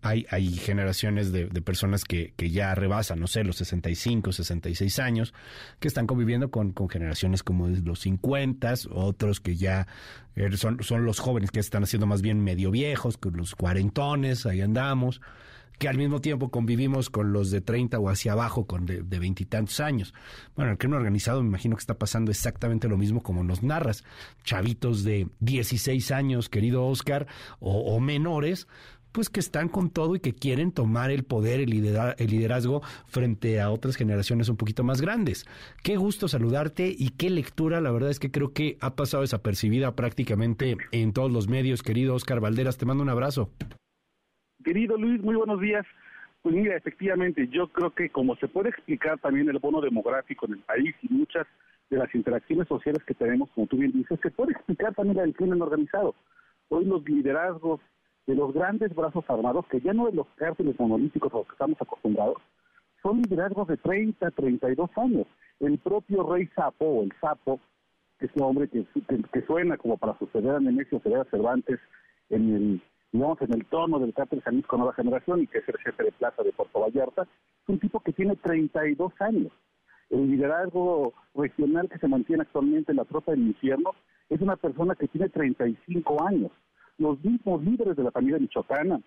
Hay, 0.00 0.26
hay 0.30 0.52
generaciones 0.52 1.32
de, 1.32 1.48
personas 1.62 2.04
que, 2.04 2.32
que, 2.36 2.50
ya 2.50 2.72
rebasan, 2.74 3.18
no 3.18 3.26
sé, 3.26 3.42
los 3.42 3.56
65, 3.56 4.30
66 4.30 4.98
años, 5.00 5.34
que 5.80 5.88
están 5.88 6.06
conviviendo 6.06 6.52
con, 6.52 6.70
con 6.70 6.88
generaciones 6.88 7.42
como 7.42 7.66
los 7.66 8.00
50, 8.00 8.74
otros 8.92 9.40
que 9.40 9.56
ya 9.56 9.88
er, 10.36 10.56
son, 10.56 10.84
son 10.84 11.04
los 11.04 11.18
jóvenes 11.18 11.50
que 11.50 11.58
están 11.58 11.82
haciendo 11.82 12.06
más 12.06 12.22
bien 12.22 12.44
medio 12.44 12.70
viejos, 12.70 13.16
con 13.16 13.36
los 13.36 13.56
cuarentones, 13.56 14.46
ahí 14.46 14.60
andamos 14.60 15.20
que 15.78 15.88
al 15.88 15.96
mismo 15.96 16.20
tiempo 16.20 16.50
convivimos 16.50 17.08
con 17.08 17.32
los 17.32 17.50
de 17.50 17.60
30 17.60 17.98
o 17.98 18.08
hacia 18.08 18.32
abajo, 18.32 18.66
con 18.66 18.86
de 18.86 19.18
veintitantos 19.18 19.80
años. 19.80 20.12
Bueno, 20.56 20.72
el 20.72 20.78
crimen 20.78 20.98
organizado 20.98 21.40
me 21.42 21.48
imagino 21.48 21.76
que 21.76 21.80
está 21.80 21.98
pasando 21.98 22.30
exactamente 22.30 22.88
lo 22.88 22.96
mismo 22.96 23.22
como 23.22 23.44
nos 23.44 23.62
narras. 23.62 24.04
Chavitos 24.44 25.04
de 25.04 25.28
16 25.40 26.10
años, 26.10 26.48
querido 26.48 26.86
Oscar, 26.86 27.26
o, 27.60 27.98
menores, 28.00 28.66
pues 29.12 29.30
que 29.30 29.40
están 29.40 29.68
con 29.68 29.90
todo 29.90 30.16
y 30.16 30.20
que 30.20 30.34
quieren 30.34 30.72
tomar 30.72 31.10
el 31.10 31.24
poder, 31.24 31.60
el, 31.60 31.72
el 31.72 32.30
liderazgo 32.30 32.82
frente 33.06 33.60
a 33.60 33.70
otras 33.70 33.96
generaciones 33.96 34.48
un 34.48 34.56
poquito 34.56 34.84
más 34.84 35.00
grandes. 35.00 35.46
Qué 35.82 35.96
gusto 35.96 36.28
saludarte 36.28 36.94
y 36.96 37.10
qué 37.10 37.30
lectura, 37.30 37.80
la 37.80 37.90
verdad 37.90 38.10
es 38.10 38.18
que 38.18 38.30
creo 38.30 38.52
que 38.52 38.76
ha 38.80 38.94
pasado 38.96 39.22
desapercibida 39.22 39.94
prácticamente 39.94 40.76
en 40.92 41.12
todos 41.12 41.32
los 41.32 41.48
medios, 41.48 41.82
querido 41.82 42.14
Oscar 42.14 42.40
Valderas, 42.40 42.76
te 42.76 42.86
mando 42.86 43.02
un 43.02 43.10
abrazo. 43.10 43.50
Querido 44.64 44.96
Luis, 44.96 45.22
muy 45.22 45.36
buenos 45.36 45.60
días. 45.60 45.86
Pues 46.42 46.54
mira, 46.54 46.76
efectivamente, 46.76 47.48
yo 47.48 47.68
creo 47.68 47.90
que 47.90 48.10
como 48.10 48.36
se 48.36 48.48
puede 48.48 48.70
explicar 48.70 49.18
también 49.18 49.48
el 49.48 49.58
bono 49.58 49.80
demográfico 49.80 50.46
en 50.46 50.54
el 50.54 50.60
país 50.60 50.94
y 51.02 51.12
muchas 51.12 51.46
de 51.90 51.98
las 51.98 52.12
interacciones 52.14 52.68
sociales 52.68 53.02
que 53.04 53.14
tenemos, 53.14 53.48
como 53.50 53.66
tú 53.66 53.76
bien 53.76 53.92
dices, 53.92 54.18
se 54.22 54.30
puede 54.30 54.52
explicar 54.52 54.94
también 54.94 55.18
el 55.18 55.34
crimen 55.34 55.62
organizado. 55.62 56.14
Hoy 56.68 56.84
los 56.84 57.08
liderazgos 57.08 57.80
de 58.26 58.34
los 58.34 58.52
grandes 58.52 58.94
brazos 58.94 59.24
armados, 59.28 59.66
que 59.68 59.80
ya 59.80 59.92
no 59.92 60.06
de 60.06 60.12
los 60.12 60.26
cárceles 60.36 60.78
monolíticos 60.78 61.32
a 61.32 61.38
los 61.38 61.46
que 61.46 61.52
estamos 61.52 61.80
acostumbrados, 61.80 62.36
son 63.02 63.22
liderazgos 63.22 63.68
de 63.68 63.76
30, 63.76 64.30
32 64.32 64.90
años. 64.96 65.26
El 65.60 65.78
propio 65.78 66.30
rey 66.30 66.46
Sapo, 66.54 67.02
el 67.02 67.12
Sapo, 67.20 67.60
que 68.18 68.26
es 68.26 68.32
un 68.34 68.42
hombre 68.42 68.68
que, 68.68 68.84
que, 69.32 69.42
suena 69.42 69.76
como 69.76 69.96
para 69.96 70.18
suceder 70.18 70.56
a 70.56 70.60
Nemesio 70.60 71.00
Cervantes 71.00 71.78
en 72.28 72.54
el 72.54 72.82
digamos, 73.12 73.40
en 73.42 73.52
el 73.52 73.64
tono 73.66 73.98
del 73.98 74.14
cártel 74.14 74.42
Jalisco 74.42 74.76
Nueva 74.76 74.94
Generación 74.94 75.42
y 75.42 75.46
que 75.46 75.58
es 75.58 75.68
el 75.68 75.78
jefe 75.78 76.04
de 76.04 76.12
plaza 76.12 76.42
de 76.42 76.52
Puerto 76.52 76.80
Vallarta, 76.80 77.22
es 77.22 77.68
un 77.68 77.78
tipo 77.78 78.00
que 78.00 78.12
tiene 78.12 78.36
32 78.36 79.12
años. 79.20 79.52
El 80.10 80.30
liderazgo 80.30 81.14
regional 81.34 81.88
que 81.88 81.98
se 81.98 82.08
mantiene 82.08 82.42
actualmente 82.42 82.92
en 82.92 82.96
la 82.96 83.04
tropa 83.04 83.32
del 83.32 83.46
infierno 83.46 83.92
es 84.28 84.40
una 84.40 84.56
persona 84.56 84.94
que 84.94 85.08
tiene 85.08 85.28
35 85.28 86.26
años. 86.26 86.50
Los 86.98 87.22
mismos 87.22 87.62
líderes 87.62 87.96
de 87.96 88.04
la 88.04 88.10
familia 88.10 88.38
michoacana, 88.38 89.00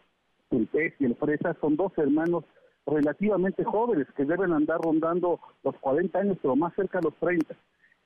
el 0.52 0.68
Pez 0.68 0.94
y 1.00 1.06
el 1.06 1.16
Fresa, 1.16 1.56
son 1.60 1.76
dos 1.76 1.92
hermanos 1.98 2.44
relativamente 2.86 3.64
jóvenes 3.64 4.08
que 4.16 4.26
deben 4.26 4.54
andar 4.54 4.80
rondando 4.82 5.40
los 5.64 5.76
40 5.78 6.20
años, 6.20 6.38
pero 6.42 6.56
más 6.56 6.74
cerca 6.76 7.00
de 7.00 7.10
los 7.10 7.16
30. 7.20 7.56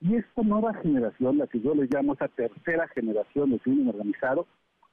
Y 0.01 0.15
esta 0.15 0.41
nueva 0.41 0.74
generación, 0.75 1.38
la 1.38 1.48
que 1.48 1.61
yo 1.61 1.74
le 1.74 1.88
llamo 1.90 2.14
esa 2.14 2.27
tercera 2.27 2.88
generación 2.90 3.51
de 3.51 3.59
crimen 3.59 3.90
organizado, 3.90 4.45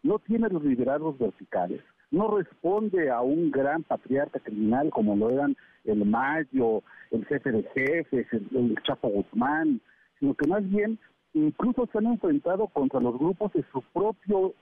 no 0.03 0.19
tiene 0.19 0.49
los 0.49 0.65
liderazgos 0.65 1.19
verticales, 1.19 1.81
no 2.11 2.37
responde 2.37 3.11
a 3.11 3.23
un 3.23 3.51
gran 3.51 3.83
patriarca 3.83 4.39
criminal 4.41 4.91
como 4.91 5.17
lo 5.17 5.31
eran 5.31 5.57
el 5.85 6.05
Mayo, 6.05 6.83
el 7.11 7.25
jefe 7.27 7.51
de 7.51 7.63
jefes, 7.75 8.27
el, 8.33 8.77
Chapo 8.83 9.09
Guzmán, 9.09 9.81
sino 10.21 10.35
que 10.35 10.49
más 10.49 10.69
bien 10.69 10.99
incluso 11.35 11.89
se 11.91 11.99
han 11.99 12.07
enfrentado 12.07 12.67
contra 12.69 13.01
los 13.01 13.19
grupos 13.19 13.53
de 13.55 13.65
su 13.73 13.83
propio 13.93 14.55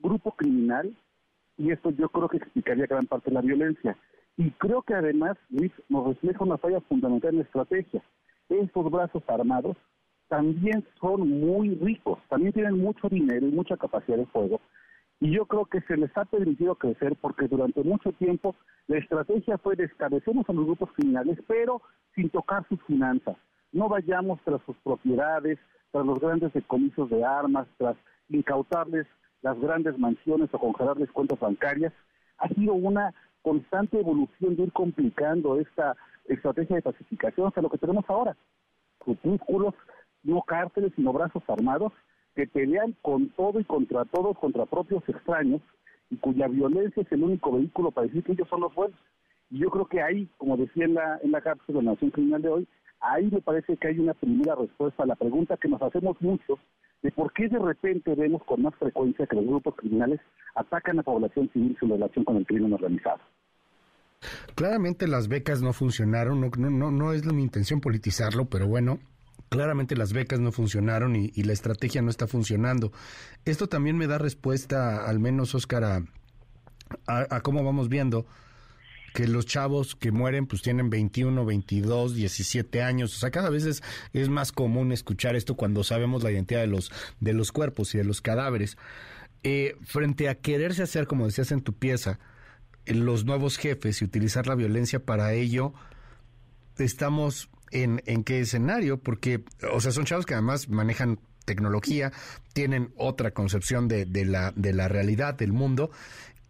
grupo 0.00 0.32
criminal 0.32 0.94
y 1.56 1.70
esto 1.70 1.90
yo 1.90 2.08
creo 2.08 2.28
que 2.28 2.38
explicaría 2.38 2.86
gran 2.86 3.06
parte 3.06 3.30
de 3.30 3.34
la 3.34 3.40
violencia. 3.40 3.96
Y 4.36 4.50
creo 4.52 4.82
que 4.82 4.94
además, 4.94 5.36
Luis, 5.50 5.72
nos 5.88 6.06
refleja 6.06 6.44
una 6.44 6.58
falla 6.58 6.80
fundamental 6.82 7.30
en 7.30 7.38
la 7.38 7.42
estrategia. 7.42 8.02
Estos 8.48 8.90
brazos 8.90 9.22
armados 9.26 9.76
también 10.28 10.84
son 11.00 11.28
muy 11.28 11.74
ricos, 11.76 12.18
también 12.28 12.52
tienen 12.52 12.78
mucho 12.78 13.08
dinero 13.08 13.46
y 13.46 13.52
mucha 13.52 13.76
capacidad 13.76 14.18
de 14.18 14.26
fuego. 14.26 14.60
Y 15.20 15.32
yo 15.32 15.46
creo 15.46 15.64
que 15.64 15.80
se 15.82 15.96
les 15.96 16.16
ha 16.16 16.24
permitido 16.24 16.76
crecer 16.76 17.16
porque 17.20 17.48
durante 17.48 17.82
mucho 17.82 18.12
tiempo 18.12 18.54
la 18.86 18.98
estrategia 18.98 19.58
fue 19.58 19.74
descabecemos 19.74 20.48
a 20.48 20.52
los 20.52 20.66
grupos 20.66 20.92
criminales, 20.92 21.38
pero 21.48 21.82
sin 22.14 22.30
tocar 22.30 22.66
sus 22.68 22.80
finanzas. 22.84 23.36
No 23.72 23.88
vayamos 23.88 24.40
tras 24.44 24.60
sus 24.64 24.76
propiedades, 24.78 25.58
tras 25.90 26.06
los 26.06 26.20
grandes 26.20 26.52
decomisos 26.52 27.10
de 27.10 27.24
armas, 27.24 27.66
tras 27.78 27.96
incautarles 28.28 29.06
las 29.42 29.58
grandes 29.58 29.98
mansiones 29.98 30.48
o 30.52 30.58
congelarles 30.58 31.10
cuentas 31.10 31.40
bancarias. 31.40 31.92
Ha 32.38 32.48
sido 32.48 32.74
una 32.74 33.12
constante 33.42 33.98
evolución 33.98 34.56
de 34.56 34.64
ir 34.64 34.72
complicando 34.72 35.58
esta 35.58 35.96
estrategia 36.26 36.76
de 36.76 36.82
pacificación 36.82 37.48
hasta 37.48 37.62
lo 37.62 37.70
que 37.70 37.78
tenemos 37.78 38.04
ahora. 38.08 38.36
Grupúsculos 39.04 39.74
no 40.22 40.42
cárceles, 40.42 40.92
sino 40.96 41.12
brazos 41.12 41.42
armados, 41.48 41.92
que 42.34 42.46
pelean 42.46 42.94
con 43.02 43.30
todo 43.30 43.60
y 43.60 43.64
contra 43.64 44.04
todos, 44.04 44.38
contra 44.38 44.66
propios 44.66 45.02
extraños, 45.08 45.60
y 46.10 46.16
cuya 46.16 46.48
violencia 46.48 47.02
es 47.02 47.12
el 47.12 47.22
único 47.22 47.52
vehículo 47.52 47.90
para 47.90 48.06
decir 48.06 48.24
que 48.24 48.32
ellos 48.32 48.48
son 48.48 48.60
los 48.60 48.74
buenos. 48.74 48.98
Y 49.50 49.58
yo 49.58 49.70
creo 49.70 49.86
que 49.86 50.02
ahí, 50.02 50.28
como 50.36 50.56
decía 50.56 50.84
en 50.84 50.94
la, 50.94 51.18
en 51.22 51.32
la 51.32 51.40
cárcel 51.40 51.74
de 51.74 51.82
la 51.82 51.92
Nación 51.92 52.10
Criminal 52.10 52.42
de 52.42 52.48
hoy, 52.48 52.68
Ahí 53.00 53.28
me 53.30 53.40
parece 53.40 53.76
que 53.76 53.88
hay 53.88 53.98
una 53.98 54.14
primera 54.14 54.56
respuesta 54.56 55.04
a 55.04 55.06
la 55.06 55.14
pregunta 55.14 55.56
que 55.56 55.68
nos 55.68 55.80
hacemos 55.82 56.16
muchos 56.20 56.58
de 57.02 57.12
por 57.12 57.32
qué 57.32 57.48
de 57.48 57.58
repente 57.58 58.14
vemos 58.16 58.42
con 58.44 58.62
más 58.62 58.74
frecuencia 58.74 59.26
que 59.26 59.36
los 59.36 59.46
grupos 59.46 59.76
criminales 59.76 60.20
atacan 60.56 60.98
a 60.98 61.04
población 61.04 61.48
civil 61.52 61.76
en 61.80 61.90
relación 61.90 62.24
con 62.24 62.36
el 62.36 62.46
crimen 62.46 62.72
organizado. 62.72 63.20
Claramente 64.56 65.06
las 65.06 65.28
becas 65.28 65.62
no 65.62 65.72
funcionaron, 65.72 66.40
no, 66.40 66.50
no, 66.70 66.90
no 66.90 67.12
es 67.12 67.24
mi 67.32 67.42
intención 67.42 67.80
politizarlo, 67.80 68.46
pero 68.46 68.66
bueno, 68.66 68.98
claramente 69.48 69.96
las 69.96 70.12
becas 70.12 70.40
no 70.40 70.52
funcionaron 70.52 71.16
y, 71.16 71.30
la 71.42 71.52
estrategia 71.52 72.02
no 72.02 72.10
está 72.10 72.26
funcionando. 72.26 72.92
Esto 73.44 73.68
también 73.68 73.96
me 73.96 74.06
da 74.06 74.18
respuesta, 74.18 75.06
al 75.06 75.18
menos, 75.18 75.54
Oscar, 75.54 76.04
a, 77.06 77.40
cómo 77.40 77.64
vamos 77.64 77.88
viendo 77.88 78.26
que 79.14 79.26
los 79.26 79.46
chavos 79.46 79.96
que 79.96 80.12
mueren 80.12 80.46
pues 80.46 80.62
tienen 80.62 80.90
21, 80.90 81.44
22, 81.44 82.14
17 82.14 82.82
años. 82.82 83.16
O 83.16 83.18
sea, 83.18 83.30
cada 83.30 83.50
vez 83.50 83.64
es, 83.64 83.82
es 84.12 84.28
más 84.28 84.52
común 84.52 84.92
escuchar 84.92 85.34
esto 85.34 85.56
cuando 85.56 85.82
sabemos 85.82 86.22
la 86.22 86.30
identidad 86.30 86.60
de 86.60 86.66
los, 86.66 86.92
de 87.20 87.32
los 87.32 87.50
cuerpos 87.50 87.94
y 87.94 87.98
de 87.98 88.04
los 88.04 88.20
cadáveres. 88.20 88.76
Eh, 89.42 89.76
frente 89.82 90.28
a 90.28 90.34
quererse 90.34 90.82
hacer, 90.82 91.06
como 91.06 91.26
decías 91.26 91.52
en 91.52 91.62
tu 91.62 91.72
pieza, 91.72 92.18
los 92.86 93.24
nuevos 93.24 93.56
jefes 93.56 94.02
y 94.02 94.04
utilizar 94.04 94.46
la 94.46 94.54
violencia 94.54 95.04
para 95.04 95.32
ello, 95.32 95.72
estamos 96.78 97.48
en, 97.70 98.02
en 98.06 98.24
qué 98.24 98.40
escenario, 98.40 98.98
porque, 98.98 99.44
o 99.72 99.80
sea, 99.80 99.92
son 99.92 100.04
chavos 100.04 100.26
que 100.26 100.34
además 100.34 100.68
manejan 100.68 101.18
tecnología, 101.44 102.12
tienen 102.52 102.90
otra 102.96 103.30
concepción 103.30 103.88
de, 103.88 104.04
de, 104.04 104.24
la, 104.24 104.52
de 104.54 104.72
la 104.74 104.88
realidad, 104.88 105.34
del 105.34 105.52
mundo, 105.52 105.90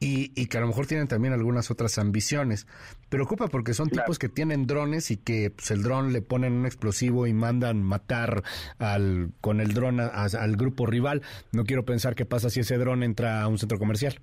y, 0.00 0.32
y, 0.40 0.46
que 0.46 0.58
a 0.58 0.60
lo 0.60 0.68
mejor 0.68 0.86
tienen 0.86 1.08
también 1.08 1.34
algunas 1.34 1.72
otras 1.72 1.98
ambiciones. 1.98 2.68
Preocupa 3.08 3.48
porque 3.48 3.74
son 3.74 3.88
tipos 3.88 4.18
que 4.18 4.28
tienen 4.28 4.66
drones 4.66 5.10
y 5.10 5.16
que 5.16 5.50
pues, 5.50 5.72
el 5.72 5.82
dron 5.82 6.12
le 6.12 6.22
ponen 6.22 6.52
un 6.52 6.66
explosivo 6.66 7.26
y 7.26 7.32
mandan 7.32 7.82
matar 7.82 8.44
al, 8.78 9.32
con 9.40 9.60
el 9.60 9.74
dron 9.74 9.98
al 9.98 10.56
grupo 10.56 10.86
rival. 10.86 11.22
No 11.52 11.64
quiero 11.64 11.84
pensar 11.84 12.14
qué 12.14 12.24
pasa 12.24 12.48
si 12.48 12.60
ese 12.60 12.78
dron 12.78 13.02
entra 13.02 13.42
a 13.42 13.48
un 13.48 13.58
centro 13.58 13.76
comercial. 13.78 14.20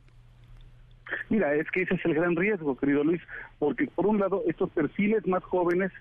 Mira, 1.29 1.53
es 1.55 1.69
que 1.71 1.81
ese 1.81 1.95
es 1.95 2.05
el 2.05 2.13
gran 2.13 2.35
riesgo, 2.35 2.77
querido 2.77 3.03
Luis, 3.03 3.21
porque 3.59 3.87
por 3.87 4.05
un 4.05 4.19
lado 4.19 4.43
estos 4.47 4.69
perfiles 4.71 5.27
más 5.27 5.43
jóvenes 5.43 5.91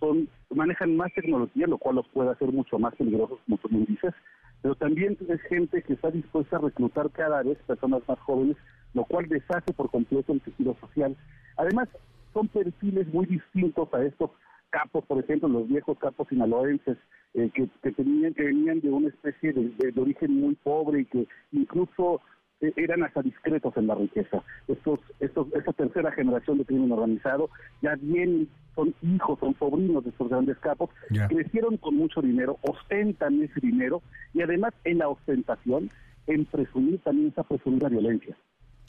son 0.00 0.28
manejan 0.50 0.96
más 0.96 1.12
tecnología, 1.14 1.66
lo 1.66 1.78
cual 1.78 1.96
los 1.96 2.08
puede 2.08 2.30
hacer 2.30 2.52
mucho 2.52 2.78
más 2.78 2.94
peligrosos, 2.96 3.38
como 3.44 3.58
tú 3.58 3.68
me 3.70 3.84
dices, 3.84 4.14
pero 4.62 4.74
también 4.74 5.16
es 5.28 5.40
gente 5.42 5.82
que 5.82 5.92
está 5.92 6.10
dispuesta 6.10 6.56
a 6.56 6.60
reclutar 6.60 7.10
cada 7.10 7.42
vez 7.42 7.58
personas 7.66 8.02
más 8.08 8.18
jóvenes, 8.20 8.56
lo 8.94 9.04
cual 9.04 9.28
deshace 9.28 9.72
por 9.72 9.90
completo 9.90 10.32
el 10.32 10.40
tejido 10.40 10.76
social. 10.80 11.16
Además, 11.56 11.88
son 12.32 12.48
perfiles 12.48 13.06
muy 13.12 13.26
distintos 13.26 13.92
a 13.92 14.02
estos 14.02 14.30
capos, 14.70 15.04
por 15.06 15.18
ejemplo, 15.18 15.48
los 15.48 15.68
viejos 15.68 15.98
capos 15.98 16.28
sinaloenses, 16.28 16.98
eh, 17.34 17.50
que, 17.54 17.68
que, 17.82 17.92
tenían, 17.92 18.34
que 18.34 18.44
venían 18.44 18.80
de 18.80 18.90
una 18.90 19.08
especie 19.08 19.52
de, 19.52 19.70
de, 19.92 20.00
origen 20.00 20.40
muy 20.40 20.54
pobre 20.56 21.02
y 21.02 21.04
que 21.04 21.28
incluso 21.52 22.20
eran 22.60 23.02
hasta 23.02 23.22
discretos 23.22 23.76
en 23.76 23.86
la 23.86 23.94
riqueza. 23.94 24.42
Estos, 24.66 25.00
estos, 25.20 25.46
esta 25.54 25.72
tercera 25.72 26.12
generación 26.12 26.58
de 26.58 26.64
crimen 26.64 26.92
organizado 26.92 27.50
ya 27.82 27.94
vienen, 27.96 28.48
son 28.74 28.94
hijos, 29.02 29.38
son 29.38 29.56
sobrinos 29.58 30.04
de 30.04 30.10
estos 30.10 30.28
grandes 30.28 30.58
capos, 30.58 30.90
crecieron 31.28 31.76
con 31.76 31.96
mucho 31.96 32.20
dinero, 32.20 32.58
ostentan 32.62 33.42
ese 33.42 33.60
dinero 33.60 34.02
y 34.34 34.42
además 34.42 34.74
en 34.84 34.98
la 34.98 35.08
ostentación, 35.08 35.90
en 36.26 36.44
presumir 36.44 37.00
también 37.00 37.28
esa 37.28 37.42
presumida 37.42 37.88
violencia. 37.88 38.36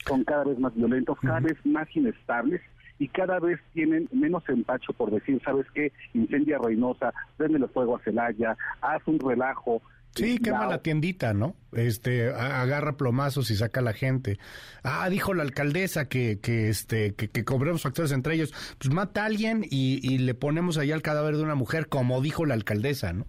Son 0.05 0.23
cada 0.23 0.43
vez 0.43 0.59
más 0.59 0.75
violentos, 0.75 1.17
cada 1.19 1.39
vez 1.39 1.57
más 1.65 1.87
inestables 1.95 2.61
y 2.99 3.07
cada 3.07 3.39
vez 3.39 3.59
tienen 3.73 4.09
menos 4.11 4.47
empacho 4.49 4.93
por 4.93 5.09
decir, 5.11 5.41
¿sabes 5.43 5.65
qué? 5.73 5.91
Incendia 6.13 6.57
Reynosa, 6.57 7.13
prende 7.37 7.57
el 7.57 7.69
fuego 7.69 7.95
a 7.95 7.99
Celaya, 7.99 8.57
haz 8.81 9.01
un 9.07 9.19
relajo, 9.19 9.81
Sí, 10.15 10.39
quema 10.39 10.65
la 10.65 10.81
tiendita, 10.81 11.33
¿no? 11.33 11.55
Este, 11.71 12.29
agarra 12.29 12.97
plomazos 12.97 13.51
y 13.51 13.55
saca 13.55 13.79
a 13.79 13.83
la 13.83 13.93
gente. 13.93 14.39
Ah, 14.83 15.07
dijo 15.09 15.33
la 15.33 15.43
alcaldesa 15.43 16.05
que, 16.05 16.39
que 16.41 16.69
este, 16.69 17.13
que, 17.13 17.29
que 17.29 17.45
cobremos 17.45 17.83
factores 17.83 18.11
entre 18.11 18.35
ellos. 18.35 18.53
Pues 18.79 18.93
mata 18.93 19.23
a 19.23 19.25
alguien 19.25 19.63
y, 19.63 19.99
y 20.01 20.17
le 20.17 20.33
ponemos 20.33 20.77
allá 20.77 20.95
el 20.95 21.01
cadáver 21.01 21.37
de 21.37 21.43
una 21.43 21.55
mujer, 21.55 21.87
como 21.87 22.21
dijo 22.21 22.45
la 22.45 22.55
alcaldesa, 22.55 23.13
¿no? 23.13 23.27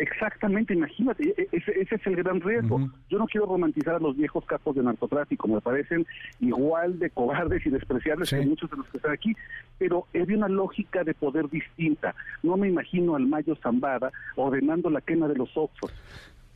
Exactamente, 0.00 0.72
imagínate, 0.72 1.28
e, 1.28 1.42
e, 1.42 1.48
ese, 1.52 1.78
ese 1.78 1.96
es 1.96 2.06
el 2.06 2.16
gran 2.16 2.40
riesgo. 2.40 2.80
Yo 3.10 3.18
no 3.18 3.26
quiero 3.26 3.44
romantizar 3.44 3.96
a 3.96 3.98
los 3.98 4.16
viejos 4.16 4.46
casos 4.46 4.74
de 4.74 4.82
narcotráfico, 4.82 5.46
me 5.46 5.60
parecen 5.60 6.06
igual 6.40 6.98
de 6.98 7.10
cobardes 7.10 7.66
y 7.66 7.70
despreciables 7.70 8.30
que 8.30 8.40
muchos 8.46 8.70
de 8.70 8.78
los 8.78 8.88
que 8.88 8.96
están 8.96 9.12
aquí, 9.12 9.36
pero 9.76 10.06
es 10.14 10.26
de 10.26 10.36
una 10.36 10.48
lógica 10.48 11.04
de 11.04 11.12
poder 11.12 11.50
distinta. 11.50 12.14
No 12.42 12.56
me 12.56 12.68
imagino 12.68 13.14
al 13.14 13.26
Mayo 13.26 13.54
Zambada 13.56 14.10
ordenando 14.36 14.88
la 14.88 15.02
quema 15.02 15.28
de 15.28 15.36
los 15.36 15.54
oxos. 15.54 15.92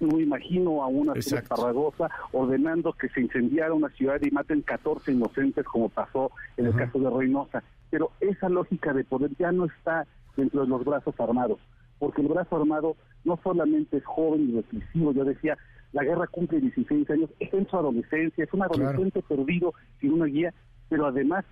No 0.01 0.17
me 0.17 0.23
imagino 0.23 0.83
a 0.83 0.87
una 0.87 1.13
Zaragoza 1.21 2.09
ordenando 2.33 2.95
que 2.95 3.11
se 3.11 3.21
incendiara 3.21 3.75
una 3.75 3.91
ciudad 3.91 4.23
y 4.23 4.31
maten 4.31 4.63
14 4.63 5.13
inocentes 5.13 5.67
como 5.67 5.91
pasó 5.91 6.33
en 6.57 6.65
el 6.67 6.75
caso 6.75 6.99
de 6.99 7.11
Reynosa. 7.11 7.63
Pero 7.91 8.11
esa 8.21 8.49
lógica 8.49 8.95
de 8.95 9.05
poder 9.05 9.33
ya 9.39 9.53
no 9.53 9.67
está 9.67 10.07
dentro 10.35 10.63
de 10.63 10.69
los 10.69 10.83
brazos 10.83 11.15
armados 11.21 11.61
porque 11.99 12.23
el 12.23 12.29
brazo 12.29 12.57
armado 12.57 12.97
no 13.25 13.39
solamente 13.43 13.97
es 13.97 14.05
joven 14.05 14.51
y 14.51 14.57
reflexivo, 14.57 15.13
yo 15.13 15.25
decía, 15.25 15.57
la 15.93 16.03
guerra 16.03 16.27
cumple 16.27 16.61
16 16.61 17.09
años, 17.11 17.31
es 17.39 17.55
en 17.55 17.69
su 17.69 17.77
adolescencia, 17.77 18.45
es 18.45 18.53
un 18.53 18.63
adolescente 18.63 19.23
perdido 19.23 19.73
sin 20.01 20.13
una 20.15 20.27
guía, 20.27 20.53
pero 20.89 21.07
además 21.07 21.45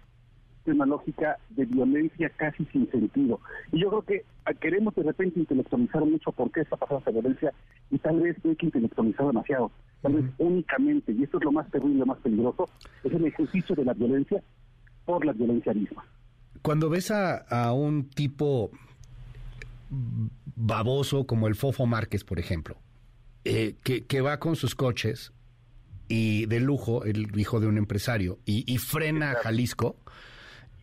es 0.67 0.75
una 0.75 0.87
lógica 0.87 1.39
de 1.51 1.65
violencia 1.65 2.29
casi 2.37 2.65
sin 2.67 2.91
sentido. 2.91 3.41
Y 3.73 3.81
yo 3.81 3.89
creo 3.89 4.03
que 4.03 4.25
ah, 4.45 4.55
queremos 4.55 4.95
de 4.95 5.05
repente 5.05 5.41
intelectualizar 5.41 6.05
mucho 6.05 6.33
por 6.33 6.51
qué 6.51 6.61
está 6.61 6.77
pasando 6.77 7.01
esa 7.01 7.11
violencia 7.11 7.53
y 7.91 7.99
tal 7.99 8.21
vez 8.21 8.37
hay 8.45 8.57
que 8.57 8.67
intelectualizar 8.67 9.27
demasiado. 9.27 9.71
Tal 10.03 10.15
vez 10.15 10.25
únicamente, 10.39 11.13
y 11.13 11.23
esto 11.23 11.39
es 11.39 11.45
lo 11.45 11.53
más 11.53 11.71
terrible, 11.71 12.01
lo 12.01 12.07
más 12.07 12.19
peligroso, 12.19 12.69
es 13.05 13.13
el 13.13 13.25
ejercicio 13.25 13.77
de 13.77 13.85
la 13.85 13.95
violencia 13.95 14.43
por 15.05 15.25
la 15.25 15.33
violencia 15.33 15.73
misma. 15.73 16.05
Cuando 16.63 16.91
ves 16.91 17.11
a, 17.11 17.39
a 17.39 17.73
un 17.73 18.09
tipo 18.09 18.71
baboso 19.93 21.27
como 21.27 21.49
el 21.49 21.55
Fofo 21.55 21.87
Márquez, 21.87 22.25
por 22.25 22.39
ejemplo, 22.39 22.79
eh, 23.45 23.77
que, 23.83 24.21
va 24.21 24.39
con 24.39 24.57
sus 24.57 24.75
coches 24.75 25.33
y 26.09 26.47
de 26.47 26.61
lujo, 26.61 27.05
el 27.05 27.39
hijo 27.39 27.61
de 27.61 27.67
un 27.67 27.79
empresario, 27.79 28.39
y, 28.45 28.79
frena 28.79 29.33
a 29.33 29.35
Jalisco. 29.37 29.97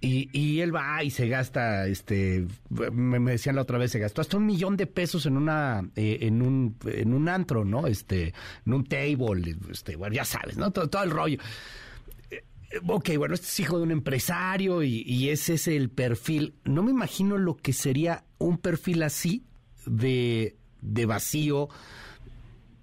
Y, 0.02 0.62
él 0.62 0.74
va 0.74 1.04
y 1.04 1.10
se 1.10 1.28
gasta, 1.28 1.88
este, 1.88 2.48
me, 2.70 3.20
decían 3.32 3.56
la 3.56 3.64
otra 3.64 3.78
vez, 3.78 3.92
se 3.92 4.00
gastó 4.00 4.22
hasta 4.22 4.38
un 4.38 4.46
millón 4.46 4.78
de 4.78 4.88
pesos 4.88 5.26
en 5.26 5.36
una, 5.36 5.82
eh, 5.96 6.20
en 6.22 6.42
un, 6.42 6.78
en 6.86 7.14
un 7.14 7.28
antro, 7.28 7.66
¿no? 7.66 7.86
Este, 7.86 8.34
en 8.66 8.74
un 8.74 8.86
table, 8.86 9.58
este, 9.70 9.98
bueno, 9.98 10.16
ya 10.16 10.24
sabes, 10.24 10.58
¿no? 10.58 10.72
Todo, 10.72 10.90
todo 10.90 11.04
el 11.04 11.12
rollo. 11.12 11.40
Ok, 12.88 13.09
bueno, 13.17 13.33
este 13.33 13.48
es 13.48 13.59
hijo 13.59 13.77
de 13.77 13.83
un 13.83 13.91
empresario 13.91 14.83
y, 14.83 15.03
y, 15.06 15.30
ese 15.30 15.56
es 15.56 15.67
el 15.67 15.89
perfil. 15.89 16.56
No 16.64 16.83
me 16.83 16.91
imagino 16.91 17.38
lo 17.38 17.56
que 17.56 17.73
sería 17.73 18.25
un 18.38 18.57
perfil 18.57 19.01
así 19.03 19.43
de, 19.85 20.56
de 20.81 21.06
vacío, 21.06 21.69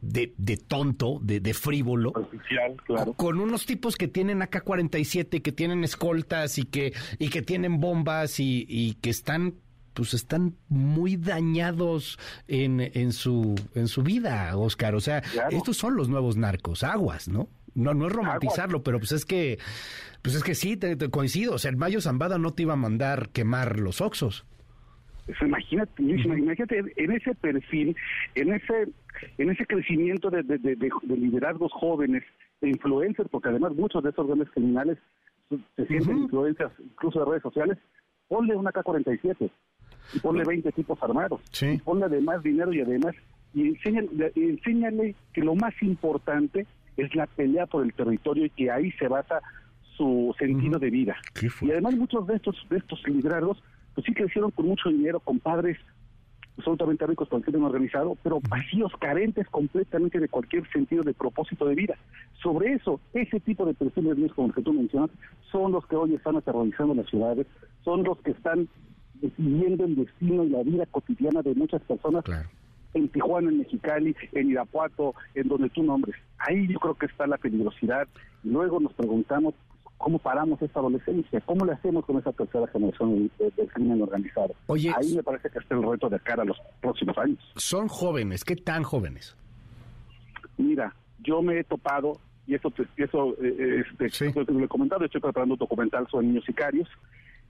de, 0.01 0.35
de, 0.39 0.57
tonto, 0.57 1.21
de, 1.23 1.41
de 1.41 1.55
frívolo, 1.55 2.13
claro. 2.87 3.13
con 3.15 3.41
unos 3.41 3.67
tipos 3.67 3.97
que 3.97 4.09
tienen 4.09 4.43
AK-47, 4.43 5.41
que 5.41 5.53
tienen 5.53 5.85
escoltas 5.85 6.59
y 6.59 6.65
que, 6.65 6.93
y 7.19 7.29
que 7.29 7.43
tienen 7.43 7.81
bombas 7.81 8.41
y, 8.41 8.67
y 8.69 8.95
que 8.95 9.11
están 9.11 9.55
pues 9.95 10.13
están 10.13 10.55
muy 10.69 11.17
dañados 11.17 12.19
en, 12.49 12.81
en, 12.81 13.13
su, 13.15 13.55
en 13.75 13.89
su 13.89 14.03
vida, 14.03 14.55
Oscar. 14.55 14.95
O 14.95 15.01
sea, 15.01 15.23
estos 15.51 15.79
son 15.79 15.97
los 15.97 16.11
nuevos 16.11 16.37
narcos, 16.37 16.83
aguas, 16.83 17.29
¿no? 17.29 17.49
No, 17.77 17.95
no 17.95 18.07
es 18.07 18.13
romantizarlo, 18.13 18.83
pero 18.83 18.99
pues 18.99 19.13
es 19.13 19.25
que, 19.25 19.59
pues 20.23 20.35
es 20.35 20.43
que 20.43 20.55
sí, 20.55 20.77
te, 20.77 20.97
coincido. 21.11 21.55
O 21.55 21.59
sea, 21.59 21.71
el 21.71 21.77
Mayo 21.77 22.01
Zambada 22.01 22.39
no 22.39 22.53
te 22.53 22.63
iba 22.63 22.73
a 22.73 22.77
mandar 22.77 23.29
quemar 23.29 23.79
los 23.79 24.01
oxos. 24.01 24.47
Imagínate, 25.43 26.03
imagínate 26.03 26.85
en 26.97 27.13
ese 27.13 27.35
perfil, 27.35 27.97
en 28.35 28.55
ese 28.55 28.89
en 29.39 29.51
ese 29.51 29.67
crecimiento 29.67 30.31
de, 30.31 30.43
liderazgos 31.09 31.73
jóvenes, 31.73 32.23
de 32.61 32.69
influencers, 32.69 33.29
porque 33.31 33.49
además 33.49 33.75
muchos 33.75 34.03
de 34.03 34.11
esos 34.11 34.27
grandes 34.27 34.51
criminales 34.51 34.99
se 35.77 35.87
sienten 35.87 36.19
influencias 36.19 36.73
incluso 36.79 37.21
de 37.21 37.27
redes 37.27 37.43
sociales, 37.43 37.79
ponle 38.29 38.57
una 38.57 38.73
K-47 38.73 39.51
y 40.15 40.19
ponle 40.21 40.45
20 40.45 40.73
tipos 40.73 41.03
armados, 41.03 41.41
y 41.61 41.79
ponle 41.79 42.07
además 42.07 42.43
dinero 42.43 42.73
y 42.73 42.81
además, 42.81 43.15
y 43.55 43.69
enséñale, 43.69 44.33
enséñale 44.35 45.15
que 45.33 45.43
lo 45.43 45.55
más 45.55 45.75
importante 45.83 46.67
es 46.97 47.15
la 47.15 47.27
pelea 47.27 47.67
por 47.67 47.85
el 47.85 47.93
territorio 47.93 48.47
y 48.47 48.51
que 48.51 48.71
ahí 48.71 48.91
se 48.93 49.09
basa 49.09 49.41
su 49.97 50.35
sentido 50.39 50.79
de 50.79 50.91
vida. 50.91 51.17
Y 51.63 51.71
además 51.71 51.97
muchos 51.97 52.27
de 52.27 52.37
estos, 52.37 52.57
de 52.69 52.79
estos 52.79 53.07
liderazgos 53.07 53.63
pues 53.95 54.05
sí 54.05 54.13
crecieron 54.13 54.51
con 54.51 54.67
mucho 54.67 54.91
dinero, 54.91 55.21
con 55.21 55.41
padres 55.41 55.79
absolutamente 56.59 57.07
ricos 57.07 57.29
con 57.29 57.39
el 57.39 57.45
crimen 57.45 57.65
organizado, 57.65 58.17
pero 58.23 58.41
vacíos, 58.49 58.93
carentes 58.99 59.47
completamente 59.49 60.19
de 60.19 60.29
cualquier 60.29 60.69
sentido 60.71 61.03
de 61.03 61.15
propósito 61.15 61.67
de 61.67 61.75
vida. 61.75 61.97
Sobre 62.43 62.73
eso, 62.73 63.01
ese 63.13 63.41
tipo 63.41 63.65
de 63.67 63.75
personas 63.75 64.17
como 64.35 64.49
el 64.49 64.55
que 64.55 64.63
tú 64.63 64.73
mencionas, 64.73 65.11
son 65.51 65.73
los 65.73 65.87
que 65.87 65.97
hoy 65.97 66.15
están 66.15 66.37
aterrorizando 66.37 66.95
las 66.95 67.09
ciudades, 67.09 67.47
son 67.85 68.05
los 68.05 68.19
que 68.21 68.31
están 68.31 68.69
decidiendo 69.15 69.85
el 69.85 69.97
destino 69.97 70.45
y 70.45 70.51
la 70.51 70.63
vida 70.63 70.87
cotidiana 70.87 71.43
de 71.43 71.55
muchas 71.55 71.83
personas 71.83 72.25
en 72.97 73.09
Tijuana, 73.09 73.51
en 73.51 73.59
Mexicali, 73.59 74.17
en 74.33 74.51
Irapuato, 74.51 75.15
en 75.35 75.49
donde 75.49 75.71
tú 75.71 75.83
nombres. 75.83 76.17
Ahí 76.39 76.67
yo 76.69 76.79
creo 76.79 76.95
que 76.95 77.07
está 77.07 77.27
la 77.27 77.39
peligrosidad. 77.39 78.09
Y 78.43 78.49
luego 78.51 78.81
nos 78.81 78.93
preguntamos 78.95 79.55
cómo 79.99 80.19
paramos 80.19 80.61
esta 80.61 80.81
adolescencia, 80.81 81.41
cómo 81.43 81.65
le 81.65 81.73
hacemos 81.73 82.05
con 82.05 82.19
esa 82.19 82.33
tercera 82.33 82.67
generación 82.69 83.31
del, 83.39 83.69
crimen 83.69 84.03
organizado. 84.03 84.55
Oye, 84.67 84.93
ahí 84.97 85.15
me 85.15 85.23
parece 85.23 85.49
que 85.51 85.59
está 85.59 85.75
el 85.75 85.83
reto 85.83 86.09
de 86.09 86.21
cara 86.21 86.43
a 86.43 86.47
los 86.47 86.59
próximos 86.81 87.17
años. 87.19 87.39
Son 87.57 87.89
jóvenes, 87.89 88.45
¿qué 88.45 88.57
tan 88.57 88.83
jóvenes? 88.83 89.37
Mira, 90.59 90.95
yo 91.23 91.43
me 91.43 91.59
he 91.59 91.65
topado 91.65 92.19
y 92.47 92.55
eso, 92.55 92.73
eso 92.97 93.37
eh, 93.43 93.83
este, 93.99 94.33
lo 94.53 94.65
he 94.65 94.69
comentado, 94.69 95.05
estoy 95.05 95.21
preparando 95.21 95.55
un 95.55 95.59
documental 95.59 96.07
sobre 96.09 96.27
niños 96.27 96.45
sicarios 96.45 96.89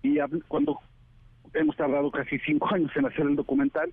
y 0.02 0.18
cuando 0.48 0.78
hemos 1.52 1.76
tardado 1.76 2.10
casi 2.10 2.38
cinco 2.40 2.68
años 2.74 2.90
en 2.96 3.06
hacer 3.06 3.26
el 3.26 3.36
documental 3.36 3.92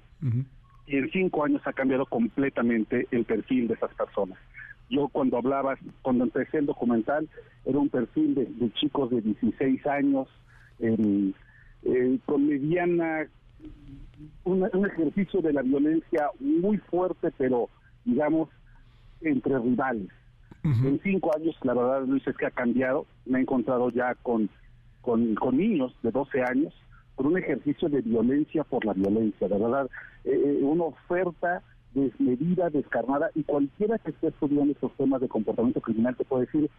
y 0.88 0.98
en 0.98 1.10
cinco 1.12 1.45
años 1.45 1.62
ha 1.66 1.74
cambiado 1.74 2.06
completamente 2.06 3.08
el 3.12 3.26
perfil 3.26 3.68
de 3.68 3.76
esas 3.76 3.94
personas. 3.94 4.38
Yo 4.90 5.08
cuando 5.08 5.38
hablaba, 5.38 5.78
cuando 6.02 6.26
empecé 6.26 6.58
el 6.58 6.66
documental, 6.66 7.28
era 7.66 7.80
un 7.80 7.90
perfil 7.90 8.36
de, 8.36 8.74
chicos 8.74 9.10
de 9.10 9.22
16 9.22 9.88
años, 9.88 10.28
con 12.26 12.48
mediana, 12.48 13.28
un 14.44 14.86
ejercicio 14.86 15.42
de 15.42 15.53
la 15.53 15.62
violencia 15.62 16.30
muy 16.40 16.78
fuerte, 16.78 17.32
pero 17.38 17.70
digamos, 18.06 18.50
entre 19.22 19.58
rivales. 19.60 20.10
En 20.64 20.98
cinco 21.03 21.36
años, 21.36 21.58
la 21.64 21.74
verdad, 21.74 22.06
Luis, 22.08 22.26
es 22.26 22.38
que 22.38 22.45
ha 22.45 22.52
cambiado. 22.52 23.06
Me 23.26 23.40
he 23.40 23.42
encontrado 23.42 23.90
ya 23.90 24.16
con, 24.16 24.50
con, 25.02 25.58
niños 25.58 25.94
de 26.03 26.12
12 26.12 26.42
años 26.42 26.74
con 27.16 27.27
un 27.27 27.38
ejercicio 27.38 27.90
de 27.90 28.01
violencia 28.01 28.64
por 28.64 28.85
la 28.85 28.93
violencia, 28.93 29.48
de 29.48 29.58
verdad, 29.58 29.90
eh, 30.24 30.32
eh, 30.32 30.64
una 30.64 30.85
oferta 30.85 31.61
desmedida, 31.93 32.69
descarnada, 32.69 33.30
y 33.35 33.43
cualquiera 33.43 34.00
que 34.00 34.11
esté 34.11 34.27
estudiando 34.27 34.74
estos 34.74 34.92
temas 34.98 35.22
de 35.22 35.27
comportamiento 35.27 35.82
criminal 35.82 36.16
te 36.16 36.25
puede 36.25 36.45
decir, 36.45 36.69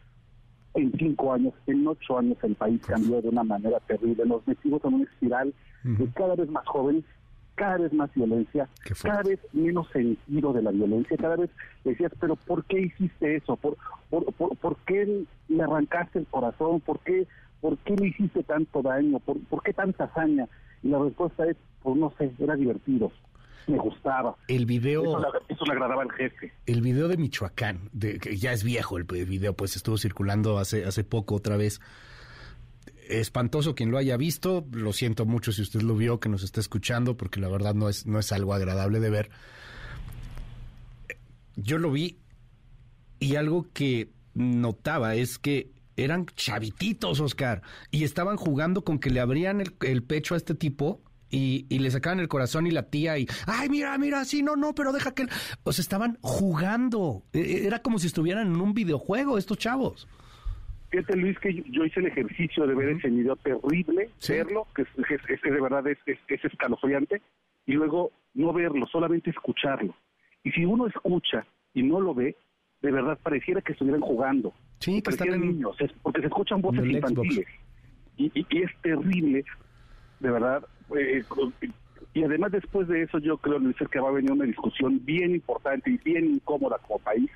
en 0.74 0.92
cinco 0.98 1.32
años, 1.32 1.54
en 1.68 1.86
ocho 1.86 2.18
años 2.18 2.36
el 2.42 2.56
país 2.56 2.82
cambió 2.84 3.22
de 3.22 3.28
una 3.28 3.44
manera 3.44 3.78
terrible, 3.80 4.24
nos 4.26 4.46
metimos 4.46 4.84
en 4.84 4.94
una 4.94 5.04
espiral 5.04 5.54
de 5.84 6.08
cada 6.14 6.34
vez 6.34 6.50
más 6.50 6.66
jóvenes 6.66 7.04
cada 7.54 7.78
vez 7.78 7.92
más 7.92 8.12
violencia, 8.14 8.68
cada 9.02 9.22
vez 9.22 9.38
menos 9.52 9.88
sentido 9.90 10.52
de 10.52 10.62
la 10.62 10.70
violencia, 10.70 11.16
cada 11.16 11.36
vez 11.36 11.50
decías, 11.84 12.12
pero 12.20 12.36
¿por 12.36 12.64
qué 12.64 12.80
hiciste 12.80 13.36
eso? 13.36 13.56
¿Por, 13.56 13.76
por, 14.10 14.56
por, 14.56 14.76
qué 14.86 15.24
le 15.48 15.62
arrancaste 15.62 16.18
el 16.18 16.26
corazón? 16.26 16.80
¿Por 16.80 16.98
qué, 17.00 17.26
por 17.60 17.78
qué 17.78 17.96
le 17.96 18.08
hiciste 18.08 18.42
tanto 18.42 18.82
daño? 18.82 19.18
¿Por, 19.20 19.38
¿Por 19.44 19.62
qué 19.62 19.72
tanta 19.72 20.04
hazaña? 20.04 20.48
Y 20.82 20.88
la 20.88 20.98
respuesta 20.98 21.46
es, 21.46 21.56
pues 21.82 21.96
no 21.96 22.12
sé, 22.18 22.32
era 22.38 22.56
divertido 22.56 23.10
me 23.66 23.78
gustaba. 23.78 24.36
El 24.48 24.66
video... 24.66 25.02
Eso, 25.48 25.64
le 25.64 25.72
agradaba 25.72 26.02
al 26.02 26.12
jefe. 26.12 26.52
El 26.66 26.82
video 26.82 27.08
de 27.08 27.16
Michoacán, 27.16 27.88
de, 27.92 28.18
que 28.18 28.36
ya 28.36 28.52
es 28.52 28.64
viejo 28.64 28.98
el 28.98 29.04
video, 29.04 29.54
pues 29.54 29.76
estuvo 29.76 29.96
circulando 29.96 30.58
hace, 30.58 30.84
hace 30.84 31.04
poco 31.04 31.36
otra 31.36 31.56
vez 31.56 31.80
espantoso 33.08 33.74
quien 33.74 33.90
lo 33.90 33.98
haya 33.98 34.16
visto. 34.16 34.64
Lo 34.72 34.92
siento 34.92 35.26
mucho 35.26 35.52
si 35.52 35.62
usted 35.62 35.82
lo 35.82 35.96
vio, 35.96 36.20
que 36.20 36.28
nos 36.28 36.42
está 36.42 36.60
escuchando, 36.60 37.16
porque 37.16 37.40
la 37.40 37.48
verdad 37.48 37.74
no 37.74 37.88
es, 37.88 38.06
no 38.06 38.18
es 38.18 38.32
algo 38.32 38.54
agradable 38.54 39.00
de 39.00 39.10
ver. 39.10 39.30
Yo 41.56 41.78
lo 41.78 41.90
vi 41.90 42.18
y 43.20 43.36
algo 43.36 43.66
que 43.72 44.10
notaba 44.34 45.14
es 45.14 45.38
que 45.38 45.70
eran 45.96 46.26
chavititos, 46.26 47.20
Oscar, 47.20 47.62
y 47.90 48.04
estaban 48.04 48.36
jugando 48.36 48.84
con 48.84 48.98
que 48.98 49.10
le 49.10 49.20
abrían 49.20 49.60
el, 49.60 50.02
pecho 50.02 50.34
a 50.34 50.36
este 50.36 50.54
tipo 50.54 51.00
y, 51.30 51.66
y, 51.68 51.78
le 51.78 51.90
sacaban 51.90 52.20
el 52.20 52.28
corazón 52.28 52.66
y 52.66 52.70
la 52.70 52.90
tía 52.90 53.18
y, 53.18 53.26
ay, 53.46 53.68
mira, 53.68 53.96
mira, 53.98 54.24
sí, 54.24 54.42
no, 54.42 54.56
no, 54.56 54.74
pero 54.74 54.92
deja 54.92 55.14
que... 55.14 55.26
O 55.64 55.72
sea, 55.72 55.82
estaban 55.82 56.18
jugando. 56.20 57.24
E, 57.32 57.40
e, 57.40 57.66
era 57.66 57.80
como 57.80 57.98
si 57.98 58.06
estuvieran 58.06 58.48
en 58.48 58.60
un 58.60 58.74
videojuego 58.74 59.38
estos 59.38 59.58
chavos. 59.58 60.06
Fíjate, 60.94 61.16
Luis, 61.16 61.36
que 61.40 61.52
yo, 61.52 61.84
hice 61.84 61.98
el 61.98 62.06
ejercicio 62.06 62.68
de 62.68 62.74
ver 62.76 62.90
ese 62.90 63.08
video 63.08 63.34
terrible, 63.34 64.10
verlo, 64.28 64.68
que 64.76 64.82
es, 64.82 65.42
de 65.42 65.60
verdad 65.60 65.84
es, 65.88 65.98
es, 66.06 66.44
escalofriante, 66.44 67.20
y 67.66 67.72
luego 67.72 68.12
no 68.34 68.52
verlo, 68.52 68.86
solamente 68.86 69.30
escucharlo. 69.30 69.92
Y 70.44 70.52
si 70.52 70.64
uno 70.64 70.86
escucha 70.86 71.44
y 71.72 71.82
no 71.82 72.00
lo 72.00 72.14
ve, 72.14 72.36
de 72.80 72.92
verdad 72.92 73.18
pareciera 73.20 73.60
que 73.60 73.72
estuvieran 73.72 74.02
jugando. 74.02 74.52
Sí, 74.84 75.02
que 75.02 75.10
están 75.10 75.32
en... 75.32 75.40
niños, 75.40 75.76
porque 76.02 76.20
se 76.20 76.26
escuchan 76.26 76.60
voces 76.60 76.84
infantiles. 76.84 77.46
Y, 78.16 78.30
y, 78.34 78.62
es 78.62 78.70
terrible, 78.82 79.44
de 80.20 80.30
verdad. 80.30 80.64
Eh, 80.96 81.24
y 82.12 82.22
además 82.22 82.52
después 82.52 82.86
de 82.88 83.02
eso 83.02 83.18
yo 83.18 83.38
creo, 83.38 83.58
Luis, 83.58 83.76
que 83.90 83.98
va 83.98 84.08
a 84.10 84.12
venir 84.12 84.32
una 84.32 84.44
discusión 84.44 85.04
bien 85.04 85.34
importante 85.34 85.90
y 85.90 85.96
bien 85.98 86.26
incómoda 86.26 86.78
como 86.86 86.98
país, 87.00 87.30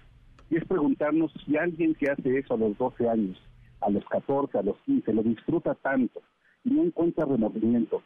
y 0.50 0.56
es 0.56 0.64
preguntarnos 0.64 1.32
si 1.44 1.56
alguien 1.56 1.94
que 1.94 2.10
hace 2.10 2.38
eso 2.38 2.54
a 2.54 2.58
los 2.58 2.76
12 2.78 3.08
años 3.08 3.42
a 3.80 3.90
los 3.90 4.04
14, 4.06 4.58
a 4.58 4.62
los 4.62 4.76
15, 4.84 5.12
lo 5.12 5.22
disfruta 5.22 5.74
tanto 5.74 6.20
y 6.64 6.70
no 6.70 6.82
encuentra 6.82 7.24
remordimiento, 7.24 8.02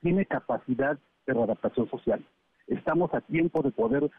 tiene 0.00 0.26
capacidad 0.26 0.98
de 1.26 1.34
readaptación 1.34 1.88
social. 1.90 2.24
Estamos 2.66 3.12
a 3.14 3.20
tiempo 3.20 3.62
de 3.62 3.70
poder 3.70 4.10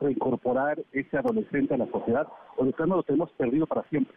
reincorporar 0.00 0.82
ese 0.92 1.16
adolescente 1.16 1.74
a 1.74 1.78
la 1.78 1.86
sociedad 1.90 2.26
o 2.56 2.64
de 2.64 2.72
plano 2.72 2.96
lo 2.96 3.02
tenemos 3.02 3.30
perdido 3.32 3.66
para 3.66 3.82
siempre. 3.88 4.16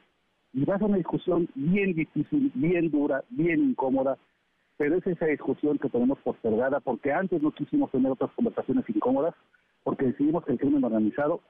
Y 0.54 0.66
va 0.66 0.76
a 0.76 0.78
ser 0.80 0.88
una 0.88 0.98
discusión 0.98 1.50
bien 1.56 1.94
difícil, 1.94 2.52
bien 2.56 2.90
dura, 2.90 3.24
bien 3.30 3.60
incómoda, 3.60 4.18
pero 4.78 4.96
es 4.96 5.06
esa 5.06 5.26
discusión 5.26 5.78
que 5.78 5.90
tenemos 5.90 6.20
postergada 6.20 6.80
porque 6.80 7.12
antes 7.12 7.42
no 7.42 7.52
quisimos 7.52 7.92
tener 7.92 8.12
otras 8.12 8.32
conversaciones 8.32 8.86
incómodas 8.90 9.36
porque 9.84 10.06
decidimos 10.06 10.46
que 10.46 10.54
el 10.54 10.60
crimen 10.60 10.84
organizado 10.84 11.42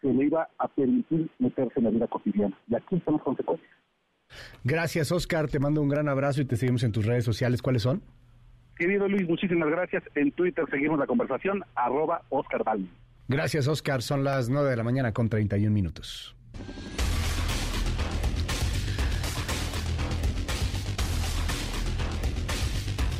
se 0.00 0.12
le 0.12 0.24
iba 0.24 0.48
a 0.58 0.68
permitir 0.68 1.30
meterse 1.38 1.74
en 1.78 1.84
la 1.84 1.90
vida 1.90 2.06
cotidiana. 2.06 2.56
Y 2.68 2.74
aquí 2.74 2.96
están 2.96 3.14
las 3.14 3.22
consecuencias. 3.22 3.70
Gracias, 4.64 5.12
Oscar. 5.12 5.48
Te 5.48 5.58
mando 5.58 5.82
un 5.82 5.88
gran 5.88 6.08
abrazo 6.08 6.40
y 6.40 6.44
te 6.44 6.56
seguimos 6.56 6.84
en 6.84 6.92
tus 6.92 7.04
redes 7.04 7.24
sociales. 7.24 7.62
¿Cuáles 7.62 7.82
son? 7.82 8.02
Querido 8.76 9.08
Luis, 9.08 9.28
muchísimas 9.28 9.68
gracias. 9.68 10.02
En 10.14 10.32
Twitter 10.32 10.64
seguimos 10.70 10.98
la 10.98 11.06
conversación, 11.06 11.62
arroba 11.74 12.22
Oscar 12.30 12.64
Gracias, 13.30 13.68
Oscar. 13.68 14.02
Son 14.02 14.24
las 14.24 14.48
9 14.48 14.70
de 14.70 14.76
la 14.76 14.82
mañana 14.82 15.12
con 15.12 15.28
31 15.28 15.72
minutos. 15.72 16.34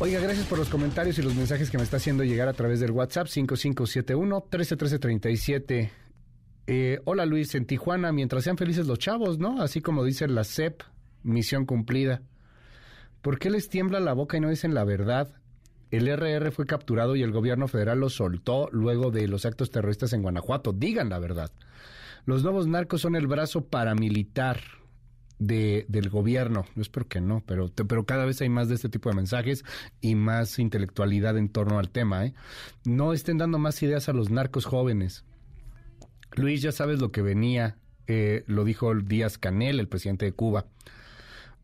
Oiga, 0.00 0.18
gracias 0.18 0.46
por 0.46 0.58
los 0.58 0.68
comentarios 0.68 1.16
y 1.20 1.22
los 1.22 1.36
mensajes 1.36 1.70
que 1.70 1.78
me 1.78 1.84
está 1.84 1.98
haciendo 1.98 2.24
llegar 2.24 2.48
a 2.48 2.54
través 2.54 2.80
del 2.80 2.90
WhatsApp 2.90 3.28
5571 3.28 4.46
131337. 4.50 5.92
Eh, 6.66 6.98
hola 7.04 7.24
Luis, 7.24 7.54
en 7.54 7.66
Tijuana, 7.66 8.10
mientras 8.10 8.42
sean 8.42 8.56
felices 8.56 8.88
los 8.88 8.98
chavos, 8.98 9.38
¿no? 9.38 9.62
Así 9.62 9.80
como 9.80 10.02
dice 10.02 10.26
la 10.26 10.42
CEP, 10.42 10.82
misión 11.22 11.66
cumplida. 11.66 12.20
¿Por 13.22 13.38
qué 13.38 13.48
les 13.48 13.68
tiembla 13.68 14.00
la 14.00 14.14
boca 14.14 14.36
y 14.36 14.40
no 14.40 14.50
dicen 14.50 14.74
la 14.74 14.82
verdad? 14.82 15.39
El 15.90 16.08
RR 16.08 16.50
fue 16.52 16.66
capturado 16.66 17.16
y 17.16 17.22
el 17.22 17.32
gobierno 17.32 17.66
federal 17.66 18.00
lo 18.00 18.10
soltó 18.10 18.68
luego 18.72 19.10
de 19.10 19.26
los 19.26 19.44
actos 19.44 19.70
terroristas 19.70 20.12
en 20.12 20.22
Guanajuato. 20.22 20.72
Digan 20.72 21.08
la 21.08 21.18
verdad. 21.18 21.50
Los 22.26 22.42
nuevos 22.42 22.66
narcos 22.66 23.00
son 23.00 23.16
el 23.16 23.26
brazo 23.26 23.64
paramilitar 23.64 24.60
de, 25.40 25.86
del 25.88 26.10
gobierno. 26.10 26.64
Yo 26.76 26.82
espero 26.82 27.08
que 27.08 27.20
no, 27.20 27.42
pero, 27.44 27.70
pero 27.74 28.04
cada 28.04 28.24
vez 28.24 28.40
hay 28.40 28.48
más 28.48 28.68
de 28.68 28.76
este 28.76 28.88
tipo 28.88 29.08
de 29.08 29.16
mensajes 29.16 29.64
y 30.00 30.14
más 30.14 30.58
intelectualidad 30.60 31.36
en 31.36 31.48
torno 31.48 31.78
al 31.80 31.90
tema. 31.90 32.24
¿eh? 32.24 32.34
No 32.84 33.12
estén 33.12 33.38
dando 33.38 33.58
más 33.58 33.82
ideas 33.82 34.08
a 34.08 34.12
los 34.12 34.30
narcos 34.30 34.66
jóvenes. 34.66 35.24
Luis, 36.36 36.62
ya 36.62 36.70
sabes 36.70 37.00
lo 37.00 37.10
que 37.10 37.22
venía, 37.22 37.76
eh, 38.06 38.44
lo 38.46 38.64
dijo 38.64 38.94
Díaz 38.94 39.38
Canel, 39.38 39.80
el 39.80 39.88
presidente 39.88 40.26
de 40.26 40.32
Cuba. 40.32 40.66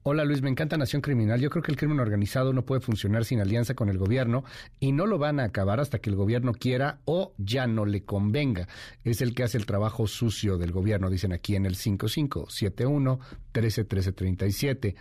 Hola 0.09 0.25
Luis, 0.25 0.41
me 0.41 0.51
encanta 0.51 0.77
Nación 0.77 1.03
Criminal. 1.03 1.41
Yo 1.41 1.51
creo 1.51 1.65
que 1.65 1.73
el 1.73 1.77
crimen 1.77 1.99
organizado 1.99 2.53
no 2.53 2.65
puede 2.65 2.81
funcionar 2.81 3.25
sin 3.25 3.41
alianza 3.41 3.75
con 3.75 3.89
el 3.89 3.99
gobierno 3.99 4.45
y 4.79 4.93
no 4.93 5.05
lo 5.05 5.19
van 5.19 5.41
a 5.41 5.43
acabar 5.43 5.81
hasta 5.81 5.99
que 5.99 6.11
el 6.11 6.15
gobierno 6.15 6.53
quiera 6.53 7.01
o 7.07 7.35
ya 7.39 7.67
no 7.67 7.85
le 7.85 8.05
convenga. 8.05 8.69
Es 9.03 9.21
el 9.21 9.35
que 9.35 9.43
hace 9.43 9.59
el 9.59 9.67
trabajo 9.67 10.07
sucio 10.07 10.59
del 10.59 10.71
gobierno, 10.71 11.11
dicen 11.11 11.33
aquí 11.33 11.57
en 11.57 11.67
el 11.67 11.75
5571 11.75 13.19
131337. 13.53 14.95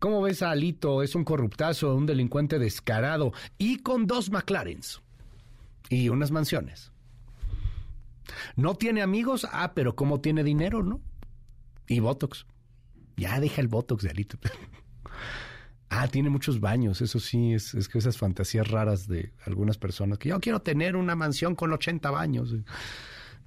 ¿Cómo 0.00 0.22
ves 0.22 0.42
a 0.42 0.50
Alito? 0.50 1.04
Es 1.04 1.14
un 1.14 1.22
corruptazo, 1.22 1.94
un 1.94 2.06
delincuente 2.06 2.58
descarado 2.58 3.32
y 3.58 3.78
con 3.78 4.08
dos 4.08 4.32
McLarens 4.32 5.00
y 5.88 6.08
unas 6.08 6.32
mansiones. 6.32 6.90
No 8.56 8.74
tiene 8.74 9.02
amigos, 9.02 9.46
ah, 9.52 9.70
pero 9.76 9.94
¿cómo 9.94 10.20
tiene 10.20 10.42
dinero, 10.42 10.82
no? 10.82 11.00
Y 11.86 12.00
Botox. 12.00 12.44
Ya 13.18 13.40
deja 13.40 13.60
el 13.60 13.68
Botox 13.68 14.04
de 14.04 14.10
Alito. 14.10 14.38
ah, 15.90 16.08
tiene 16.08 16.30
muchos 16.30 16.60
baños, 16.60 17.02
eso 17.02 17.18
sí, 17.20 17.52
es, 17.52 17.74
es, 17.74 17.88
que 17.88 17.98
esas 17.98 18.16
fantasías 18.16 18.68
raras 18.68 19.08
de 19.08 19.32
algunas 19.44 19.76
personas, 19.76 20.18
que 20.18 20.30
yo 20.30 20.40
quiero 20.40 20.62
tener 20.62 20.96
una 20.96 21.16
mansión 21.16 21.54
con 21.54 21.72
80 21.72 22.10
baños. 22.10 22.54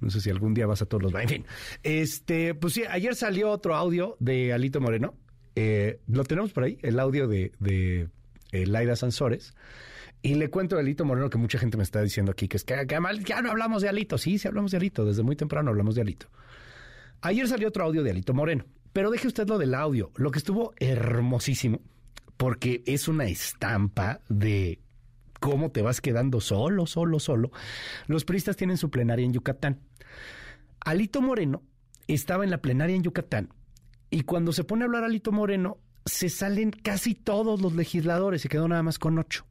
No 0.00 0.10
sé 0.10 0.20
si 0.20 0.30
algún 0.30 0.52
día 0.52 0.66
vas 0.66 0.82
a 0.82 0.86
todos 0.86 1.02
los 1.02 1.12
baños. 1.12 1.32
En 1.32 1.38
fin, 1.38 1.46
este, 1.82 2.54
pues 2.54 2.74
sí, 2.74 2.82
ayer 2.88 3.14
salió 3.14 3.50
otro 3.50 3.74
audio 3.74 4.16
de 4.20 4.52
Alito 4.52 4.80
Moreno. 4.80 5.14
Eh, 5.54 6.00
lo 6.06 6.24
tenemos 6.24 6.52
por 6.52 6.64
ahí, 6.64 6.78
el 6.82 6.98
audio 6.98 7.28
de, 7.28 7.52
de 7.58 8.08
eh, 8.52 8.66
Laida 8.66 8.96
Sansores. 8.96 9.54
Y 10.22 10.36
le 10.36 10.50
cuento 10.50 10.76
de 10.76 10.82
Alito 10.82 11.04
Moreno 11.04 11.30
que 11.30 11.38
mucha 11.38 11.58
gente 11.58 11.76
me 11.76 11.82
está 11.82 12.00
diciendo 12.00 12.30
aquí 12.30 12.46
que 12.46 12.56
es 12.56 12.64
que, 12.64 12.86
ya 13.26 13.42
no 13.42 13.50
hablamos 13.50 13.82
de 13.82 13.88
Alito. 13.88 14.18
Sí, 14.18 14.38
sí 14.38 14.46
hablamos 14.46 14.70
de 14.70 14.76
Alito. 14.76 15.04
Desde 15.04 15.22
muy 15.22 15.34
temprano 15.34 15.70
hablamos 15.70 15.96
de 15.96 16.02
Alito. 16.02 16.26
Ayer 17.22 17.48
salió 17.48 17.68
otro 17.68 17.84
audio 17.84 18.02
de 18.02 18.10
Alito 18.10 18.32
Moreno. 18.32 18.64
Pero 18.92 19.10
deje 19.10 19.28
usted 19.28 19.48
lo 19.48 19.58
del 19.58 19.74
audio. 19.74 20.10
Lo 20.16 20.30
que 20.30 20.38
estuvo 20.38 20.74
hermosísimo, 20.78 21.80
porque 22.36 22.82
es 22.86 23.08
una 23.08 23.24
estampa 23.24 24.20
de 24.28 24.80
cómo 25.40 25.70
te 25.70 25.82
vas 25.82 26.00
quedando 26.00 26.40
solo, 26.40 26.86
solo, 26.86 27.18
solo. 27.18 27.50
Los 28.06 28.24
priistas 28.24 28.56
tienen 28.56 28.76
su 28.76 28.90
plenaria 28.90 29.24
en 29.24 29.32
Yucatán. 29.32 29.80
Alito 30.80 31.22
Moreno 31.22 31.62
estaba 32.06 32.44
en 32.44 32.50
la 32.50 32.60
plenaria 32.60 32.96
en 32.96 33.02
Yucatán 33.02 33.52
y 34.10 34.22
cuando 34.22 34.52
se 34.52 34.64
pone 34.64 34.84
a 34.84 34.86
hablar 34.86 35.04
Alito 35.04 35.32
Moreno, 35.32 35.78
se 36.04 36.28
salen 36.28 36.70
casi 36.70 37.14
todos 37.14 37.62
los 37.62 37.74
legisladores, 37.74 38.42
se 38.42 38.48
quedó 38.48 38.68
nada 38.68 38.82
más 38.82 38.98
con 38.98 39.18
ocho. 39.18 39.46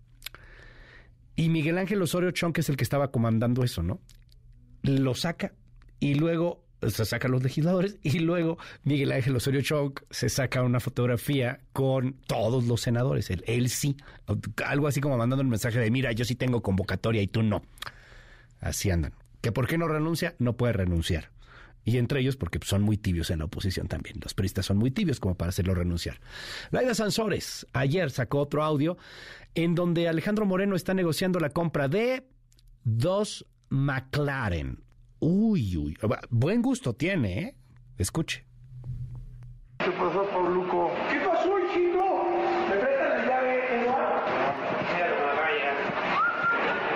Y 1.36 1.50
Miguel 1.50 1.80
Ángel 1.80 2.02
Osorio 2.02 2.32
Chong, 2.32 2.54
que 2.54 2.62
es 2.62 2.70
el 2.70 2.78
que 2.78 2.84
estaba 2.84 3.10
comandando 3.12 3.64
eso, 3.64 3.82
¿no? 3.82 4.00
Lo 4.84 5.16
saca 5.16 5.54
y 6.00 6.14
luego 6.14 6.64
se 6.90 7.06
saca 7.06 7.28
los 7.28 7.44
legisladores 7.44 7.98
y 8.04 8.20
luego 8.20 8.58
Miguel 8.84 9.12
Ángel 9.12 9.36
Osorio 9.36 9.62
Chong 9.62 10.00
se 10.10 10.30
saca 10.30 10.64
una 10.64 10.80
fotografía 10.80 11.60
con 11.74 12.14
todos 12.28 12.66
los 12.66 12.82
senadores, 12.82 13.30
él, 13.30 13.44
él 13.48 13.70
sí, 13.70 13.98
algo 14.66 14.88
así 14.88 15.02
como 15.02 15.18
mandando 15.18 15.42
el 15.42 15.50
mensaje 15.50 15.80
de 15.80 15.92
mira, 15.92 16.12
yo 16.12 16.26
sí 16.26 16.36
tengo 16.36 16.62
convocatoria 16.62 17.22
y 17.22 17.28
tú 17.28 17.44
no. 17.44 17.62
Así 18.60 18.92
andan. 18.92 19.14
¿Que 19.42 19.52
por 19.52 19.68
qué 19.68 19.78
no 19.78 19.88
renuncia? 19.88 20.36
No 20.38 20.56
puede 20.56 20.74
renunciar. 20.74 21.32
Y 21.84 21.98
entre 21.98 22.20
ellos 22.20 22.38
porque 22.38 22.60
son 22.64 22.84
muy 22.84 22.98
tibios 22.98 23.32
en 23.32 23.40
la 23.40 23.46
oposición 23.46 23.88
también. 23.88 24.18
Los 24.22 24.36
peristas 24.36 24.68
son 24.68 24.78
muy 24.78 24.92
tibios 24.92 25.20
como 25.20 25.36
para 25.36 25.50
hacerlo 25.50 25.74
renunciar. 25.74 26.20
Laida 26.70 26.94
Sansores 26.94 27.66
ayer 27.74 28.12
sacó 28.12 28.40
otro 28.40 28.64
audio 28.64 28.98
en 29.56 29.74
donde 29.74 30.08
Alejandro 30.08 30.46
Moreno 30.46 30.76
está 30.76 30.94
negociando 30.94 31.40
la 31.40 31.50
compra 31.50 31.88
de 31.88 32.28
dos 32.84 33.48
McLaren. 33.70 34.84
Uy, 35.24 35.78
uy. 35.78 35.98
Buen 36.30 36.62
gusto 36.62 36.94
tiene, 36.94 37.40
¿eh? 37.40 37.56
Escuche. 37.98 38.44
¿Qué 39.78 39.92
pasó, 39.92 40.24
Pauluco? 40.26 40.92
¿Qué 41.12 41.20
pasó, 41.20 41.60
hijito? 41.60 42.04
¿Me 42.70 42.76
prestan 42.76 43.10
la 43.10 43.26
llave, 43.26 43.82
Eduardo? 43.82 44.22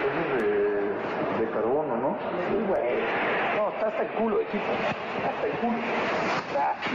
Es 0.05 0.41
de, 0.41 1.45
de 1.45 1.51
carbono, 1.51 1.97
¿no? 1.97 2.17
Sí, 2.49 2.65
güey 2.67 3.05
hasta 3.85 4.01
el 4.01 4.09
culo, 4.09 4.41
equipo. 4.41 4.63
Hasta 5.25 5.47
el 5.47 5.53
culo. 5.59 5.77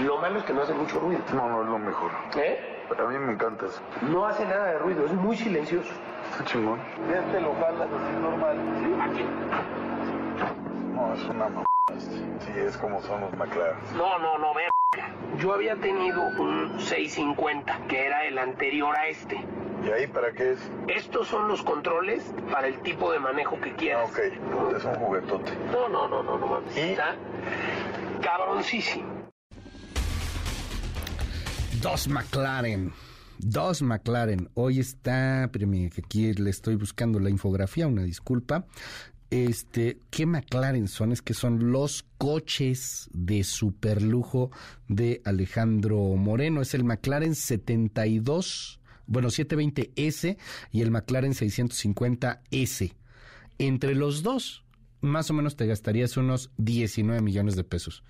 Lo 0.05 0.21
malo 0.21 0.39
es 0.39 0.45
que 0.45 0.53
no 0.53 0.63
hace 0.63 0.75
mucho 0.75 0.99
ruido. 0.99 1.21
No, 1.35 1.49
no 1.49 1.63
es 1.63 1.69
lo 1.69 1.79
mejor. 1.79 2.11
¿Eh? 2.37 2.59
A 2.99 3.09
mí 3.09 3.19
me 3.19 3.33
encanta 3.33 3.67
eso. 3.67 3.81
No 4.11 4.27
hace 4.27 4.45
nada 4.45 4.73
de 4.73 4.79
ruido, 4.79 5.07
es 5.07 5.13
muy 5.13 5.37
silencioso. 5.37 5.93
Está 6.33 6.45
chingón. 6.45 6.81
Este 7.15 7.41
lo 7.41 7.55
jalas 7.55 7.89
así 7.89 8.21
normal. 8.21 8.57
¿Sí? 8.81 8.95
Aquí. 9.01 9.25
No, 11.01 11.15
es 11.15 11.25
una 11.25 11.47
m... 11.47 11.65
Sí, 11.99 12.53
es 12.59 12.77
como 12.77 13.01
son 13.03 13.23
los 13.23 13.33
McLaren. 13.33 13.77
No, 13.97 14.19
no, 14.19 14.37
no, 14.37 14.53
ver. 14.53 14.69
Yo 15.39 15.55
había 15.55 15.75
tenido 15.77 16.21
un 16.39 16.79
650, 16.79 17.87
que 17.89 18.05
era 18.05 18.27
el 18.27 18.37
anterior 18.39 18.95
a 18.95 19.09
este. 19.09 19.43
¿Y 19.83 19.91
ahí 19.91 20.07
para 20.07 20.33
qué 20.33 20.53
es? 20.53 20.71
Estos 20.89 21.29
son 21.29 21.49
los 21.49 21.63
controles 21.63 22.23
para 22.51 22.67
el 22.69 22.81
tipo 22.83 23.11
de 23.13 23.19
manejo 23.19 23.59
que 23.61 23.75
quieras. 23.77 24.11
Ah, 24.11 24.11
ok, 24.11 24.77
es 24.77 24.85
un 24.85 24.95
juguetote. 24.97 25.53
No, 25.73 25.89
no, 25.89 26.07
no, 26.07 26.23
no, 26.23 26.37
no 26.39 26.47
mames. 26.47 26.77
Está 26.77 27.17
cabroncísimo. 28.21 29.09
Dos 31.81 32.09
McLaren. 32.09 32.93
Dos 33.39 33.81
McLaren. 33.81 34.51
Hoy 34.53 34.81
está, 34.81 35.45
espérame, 35.45 35.89
que 35.89 36.03
aquí 36.05 36.35
le 36.35 36.51
estoy 36.51 36.77
buscando 36.77 37.19
la 37.19 37.31
infografía, 37.31 37.87
una 37.87 38.03
disculpa. 38.03 38.67
Este, 39.31 39.99
¿qué 40.11 40.27
McLaren 40.27 40.89
son? 40.89 41.13
Es 41.13 41.23
que 41.23 41.35
son 41.35 41.71
los 41.71 42.05
coches 42.19 43.09
de 43.13 43.45
superlujo 43.45 44.51
de 44.89 45.23
Alejandro 45.25 45.99
Moreno. 46.17 46.63
Es 46.63 46.75
el 46.75 46.85
McLaren 46.85 47.35
72 47.35 48.81
bueno, 49.11 49.29
720S 49.29 50.39
y 50.71 50.83
el 50.83 50.93
McLaren 50.93 51.33
650S. 51.33 52.95
Entre 53.59 53.95
los 53.97 54.23
dos, 54.23 54.65
más 55.01 55.29
o 55.31 55.35
menos 55.35 55.57
te 55.57 55.67
gastarías 55.67 56.17
unos 56.17 56.51
19 56.59 57.21
millones 57.21 57.57
de 57.57 57.65
pesos. 57.65 58.05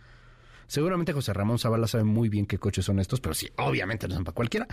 Seguramente 0.67 1.15
José 1.15 1.33
Ramón 1.33 1.59
Zavala 1.59 1.89
sabe 1.89 2.05
muy 2.05 2.29
bien 2.29 2.45
qué 2.45 2.59
coches 2.59 2.85
son 2.85 3.01
estos, 3.01 3.21
pero 3.21 3.35
sí, 3.35 3.49
obviamente 3.57 4.07
no 4.07 4.15
son 4.15 4.25
para 4.25 4.35
cualquiera. 4.35 4.69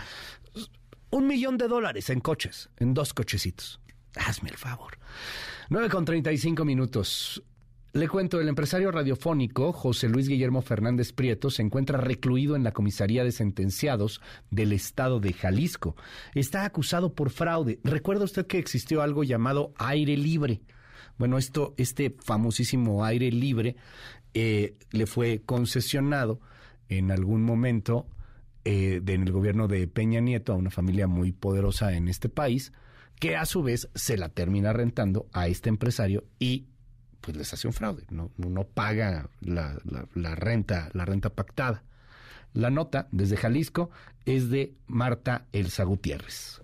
Un 1.10 1.26
millón 1.26 1.56
de 1.56 1.66
dólares 1.66 2.10
en 2.10 2.20
coches, 2.20 2.68
en 2.76 2.92
dos 2.92 3.14
cochecitos. 3.14 3.80
Hazme 4.18 4.50
el 4.50 4.56
favor. 4.56 4.98
9 5.70 5.88
con 5.88 6.04
35 6.04 6.64
minutos. 6.64 7.42
Le 7.94 8.06
cuento, 8.06 8.40
el 8.40 8.48
empresario 8.48 8.90
radiofónico 8.90 9.72
José 9.72 10.08
Luis 10.08 10.28
Guillermo 10.28 10.60
Fernández 10.60 11.12
Prieto 11.12 11.50
se 11.50 11.62
encuentra 11.62 11.98
recluido 11.98 12.54
en 12.54 12.62
la 12.62 12.72
comisaría 12.72 13.24
de 13.24 13.32
sentenciados 13.32 14.20
del 14.50 14.72
estado 14.72 15.20
de 15.20 15.32
Jalisco. 15.32 15.96
Está 16.34 16.64
acusado 16.64 17.14
por 17.14 17.30
fraude. 17.30 17.80
¿Recuerda 17.84 18.24
usted 18.24 18.46
que 18.46 18.58
existió 18.58 19.00
algo 19.00 19.24
llamado 19.24 19.72
aire 19.78 20.16
libre? 20.16 20.60
Bueno, 21.16 21.38
esto, 21.38 21.74
este 21.78 22.14
famosísimo 22.22 23.04
aire 23.04 23.32
libre 23.32 23.76
eh, 24.34 24.76
le 24.92 25.06
fue 25.06 25.42
concesionado 25.44 26.40
en 26.88 27.10
algún 27.10 27.42
momento 27.42 28.06
eh, 28.64 29.00
en 29.04 29.22
el 29.22 29.32
gobierno 29.32 29.66
de 29.66 29.88
Peña 29.88 30.20
Nieto 30.20 30.52
a 30.52 30.56
una 30.56 30.70
familia 30.70 31.06
muy 31.06 31.32
poderosa 31.32 31.94
en 31.94 32.08
este 32.08 32.28
país, 32.28 32.72
que 33.18 33.36
a 33.36 33.46
su 33.46 33.62
vez 33.62 33.88
se 33.94 34.16
la 34.16 34.28
termina 34.28 34.72
rentando 34.72 35.26
a 35.32 35.48
este 35.48 35.68
empresario 35.68 36.24
y 36.38 36.66
pues 37.20 37.36
les 37.36 37.52
hace 37.52 37.66
un 37.66 37.72
fraude, 37.72 38.04
no, 38.10 38.30
no 38.36 38.64
paga 38.64 39.28
la, 39.40 39.76
la 40.14 40.34
renta, 40.34 40.88
la 40.92 41.04
renta 41.04 41.30
pactada. 41.30 41.82
La 42.54 42.70
nota 42.70 43.08
desde 43.12 43.36
Jalisco 43.36 43.90
es 44.24 44.50
de 44.50 44.74
Marta 44.86 45.46
Elsa 45.52 45.84
Gutiérrez. 45.84 46.62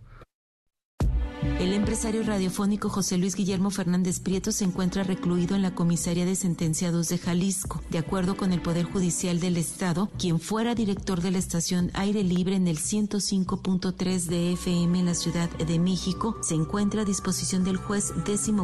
El 1.59 1.73
empresario 1.73 2.23
radiofónico 2.23 2.89
José 2.89 3.17
Luis 3.17 3.35
Guillermo 3.37 3.71
Fernández 3.71 4.21
Prieto 4.21 4.53
se 4.53 4.65
encuentra 4.65 5.03
recluido 5.03 5.57
en 5.57 5.63
la 5.63 5.75
comisaría 5.75 6.25
de 6.25 6.37
sentenciados 6.37 7.09
de 7.09 7.19
Jalisco. 7.19 7.83
De 7.91 7.99
acuerdo 7.99 8.37
con 8.37 8.53
el 8.53 8.61
Poder 8.61 8.85
Judicial 8.85 9.41
del 9.41 9.57
Estado, 9.57 10.11
quien 10.19 10.41
fuera 10.41 10.75
director 10.75 11.21
de 11.21 11.31
la 11.31 11.39
estación 11.39 11.91
Aire 11.95 12.23
Libre 12.23 12.57
en 12.57 12.69
el 12.69 12.79
105.3 12.79 14.25
de 14.27 14.53
FM 14.53 14.99
en 15.01 15.07
la 15.07 15.15
Ciudad 15.15 15.51
de 15.51 15.79
México, 15.79 16.37
se 16.43 16.55
encuentra 16.55 17.03
a 17.03 17.05
disposición 17.05 17.65
del 17.65 17.77
juez 17.77 18.13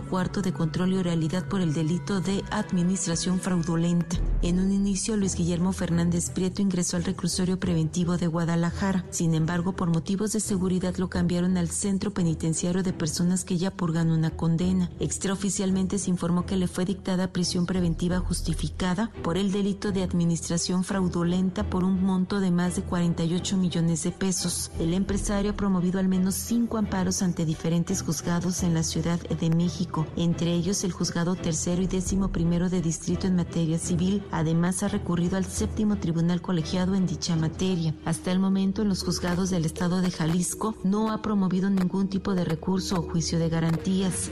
cuarto 0.08 0.42
de 0.42 0.52
control 0.52 0.92
y 0.92 0.96
oralidad 0.96 1.46
por 1.48 1.60
el 1.60 1.72
delito 1.72 2.20
de 2.20 2.42
administración 2.50 3.40
fraudulenta. 3.40 4.16
En 4.42 4.58
un 4.58 4.72
inicio, 4.72 5.16
Luis 5.16 5.34
Guillermo 5.34 5.72
Fernández 5.72 6.30
Prieto 6.30 6.62
ingresó 6.62 6.96
al 6.96 7.04
reclusorio 7.04 7.58
preventivo 7.58 8.16
de 8.16 8.26
Guadalajara. 8.26 9.04
Sin 9.10 9.34
embargo, 9.34 9.72
por 9.72 9.90
motivos 9.90 10.32
de 10.32 10.40
seguridad 10.40 10.96
lo 10.96 11.10
cambiaron 11.10 11.56
al 11.56 11.68
centro 11.68 12.12
penitenciario 12.12 12.69
de 12.70 12.92
personas 12.92 13.44
que 13.44 13.58
ya 13.58 13.72
purgan 13.72 14.10
una 14.10 14.30
condena. 14.30 14.90
Extraoficialmente 15.00 15.98
se 15.98 16.08
informó 16.08 16.46
que 16.46 16.56
le 16.56 16.68
fue 16.68 16.84
dictada 16.84 17.32
prisión 17.32 17.66
preventiva 17.66 18.20
justificada 18.20 19.10
por 19.22 19.36
el 19.36 19.50
delito 19.50 19.90
de 19.90 20.04
administración 20.04 20.84
fraudulenta 20.84 21.68
por 21.68 21.82
un 21.82 22.02
monto 22.02 22.38
de 22.38 22.52
más 22.52 22.76
de 22.76 22.82
48 22.82 23.56
millones 23.56 24.04
de 24.04 24.12
pesos. 24.12 24.70
El 24.78 24.94
empresario 24.94 25.50
ha 25.50 25.56
promovido 25.56 25.98
al 25.98 26.08
menos 26.08 26.36
cinco 26.36 26.78
amparos 26.78 27.22
ante 27.22 27.44
diferentes 27.44 28.02
juzgados 28.02 28.62
en 28.62 28.72
la 28.72 28.84
Ciudad 28.84 29.18
de 29.18 29.50
México, 29.50 30.06
entre 30.16 30.52
ellos 30.52 30.84
el 30.84 30.92
juzgado 30.92 31.34
tercero 31.34 31.82
y 31.82 31.88
décimo 31.88 32.28
primero 32.28 32.70
de 32.70 32.80
distrito 32.80 33.26
en 33.26 33.34
materia 33.34 33.78
civil. 33.78 34.22
Además 34.30 34.84
ha 34.84 34.88
recurrido 34.88 35.36
al 35.36 35.44
séptimo 35.44 35.96
tribunal 35.96 36.40
colegiado 36.40 36.94
en 36.94 37.06
dicha 37.06 37.34
materia. 37.34 37.96
Hasta 38.04 38.30
el 38.30 38.38
momento 38.38 38.82
en 38.82 38.88
los 38.88 39.02
juzgados 39.02 39.50
del 39.50 39.64
estado 39.64 40.00
de 40.00 40.10
Jalisco 40.12 40.76
no 40.84 41.10
ha 41.10 41.20
promovido 41.20 41.68
ningún 41.68 42.08
tipo 42.08 42.34
de 42.34 42.44
recurso 42.44 42.59
o 42.62 43.02
juicio 43.02 43.38
de 43.38 43.48
garantías. 43.48 44.30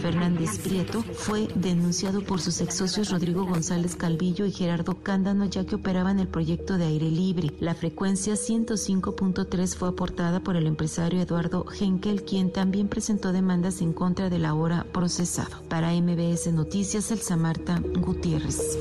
Fernández 0.00 0.58
Prieto 0.58 1.02
fue 1.02 1.48
denunciado 1.54 2.22
por 2.22 2.40
sus 2.40 2.60
ex 2.60 2.76
socios 2.76 3.10
Rodrigo 3.10 3.44
González 3.44 3.96
Calvillo 3.96 4.46
y 4.46 4.52
Gerardo 4.52 5.02
Cándano 5.02 5.46
ya 5.46 5.66
que 5.66 5.74
operaban 5.74 6.18
el 6.20 6.28
proyecto 6.28 6.78
de 6.78 6.86
aire 6.86 7.10
libre. 7.10 7.50
La 7.60 7.74
frecuencia 7.74 8.34
105.3 8.34 9.76
fue 9.76 9.88
aportada 9.88 10.40
por 10.40 10.56
el 10.56 10.66
empresario 10.66 11.20
Eduardo 11.20 11.66
Henkel, 11.78 12.22
quien 12.22 12.52
también 12.52 12.88
presentó 12.88 13.32
demandas 13.32 13.82
en 13.82 13.92
contra 13.92 14.30
de 14.30 14.38
la 14.38 14.54
hora 14.54 14.86
procesado. 14.92 15.62
Para 15.68 15.92
MBS 15.92 16.52
Noticias, 16.52 17.10
Elsa 17.10 17.36
Marta 17.36 17.80
Gutiérrez. 17.96 18.78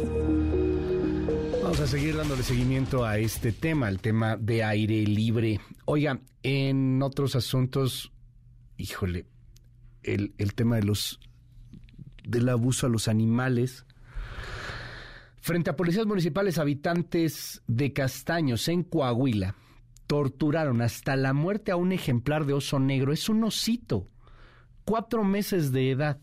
Vamos 1.63 1.79
a 1.79 1.87
seguir 1.87 2.15
dándole 2.15 2.43
seguimiento 2.43 3.05
a 3.05 3.17
este 3.17 3.51
tema, 3.51 3.89
el 3.89 3.99
tema 3.99 4.37
de 4.37 4.63
aire 4.63 5.05
libre. 5.05 5.59
Oiga, 5.85 6.19
en 6.43 7.01
otros 7.01 7.35
asuntos 7.35 8.11
híjole, 8.81 9.25
el, 10.03 10.33
el 10.37 10.53
tema 10.53 10.75
de 10.75 10.83
los 10.83 11.19
del 12.23 12.49
abuso 12.49 12.87
a 12.87 12.89
los 12.89 13.07
animales. 13.07 13.85
Frente 15.39 15.69
a 15.69 15.75
policías 15.75 16.05
municipales, 16.05 16.57
habitantes 16.57 17.63
de 17.67 17.93
Castaños, 17.93 18.67
en 18.67 18.83
Coahuila, 18.83 19.55
torturaron 20.07 20.81
hasta 20.81 21.15
la 21.15 21.33
muerte 21.33 21.71
a 21.71 21.75
un 21.75 21.91
ejemplar 21.91 22.45
de 22.45 22.53
oso 22.53 22.79
negro. 22.79 23.11
Es 23.11 23.27
un 23.27 23.43
osito, 23.43 24.07
cuatro 24.85 25.23
meses 25.23 25.71
de 25.71 25.91
edad. 25.91 26.19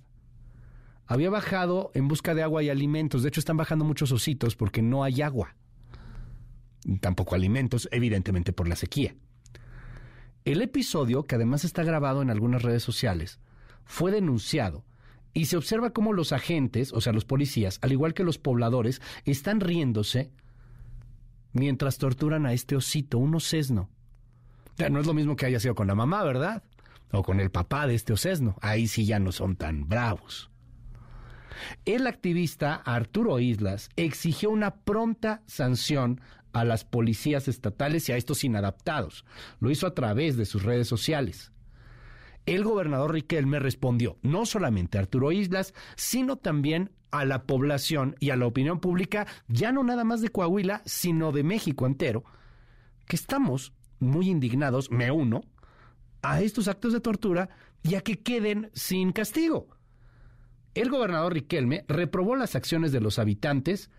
Había 1.06 1.30
bajado 1.30 1.90
en 1.94 2.06
busca 2.06 2.34
de 2.34 2.42
agua 2.42 2.62
y 2.62 2.68
alimentos. 2.68 3.22
De 3.22 3.28
hecho, 3.28 3.40
están 3.40 3.56
bajando 3.56 3.84
muchos 3.84 4.12
ositos 4.12 4.54
porque 4.54 4.82
no 4.82 5.02
hay 5.02 5.22
agua. 5.22 5.56
Tampoco 7.00 7.34
alimentos, 7.34 7.88
evidentemente 7.90 8.52
por 8.52 8.68
la 8.68 8.76
sequía. 8.76 9.16
El 10.48 10.62
episodio, 10.62 11.24
que 11.24 11.34
además 11.34 11.66
está 11.66 11.84
grabado 11.84 12.22
en 12.22 12.30
algunas 12.30 12.62
redes 12.62 12.82
sociales, 12.82 13.38
fue 13.84 14.10
denunciado 14.10 14.82
y 15.34 15.44
se 15.44 15.58
observa 15.58 15.90
cómo 15.90 16.14
los 16.14 16.32
agentes, 16.32 16.90
o 16.94 17.02
sea, 17.02 17.12
los 17.12 17.26
policías, 17.26 17.78
al 17.82 17.92
igual 17.92 18.14
que 18.14 18.24
los 18.24 18.38
pobladores, 18.38 19.02
están 19.26 19.60
riéndose 19.60 20.30
mientras 21.52 21.98
torturan 21.98 22.46
a 22.46 22.54
este 22.54 22.76
osito, 22.76 23.18
un 23.18 23.34
osesno. 23.34 23.90
no 24.90 25.00
es 25.00 25.06
lo 25.06 25.12
mismo 25.12 25.36
que 25.36 25.44
haya 25.44 25.60
sido 25.60 25.74
con 25.74 25.86
la 25.86 25.94
mamá, 25.94 26.24
¿verdad? 26.24 26.62
O 27.12 27.22
con 27.22 27.40
el 27.40 27.50
papá 27.50 27.86
de 27.86 27.94
este 27.94 28.14
osesno. 28.14 28.56
Ahí 28.62 28.88
sí 28.88 29.04
ya 29.04 29.18
no 29.18 29.32
son 29.32 29.54
tan 29.54 29.86
bravos. 29.86 30.50
El 31.84 32.06
activista 32.06 32.74
Arturo 32.74 33.38
Islas 33.38 33.90
exigió 33.96 34.48
una 34.48 34.76
pronta 34.76 35.42
sanción 35.44 36.22
a 36.52 36.64
las 36.64 36.84
policías 36.84 37.48
estatales 37.48 38.08
y 38.08 38.12
a 38.12 38.16
estos 38.16 38.44
inadaptados. 38.44 39.24
Lo 39.60 39.70
hizo 39.70 39.86
a 39.86 39.94
través 39.94 40.36
de 40.36 40.46
sus 40.46 40.62
redes 40.62 40.88
sociales. 40.88 41.52
El 42.46 42.64
gobernador 42.64 43.12
Riquelme 43.12 43.58
respondió 43.58 44.16
no 44.22 44.46
solamente 44.46 44.96
a 44.96 45.02
Arturo 45.02 45.32
Islas, 45.32 45.74
sino 45.96 46.36
también 46.36 46.90
a 47.10 47.24
la 47.24 47.44
población 47.44 48.16
y 48.20 48.30
a 48.30 48.36
la 48.36 48.46
opinión 48.46 48.80
pública, 48.80 49.26
ya 49.48 49.72
no 49.72 49.82
nada 49.82 50.04
más 50.04 50.20
de 50.20 50.30
Coahuila, 50.30 50.82
sino 50.84 51.32
de 51.32 51.42
México 51.42 51.86
entero, 51.86 52.24
que 53.06 53.16
estamos 53.16 53.72
muy 53.98 54.28
indignados, 54.28 54.90
me 54.90 55.10
uno, 55.10 55.42
a 56.22 56.40
estos 56.40 56.68
actos 56.68 56.92
de 56.92 57.00
tortura 57.00 57.48
y 57.82 57.94
a 57.94 58.00
que 58.00 58.20
queden 58.20 58.70
sin 58.74 59.12
castigo. 59.12 59.68
El 60.74 60.90
gobernador 60.90 61.32
Riquelme 61.32 61.84
reprobó 61.88 62.36
las 62.36 62.54
acciones 62.54 62.92
de 62.92 63.00
los 63.00 63.18
habitantes 63.18 63.90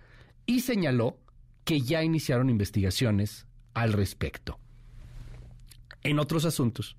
y 0.45 0.61
señaló 0.61 1.17
que 1.63 1.81
ya 1.81 2.03
iniciaron 2.03 2.49
investigaciones 2.49 3.45
al 3.73 3.93
respecto. 3.93 4.59
En 6.03 6.19
otros 6.19 6.45
asuntos, 6.45 6.97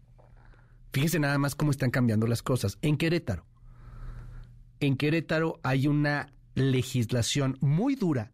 fíjese 0.93 1.19
nada 1.19 1.39
más 1.39 1.55
cómo 1.55 1.71
están 1.71 1.91
cambiando 1.91 2.27
las 2.27 2.43
cosas. 2.43 2.79
En 2.83 2.97
Querétaro, 2.97 3.45
en 4.81 4.97
Querétaro 4.97 5.61
hay 5.63 5.87
una 5.87 6.33
legislación 6.55 7.57
muy 7.61 7.95
dura 7.95 8.33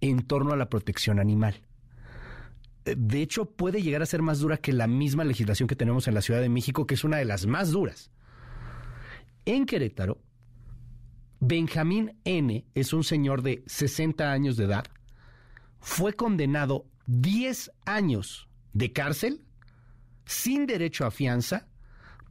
en 0.00 0.26
torno 0.26 0.52
a 0.52 0.56
la 0.56 0.68
protección 0.68 1.18
animal. 1.18 1.62
De 2.84 3.20
hecho, 3.20 3.46
puede 3.46 3.82
llegar 3.82 4.02
a 4.02 4.06
ser 4.06 4.22
más 4.22 4.38
dura 4.38 4.58
que 4.58 4.72
la 4.72 4.86
misma 4.86 5.24
legislación 5.24 5.68
que 5.68 5.74
tenemos 5.74 6.06
en 6.06 6.14
la 6.14 6.22
Ciudad 6.22 6.40
de 6.40 6.48
México, 6.48 6.86
que 6.86 6.94
es 6.94 7.02
una 7.02 7.16
de 7.16 7.24
las 7.24 7.46
más 7.46 7.72
duras. 7.72 8.10
En 9.44 9.66
Querétaro, 9.66 10.18
Benjamín 11.40 12.16
N. 12.24 12.64
es 12.74 12.92
un 12.92 13.04
señor 13.04 13.42
de 13.42 13.64
60 13.66 14.30
años 14.30 14.56
de 14.56 14.64
edad. 14.64 14.84
Fue 15.88 16.14
condenado 16.14 16.84
10 17.06 17.70
años 17.86 18.48
de 18.72 18.92
cárcel 18.92 19.44
sin 20.26 20.66
derecho 20.66 21.06
a 21.06 21.12
fianza 21.12 21.68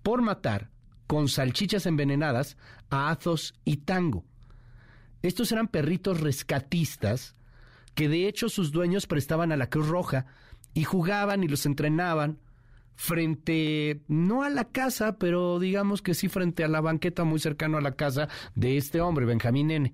por 0.03 0.21
matar 0.21 0.69
con 1.07 1.29
salchichas 1.29 1.85
envenenadas 1.85 2.57
a 2.89 3.09
Athos 3.09 3.55
y 3.63 3.77
Tango. 3.77 4.25
Estos 5.21 5.53
eran 5.53 5.69
perritos 5.69 6.19
rescatistas 6.19 7.37
que 7.95 8.09
de 8.09 8.27
hecho 8.27 8.49
sus 8.49 8.73
dueños 8.73 9.07
prestaban 9.07 9.53
a 9.53 9.57
la 9.57 9.69
Cruz 9.69 9.87
Roja 9.87 10.25
y 10.73 10.83
jugaban 10.83 11.41
y 11.41 11.47
los 11.47 11.65
entrenaban 11.65 12.39
frente, 12.93 14.03
no 14.09 14.43
a 14.43 14.49
la 14.49 14.65
casa, 14.65 15.17
pero 15.17 15.59
digamos 15.59 16.01
que 16.01 16.13
sí 16.13 16.27
frente 16.27 16.65
a 16.65 16.67
la 16.67 16.81
banqueta 16.81 17.23
muy 17.23 17.39
cercano 17.39 17.77
a 17.77 17.81
la 17.81 17.95
casa 17.95 18.27
de 18.53 18.75
este 18.75 18.99
hombre, 18.99 19.25
Benjamín 19.25 19.71
N. 19.71 19.93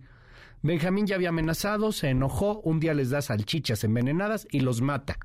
Benjamín 0.64 1.08
ya 1.08 1.16
había 1.16 1.30
amenazado, 1.30 1.92
se 1.92 2.10
enojó, 2.10 2.62
un 2.62 2.80
día 2.80 2.94
les 2.94 3.10
da 3.10 3.22
salchichas 3.22 3.84
envenenadas 3.84 4.48
y 4.52 4.60
los 4.60 4.82
mata. 4.82 5.18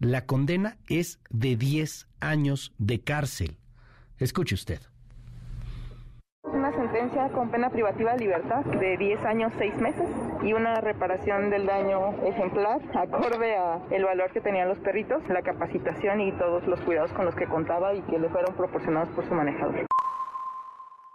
La 0.00 0.26
condena 0.26 0.76
es 0.88 1.20
de 1.30 1.56
10 1.56 2.08
años 2.20 2.74
de 2.78 3.00
cárcel. 3.00 3.58
Escuche 4.18 4.54
usted. 4.54 4.80
Una 6.42 6.72
sentencia 6.72 7.28
con 7.28 7.50
pena 7.50 7.70
privativa 7.70 8.12
de 8.14 8.18
libertad 8.18 8.64
de 8.64 8.96
10 8.96 9.24
años 9.24 9.52
6 9.58 9.76
meses 9.76 10.08
y 10.42 10.52
una 10.52 10.80
reparación 10.80 11.50
del 11.50 11.66
daño 11.66 12.12
ejemplar 12.24 12.80
acorde 12.94 13.56
a 13.56 13.78
el 13.90 14.04
valor 14.04 14.32
que 14.32 14.40
tenían 14.40 14.68
los 14.68 14.78
perritos, 14.78 15.22
la 15.28 15.42
capacitación 15.42 16.20
y 16.22 16.32
todos 16.32 16.66
los 16.66 16.80
cuidados 16.80 17.12
con 17.12 17.24
los 17.24 17.36
que 17.36 17.46
contaba 17.46 17.94
y 17.94 18.02
que 18.02 18.18
le 18.18 18.28
fueron 18.30 18.54
proporcionados 18.56 19.10
por 19.10 19.28
su 19.28 19.34
manejador. 19.34 19.86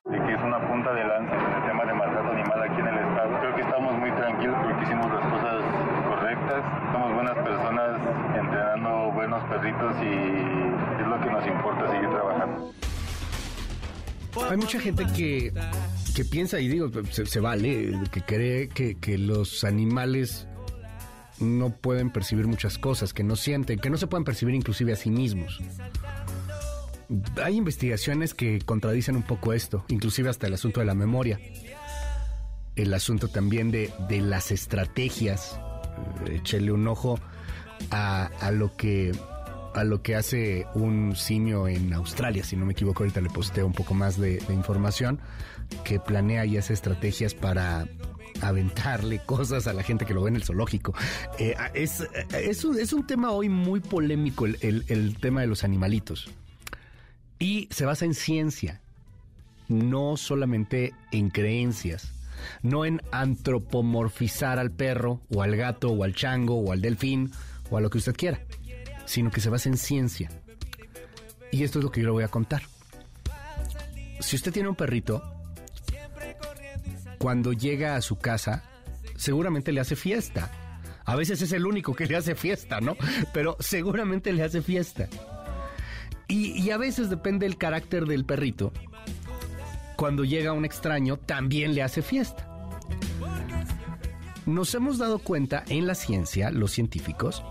De 0.06 0.22
que 0.22 0.34
es 0.34 0.42
una 0.44 0.60
punta 0.68 0.94
de 0.94 1.04
lanza 1.04 1.34
en 1.34 1.54
el 1.54 1.68
tema 1.68 1.86
de 1.86 1.94
maltrato 1.96 2.30
animal 2.30 2.62
aquí 2.62 2.80
en 2.80 2.88
el 2.88 2.98
estado. 3.00 3.40
Creo 3.40 3.56
que 3.56 3.62
estamos 3.62 3.94
muy 3.98 4.12
tranquilos 4.12 4.58
porque 4.62 4.75
hicimos 4.86 5.12
las 5.12 5.26
cosas 5.32 5.64
correctas. 6.08 6.64
Somos 6.92 7.14
buenas 7.14 7.36
personas 7.36 8.02
entrenando 8.36 9.12
buenos 9.14 9.44
perritos 9.50 9.96
y 10.02 11.02
es 11.02 11.08
lo 11.08 11.20
que 11.22 11.30
nos 11.32 11.48
importa 11.48 11.92
seguir 11.92 12.10
trabajando. 12.10 12.74
Hay 14.50 14.58
mucha 14.58 14.80
gente 14.80 15.06
que, 15.16 15.54
que 16.14 16.26
piensa, 16.26 16.60
y 16.60 16.68
digo, 16.68 16.92
se, 17.10 17.40
vale, 17.40 17.94
que 18.12 18.22
cree 18.22 18.68
que, 18.68 18.96
que 18.96 19.18
los 19.18 19.64
animales 19.64 20.48
no 21.40 21.70
pueden 21.70 22.10
percibir 22.12 22.46
muchas 22.46 22.78
cosas, 22.78 23.14
que 23.14 23.24
no 23.24 23.38
sienten, 23.38 23.80
que 23.80 23.90
no 23.90 23.98
se 23.98 24.08
pueden 24.08 24.26
percibir 24.26 24.54
inclusive 24.56 24.92
a 24.94 24.98
sí 24.98 25.10
mismos. 25.10 25.62
Hay 27.44 27.56
investigaciones 27.56 28.34
que 28.34 28.60
contradicen 28.60 29.16
un 29.16 29.24
poco 29.24 29.54
esto, 29.54 29.86
inclusive 29.88 30.30
hasta 30.30 30.48
el 30.48 30.54
asunto 30.54 30.82
de 30.82 30.86
la 30.86 30.96
memoria. 30.96 31.40
El 32.76 32.94
asunto 32.94 33.28
también 33.28 33.72
de, 33.72 33.94
de 34.10 34.22
las 34.22 34.52
estrategias. 34.52 35.60
Échele 36.30 36.72
un 36.72 36.88
ojo 36.88 37.20
a, 37.92 38.26
a 38.42 38.52
lo 38.52 38.76
que 38.76 39.14
a 39.76 39.84
lo 39.84 40.02
que 40.02 40.16
hace 40.16 40.66
un 40.74 41.16
simio 41.16 41.68
en 41.68 41.94
Australia, 41.94 42.44
si 42.44 42.56
no 42.56 42.66
me 42.66 42.72
equivoco, 42.72 43.04
ahorita 43.04 43.20
le 43.22 43.30
posteo 43.30 43.68
un 43.68 43.74
poco 43.74 43.94
más 43.94 44.18
de, 44.18 44.42
información, 44.50 45.20
que 45.84 46.00
planea 46.00 46.46
y 46.46 46.58
hace 46.58 46.74
estrategias 46.74 47.34
para 47.34 47.88
aventarle 48.42 49.20
cosas 49.26 49.68
a 49.68 49.74
la 49.74 49.84
gente 49.84 50.06
que 50.06 50.14
lo 50.14 50.24
ve 50.24 50.30
en 50.30 50.38
el 50.38 50.44
zoológico. 50.44 50.94
Eh, 51.40 51.56
es, 51.74 52.08
es, 52.32 52.64
un, 52.64 52.80
es, 52.80 52.94
un, 52.94 53.06
tema 53.06 53.32
hoy 53.32 53.50
muy 53.50 53.82
polémico 53.82 54.46
el, 54.46 54.86
el 54.88 55.18
tema 55.20 55.42
de 55.42 55.48
los 55.48 55.64
animalitos. 55.64 56.30
Y 57.38 57.68
se 57.70 57.86
basa 57.86 58.06
en 58.06 58.14
ciencia, 58.14 58.82
no 59.68 60.16
solamente 60.16 60.94
en 61.12 61.30
creencias, 61.30 62.14
no 62.62 62.86
en 62.86 63.02
antropomorfizar 63.12 64.60
al 64.60 64.72
perro 64.72 65.22
o 65.34 65.42
al 65.42 65.56
gato 65.56 65.90
o 65.90 66.04
al 66.04 66.14
chango 66.14 66.56
o 66.56 66.72
al 66.72 66.82
delfín 66.82 67.32
o 67.70 67.78
a 67.78 67.82
lo 67.82 67.90
que 67.90 67.98
usted 67.98 68.16
quiera 68.16 68.40
sino 69.06 69.32
que 69.32 69.42
se 69.42 69.50
basa 69.50 69.70
en 69.70 69.78
ciencia. 69.78 70.30
Y 71.52 71.64
esto 71.64 71.80
es 71.80 71.86
lo 71.86 71.92
que 71.92 72.02
yo 72.02 72.08
le 72.08 72.12
voy 72.12 72.24
a 72.24 72.28
contar. 72.28 72.64
Si 74.20 74.36
usted 74.36 74.52
tiene 74.52 74.70
un 74.70 74.76
perrito, 74.76 75.24
cuando 77.18 77.54
llega 77.54 77.96
a 77.96 78.02
su 78.02 78.18
casa, 78.18 78.64
seguramente 79.16 79.72
le 79.72 79.82
hace 79.82 79.96
fiesta. 79.96 80.52
A 81.06 81.16
veces 81.16 81.42
es 81.42 81.52
el 81.52 81.66
único 81.66 81.96
que 81.96 82.08
le 82.08 82.16
hace 82.16 82.36
fiesta, 82.36 82.82
¿no? 82.82 82.98
Pero 83.34 83.56
seguramente 83.60 84.34
le 84.34 84.44
hace 84.44 84.62
fiesta. 84.62 85.08
Y, 86.28 86.72
a 86.72 86.78
veces 86.78 87.12
depende 87.12 87.46
del 87.46 87.56
carácter 87.56 88.06
del 88.06 88.26
perrito. 88.26 88.74
Cuando 89.96 90.26
llega 90.26 90.54
un 90.54 90.66
extraño, 90.66 91.18
también 91.18 91.74
le 91.74 91.82
hace 91.82 92.02
fiesta. 92.02 92.48
Nos 94.46 94.76
hemos 94.76 94.98
dado 94.98 95.20
cuenta 95.20 95.64
en 95.70 95.88
la 95.88 95.96
ciencia, 95.96 96.52
los 96.52 96.72
científicos, 96.72 97.44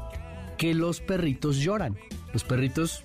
que 0.59 0.75
los 0.75 1.01
perritos 1.01 1.57
lloran. 1.57 1.97
Los 2.33 2.45
perritos 2.45 3.05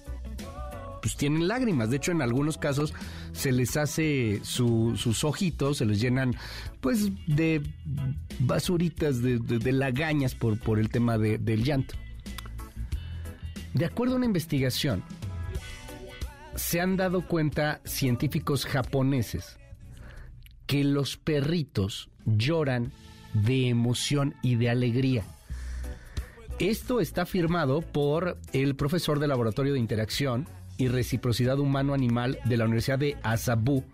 pues 1.02 1.16
tienen 1.16 1.48
lágrimas. 1.48 1.90
De 1.90 1.98
hecho, 1.98 2.12
en 2.12 2.22
algunos 2.22 2.58
casos 2.58 2.94
se 3.32 3.52
les 3.52 3.78
hace 3.78 4.42
sus 4.44 5.24
ojitos, 5.24 5.78
se 5.78 5.86
les 5.86 6.00
llenan 6.00 6.36
pues 6.82 7.10
de 7.26 7.62
basuritas, 8.40 9.22
de, 9.22 9.72
lagañas 9.72 10.36
por, 10.36 10.60
por 10.60 10.80
el 10.80 10.90
tema 10.90 11.18
del 11.18 11.64
llanto. 11.64 11.96
De 13.74 13.86
acuerdo 13.86 14.16
a 14.16 14.18
una 14.18 14.26
investigación, 14.26 15.04
se 16.60 16.82
han 16.82 16.98
dado 16.98 17.26
cuenta 17.26 17.80
científicos 17.86 18.66
japoneses 18.66 19.58
que 20.68 20.84
los 20.84 21.16
perritos 21.16 22.10
lloran 22.26 22.92
de 23.34 23.70
emoción 23.70 24.36
y 24.44 24.56
de 24.56 24.70
alegría. 24.70 25.24
Esto 26.60 27.00
está 27.00 27.26
firmado 27.26 27.82
por 27.82 28.38
el 28.52 28.76
profesor 28.76 29.20
del 29.20 29.30
Laboratorio 29.30 29.74
de 29.74 29.80
Interacción 29.80 30.48
y 30.78 30.90
Reciprocidad 30.90 31.58
Humano-Animal 31.58 32.40
de 32.44 32.58
la 32.58 32.66
Universidad 32.66 33.00
de 33.00 33.18
Asabu. 33.24 33.86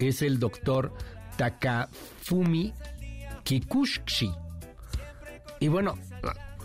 Es 0.00 0.20
el 0.20 0.40
doctor 0.40 0.92
Takafumi 1.36 2.74
Kikushi. 3.44 4.32
Y 5.60 5.68
bueno, 5.68 5.94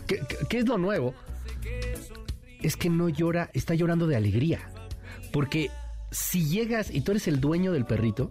¿qué, 0.08 0.58
es 0.58 0.66
lo 0.66 0.78
nuevo? 0.78 1.14
es 2.60 2.76
que 2.76 2.90
no 2.90 3.08
llora, 3.08 3.50
está 3.52 3.74
llorando 3.74 4.06
de 4.06 4.16
alegría. 4.16 4.73
Porque 5.34 5.72
si 6.12 6.46
llegas 6.46 6.94
y 6.94 7.00
tú 7.00 7.10
eres 7.10 7.26
el 7.26 7.40
dueño 7.40 7.72
del 7.72 7.84
perrito, 7.84 8.30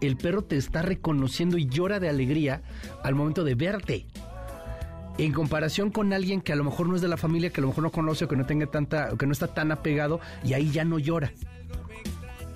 el 0.00 0.16
perro 0.16 0.44
te 0.44 0.56
está 0.56 0.80
reconociendo 0.80 1.58
y 1.58 1.66
llora 1.66 2.00
de 2.00 2.08
alegría 2.08 2.62
al 3.04 3.14
momento 3.14 3.44
de 3.44 3.54
verte. 3.54 4.06
En 5.18 5.34
comparación 5.34 5.90
con 5.90 6.14
alguien 6.14 6.40
que 6.40 6.54
a 6.54 6.56
lo 6.56 6.64
mejor 6.64 6.88
no 6.88 6.96
es 6.96 7.02
de 7.02 7.08
la 7.08 7.18
familia, 7.18 7.50
que 7.50 7.60
a 7.60 7.62
lo 7.62 7.68
mejor 7.68 7.84
no 7.84 7.92
conoce 7.92 8.24
o 8.24 8.28
que 8.28 8.36
no 8.36 8.46
tenga 8.46 8.64
tanta, 8.64 9.10
que 9.18 9.26
no 9.26 9.32
está 9.32 9.48
tan 9.48 9.72
apegado, 9.72 10.20
y 10.42 10.54
ahí 10.54 10.70
ya 10.70 10.86
no 10.86 10.98
llora. 10.98 11.30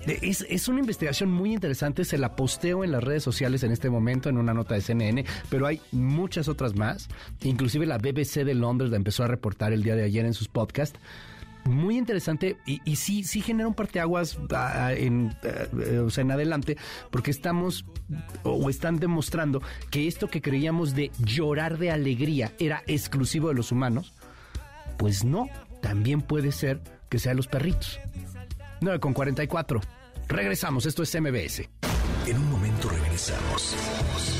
Es, 0.07 0.43
es, 0.49 0.67
una 0.67 0.79
investigación 0.79 1.29
muy 1.29 1.53
interesante, 1.53 2.03
se 2.03 2.17
la 2.17 2.35
posteo 2.35 2.83
en 2.83 2.91
las 2.91 3.03
redes 3.03 3.21
sociales 3.21 3.61
en 3.61 3.71
este 3.71 3.91
momento, 3.91 4.27
en 4.27 4.39
una 4.39 4.55
nota 4.55 4.73
de 4.73 4.81
CNN, 4.81 5.23
pero 5.51 5.67
hay 5.67 5.81
muchas 5.91 6.47
otras 6.47 6.75
más. 6.75 7.09
Inclusive 7.43 7.85
la 7.85 7.99
BBC 7.99 8.43
de 8.43 8.55
Londres 8.55 8.89
la 8.89 8.97
empezó 8.97 9.23
a 9.23 9.27
reportar 9.27 9.71
el 9.71 9.83
día 9.83 9.95
de 9.95 10.03
ayer 10.03 10.25
en 10.25 10.33
sus 10.33 10.47
podcasts 10.47 10.99
muy 11.65 11.97
interesante 11.97 12.57
y, 12.65 12.95
sí, 12.95 13.23
sí 13.23 13.41
genera 13.41 13.67
un 13.67 13.73
parteaguas 13.73 14.37
uh, 14.37 14.47
en, 14.89 15.35
uh, 15.73 16.05
o 16.05 16.09
sea, 16.09 16.23
en 16.23 16.31
adelante, 16.31 16.77
porque 17.09 17.31
estamos 17.31 17.85
o 18.43 18.69
están 18.69 18.97
demostrando 18.97 19.61
que 19.89 20.07
esto 20.07 20.27
que 20.27 20.41
creíamos 20.41 20.95
de 20.95 21.11
llorar 21.19 21.77
de 21.77 21.91
alegría 21.91 22.53
era 22.59 22.83
exclusivo 22.87 23.49
de 23.49 23.55
los 23.55 23.71
humanos, 23.71 24.13
pues 24.97 25.23
no, 25.23 25.47
también 25.81 26.21
puede 26.21 26.51
ser 26.51 26.81
que 27.09 27.19
sea 27.19 27.33
los 27.33 27.47
perritos. 27.47 27.99
9 28.81 28.99
con 28.99 29.13
44. 29.13 29.81
Regresamos, 30.27 30.85
esto 30.85 31.03
es 31.03 31.19
MBS. 31.19 31.69
En 32.27 32.37
un 32.37 32.51
momento 32.51 32.89
regresamos. 32.89 33.75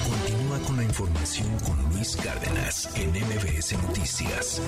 Continúa 0.08 0.60
con 0.60 0.78
la 0.78 0.84
información 0.84 1.48
con 1.66 1.78
Luis 1.92 2.16
Cárdenas 2.16 2.96
en 2.96 3.10
MBS 3.10 3.74
Noticias. 3.84 4.62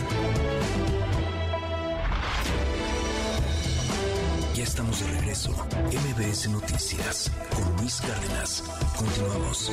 Ya 4.56 4.64
estamos 4.64 5.00
de 5.00 5.08
regreso. 5.20 5.52
MBS 5.52 6.48
Noticias 6.50 7.32
con 7.56 7.76
Luis 7.78 8.00
Cárdenas. 8.02 8.64
Continuamos. 8.96 9.72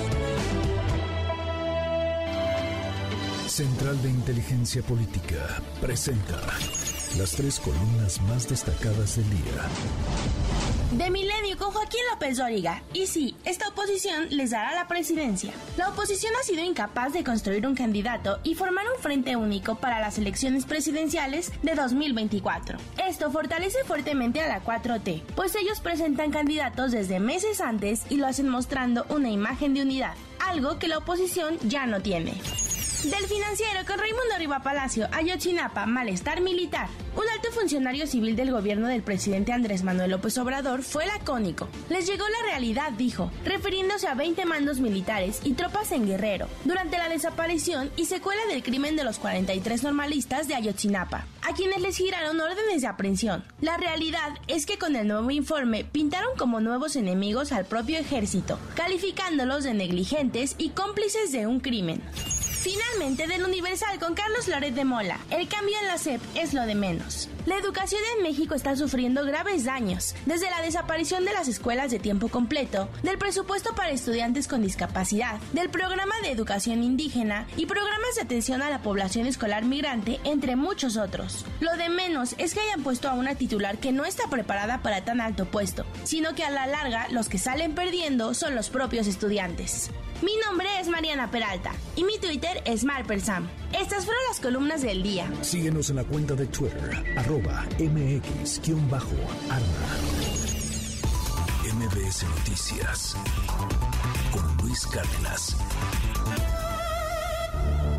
Central 3.47 4.00
de 4.00 4.09
Inteligencia 4.09 4.83
Política 4.83 5.60
presenta 5.83 6.41
las 7.17 7.33
tres 7.33 7.59
columnas 7.59 8.21
más 8.23 8.49
destacadas 8.49 9.17
del 9.17 9.29
día. 9.31 9.69
De 10.93 11.11
Milenio 11.11 11.57
con 11.57 11.71
Joaquín 11.73 12.01
López 12.13 12.39
Dóriga. 12.39 12.83
Y 12.93 13.07
sí, 13.07 13.37
esta 13.45 13.69
oposición 13.69 14.27
les 14.31 14.51
dará 14.51 14.75
la 14.75 14.89
presidencia. 14.89 15.53
La 15.77 15.89
oposición 15.89 16.33
ha 16.39 16.45
sido 16.45 16.63
incapaz 16.63 17.13
de 17.13 17.25
construir 17.25 17.67
un 17.67 17.75
candidato 17.75 18.39
y 18.43 18.55
formar 18.55 18.85
un 18.95 19.03
frente 19.03 19.37
único 19.37 19.77
para 19.77 20.01
las 20.01 20.19
elecciones 20.19 20.67
presidenciales 20.67 21.53
de 21.63 21.75
2024. 21.75 22.79
Esto 23.07 23.31
fortalece 23.31 23.79
fuertemente 23.85 24.41
a 24.41 24.49
la 24.49 24.63
4T, 24.63 25.23
pues 25.35 25.55
ellos 25.55 25.81
presentan 25.81 26.31
candidatos 26.31 26.93
desde 26.93 27.21
meses 27.21 27.61
antes 27.61 28.03
y 28.09 28.17
lo 28.17 28.27
hacen 28.27 28.49
mostrando 28.49 29.07
una 29.09 29.31
imagen 29.31 29.75
de 29.75 29.83
unidad, 29.83 30.15
algo 30.39 30.79
que 30.79 30.89
la 30.89 30.99
oposición 30.99 31.59
ya 31.63 31.87
no 31.87 32.01
tiene. 32.01 32.35
Del 33.05 33.27
financiero 33.27 33.81
con 33.87 33.99
Raimundo 33.99 34.37
Riva 34.37 34.61
Palacio, 34.61 35.09
Ayotzinapa, 35.11 35.87
malestar 35.87 36.43
militar. 36.43 36.91
Un 37.17 37.23
alto 37.35 37.51
funcionario 37.51 38.07
civil 38.07 38.37
del 38.37 38.51
gobierno 38.51 38.89
del 38.89 39.03
presidente 39.03 39.55
Andrés 39.55 39.83
Manuel 39.83 40.11
López 40.11 40.37
Obrador 40.37 40.83
fue 40.83 41.07
lacónico. 41.07 41.67
Les 41.89 42.07
llegó 42.07 42.25
la 42.29 42.51
realidad, 42.51 42.93
dijo, 42.93 43.33
refiriéndose 43.43 44.07
a 44.07 44.15
20 44.15 44.45
mandos 44.45 44.81
militares 44.81 45.41
y 45.45 45.55
tropas 45.55 45.93
en 45.93 46.07
Guerrero, 46.07 46.47
durante 46.67 46.99
la 46.99 47.09
desaparición 47.09 47.91
y 47.97 48.05
secuela 48.05 48.45
del 48.51 48.62
crimen 48.62 48.97
de 48.97 49.05
los 49.05 49.19
43 49.19 49.83
normalistas 49.83 50.47
de 50.47 50.57
Ayotzinapa, 50.57 51.27
a 51.41 51.55
quienes 51.55 51.81
les 51.81 51.97
giraron 51.97 52.39
órdenes 52.39 52.83
de 52.83 52.89
aprehensión. 52.89 53.43
La 53.62 53.79
realidad 53.79 54.35
es 54.47 54.67
que 54.67 54.79
con 54.79 54.95
el 54.95 55.09
nuevo 55.09 55.31
informe 55.31 55.85
pintaron 55.85 56.37
como 56.37 56.61
nuevos 56.61 56.97
enemigos 56.97 57.53
al 57.53 57.65
propio 57.65 57.99
ejército, 57.99 58.59
calificándolos 58.75 59.65
de 59.65 59.73
negligentes 59.73 60.55
y 60.59 60.69
cómplices 60.70 61.33
de 61.33 61.47
un 61.47 61.61
crimen. 61.61 62.03
Finalmente, 62.61 63.27
del 63.27 63.43
Universal 63.43 63.99
con 63.99 64.13
Carlos 64.13 64.47
Loret 64.47 64.75
de 64.75 64.85
Mola. 64.85 65.19
El 65.31 65.49
cambio 65.49 65.79
en 65.81 65.87
la 65.87 65.97
SEP 65.97 66.21
es 66.35 66.53
lo 66.53 66.67
de 66.67 66.75
menos. 66.75 67.31
La 67.47 67.57
educación 67.57 68.03
en 68.15 68.23
México 68.23 68.55
está 68.55 68.77
sufriendo 68.77 69.25
graves 69.25 69.65
daños, 69.65 70.15
desde 70.27 70.51
la 70.51 70.61
desaparición 70.61 71.25
de 71.25 71.33
las 71.33 71.49
escuelas 71.49 71.91
de 71.91 71.99
tiempo 71.99 72.29
completo, 72.29 72.91
del 73.03 73.17
presupuesto 73.17 73.75
para 73.75 73.93
estudiantes 73.93 74.47
con 74.47 74.61
discapacidad, 74.61 75.41
del 75.55 75.71
programa 75.71 76.15
de 76.21 76.33
educación 76.33 76.85
indígena 76.85 77.47
y 77.57 77.65
programas 77.65 78.17
de 78.17 78.23
atención 78.23 78.61
a 78.61 78.69
la 78.69 78.83
población 78.83 79.27
escolar 79.27 79.65
migrante, 79.65 80.21
entre 80.25 80.55
muchos 80.55 80.99
otros. 80.99 81.47
Lo 81.61 81.75
de 81.79 81.89
menos 81.89 82.35
es 82.37 82.53
que 82.53 82.61
hayan 82.61 82.83
puesto 82.83 83.09
a 83.09 83.15
una 83.15 83.37
titular 83.37 83.79
que 83.79 83.93
no 83.93 84.05
está 84.05 84.29
preparada 84.29 84.83
para 84.83 85.03
tan 85.03 85.23
alto 85.23 85.47
puesto, 85.47 85.87
sino 86.05 86.35
que 86.35 86.45
a 86.45 86.51
la 86.51 86.67
larga 86.67 87.09
los 87.09 87.31
que 87.31 87.39
salen 87.39 87.75
perdiendo 87.75 88.35
son 88.35 88.55
los 88.55 88.69
propios 88.69 89.07
estudiantes. 89.07 89.91
Mi 90.23 90.33
nombre 90.47 90.69
es 90.79 90.89
Mariana 90.89 91.31
Peralta 91.31 91.73
y 91.97 92.05
mi 92.05 92.19
Twitter 92.19 92.63
es 92.67 92.85
Marpersam. 92.85 93.49
Estas 93.73 94.05
fueron 94.05 94.23
las 94.29 94.39
columnas 94.39 94.83
del 94.83 95.03
día. 95.03 95.31
Síguenos 95.41 95.89
en 95.89 95.97
la 95.97 96.05
cuenta 96.05 96.35
de 96.35 96.47
Twitter, 96.47 97.15
arroba 97.17 97.65
mx-arma. 97.79 99.01
MBS 101.73 102.25
Noticias 102.25 103.17
con 104.31 104.57
Luis 104.59 104.87
Cárdenas. 104.89 105.57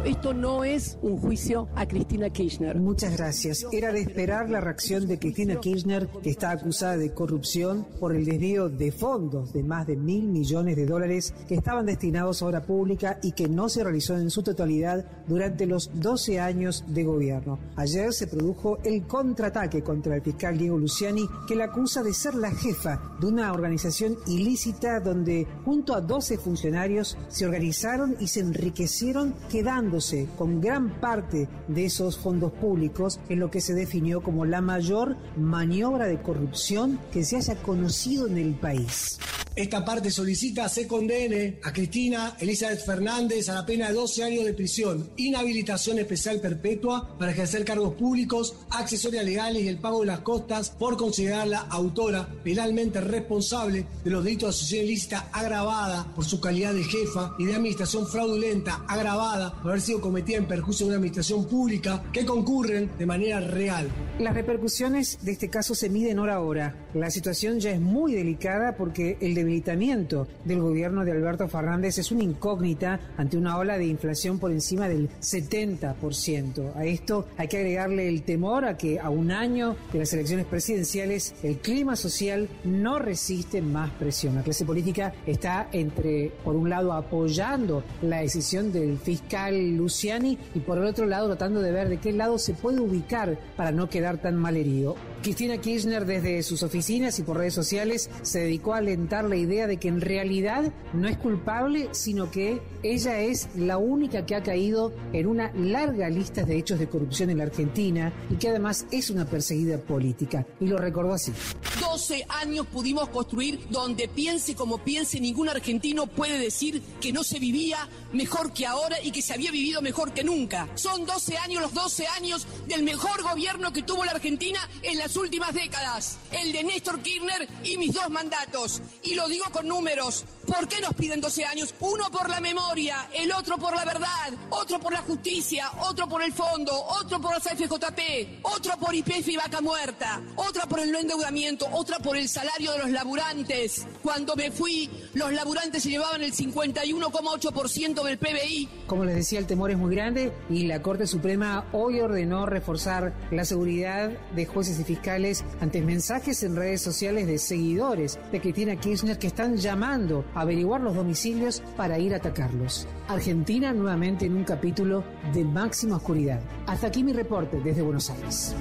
Esto 0.03 0.33
no 0.33 0.63
es 0.63 0.97
un 1.03 1.19
juicio 1.19 1.69
a 1.75 1.88
Cristina 1.88 2.31
Kirchner. 2.31 2.75
Muchas 2.80 3.15
gracias. 3.15 3.67
Era 3.71 3.91
de 3.91 4.01
esperar 4.01 4.49
la 4.49 4.59
reacción 4.59 5.07
de 5.07 5.19
Cristina 5.19 5.59
Kirchner, 5.59 6.07
que 6.23 6.31
está 6.31 6.49
acusada 6.49 6.97
de 6.97 7.13
corrupción 7.13 7.85
por 7.99 8.15
el 8.15 8.25
desvío 8.25 8.67
de 8.67 8.91
fondos 8.91 9.53
de 9.53 9.61
más 9.61 9.85
de 9.85 9.95
mil 9.95 10.23
millones 10.23 10.75
de 10.75 10.88
dólares 10.88 11.35
que 11.47 11.53
estaban 11.53 11.85
destinados 11.85 12.41
a 12.41 12.47
obra 12.47 12.63
pública 12.63 13.19
y 13.21 13.33
que 13.33 13.47
no 13.47 13.69
se 13.69 13.83
realizó 13.83 14.17
en 14.17 14.31
su 14.31 14.41
totalidad 14.41 15.05
durante 15.27 15.67
los 15.67 15.91
12 15.93 16.39
años 16.39 16.83
de 16.88 17.03
gobierno. 17.03 17.59
Ayer 17.75 18.11
se 18.11 18.25
produjo 18.25 18.80
el 18.83 19.05
contraataque 19.05 19.83
contra 19.83 20.15
el 20.15 20.23
fiscal 20.23 20.57
Diego 20.57 20.80
Luciani, 20.80 21.30
que 21.47 21.55
la 21.55 21.65
acusa 21.65 22.01
de 22.01 22.15
ser 22.15 22.33
la 22.33 22.49
jefa 22.49 22.99
de 23.19 23.27
una 23.27 23.53
organización 23.53 24.17
ilícita 24.25 24.99
donde 24.99 25.45
junto 25.63 25.93
a 25.93 26.01
12 26.01 26.39
funcionarios 26.39 27.19
se 27.27 27.45
organizaron 27.45 28.15
y 28.19 28.25
se 28.25 28.39
enriquecieron 28.39 29.35
quedando 29.51 29.90
con 30.37 30.61
gran 30.61 31.01
parte 31.01 31.49
de 31.67 31.85
esos 31.85 32.17
fondos 32.17 32.53
públicos 32.53 33.19
en 33.27 33.39
lo 33.39 33.51
que 33.51 33.59
se 33.59 33.73
definió 33.73 34.21
como 34.21 34.45
la 34.45 34.61
mayor 34.61 35.17
maniobra 35.35 36.07
de 36.07 36.21
corrupción 36.21 36.97
que 37.11 37.25
se 37.25 37.37
haya 37.37 37.61
conocido 37.61 38.27
en 38.27 38.37
el 38.37 38.53
país. 38.53 39.19
Esta 39.53 39.83
parte 39.83 40.09
solicita 40.09 40.69
se 40.69 40.87
condene 40.87 41.59
a 41.63 41.73
Cristina 41.73 42.37
Elizabeth 42.39 42.85
Fernández 42.85 43.49
a 43.49 43.55
la 43.55 43.65
pena 43.65 43.89
de 43.89 43.95
12 43.95 44.23
años 44.23 44.45
de 44.45 44.53
prisión, 44.53 45.09
inhabilitación 45.17 45.99
especial 45.99 46.39
perpetua 46.39 47.17
para 47.19 47.33
ejercer 47.33 47.65
cargos 47.65 47.95
públicos, 47.95 48.55
accesorias 48.69 49.25
legales 49.25 49.63
y 49.63 49.67
el 49.67 49.77
pago 49.77 49.99
de 49.99 50.05
las 50.05 50.21
costas 50.21 50.69
por 50.69 50.95
considerarla 50.95 51.67
autora 51.69 52.29
penalmente 52.45 53.01
responsable 53.01 53.85
de 54.05 54.09
los 54.09 54.23
delitos 54.23 54.47
de 54.47 54.49
asociación 54.51 54.85
ilícita 54.85 55.29
agravada 55.33 56.13
por 56.15 56.23
su 56.23 56.39
calidad 56.39 56.73
de 56.73 56.85
jefa 56.85 57.35
y 57.37 57.43
de 57.43 57.55
administración 57.55 58.07
fraudulenta 58.07 58.85
agravada 58.87 59.53
por 59.61 59.71
haber 59.71 59.80
sido 59.81 60.01
cometida 60.01 60.37
en 60.37 60.47
perjuicio 60.47 60.85
de 60.85 60.91
una 60.91 60.97
administración 60.97 61.45
pública 61.45 62.03
que 62.13 62.25
concurren 62.25 62.89
de 62.97 63.05
manera 63.05 63.39
real. 63.39 63.89
Las 64.19 64.33
repercusiones 64.33 65.19
de 65.21 65.31
este 65.31 65.49
caso 65.49 65.75
se 65.75 65.89
miden 65.89 66.19
hora 66.19 66.35
a 66.35 66.39
hora. 66.41 66.75
La 66.93 67.09
situación 67.09 67.59
ya 67.59 67.71
es 67.71 67.81
muy 67.81 68.13
delicada 68.13 68.75
porque 68.75 69.17
el 69.21 69.33
debilitamiento 69.33 70.27
del 70.45 70.61
gobierno 70.61 71.03
de 71.05 71.11
Alberto 71.11 71.47
Fernández 71.47 71.97
es 71.97 72.11
una 72.11 72.23
incógnita 72.23 72.99
ante 73.17 73.37
una 73.37 73.57
ola 73.57 73.77
de 73.77 73.85
inflación 73.85 74.39
por 74.39 74.51
encima 74.51 74.87
del 74.87 75.09
70%. 75.19 76.75
A 76.75 76.85
esto 76.85 77.27
hay 77.37 77.47
que 77.47 77.57
agregarle 77.57 78.07
el 78.07 78.23
temor 78.23 78.65
a 78.65 78.77
que 78.77 78.99
a 78.99 79.09
un 79.09 79.31
año 79.31 79.75
de 79.91 79.99
las 79.99 80.13
elecciones 80.13 80.45
presidenciales 80.45 81.33
el 81.43 81.57
clima 81.57 81.95
social 81.95 82.49
no 82.63 82.99
resiste 82.99 83.61
más 83.61 83.91
presión. 83.91 84.35
La 84.35 84.43
clase 84.43 84.65
política 84.65 85.13
está 85.25 85.69
entre, 85.71 86.31
por 86.43 86.55
un 86.55 86.69
lado, 86.69 86.93
apoyando 86.93 87.83
la 88.01 88.19
decisión 88.19 88.71
del 88.71 88.97
fiscal 88.97 89.70
Luciani 89.72 90.38
y 90.53 90.59
por 90.59 90.77
el 90.77 90.85
otro 90.85 91.06
lado 91.06 91.27
tratando 91.27 91.61
de 91.61 91.72
ver 91.72 91.90
de 91.90 92.00
qué 92.00 92.11
lado 92.11 92.38
se 92.38 92.53
puede 92.53 92.80
ubicar 92.80 93.40
para 93.56 93.72
no 93.72 93.90
quedar 93.90 94.22
tan 94.22 94.35
mal 94.35 94.58
herido. 94.58 94.95
Cristina 95.22 95.58
Kirchner 95.58 96.06
desde 96.06 96.41
sus 96.41 96.64
oficinas 96.64 97.19
y 97.19 97.24
por 97.24 97.38
redes 97.38 97.53
sociales 97.53 98.09
se 98.24 98.40
dedicó 98.40 98.74
a 98.74 98.77
alentar 98.77 99.25
la 99.25 99.35
idea 99.35 99.67
de 99.67 99.77
que 99.77 99.88
en 99.88 100.01
realidad 100.01 100.74
no 100.93 101.08
es 101.08 101.17
culpable, 101.17 101.90
sino 101.91 102.32
que 102.32 102.59
ella 102.82 103.22
es 103.22 103.50
la 103.56 103.77
única 103.77 104.25
que 104.25 104.35
ha 104.35 104.41
caído 104.41 104.93
en 105.14 105.27
una 105.27 105.51
larga 105.53 106.09
lista 106.09 106.43
de 106.43 106.58
hechos 106.58 106.80
de 106.80 106.90
corrupción 106.90 107.30
en 107.30 107.38
la 107.38 107.43
Argentina 107.43 108.11
y 108.30 108.35
que 108.35 108.50
además 108.50 108.88
es 108.91 109.09
una 109.09 109.25
perseguida 109.25 109.77
política. 109.77 110.45
Y 110.59 110.66
lo 110.66 110.77
recordó 110.77 111.14
así. 111.14 111.32
12 111.80 112.25
años 112.30 112.66
pudimos 112.67 113.09
construir 113.09 113.59
donde 113.69 114.08
piense 114.08 114.56
como 114.56 114.80
piense, 114.80 115.19
ningún 115.19 115.50
argentino 115.50 116.08
puede 116.08 116.40
decir 116.40 116.82
que 117.00 117.11
no 117.11 117.24
se 117.24 117.40
vivía 117.40 117.88
mejor 118.14 118.53
que 118.53 118.66
ahora 118.66 118.98
y 119.03 119.11
que 119.11 119.22
se 119.22 119.33
había 119.33 119.51
vivido 119.51 119.60
mejor 119.81 120.14
que 120.14 120.23
nunca. 120.23 120.67
Son 120.75 121.06
12 121.06 121.38
años, 121.38 121.61
los 121.61 121.73
12 121.73 122.07
años 122.07 122.48
del 122.67 122.83
mejor 122.83 123.22
gobierno 123.22 123.72
que 123.72 123.83
tuvo 123.83 124.03
la 124.03 124.11
Argentina 124.11 124.59
en 124.81 124.98
las 124.98 125.15
últimas 125.15 125.53
décadas, 125.53 126.17
el 126.31 126.51
de 126.51 126.64
Néstor 126.64 127.01
Kirchner 127.01 127.48
y 127.64 127.77
mis 127.77 127.93
dos 127.93 128.09
mandatos. 128.09 128.81
Y 129.03 129.14
lo 129.14 129.27
digo 129.27 129.45
con 129.51 129.67
números. 129.67 130.25
¿Por 130.48 130.67
qué 130.67 130.81
nos 130.81 130.95
piden 130.95 131.22
12 131.22 131.45
años? 131.45 131.73
Uno 131.80 132.09
por 132.09 132.30
la 132.30 132.40
memoria, 132.40 133.09
el 133.14 133.31
otro 133.31 133.57
por 133.57 133.75
la 133.75 133.85
verdad, 133.85 134.33
otro 134.49 134.80
por 134.80 134.93
la 134.93 135.01
justicia, 135.01 135.72
otro 135.81 136.07
por 136.07 136.23
el 136.23 136.33
fondo, 136.33 136.73
otro 136.73 137.22
por 137.22 137.31
la 137.31 137.40
CFJP, 137.40 138.40
otro 138.43 138.77
por 138.77 138.95
IPF 138.95 139.27
y 139.27 139.38
vaca 139.38 139.61
muerta, 139.61 140.22
otra 140.35 140.65
por 140.65 140.80
el 140.80 140.91
no 140.91 140.99
endeudamiento, 140.99 141.67
otra 141.72 141.99
por 141.99 142.17
el 142.17 142.27
salario 142.27 142.72
de 142.72 142.80
los 142.80 142.90
laburantes. 142.90 143.85
Cuando 144.01 144.35
me 144.35 144.49
fui, 144.51 144.90
los 145.14 145.31
laburantes 145.31 145.83
se 145.83 145.90
llevaban 145.90 146.23
el 146.23 146.33
51,8% 146.33 148.03
del 148.03 148.17
PBI. 148.17 148.69
Como 148.88 149.06
les 149.06 149.15
decía, 149.15 149.40
el 149.40 149.45
temor 149.51 149.69
es 149.69 149.77
muy 149.77 149.93
grande 149.93 150.31
y 150.49 150.65
la 150.65 150.81
Corte 150.81 151.05
Suprema 151.05 151.65
hoy 151.73 151.99
ordenó 151.99 152.45
reforzar 152.45 153.13
la 153.31 153.43
seguridad 153.43 154.09
de 154.33 154.45
jueces 154.45 154.80
y 154.80 154.85
fiscales 154.85 155.43
ante 155.59 155.81
mensajes 155.81 156.41
en 156.43 156.55
redes 156.55 156.80
sociales 156.80 157.27
de 157.27 157.38
seguidores 157.38 158.17
de 158.31 158.39
Cristina 158.39 158.77
Kirchner 158.77 159.19
que 159.19 159.27
están 159.27 159.57
llamando 159.57 160.23
a 160.35 160.41
averiguar 160.41 160.80
los 160.80 160.95
domicilios 160.95 161.61
para 161.75 161.99
ir 161.99 162.13
a 162.13 162.17
atacarlos. 162.17 162.88
Argentina 163.09 163.73
nuevamente 163.73 164.25
en 164.25 164.38
un 164.38 164.45
capítulo 164.45 165.03
de 165.33 165.43
máxima 165.43 165.97
oscuridad. 165.97 166.39
Hasta 166.65 166.88
aquí 166.88 167.03
mi 167.03 167.11
reporte 167.11 167.59
desde 167.61 167.81
Buenos 167.81 168.09
Aires. 168.09 168.55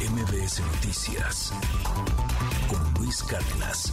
MBS 0.00 0.62
Noticias 0.74 1.52
con 2.68 2.94
Luis 2.94 3.22
Cárdenas. 3.22 3.92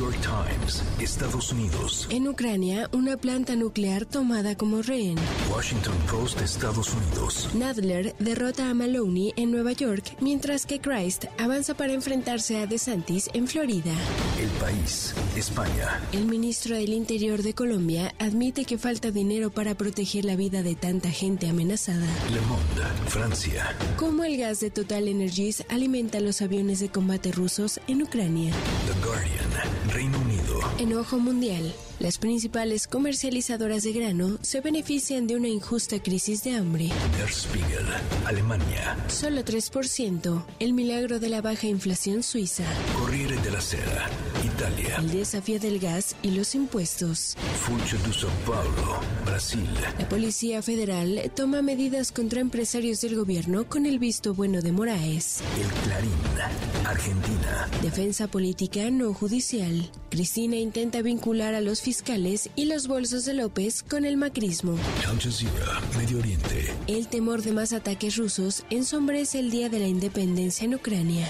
York 0.00 0.16
Times, 0.22 0.82
Estados 0.98 1.52
Unidos. 1.52 2.06
En 2.08 2.26
Ucrania, 2.26 2.88
una 2.90 3.18
planta 3.18 3.54
nuclear 3.54 4.06
tomada 4.06 4.56
como 4.56 4.80
rehén. 4.80 5.18
Washington 5.54 5.94
Post, 6.10 6.40
Estados 6.40 6.94
Unidos. 6.94 7.50
Nadler 7.54 8.14
derrota 8.18 8.70
a 8.70 8.72
Maloney 8.72 9.34
en 9.36 9.50
Nueva 9.50 9.72
York, 9.72 10.16
mientras 10.20 10.64
que 10.64 10.80
Christ 10.80 11.26
avanza 11.36 11.74
para 11.74 11.92
enfrentarse 11.92 12.56
a 12.56 12.66
DeSantis 12.66 13.28
en 13.34 13.46
Florida. 13.46 13.92
El 14.40 14.48
país, 14.58 15.14
España. 15.36 16.00
El 16.12 16.24
ministro 16.24 16.76
del 16.76 16.94
Interior 16.94 17.42
de 17.42 17.52
Colombia 17.52 18.14
admite 18.18 18.64
que 18.64 18.78
falta 18.78 19.10
dinero 19.10 19.50
para 19.50 19.74
proteger 19.74 20.24
la 20.24 20.34
vida 20.34 20.62
de 20.62 20.76
tanta 20.76 21.10
gente 21.10 21.46
amenazada. 21.46 22.06
Le 22.32 22.40
Monde, 22.40 22.88
Francia. 23.08 23.76
Cómo 23.98 24.24
el 24.24 24.38
gas 24.38 24.60
de 24.60 24.70
Total 24.70 25.08
Energies 25.08 25.62
alimenta 25.68 26.20
los 26.20 26.40
aviones 26.40 26.80
de 26.80 26.88
combate 26.88 27.32
rusos 27.32 27.80
en 27.86 28.00
Ucrania. 28.00 28.54
The 28.86 29.06
Guardian, 29.06 29.89
Reino 29.92 30.18
Unido. 30.20 30.60
Enojo 30.78 31.18
mundial. 31.18 31.74
Las 32.00 32.16
principales 32.16 32.86
comercializadoras 32.86 33.82
de 33.82 33.92
grano 33.92 34.38
se 34.40 34.62
benefician 34.62 35.26
de 35.26 35.36
una 35.36 35.48
injusta 35.48 36.02
crisis 36.02 36.42
de 36.42 36.56
hambre. 36.56 36.88
Der 37.18 37.28
Spiegel, 37.30 37.84
Alemania. 38.24 38.96
Solo 39.08 39.44
3%. 39.44 40.46
El 40.60 40.72
milagro 40.72 41.20
de 41.20 41.28
la 41.28 41.42
baja 41.42 41.66
inflación 41.66 42.22
suiza. 42.22 42.64
Corriere 42.98 43.36
della 43.42 43.60
Sera, 43.60 44.08
Italia. 44.42 44.96
El 44.96 45.10
desafío 45.10 45.60
del 45.60 45.78
gas 45.78 46.16
y 46.22 46.30
los 46.30 46.54
impuestos. 46.54 47.36
Funcho 47.60 47.98
de 47.98 48.14
São 48.14 48.30
Paulo, 48.46 49.00
Brasil. 49.26 49.68
La 49.98 50.08
Policía 50.08 50.62
Federal 50.62 51.30
toma 51.36 51.60
medidas 51.60 52.12
contra 52.12 52.40
empresarios 52.40 53.02
del 53.02 53.14
gobierno 53.14 53.68
con 53.68 53.84
el 53.84 53.98
visto 53.98 54.32
bueno 54.32 54.62
de 54.62 54.72
Moraes. 54.72 55.42
El 55.60 55.68
Clarín, 55.82 56.12
Argentina. 56.86 57.68
Defensa 57.82 58.26
política 58.26 58.90
no 58.90 59.12
judicial. 59.12 59.90
Cristina 60.08 60.56
intenta 60.56 61.02
vincular 61.02 61.54
a 61.54 61.60
los 61.60 61.82
fiscales 61.90 62.50
y 62.54 62.66
los 62.66 62.86
bolsos 62.86 63.24
de 63.24 63.34
López 63.34 63.82
con 63.82 64.04
el 64.04 64.16
macrismo. 64.16 64.78
Al 65.08 65.18
Jazeera, 65.18 65.80
Medio 65.98 66.18
Oriente. 66.18 66.72
El 66.86 67.08
temor 67.08 67.42
de 67.42 67.50
más 67.50 67.72
ataques 67.72 68.16
rusos 68.16 68.62
ensombrece 68.70 69.40
el 69.40 69.50
día 69.50 69.68
de 69.68 69.80
la 69.80 69.88
independencia 69.88 70.66
en 70.66 70.76
Ucrania. 70.76 71.26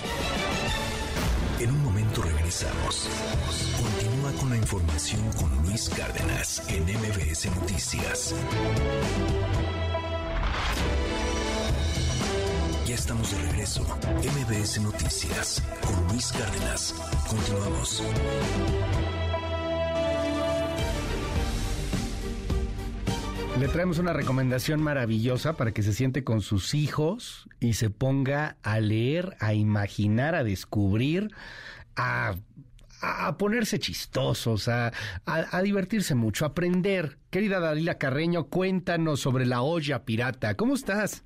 En 1.61 1.71
un 1.71 1.83
momento 1.83 2.21
regresamos. 2.21 3.09
Continúa 3.81 4.33
con 4.39 4.51
la 4.51 4.57
información 4.59 5.23
con 5.39 5.51
Luis 5.63 5.89
Cárdenas 5.89 6.63
en 6.69 6.83
MBS 6.83 7.47
Noticias. 7.59 8.35
Ya 12.87 12.95
estamos 12.95 13.31
de 13.31 13.39
regreso. 13.49 13.83
MBS 14.37 14.83
Noticias 14.83 15.63
con 15.81 16.07
Luis 16.09 16.31
Cárdenas. 16.33 16.95
Continuamos. 17.31 18.03
Le 23.59 23.69
traemos 23.69 23.99
una 23.99 24.13
recomendación 24.13 24.81
maravillosa 24.81 25.57
para 25.57 25.73
que 25.73 25.83
se 25.83 25.93
siente 25.93 26.25
con 26.25 26.41
sus 26.41 26.75
hijos 26.75 27.49
y 27.59 27.75
se 27.75 27.91
ponga 27.91 28.57
a 28.63 28.81
leer, 28.81 29.37
a 29.41 29.53
imaginar, 29.55 30.35
a 30.35 30.45
descubrir, 30.45 31.29
a, 31.97 32.35
ponerse 33.39 33.79
chistosos, 33.79 34.69
a, 34.69 34.93
a, 35.27 35.57
a, 35.57 35.63
divertirse 35.63 36.15
mucho, 36.15 36.45
a 36.45 36.49
aprender. 36.49 37.19
Querida 37.31 37.61
Dalila 37.61 37.99
Carreño, 37.99 38.45
cuéntanos 38.45 39.21
sobre 39.21 39.45
la 39.45 39.63
olla 39.63 40.05
pirata. 40.05 40.57
¿Cómo 40.57 40.75
estás? 40.75 41.25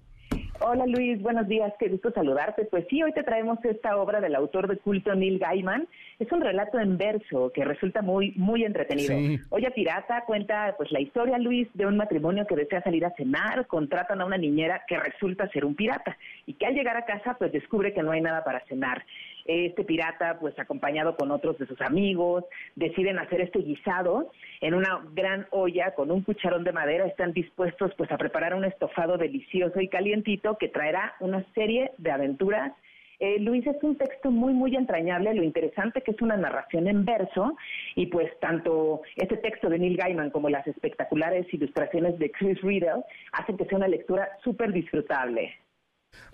Hola 0.60 0.86
Luis, 0.86 1.20
buenos 1.20 1.46
días, 1.46 1.72
qué 1.78 1.88
gusto 1.88 2.10
saludarte. 2.12 2.64
Pues 2.64 2.86
sí, 2.88 3.02
hoy 3.02 3.12
te 3.12 3.22
traemos 3.22 3.58
esta 3.64 3.96
obra 3.96 4.20
del 4.20 4.34
autor 4.34 4.68
de 4.68 4.78
culto 4.78 5.14
Neil 5.14 5.38
Gaiman. 5.38 5.86
Es 6.18 6.30
un 6.30 6.40
relato 6.40 6.78
en 6.78 6.96
verso 6.96 7.50
que 7.52 7.64
resulta 7.64 8.02
muy 8.02 8.32
muy 8.36 8.64
entretenido. 8.64 9.16
Sí. 9.16 9.40
Olla 9.50 9.70
Pirata 9.70 10.24
cuenta 10.26 10.74
pues 10.76 10.92
la 10.92 11.00
historia, 11.00 11.38
Luis, 11.38 11.68
de 11.74 11.86
un 11.86 11.96
matrimonio 11.96 12.46
que 12.46 12.56
desea 12.56 12.82
salir 12.82 13.04
a 13.04 13.14
cenar, 13.16 13.66
contratan 13.66 14.20
a 14.20 14.26
una 14.26 14.38
niñera 14.38 14.84
que 14.86 14.98
resulta 14.98 15.48
ser 15.48 15.64
un 15.64 15.74
pirata 15.74 16.16
y 16.46 16.54
que 16.54 16.66
al 16.66 16.74
llegar 16.74 16.96
a 16.96 17.04
casa 17.04 17.36
pues 17.38 17.52
descubre 17.52 17.92
que 17.92 18.02
no 18.02 18.12
hay 18.12 18.20
nada 18.20 18.44
para 18.44 18.64
cenar. 18.66 19.04
Este 19.46 19.84
pirata, 19.84 20.38
pues 20.40 20.58
acompañado 20.58 21.16
con 21.16 21.30
otros 21.30 21.58
de 21.58 21.66
sus 21.66 21.80
amigos, 21.82 22.44
deciden 22.76 23.18
hacer 23.18 23.42
este 23.42 23.58
guisado 23.58 24.30
en 24.60 24.72
una 24.72 25.02
gran 25.12 25.46
olla 25.50 25.94
con 25.94 26.10
un 26.10 26.22
cucharón 26.22 26.64
de 26.64 26.72
madera. 26.72 27.06
Están 27.06 27.32
dispuestos 27.32 27.92
pues 27.96 28.10
a 28.10 28.16
preparar 28.16 28.54
un 28.54 28.64
estofado 28.64 29.18
delicioso 29.18 29.80
y 29.80 29.88
calientito 29.88 30.56
que 30.56 30.68
traerá 30.68 31.14
una 31.20 31.44
serie 31.54 31.92
de 31.98 32.10
aventuras 32.10 32.72
eh, 33.18 33.38
Luis 33.40 33.66
es 33.66 33.82
un 33.82 33.96
texto 33.96 34.30
muy, 34.30 34.52
muy 34.52 34.74
entrañable, 34.76 35.34
lo 35.34 35.42
interesante 35.42 36.00
que 36.02 36.12
es 36.12 36.22
una 36.22 36.36
narración 36.36 36.88
en 36.88 37.04
verso 37.04 37.56
y 37.94 38.06
pues 38.06 38.30
tanto 38.40 39.02
este 39.16 39.36
texto 39.36 39.68
de 39.68 39.78
Neil 39.78 39.96
Gaiman 39.96 40.30
como 40.30 40.48
las 40.48 40.66
espectaculares 40.66 41.46
ilustraciones 41.52 42.18
de 42.18 42.30
Chris 42.30 42.60
Riddle 42.62 43.04
hacen 43.32 43.56
que 43.56 43.64
sea 43.66 43.78
una 43.78 43.88
lectura 43.88 44.28
súper 44.42 44.72
disfrutable. 44.72 45.63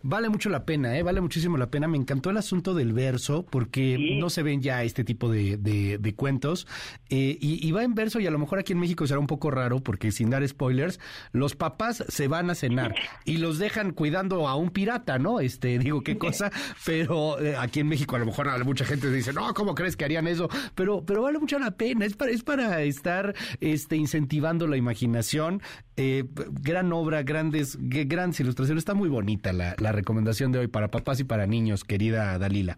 Vale 0.02 0.30
mucho 0.30 0.48
la 0.48 0.64
pena, 0.64 0.96
¿eh? 0.96 1.02
vale 1.02 1.20
muchísimo 1.20 1.58
la 1.58 1.70
pena. 1.70 1.86
Me 1.86 1.98
encantó 1.98 2.30
el 2.30 2.36
asunto 2.38 2.74
del 2.74 2.92
verso 2.92 3.44
porque 3.48 3.96
sí. 3.98 4.18
no 4.18 4.30
se 4.30 4.42
ven 4.42 4.62
ya 4.62 4.82
este 4.82 5.04
tipo 5.04 5.30
de, 5.30 5.56
de, 5.58 5.98
de 5.98 6.14
cuentos 6.14 6.66
eh, 7.10 7.36
y, 7.40 7.66
y, 7.66 7.72
va 7.72 7.84
en 7.84 7.94
verso 7.94 8.18
y 8.20 8.26
a 8.26 8.30
lo 8.30 8.38
mejor 8.38 8.58
aquí 8.58 8.72
en 8.72 8.78
México 8.78 9.06
será 9.06 9.20
un 9.20 9.26
poco 9.26 9.50
raro 9.50 9.80
porque 9.80 10.10
sin 10.10 10.30
dar 10.30 10.46
spoilers, 10.46 11.00
los 11.32 11.54
papás 11.54 12.04
se 12.08 12.28
van 12.28 12.50
a 12.50 12.54
cenar 12.54 12.94
y 13.24 13.38
los 13.38 13.58
dejan 13.58 13.92
cuidando 13.92 14.48
a 14.48 14.54
un 14.54 14.70
pirata, 14.70 15.18
¿no? 15.18 15.40
Este, 15.40 15.78
digo 15.78 16.02
qué 16.02 16.16
cosa, 16.18 16.50
pero 16.86 17.40
eh, 17.40 17.56
aquí 17.58 17.80
en 17.80 17.88
México 17.88 18.16
a 18.16 18.18
lo 18.18 18.26
mejor 18.26 18.64
mucha 18.64 18.84
gente 18.84 19.10
dice, 19.10 19.32
no, 19.32 19.52
¿cómo 19.54 19.74
crees 19.74 19.96
que 19.96 20.04
harían 20.04 20.26
eso? 20.26 20.48
Pero, 20.74 21.04
pero 21.04 21.22
vale 21.22 21.38
mucho 21.38 21.58
la 21.58 21.72
pena, 21.72 22.04
es 22.04 22.16
para, 22.16 22.30
es 22.30 22.42
para 22.42 22.82
estar 22.82 23.34
este, 23.60 23.96
incentivando 23.96 24.66
la 24.66 24.76
imaginación. 24.76 25.62
Eh, 25.96 26.24
gran 26.62 26.92
obra, 26.92 27.22
grandes, 27.22 27.76
grandes 27.78 28.40
ilustraciones, 28.40 28.80
está 28.80 28.94
muy 28.94 29.08
bonita 29.08 29.52
la, 29.52 29.69
la 29.78 29.92
recomendación 29.92 30.52
de 30.52 30.60
hoy 30.60 30.66
para 30.66 30.88
papás 30.88 31.20
y 31.20 31.24
para 31.24 31.46
niños, 31.46 31.84
querida 31.84 32.38
Dalila. 32.38 32.76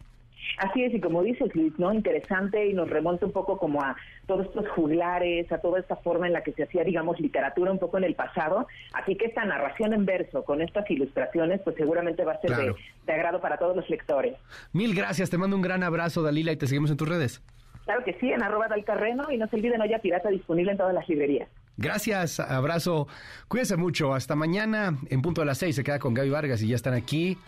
Así 0.59 0.85
es, 0.85 0.93
y 0.93 1.01
como 1.01 1.23
dices 1.23 1.55
Luis, 1.55 1.73
¿no? 1.79 1.93
Interesante 1.93 2.67
y 2.67 2.75
nos 2.75 2.91
remonta 2.91 3.27
un 3.27 3.33
poco 3.33 3.59
como 3.59 3.83
a 3.83 3.97
todos 4.27 4.47
estos 4.47 4.69
juglares, 4.71 5.51
a 5.51 5.59
toda 5.59 5.81
esta 5.81 5.97
forma 5.97 6.27
en 6.27 6.33
la 6.33 6.43
que 6.43 6.53
se 6.53 6.65
hacía, 6.65 6.85
digamos, 6.85 7.21
literatura 7.21 7.71
un 7.71 7.79
poco 7.79 7.99
en 7.99 8.05
el 8.05 8.15
pasado. 8.15 8.67
Así 8.93 9.17
que 9.17 9.27
esta 9.27 9.45
narración 9.45 9.95
en 9.95 10.05
verso 10.05 10.45
con 10.45 10.61
estas 10.61 10.91
ilustraciones, 10.91 11.61
pues 11.63 11.77
seguramente 11.77 12.25
va 12.25 12.33
a 12.33 12.41
ser 12.41 12.51
claro. 12.51 12.75
de, 12.75 12.81
de 13.07 13.13
agrado 13.13 13.41
para 13.41 13.57
todos 13.57 13.77
los 13.77 13.89
lectores. 13.89 14.37
Mil 14.73 14.95
gracias, 14.95 15.31
te 15.31 15.39
mando 15.39 15.57
un 15.57 15.63
gran 15.63 15.83
abrazo, 15.83 16.23
Dalila, 16.23 16.53
y 16.53 16.57
te 16.57 16.67
seguimos 16.67 16.91
en 16.91 16.97
tus 16.97 17.09
redes. 17.09 17.43
Claro 17.85 18.05
que 18.05 18.15
sí, 18.15 18.31
en 18.31 18.43
arroba 18.43 18.69
Dalcarreno 18.69 19.31
y 19.31 19.39
no 19.39 19.49
se 19.49 19.57
olviden 19.57 19.81
Olla 19.81 19.99
Pirata 20.01 20.29
disponible 20.29 20.73
en 20.73 20.79
todas 20.79 20.95
las 20.95 21.09
librerías. 21.09 21.49
Gracias, 21.77 22.39
abrazo, 22.39 23.09
cuídense 23.49 23.77
mucho, 23.77 24.15
hasta 24.15 24.35
mañana 24.35 24.99
en 25.09 25.23
punto 25.23 25.41
de 25.41 25.47
las 25.47 25.59
seis 25.59 25.75
se 25.75 25.85
queda 25.85 25.99
con 25.99 26.15
Gaby 26.15 26.31
Vargas 26.31 26.63
y 26.63 26.69
ya 26.69 26.77
están 26.77 26.95
aquí 26.95 27.39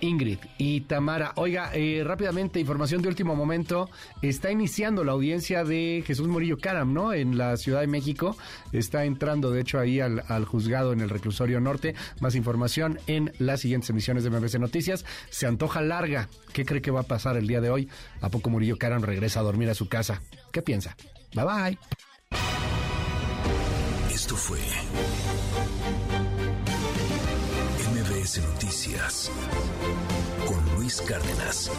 Ingrid 0.00 0.38
y 0.58 0.82
Tamara. 0.82 1.32
Oiga, 1.36 1.70
eh, 1.72 2.02
rápidamente, 2.04 2.60
información 2.60 3.02
de 3.02 3.08
último 3.08 3.34
momento. 3.34 3.88
Está 4.22 4.50
iniciando 4.50 5.04
la 5.04 5.12
audiencia 5.12 5.64
de 5.64 6.02
Jesús 6.06 6.28
Murillo 6.28 6.58
Caram, 6.58 6.92
¿no? 6.92 7.12
En 7.12 7.38
la 7.38 7.56
Ciudad 7.56 7.80
de 7.80 7.86
México. 7.86 8.36
Está 8.72 9.04
entrando, 9.04 9.50
de 9.50 9.60
hecho, 9.60 9.78
ahí 9.78 10.00
al, 10.00 10.44
juzgado 10.44 10.92
en 10.92 11.00
el 11.00 11.10
reclusorio 11.10 11.60
norte. 11.60 11.94
Más 12.20 12.34
información 12.34 12.98
en 13.06 13.32
las 13.38 13.60
siguientes 13.60 13.90
emisiones 13.90 14.24
de 14.24 14.30
MBC 14.30 14.58
Noticias. 14.58 15.04
Se 15.30 15.46
antoja 15.46 15.80
larga. 15.80 16.28
¿Qué 16.52 16.64
cree 16.64 16.82
que 16.82 16.90
va 16.90 17.00
a 17.00 17.04
pasar 17.04 17.36
el 17.36 17.46
día 17.46 17.60
de 17.60 17.70
hoy? 17.70 17.88
¿A 18.20 18.30
poco 18.30 18.50
Murillo 18.50 18.76
Caram 18.76 19.02
regresa 19.02 19.40
a 19.40 19.44
dormir 19.44 19.70
a 19.70 19.74
su 19.74 19.88
casa? 19.88 20.22
¿Qué 20.52 20.62
piensa? 20.62 20.96
Bye 21.34 21.44
bye. 21.44 22.73
Esto 24.24 24.36
fue 24.36 24.58
MBS 27.92 28.38
Noticias 28.38 29.30
con 30.46 30.76
Luis 30.76 31.02
Cárdenas. 31.02 31.70